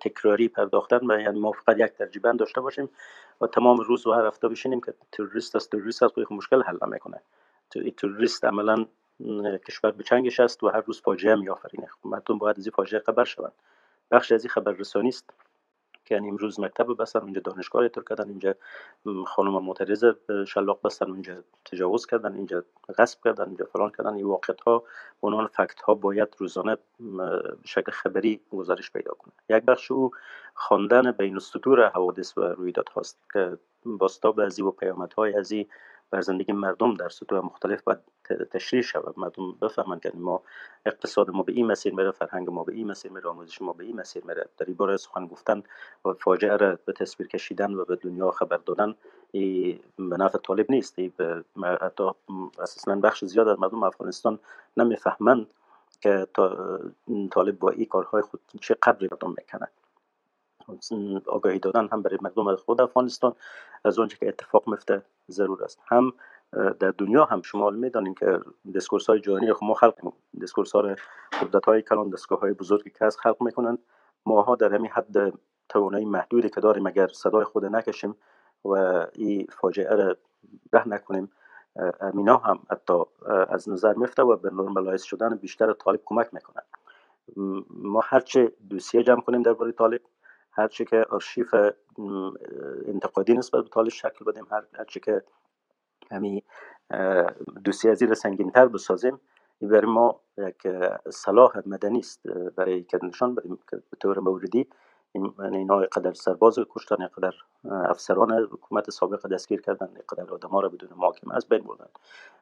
تکراری 0.00 0.48
پرداختن 0.48 1.10
و 1.10 1.20
یعنی 1.20 1.40
ما 1.40 1.52
فقط 1.52 1.76
یک 1.78 1.92
ترجیبند 1.92 2.38
داشته 2.38 2.60
باشیم 2.60 2.90
و 3.40 3.46
تمام 3.46 3.80
روز 3.80 4.06
و 4.06 4.12
هر 4.12 4.26
هفته 4.26 4.48
بشینیم 4.48 4.80
که 4.80 4.94
تروریست 5.12 5.56
است 5.56 5.70
تروریست 5.70 6.02
است 6.02 6.14
خب 6.14 6.32
مشکل 6.32 6.62
حل 6.62 6.78
نمی‌کنه. 6.86 7.20
تروریست 7.96 8.44
عملا 8.44 8.86
کشور 9.66 9.90
به 9.90 10.02
چنگش 10.02 10.40
است 10.40 10.62
و 10.62 10.68
هر 10.68 10.80
روز 10.80 11.00
فاجعه 11.00 11.34
میآفرینه. 11.34 11.86
خب 11.86 12.08
مردم 12.08 12.38
باید 12.38 12.58
از 12.58 12.66
این 12.66 12.72
فاجعه 12.76 13.00
خبر 13.00 13.24
شوند. 13.24 13.52
بخش 14.10 14.32
از 14.32 14.44
این 14.44 14.50
خبررسانی 14.50 15.08
است 15.08 15.30
که 16.04 16.14
یعنی 16.14 16.28
امروز 16.28 16.60
مکتب 16.60 17.02
بستن 17.02 17.18
اونجا 17.18 17.40
دانشگاه 17.40 17.82
اعطار 17.82 18.04
کردن 18.04 18.28
اینجا 18.28 18.54
خانم 19.26 19.64
معترض 19.64 20.04
شلاق 20.46 20.80
بستن 20.84 21.10
اونجا 21.10 21.44
تجاوز 21.64 22.06
کردن 22.06 22.34
اینجا 22.34 22.64
غصب 22.98 23.18
کردن 23.24 23.44
اینجا 23.44 23.64
فلان 23.64 23.90
کردن. 23.90 24.14
این 24.14 24.26
واقعیت 24.26 24.60
ها 24.60 24.78
به 25.22 25.28
عنوان 25.28 25.46
فکت 25.46 25.80
ها 25.80 25.94
باید 25.94 26.28
روزانه 26.38 26.76
شکل 27.64 27.92
خبری 27.92 28.40
گزارش 28.50 28.92
پیدا 28.92 29.12
کنه. 29.12 29.32
یک 29.48 29.64
بخش 29.64 29.90
او 29.90 30.10
خواندن 30.54 31.12
بین 31.12 31.34
السطور 31.34 31.88
حوادث 31.88 32.38
و 32.38 32.40
رویداد 32.40 32.88
هاست 32.88 33.18
که 33.32 33.58
باستاب 33.84 34.40
از 34.40 34.60
و 34.60 34.70
پیامدهای 34.70 35.34
از 35.34 35.52
بر 36.10 36.20
زندگی 36.20 36.52
مردم 36.52 36.94
در 36.94 37.08
سطوح 37.08 37.38
مختلف 37.38 37.82
باید 37.82 37.98
تشریح 38.50 38.82
شود. 38.82 39.18
مردم 39.18 39.52
بفهمند 39.52 40.00
که 40.00 40.12
ما 40.14 40.42
اقتصاد 40.86 41.30
ما 41.30 41.42
به 41.42 41.52
این 41.52 41.66
مسیر 41.66 41.94
میره 41.94 42.10
فرهنگ 42.10 42.50
ما 42.50 42.64
به 42.64 42.72
این 42.72 42.86
مسیر 42.86 43.12
میره 43.12 43.28
آموزش 43.28 43.62
ما 43.62 43.72
به 43.72 43.84
این 43.84 43.96
مسیر 43.96 44.24
میره. 44.24 44.48
در 44.58 44.66
این 44.66 44.76
باره 44.76 44.96
سخن 44.96 45.26
گفتن 45.26 45.62
و 46.04 46.12
فاجعه 46.12 46.56
را 46.56 46.78
به 46.84 46.92
تصویر 46.92 47.28
کشیدن 47.28 47.74
و 47.74 47.84
به 47.84 47.96
دنیا 47.96 48.30
خبر 48.30 48.56
دادن 48.56 48.94
به 49.96 50.16
نفع 50.18 50.38
طالب 50.38 50.70
نیست. 50.70 50.96
به 50.96 51.44
حتی 51.80 52.10
اساسا 52.58 52.94
بخش 52.94 53.24
زیاد 53.24 53.48
از 53.48 53.58
مردم 53.58 53.82
افغانستان 53.82 54.38
نمی‌فهمند 54.76 55.46
که 56.00 56.26
طالب 57.30 57.58
با 57.58 57.70
این 57.70 57.86
کارهای 57.86 58.22
خود 58.22 58.40
چه 58.60 58.76
قبری 58.82 59.08
مردم 59.12 59.34
می‌کنه. 59.38 59.68
آگاهی 61.26 61.58
دادن 61.58 61.88
هم 61.92 62.02
برای 62.02 62.18
مردم 62.20 62.56
خود 62.56 62.80
افغانستان 62.80 63.34
از 63.84 63.98
آنچه 63.98 64.16
که 64.16 64.28
اتفاق 64.28 64.68
میفته 64.68 65.02
ضرور 65.30 65.64
است. 65.64 65.80
هم 65.86 66.12
در 66.80 66.90
دنیا 66.98 67.24
هم 67.24 67.42
شما 67.42 67.70
می‌دانید 67.70 68.18
که 68.18 68.40
discourse 68.72 69.06
های 69.06 69.20
جهانی 69.20 69.52
خب 69.52 69.64
ما 69.64 69.74
خلق 69.74 70.12
discourse 70.38 70.72
های 70.72 70.96
قدرت 71.42 71.64
های 71.64 71.82
کلان 71.82 72.10
دستگاه 72.10 72.40
های 72.40 72.52
بزرگی 72.52 72.90
که 72.90 73.04
از 73.04 73.18
خلق 73.18 73.42
می‌کنند. 73.42 73.78
ماها 74.26 74.56
در 74.56 74.74
همین 74.74 74.90
حد 74.90 75.32
توانایی 75.68 76.04
محدودی 76.04 76.50
که 76.50 76.60
داریم 76.60 76.86
اگر 76.86 77.06
صدای 77.06 77.44
خود 77.44 77.64
نکشیم 77.64 78.16
و 78.64 78.70
این 79.14 79.46
فاجعه 79.60 79.94
را 79.94 80.16
ده 80.72 80.88
نکنیم 80.88 81.30
امینا 82.00 82.36
هم 82.36 82.58
حتی 82.70 83.02
از 83.48 83.68
نظر 83.68 83.94
میفته 83.94 84.22
و 84.22 84.36
به 84.36 84.50
نرمالایز 84.50 85.02
شدن 85.02 85.34
بیشتر 85.34 85.72
طالب 85.72 86.00
کمک 86.04 86.34
می‌کنن 86.34 86.62
ما 87.70 88.00
هرچه 88.04 88.52
دوسیه 88.70 89.02
جمع 89.02 89.20
کنیم 89.20 89.42
درباره 89.42 89.72
طالب 89.72 90.00
هرچی 90.50 90.84
که 90.84 91.06
آرشیف 91.10 91.54
انتقادی 92.86 93.34
نسبت 93.34 93.62
به 93.62 93.68
طالب 93.68 93.88
شکل 93.88 94.24
بدیم 94.24 94.46
هر 94.50 94.84
که 94.84 95.22
همین 96.10 96.42
دوسیه 97.64 97.90
از 97.90 98.02
این 98.02 98.14
سنگینتر 98.14 98.68
بسازیم. 98.68 99.20
این 99.58 99.70
برای 99.70 99.86
ما 99.86 100.20
یک 100.38 100.66
صلاح 101.10 101.52
مدنی 101.66 101.98
است 101.98 102.28
برای 102.56 102.82
که 102.82 102.98
نشان 103.02 103.34
بدیم 103.34 103.58
که 103.70 103.76
به 103.76 103.96
طور 104.00 104.18
موردی 104.18 104.68
این 105.12 105.34
اینا 105.40 105.76
قدر 105.76 106.12
سرباز 106.12 106.58
کشتن 106.70 107.06
قدر 107.06 107.32
افسران 107.64 108.32
حکومت 108.32 108.90
سابق 108.90 109.26
دستگیر 109.26 109.60
کردن 109.60 109.88
قدر 110.08 110.34
آدم 110.34 110.58
را 110.58 110.68
بدون 110.68 110.88
محاکمه 110.96 111.36
از 111.36 111.48
بین 111.48 111.64
بردن. 111.64 111.86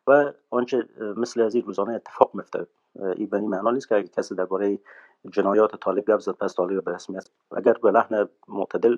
و 0.07 0.33
آنچه 0.51 0.89
مثل 1.17 1.41
از 1.41 1.55
این 1.55 1.65
روزانه 1.65 1.93
اتفاق 1.93 2.31
میفته 2.35 2.67
این 3.17 3.27
به 3.27 3.37
این 3.37 3.49
معنا 3.49 3.71
نیست 3.71 3.89
که 3.89 3.95
اگه 3.97 4.09
کسی 4.09 4.35
درباره 4.35 4.79
جنایات 5.31 5.77
طالب 5.77 6.11
گفت 6.11 6.25
زد 6.25 6.33
پس 6.33 6.55
طالب 6.55 6.85
به 6.85 6.93
رسمیت. 6.93 7.29
اگر 7.57 7.73
به 7.73 7.91
لحن 7.91 8.29
معتدل 8.49 8.97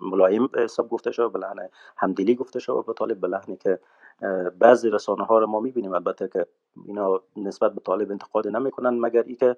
ملایم 0.00 0.50
حساب 0.54 0.88
گفته 0.88 1.10
شد 1.10 1.32
به 1.32 1.38
لحن 1.38 1.68
همدلی 1.96 2.34
گفته 2.34 2.58
شد 2.58 2.84
به 2.86 2.92
طالب 2.92 3.20
به 3.20 3.28
لحنی 3.28 3.56
که 3.56 3.78
بعضی 4.58 4.90
رسانه 4.90 5.24
ها 5.24 5.38
رو 5.38 5.46
ما 5.46 5.60
می‌بینیم. 5.60 5.92
البته 5.94 6.28
که 6.28 6.46
اینا 6.86 7.20
نسبت 7.36 7.74
به 7.74 7.80
طالب 7.80 8.10
انتقاد 8.10 8.48
نمی‌کنن 8.48 9.00
مگر 9.00 9.22
ای 9.22 9.34
که 9.34 9.56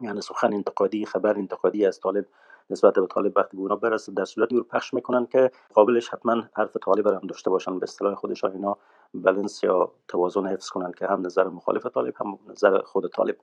یعنی 0.00 0.20
سخن 0.20 0.52
انتقادی 0.52 1.06
خبر 1.06 1.34
انتقادی 1.34 1.86
از 1.86 2.00
طالب 2.00 2.26
نسبت 2.70 2.94
به 2.94 3.06
طالب 3.06 3.32
وقتی 3.36 3.56
به 3.56 3.62
اونا 3.62 3.76
برسه 3.76 4.12
در 4.12 4.24
صورتی 4.24 4.56
رو 4.56 4.64
پخش 4.64 4.94
می‌کنن 4.94 5.26
که 5.26 5.50
قابلش 5.74 6.08
حتما 6.08 6.42
حرف 6.56 6.76
طالب 6.76 7.06
هم 7.06 7.26
داشته 7.26 7.50
باشن. 7.50 7.78
به 7.78 7.84
اصطلاح 7.84 8.14
خودشان 8.14 8.52
اینا 8.52 8.76
بلنس 9.14 9.64
یا 9.64 9.92
توازن 10.08 10.46
حفظ 10.46 10.68
کنن 10.68 10.92
که 10.92 11.06
هم 11.06 11.26
نظر 11.26 11.48
مخالف 11.48 11.86
طالب 11.86 12.14
هم 12.16 12.38
نظر 12.48 12.82
خود 12.82 13.10
طالب 13.10 13.36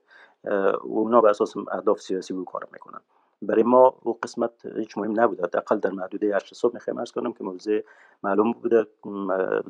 اونا 0.82 1.20
بر 1.20 1.28
اساس 1.30 1.54
اهداف 1.72 2.00
سیاسی 2.00 2.34
بود 2.34 2.46
کار 2.46 2.68
می‌کنن. 2.72 3.00
برای 3.42 3.62
ما 3.62 3.98
او 4.02 4.18
قسمت 4.22 4.66
هیچ 4.66 4.98
مهم 4.98 5.20
نبود 5.20 5.40
حداقل 5.40 5.78
در 5.78 5.90
محدوده 5.90 6.36
هشت 6.36 6.54
صبح 6.54 6.74
می‌خوایم 6.74 6.98
ارز 6.98 7.12
کنم 7.12 7.32
که 7.32 7.44
موضوع 7.44 7.80
معلوم 8.22 8.52
بوده 8.52 8.86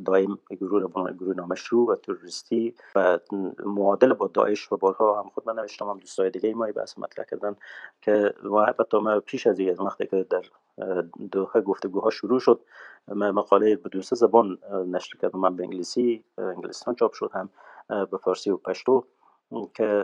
دایم 0.05 0.39
گروه 0.51 1.13
گروه 1.13 1.37
نامشروع 1.37 1.93
و 1.93 1.95
تروریستی 1.95 2.75
و 2.95 3.19
معادل 3.65 4.13
با 4.13 4.31
داعش 4.35 4.73
و 4.73 4.77
بارها 4.77 5.23
هم 5.23 5.29
خود 5.29 5.49
من 5.49 5.55
نوشتم 5.57 5.89
هم 5.89 5.99
دوستای 5.99 6.31
دیگه 6.31 6.55
ما 6.55 6.67
بحث 6.67 6.99
مطرح 6.99 7.25
کردن 7.25 7.57
که 8.03 8.35
و 8.45 8.65
حتی 8.65 8.99
ما 8.99 9.21
پیش 9.21 9.47
از 9.47 9.59
این 9.59 9.75
وقتی 9.75 10.07
که 10.07 10.27
در 10.31 10.43
دوها 11.31 11.61
گفتگوها 11.61 12.11
شروع 12.11 12.41
شد 12.41 12.61
مقاله 13.09 13.77
به 13.77 13.89
دوست 13.89 14.15
زبان 14.15 14.59
نشر 14.87 15.17
کردم. 15.23 15.39
من 15.39 15.57
به 15.57 15.63
انگلیسی 15.63 16.25
انگلستان 16.39 16.95
چاپ 16.95 17.13
شد 17.13 17.31
هم 17.35 17.51
به 17.89 18.19
فارسی 18.19 18.51
و 18.51 18.57
پشتو. 18.57 19.05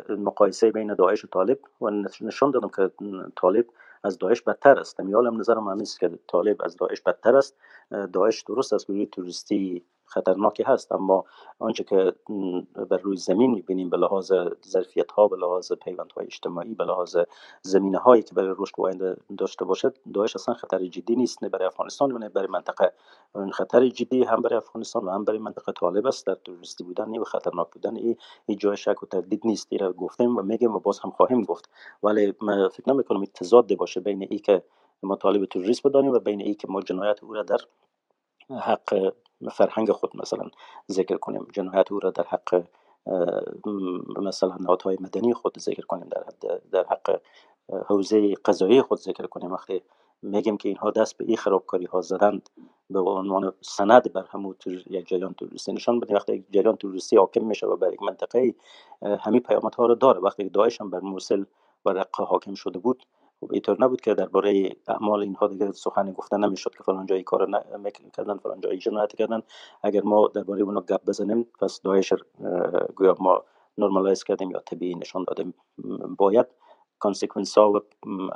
مقایسه 0.08 0.70
بین 0.70 0.94
داعش 0.94 1.24
و 1.24 1.28
طالب 1.28 1.58
و 1.80 1.90
نشان 2.20 2.50
دادم 2.50 2.68
که 2.68 2.90
طالب 3.36 3.66
از 4.04 4.18
داعش 4.18 4.42
بدتر 4.42 4.78
است. 4.78 5.00
میالم 5.00 5.40
نظرم 5.40 5.68
همین 5.68 5.86
که 6.00 6.10
طالب 6.28 6.62
از 6.64 6.76
داعش 6.76 7.00
بدتر 7.00 7.36
است. 7.36 7.56
داعش 8.12 8.42
درست 8.42 8.72
است 8.72 8.86
گروه 8.86 9.04
توریستی 9.04 9.84
خطرناکی 10.12 10.62
هست 10.62 10.92
اما 10.92 11.24
آنچه 11.58 11.84
که 11.84 12.12
بر 12.90 12.96
روی 12.96 13.16
زمین 13.16 13.50
می‌بینیم 13.50 13.90
به 13.90 13.96
لحاظ 13.96 14.32
ظرفیت 14.66 15.12
ها 15.12 15.28
به 15.28 15.36
لحاظ 15.36 15.72
پیوند 15.72 16.12
های 16.12 16.26
اجتماعی 16.26 16.74
به 16.74 16.84
لحاظ 16.84 17.16
زمینه 17.62 17.98
هایی 17.98 18.22
که 18.22 18.34
برای 18.34 18.54
رشد 18.58 18.74
آینده 18.78 19.16
داشته 19.38 19.64
باشد 19.64 19.96
داعش 20.14 20.36
اصلا 20.36 20.54
خطر 20.54 20.86
جدی 20.86 21.16
نیست 21.16 21.42
نه 21.42 21.48
برای 21.48 21.66
افغانستان 21.66 22.12
و 22.12 22.18
نه 22.18 22.28
برای 22.28 22.48
منطقه. 22.48 22.92
خطر 23.52 23.88
جدی 23.88 24.24
هم 24.24 24.42
برای 24.42 24.56
افغانستان 24.56 25.04
و 25.04 25.10
هم 25.10 25.24
برای 25.24 25.38
منطقه 25.38 25.72
طالب 25.72 26.06
است 26.06 26.26
در 26.26 26.34
توریستی 26.34 26.84
بودن 26.84 27.18
و 27.18 27.24
خطرناک 27.24 27.70
بودن 27.70 27.96
ای, 27.96 28.16
ای 28.46 28.56
جای 28.56 28.76
شک 28.76 29.02
و 29.02 29.06
تردید 29.06 29.40
نیست 29.44 29.72
را 29.72 29.92
گفتیم 29.92 30.36
و 30.36 30.42
میگیم 30.42 30.74
و 30.74 30.78
باز 30.78 30.98
هم 30.98 31.10
خواهیم 31.10 31.42
گفت. 31.42 31.70
ولی 32.02 32.34
من 32.42 32.68
فکر 32.68 32.92
نمی 32.92 33.04
کنم 33.04 33.24
تضاد 33.24 33.76
باشه 33.76 34.00
بین 34.00 34.22
ای 34.30 34.38
که 34.38 34.62
ما 35.02 35.16
طالب 35.16 35.44
تروریست 35.44 35.86
بدانیم 35.86 36.12
و 36.12 36.18
بین 36.18 36.40
ای 36.42 36.54
که 36.54 36.68
ما 36.68 36.80
جنایت 36.80 37.24
او 37.24 37.34
را 37.34 37.42
در 37.42 37.58
حق 38.50 39.12
فرهنگ 39.50 39.92
خود 39.92 40.16
مثلا 40.16 40.50
ذکر 40.90 41.16
کنیم 41.16 41.46
جنایت 41.52 41.92
او 41.92 42.00
را 42.00 42.10
در 42.10 42.24
حق 42.24 42.64
مثلا 44.16 44.56
نهادهای 44.60 44.96
مدنی 45.00 45.34
خود 45.34 45.58
ذکر 45.58 45.82
کنیم 45.82 46.08
در, 46.08 46.24
در 46.72 46.84
حق 46.84 47.20
حوزه 47.86 48.34
قضایی 48.34 48.82
خود 48.82 48.98
ذکر 48.98 49.26
کنیم. 49.26 49.52
وقتی 49.52 49.82
میگیم 50.22 50.56
که 50.56 50.68
اینها 50.68 50.90
دست 50.90 51.18
به 51.18 51.24
این 51.24 51.36
خرابکاری 51.36 51.84
ها 51.84 52.00
زدند 52.00 52.50
به 52.90 53.00
عنوان 53.00 53.52
سند 53.60 54.12
بر 54.12 54.24
همون 54.30 54.54
یک 54.66 55.08
جریان 55.08 55.34
توریستی 55.34 55.72
نشان 55.72 56.00
بده 56.00 56.14
وقتی 56.14 56.32
یک 56.32 56.44
جریان 56.50 56.76
توریستی 56.76 57.16
حاکم 57.16 57.44
میشه 57.44 57.66
و 57.66 57.76
بر 57.76 57.92
یک 57.92 58.02
منطقه 58.02 58.54
همین 59.02 59.40
پیامد 59.40 59.74
ها 59.74 59.86
رو 59.86 59.94
داره. 59.94 60.20
وقتی 60.20 60.48
داعش 60.48 60.80
هم 60.80 60.90
بر 60.90 61.00
موصل 61.00 61.44
و 61.84 61.90
رقه 61.90 62.24
حاکم 62.24 62.54
شده 62.54 62.78
بود 62.78 63.06
خب 63.42 63.52
اینطور 63.52 63.76
نبود 63.80 64.00
که 64.00 64.14
درباره 64.14 64.70
اعمال 64.88 65.20
اینها 65.20 65.46
دیگه 65.46 65.72
سخنی 65.72 66.12
گفتن 66.12 66.44
نمی‌شد 66.44 66.70
که 66.70 66.82
فلان 66.82 67.06
جایی 67.06 67.22
کار 67.22 67.50
کردن 68.16 68.36
فلان 68.36 68.60
جایی 68.60 68.78
جنایت 68.78 69.16
کردن. 69.16 69.42
اگر 69.82 70.02
ما 70.02 70.28
درباره 70.28 70.62
اونا 70.62 70.80
گپ 70.80 71.04
بزنیم 71.04 71.42
پس 71.60 71.80
داعش 71.80 72.12
گویا 72.96 73.16
ما 73.20 73.44
normalize 73.78 74.24
کردیم 74.24 74.50
یا 74.50 74.58
طبیعی 74.58 74.94
نشان 74.94 75.24
دادیم. 75.28 75.54
باید 76.18 76.46
consequence 76.98 77.58
ها 77.58 77.72
و 77.72 77.80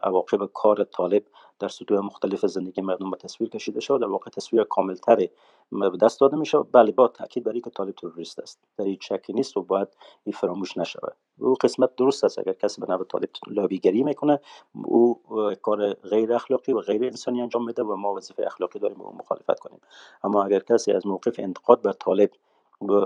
عواقب 0.03 0.47
کار 0.55 0.85
طالب 0.85 1.25
در 1.59 1.69
سطوح 1.69 2.01
مختلف 2.01 2.47
زندگی 2.47 2.83
مردم 2.83 3.11
به 3.11 3.17
تصویر 3.17 3.51
کشیده 3.51 3.81
شد 3.81 4.01
در 4.01 4.07
واقع 4.07 4.31
تصویر 4.31 4.65
کاملتری 4.65 5.31
به 5.73 5.97
دست 6.01 6.21
داده 6.21 6.37
میشه 6.37 6.59
بله 6.59 6.93
با 6.93 7.09
تاکید 7.09 7.45
بر 7.45 7.59
که 7.59 7.71
طالب 7.71 7.95
تروریست 7.95 8.39
است. 8.39 8.61
در 8.79 8.85
این 8.85 8.99
شکی 9.01 9.33
نیست 9.33 9.57
و 9.57 9.63
باید 9.63 9.89
این 10.25 10.33
فراموش 10.33 10.77
نشود. 10.77 11.17
او 11.41 11.55
قسمت 11.55 11.97
درست 11.97 12.25
است. 12.25 12.39
اگر 12.39 12.53
کسی 12.53 12.81
به 12.81 12.87
نوع 12.87 13.05
طالب 13.05 13.29
لابیگری 13.47 14.03
می‌کنه 14.03 14.41
او 14.85 15.21
کار 15.63 15.93
غیر 15.93 16.33
اخلاقی 16.33 16.73
و 16.73 16.81
غیر 16.81 17.05
انسانی 17.05 17.43
انجام 17.43 17.65
میده 17.65 17.83
و 17.83 17.97
ما 17.97 18.15
وظیفه 18.15 18.43
اخلاقی 18.47 18.79
داریم 18.79 19.01
او 19.01 19.17
مخالفت 19.17 19.59
کنیم. 19.61 19.81
اما 20.25 20.45
اگر 20.45 20.61
کسی 20.61 20.93
از 20.93 21.07
موقف 21.07 21.35
انتقاد 21.39 21.83
بر 21.83 21.93
طالب 21.93 22.31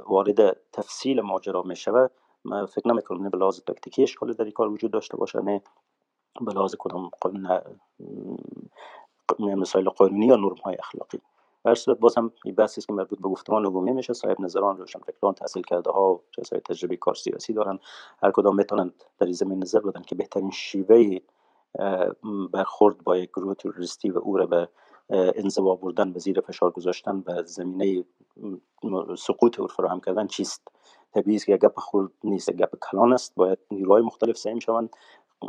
وارد 0.07 0.57
تفصیل 0.73 1.21
ماجرا 1.21 1.63
می‌شود 1.63 2.11
من 2.45 2.67
فکر 2.67 2.89
نمی‌کنم 2.89 3.23
نه 3.23 3.31
به 3.31 3.39
لحاظ 3.39 3.61
تاکتیکی 3.61 4.03
اشکالی 4.03 4.35
در 4.35 4.45
این 4.45 4.53
کار 4.53 4.69
وجود 4.69 4.91
داشته 4.91 5.17
باشه 5.17 5.41
نه 5.41 5.63
به 6.41 6.53
لحاظ 6.53 6.75
کدام 6.79 7.11
مسائل 9.39 9.89
قانونی 9.89 10.27
یا 10.27 10.37
نرم 10.37 10.57
های 10.65 10.77
اخلاقی. 10.79 11.21
هر 11.65 11.75
صورت 11.75 11.99
باز 11.99 12.19
هم 12.19 12.33
بحثی 12.57 12.81
که 12.81 12.93
مربوط 12.93 13.21
به 13.21 13.29
گفتمان 13.29 13.67
عمومی 13.67 13.93
میشه. 13.93 14.13
صاحب 14.13 14.41
نظران 14.41 14.77
روشن 14.77 14.99
فکران 14.99 15.35
تحصیل 15.35 15.63
کرده 15.63 15.91
ها 15.91 16.21
کسای 16.37 16.61
تجربه 16.61 16.97
کار 16.97 17.15
سیاسی 17.15 17.53
دارن. 17.53 17.79
هر 18.23 18.31
کدام 18.31 18.57
می‌تونن 18.57 18.93
در 19.19 19.27
این 19.27 19.35
زمین 19.35 19.63
نظر 19.63 19.81
بدن 19.81 20.03
که 20.03 20.15
بهترین 20.15 20.51
شیوه 20.51 21.19
برخورد 22.53 23.05
با 23.05 23.17
یک 23.17 23.31
گروه 23.31 23.55
توریستی 23.55 24.11
و 24.11 24.19
او 24.19 24.37
را 24.37 24.47
به 24.47 24.69
انزوا 25.11 25.75
بردن 25.75 26.13
و 26.13 26.19
زیر 26.19 26.41
فشار 26.41 26.71
گذاشتن 26.71 27.23
و 27.27 27.43
زمینه 27.43 28.05
سقوط 29.19 29.61
او 29.61 29.67
فراهم 29.67 30.01
کردن 30.01 30.27
چیست؟ 30.27 30.69
طبیعی 31.15 31.37
است 31.37 31.47
که 31.47 31.57
گپ 31.57 31.79
خورد 31.79 32.11
نیست 32.25 32.53
گپ 32.53 32.75
کلان 32.91 33.13
است. 33.13 33.35
باید 33.37 33.59
نیروهای 33.71 34.03
مختلف 34.03 34.37
سعی 34.37 34.61
شوند 34.61 34.97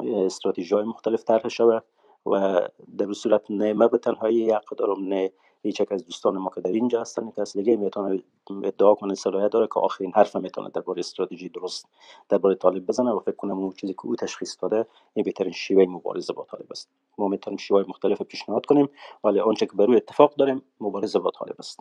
استراتژی 0.04 0.76
های 0.76 0.84
مختلف 0.84 1.24
طرح 1.24 1.48
شود 1.48 1.84
و 2.26 2.62
در 2.98 3.14
صورت 3.14 3.42
نه 3.50 3.88
به 3.88 3.98
تنهایی 3.98 4.52
حق 4.52 4.76
دارم 4.76 5.04
نه 5.04 5.32
هیچ 5.64 5.82
از 5.92 6.06
دوستان 6.06 6.38
ما 6.38 6.52
که 6.56 6.62
در 6.62 6.72
اینجا 6.72 7.02
هستن 7.02 7.32
کس 7.32 7.58
دیگه 7.58 7.76
می‌تونه 7.76 8.24
ادعا 8.64 8.96
کنه 8.96 9.16
صلاحیت 9.16 9.52
داره 9.52 9.68
که 9.68 9.80
آخرین 9.80 10.12
حرف 10.16 10.36
می‌تونه 10.36 10.70
درباره 10.70 11.00
استراتژی 11.00 11.50
درست 11.50 11.86
درباره 12.30 12.56
طالب 12.56 12.86
بزنه 12.86 13.12
و 13.12 13.20
فکر 13.20 13.36
کنم 13.36 13.58
اون 13.58 13.72
چیزی 13.72 13.94
که 13.94 14.06
او 14.06 14.16
تشخیص 14.16 14.58
داده 14.62 14.88
این 15.14 15.24
بهترین 15.24 15.52
شیوه 15.52 15.86
مبارزه 15.86 16.34
با 16.34 16.44
طالب 16.52 16.68
است. 16.72 16.90
ما 17.18 17.28
می‌تونیم 17.28 17.58
شیوه 17.58 17.86
مختلف 17.88 18.22
پیشنهاد 18.22 18.66
کنیم 18.66 18.90
ولی 19.24 19.40
آنچه 19.40 19.66
که 19.66 19.72
روی 19.78 19.96
اتفاق 19.96 20.36
داریم 20.36 20.62
مبارزه 20.82 21.20
با 21.20 21.32
طالب 21.32 21.56
است. 21.60 21.80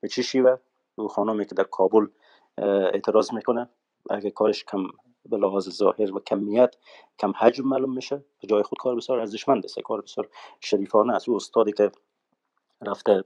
به 0.00 0.08
چه 0.08 0.22
شیوه؟ 0.22 0.56
او 0.94 1.08
خانمی 1.08 1.46
که 1.46 1.54
در 1.54 1.64
کابل 1.64 2.06
اعتراض 2.58 3.32
می‌کنه. 3.32 3.68
اگه 4.10 4.30
کارش 4.30 4.64
کم 4.64 4.86
به 5.26 5.36
لحاظ 5.36 5.68
ظاهر 5.68 6.16
و 6.16 6.20
کمیت 6.20 6.76
کم 7.18 7.32
حجم 7.36 7.64
معلوم 7.64 7.94
میشه 7.94 8.24
جای 8.48 8.62
خود 8.62 8.78
کار 8.78 8.96
بسیار 8.96 9.18
ارزشمند 9.18 9.64
است. 9.64 9.80
کار 9.80 10.00
بسیار 10.00 10.28
شریفانه 10.60 11.12
است. 11.14 11.28
او 11.28 11.36
استادی 11.36 11.72
که 11.72 11.92
رفته 12.86 13.24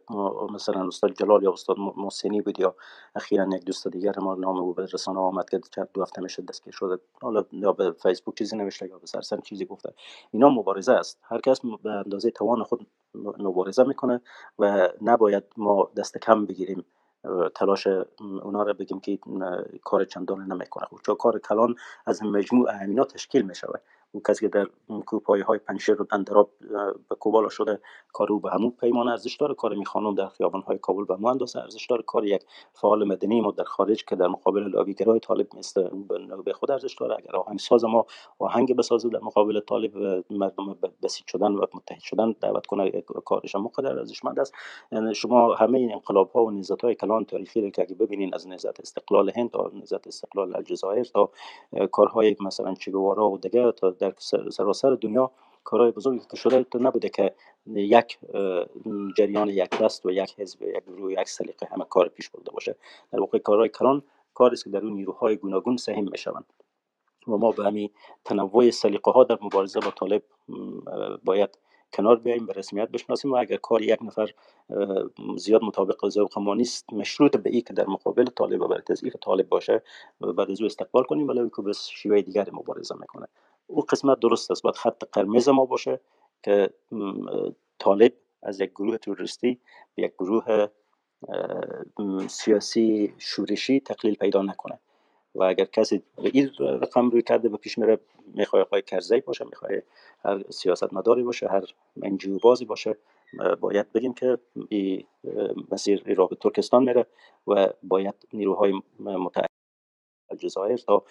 مثلا 0.51 0.87
استاد 0.87 1.12
جلال 1.12 1.43
یا 1.43 1.53
استاد 1.53 1.77
محسنی 1.78 2.41
بود 2.41 2.61
یا 2.61 2.74
اخیرا 3.15 3.47
یک 3.57 3.65
دوست 3.65 3.89
دیگر 3.89 4.19
ما 4.19 4.35
نام 4.35 4.57
او 4.57 4.74
به 4.74 4.87
رسانه 4.93 5.20
آمد 5.20 5.51
که 5.51 5.61
چند 5.70 5.89
دو 5.95 6.03
هفته 6.03 6.23
میشه 6.23 6.43
دستگیر 6.43 6.73
شده. 6.73 6.99
حالا 7.23 7.45
یا 7.53 7.73
به 7.73 7.93
فیسبوک 7.93 8.35
چیزی 8.35 8.57
نوشته 8.57 8.89
یا 8.89 8.99
به 8.99 9.07
سرسن 9.07 9.41
چیزی 9.41 9.65
گفته. 9.65 9.95
اینا 10.31 10.49
مبارزه 10.49 10.93
است. 10.93 11.19
هر 11.23 11.41
کس 11.41 11.61
به 11.83 11.91
اندازه 11.91 12.31
توان 12.31 12.62
خود 12.62 12.87
مبارزه 13.39 13.85
می‌کنه 13.85 14.20
و 14.59 14.89
نباید 15.03 15.45
ما 15.57 15.91
دست 15.97 16.19
کم 16.19 16.47
بگیریم. 16.47 16.85
تلاش 17.55 17.87
اونا 18.43 18.62
رو 18.62 18.74
بگیم 18.74 19.01
که 19.01 19.19
کار 19.85 20.05
چندان 20.05 20.53
نمی‌کنه. 20.53 20.87
خب 20.87 20.99
چون 21.07 21.15
کار 21.15 21.39
کلان 21.39 21.74
از 22.07 22.23
مجموع 22.23 22.73
همینا 22.73 23.05
تشکیل 23.05 23.43
می‌شود. 23.43 23.83
کسی 24.20 24.40
که 24.40 24.48
در 24.48 24.66
کوپای 25.06 25.40
های 25.40 25.59
پنشیر 25.59 26.02
و 26.02 26.06
اندراب 26.10 26.51
به 27.09 27.14
کوبالا 27.14 27.48
شده 27.48 27.80
کار 28.12 28.32
او 28.32 28.40
به 28.40 28.51
همون 28.51 28.70
پیمان 28.80 29.09
ارزش 29.09 29.36
داره. 29.36 29.55
کار 29.55 29.74
می‌خوانم 29.74 30.14
در 30.14 30.26
خیابان 30.26 30.62
های 30.62 30.78
کابل 30.78 31.05
به 31.05 31.14
همون 31.14 31.30
اندازه 31.30 31.59
ارزش 31.59 31.86
داره. 31.86 32.02
کار 32.02 32.24
یک 32.24 32.44
فعال 32.72 33.05
مدنی 33.05 33.40
ما 33.40 33.51
در 33.51 33.64
خارج 33.64 34.05
که 34.05 34.16
در 34.16 34.26
مقابل 34.26 34.62
لابیگرای 34.68 35.20
طالب 35.20 35.47
مثل 35.56 35.88
به 36.44 36.52
خود 36.52 36.70
ارزش 36.70 36.94
داره. 36.94 37.16
اگر 37.18 37.36
آهنگ 37.36 37.59
ساز 37.59 37.84
ما 37.84 38.06
آهنگ 38.38 38.76
بسازه 38.76 39.09
در 39.09 39.20
مقابل 39.20 39.60
طالب 39.60 40.24
مردم 40.30 40.78
بسیج 41.02 41.26
شدن 41.26 41.52
و 41.52 41.66
متحد 41.74 42.01
شدن 42.01 42.34
دعوت 42.40 42.66
کنه 42.66 42.90
کارش 43.01 43.55
هم 43.55 43.62
مقدر 43.62 43.98
ارزشمند 43.98 44.40
است. 44.40 44.55
شما 45.14 45.55
همه 45.55 45.78
این 45.78 45.93
انقلاب 45.93 46.30
ها 46.30 46.44
و 46.44 46.51
نهضت 46.51 46.84
های 46.84 46.94
کلان 46.94 47.24
تاریخی 47.24 47.60
رو 47.60 47.70
که 47.70 47.82
اگه 47.82 47.94
ببینین 47.94 48.34
از 48.34 48.48
نهضت 48.48 48.80
استقلال 48.80 49.32
هند 49.36 49.51
تا 49.51 49.70
نهضت 49.74 50.06
استقلال 50.06 50.56
الجزایر 50.56 51.05
تا 51.05 51.30
کارهای 51.93 52.36
مثلا 52.40 52.74
چگوارا 52.74 53.30
و 53.30 53.38
دیگه 53.38 53.72
تا 53.72 53.90
در 54.11 54.51
سراسر 54.51 54.91
دنیا 54.91 55.31
کارهای 55.65 55.91
بزرگی 55.91 56.20
که 56.31 56.37
شده 56.37 56.65
تو 56.65 56.78
نبوده 56.78 57.09
که 57.09 57.35
یک 57.66 58.19
جریان 59.16 59.49
یک 59.49 59.70
دست 59.70 60.07
و 60.07 60.11
یک 60.11 60.35
حزب 60.41 60.62
یک 60.62 60.85
گروه 60.85 61.12
یک 61.12 61.28
سلیقه 61.28 61.66
همه 61.70 61.85
کار 61.85 62.09
پیش 62.09 62.31
برده 62.31 62.51
باشه. 62.51 62.77
در 63.12 63.20
واقع 63.20 63.39
کارهای 63.39 63.69
کلان 63.69 64.03
کاری 64.35 64.53
است 64.53 64.65
که 64.65 64.70
در 64.70 64.81
اون 64.81 64.93
نیروهای 64.93 65.37
گوناگون 65.37 65.77
سهم 65.77 66.05
می‌شوند 66.05 66.45
و 67.28 67.37
ما 67.37 67.53
به 67.53 67.65
همین 67.65 67.91
تنوع 68.24 68.70
سلیقه 68.70 69.11
ها 69.11 69.24
در 69.24 69.39
مبارزه 69.43 69.81
با 69.81 69.91
طالب 69.91 70.23
باید 71.24 71.59
کنار 71.93 72.16
بیاییم 72.16 72.47
به 72.47 72.53
رسمیت 72.53 72.89
بشناسیم 72.89 73.33
و 73.33 73.37
اگر 73.37 73.57
کار 73.57 73.83
یک 73.83 74.03
نفر 74.03 74.31
زیاد 75.37 75.62
مطابق 75.62 76.09
ذوق 76.09 76.39
ما 76.39 76.55
نیست 76.55 76.93
مشروط 76.93 77.37
به 77.37 77.51
ای 77.51 77.61
که 77.61 77.73
در 77.73 77.87
مقابل 77.87 78.24
طالب 78.24 78.61
و 78.61 78.74
تضعیف 78.74 79.16
طالب 79.23 79.49
باشه 79.49 79.83
بعد 80.20 80.51
از 80.51 80.61
او 80.61 80.66
استقبال 80.66 81.05
کنیم 81.05 81.28
ولی 81.28 81.51
که 81.57 81.62
به 81.62 81.73
شیوه 81.73 82.23
دیگر 82.23 82.49
مبارزه 82.53 82.95
می‌کنه. 83.01 83.27
او 83.66 83.82
قسمت 83.82 84.20
درست 84.20 84.51
است. 84.51 84.62
باید 84.62 84.76
خط 84.76 85.05
قرمز 85.12 85.48
ما 85.48 85.64
باشه 85.64 86.01
که 86.43 86.70
طالب 87.78 88.12
از 88.43 88.60
یک 88.60 88.70
گروه 88.70 88.97
توریستی 88.97 89.60
به 89.94 90.02
یک 90.02 90.12
گروه 90.18 90.66
سیاسی 92.28 93.14
شورشی 93.18 93.80
تقلیل 93.80 94.14
پیدا 94.14 94.43
نکنه. 94.43 94.78
و 95.34 95.43
اگر 95.43 95.64
کسی 95.64 96.02
به 96.16 96.30
این 96.34 96.51
رقم 96.59 97.10
روی 97.10 97.22
کرده 97.22 97.48
به 97.48 97.56
پیش 97.56 97.78
میره 97.78 98.01
می‌خواه 98.34 98.62
آقای 98.62 98.82
کرزی 98.82 99.20
باشه 99.20 99.44
می‌خواه 99.44 99.70
هر 100.24 100.51
سیاست 100.51 100.93
مداری 100.93 101.22
باشه 101.22 101.48
هر 101.48 101.64
منجو 101.97 102.38
بازی 102.38 102.64
باشه 102.64 102.97
باید 103.60 103.93
بگیم 103.93 104.14
که 104.14 104.38
این 104.68 105.05
مسیر 105.70 106.14
را 106.14 106.26
به 106.26 106.36
ترکستان 106.36 106.84
میره 106.84 107.06
و 107.47 107.68
باید 107.82 108.14
نیروهای 108.32 108.72
متعهد 108.98 109.56
الجزایر 110.31 110.77
تا 110.77 111.03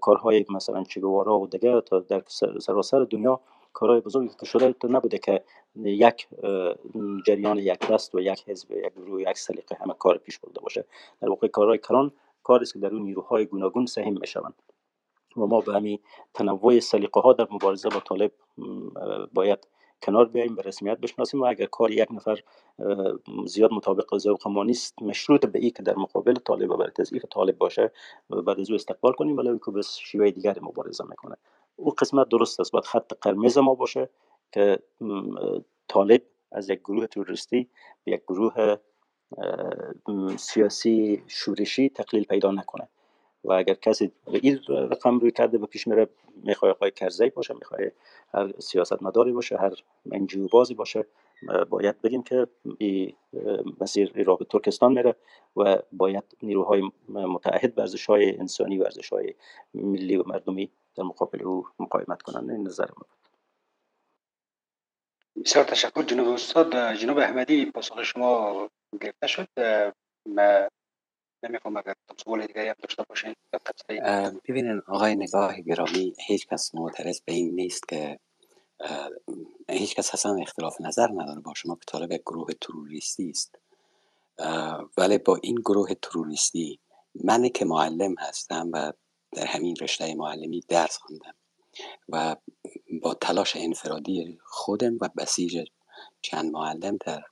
کارهای 0.00 0.44
مثلا 0.50 0.84
چگوارا 0.84 1.38
و 1.38 1.46
دیگه 1.46 1.80
تا 1.80 1.98
در 1.98 2.22
سراسر 2.58 3.04
دنیا 3.10 3.40
کارهای 3.72 4.00
بزرگی 4.00 4.34
که 4.40 4.46
شده 4.46 4.72
تو 4.72 4.88
نبوده 4.88 5.18
که 5.18 5.44
یک 5.84 6.28
جریان 7.26 7.58
یک 7.58 7.78
دست 7.78 8.14
و 8.14 8.20
یک 8.20 8.48
حزب 8.48 8.70
یک 8.70 8.92
گروه 8.96 9.22
یک 9.22 9.38
سلیقه 9.38 9.76
همه 9.80 9.94
کار 9.94 10.18
پیش 10.18 10.38
برده 10.38 10.60
باشه. 10.60 10.84
در 11.20 11.28
واقع 11.28 11.48
کارهای 11.48 11.78
کلان 11.78 12.12
کاری 12.42 12.62
است 12.62 12.72
که 12.72 12.78
در 12.78 12.88
اون 12.88 13.02
نیروهای 13.02 13.46
گوناگون 13.46 13.86
سهم 13.86 14.18
می‌شوند 14.20 14.54
و 15.36 15.46
ما 15.46 15.60
به 15.60 15.72
همین 15.74 15.98
تنوع 16.34 16.80
سلیقه 16.80 17.20
ها 17.20 17.32
در 17.32 17.46
مبارزه 17.50 17.88
با 17.88 18.00
طالب 18.00 18.32
باید 19.32 19.66
کنار 20.02 20.24
بیاییم 20.24 20.54
به 20.54 20.62
رسمیت 20.62 20.98
بشناسیم 20.98 21.40
و 21.40 21.44
اگر 21.44 21.66
کار 21.66 21.90
یک 21.90 22.08
نفر 22.12 22.40
زیاد 23.46 23.72
مطابق 23.72 24.18
ذوق 24.18 24.48
ما 24.48 24.64
نیست 24.64 25.02
مشروط 25.02 25.46
به 25.46 25.58
ای 25.58 25.70
که 25.70 25.82
در 25.82 25.96
مقابل 25.96 26.34
طالب 26.34 26.70
و 26.70 26.76
برای 26.76 26.90
تضعیف 26.90 27.24
طالب 27.24 27.58
باشه 27.58 27.92
بعد 28.30 28.60
از 28.60 28.70
او 28.70 28.74
استقبال 28.74 29.12
کنیم 29.12 29.36
ولی 29.36 29.58
که 29.66 29.70
به 29.70 29.82
شیوه 29.82 30.30
دیگر 30.30 30.58
مبارزه 30.62 31.04
می‌کنه. 31.04 31.36
او 31.76 31.90
قسمت 31.90 32.28
درست 32.28 32.60
است 32.60 32.72
باید 32.72 32.84
خط 32.84 33.12
قرمز 33.20 33.58
ما 33.58 33.74
باشه 33.74 34.08
که 34.52 34.78
طالب 35.88 36.22
از 36.52 36.70
یک 36.70 36.80
گروه 36.80 37.06
توریستی 37.06 37.68
به 38.04 38.12
یک 38.12 38.22
گروه 38.28 38.76
سیاسی 40.36 41.22
شورشی 41.26 41.88
تقلیل 41.88 42.24
پیدا 42.24 42.50
نکنه. 42.50 42.88
و 43.44 43.52
اگر 43.52 43.74
کسی 43.74 44.12
به 44.24 44.40
این 44.42 44.60
رقم 44.68 45.18
روی 45.18 45.30
کرده 45.30 45.58
و 45.58 45.66
پیش 45.66 45.86
میره 45.86 46.08
می‌خواه 46.34 46.72
آقای 46.72 46.90
کرزی 46.90 47.30
باشه 47.30 47.54
می‌خواه 47.54 47.80
هر 48.34 48.52
سیاست 48.60 49.02
مداری 49.02 49.32
باشه 49.32 49.56
هر 49.56 49.72
منجو 50.06 50.48
بازی 50.48 50.74
باشه 50.74 51.06
باید 51.68 52.02
بگیم 52.02 52.22
که 52.22 52.46
این 52.78 53.16
مسیر 53.80 54.24
را 54.24 54.36
به 54.36 54.44
ترکستان 54.44 54.92
میره 54.92 55.16
و 55.56 55.78
باید 55.92 56.24
نیروهای 56.42 56.82
متعهد 57.08 57.74
به 57.74 57.84
های 58.08 58.38
انسانی 58.38 58.78
و 58.78 58.88
های 59.12 59.34
ملی 59.74 60.16
و 60.16 60.22
مردمی 60.26 60.70
در 60.96 61.04
مقابل 61.04 61.42
او 61.42 61.66
مقاومت 61.78 62.22
کنند. 62.22 62.50
این 62.50 62.66
نظر 62.66 62.88
ما 62.96 63.06
بسیار 65.44 65.64
تشکر 65.64 66.02
جناب 66.02 66.28
استاد. 66.28 66.94
جناب 66.94 67.18
احمدی 67.18 67.66
پاسخ 67.66 68.02
شما 68.02 68.68
گرفته 69.00 69.26
شد. 69.26 69.48
نمی‌خوام 71.44 71.76
اگر 71.76 71.94
دیگری 72.46 72.68
هم 72.68 72.74
داشته 72.82 73.02
باشین 73.02 73.34
ببینین 74.48 74.82
آقای 74.86 75.16
نگاه 75.16 75.60
گرامی 75.60 76.14
هیچ 76.26 76.46
کس 76.46 76.74
معترض 76.74 77.20
به 77.20 77.32
این 77.32 77.54
نیست 77.54 77.88
که 77.88 78.18
هیچ 79.68 79.94
کس 79.94 80.14
اصلا 80.14 80.36
اختلاف 80.40 80.80
نظر 80.80 81.08
نداره 81.08 81.40
با 81.40 81.54
شما 81.54 81.74
که 81.74 81.84
طالب 81.86 82.12
گروه 82.12 82.52
تروریستی 82.60 83.30
است. 83.30 83.58
ولی 84.98 85.18
با 85.18 85.38
این 85.42 85.54
گروه 85.54 85.94
تروریستی 85.94 86.80
من 87.24 87.48
که 87.48 87.64
معلم 87.64 88.14
هستم 88.18 88.70
و 88.72 88.92
در 89.32 89.46
همین 89.46 89.76
رشته 89.80 90.14
معلمی 90.14 90.60
درس 90.68 90.96
خوندم 90.96 91.34
و 92.08 92.36
با 93.02 93.14
تلاش 93.14 93.56
انفرادی 93.56 94.38
خودم 94.44 94.98
و 95.00 95.08
بسیج 95.16 95.68
چند 96.22 96.52
معلم 96.52 96.96
در 96.96 97.22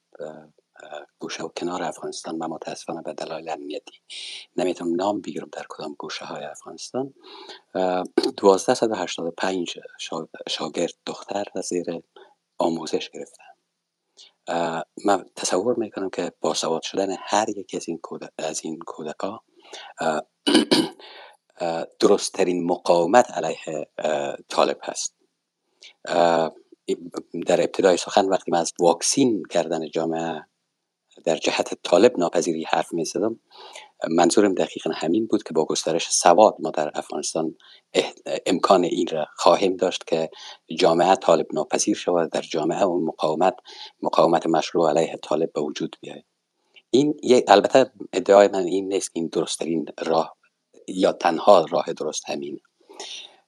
گوشه 1.18 1.44
و 1.44 1.48
کنار 1.48 1.82
افغانستان 1.82 2.38
و 2.38 2.48
متاسفانه 2.48 3.02
به 3.02 3.12
دلایل 3.12 3.50
امنیتی 3.50 4.00
نمی‌تونم 4.56 4.94
نام 4.94 5.20
بگیرم 5.20 5.48
در 5.52 5.66
کدام 5.68 5.94
گوشه 5.98 6.24
های 6.24 6.44
افغانستان 6.44 7.14
1285 7.74 9.78
شاگرد 10.48 10.94
دختر 11.06 11.44
زیر 11.64 12.02
آموزش 12.58 13.10
گرفتن 13.10 13.44
من 15.04 15.24
تصور 15.36 15.76
می‌کنم 15.76 16.10
که 16.10 16.32
باسواد 16.40 16.82
شدن 16.82 17.16
هر 17.18 17.48
یک 17.48 17.74
از 17.74 17.88
این 17.88 18.00
از 18.38 18.60
این 18.64 18.78
کودکا 18.86 19.42
درستترین 22.00 22.66
مقاومت 22.66 23.30
علیه 23.30 23.86
طالب 24.48 24.78
هست. 24.82 25.16
در 27.46 27.60
ابتدای 27.60 27.96
سخن 27.96 28.28
وقتی 28.28 28.52
من 28.52 28.58
از 28.58 28.72
واکسین 28.80 29.42
کردن 29.50 29.90
جامعه 29.90 30.46
در 31.24 31.36
جهت 31.36 31.74
طالب 31.82 32.18
ناپذیری 32.18 32.64
حرف 32.64 32.92
می 32.92 33.04
زدم 33.04 33.40
منظورم 34.10 34.54
دقیقا 34.54 34.90
همین 34.94 35.26
بود 35.26 35.42
که 35.42 35.54
با 35.54 35.64
گسترش 35.64 36.08
سواد 36.10 36.56
ما 36.58 36.70
در 36.70 36.90
افغانستان 36.94 37.54
امکان 38.46 38.84
این 38.84 39.06
را 39.06 39.26
خواهیم 39.36 39.76
داشت 39.76 40.06
که 40.06 40.30
جامعه 40.78 41.14
طالب 41.14 41.46
ناپذیر 41.52 41.96
شود 41.96 42.30
در 42.30 42.42
جامعه 42.42 42.82
اون 42.82 43.04
مقاومت 43.04 43.54
مقاومت 44.02 44.46
مشروع 44.46 44.90
علیه 44.90 45.16
طالب 45.22 45.52
به 45.52 45.60
وجود 45.60 45.96
بیاید. 46.00 46.24
این 46.90 47.14
البته 47.48 47.90
ادعای 48.12 48.48
من 48.48 48.64
این 48.64 48.88
نیست 48.88 49.10
این 49.14 49.26
درستترین 49.26 49.86
راه 49.98 50.36
یا 50.88 51.12
تنها 51.12 51.66
راه 51.70 51.92
درست 51.92 52.30
همین 52.30 52.60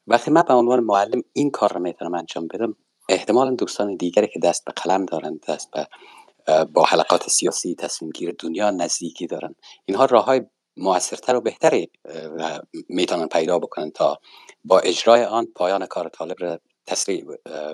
وقتی 0.07 0.31
من 0.31 0.43
به 0.43 0.55
عنوان 0.55 0.81
معلم 0.81 1.23
این 1.33 1.51
کار 1.51 1.73
را 1.73 1.81
می‌تونم 1.81 2.15
انجام 2.15 2.47
بدم 2.47 2.77
احتمالا 3.09 3.51
دوستان 3.51 3.97
دیگری 3.97 4.29
که 4.29 4.41
دست 4.41 4.65
به 4.65 4.73
قلم 4.73 5.05
دارند 5.05 5.41
دست 5.49 5.71
به 5.71 5.89
با 6.73 6.85
حلقات 6.85 7.31
سیاسی 7.31 7.75
تصمیم 7.75 8.11
گیر 8.11 8.35
دنیا 8.39 8.71
نزدیکی 8.71 9.27
دارن. 9.27 9.55
اینها 9.85 10.05
راه 10.05 10.25
های 10.25 10.43
موثرتر 10.77 11.37
و 11.37 11.41
بهتری 11.41 11.91
می‌تونن 12.89 13.27
پیدا 13.27 13.59
بکنن 13.59 13.91
تا 13.91 14.19
با 14.65 14.79
اجرای 14.79 15.25
آن 15.25 15.47
پایان 15.55 15.87
کار 15.87 16.09
طالب 16.09 16.37
را 16.39 16.59
تسریع 16.87 17.25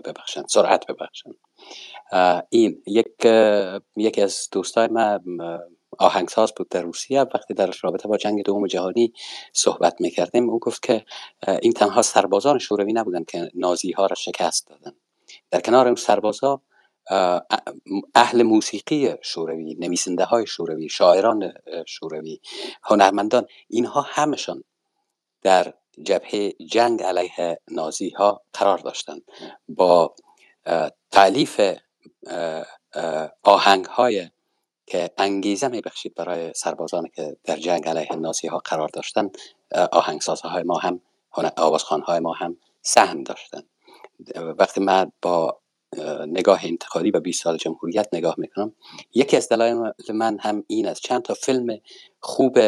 ببخشن 0.04 0.42
سرعت 0.48 0.86
ببخشن. 0.86 1.30
این 2.50 2.82
یک 2.86 3.26
یکی 3.96 4.22
از 4.22 4.48
دوستای 4.52 4.88
ما 4.88 5.20
آهنگساز 5.98 6.54
بود 6.56 6.68
در 6.68 6.82
روسیه. 6.82 7.20
وقتی 7.20 7.54
در 7.54 7.70
رابطه 7.82 8.08
با 8.08 8.16
جنگ 8.16 8.42
دوم 8.44 8.66
جهانی 8.66 9.12
صحبت 9.52 10.00
می‌کردیم 10.00 10.50
او 10.50 10.58
گفت 10.58 10.82
که 10.82 11.04
این 11.62 11.72
تنها 11.72 12.02
سربازان 12.02 12.58
شوروی 12.58 12.92
نبودن 12.92 13.24
که 13.24 13.50
نازی 13.54 13.92
ها 13.92 14.06
را 14.06 14.14
شکست 14.14 14.68
دادن 14.68 14.92
در 15.50 15.60
کنار 15.60 15.86
اون 15.86 15.96
سربازا 15.96 16.62
اهل 18.14 18.42
موسیقی 18.42 19.14
شوروی 19.22 19.74
نویسنده 19.74 20.24
های 20.24 20.46
شوروی 20.46 20.88
شاعران 20.88 21.52
شوروی 21.86 22.40
هنرمندان 22.82 23.46
اینها 23.68 24.00
همشان 24.00 24.64
در 25.42 25.74
جبهه 26.02 26.52
جنگ 26.66 27.02
علیه 27.02 27.60
نازی 27.70 28.10
ها 28.10 28.42
قرار 28.52 28.78
داشتند. 28.78 29.22
با 29.68 30.14
تعلیف 31.10 31.60
آهنگ 33.42 33.84
های 33.84 34.30
که 34.86 35.10
انگیزه 35.18 35.68
می 35.68 35.80
بخشید 35.80 36.14
برای 36.14 36.52
سربازان 36.54 37.08
که 37.14 37.36
در 37.44 37.56
جنگ 37.56 37.88
علیه 37.88 38.16
نازی 38.16 38.48
ها 38.48 38.58
قرار 38.58 38.88
داشتند 38.88 39.38
های 40.44 40.62
ما 40.62 40.78
هم 40.78 41.00
آوازخان 41.56 42.02
های 42.02 42.20
ما 42.20 42.32
هم 42.32 42.56
سهم 42.82 43.22
داشتند. 43.22 43.68
وقتی 44.36 44.80
من 44.80 45.12
با 45.22 45.60
نگاه 46.26 46.60
انتقادی 46.64 47.10
به 47.10 47.20
20 47.20 47.42
سال 47.42 47.56
جمهوریت 47.56 48.08
نگاه 48.12 48.34
می‌کنم. 48.38 48.74
یکی 49.14 49.36
از 49.36 49.48
دلایل 49.48 49.92
من 50.14 50.38
هم 50.40 50.64
این 50.66 50.86
است. 50.86 51.02
چند 51.02 51.22
تا 51.22 51.34
فیلم 51.34 51.78
خوب 52.20 52.58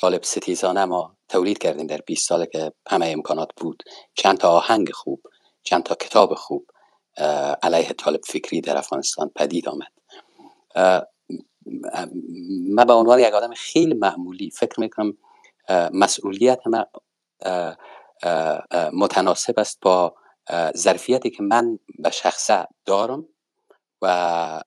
طالب 0.00 0.22
ستیزانه 0.22 0.84
ما 0.84 1.16
تولید 1.28 1.58
کردیم 1.58 1.86
در 1.86 2.00
20 2.06 2.28
سال 2.28 2.44
که 2.44 2.72
همه 2.88 3.06
امکانات 3.06 3.48
بود. 3.56 3.82
چند 4.14 4.38
تا 4.38 4.50
آهنگ 4.50 4.90
خوب 4.90 5.22
چند 5.62 5.82
تا 5.82 5.94
کتاب 5.94 6.34
خوب 6.34 6.70
علیه 7.62 7.92
طالب 7.92 8.20
فکری 8.24 8.60
در 8.60 8.78
افغانستان 8.78 9.30
پدید 9.36 9.68
آمد. 9.68 9.92
من 12.68 12.84
به 12.84 12.92
عنوان 12.92 13.18
یک 13.18 13.34
آدم 13.34 13.54
خیلی 13.54 13.94
معمولی 13.94 14.50
فکر 14.50 14.80
می‌کنم 14.80 15.16
مسئولیت 15.92 16.60
ما 16.66 16.86
متناسب 18.92 19.58
است 19.58 19.78
با 19.82 20.14
ظرفیتی 20.76 21.30
که 21.30 21.42
من 21.42 21.78
به 21.98 22.10
شخصه 22.10 22.66
دارم 22.84 23.28
و 24.02 24.62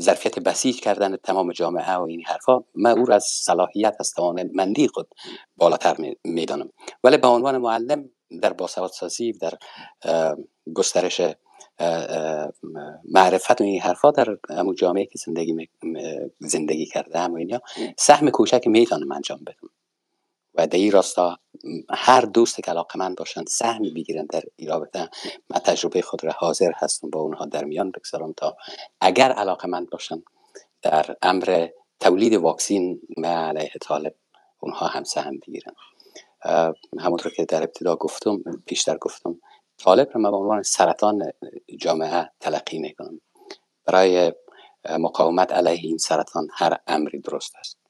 ظرفیت 0.00 0.38
بسیج 0.38 0.80
کردن 0.80 1.16
تمام 1.16 1.52
جامعه 1.52 1.94
و 1.94 2.02
این 2.02 2.22
حرفا 2.26 2.64
من 2.74 2.98
او 2.98 3.04
را 3.04 3.14
از 3.14 3.24
صلاحیت 3.24 3.96
از 4.00 4.14
مندی 4.54 4.88
خود 4.88 5.08
بالاتر 5.56 6.14
می‌دانم. 6.24 6.72
ولی 7.04 7.16
به 7.16 7.28
عنوان 7.28 7.58
معلم 7.58 8.10
در 8.42 8.52
باسواد 8.52 8.90
سازی 8.90 9.32
در 9.32 9.52
گسترش 10.74 11.20
معرفت 13.04 13.60
و 13.60 13.64
این 13.64 13.80
حرفا 13.80 14.10
در 14.10 14.36
همون 14.50 14.74
جامعه 14.74 15.06
که 15.06 15.18
زندگی 15.18 15.68
زندگی 16.40 16.86
کرده 16.86 17.20
و 17.20 17.34
اینا 17.34 17.60
سهم 17.98 18.30
کوچک 18.30 18.66
می‌تونم 18.66 19.12
انجام 19.12 19.38
بدم. 19.46 19.68
و 20.56 20.66
در 20.66 20.78
این 20.78 20.92
راستا 20.92 21.38
هر 21.90 22.20
دوست 22.20 22.56
که 22.56 22.70
علاقه 22.70 22.98
من 22.98 23.14
باشن 23.14 23.44
سهمی 23.44 23.90
بگیرن 23.90 24.26
در 24.26 24.42
این 24.56 24.68
رابطه. 24.68 25.10
من 25.50 25.58
تجربه 25.58 26.02
خود 26.02 26.24
را 26.24 26.32
حاضر 26.32 26.72
هستم 26.74 27.10
با 27.10 27.20
اونها 27.20 27.46
در 27.46 27.64
میان 27.64 27.90
بگذارم 27.90 28.32
تا 28.32 28.56
اگر 29.00 29.32
علاقه 29.32 29.68
من 29.68 29.84
باشن 29.84 30.22
در 30.82 31.16
امر 31.22 31.68
تولید 32.00 32.32
واکسین 32.32 33.00
علیه 33.24 33.72
طالب 33.80 34.14
اونها 34.60 34.86
هم 34.86 35.04
سهم 35.04 35.38
بگیرن 35.38 35.72
همونطور 36.98 37.32
که 37.32 37.44
در 37.44 37.62
ابتدا 37.62 37.96
گفتم 37.96 38.42
پیشتر 38.66 38.98
گفتم 38.98 39.40
طالب 39.78 40.08
را 40.14 40.20
من 40.20 40.30
به 40.30 40.36
عنوان 40.36 40.62
سرطان 40.62 41.32
جامعه 41.78 42.30
تلقی 42.40 42.78
می‌کنم 42.78 43.20
برای 43.84 44.32
مقاومت 44.98 45.52
علیه 45.52 45.80
این 45.82 45.98
سرطان 45.98 46.48
هر 46.52 46.78
امری 46.86 47.18
درست 47.20 47.56
است. 47.56 47.85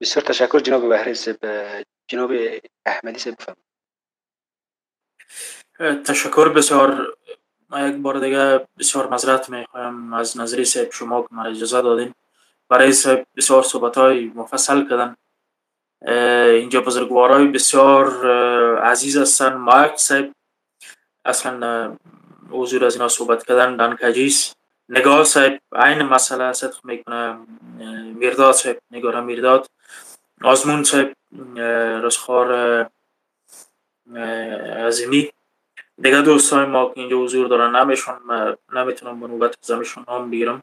بسیار 0.00 0.24
تشکر 0.24 0.58
جناب 0.58 0.88
بهری 0.88 1.14
سب 1.14 1.36
جناب 2.08 2.32
احمدی 2.86 3.18
سب 3.18 3.34
تشکر 6.06 6.48
بسیار. 6.48 7.16
ما 7.70 7.80
یک 7.80 7.96
بار 7.96 8.18
دیگه 8.20 8.66
بسیار 8.78 9.08
مذرت 9.08 9.50
می‌خوایم 9.50 10.12
از 10.12 10.36
نظری 10.36 10.64
سب 10.64 10.90
شما 10.92 11.22
که 11.22 11.28
من 11.30 11.46
اجازه 11.46 11.82
دادین. 11.82 12.14
برای 12.68 12.92
سب 12.92 13.26
بسیار 13.36 13.62
صحبت 13.62 13.98
های 13.98 14.24
مفصل 14.24 14.88
کردن. 14.88 15.16
اینجا 16.52 16.80
بزرگوارای 16.80 17.46
بسیار 17.46 18.26
عزیز 18.78 19.16
هستن. 19.16 19.54
مایک 19.54 19.96
سب 19.96 20.30
اصلا 21.24 21.96
حضور 22.50 22.84
از 22.84 22.94
اینا 22.94 23.08
صحبت 23.08 23.46
کردن 23.46 23.76
دانکجیس 23.76 24.54
نگاه 24.88 25.24
صاحب 25.24 25.58
عین 25.72 26.02
مسئله 26.02 26.52
صدق 26.52 26.76
می‌کنه 26.84 27.38
میرداد 28.14 28.52
صاحب 28.52 28.78
نگاه 28.90 29.20
میرداد. 29.20 29.66
آزمون 30.42 30.84
صاحب 30.84 31.12
رسخار 32.04 32.52
عظیمی. 34.86 35.30
دیگه 36.02 36.22
دوستای 36.22 36.66
ما 36.66 36.88
که 36.88 37.00
اینجا 37.00 37.16
حضور 37.16 37.48
دارن 37.48 37.76
نمیشون 37.76 38.14
نمی‌تونم 38.72 39.20
به 39.20 39.26
نوبت 39.26 39.54
زمشون 39.60 40.04
نام 40.08 40.30
بگیرم. 40.30 40.62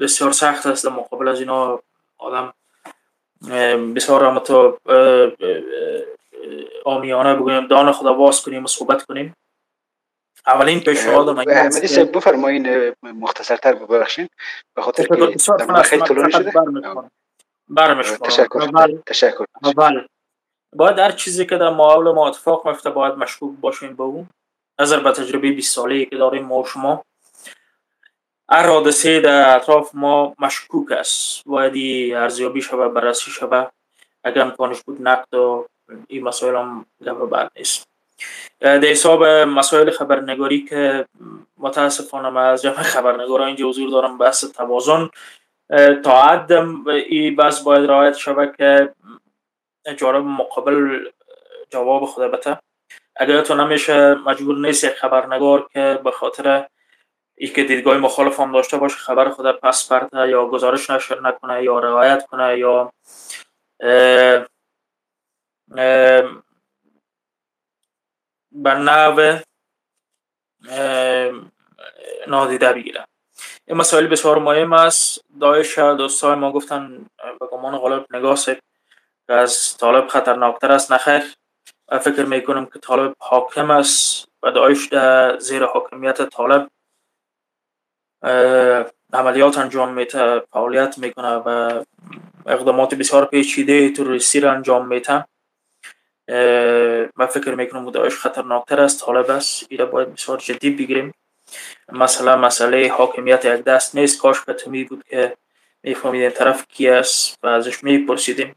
بسیار 0.00 0.32
سخت 0.32 0.66
است 0.66 0.86
مقابل 0.86 1.28
از 1.28 1.40
اینا 1.40 1.80
آدم 2.18 2.52
بسیار 3.94 4.24
هم 4.24 4.38
تو 4.38 4.78
آمیانه 6.84 7.34
بگویم 7.34 7.66
دان 7.66 7.92
خدا 7.92 8.12
باز 8.12 8.42
کنیم 8.42 8.64
و 8.64 8.66
صحبت 8.66 9.02
کنیم. 9.02 9.36
اولین 10.46 10.80
پیشنهاد 10.80 11.28
من 11.30 11.44
احمدی 11.48 11.86
صاحب 11.86 12.16
بفرمایین 12.16 12.94
مختصرتر 13.02 13.74
ببخشید 13.74 14.30
به 14.74 14.82
خاطر 14.82 15.06
که 15.06 15.36
خیلی 15.82 16.02
طولانی 16.02 16.32
شده. 16.32 16.52
تشکر. 18.22 18.98
تشکر. 19.06 19.44
اول 19.64 20.06
باید 20.76 20.98
هر 20.98 21.12
چیزی 21.12 21.46
که 21.46 21.56
در 21.56 21.70
معامل 21.70 22.12
ما 22.12 22.28
اتفاق 22.28 22.68
میفته 22.68 22.90
باید 22.90 23.14
مشکوک 23.14 23.58
باشیم 23.60 23.96
به 23.96 24.02
اون 24.02 24.28
نظر 24.80 25.00
به 25.00 25.12
تجربه 25.12 25.52
20 25.52 25.74
ساله 25.74 26.04
که 26.04 26.16
داریم 26.16 26.44
ما 26.44 26.62
و 26.62 26.66
شما. 26.66 27.04
هر 28.50 28.66
حادثه 28.66 29.20
در 29.20 29.56
اطراف 29.56 29.90
ما 29.94 30.34
مشکوک 30.38 30.92
است. 30.92 31.44
باید 31.46 32.14
ارزیابی 32.14 32.62
شوه 32.62 32.88
بررسی 32.88 33.30
شوه 33.30 33.66
اگر 34.24 34.42
امکانش 34.42 34.82
بود 34.82 35.08
نقد 35.08 35.34
و 35.34 35.66
این 36.08 36.24
مسائل 36.24 36.56
هم 36.56 36.86
گفت 37.06 37.30
بعد 37.30 37.50
نیست. 37.56 37.93
در 38.60 38.84
حساب 38.84 39.24
مسائل 39.24 39.90
خبرنگاری 39.90 40.64
که 40.64 41.06
متاسفانه 41.58 42.30
من 42.30 42.44
از 42.44 42.62
جمع 42.62 42.82
خبرنگاران 42.82 43.46
اینجا 43.46 43.68
حضور 43.68 43.90
دارم 43.90 44.18
بحث 44.18 44.44
توازن. 44.44 45.10
تا 46.04 46.22
حد 46.22 46.52
این 46.52 47.36
بس 47.36 47.62
باید 47.62 47.90
رعایت 47.90 48.16
شود 48.16 48.56
که 48.56 48.94
جانب 49.96 50.24
مقابل 50.24 51.08
جواب 51.70 52.04
خود 52.04 52.30
بته 52.30 52.58
اگر 53.16 53.40
تو 53.40 53.54
نمیشه 53.54 54.14
مجبور 54.14 54.58
نیست 54.58 54.88
خبرنگار 54.88 55.68
که 55.72 56.00
به 56.04 56.10
خاطر 56.10 56.66
ای 57.36 57.46
که 57.46 57.64
دیدگاه 57.64 57.98
مخالف 57.98 58.40
هم 58.40 58.52
داشته 58.52 58.76
باشه 58.76 58.96
خبر 58.96 59.28
خود 59.28 59.60
پس 59.60 59.88
پرته 59.92 60.28
یا 60.28 60.46
گزارش 60.46 60.90
نشر 60.90 61.20
نکنه 61.20 61.62
یا 61.62 61.78
روایت 61.78 62.26
کنه 62.26 62.58
یا 62.58 62.92
نوع 68.54 69.40
نادیده 72.28 72.72
بگیره 72.72 73.06
این 73.66 73.76
مسائل 73.76 74.06
بسیار 74.06 74.38
مهم 74.38 74.72
است. 74.72 75.24
دایش 75.40 75.78
دوستای 75.78 76.34
ما 76.34 76.52
گفتن 76.52 77.06
به 77.40 77.46
گمان 77.46 77.78
غالب 77.78 78.06
نگاه 78.10 78.38
از 79.28 79.76
طالب 79.76 80.08
خطرناکتر 80.08 80.72
است. 80.72 80.92
نخیر 80.92 81.22
فکر 82.00 82.24
می‌کنم 82.24 82.66
که 82.66 82.78
طالب 82.78 83.14
حاکم 83.18 83.70
است 83.70 84.28
و 84.42 84.50
داعش 84.50 84.88
در 84.88 85.38
زیر 85.38 85.64
حاکمیت 85.64 86.28
طالب 86.28 86.68
عملیات 89.12 89.58
انجام 89.58 89.92
میته 89.92 90.40
فعالیت 90.52 90.98
می‌کنه 90.98 91.34
و 91.34 91.82
اقدامات 92.46 92.94
بسیار 92.94 93.24
پیچیده 93.24 93.90
توریستی 93.90 94.40
را 94.40 94.52
انجام 94.52 94.86
میته 94.86 95.24
من 97.16 97.26
فکر 97.26 97.54
می‌کنم 97.54 97.90
داعش 97.90 98.16
خطرناکتر 98.16 98.80
است. 98.80 99.00
طالب 99.00 99.30
است 99.30 99.66
ایره 99.68 99.84
باید 99.84 100.14
بسیار 100.14 100.38
جدی 100.38 100.70
بگیریم. 100.70 101.14
مثلا 101.92 102.36
مسئله 102.36 102.92
حاکمیت 102.92 103.44
یک 103.44 103.64
دست 103.64 103.94
نیست. 103.96 104.22
کاش 104.22 104.40
به 104.40 104.84
بود 104.88 105.04
که 105.04 105.36
میفهمیدیم 105.82 106.30
طرف 106.30 106.66
کی 106.68 106.88
است 106.88 107.38
و 107.42 107.46
ازش 107.46 107.84
میپرسیدیم. 107.84 108.56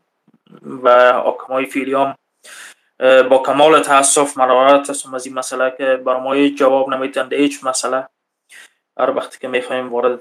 و 0.84 1.14
حاکمای 1.14 1.66
فیلیام 1.66 2.16
با 3.00 3.44
کمال 3.46 3.80
تاسف 3.80 4.38
مراحت 4.38 4.90
هستم 4.90 5.14
از 5.14 5.26
این 5.26 5.36
مسئله 5.36 5.74
که 5.78 5.96
بر 5.96 6.18
ما 6.18 6.48
جواب 6.48 6.90
نمیتند 6.90 7.34
هیچ 7.34 7.64
مسئله. 7.64 8.08
هر 9.00 9.10
وقتی 9.10 9.40
که 9.40 9.48
می‌خوایم 9.48 9.90
وارد 9.90 10.20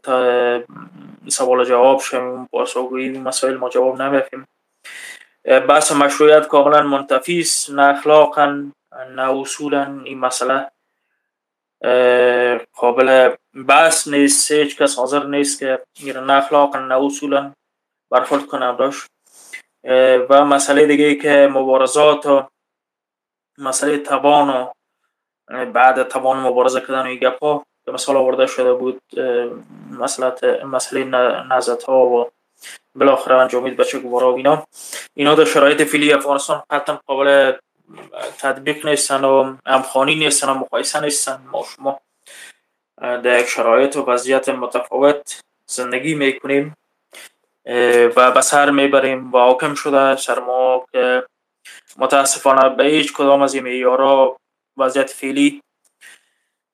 سوال 1.28 1.64
جواب 1.64 2.00
شویم 2.00 2.46
پاسخگویی 2.46 3.18
مسائل 3.18 3.56
ما 3.56 3.68
جواب 3.68 4.02
نمیفیم 4.02 4.48
بحث 5.46 5.92
مشروعیت 5.92 6.48
کاملا 6.48 6.82
منتفی 6.82 7.40
است 7.40 7.70
نه 7.70 7.82
اخلاقا 7.82 8.70
نه 9.10 9.40
اصولا. 9.40 10.00
این 10.04 10.18
مسئله 10.18 10.70
قابل 12.72 13.36
بحث 13.68 14.08
نیست. 14.08 14.52
هیچ 14.52 14.76
کس 14.76 14.98
حاضر 14.98 15.26
نیست 15.26 15.58
که 15.58 15.82
نه 16.04 16.32
اخلاقا 16.32 16.78
نه 16.78 17.04
اصولا. 17.04 17.52
برخورد 18.10 18.46
کنه 18.46 18.76
داشت 18.76 19.06
و 20.30 20.44
مسئله 20.44 20.86
دیگه 20.86 21.14
که 21.14 21.48
مبارزات 21.52 22.26
و 22.26 22.48
مسئله 23.58 23.98
توان 23.98 24.50
و 24.50 24.66
بعد 25.72 26.02
توان 26.02 26.40
مبارزه 26.40 26.80
کردن 26.80 27.06
و 27.06 27.14
گپ 27.14 27.44
ها 27.44 27.66
به 27.84 27.92
مثال 27.92 28.16
آورده 28.16 28.46
شده 28.46 28.74
بود 28.74 29.00
مسئله 29.90 30.64
مسئله 30.64 31.04
نزد 31.50 31.82
ها 31.82 32.06
و 32.06 32.30
بالاخره 32.94 33.36
انجامید 33.36 33.76
بچه 33.76 33.98
گوارا 33.98 34.32
و 34.32 34.36
اینا. 34.36 34.66
اینا 35.14 35.34
در 35.34 35.44
شرایط 35.44 35.82
فیلی 35.82 36.12
افغانستان 36.12 36.62
قطعا 36.70 37.00
قابل 37.06 37.52
تطبیق 38.38 38.86
نیستن 38.86 39.24
و 39.24 39.56
همخانی 39.66 40.14
نیستن 40.14 40.48
و 40.48 40.54
مقایسه 40.54 41.00
نیستن 41.00 41.38
ما 41.52 41.64
شما. 41.76 42.00
در 42.98 43.40
یک 43.40 43.46
شرایط 43.46 43.96
و 43.96 44.04
وضعیت 44.04 44.48
متفاوت 44.48 45.40
زندگی 45.66 46.14
می‌کنیم 46.14 46.76
و 48.16 48.30
به 48.30 48.40
سر 48.40 48.70
می‌بریم 48.70 49.32
و 49.32 49.38
حاکم 49.38 49.74
شده 49.74 50.16
سر 50.16 50.38
ما 50.38 50.86
که 50.92 51.26
متاسفانه 51.96 52.68
به 52.68 52.84
هیچ 52.84 53.12
کدام 53.12 53.42
از 53.42 53.54
این 53.54 53.86
وضعیت 54.76 55.10
فعلی 55.10 55.62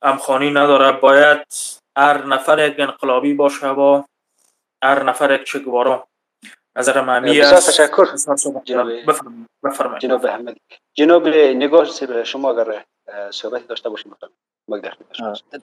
همخانی 0.02 0.50
نداره. 0.50 0.92
باید 0.92 1.46
هر 1.96 2.24
نفر 2.24 2.68
یک 2.68 2.80
انقلابی 2.80 3.34
باشه 3.34 3.66
و 3.66 4.02
هر 4.82 5.02
نفر 5.02 5.30
یک 5.30 5.44
چگوارا 5.44 6.08
نظر 6.76 7.00
معنی 7.00 7.40
است. 7.40 7.70
تشکر. 7.70 8.06
جناب 8.64 9.98
جناب 9.98 10.26
احمدی. 10.26 10.60
جناب 10.94 11.28
نگاه 11.28 11.84
شما 12.24 12.50
اگر 12.50 12.84
صحبتی 13.30 13.66
داشته 13.66 13.88
باشیم 13.88 14.16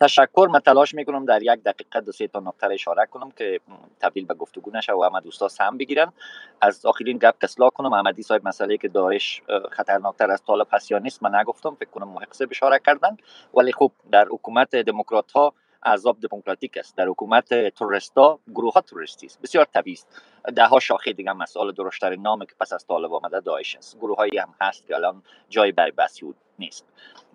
تشکر. 0.01 0.47
من 0.47 0.59
تلاش 0.59 0.93
می‌کنم 0.93 1.25
در 1.25 1.43
یک 1.43 1.63
دقیقه 1.63 2.01
دو 2.01 2.11
سه 2.11 2.27
تا 2.27 2.39
نکته 2.39 2.67
اشاره 2.67 3.05
کنم 3.05 3.31
که 3.31 3.59
تبدیل 3.99 4.25
به 4.25 4.33
گفتگو 4.33 4.71
نشه 4.73 4.93
و 4.93 5.03
همه 5.03 5.21
دوستا 5.21 5.47
سهم 5.47 5.77
بگیرن. 5.77 6.13
از 6.61 6.85
آخرین 6.85 7.17
گپ 7.17 7.35
اصلاح 7.41 7.69
کنم. 7.69 7.93
احمدی 7.93 8.23
صاحب 8.23 8.47
مسئله 8.47 8.77
که 8.77 8.87
داعش 8.87 9.41
خطرناکتر 9.71 10.31
از 10.31 10.43
طالب 10.43 10.67
هست 10.71 10.91
یا 10.91 10.97
نیست 10.97 11.23
من 11.23 11.35
نگفتم. 11.35 11.75
فکر 11.75 11.89
کنم 11.89 12.07
محق 12.07 12.35
اشاره 12.51 12.79
کردن. 12.85 13.17
ولی 13.53 13.71
خب 13.71 13.91
در 14.11 14.25
حکومت 14.25 14.75
دموکرات 14.75 15.31
ها 15.31 15.53
عذاب 15.85 16.17
دموکراتیک 16.19 16.77
است. 16.77 16.97
در 16.97 17.07
حکومت 17.07 17.69
تورستا 17.69 18.39
گروه 18.53 18.73
ها 18.73 18.81
توریستی 18.81 19.25
است. 19.25 19.41
بسیار 19.41 19.65
طبیعی 19.65 19.93
است. 19.93 20.21
ده 20.55 20.65
ها 20.65 20.79
شاخه 20.79 21.13
دیگه 21.13 21.33
مسئله 21.33 21.71
درشتر 21.71 22.15
نام 22.15 22.39
که 22.39 22.55
پس 22.59 22.73
از 22.73 22.87
طالب 22.87 23.13
آمده 23.13 23.39
داعش 23.39 23.75
است. 23.75 23.97
گروه 23.97 24.17
هایی 24.17 24.37
هم 24.37 24.55
هست 24.61 24.87
که 24.87 24.95
الان 24.95 25.23
جای 25.49 25.71
برای 25.71 25.91
بسیود 25.91 26.35
نیست. 26.59 26.85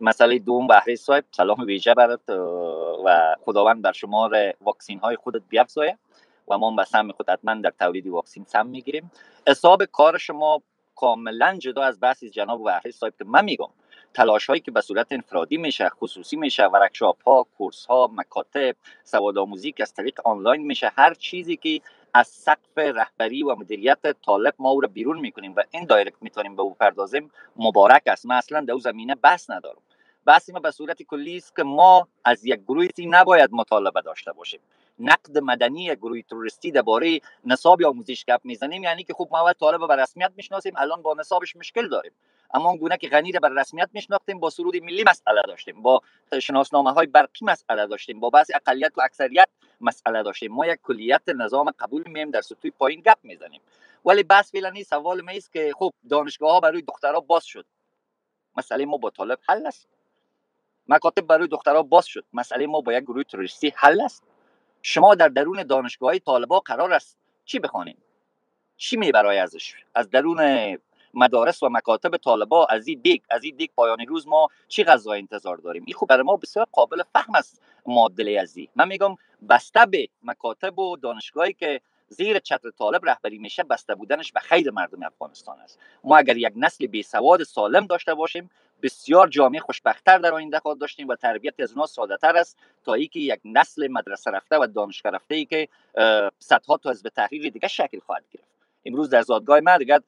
مسئله 0.01 0.39
دوم 0.39 0.67
بهره 0.67 0.97
صاحب. 0.97 1.25
سلام 1.31 1.61
ویژه 1.61 1.95
برات 1.95 2.31
و 3.05 3.37
خداوند 3.45 3.83
بر 3.83 3.93
شمار 3.93 4.55
واکسین 4.61 4.99
های 4.99 5.17
خودت 5.17 5.43
بیافزایه 5.49 5.99
و 6.49 6.59
ما 6.59 6.71
به 6.71 6.85
سم 6.85 7.13
خود 7.13 7.31
حتما 7.31 7.55
در 7.55 7.73
تولید 7.81 8.07
واکسین 8.07 8.45
سم 8.45 8.67
می‌گیریم. 8.67 9.11
حساب 9.49 9.85
کار 9.85 10.19
شما 10.19 10.63
کاملا 10.97 11.57
جدا 11.59 11.83
از 11.83 12.01
بحث 12.01 12.25
جناب 12.25 12.65
بهره 12.65 12.91
صاحب 12.91 13.15
که 13.19 13.25
من 13.25 13.45
میگم. 13.45 13.69
تلاش 14.15 14.47
هایی 14.47 14.61
که 14.61 14.71
به 14.71 14.81
صورت 14.81 15.07
انفرادی 15.11 15.57
میشه 15.57 15.89
خصوصی 15.89 16.37
میشه 16.37 16.67
workshop 16.67 17.29
ها 17.29 17.47
کورس 17.59 17.87
ها 17.87 18.11
مکاتب 18.13 18.77
سواد 19.05 19.39
آموزی 19.39 19.73
که 19.73 19.83
از 19.83 19.95
طریق 19.95 20.21
آنلاین 20.25 20.67
میشه 20.67 20.93
هر 20.97 21.15
چیزی 21.15 21.57
که 21.57 21.81
از 22.15 22.29
سقف 22.29 22.79
رهبری 22.79 23.43
و 23.43 23.55
مدیریت 23.55 24.13
طالب 24.27 24.55
ما 24.59 24.71
او 24.71 24.81
را 24.81 24.89
بیرون 24.89 25.21
می‌کنیم 25.21 25.55
و 25.57 25.63
این 25.71 25.87
direct 25.87 26.17
می‌تونیم 26.21 26.57
به 26.57 26.63
او 26.63 26.75
پردازیم 26.75 27.31
مبارک 27.57 28.03
است. 28.07 28.27
من 28.27 28.37
اصلا 28.37 28.61
در 28.61 28.79
زمینه 28.79 29.15
بحث 29.15 29.51
ندارم. 29.51 29.83
بحثی 30.27 30.53
ما 30.53 30.61
به 30.61 30.71
صورت 30.71 31.03
کلی 31.03 31.37
است 31.37 31.57
که 31.57 31.63
ما 31.63 32.09
از 32.25 32.45
یک 32.45 32.61
گروهی 32.61 32.91
نباید 32.99 33.51
مطالبه 33.53 34.01
داشته 34.01 34.33
باشیم. 34.33 34.61
نقد 34.99 35.39
مدنی 35.39 35.97
گروه 35.97 36.23
توریستی 36.23 36.71
درباره 36.71 37.21
نصاب 37.45 37.83
آموزش 37.83 38.25
گپ 38.25 38.41
می‌زنیم 38.45 38.83
یعنی 38.83 39.05
که 39.05 39.13
خوب 39.13 39.29
ما 39.33 39.53
طالب 39.53 39.89
به 39.89 39.97
رسمیت 39.97 40.33
می‌شناسیم 40.37 40.73
الان 40.77 41.03
با 41.03 41.15
نصابش 41.15 41.57
مشکل 41.57 41.89
داریم. 41.89 42.13
اما 42.55 42.69
اون 42.69 42.79
گونه 42.79 42.97
که 42.97 43.09
غنی 43.09 43.33
بر 43.33 43.49
رسمیت 43.49 43.89
میشناختیم 43.93 44.41
با 44.41 44.51
سرود 44.51 44.77
ملی 44.77 45.05
مسئله 45.07 45.43
داشتیم 45.47 45.83
با 45.83 46.01
شناسنامه 46.43 46.93
های 46.93 47.07
برقی 47.07 47.47
مسئله 47.47 47.87
داشتیم 47.87 48.21
با 48.21 48.31
بعضی 48.31 48.55
اقلیت 48.55 48.93
و 48.97 49.01
اکثریت 49.01 49.49
مسئله 49.81 50.23
داشتیم. 50.23 50.53
ما 50.53 50.67
یک 50.67 50.79
کلیت 50.83 51.29
نظام 51.29 51.71
قبول 51.71 52.03
میم 52.07 52.31
در 52.31 52.41
سطوح 52.41 52.71
پایین 52.71 53.01
گپ 53.01 53.19
می‌زنیم. 53.23 53.61
ولی 54.05 54.23
بس 54.23 54.53
فعلا 54.53 54.83
سوال 54.83 55.21
ما 55.21 55.31
است 55.31 55.53
که 55.53 55.73
خب 55.79 55.93
دانشگاه 56.11 56.53
ها 56.53 56.61
برای 56.61 56.83
دخترها 56.83 57.21
باز 57.21 57.45
شد. 57.45 57.67
مسئله 58.57 58.87
ما 58.87 58.97
با 58.97 59.11
طالب 59.11 59.39
حل 59.49 59.67
است. 59.67 59.89
مکاتب 60.89 61.23
برای 61.27 61.49
دخترها 61.49 61.83
باز 61.83 62.07
شد. 62.07 62.25
مسئله 62.33 62.67
ما 62.67 62.81
با 62.81 62.93
یک 62.93 63.05
گروه 63.05 63.23
تروریستی 63.23 63.73
حل 63.77 64.01
است. 64.01 64.23
شما 64.83 65.15
در 65.15 65.29
درون 65.29 65.63
دانشگاه 65.63 66.11
های 66.11 66.19
طالبا 66.19 66.61
قرار 66.61 66.93
است 66.93 67.19
چی 67.45 67.59
بخوانیم؟ 67.59 67.97
چی 68.77 68.97
می 68.97 69.13
برای 69.13 69.39
ازش؟ 69.39 69.75
از 69.95 70.11
درون 70.11 70.79
مدارس 71.15 71.63
و 71.63 71.69
مکاتب 71.69 72.17
طالبا 72.17 72.67
از 72.67 72.89
این 72.89 73.01
دیگ 73.01 73.23
از 73.31 73.45
این 73.45 73.57
دیگ 73.57 73.71
پایان 73.77 74.01
روز 74.09 74.29
ما 74.29 74.49
چی 74.69 74.85
غذا 74.85 75.13
انتظار 75.13 75.57
داریم؟ 75.57 75.85
این 75.87 75.95
خوب 75.95 76.09
برای 76.09 76.23
ما 76.23 76.37
بسیار 76.37 76.67
قابل 76.73 77.03
فهم 77.13 77.35
است 77.35 77.63
معادله 77.87 78.41
ازی 78.41 78.69
من 78.77 78.89
میگم 78.89 79.17
بسته 79.49 79.87
به 79.87 80.09
مکاتب 80.23 80.79
و 80.79 80.97
دانشگاهی 80.97 81.53
که 81.53 81.81
زیر 82.09 82.39
چتر 82.39 82.71
طالب 82.71 83.07
رهبری 83.07 83.39
میشه 83.39 83.63
بسته 83.63 83.95
بودنش 83.95 84.33
به 84.33 84.41
خیر 84.41 84.71
مردم 84.71 85.03
افغانستان 85.03 85.59
است. 85.61 85.79
ما 86.05 86.17
اگر 86.17 86.37
یک 86.37 86.53
نسل 86.57 86.87
بی 86.87 87.03
سواد 87.03 87.43
سالم 87.43 87.87
داشته 87.87 88.15
باشیم 88.15 88.51
بسیار 88.85 89.29
جامعه 89.29 89.61
خوشبختتر 89.61 90.19
در 90.19 90.35
آینده 90.35 90.59
خواهد 90.59 90.79
داشتیم 90.79 91.09
و 91.09 91.17
تربیت 91.17 91.61
از 91.61 91.73
اونا 91.73 91.87
ساده 91.87 92.17
تر 92.17 92.37
است 92.37 92.59
تا 92.85 92.95
اینکه 92.95 93.21
یک 93.21 93.41
نسل 93.45 93.89
مدرسه 93.89 94.31
رفته 94.31 94.59
و 94.59 94.67
دانشگاه 94.67 95.13
رفته 95.13 95.35
ای 95.35 95.45
که 95.45 95.69
صدها 96.39 96.77
تا 96.77 96.91
حزب 96.91 97.09
تحریر 97.09 97.51
دیگه 97.51 97.69
شکل 97.69 97.99
خواهد 97.99 98.25
گرفت. 98.31 98.49
امروز 98.85 99.11
در 99.11 99.23
زادگاه 99.23 99.61
ما 99.61 99.79
دیگر 99.79 100.01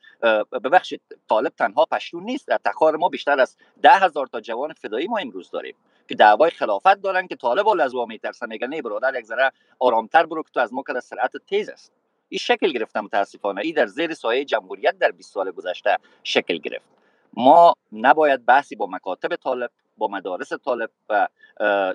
ببخشید 0.52 1.00
طالب 1.28 1.52
تنها 1.58 1.84
پشتون 1.84 2.24
نیست 2.24 2.48
در 2.48 2.58
تخار 2.64 2.96
ما 2.96 3.08
بیشتر 3.08 3.40
از 3.40 3.56
ده 3.82 3.92
هزار 3.92 4.26
تا 4.26 4.40
جوان 4.40 4.72
فدایی 4.72 5.06
ما 5.06 5.18
امروز 5.18 5.50
داریم 5.50 5.74
که 6.08 6.14
دعوای 6.14 6.50
خلافت 6.50 7.02
دارن 7.02 7.26
که 7.26 7.36
طالب 7.36 7.68
از 7.68 7.94
ما 7.94 8.04
میترسن 8.04 8.48
میگن 8.48 8.66
نه 8.66 8.82
برادر 8.82 9.18
یک 9.18 9.24
ذره 9.24 9.52
آرامتر 9.78 10.26
برو 10.26 10.42
که 10.42 10.50
تو 10.54 10.60
از 10.60 10.72
ما 10.72 10.82
که 10.86 11.00
سرعت 11.00 11.36
تیز 11.46 11.68
است. 11.68 11.92
این 12.28 12.38
شکل 12.38 12.72
گرفته 12.72 13.00
متاسفانه 13.00 13.60
ای 13.60 13.72
در 13.72 13.86
زیر 13.86 14.14
سایه 14.14 14.44
جمهوریت 14.44 14.98
در 14.98 15.10
20 15.10 15.32
سال 15.32 15.50
گذشته 15.50 15.98
شکل 16.22 16.56
گرفت. 16.56 16.86
ما 17.36 17.74
نباید 17.92 18.46
بحثی 18.46 18.76
با 18.76 18.86
مکاتب 18.86 19.36
طالب 19.36 19.70
با 19.98 20.08
مدارس 20.08 20.52
طالب 20.52 20.90
و 21.08 21.28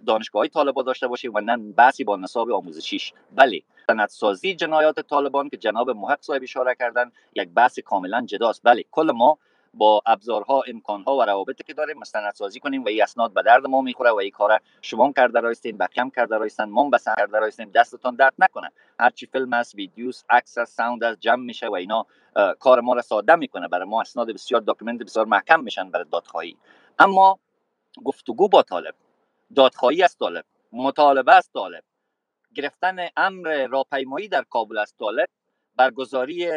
دانشگاه 0.08 0.48
طالب 0.48 0.86
داشته 0.86 1.08
باشیم 1.08 1.32
و 1.36 1.42
نه 1.42 1.58
بحثی 1.58 2.04
با 2.04 2.16
نصاب 2.16 2.52
آموزشیش. 2.52 3.14
بله 3.32 3.62
سندسازی 3.88 4.56
جنایات 4.56 5.00
طالبان 5.00 5.50
که 5.50 5.58
جناب 5.58 5.90
محق 5.90 6.22
صاحب 6.22 6.44
اشاره 6.44 6.76
کردن 6.76 7.12
یک 7.36 7.50
بحث 7.50 7.80
کاملا 7.80 8.26
جداست. 8.26 8.62
بله 8.64 8.86
کل 8.92 9.12
ما 9.12 9.38
با 9.74 10.02
ابزارها 10.06 10.64
امکانها 10.68 11.18
و 11.18 11.22
روابطی 11.22 11.64
که 11.64 11.74
داریم 11.74 11.98
مستندسازی 11.98 12.60
کنیم 12.60 12.84
و 12.84 12.88
این 12.88 13.04
اسناد 13.04 13.34
به 13.34 13.42
درد 13.42 13.68
ما 13.68 13.82
می‌خوره 13.82 14.12
و 14.12 14.16
این 14.16 14.32
کار 14.32 14.60
شما 14.82 15.14
کرده 15.14 15.40
رایستین 15.40 15.78
بقیه 15.78 16.12
کرده 16.16 16.38
رایستن 16.38 16.70
ما 16.70 16.90
بسن 16.90 17.16
کرده 17.18 17.40
رایستیم 17.40 17.72
دستتان 17.72 18.16
درد 18.16 18.34
نکنه. 18.40 18.72
هرچی 19.00 19.26
فیلم 19.26 19.54
است 19.54 19.76
videos 19.76 20.24
عکس 20.30 20.58
است 20.58 20.78
sound 20.78 21.04
است 21.04 21.20
جمع 21.20 21.44
میشه 21.44 21.68
و 21.68 21.74
اینا 21.74 22.06
کار 22.60 22.82
ما 22.82 22.94
را 22.94 23.02
ساده 23.02 23.36
می‌کنه. 23.36 23.68
برای 23.68 23.86
ما 23.86 24.02
اسناد 24.02 24.32
بسیار 24.32 24.62
document 24.62 25.02
بسیار 25.02 25.26
محکم 25.26 25.64
میشن 25.64 25.92
برای 25.92 26.06
دادخواهی. 26.12 26.58
اما 27.00 27.40
گفتگو 28.06 28.50
با 28.50 28.64
طالب. 28.64 28.96
دادخواهی 29.56 30.04
از 30.04 30.18
طالب. 30.18 30.46
مطالبه 30.72 31.36
از 31.36 31.50
طالب. 31.54 31.84
گرفتن 32.56 33.08
امر 33.18 33.68
راهپیمایی 33.68 34.28
در 34.28 34.44
کابل 34.50 34.78
از 34.78 34.94
طالب 35.00 35.28
برگزاری 35.76 36.50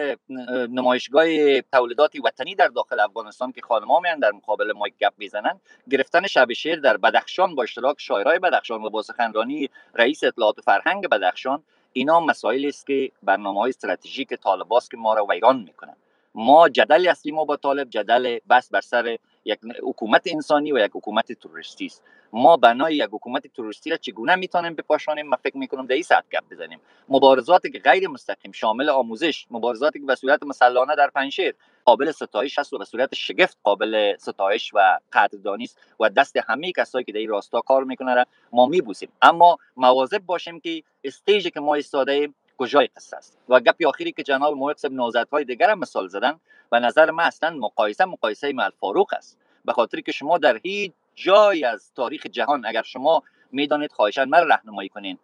نمایشگاه 0.71 1.61
تولیدات 1.61 2.13
وطنی 2.25 2.55
در 2.55 2.69
داخل 2.69 3.01
افغانستان 3.01 3.53
که 3.53 3.61
میان 4.03 4.19
در 4.19 4.33
مقابل 4.33 4.73
ما 4.73 4.87
گپ 5.01 5.13
می‌زنن 5.19 5.61
گرفتن 5.91 6.27
شب 6.27 6.53
شعر 6.53 6.79
در 6.79 6.97
بدخشان 6.97 7.55
با 7.55 7.63
اشتراک 7.63 7.97
شاعرای 7.99 8.39
بدخشان 8.39 8.85
و 8.85 8.91
با 8.91 9.03
سخنرانی 9.03 9.71
رئیس 9.95 10.25
اطلاعات 10.25 10.61
فرهنگ 10.61 11.09
بدخشان. 11.09 11.63
اینا 11.93 12.21
مسائلی 12.21 12.69
است 12.69 12.87
که 12.87 13.13
برنامه 13.23 13.61
های 13.61 13.69
استراتژیک 13.69 14.35
طالباست 14.35 14.91
که 14.91 14.97
ما 14.97 15.15
را 15.15 15.27
ویران 15.27 15.57
می‌کنن. 15.57 15.97
ما 16.35 16.69
جدل 16.69 17.09
اصلی 17.09 17.33
ما 17.33 17.45
با 17.45 17.57
طالب 17.57 17.91
جدل 17.91 18.39
بس 18.51 18.71
بر 18.71 18.81
سر 18.81 19.19
یک 19.45 19.59
حکومت 19.83 20.23
انسانی 20.27 20.73
و 20.73 20.79
یک 20.79 20.91
حکومت 20.95 21.33
توریستی 21.33 21.87
است. 21.87 22.03
ما 22.33 22.57
بنای 22.57 22.97
یک 22.97 23.09
حکومت 23.13 23.47
توریستی 23.47 23.91
را 23.91 23.97
چگونه 23.97 24.35
می‌تونیم 24.35 24.75
بپاشانیم؟ 24.75 25.27
من 25.27 25.37
فکر 25.37 25.57
می‌کنم 25.57 25.87
در 25.87 25.95
این 25.95 26.03
ساعت 26.03 26.25
گپ 26.33 26.45
بزنیم. 26.51 26.81
مبارزاتی 27.09 27.71
که 27.71 27.79
غیر 27.79 28.09
مستقیم 28.09 28.53
شامل 28.53 28.89
آموزش 28.89 29.47
مبارزاتی 29.51 30.01
که 30.01 30.07
به 30.07 30.15
صورت 30.15 30.43
مسلانه 30.43 30.97
در 30.97 31.11
پنشیر 31.11 31.55
قابل 31.85 32.11
ستایش 32.11 32.59
است 32.59 32.73
و 32.73 32.79
به 32.79 32.85
صورت 32.85 33.15
شگفت 33.15 33.59
قابل 33.63 34.17
ستایش 34.19 34.71
و 34.75 34.99
قدردانی 35.13 35.65
است 35.65 35.79
و 36.01 36.11
دست 36.11 36.37
همه 36.37 36.73
کسایی 36.73 37.05
که 37.05 37.13
در 37.13 37.19
این 37.19 37.29
راستا 37.29 37.61
کار 37.61 37.85
می‌کنن 37.85 38.25
ما 38.53 38.67
میبوسیم. 38.67 39.09
اما 39.23 39.59
مواظب 39.77 40.19
باشیم 40.19 40.61
که 40.61 40.83
استیجی 41.05 41.51
که 41.51 41.61
ما 41.61 41.75
ایستاده 41.75 42.29
کجای 42.59 42.87
قصه 42.87 43.17
است. 43.17 43.39
و 43.49 43.61
گپی 43.61 43.85
آخری 43.85 44.13
که 44.13 44.23
جناب 44.23 44.57
محق 44.57 44.87
نوزد 44.87 45.29
های 45.33 45.45
دیگر 45.45 45.71
هم 45.71 45.79
مثال 45.79 46.09
زدن 46.09 46.41
و 46.73 46.81
نظر 46.81 47.11
من 47.11 47.25
اصلا 47.25 47.51
مقایسه 47.51 48.05
مقایسه 48.05 48.53
مال 48.53 48.71
فاروق 48.81 49.15
است. 49.15 49.39
به 49.65 49.73
خاطر 49.73 50.01
که 50.01 50.13
شما 50.13 50.39
در 50.39 50.61
هیچ 50.63 50.93
جای 51.15 51.65
از 51.65 51.93
تاریخ 51.95 52.27
جهان 52.27 52.67
اگر 52.67 52.83
شما 52.83 53.23
می‌دانید 53.53 53.93
خواهشان 53.93 54.29
من 54.29 54.49
راهنمایی 54.49 54.89
کنین. 54.89 55.19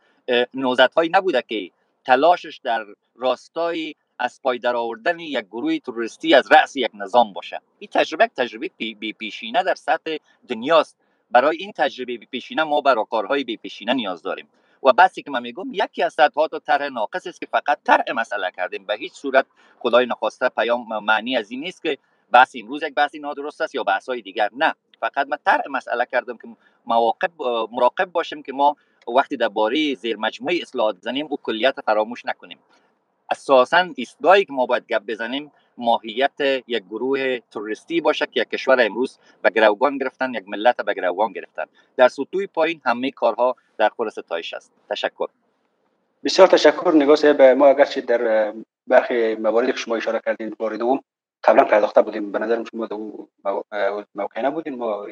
نوزد 0.54 0.92
هایی 0.96 1.10
نبوده 1.12 1.44
که 1.48 1.70
تلاشش 2.04 2.60
در 2.64 2.86
راستای 3.16 3.94
از 4.18 4.42
پای 4.42 4.58
در 4.58 4.76
آوردن 4.76 5.18
یک 5.18 5.44
گروه 5.46 5.78
توریستی 5.78 6.34
از 6.34 6.52
رأس 6.52 6.76
یک 6.76 6.90
نظام 6.94 7.32
باشه. 7.32 7.60
این 7.78 7.90
تجربه 7.92 8.26
تجربه 8.36 8.70
بی 8.78 9.12
پیشینه 9.12 9.62
در 9.62 9.74
سطح 9.74 10.16
دنیاست. 10.48 10.96
برای 11.30 11.56
این 11.56 11.72
تجربه 11.72 12.18
بی 12.18 12.26
پیشینه 12.26 12.62
ما 12.62 12.80
برای 12.80 13.04
کارهای 13.10 13.44
بی 13.44 13.56
پیشینه 13.56 13.94
نیاز 13.94 14.22
داریم. 14.22 14.48
و 14.82 14.92
بسی 14.92 15.22
که 15.22 15.30
من 15.30 15.42
میگم 15.42 15.72
یکی 15.72 16.02
از 16.02 16.14
صدها 16.14 16.48
تا 16.48 16.58
طرح 16.58 16.88
ناقص 16.88 17.26
است 17.26 17.40
که 17.40 17.46
فقط 17.46 17.78
طرح 17.84 18.04
مسئله 18.14 18.50
کردیم 18.50 18.86
به 18.86 18.94
هیچ 18.94 19.12
صورت 19.12 19.46
خدای 19.78 20.06
نخواسته 20.06 20.48
پیام 20.48 21.04
معنی 21.04 21.36
از 21.36 21.50
این 21.50 21.60
نیست 21.60 21.82
که 21.82 21.98
بحث 22.32 22.56
امروز 22.60 22.82
یک 22.82 22.94
بحثی 22.94 23.18
نادرست 23.18 23.60
است 23.60 23.74
یا 23.74 23.82
بحث 23.82 24.08
های 24.08 24.22
دیگر. 24.22 24.50
نه. 24.56 24.74
فقط 25.00 25.26
من 25.26 25.38
طرح 25.44 25.62
مسئله 25.70 26.06
کردم 26.06 26.36
که 26.36 26.48
مواقع 26.86 27.28
مراقب 27.72 28.04
باشیم 28.04 28.42
که 28.42 28.52
ما 28.52 28.76
وقتی 29.16 29.36
در 29.36 29.48
باره 29.48 29.94
زیر 29.94 30.16
مجموعه 30.16 30.58
اصلاحات 30.62 30.96
زنیم 31.00 31.26
او 31.30 31.38
کلیت 31.42 31.80
فراموش 31.80 32.26
نکنیم. 32.26 32.58
اساسا 33.30 33.88
ایستگاهی 33.96 34.44
که 34.44 34.52
ما 34.52 34.66
باید 34.66 34.86
گپ 34.86 35.02
بزنیم 35.06 35.52
ماهیت 35.80 36.40
یک 36.40 36.84
گروه 36.90 37.38
توریستی 37.38 38.00
باشه 38.00 38.26
که 38.26 38.40
یک 38.40 38.48
کشور 38.48 38.80
امروز 38.80 39.18
به 39.42 39.50
گروگان 39.50 39.98
گرفتن 39.98 40.34
یک 40.34 40.48
ملت 40.48 40.76
به 40.76 40.94
گروگان 40.94 41.32
گرفتن. 41.32 41.64
در 41.96 42.08
سطوح 42.08 42.46
پایین 42.46 42.80
همه 42.84 43.10
کارها 43.10 43.56
در 43.78 43.88
خور 43.88 44.10
ستایش 44.10 44.54
است. 44.54 44.72
تشکر. 44.90 45.26
بسیار 46.24 46.48
تشکر. 46.48 46.92
نگاه 46.94 47.16
صاحب 47.16 47.42
ما 47.42 47.66
اگرچه 47.66 48.00
در 48.00 48.54
برخی 48.86 49.34
مواردی 49.34 49.72
که 49.72 49.78
شما 49.78 49.96
اشاره 49.96 50.20
کردین 50.26 50.54
بار 50.58 50.76
دوم 50.76 51.00
قبلا 51.44 51.64
پرداخته 51.64 52.02
بودیم. 52.02 52.32
به 52.32 52.38
نظر 52.38 52.64
شما 52.70 52.86
در 52.86 52.96
موقع 54.14 54.40
نبودیم 54.42 54.74
ما 54.74 55.06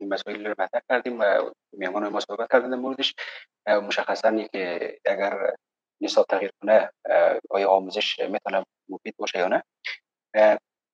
این 0.00 0.08
مسائل 0.08 0.46
رو 0.46 0.54
مطرح 0.58 0.80
کردیم 0.88 1.20
و 1.20 1.50
میهمان 1.72 2.08
ما 2.08 2.20
صحبت 2.20 2.52
کردن 2.52 2.70
در 2.70 2.76
موردش. 2.76 3.14
مشخصا 3.66 4.42
که 4.52 4.96
اگر 5.04 5.54
نصاب 6.00 6.26
تغییر 6.26 6.50
کنه 6.62 6.90
آیا 7.50 7.68
آموزش 7.68 8.18
می‌تونه 8.18 8.64
مفید 8.88 9.14
باشه 9.16 9.38
یا 9.38 9.48
نه. 9.48 9.62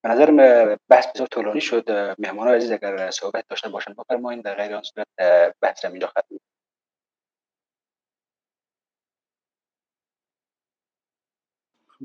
به 0.03 0.09
نظر 0.09 0.77
بحث 0.89 1.07
بسیار 1.07 1.29
طولانی 1.29 1.61
شد. 1.61 1.91
مهمان 2.19 2.49
عزیز 2.49 2.71
اگر 2.73 3.11
صحبت 3.11 3.49
داشته 3.49 3.69
باشن 3.69 3.95
بفرمایید 3.95 4.45
در 4.45 4.55
غیر 4.55 4.75
آن 4.75 4.83
صورت 4.83 5.07
بحث 5.61 5.85
اینجا 5.85 6.07
ختم 6.07 6.39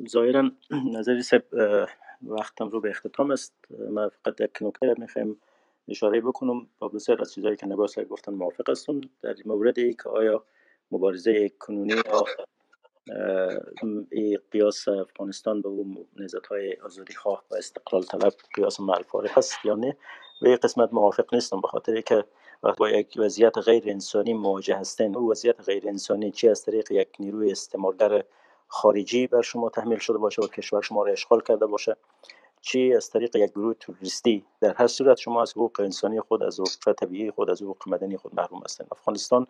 ظاهرا 0.07 0.51
نظری 0.71 1.21
سب 1.21 1.43
وقتم 2.21 2.69
رو 2.69 2.81
به 2.81 2.89
اختتام 2.89 3.31
است. 3.31 3.53
من 3.69 4.09
فقط 4.09 4.41
یک 4.41 4.57
نکته 4.61 4.95
می‌خوایم 4.97 5.41
اشاره 5.87 6.21
بکنم. 6.21 6.67
با 6.79 6.87
بسیار 6.87 7.21
از 7.21 7.33
چیزهایی 7.33 7.57
که 7.57 7.65
نگاه 7.65 7.87
گفتن 8.09 8.33
موافق 8.33 8.69
هستم. 8.69 9.01
در 9.21 9.35
موردی 9.45 9.93
که 9.93 10.09
آیا 10.09 10.45
مبارزه 10.91 11.49
کنونی 11.49 11.93
قیاس 14.51 14.87
افغانستان 14.87 15.61
به 15.61 15.69
اون 15.69 16.05
نزد 16.17 16.45
های 16.45 16.73
آزادی 16.85 17.13
خواه 17.13 17.43
و 17.51 17.55
استقلال 17.55 18.03
طلب 18.03 18.33
قیاس 18.55 18.79
معلفاره 18.79 19.29
هست 19.33 19.65
یا 19.65 19.75
نه؟ 19.75 19.97
به 20.41 20.49
یک 20.49 20.59
قسمت 20.59 20.93
موافق 20.93 21.33
نیستم 21.33 21.61
به 21.61 21.67
خاطر 21.67 22.01
که 22.01 22.25
وقت 22.63 22.77
با 22.77 22.89
یک 22.89 23.13
وضعیت 23.17 23.57
غیر 23.57 23.83
انسانی 23.87 24.33
مواجه 24.33 24.75
هستین. 24.75 25.15
او 25.15 25.31
وضعیت 25.31 25.61
غیر 25.61 25.87
انسانی 25.87 26.31
چی 26.31 26.49
از 26.49 26.65
طریق 26.65 26.91
یک 26.91 27.09
نیروی 27.19 27.51
استعمارگر 27.51 28.23
خارجی 28.67 29.27
بر 29.27 29.41
شما 29.41 29.69
تحمیل 29.69 29.99
شده 29.99 30.17
باشه 30.17 30.41
و 30.41 30.47
کشور 30.47 30.81
شما 30.81 31.03
را 31.03 31.11
اشغال 31.11 31.41
کرده 31.41 31.65
باشه. 31.65 31.97
چی 32.65 32.93
از 32.93 33.09
طریق 33.09 33.35
یک 33.35 33.51
گروه 33.51 33.73
توریستی 33.73 34.45
در 34.61 34.73
هر 34.73 34.87
صورت 34.87 35.17
شما 35.17 35.41
از 35.41 35.51
حقوق 35.51 35.79
انسانی 35.79 36.21
خود 36.21 36.43
از 36.43 36.59
حقوق 36.59 36.93
طبیعی 36.93 37.31
خود 37.31 37.49
از 37.49 37.61
حقوق 37.61 37.77
مدنی 37.87 38.17
خود 38.17 38.35
محروم 38.35 38.61
هستند 38.65 38.87
افغانستان 38.91 39.47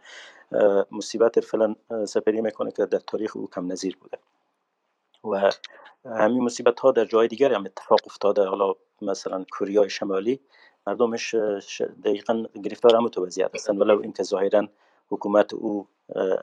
مصیبت 0.92 1.40
فعلا 1.40 1.76
سپری 2.06 2.42
می‌کنه 2.42 2.72
که 2.72 2.86
در 2.86 3.00
تاریخ 3.00 3.36
او 3.36 3.50
کم 3.50 3.72
نظیر 3.72 3.98
بوده. 3.98 4.18
و 5.24 5.52
همین 6.06 6.44
مصیبت 6.44 6.80
ها 6.80 6.92
در 6.92 7.06
جای 7.06 7.28
دیگر 7.28 7.54
هم 7.54 7.66
اتفاق 7.66 8.00
افتاده. 8.06 8.46
حالا 8.46 8.74
مثلا 9.02 9.44
کره 9.44 9.88
شمالی 9.88 10.40
مردمش 10.88 11.36
دقیقا 12.04 12.46
گرفتار 12.64 12.96
هم 12.96 13.08
تو 13.08 13.26
وضعیت 13.26 13.56
هستند 13.56 13.82
ولو 13.82 14.02
اینکه 14.02 14.24
ظاهرا 14.24 14.68
حکومت 15.10 15.54
او 15.54 15.88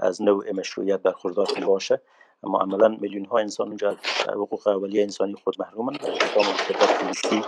از 0.01 0.23
نوع 0.23 0.53
مشروعیت 0.53 1.01
برخوردار 1.03 1.47
باشه. 1.67 2.01
اما 2.45 2.61
عملا 2.61 2.89
میلیون 2.89 3.25
ها 3.25 3.39
انسان 3.39 3.69
اونجا 3.69 3.97
حقوق 4.29 4.69
اولیه 4.69 5.03
انسانی 5.03 5.35
خود 5.45 5.61
محرومن 5.61 5.95
و 5.95 6.07
اقدام 6.07 6.55
مشکلات 6.55 7.03
پلیسی 7.03 7.43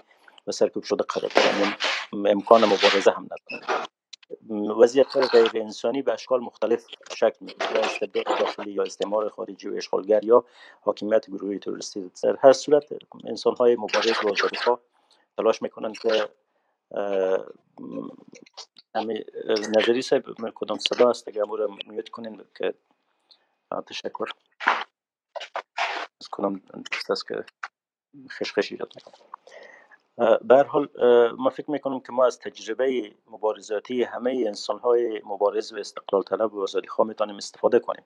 و 0.47 0.52
سرکوب 0.52 0.82
شده 0.82 1.05
قرار 1.05 1.32
دارن 1.34 1.74
امکان 2.31 2.64
مبارزه 2.64 3.10
هم 3.10 3.24
ندارن 3.24 3.84
وضعیت 4.82 5.16
غیر 5.16 5.50
انسانی 5.55 6.02
به 6.02 6.12
اشکال 6.12 6.40
مختلف 6.40 6.86
شکل 7.16 7.36
می‌گیره 7.40 7.81
استبداد 7.84 8.24
داخلی 8.24 8.73
یا 8.73 8.82
استعمار 8.82 9.28
خارجی 9.28 9.68
و 9.68 9.74
اشغالگر 9.74 10.24
یا 10.24 10.44
حاکمیت 10.81 11.31
گروهی 11.31 11.58
تروریستی 11.58 12.10
در 12.23 12.36
هر 12.40 12.52
صورت 12.52 12.84
انسان 13.24 13.55
های 13.55 13.76
مبارز 13.76 14.24
و 14.24 14.28
آزادیخواه 14.28 14.81
تلاش 15.36 15.62
می‌کنن 15.62 15.92
که 15.92 16.28
نظری 19.76 20.02
صاحب 20.02 20.23
کدام 20.55 20.78
صدا 20.78 21.10
است؟ 21.10 21.28
اگر 21.28 21.42
امور 21.42 21.68
میوت 21.86 22.08
کنین 22.08 22.42
که 22.58 22.74
تشکر 23.81 24.27
از 26.20 26.28
کنم 26.28 26.62
است 27.11 27.28
که 27.28 27.44
خشخش 28.39 28.73
ایجاد 28.73 28.93
به 30.43 30.62
حال 30.62 30.89
ما 31.39 31.51
فکر 31.51 31.70
می‌کنم 31.70 32.01
که 32.01 32.12
ما 32.12 32.27
از 32.27 32.39
تجربه 32.39 33.12
مبارزاتی 33.27 34.03
همه 34.03 34.44
انسان 34.47 34.78
های 34.78 35.23
مبارز 35.25 35.73
و 35.73 35.77
استقلال 35.77 36.23
طلب 36.23 36.55
و 36.55 36.62
آزادی 36.62 36.89
خواه 36.89 37.09
می‌تونیم 37.09 37.36
استفاده 37.36 37.78
کنیم 37.78 38.05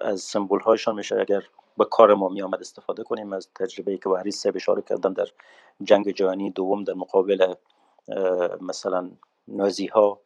از 0.00 0.20
سمبول 0.20 0.60
هایشان 0.60 0.94
میشه 0.94 1.20
اگر 1.20 1.42
به 1.78 1.84
کار 1.84 2.14
ما 2.14 2.28
می 2.28 2.42
آمد 2.42 2.60
استفاده 2.60 3.02
کنیم 3.02 3.32
از 3.32 3.48
تجربه 3.54 3.98
که 3.98 4.08
وحری 4.08 4.30
سه 4.30 4.52
اشاره 4.54 4.82
کردن 4.82 5.12
در 5.12 5.28
جنگ 5.82 6.10
جهانی 6.10 6.50
دوم 6.50 6.84
در 6.84 6.94
مقابل 6.94 7.54
مثلا 8.60 9.10
نازی 9.48 9.86
ها 9.86 10.20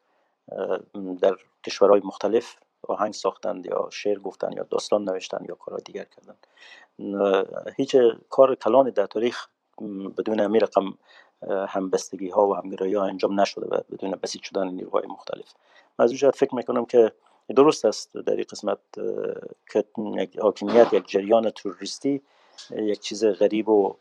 در 1.21 1.37
کشورهای 1.67 2.01
مختلف 2.05 2.57
آهنگ 2.91 3.15
ساختند 3.15 3.67
یا 3.67 3.89
شعر 3.93 4.19
گفتن 4.19 4.53
یا 4.53 4.63
داستان 4.71 5.05
نوشتن 5.05 5.45
یا 5.49 5.55
کارهای 5.55 5.83
دیگر 5.85 6.05
کردن 6.05 6.37
هیچ 7.77 7.97
کار 8.31 8.55
کلان 8.55 8.91
در 8.91 9.07
تاریخ 9.07 9.49
بدون 10.19 10.41
همین 10.41 10.61
رقم 10.61 10.95
همبستگی 11.69 12.29
ها 12.29 12.49
و 12.49 12.57
همگرایی 12.57 12.95
ها 12.95 13.05
انجام 13.05 13.41
نشده 13.41 13.67
و 13.67 13.81
بدون 13.93 14.11
بسیج 14.11 14.43
شدن 14.43 14.69
نیروهای 14.69 15.07
مختلف. 15.07 15.55
من 15.99 16.05
از 16.05 16.13
جهت 16.13 16.37
فکر 16.37 16.55
می‌کنم 16.55 16.85
که 16.85 17.13
درست 17.57 17.85
است 17.85 18.17
در 18.17 18.33
این 18.33 18.45
قسمت 18.51 18.79
که 19.73 19.85
حاکمیت 20.43 20.93
یک 20.93 21.09
جریان 21.09 21.51
تروریستی 21.51 22.23
یک 22.71 23.01
چیز 23.01 23.25
غریب 23.25 23.69
و 23.69 23.97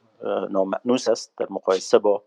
نامعنوس 0.50 1.08
است 1.08 1.34
در 1.38 1.48
مقایسه 1.50 1.98
با 1.98 2.24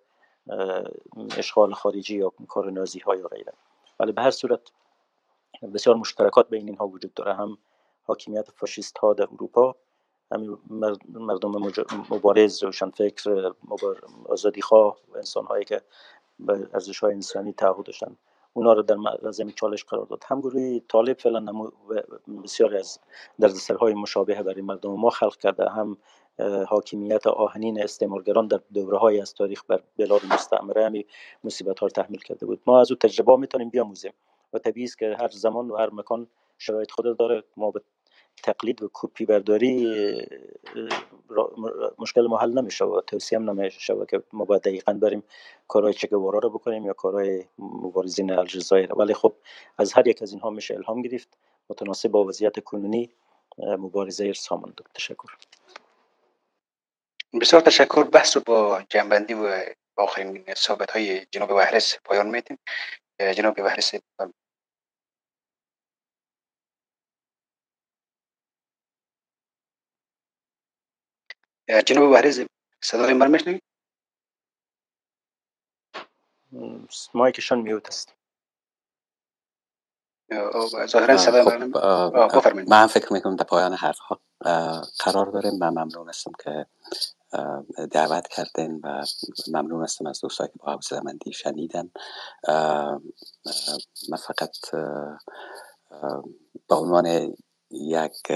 اشغال 1.37 1.75
خارجی 1.75 2.17
یا 2.17 2.33
کار 2.49 2.71
نازی 2.71 2.99
ها 2.99 3.17
یا 3.17 3.29
غیره. 3.29 3.53
ولی 4.01 4.13
به 4.13 4.23
هر 4.23 4.31
صورت 4.31 4.61
بسیار 5.75 5.97
مشترکات 5.97 6.49
بین 6.49 6.69
اینها 6.69 6.87
وجود 6.87 7.15
داره. 7.15 7.35
هم 7.35 7.59
حاکمیت 8.03 8.51
فاشیست 8.51 8.99
ها 8.99 9.15
در 9.15 9.29
اروپا 9.33 9.77
همین 10.33 10.59
مردم 11.11 11.73
مبارز 12.11 12.63
روشنفکر 12.63 13.53
آزادی 14.29 14.63
خواه 14.63 14.97
و 15.09 15.17
انسان 15.17 15.47
هایی 15.47 15.65
که 15.65 15.81
به 16.39 16.69
ارزش 16.75 16.99
های 16.99 17.15
انسانی 17.15 17.53
تعهد 17.53 17.83
داشتن. 17.83 18.17
اونا 18.53 18.73
رو 18.73 18.83
در 18.83 19.31
زمین 19.31 19.53
چالش 19.53 19.85
قرار 19.85 20.07
داد. 20.07 20.25
هم 20.27 20.41
گروه 20.41 20.79
طالب 20.89 21.19
فعلا 21.19 21.71
بسیاری 22.45 22.77
از 22.77 22.99
دردسرهای 23.41 23.95
مشابه 23.95 24.43
برای 24.43 24.63
مردم 24.63 24.91
ما 24.91 25.11
خلق 25.11 25.37
کرده. 25.37 25.71
هم 25.71 25.97
حاکمیت 26.69 27.27
آهنین 27.27 27.83
استعمارگران 27.83 28.47
در 28.47 28.61
دوره 28.75 28.99
های 28.99 29.21
از 29.21 29.35
تاریخ 29.35 29.65
بر 29.69 29.83
بلاد 29.99 30.21
مستعمره 30.31 30.87
همی 30.87 31.07
مصیبت 31.45 31.79
ها 31.79 31.87
رو 31.87 31.91
تحمیل 31.91 32.21
کرده 32.21 32.47
بود. 32.47 32.61
ما 32.67 32.81
از 32.81 32.91
او 32.91 32.97
تجربه 32.97 33.37
می‌تونیم 33.37 33.71
بیاموزیم. 33.71 34.13
و 34.53 34.59
طبیعی 34.59 34.85
است 34.85 34.99
که 34.99 35.17
هر 35.21 35.29
زمان 35.29 35.71
و 35.71 35.77
هر 35.77 35.91
مکان 35.91 36.27
شرایط 36.59 36.91
خود 36.91 37.19
داره. 37.19 37.45
ما 37.57 37.71
به 37.71 37.83
تقلید 38.43 38.83
و 38.83 38.91
کپی 38.93 39.25
برداری 39.25 39.87
مشکل 41.99 42.27
ما 42.27 42.39
حل 42.39 42.59
نمیشه 42.59 42.85
و 42.85 43.01
توصیه 43.01 43.39
هم 43.39 43.51
نمیشه 43.51 43.95
که 44.09 44.23
ما 44.33 44.45
باید 44.45 44.63
دقیقا 44.63 44.93
بریم 44.93 45.23
کارهای 45.69 45.95
چگوارا 45.95 46.39
رو 46.39 46.51
بکنیم 46.51 46.87
یا 46.87 46.93
کارهای 46.93 47.45
مبارزین 47.59 48.31
الجزایر. 48.31 48.95
ولی 48.95 49.15
خب 49.15 49.35
از 49.79 49.93
هر 49.93 50.09
یک 50.09 50.23
از 50.23 50.33
اینها 50.33 50.51
میشه 50.51 50.75
الهام 50.75 51.03
گرفت. 51.03 51.29
متناسب 51.71 52.09
با 52.09 52.25
وضعیت 52.25 52.65
کنونی 52.65 53.11
مبارزه 53.59 54.27
ارسا 54.27 54.63
تشکر 54.95 55.37
بسیار 57.41 57.63
تشکر. 57.63 58.03
بحث 58.05 58.37
رو 58.37 58.43
با 58.47 58.83
جنبندی 58.89 59.35
و 59.35 59.65
آخرین 59.97 60.45
صحبت 60.57 60.91
های 60.91 61.27
جناب 61.31 61.51
وحرس 61.51 61.99
پایان 62.05 62.43
میتیم 63.21 63.33
جناب 63.35 63.59
وحرس 63.59 63.95
جناب 71.87 72.11
وحرز 72.13 72.41
صدای 72.85 73.15
من 73.15 73.31
میشنوید 73.31 73.63
مایکشان 77.15 77.61
میوت 77.61 77.89
است. 77.89 78.15
ظاهرا 80.87 81.17
صدای 81.17 81.43
من 81.43 81.73
من 82.69 82.87
فکر 82.87 83.13
می‌کنم 83.13 83.37
در 83.37 83.45
پایان 83.45 83.75
حرف 83.75 83.99
ها 83.99 84.21
قرار 85.01 85.27
داریم 85.27 85.59
من 85.59 85.71
ممنون 85.71 86.09
هستم 86.09 86.33
که 86.45 86.67
دعوت 87.91 88.29
کردن 88.29 88.75
و 88.83 89.05
ممنون 89.49 89.83
هستم 89.83 90.07
از 90.07 90.21
دوستایی 90.21 90.51
که 90.53 90.59
با 90.59 90.73
حوصله 90.73 91.01
مندی 91.01 91.33
شنیدن. 91.33 91.91
من 94.09 94.19
فقط 94.27 94.51
به 96.69 96.75
عنوان 96.75 97.35
یک 97.71 98.33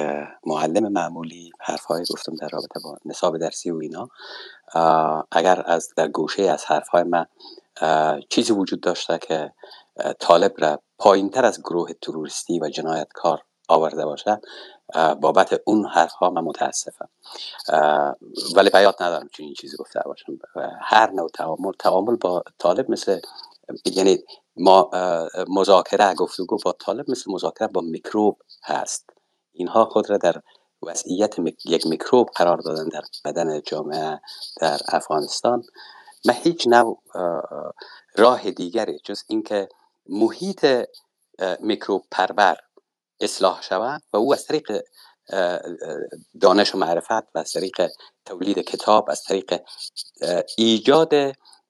معلم 0.47 0.93
معمولی 0.93 1.51
حرفهایی 1.61 2.05
گفتم 2.11 2.37
در 2.37 2.49
رابطه 2.53 2.81
با 2.85 2.99
نصاب 3.05 3.39
درسی 3.39 3.71
و 3.71 3.79
اینا. 3.79 4.09
اگر 5.33 5.63
از 5.67 5.89
در 5.97 6.09
گوشه 6.09 6.43
از 6.43 6.65
حرفهای 6.65 7.03
من 7.03 7.27
چیزی 8.31 8.53
وجود 8.53 8.81
داشته 8.81 9.19
که 9.19 9.53
طالب 10.19 10.55
را 10.59 10.83
پایین 10.99 11.31
تر 11.31 11.45
از 11.45 11.61
گروه 11.61 11.93
تروریستی 11.93 12.61
و 12.61 12.69
جنایتکار 12.69 13.43
آورده 13.69 14.05
باشه 14.05 14.41
بابت 15.21 15.61
اون 15.65 15.87
حرف 15.87 16.13
ها 16.13 16.31
من 16.31 16.41
متاسفم. 16.41 17.09
ولی 18.57 18.71
بیات 18.71 19.03
ندارم 19.03 19.29
چون 19.29 19.47
این 19.47 19.55
چیزی 19.55 19.77
گفته 19.77 20.01
باشم. 20.05 20.39
هر 20.81 21.11
نوع 21.11 21.29
تعامل 21.35 21.73
تعامل 21.79 22.17
با 22.17 22.43
طالب 22.59 22.91
مثل 22.91 23.21
یعنی 23.85 24.19
ما 24.57 24.91
مذاکره 25.49 26.15
گفتگو 26.15 26.59
با 26.65 26.73
طالب 26.73 27.11
مثل 27.11 27.33
مذاکره 27.33 27.69
با 27.69 27.81
میکروب 27.81 28.39
هست. 28.65 29.11
اینها 29.53 29.85
خود 29.85 30.11
را 30.11 30.17
در 30.17 30.43
وضعیت 30.83 31.35
یک 31.65 31.87
میکروب 31.87 32.29
قرار 32.35 32.57
دادن 32.57 32.89
در 32.89 33.03
بدن 33.25 33.61
جامعه 33.61 34.21
در 34.61 34.81
افغانستان. 34.89 35.63
و 36.25 36.33
هیچ 36.33 36.67
نوع 36.67 37.03
راه 38.17 38.51
دیگری 38.51 38.99
جز 39.05 39.23
اینکه 39.29 39.69
محیط 40.09 40.67
میکروب 41.61 42.05
پرور 42.11 42.57
اصلاح 43.23 43.63
شود 43.63 44.03
و 44.13 44.17
او 44.17 44.33
از 44.33 44.47
طریق 44.47 44.83
دانش 46.41 46.75
و 46.75 46.79
معرفت 46.79 47.11
و 47.35 47.39
از 47.39 47.53
طریق 47.53 47.91
تولید 48.25 48.59
کتاب 48.59 49.11
از 49.11 49.23
طریق 49.23 49.61
ایجاد 50.59 51.15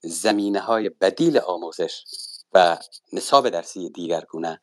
زمینه 0.00 0.60
های 0.60 0.88
بدیل 0.88 1.38
آموزش 1.38 2.04
و 2.52 2.78
نصاب 3.12 3.48
درسی 3.48 3.90
دیگرگونه 3.90 4.60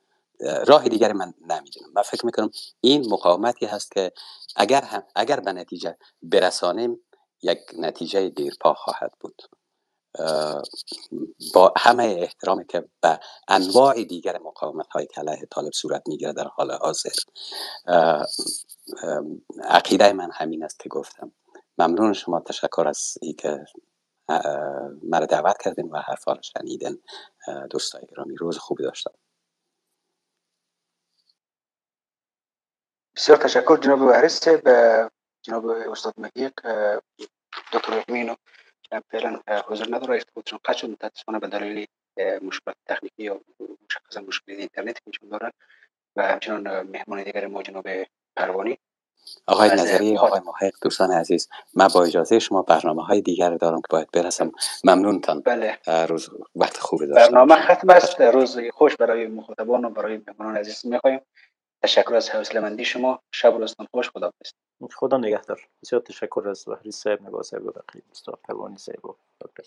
راه 0.68 0.90
دیگری 0.90 1.14
من 1.14 1.34
نمی‌دونم. 1.42 1.92
من 1.96 2.02
فکر 2.02 2.26
می‌کنم 2.26 2.52
این 2.82 3.10
مقاومتی 3.10 3.66
هست 3.66 3.92
که 3.92 4.12
اگر 4.56 4.82
هم 4.82 5.04
اگر 5.16 5.40
به 5.40 5.52
نتیجه 5.54 5.98
برسانیم 6.22 7.00
یک 7.42 7.60
نتیجه 7.78 8.30
دیرپا 8.30 8.74
خواهد 8.74 9.12
بود. 9.20 9.42
با 11.54 11.74
همه 11.78 12.04
احترامی 12.20 12.66
که 12.66 12.90
به 13.02 13.20
انواع 13.48 14.04
دیگر 14.04 14.38
مقاومت 14.38 14.88
های 14.88 15.08
که 15.08 15.22
علیه 15.22 15.46
طالب 15.46 15.72
صورت 15.74 16.04
می‌گیره 16.08 16.34
در 16.34 16.48
حال 16.48 16.72
حاضر. 16.72 17.10
عقیده 19.64 20.14
من 20.14 20.32
همین 20.34 20.64
است 20.64 20.80
که 20.80 20.90
گفتم. 20.90 21.32
ممنون 21.78 22.14
شما 22.14 22.40
تشکر 22.40 22.88
از 22.88 23.18
ای 23.22 23.34
که 23.34 23.66
مرا 25.04 25.26
دعوت 25.26 25.58
کردین 25.62 25.90
و 25.90 25.98
حرفا 25.98 26.34
رو 26.34 26.42
شنیدن 26.42 26.98
دوستای 27.70 28.02
گرامی 28.12 28.36
روز 28.36 28.58
خوبی 28.58 28.84
داشتم 28.84 29.12
بسیار 33.16 33.38
تشکر 33.38 33.78
جناب 33.78 34.02
وحرس 34.02 34.48
به 34.48 35.10
جناب 35.42 35.66
استاد 35.66 36.14
مهیق 36.18 36.54
دکتر 37.74 37.94
رحمینو 37.98 38.36
فعلا 39.12 39.40
حضور 39.68 39.96
نداره 39.96 40.14
ارتباطشون 40.14 40.60
قطع 40.66 40.78
شد 40.78 40.90
متاسفانه 40.90 41.40
به 41.40 41.48
دلیل 41.48 41.88
مشکلات 42.42 42.76
تکنیکی 42.86 43.24
یا 43.24 43.42
مشخصا 43.90 44.22
مشکل 44.22 44.52
اینترنت 44.52 45.00
که 45.12 45.28
دارن 45.32 45.52
و 46.16 46.28
همچنان 46.28 46.82
مهمان 46.82 47.24
دیگر 47.24 47.48
ما 47.48 47.64
جناب 47.64 47.86
پروانی. 48.36 48.78
آقای 49.48 49.70
نظری 49.70 50.18
آقای 50.18 50.42
محق 50.46 50.74
دوستان 50.82 51.12
عزیز 51.12 51.50
من 51.74 51.88
با 51.88 52.04
اجازه 52.04 52.40
شما 52.40 52.62
برنامه 52.62 53.06
های 53.06 53.22
دیگر 53.22 53.56
دارم 53.56 53.82
که 53.82 53.88
باید 53.90 54.12
برسم. 54.12 54.52
ممنونتان. 54.84 55.42
بله. 55.42 55.78
روز 56.08 56.30
وقت 56.56 56.78
خوبی 56.78 57.08
داشتم 57.08 57.32
برنامه 57.32 57.56
ختم 57.56 57.90
است. 57.90 58.22
روز 58.22 58.60
خوش 58.74 58.96
برای 58.96 59.28
مخاطبان 59.28 59.86
و 59.86 59.90
برای 59.90 60.22
مهمانان 60.28 60.58
عزیز 60.58 60.86
می‌خوایم 60.86 61.20
تشکر 61.84 62.16
از 62.16 62.30
حوصله 62.30 62.62
مندی 62.62 62.86
شما. 62.86 63.20
شب 63.32 63.56
و 63.56 63.58
روزتان 63.58 63.88
خوش 63.92 64.10
خدا 64.10 64.32
خدا 64.98 65.18
نگهدار. 65.18 65.68
بسیار 65.84 66.02
تشکر 66.02 66.50
از 66.50 66.66
بحری 66.68 66.92
صاحب 66.92 67.22
نگاه 67.22 67.44
صاحب 67.44 67.66
و 67.66 67.72
بقیه 67.72 68.04
استاد 68.12 68.40
پروانی 68.44 68.78
صاحب 68.78 69.06
و 69.06 69.16
دکتر 69.42 69.64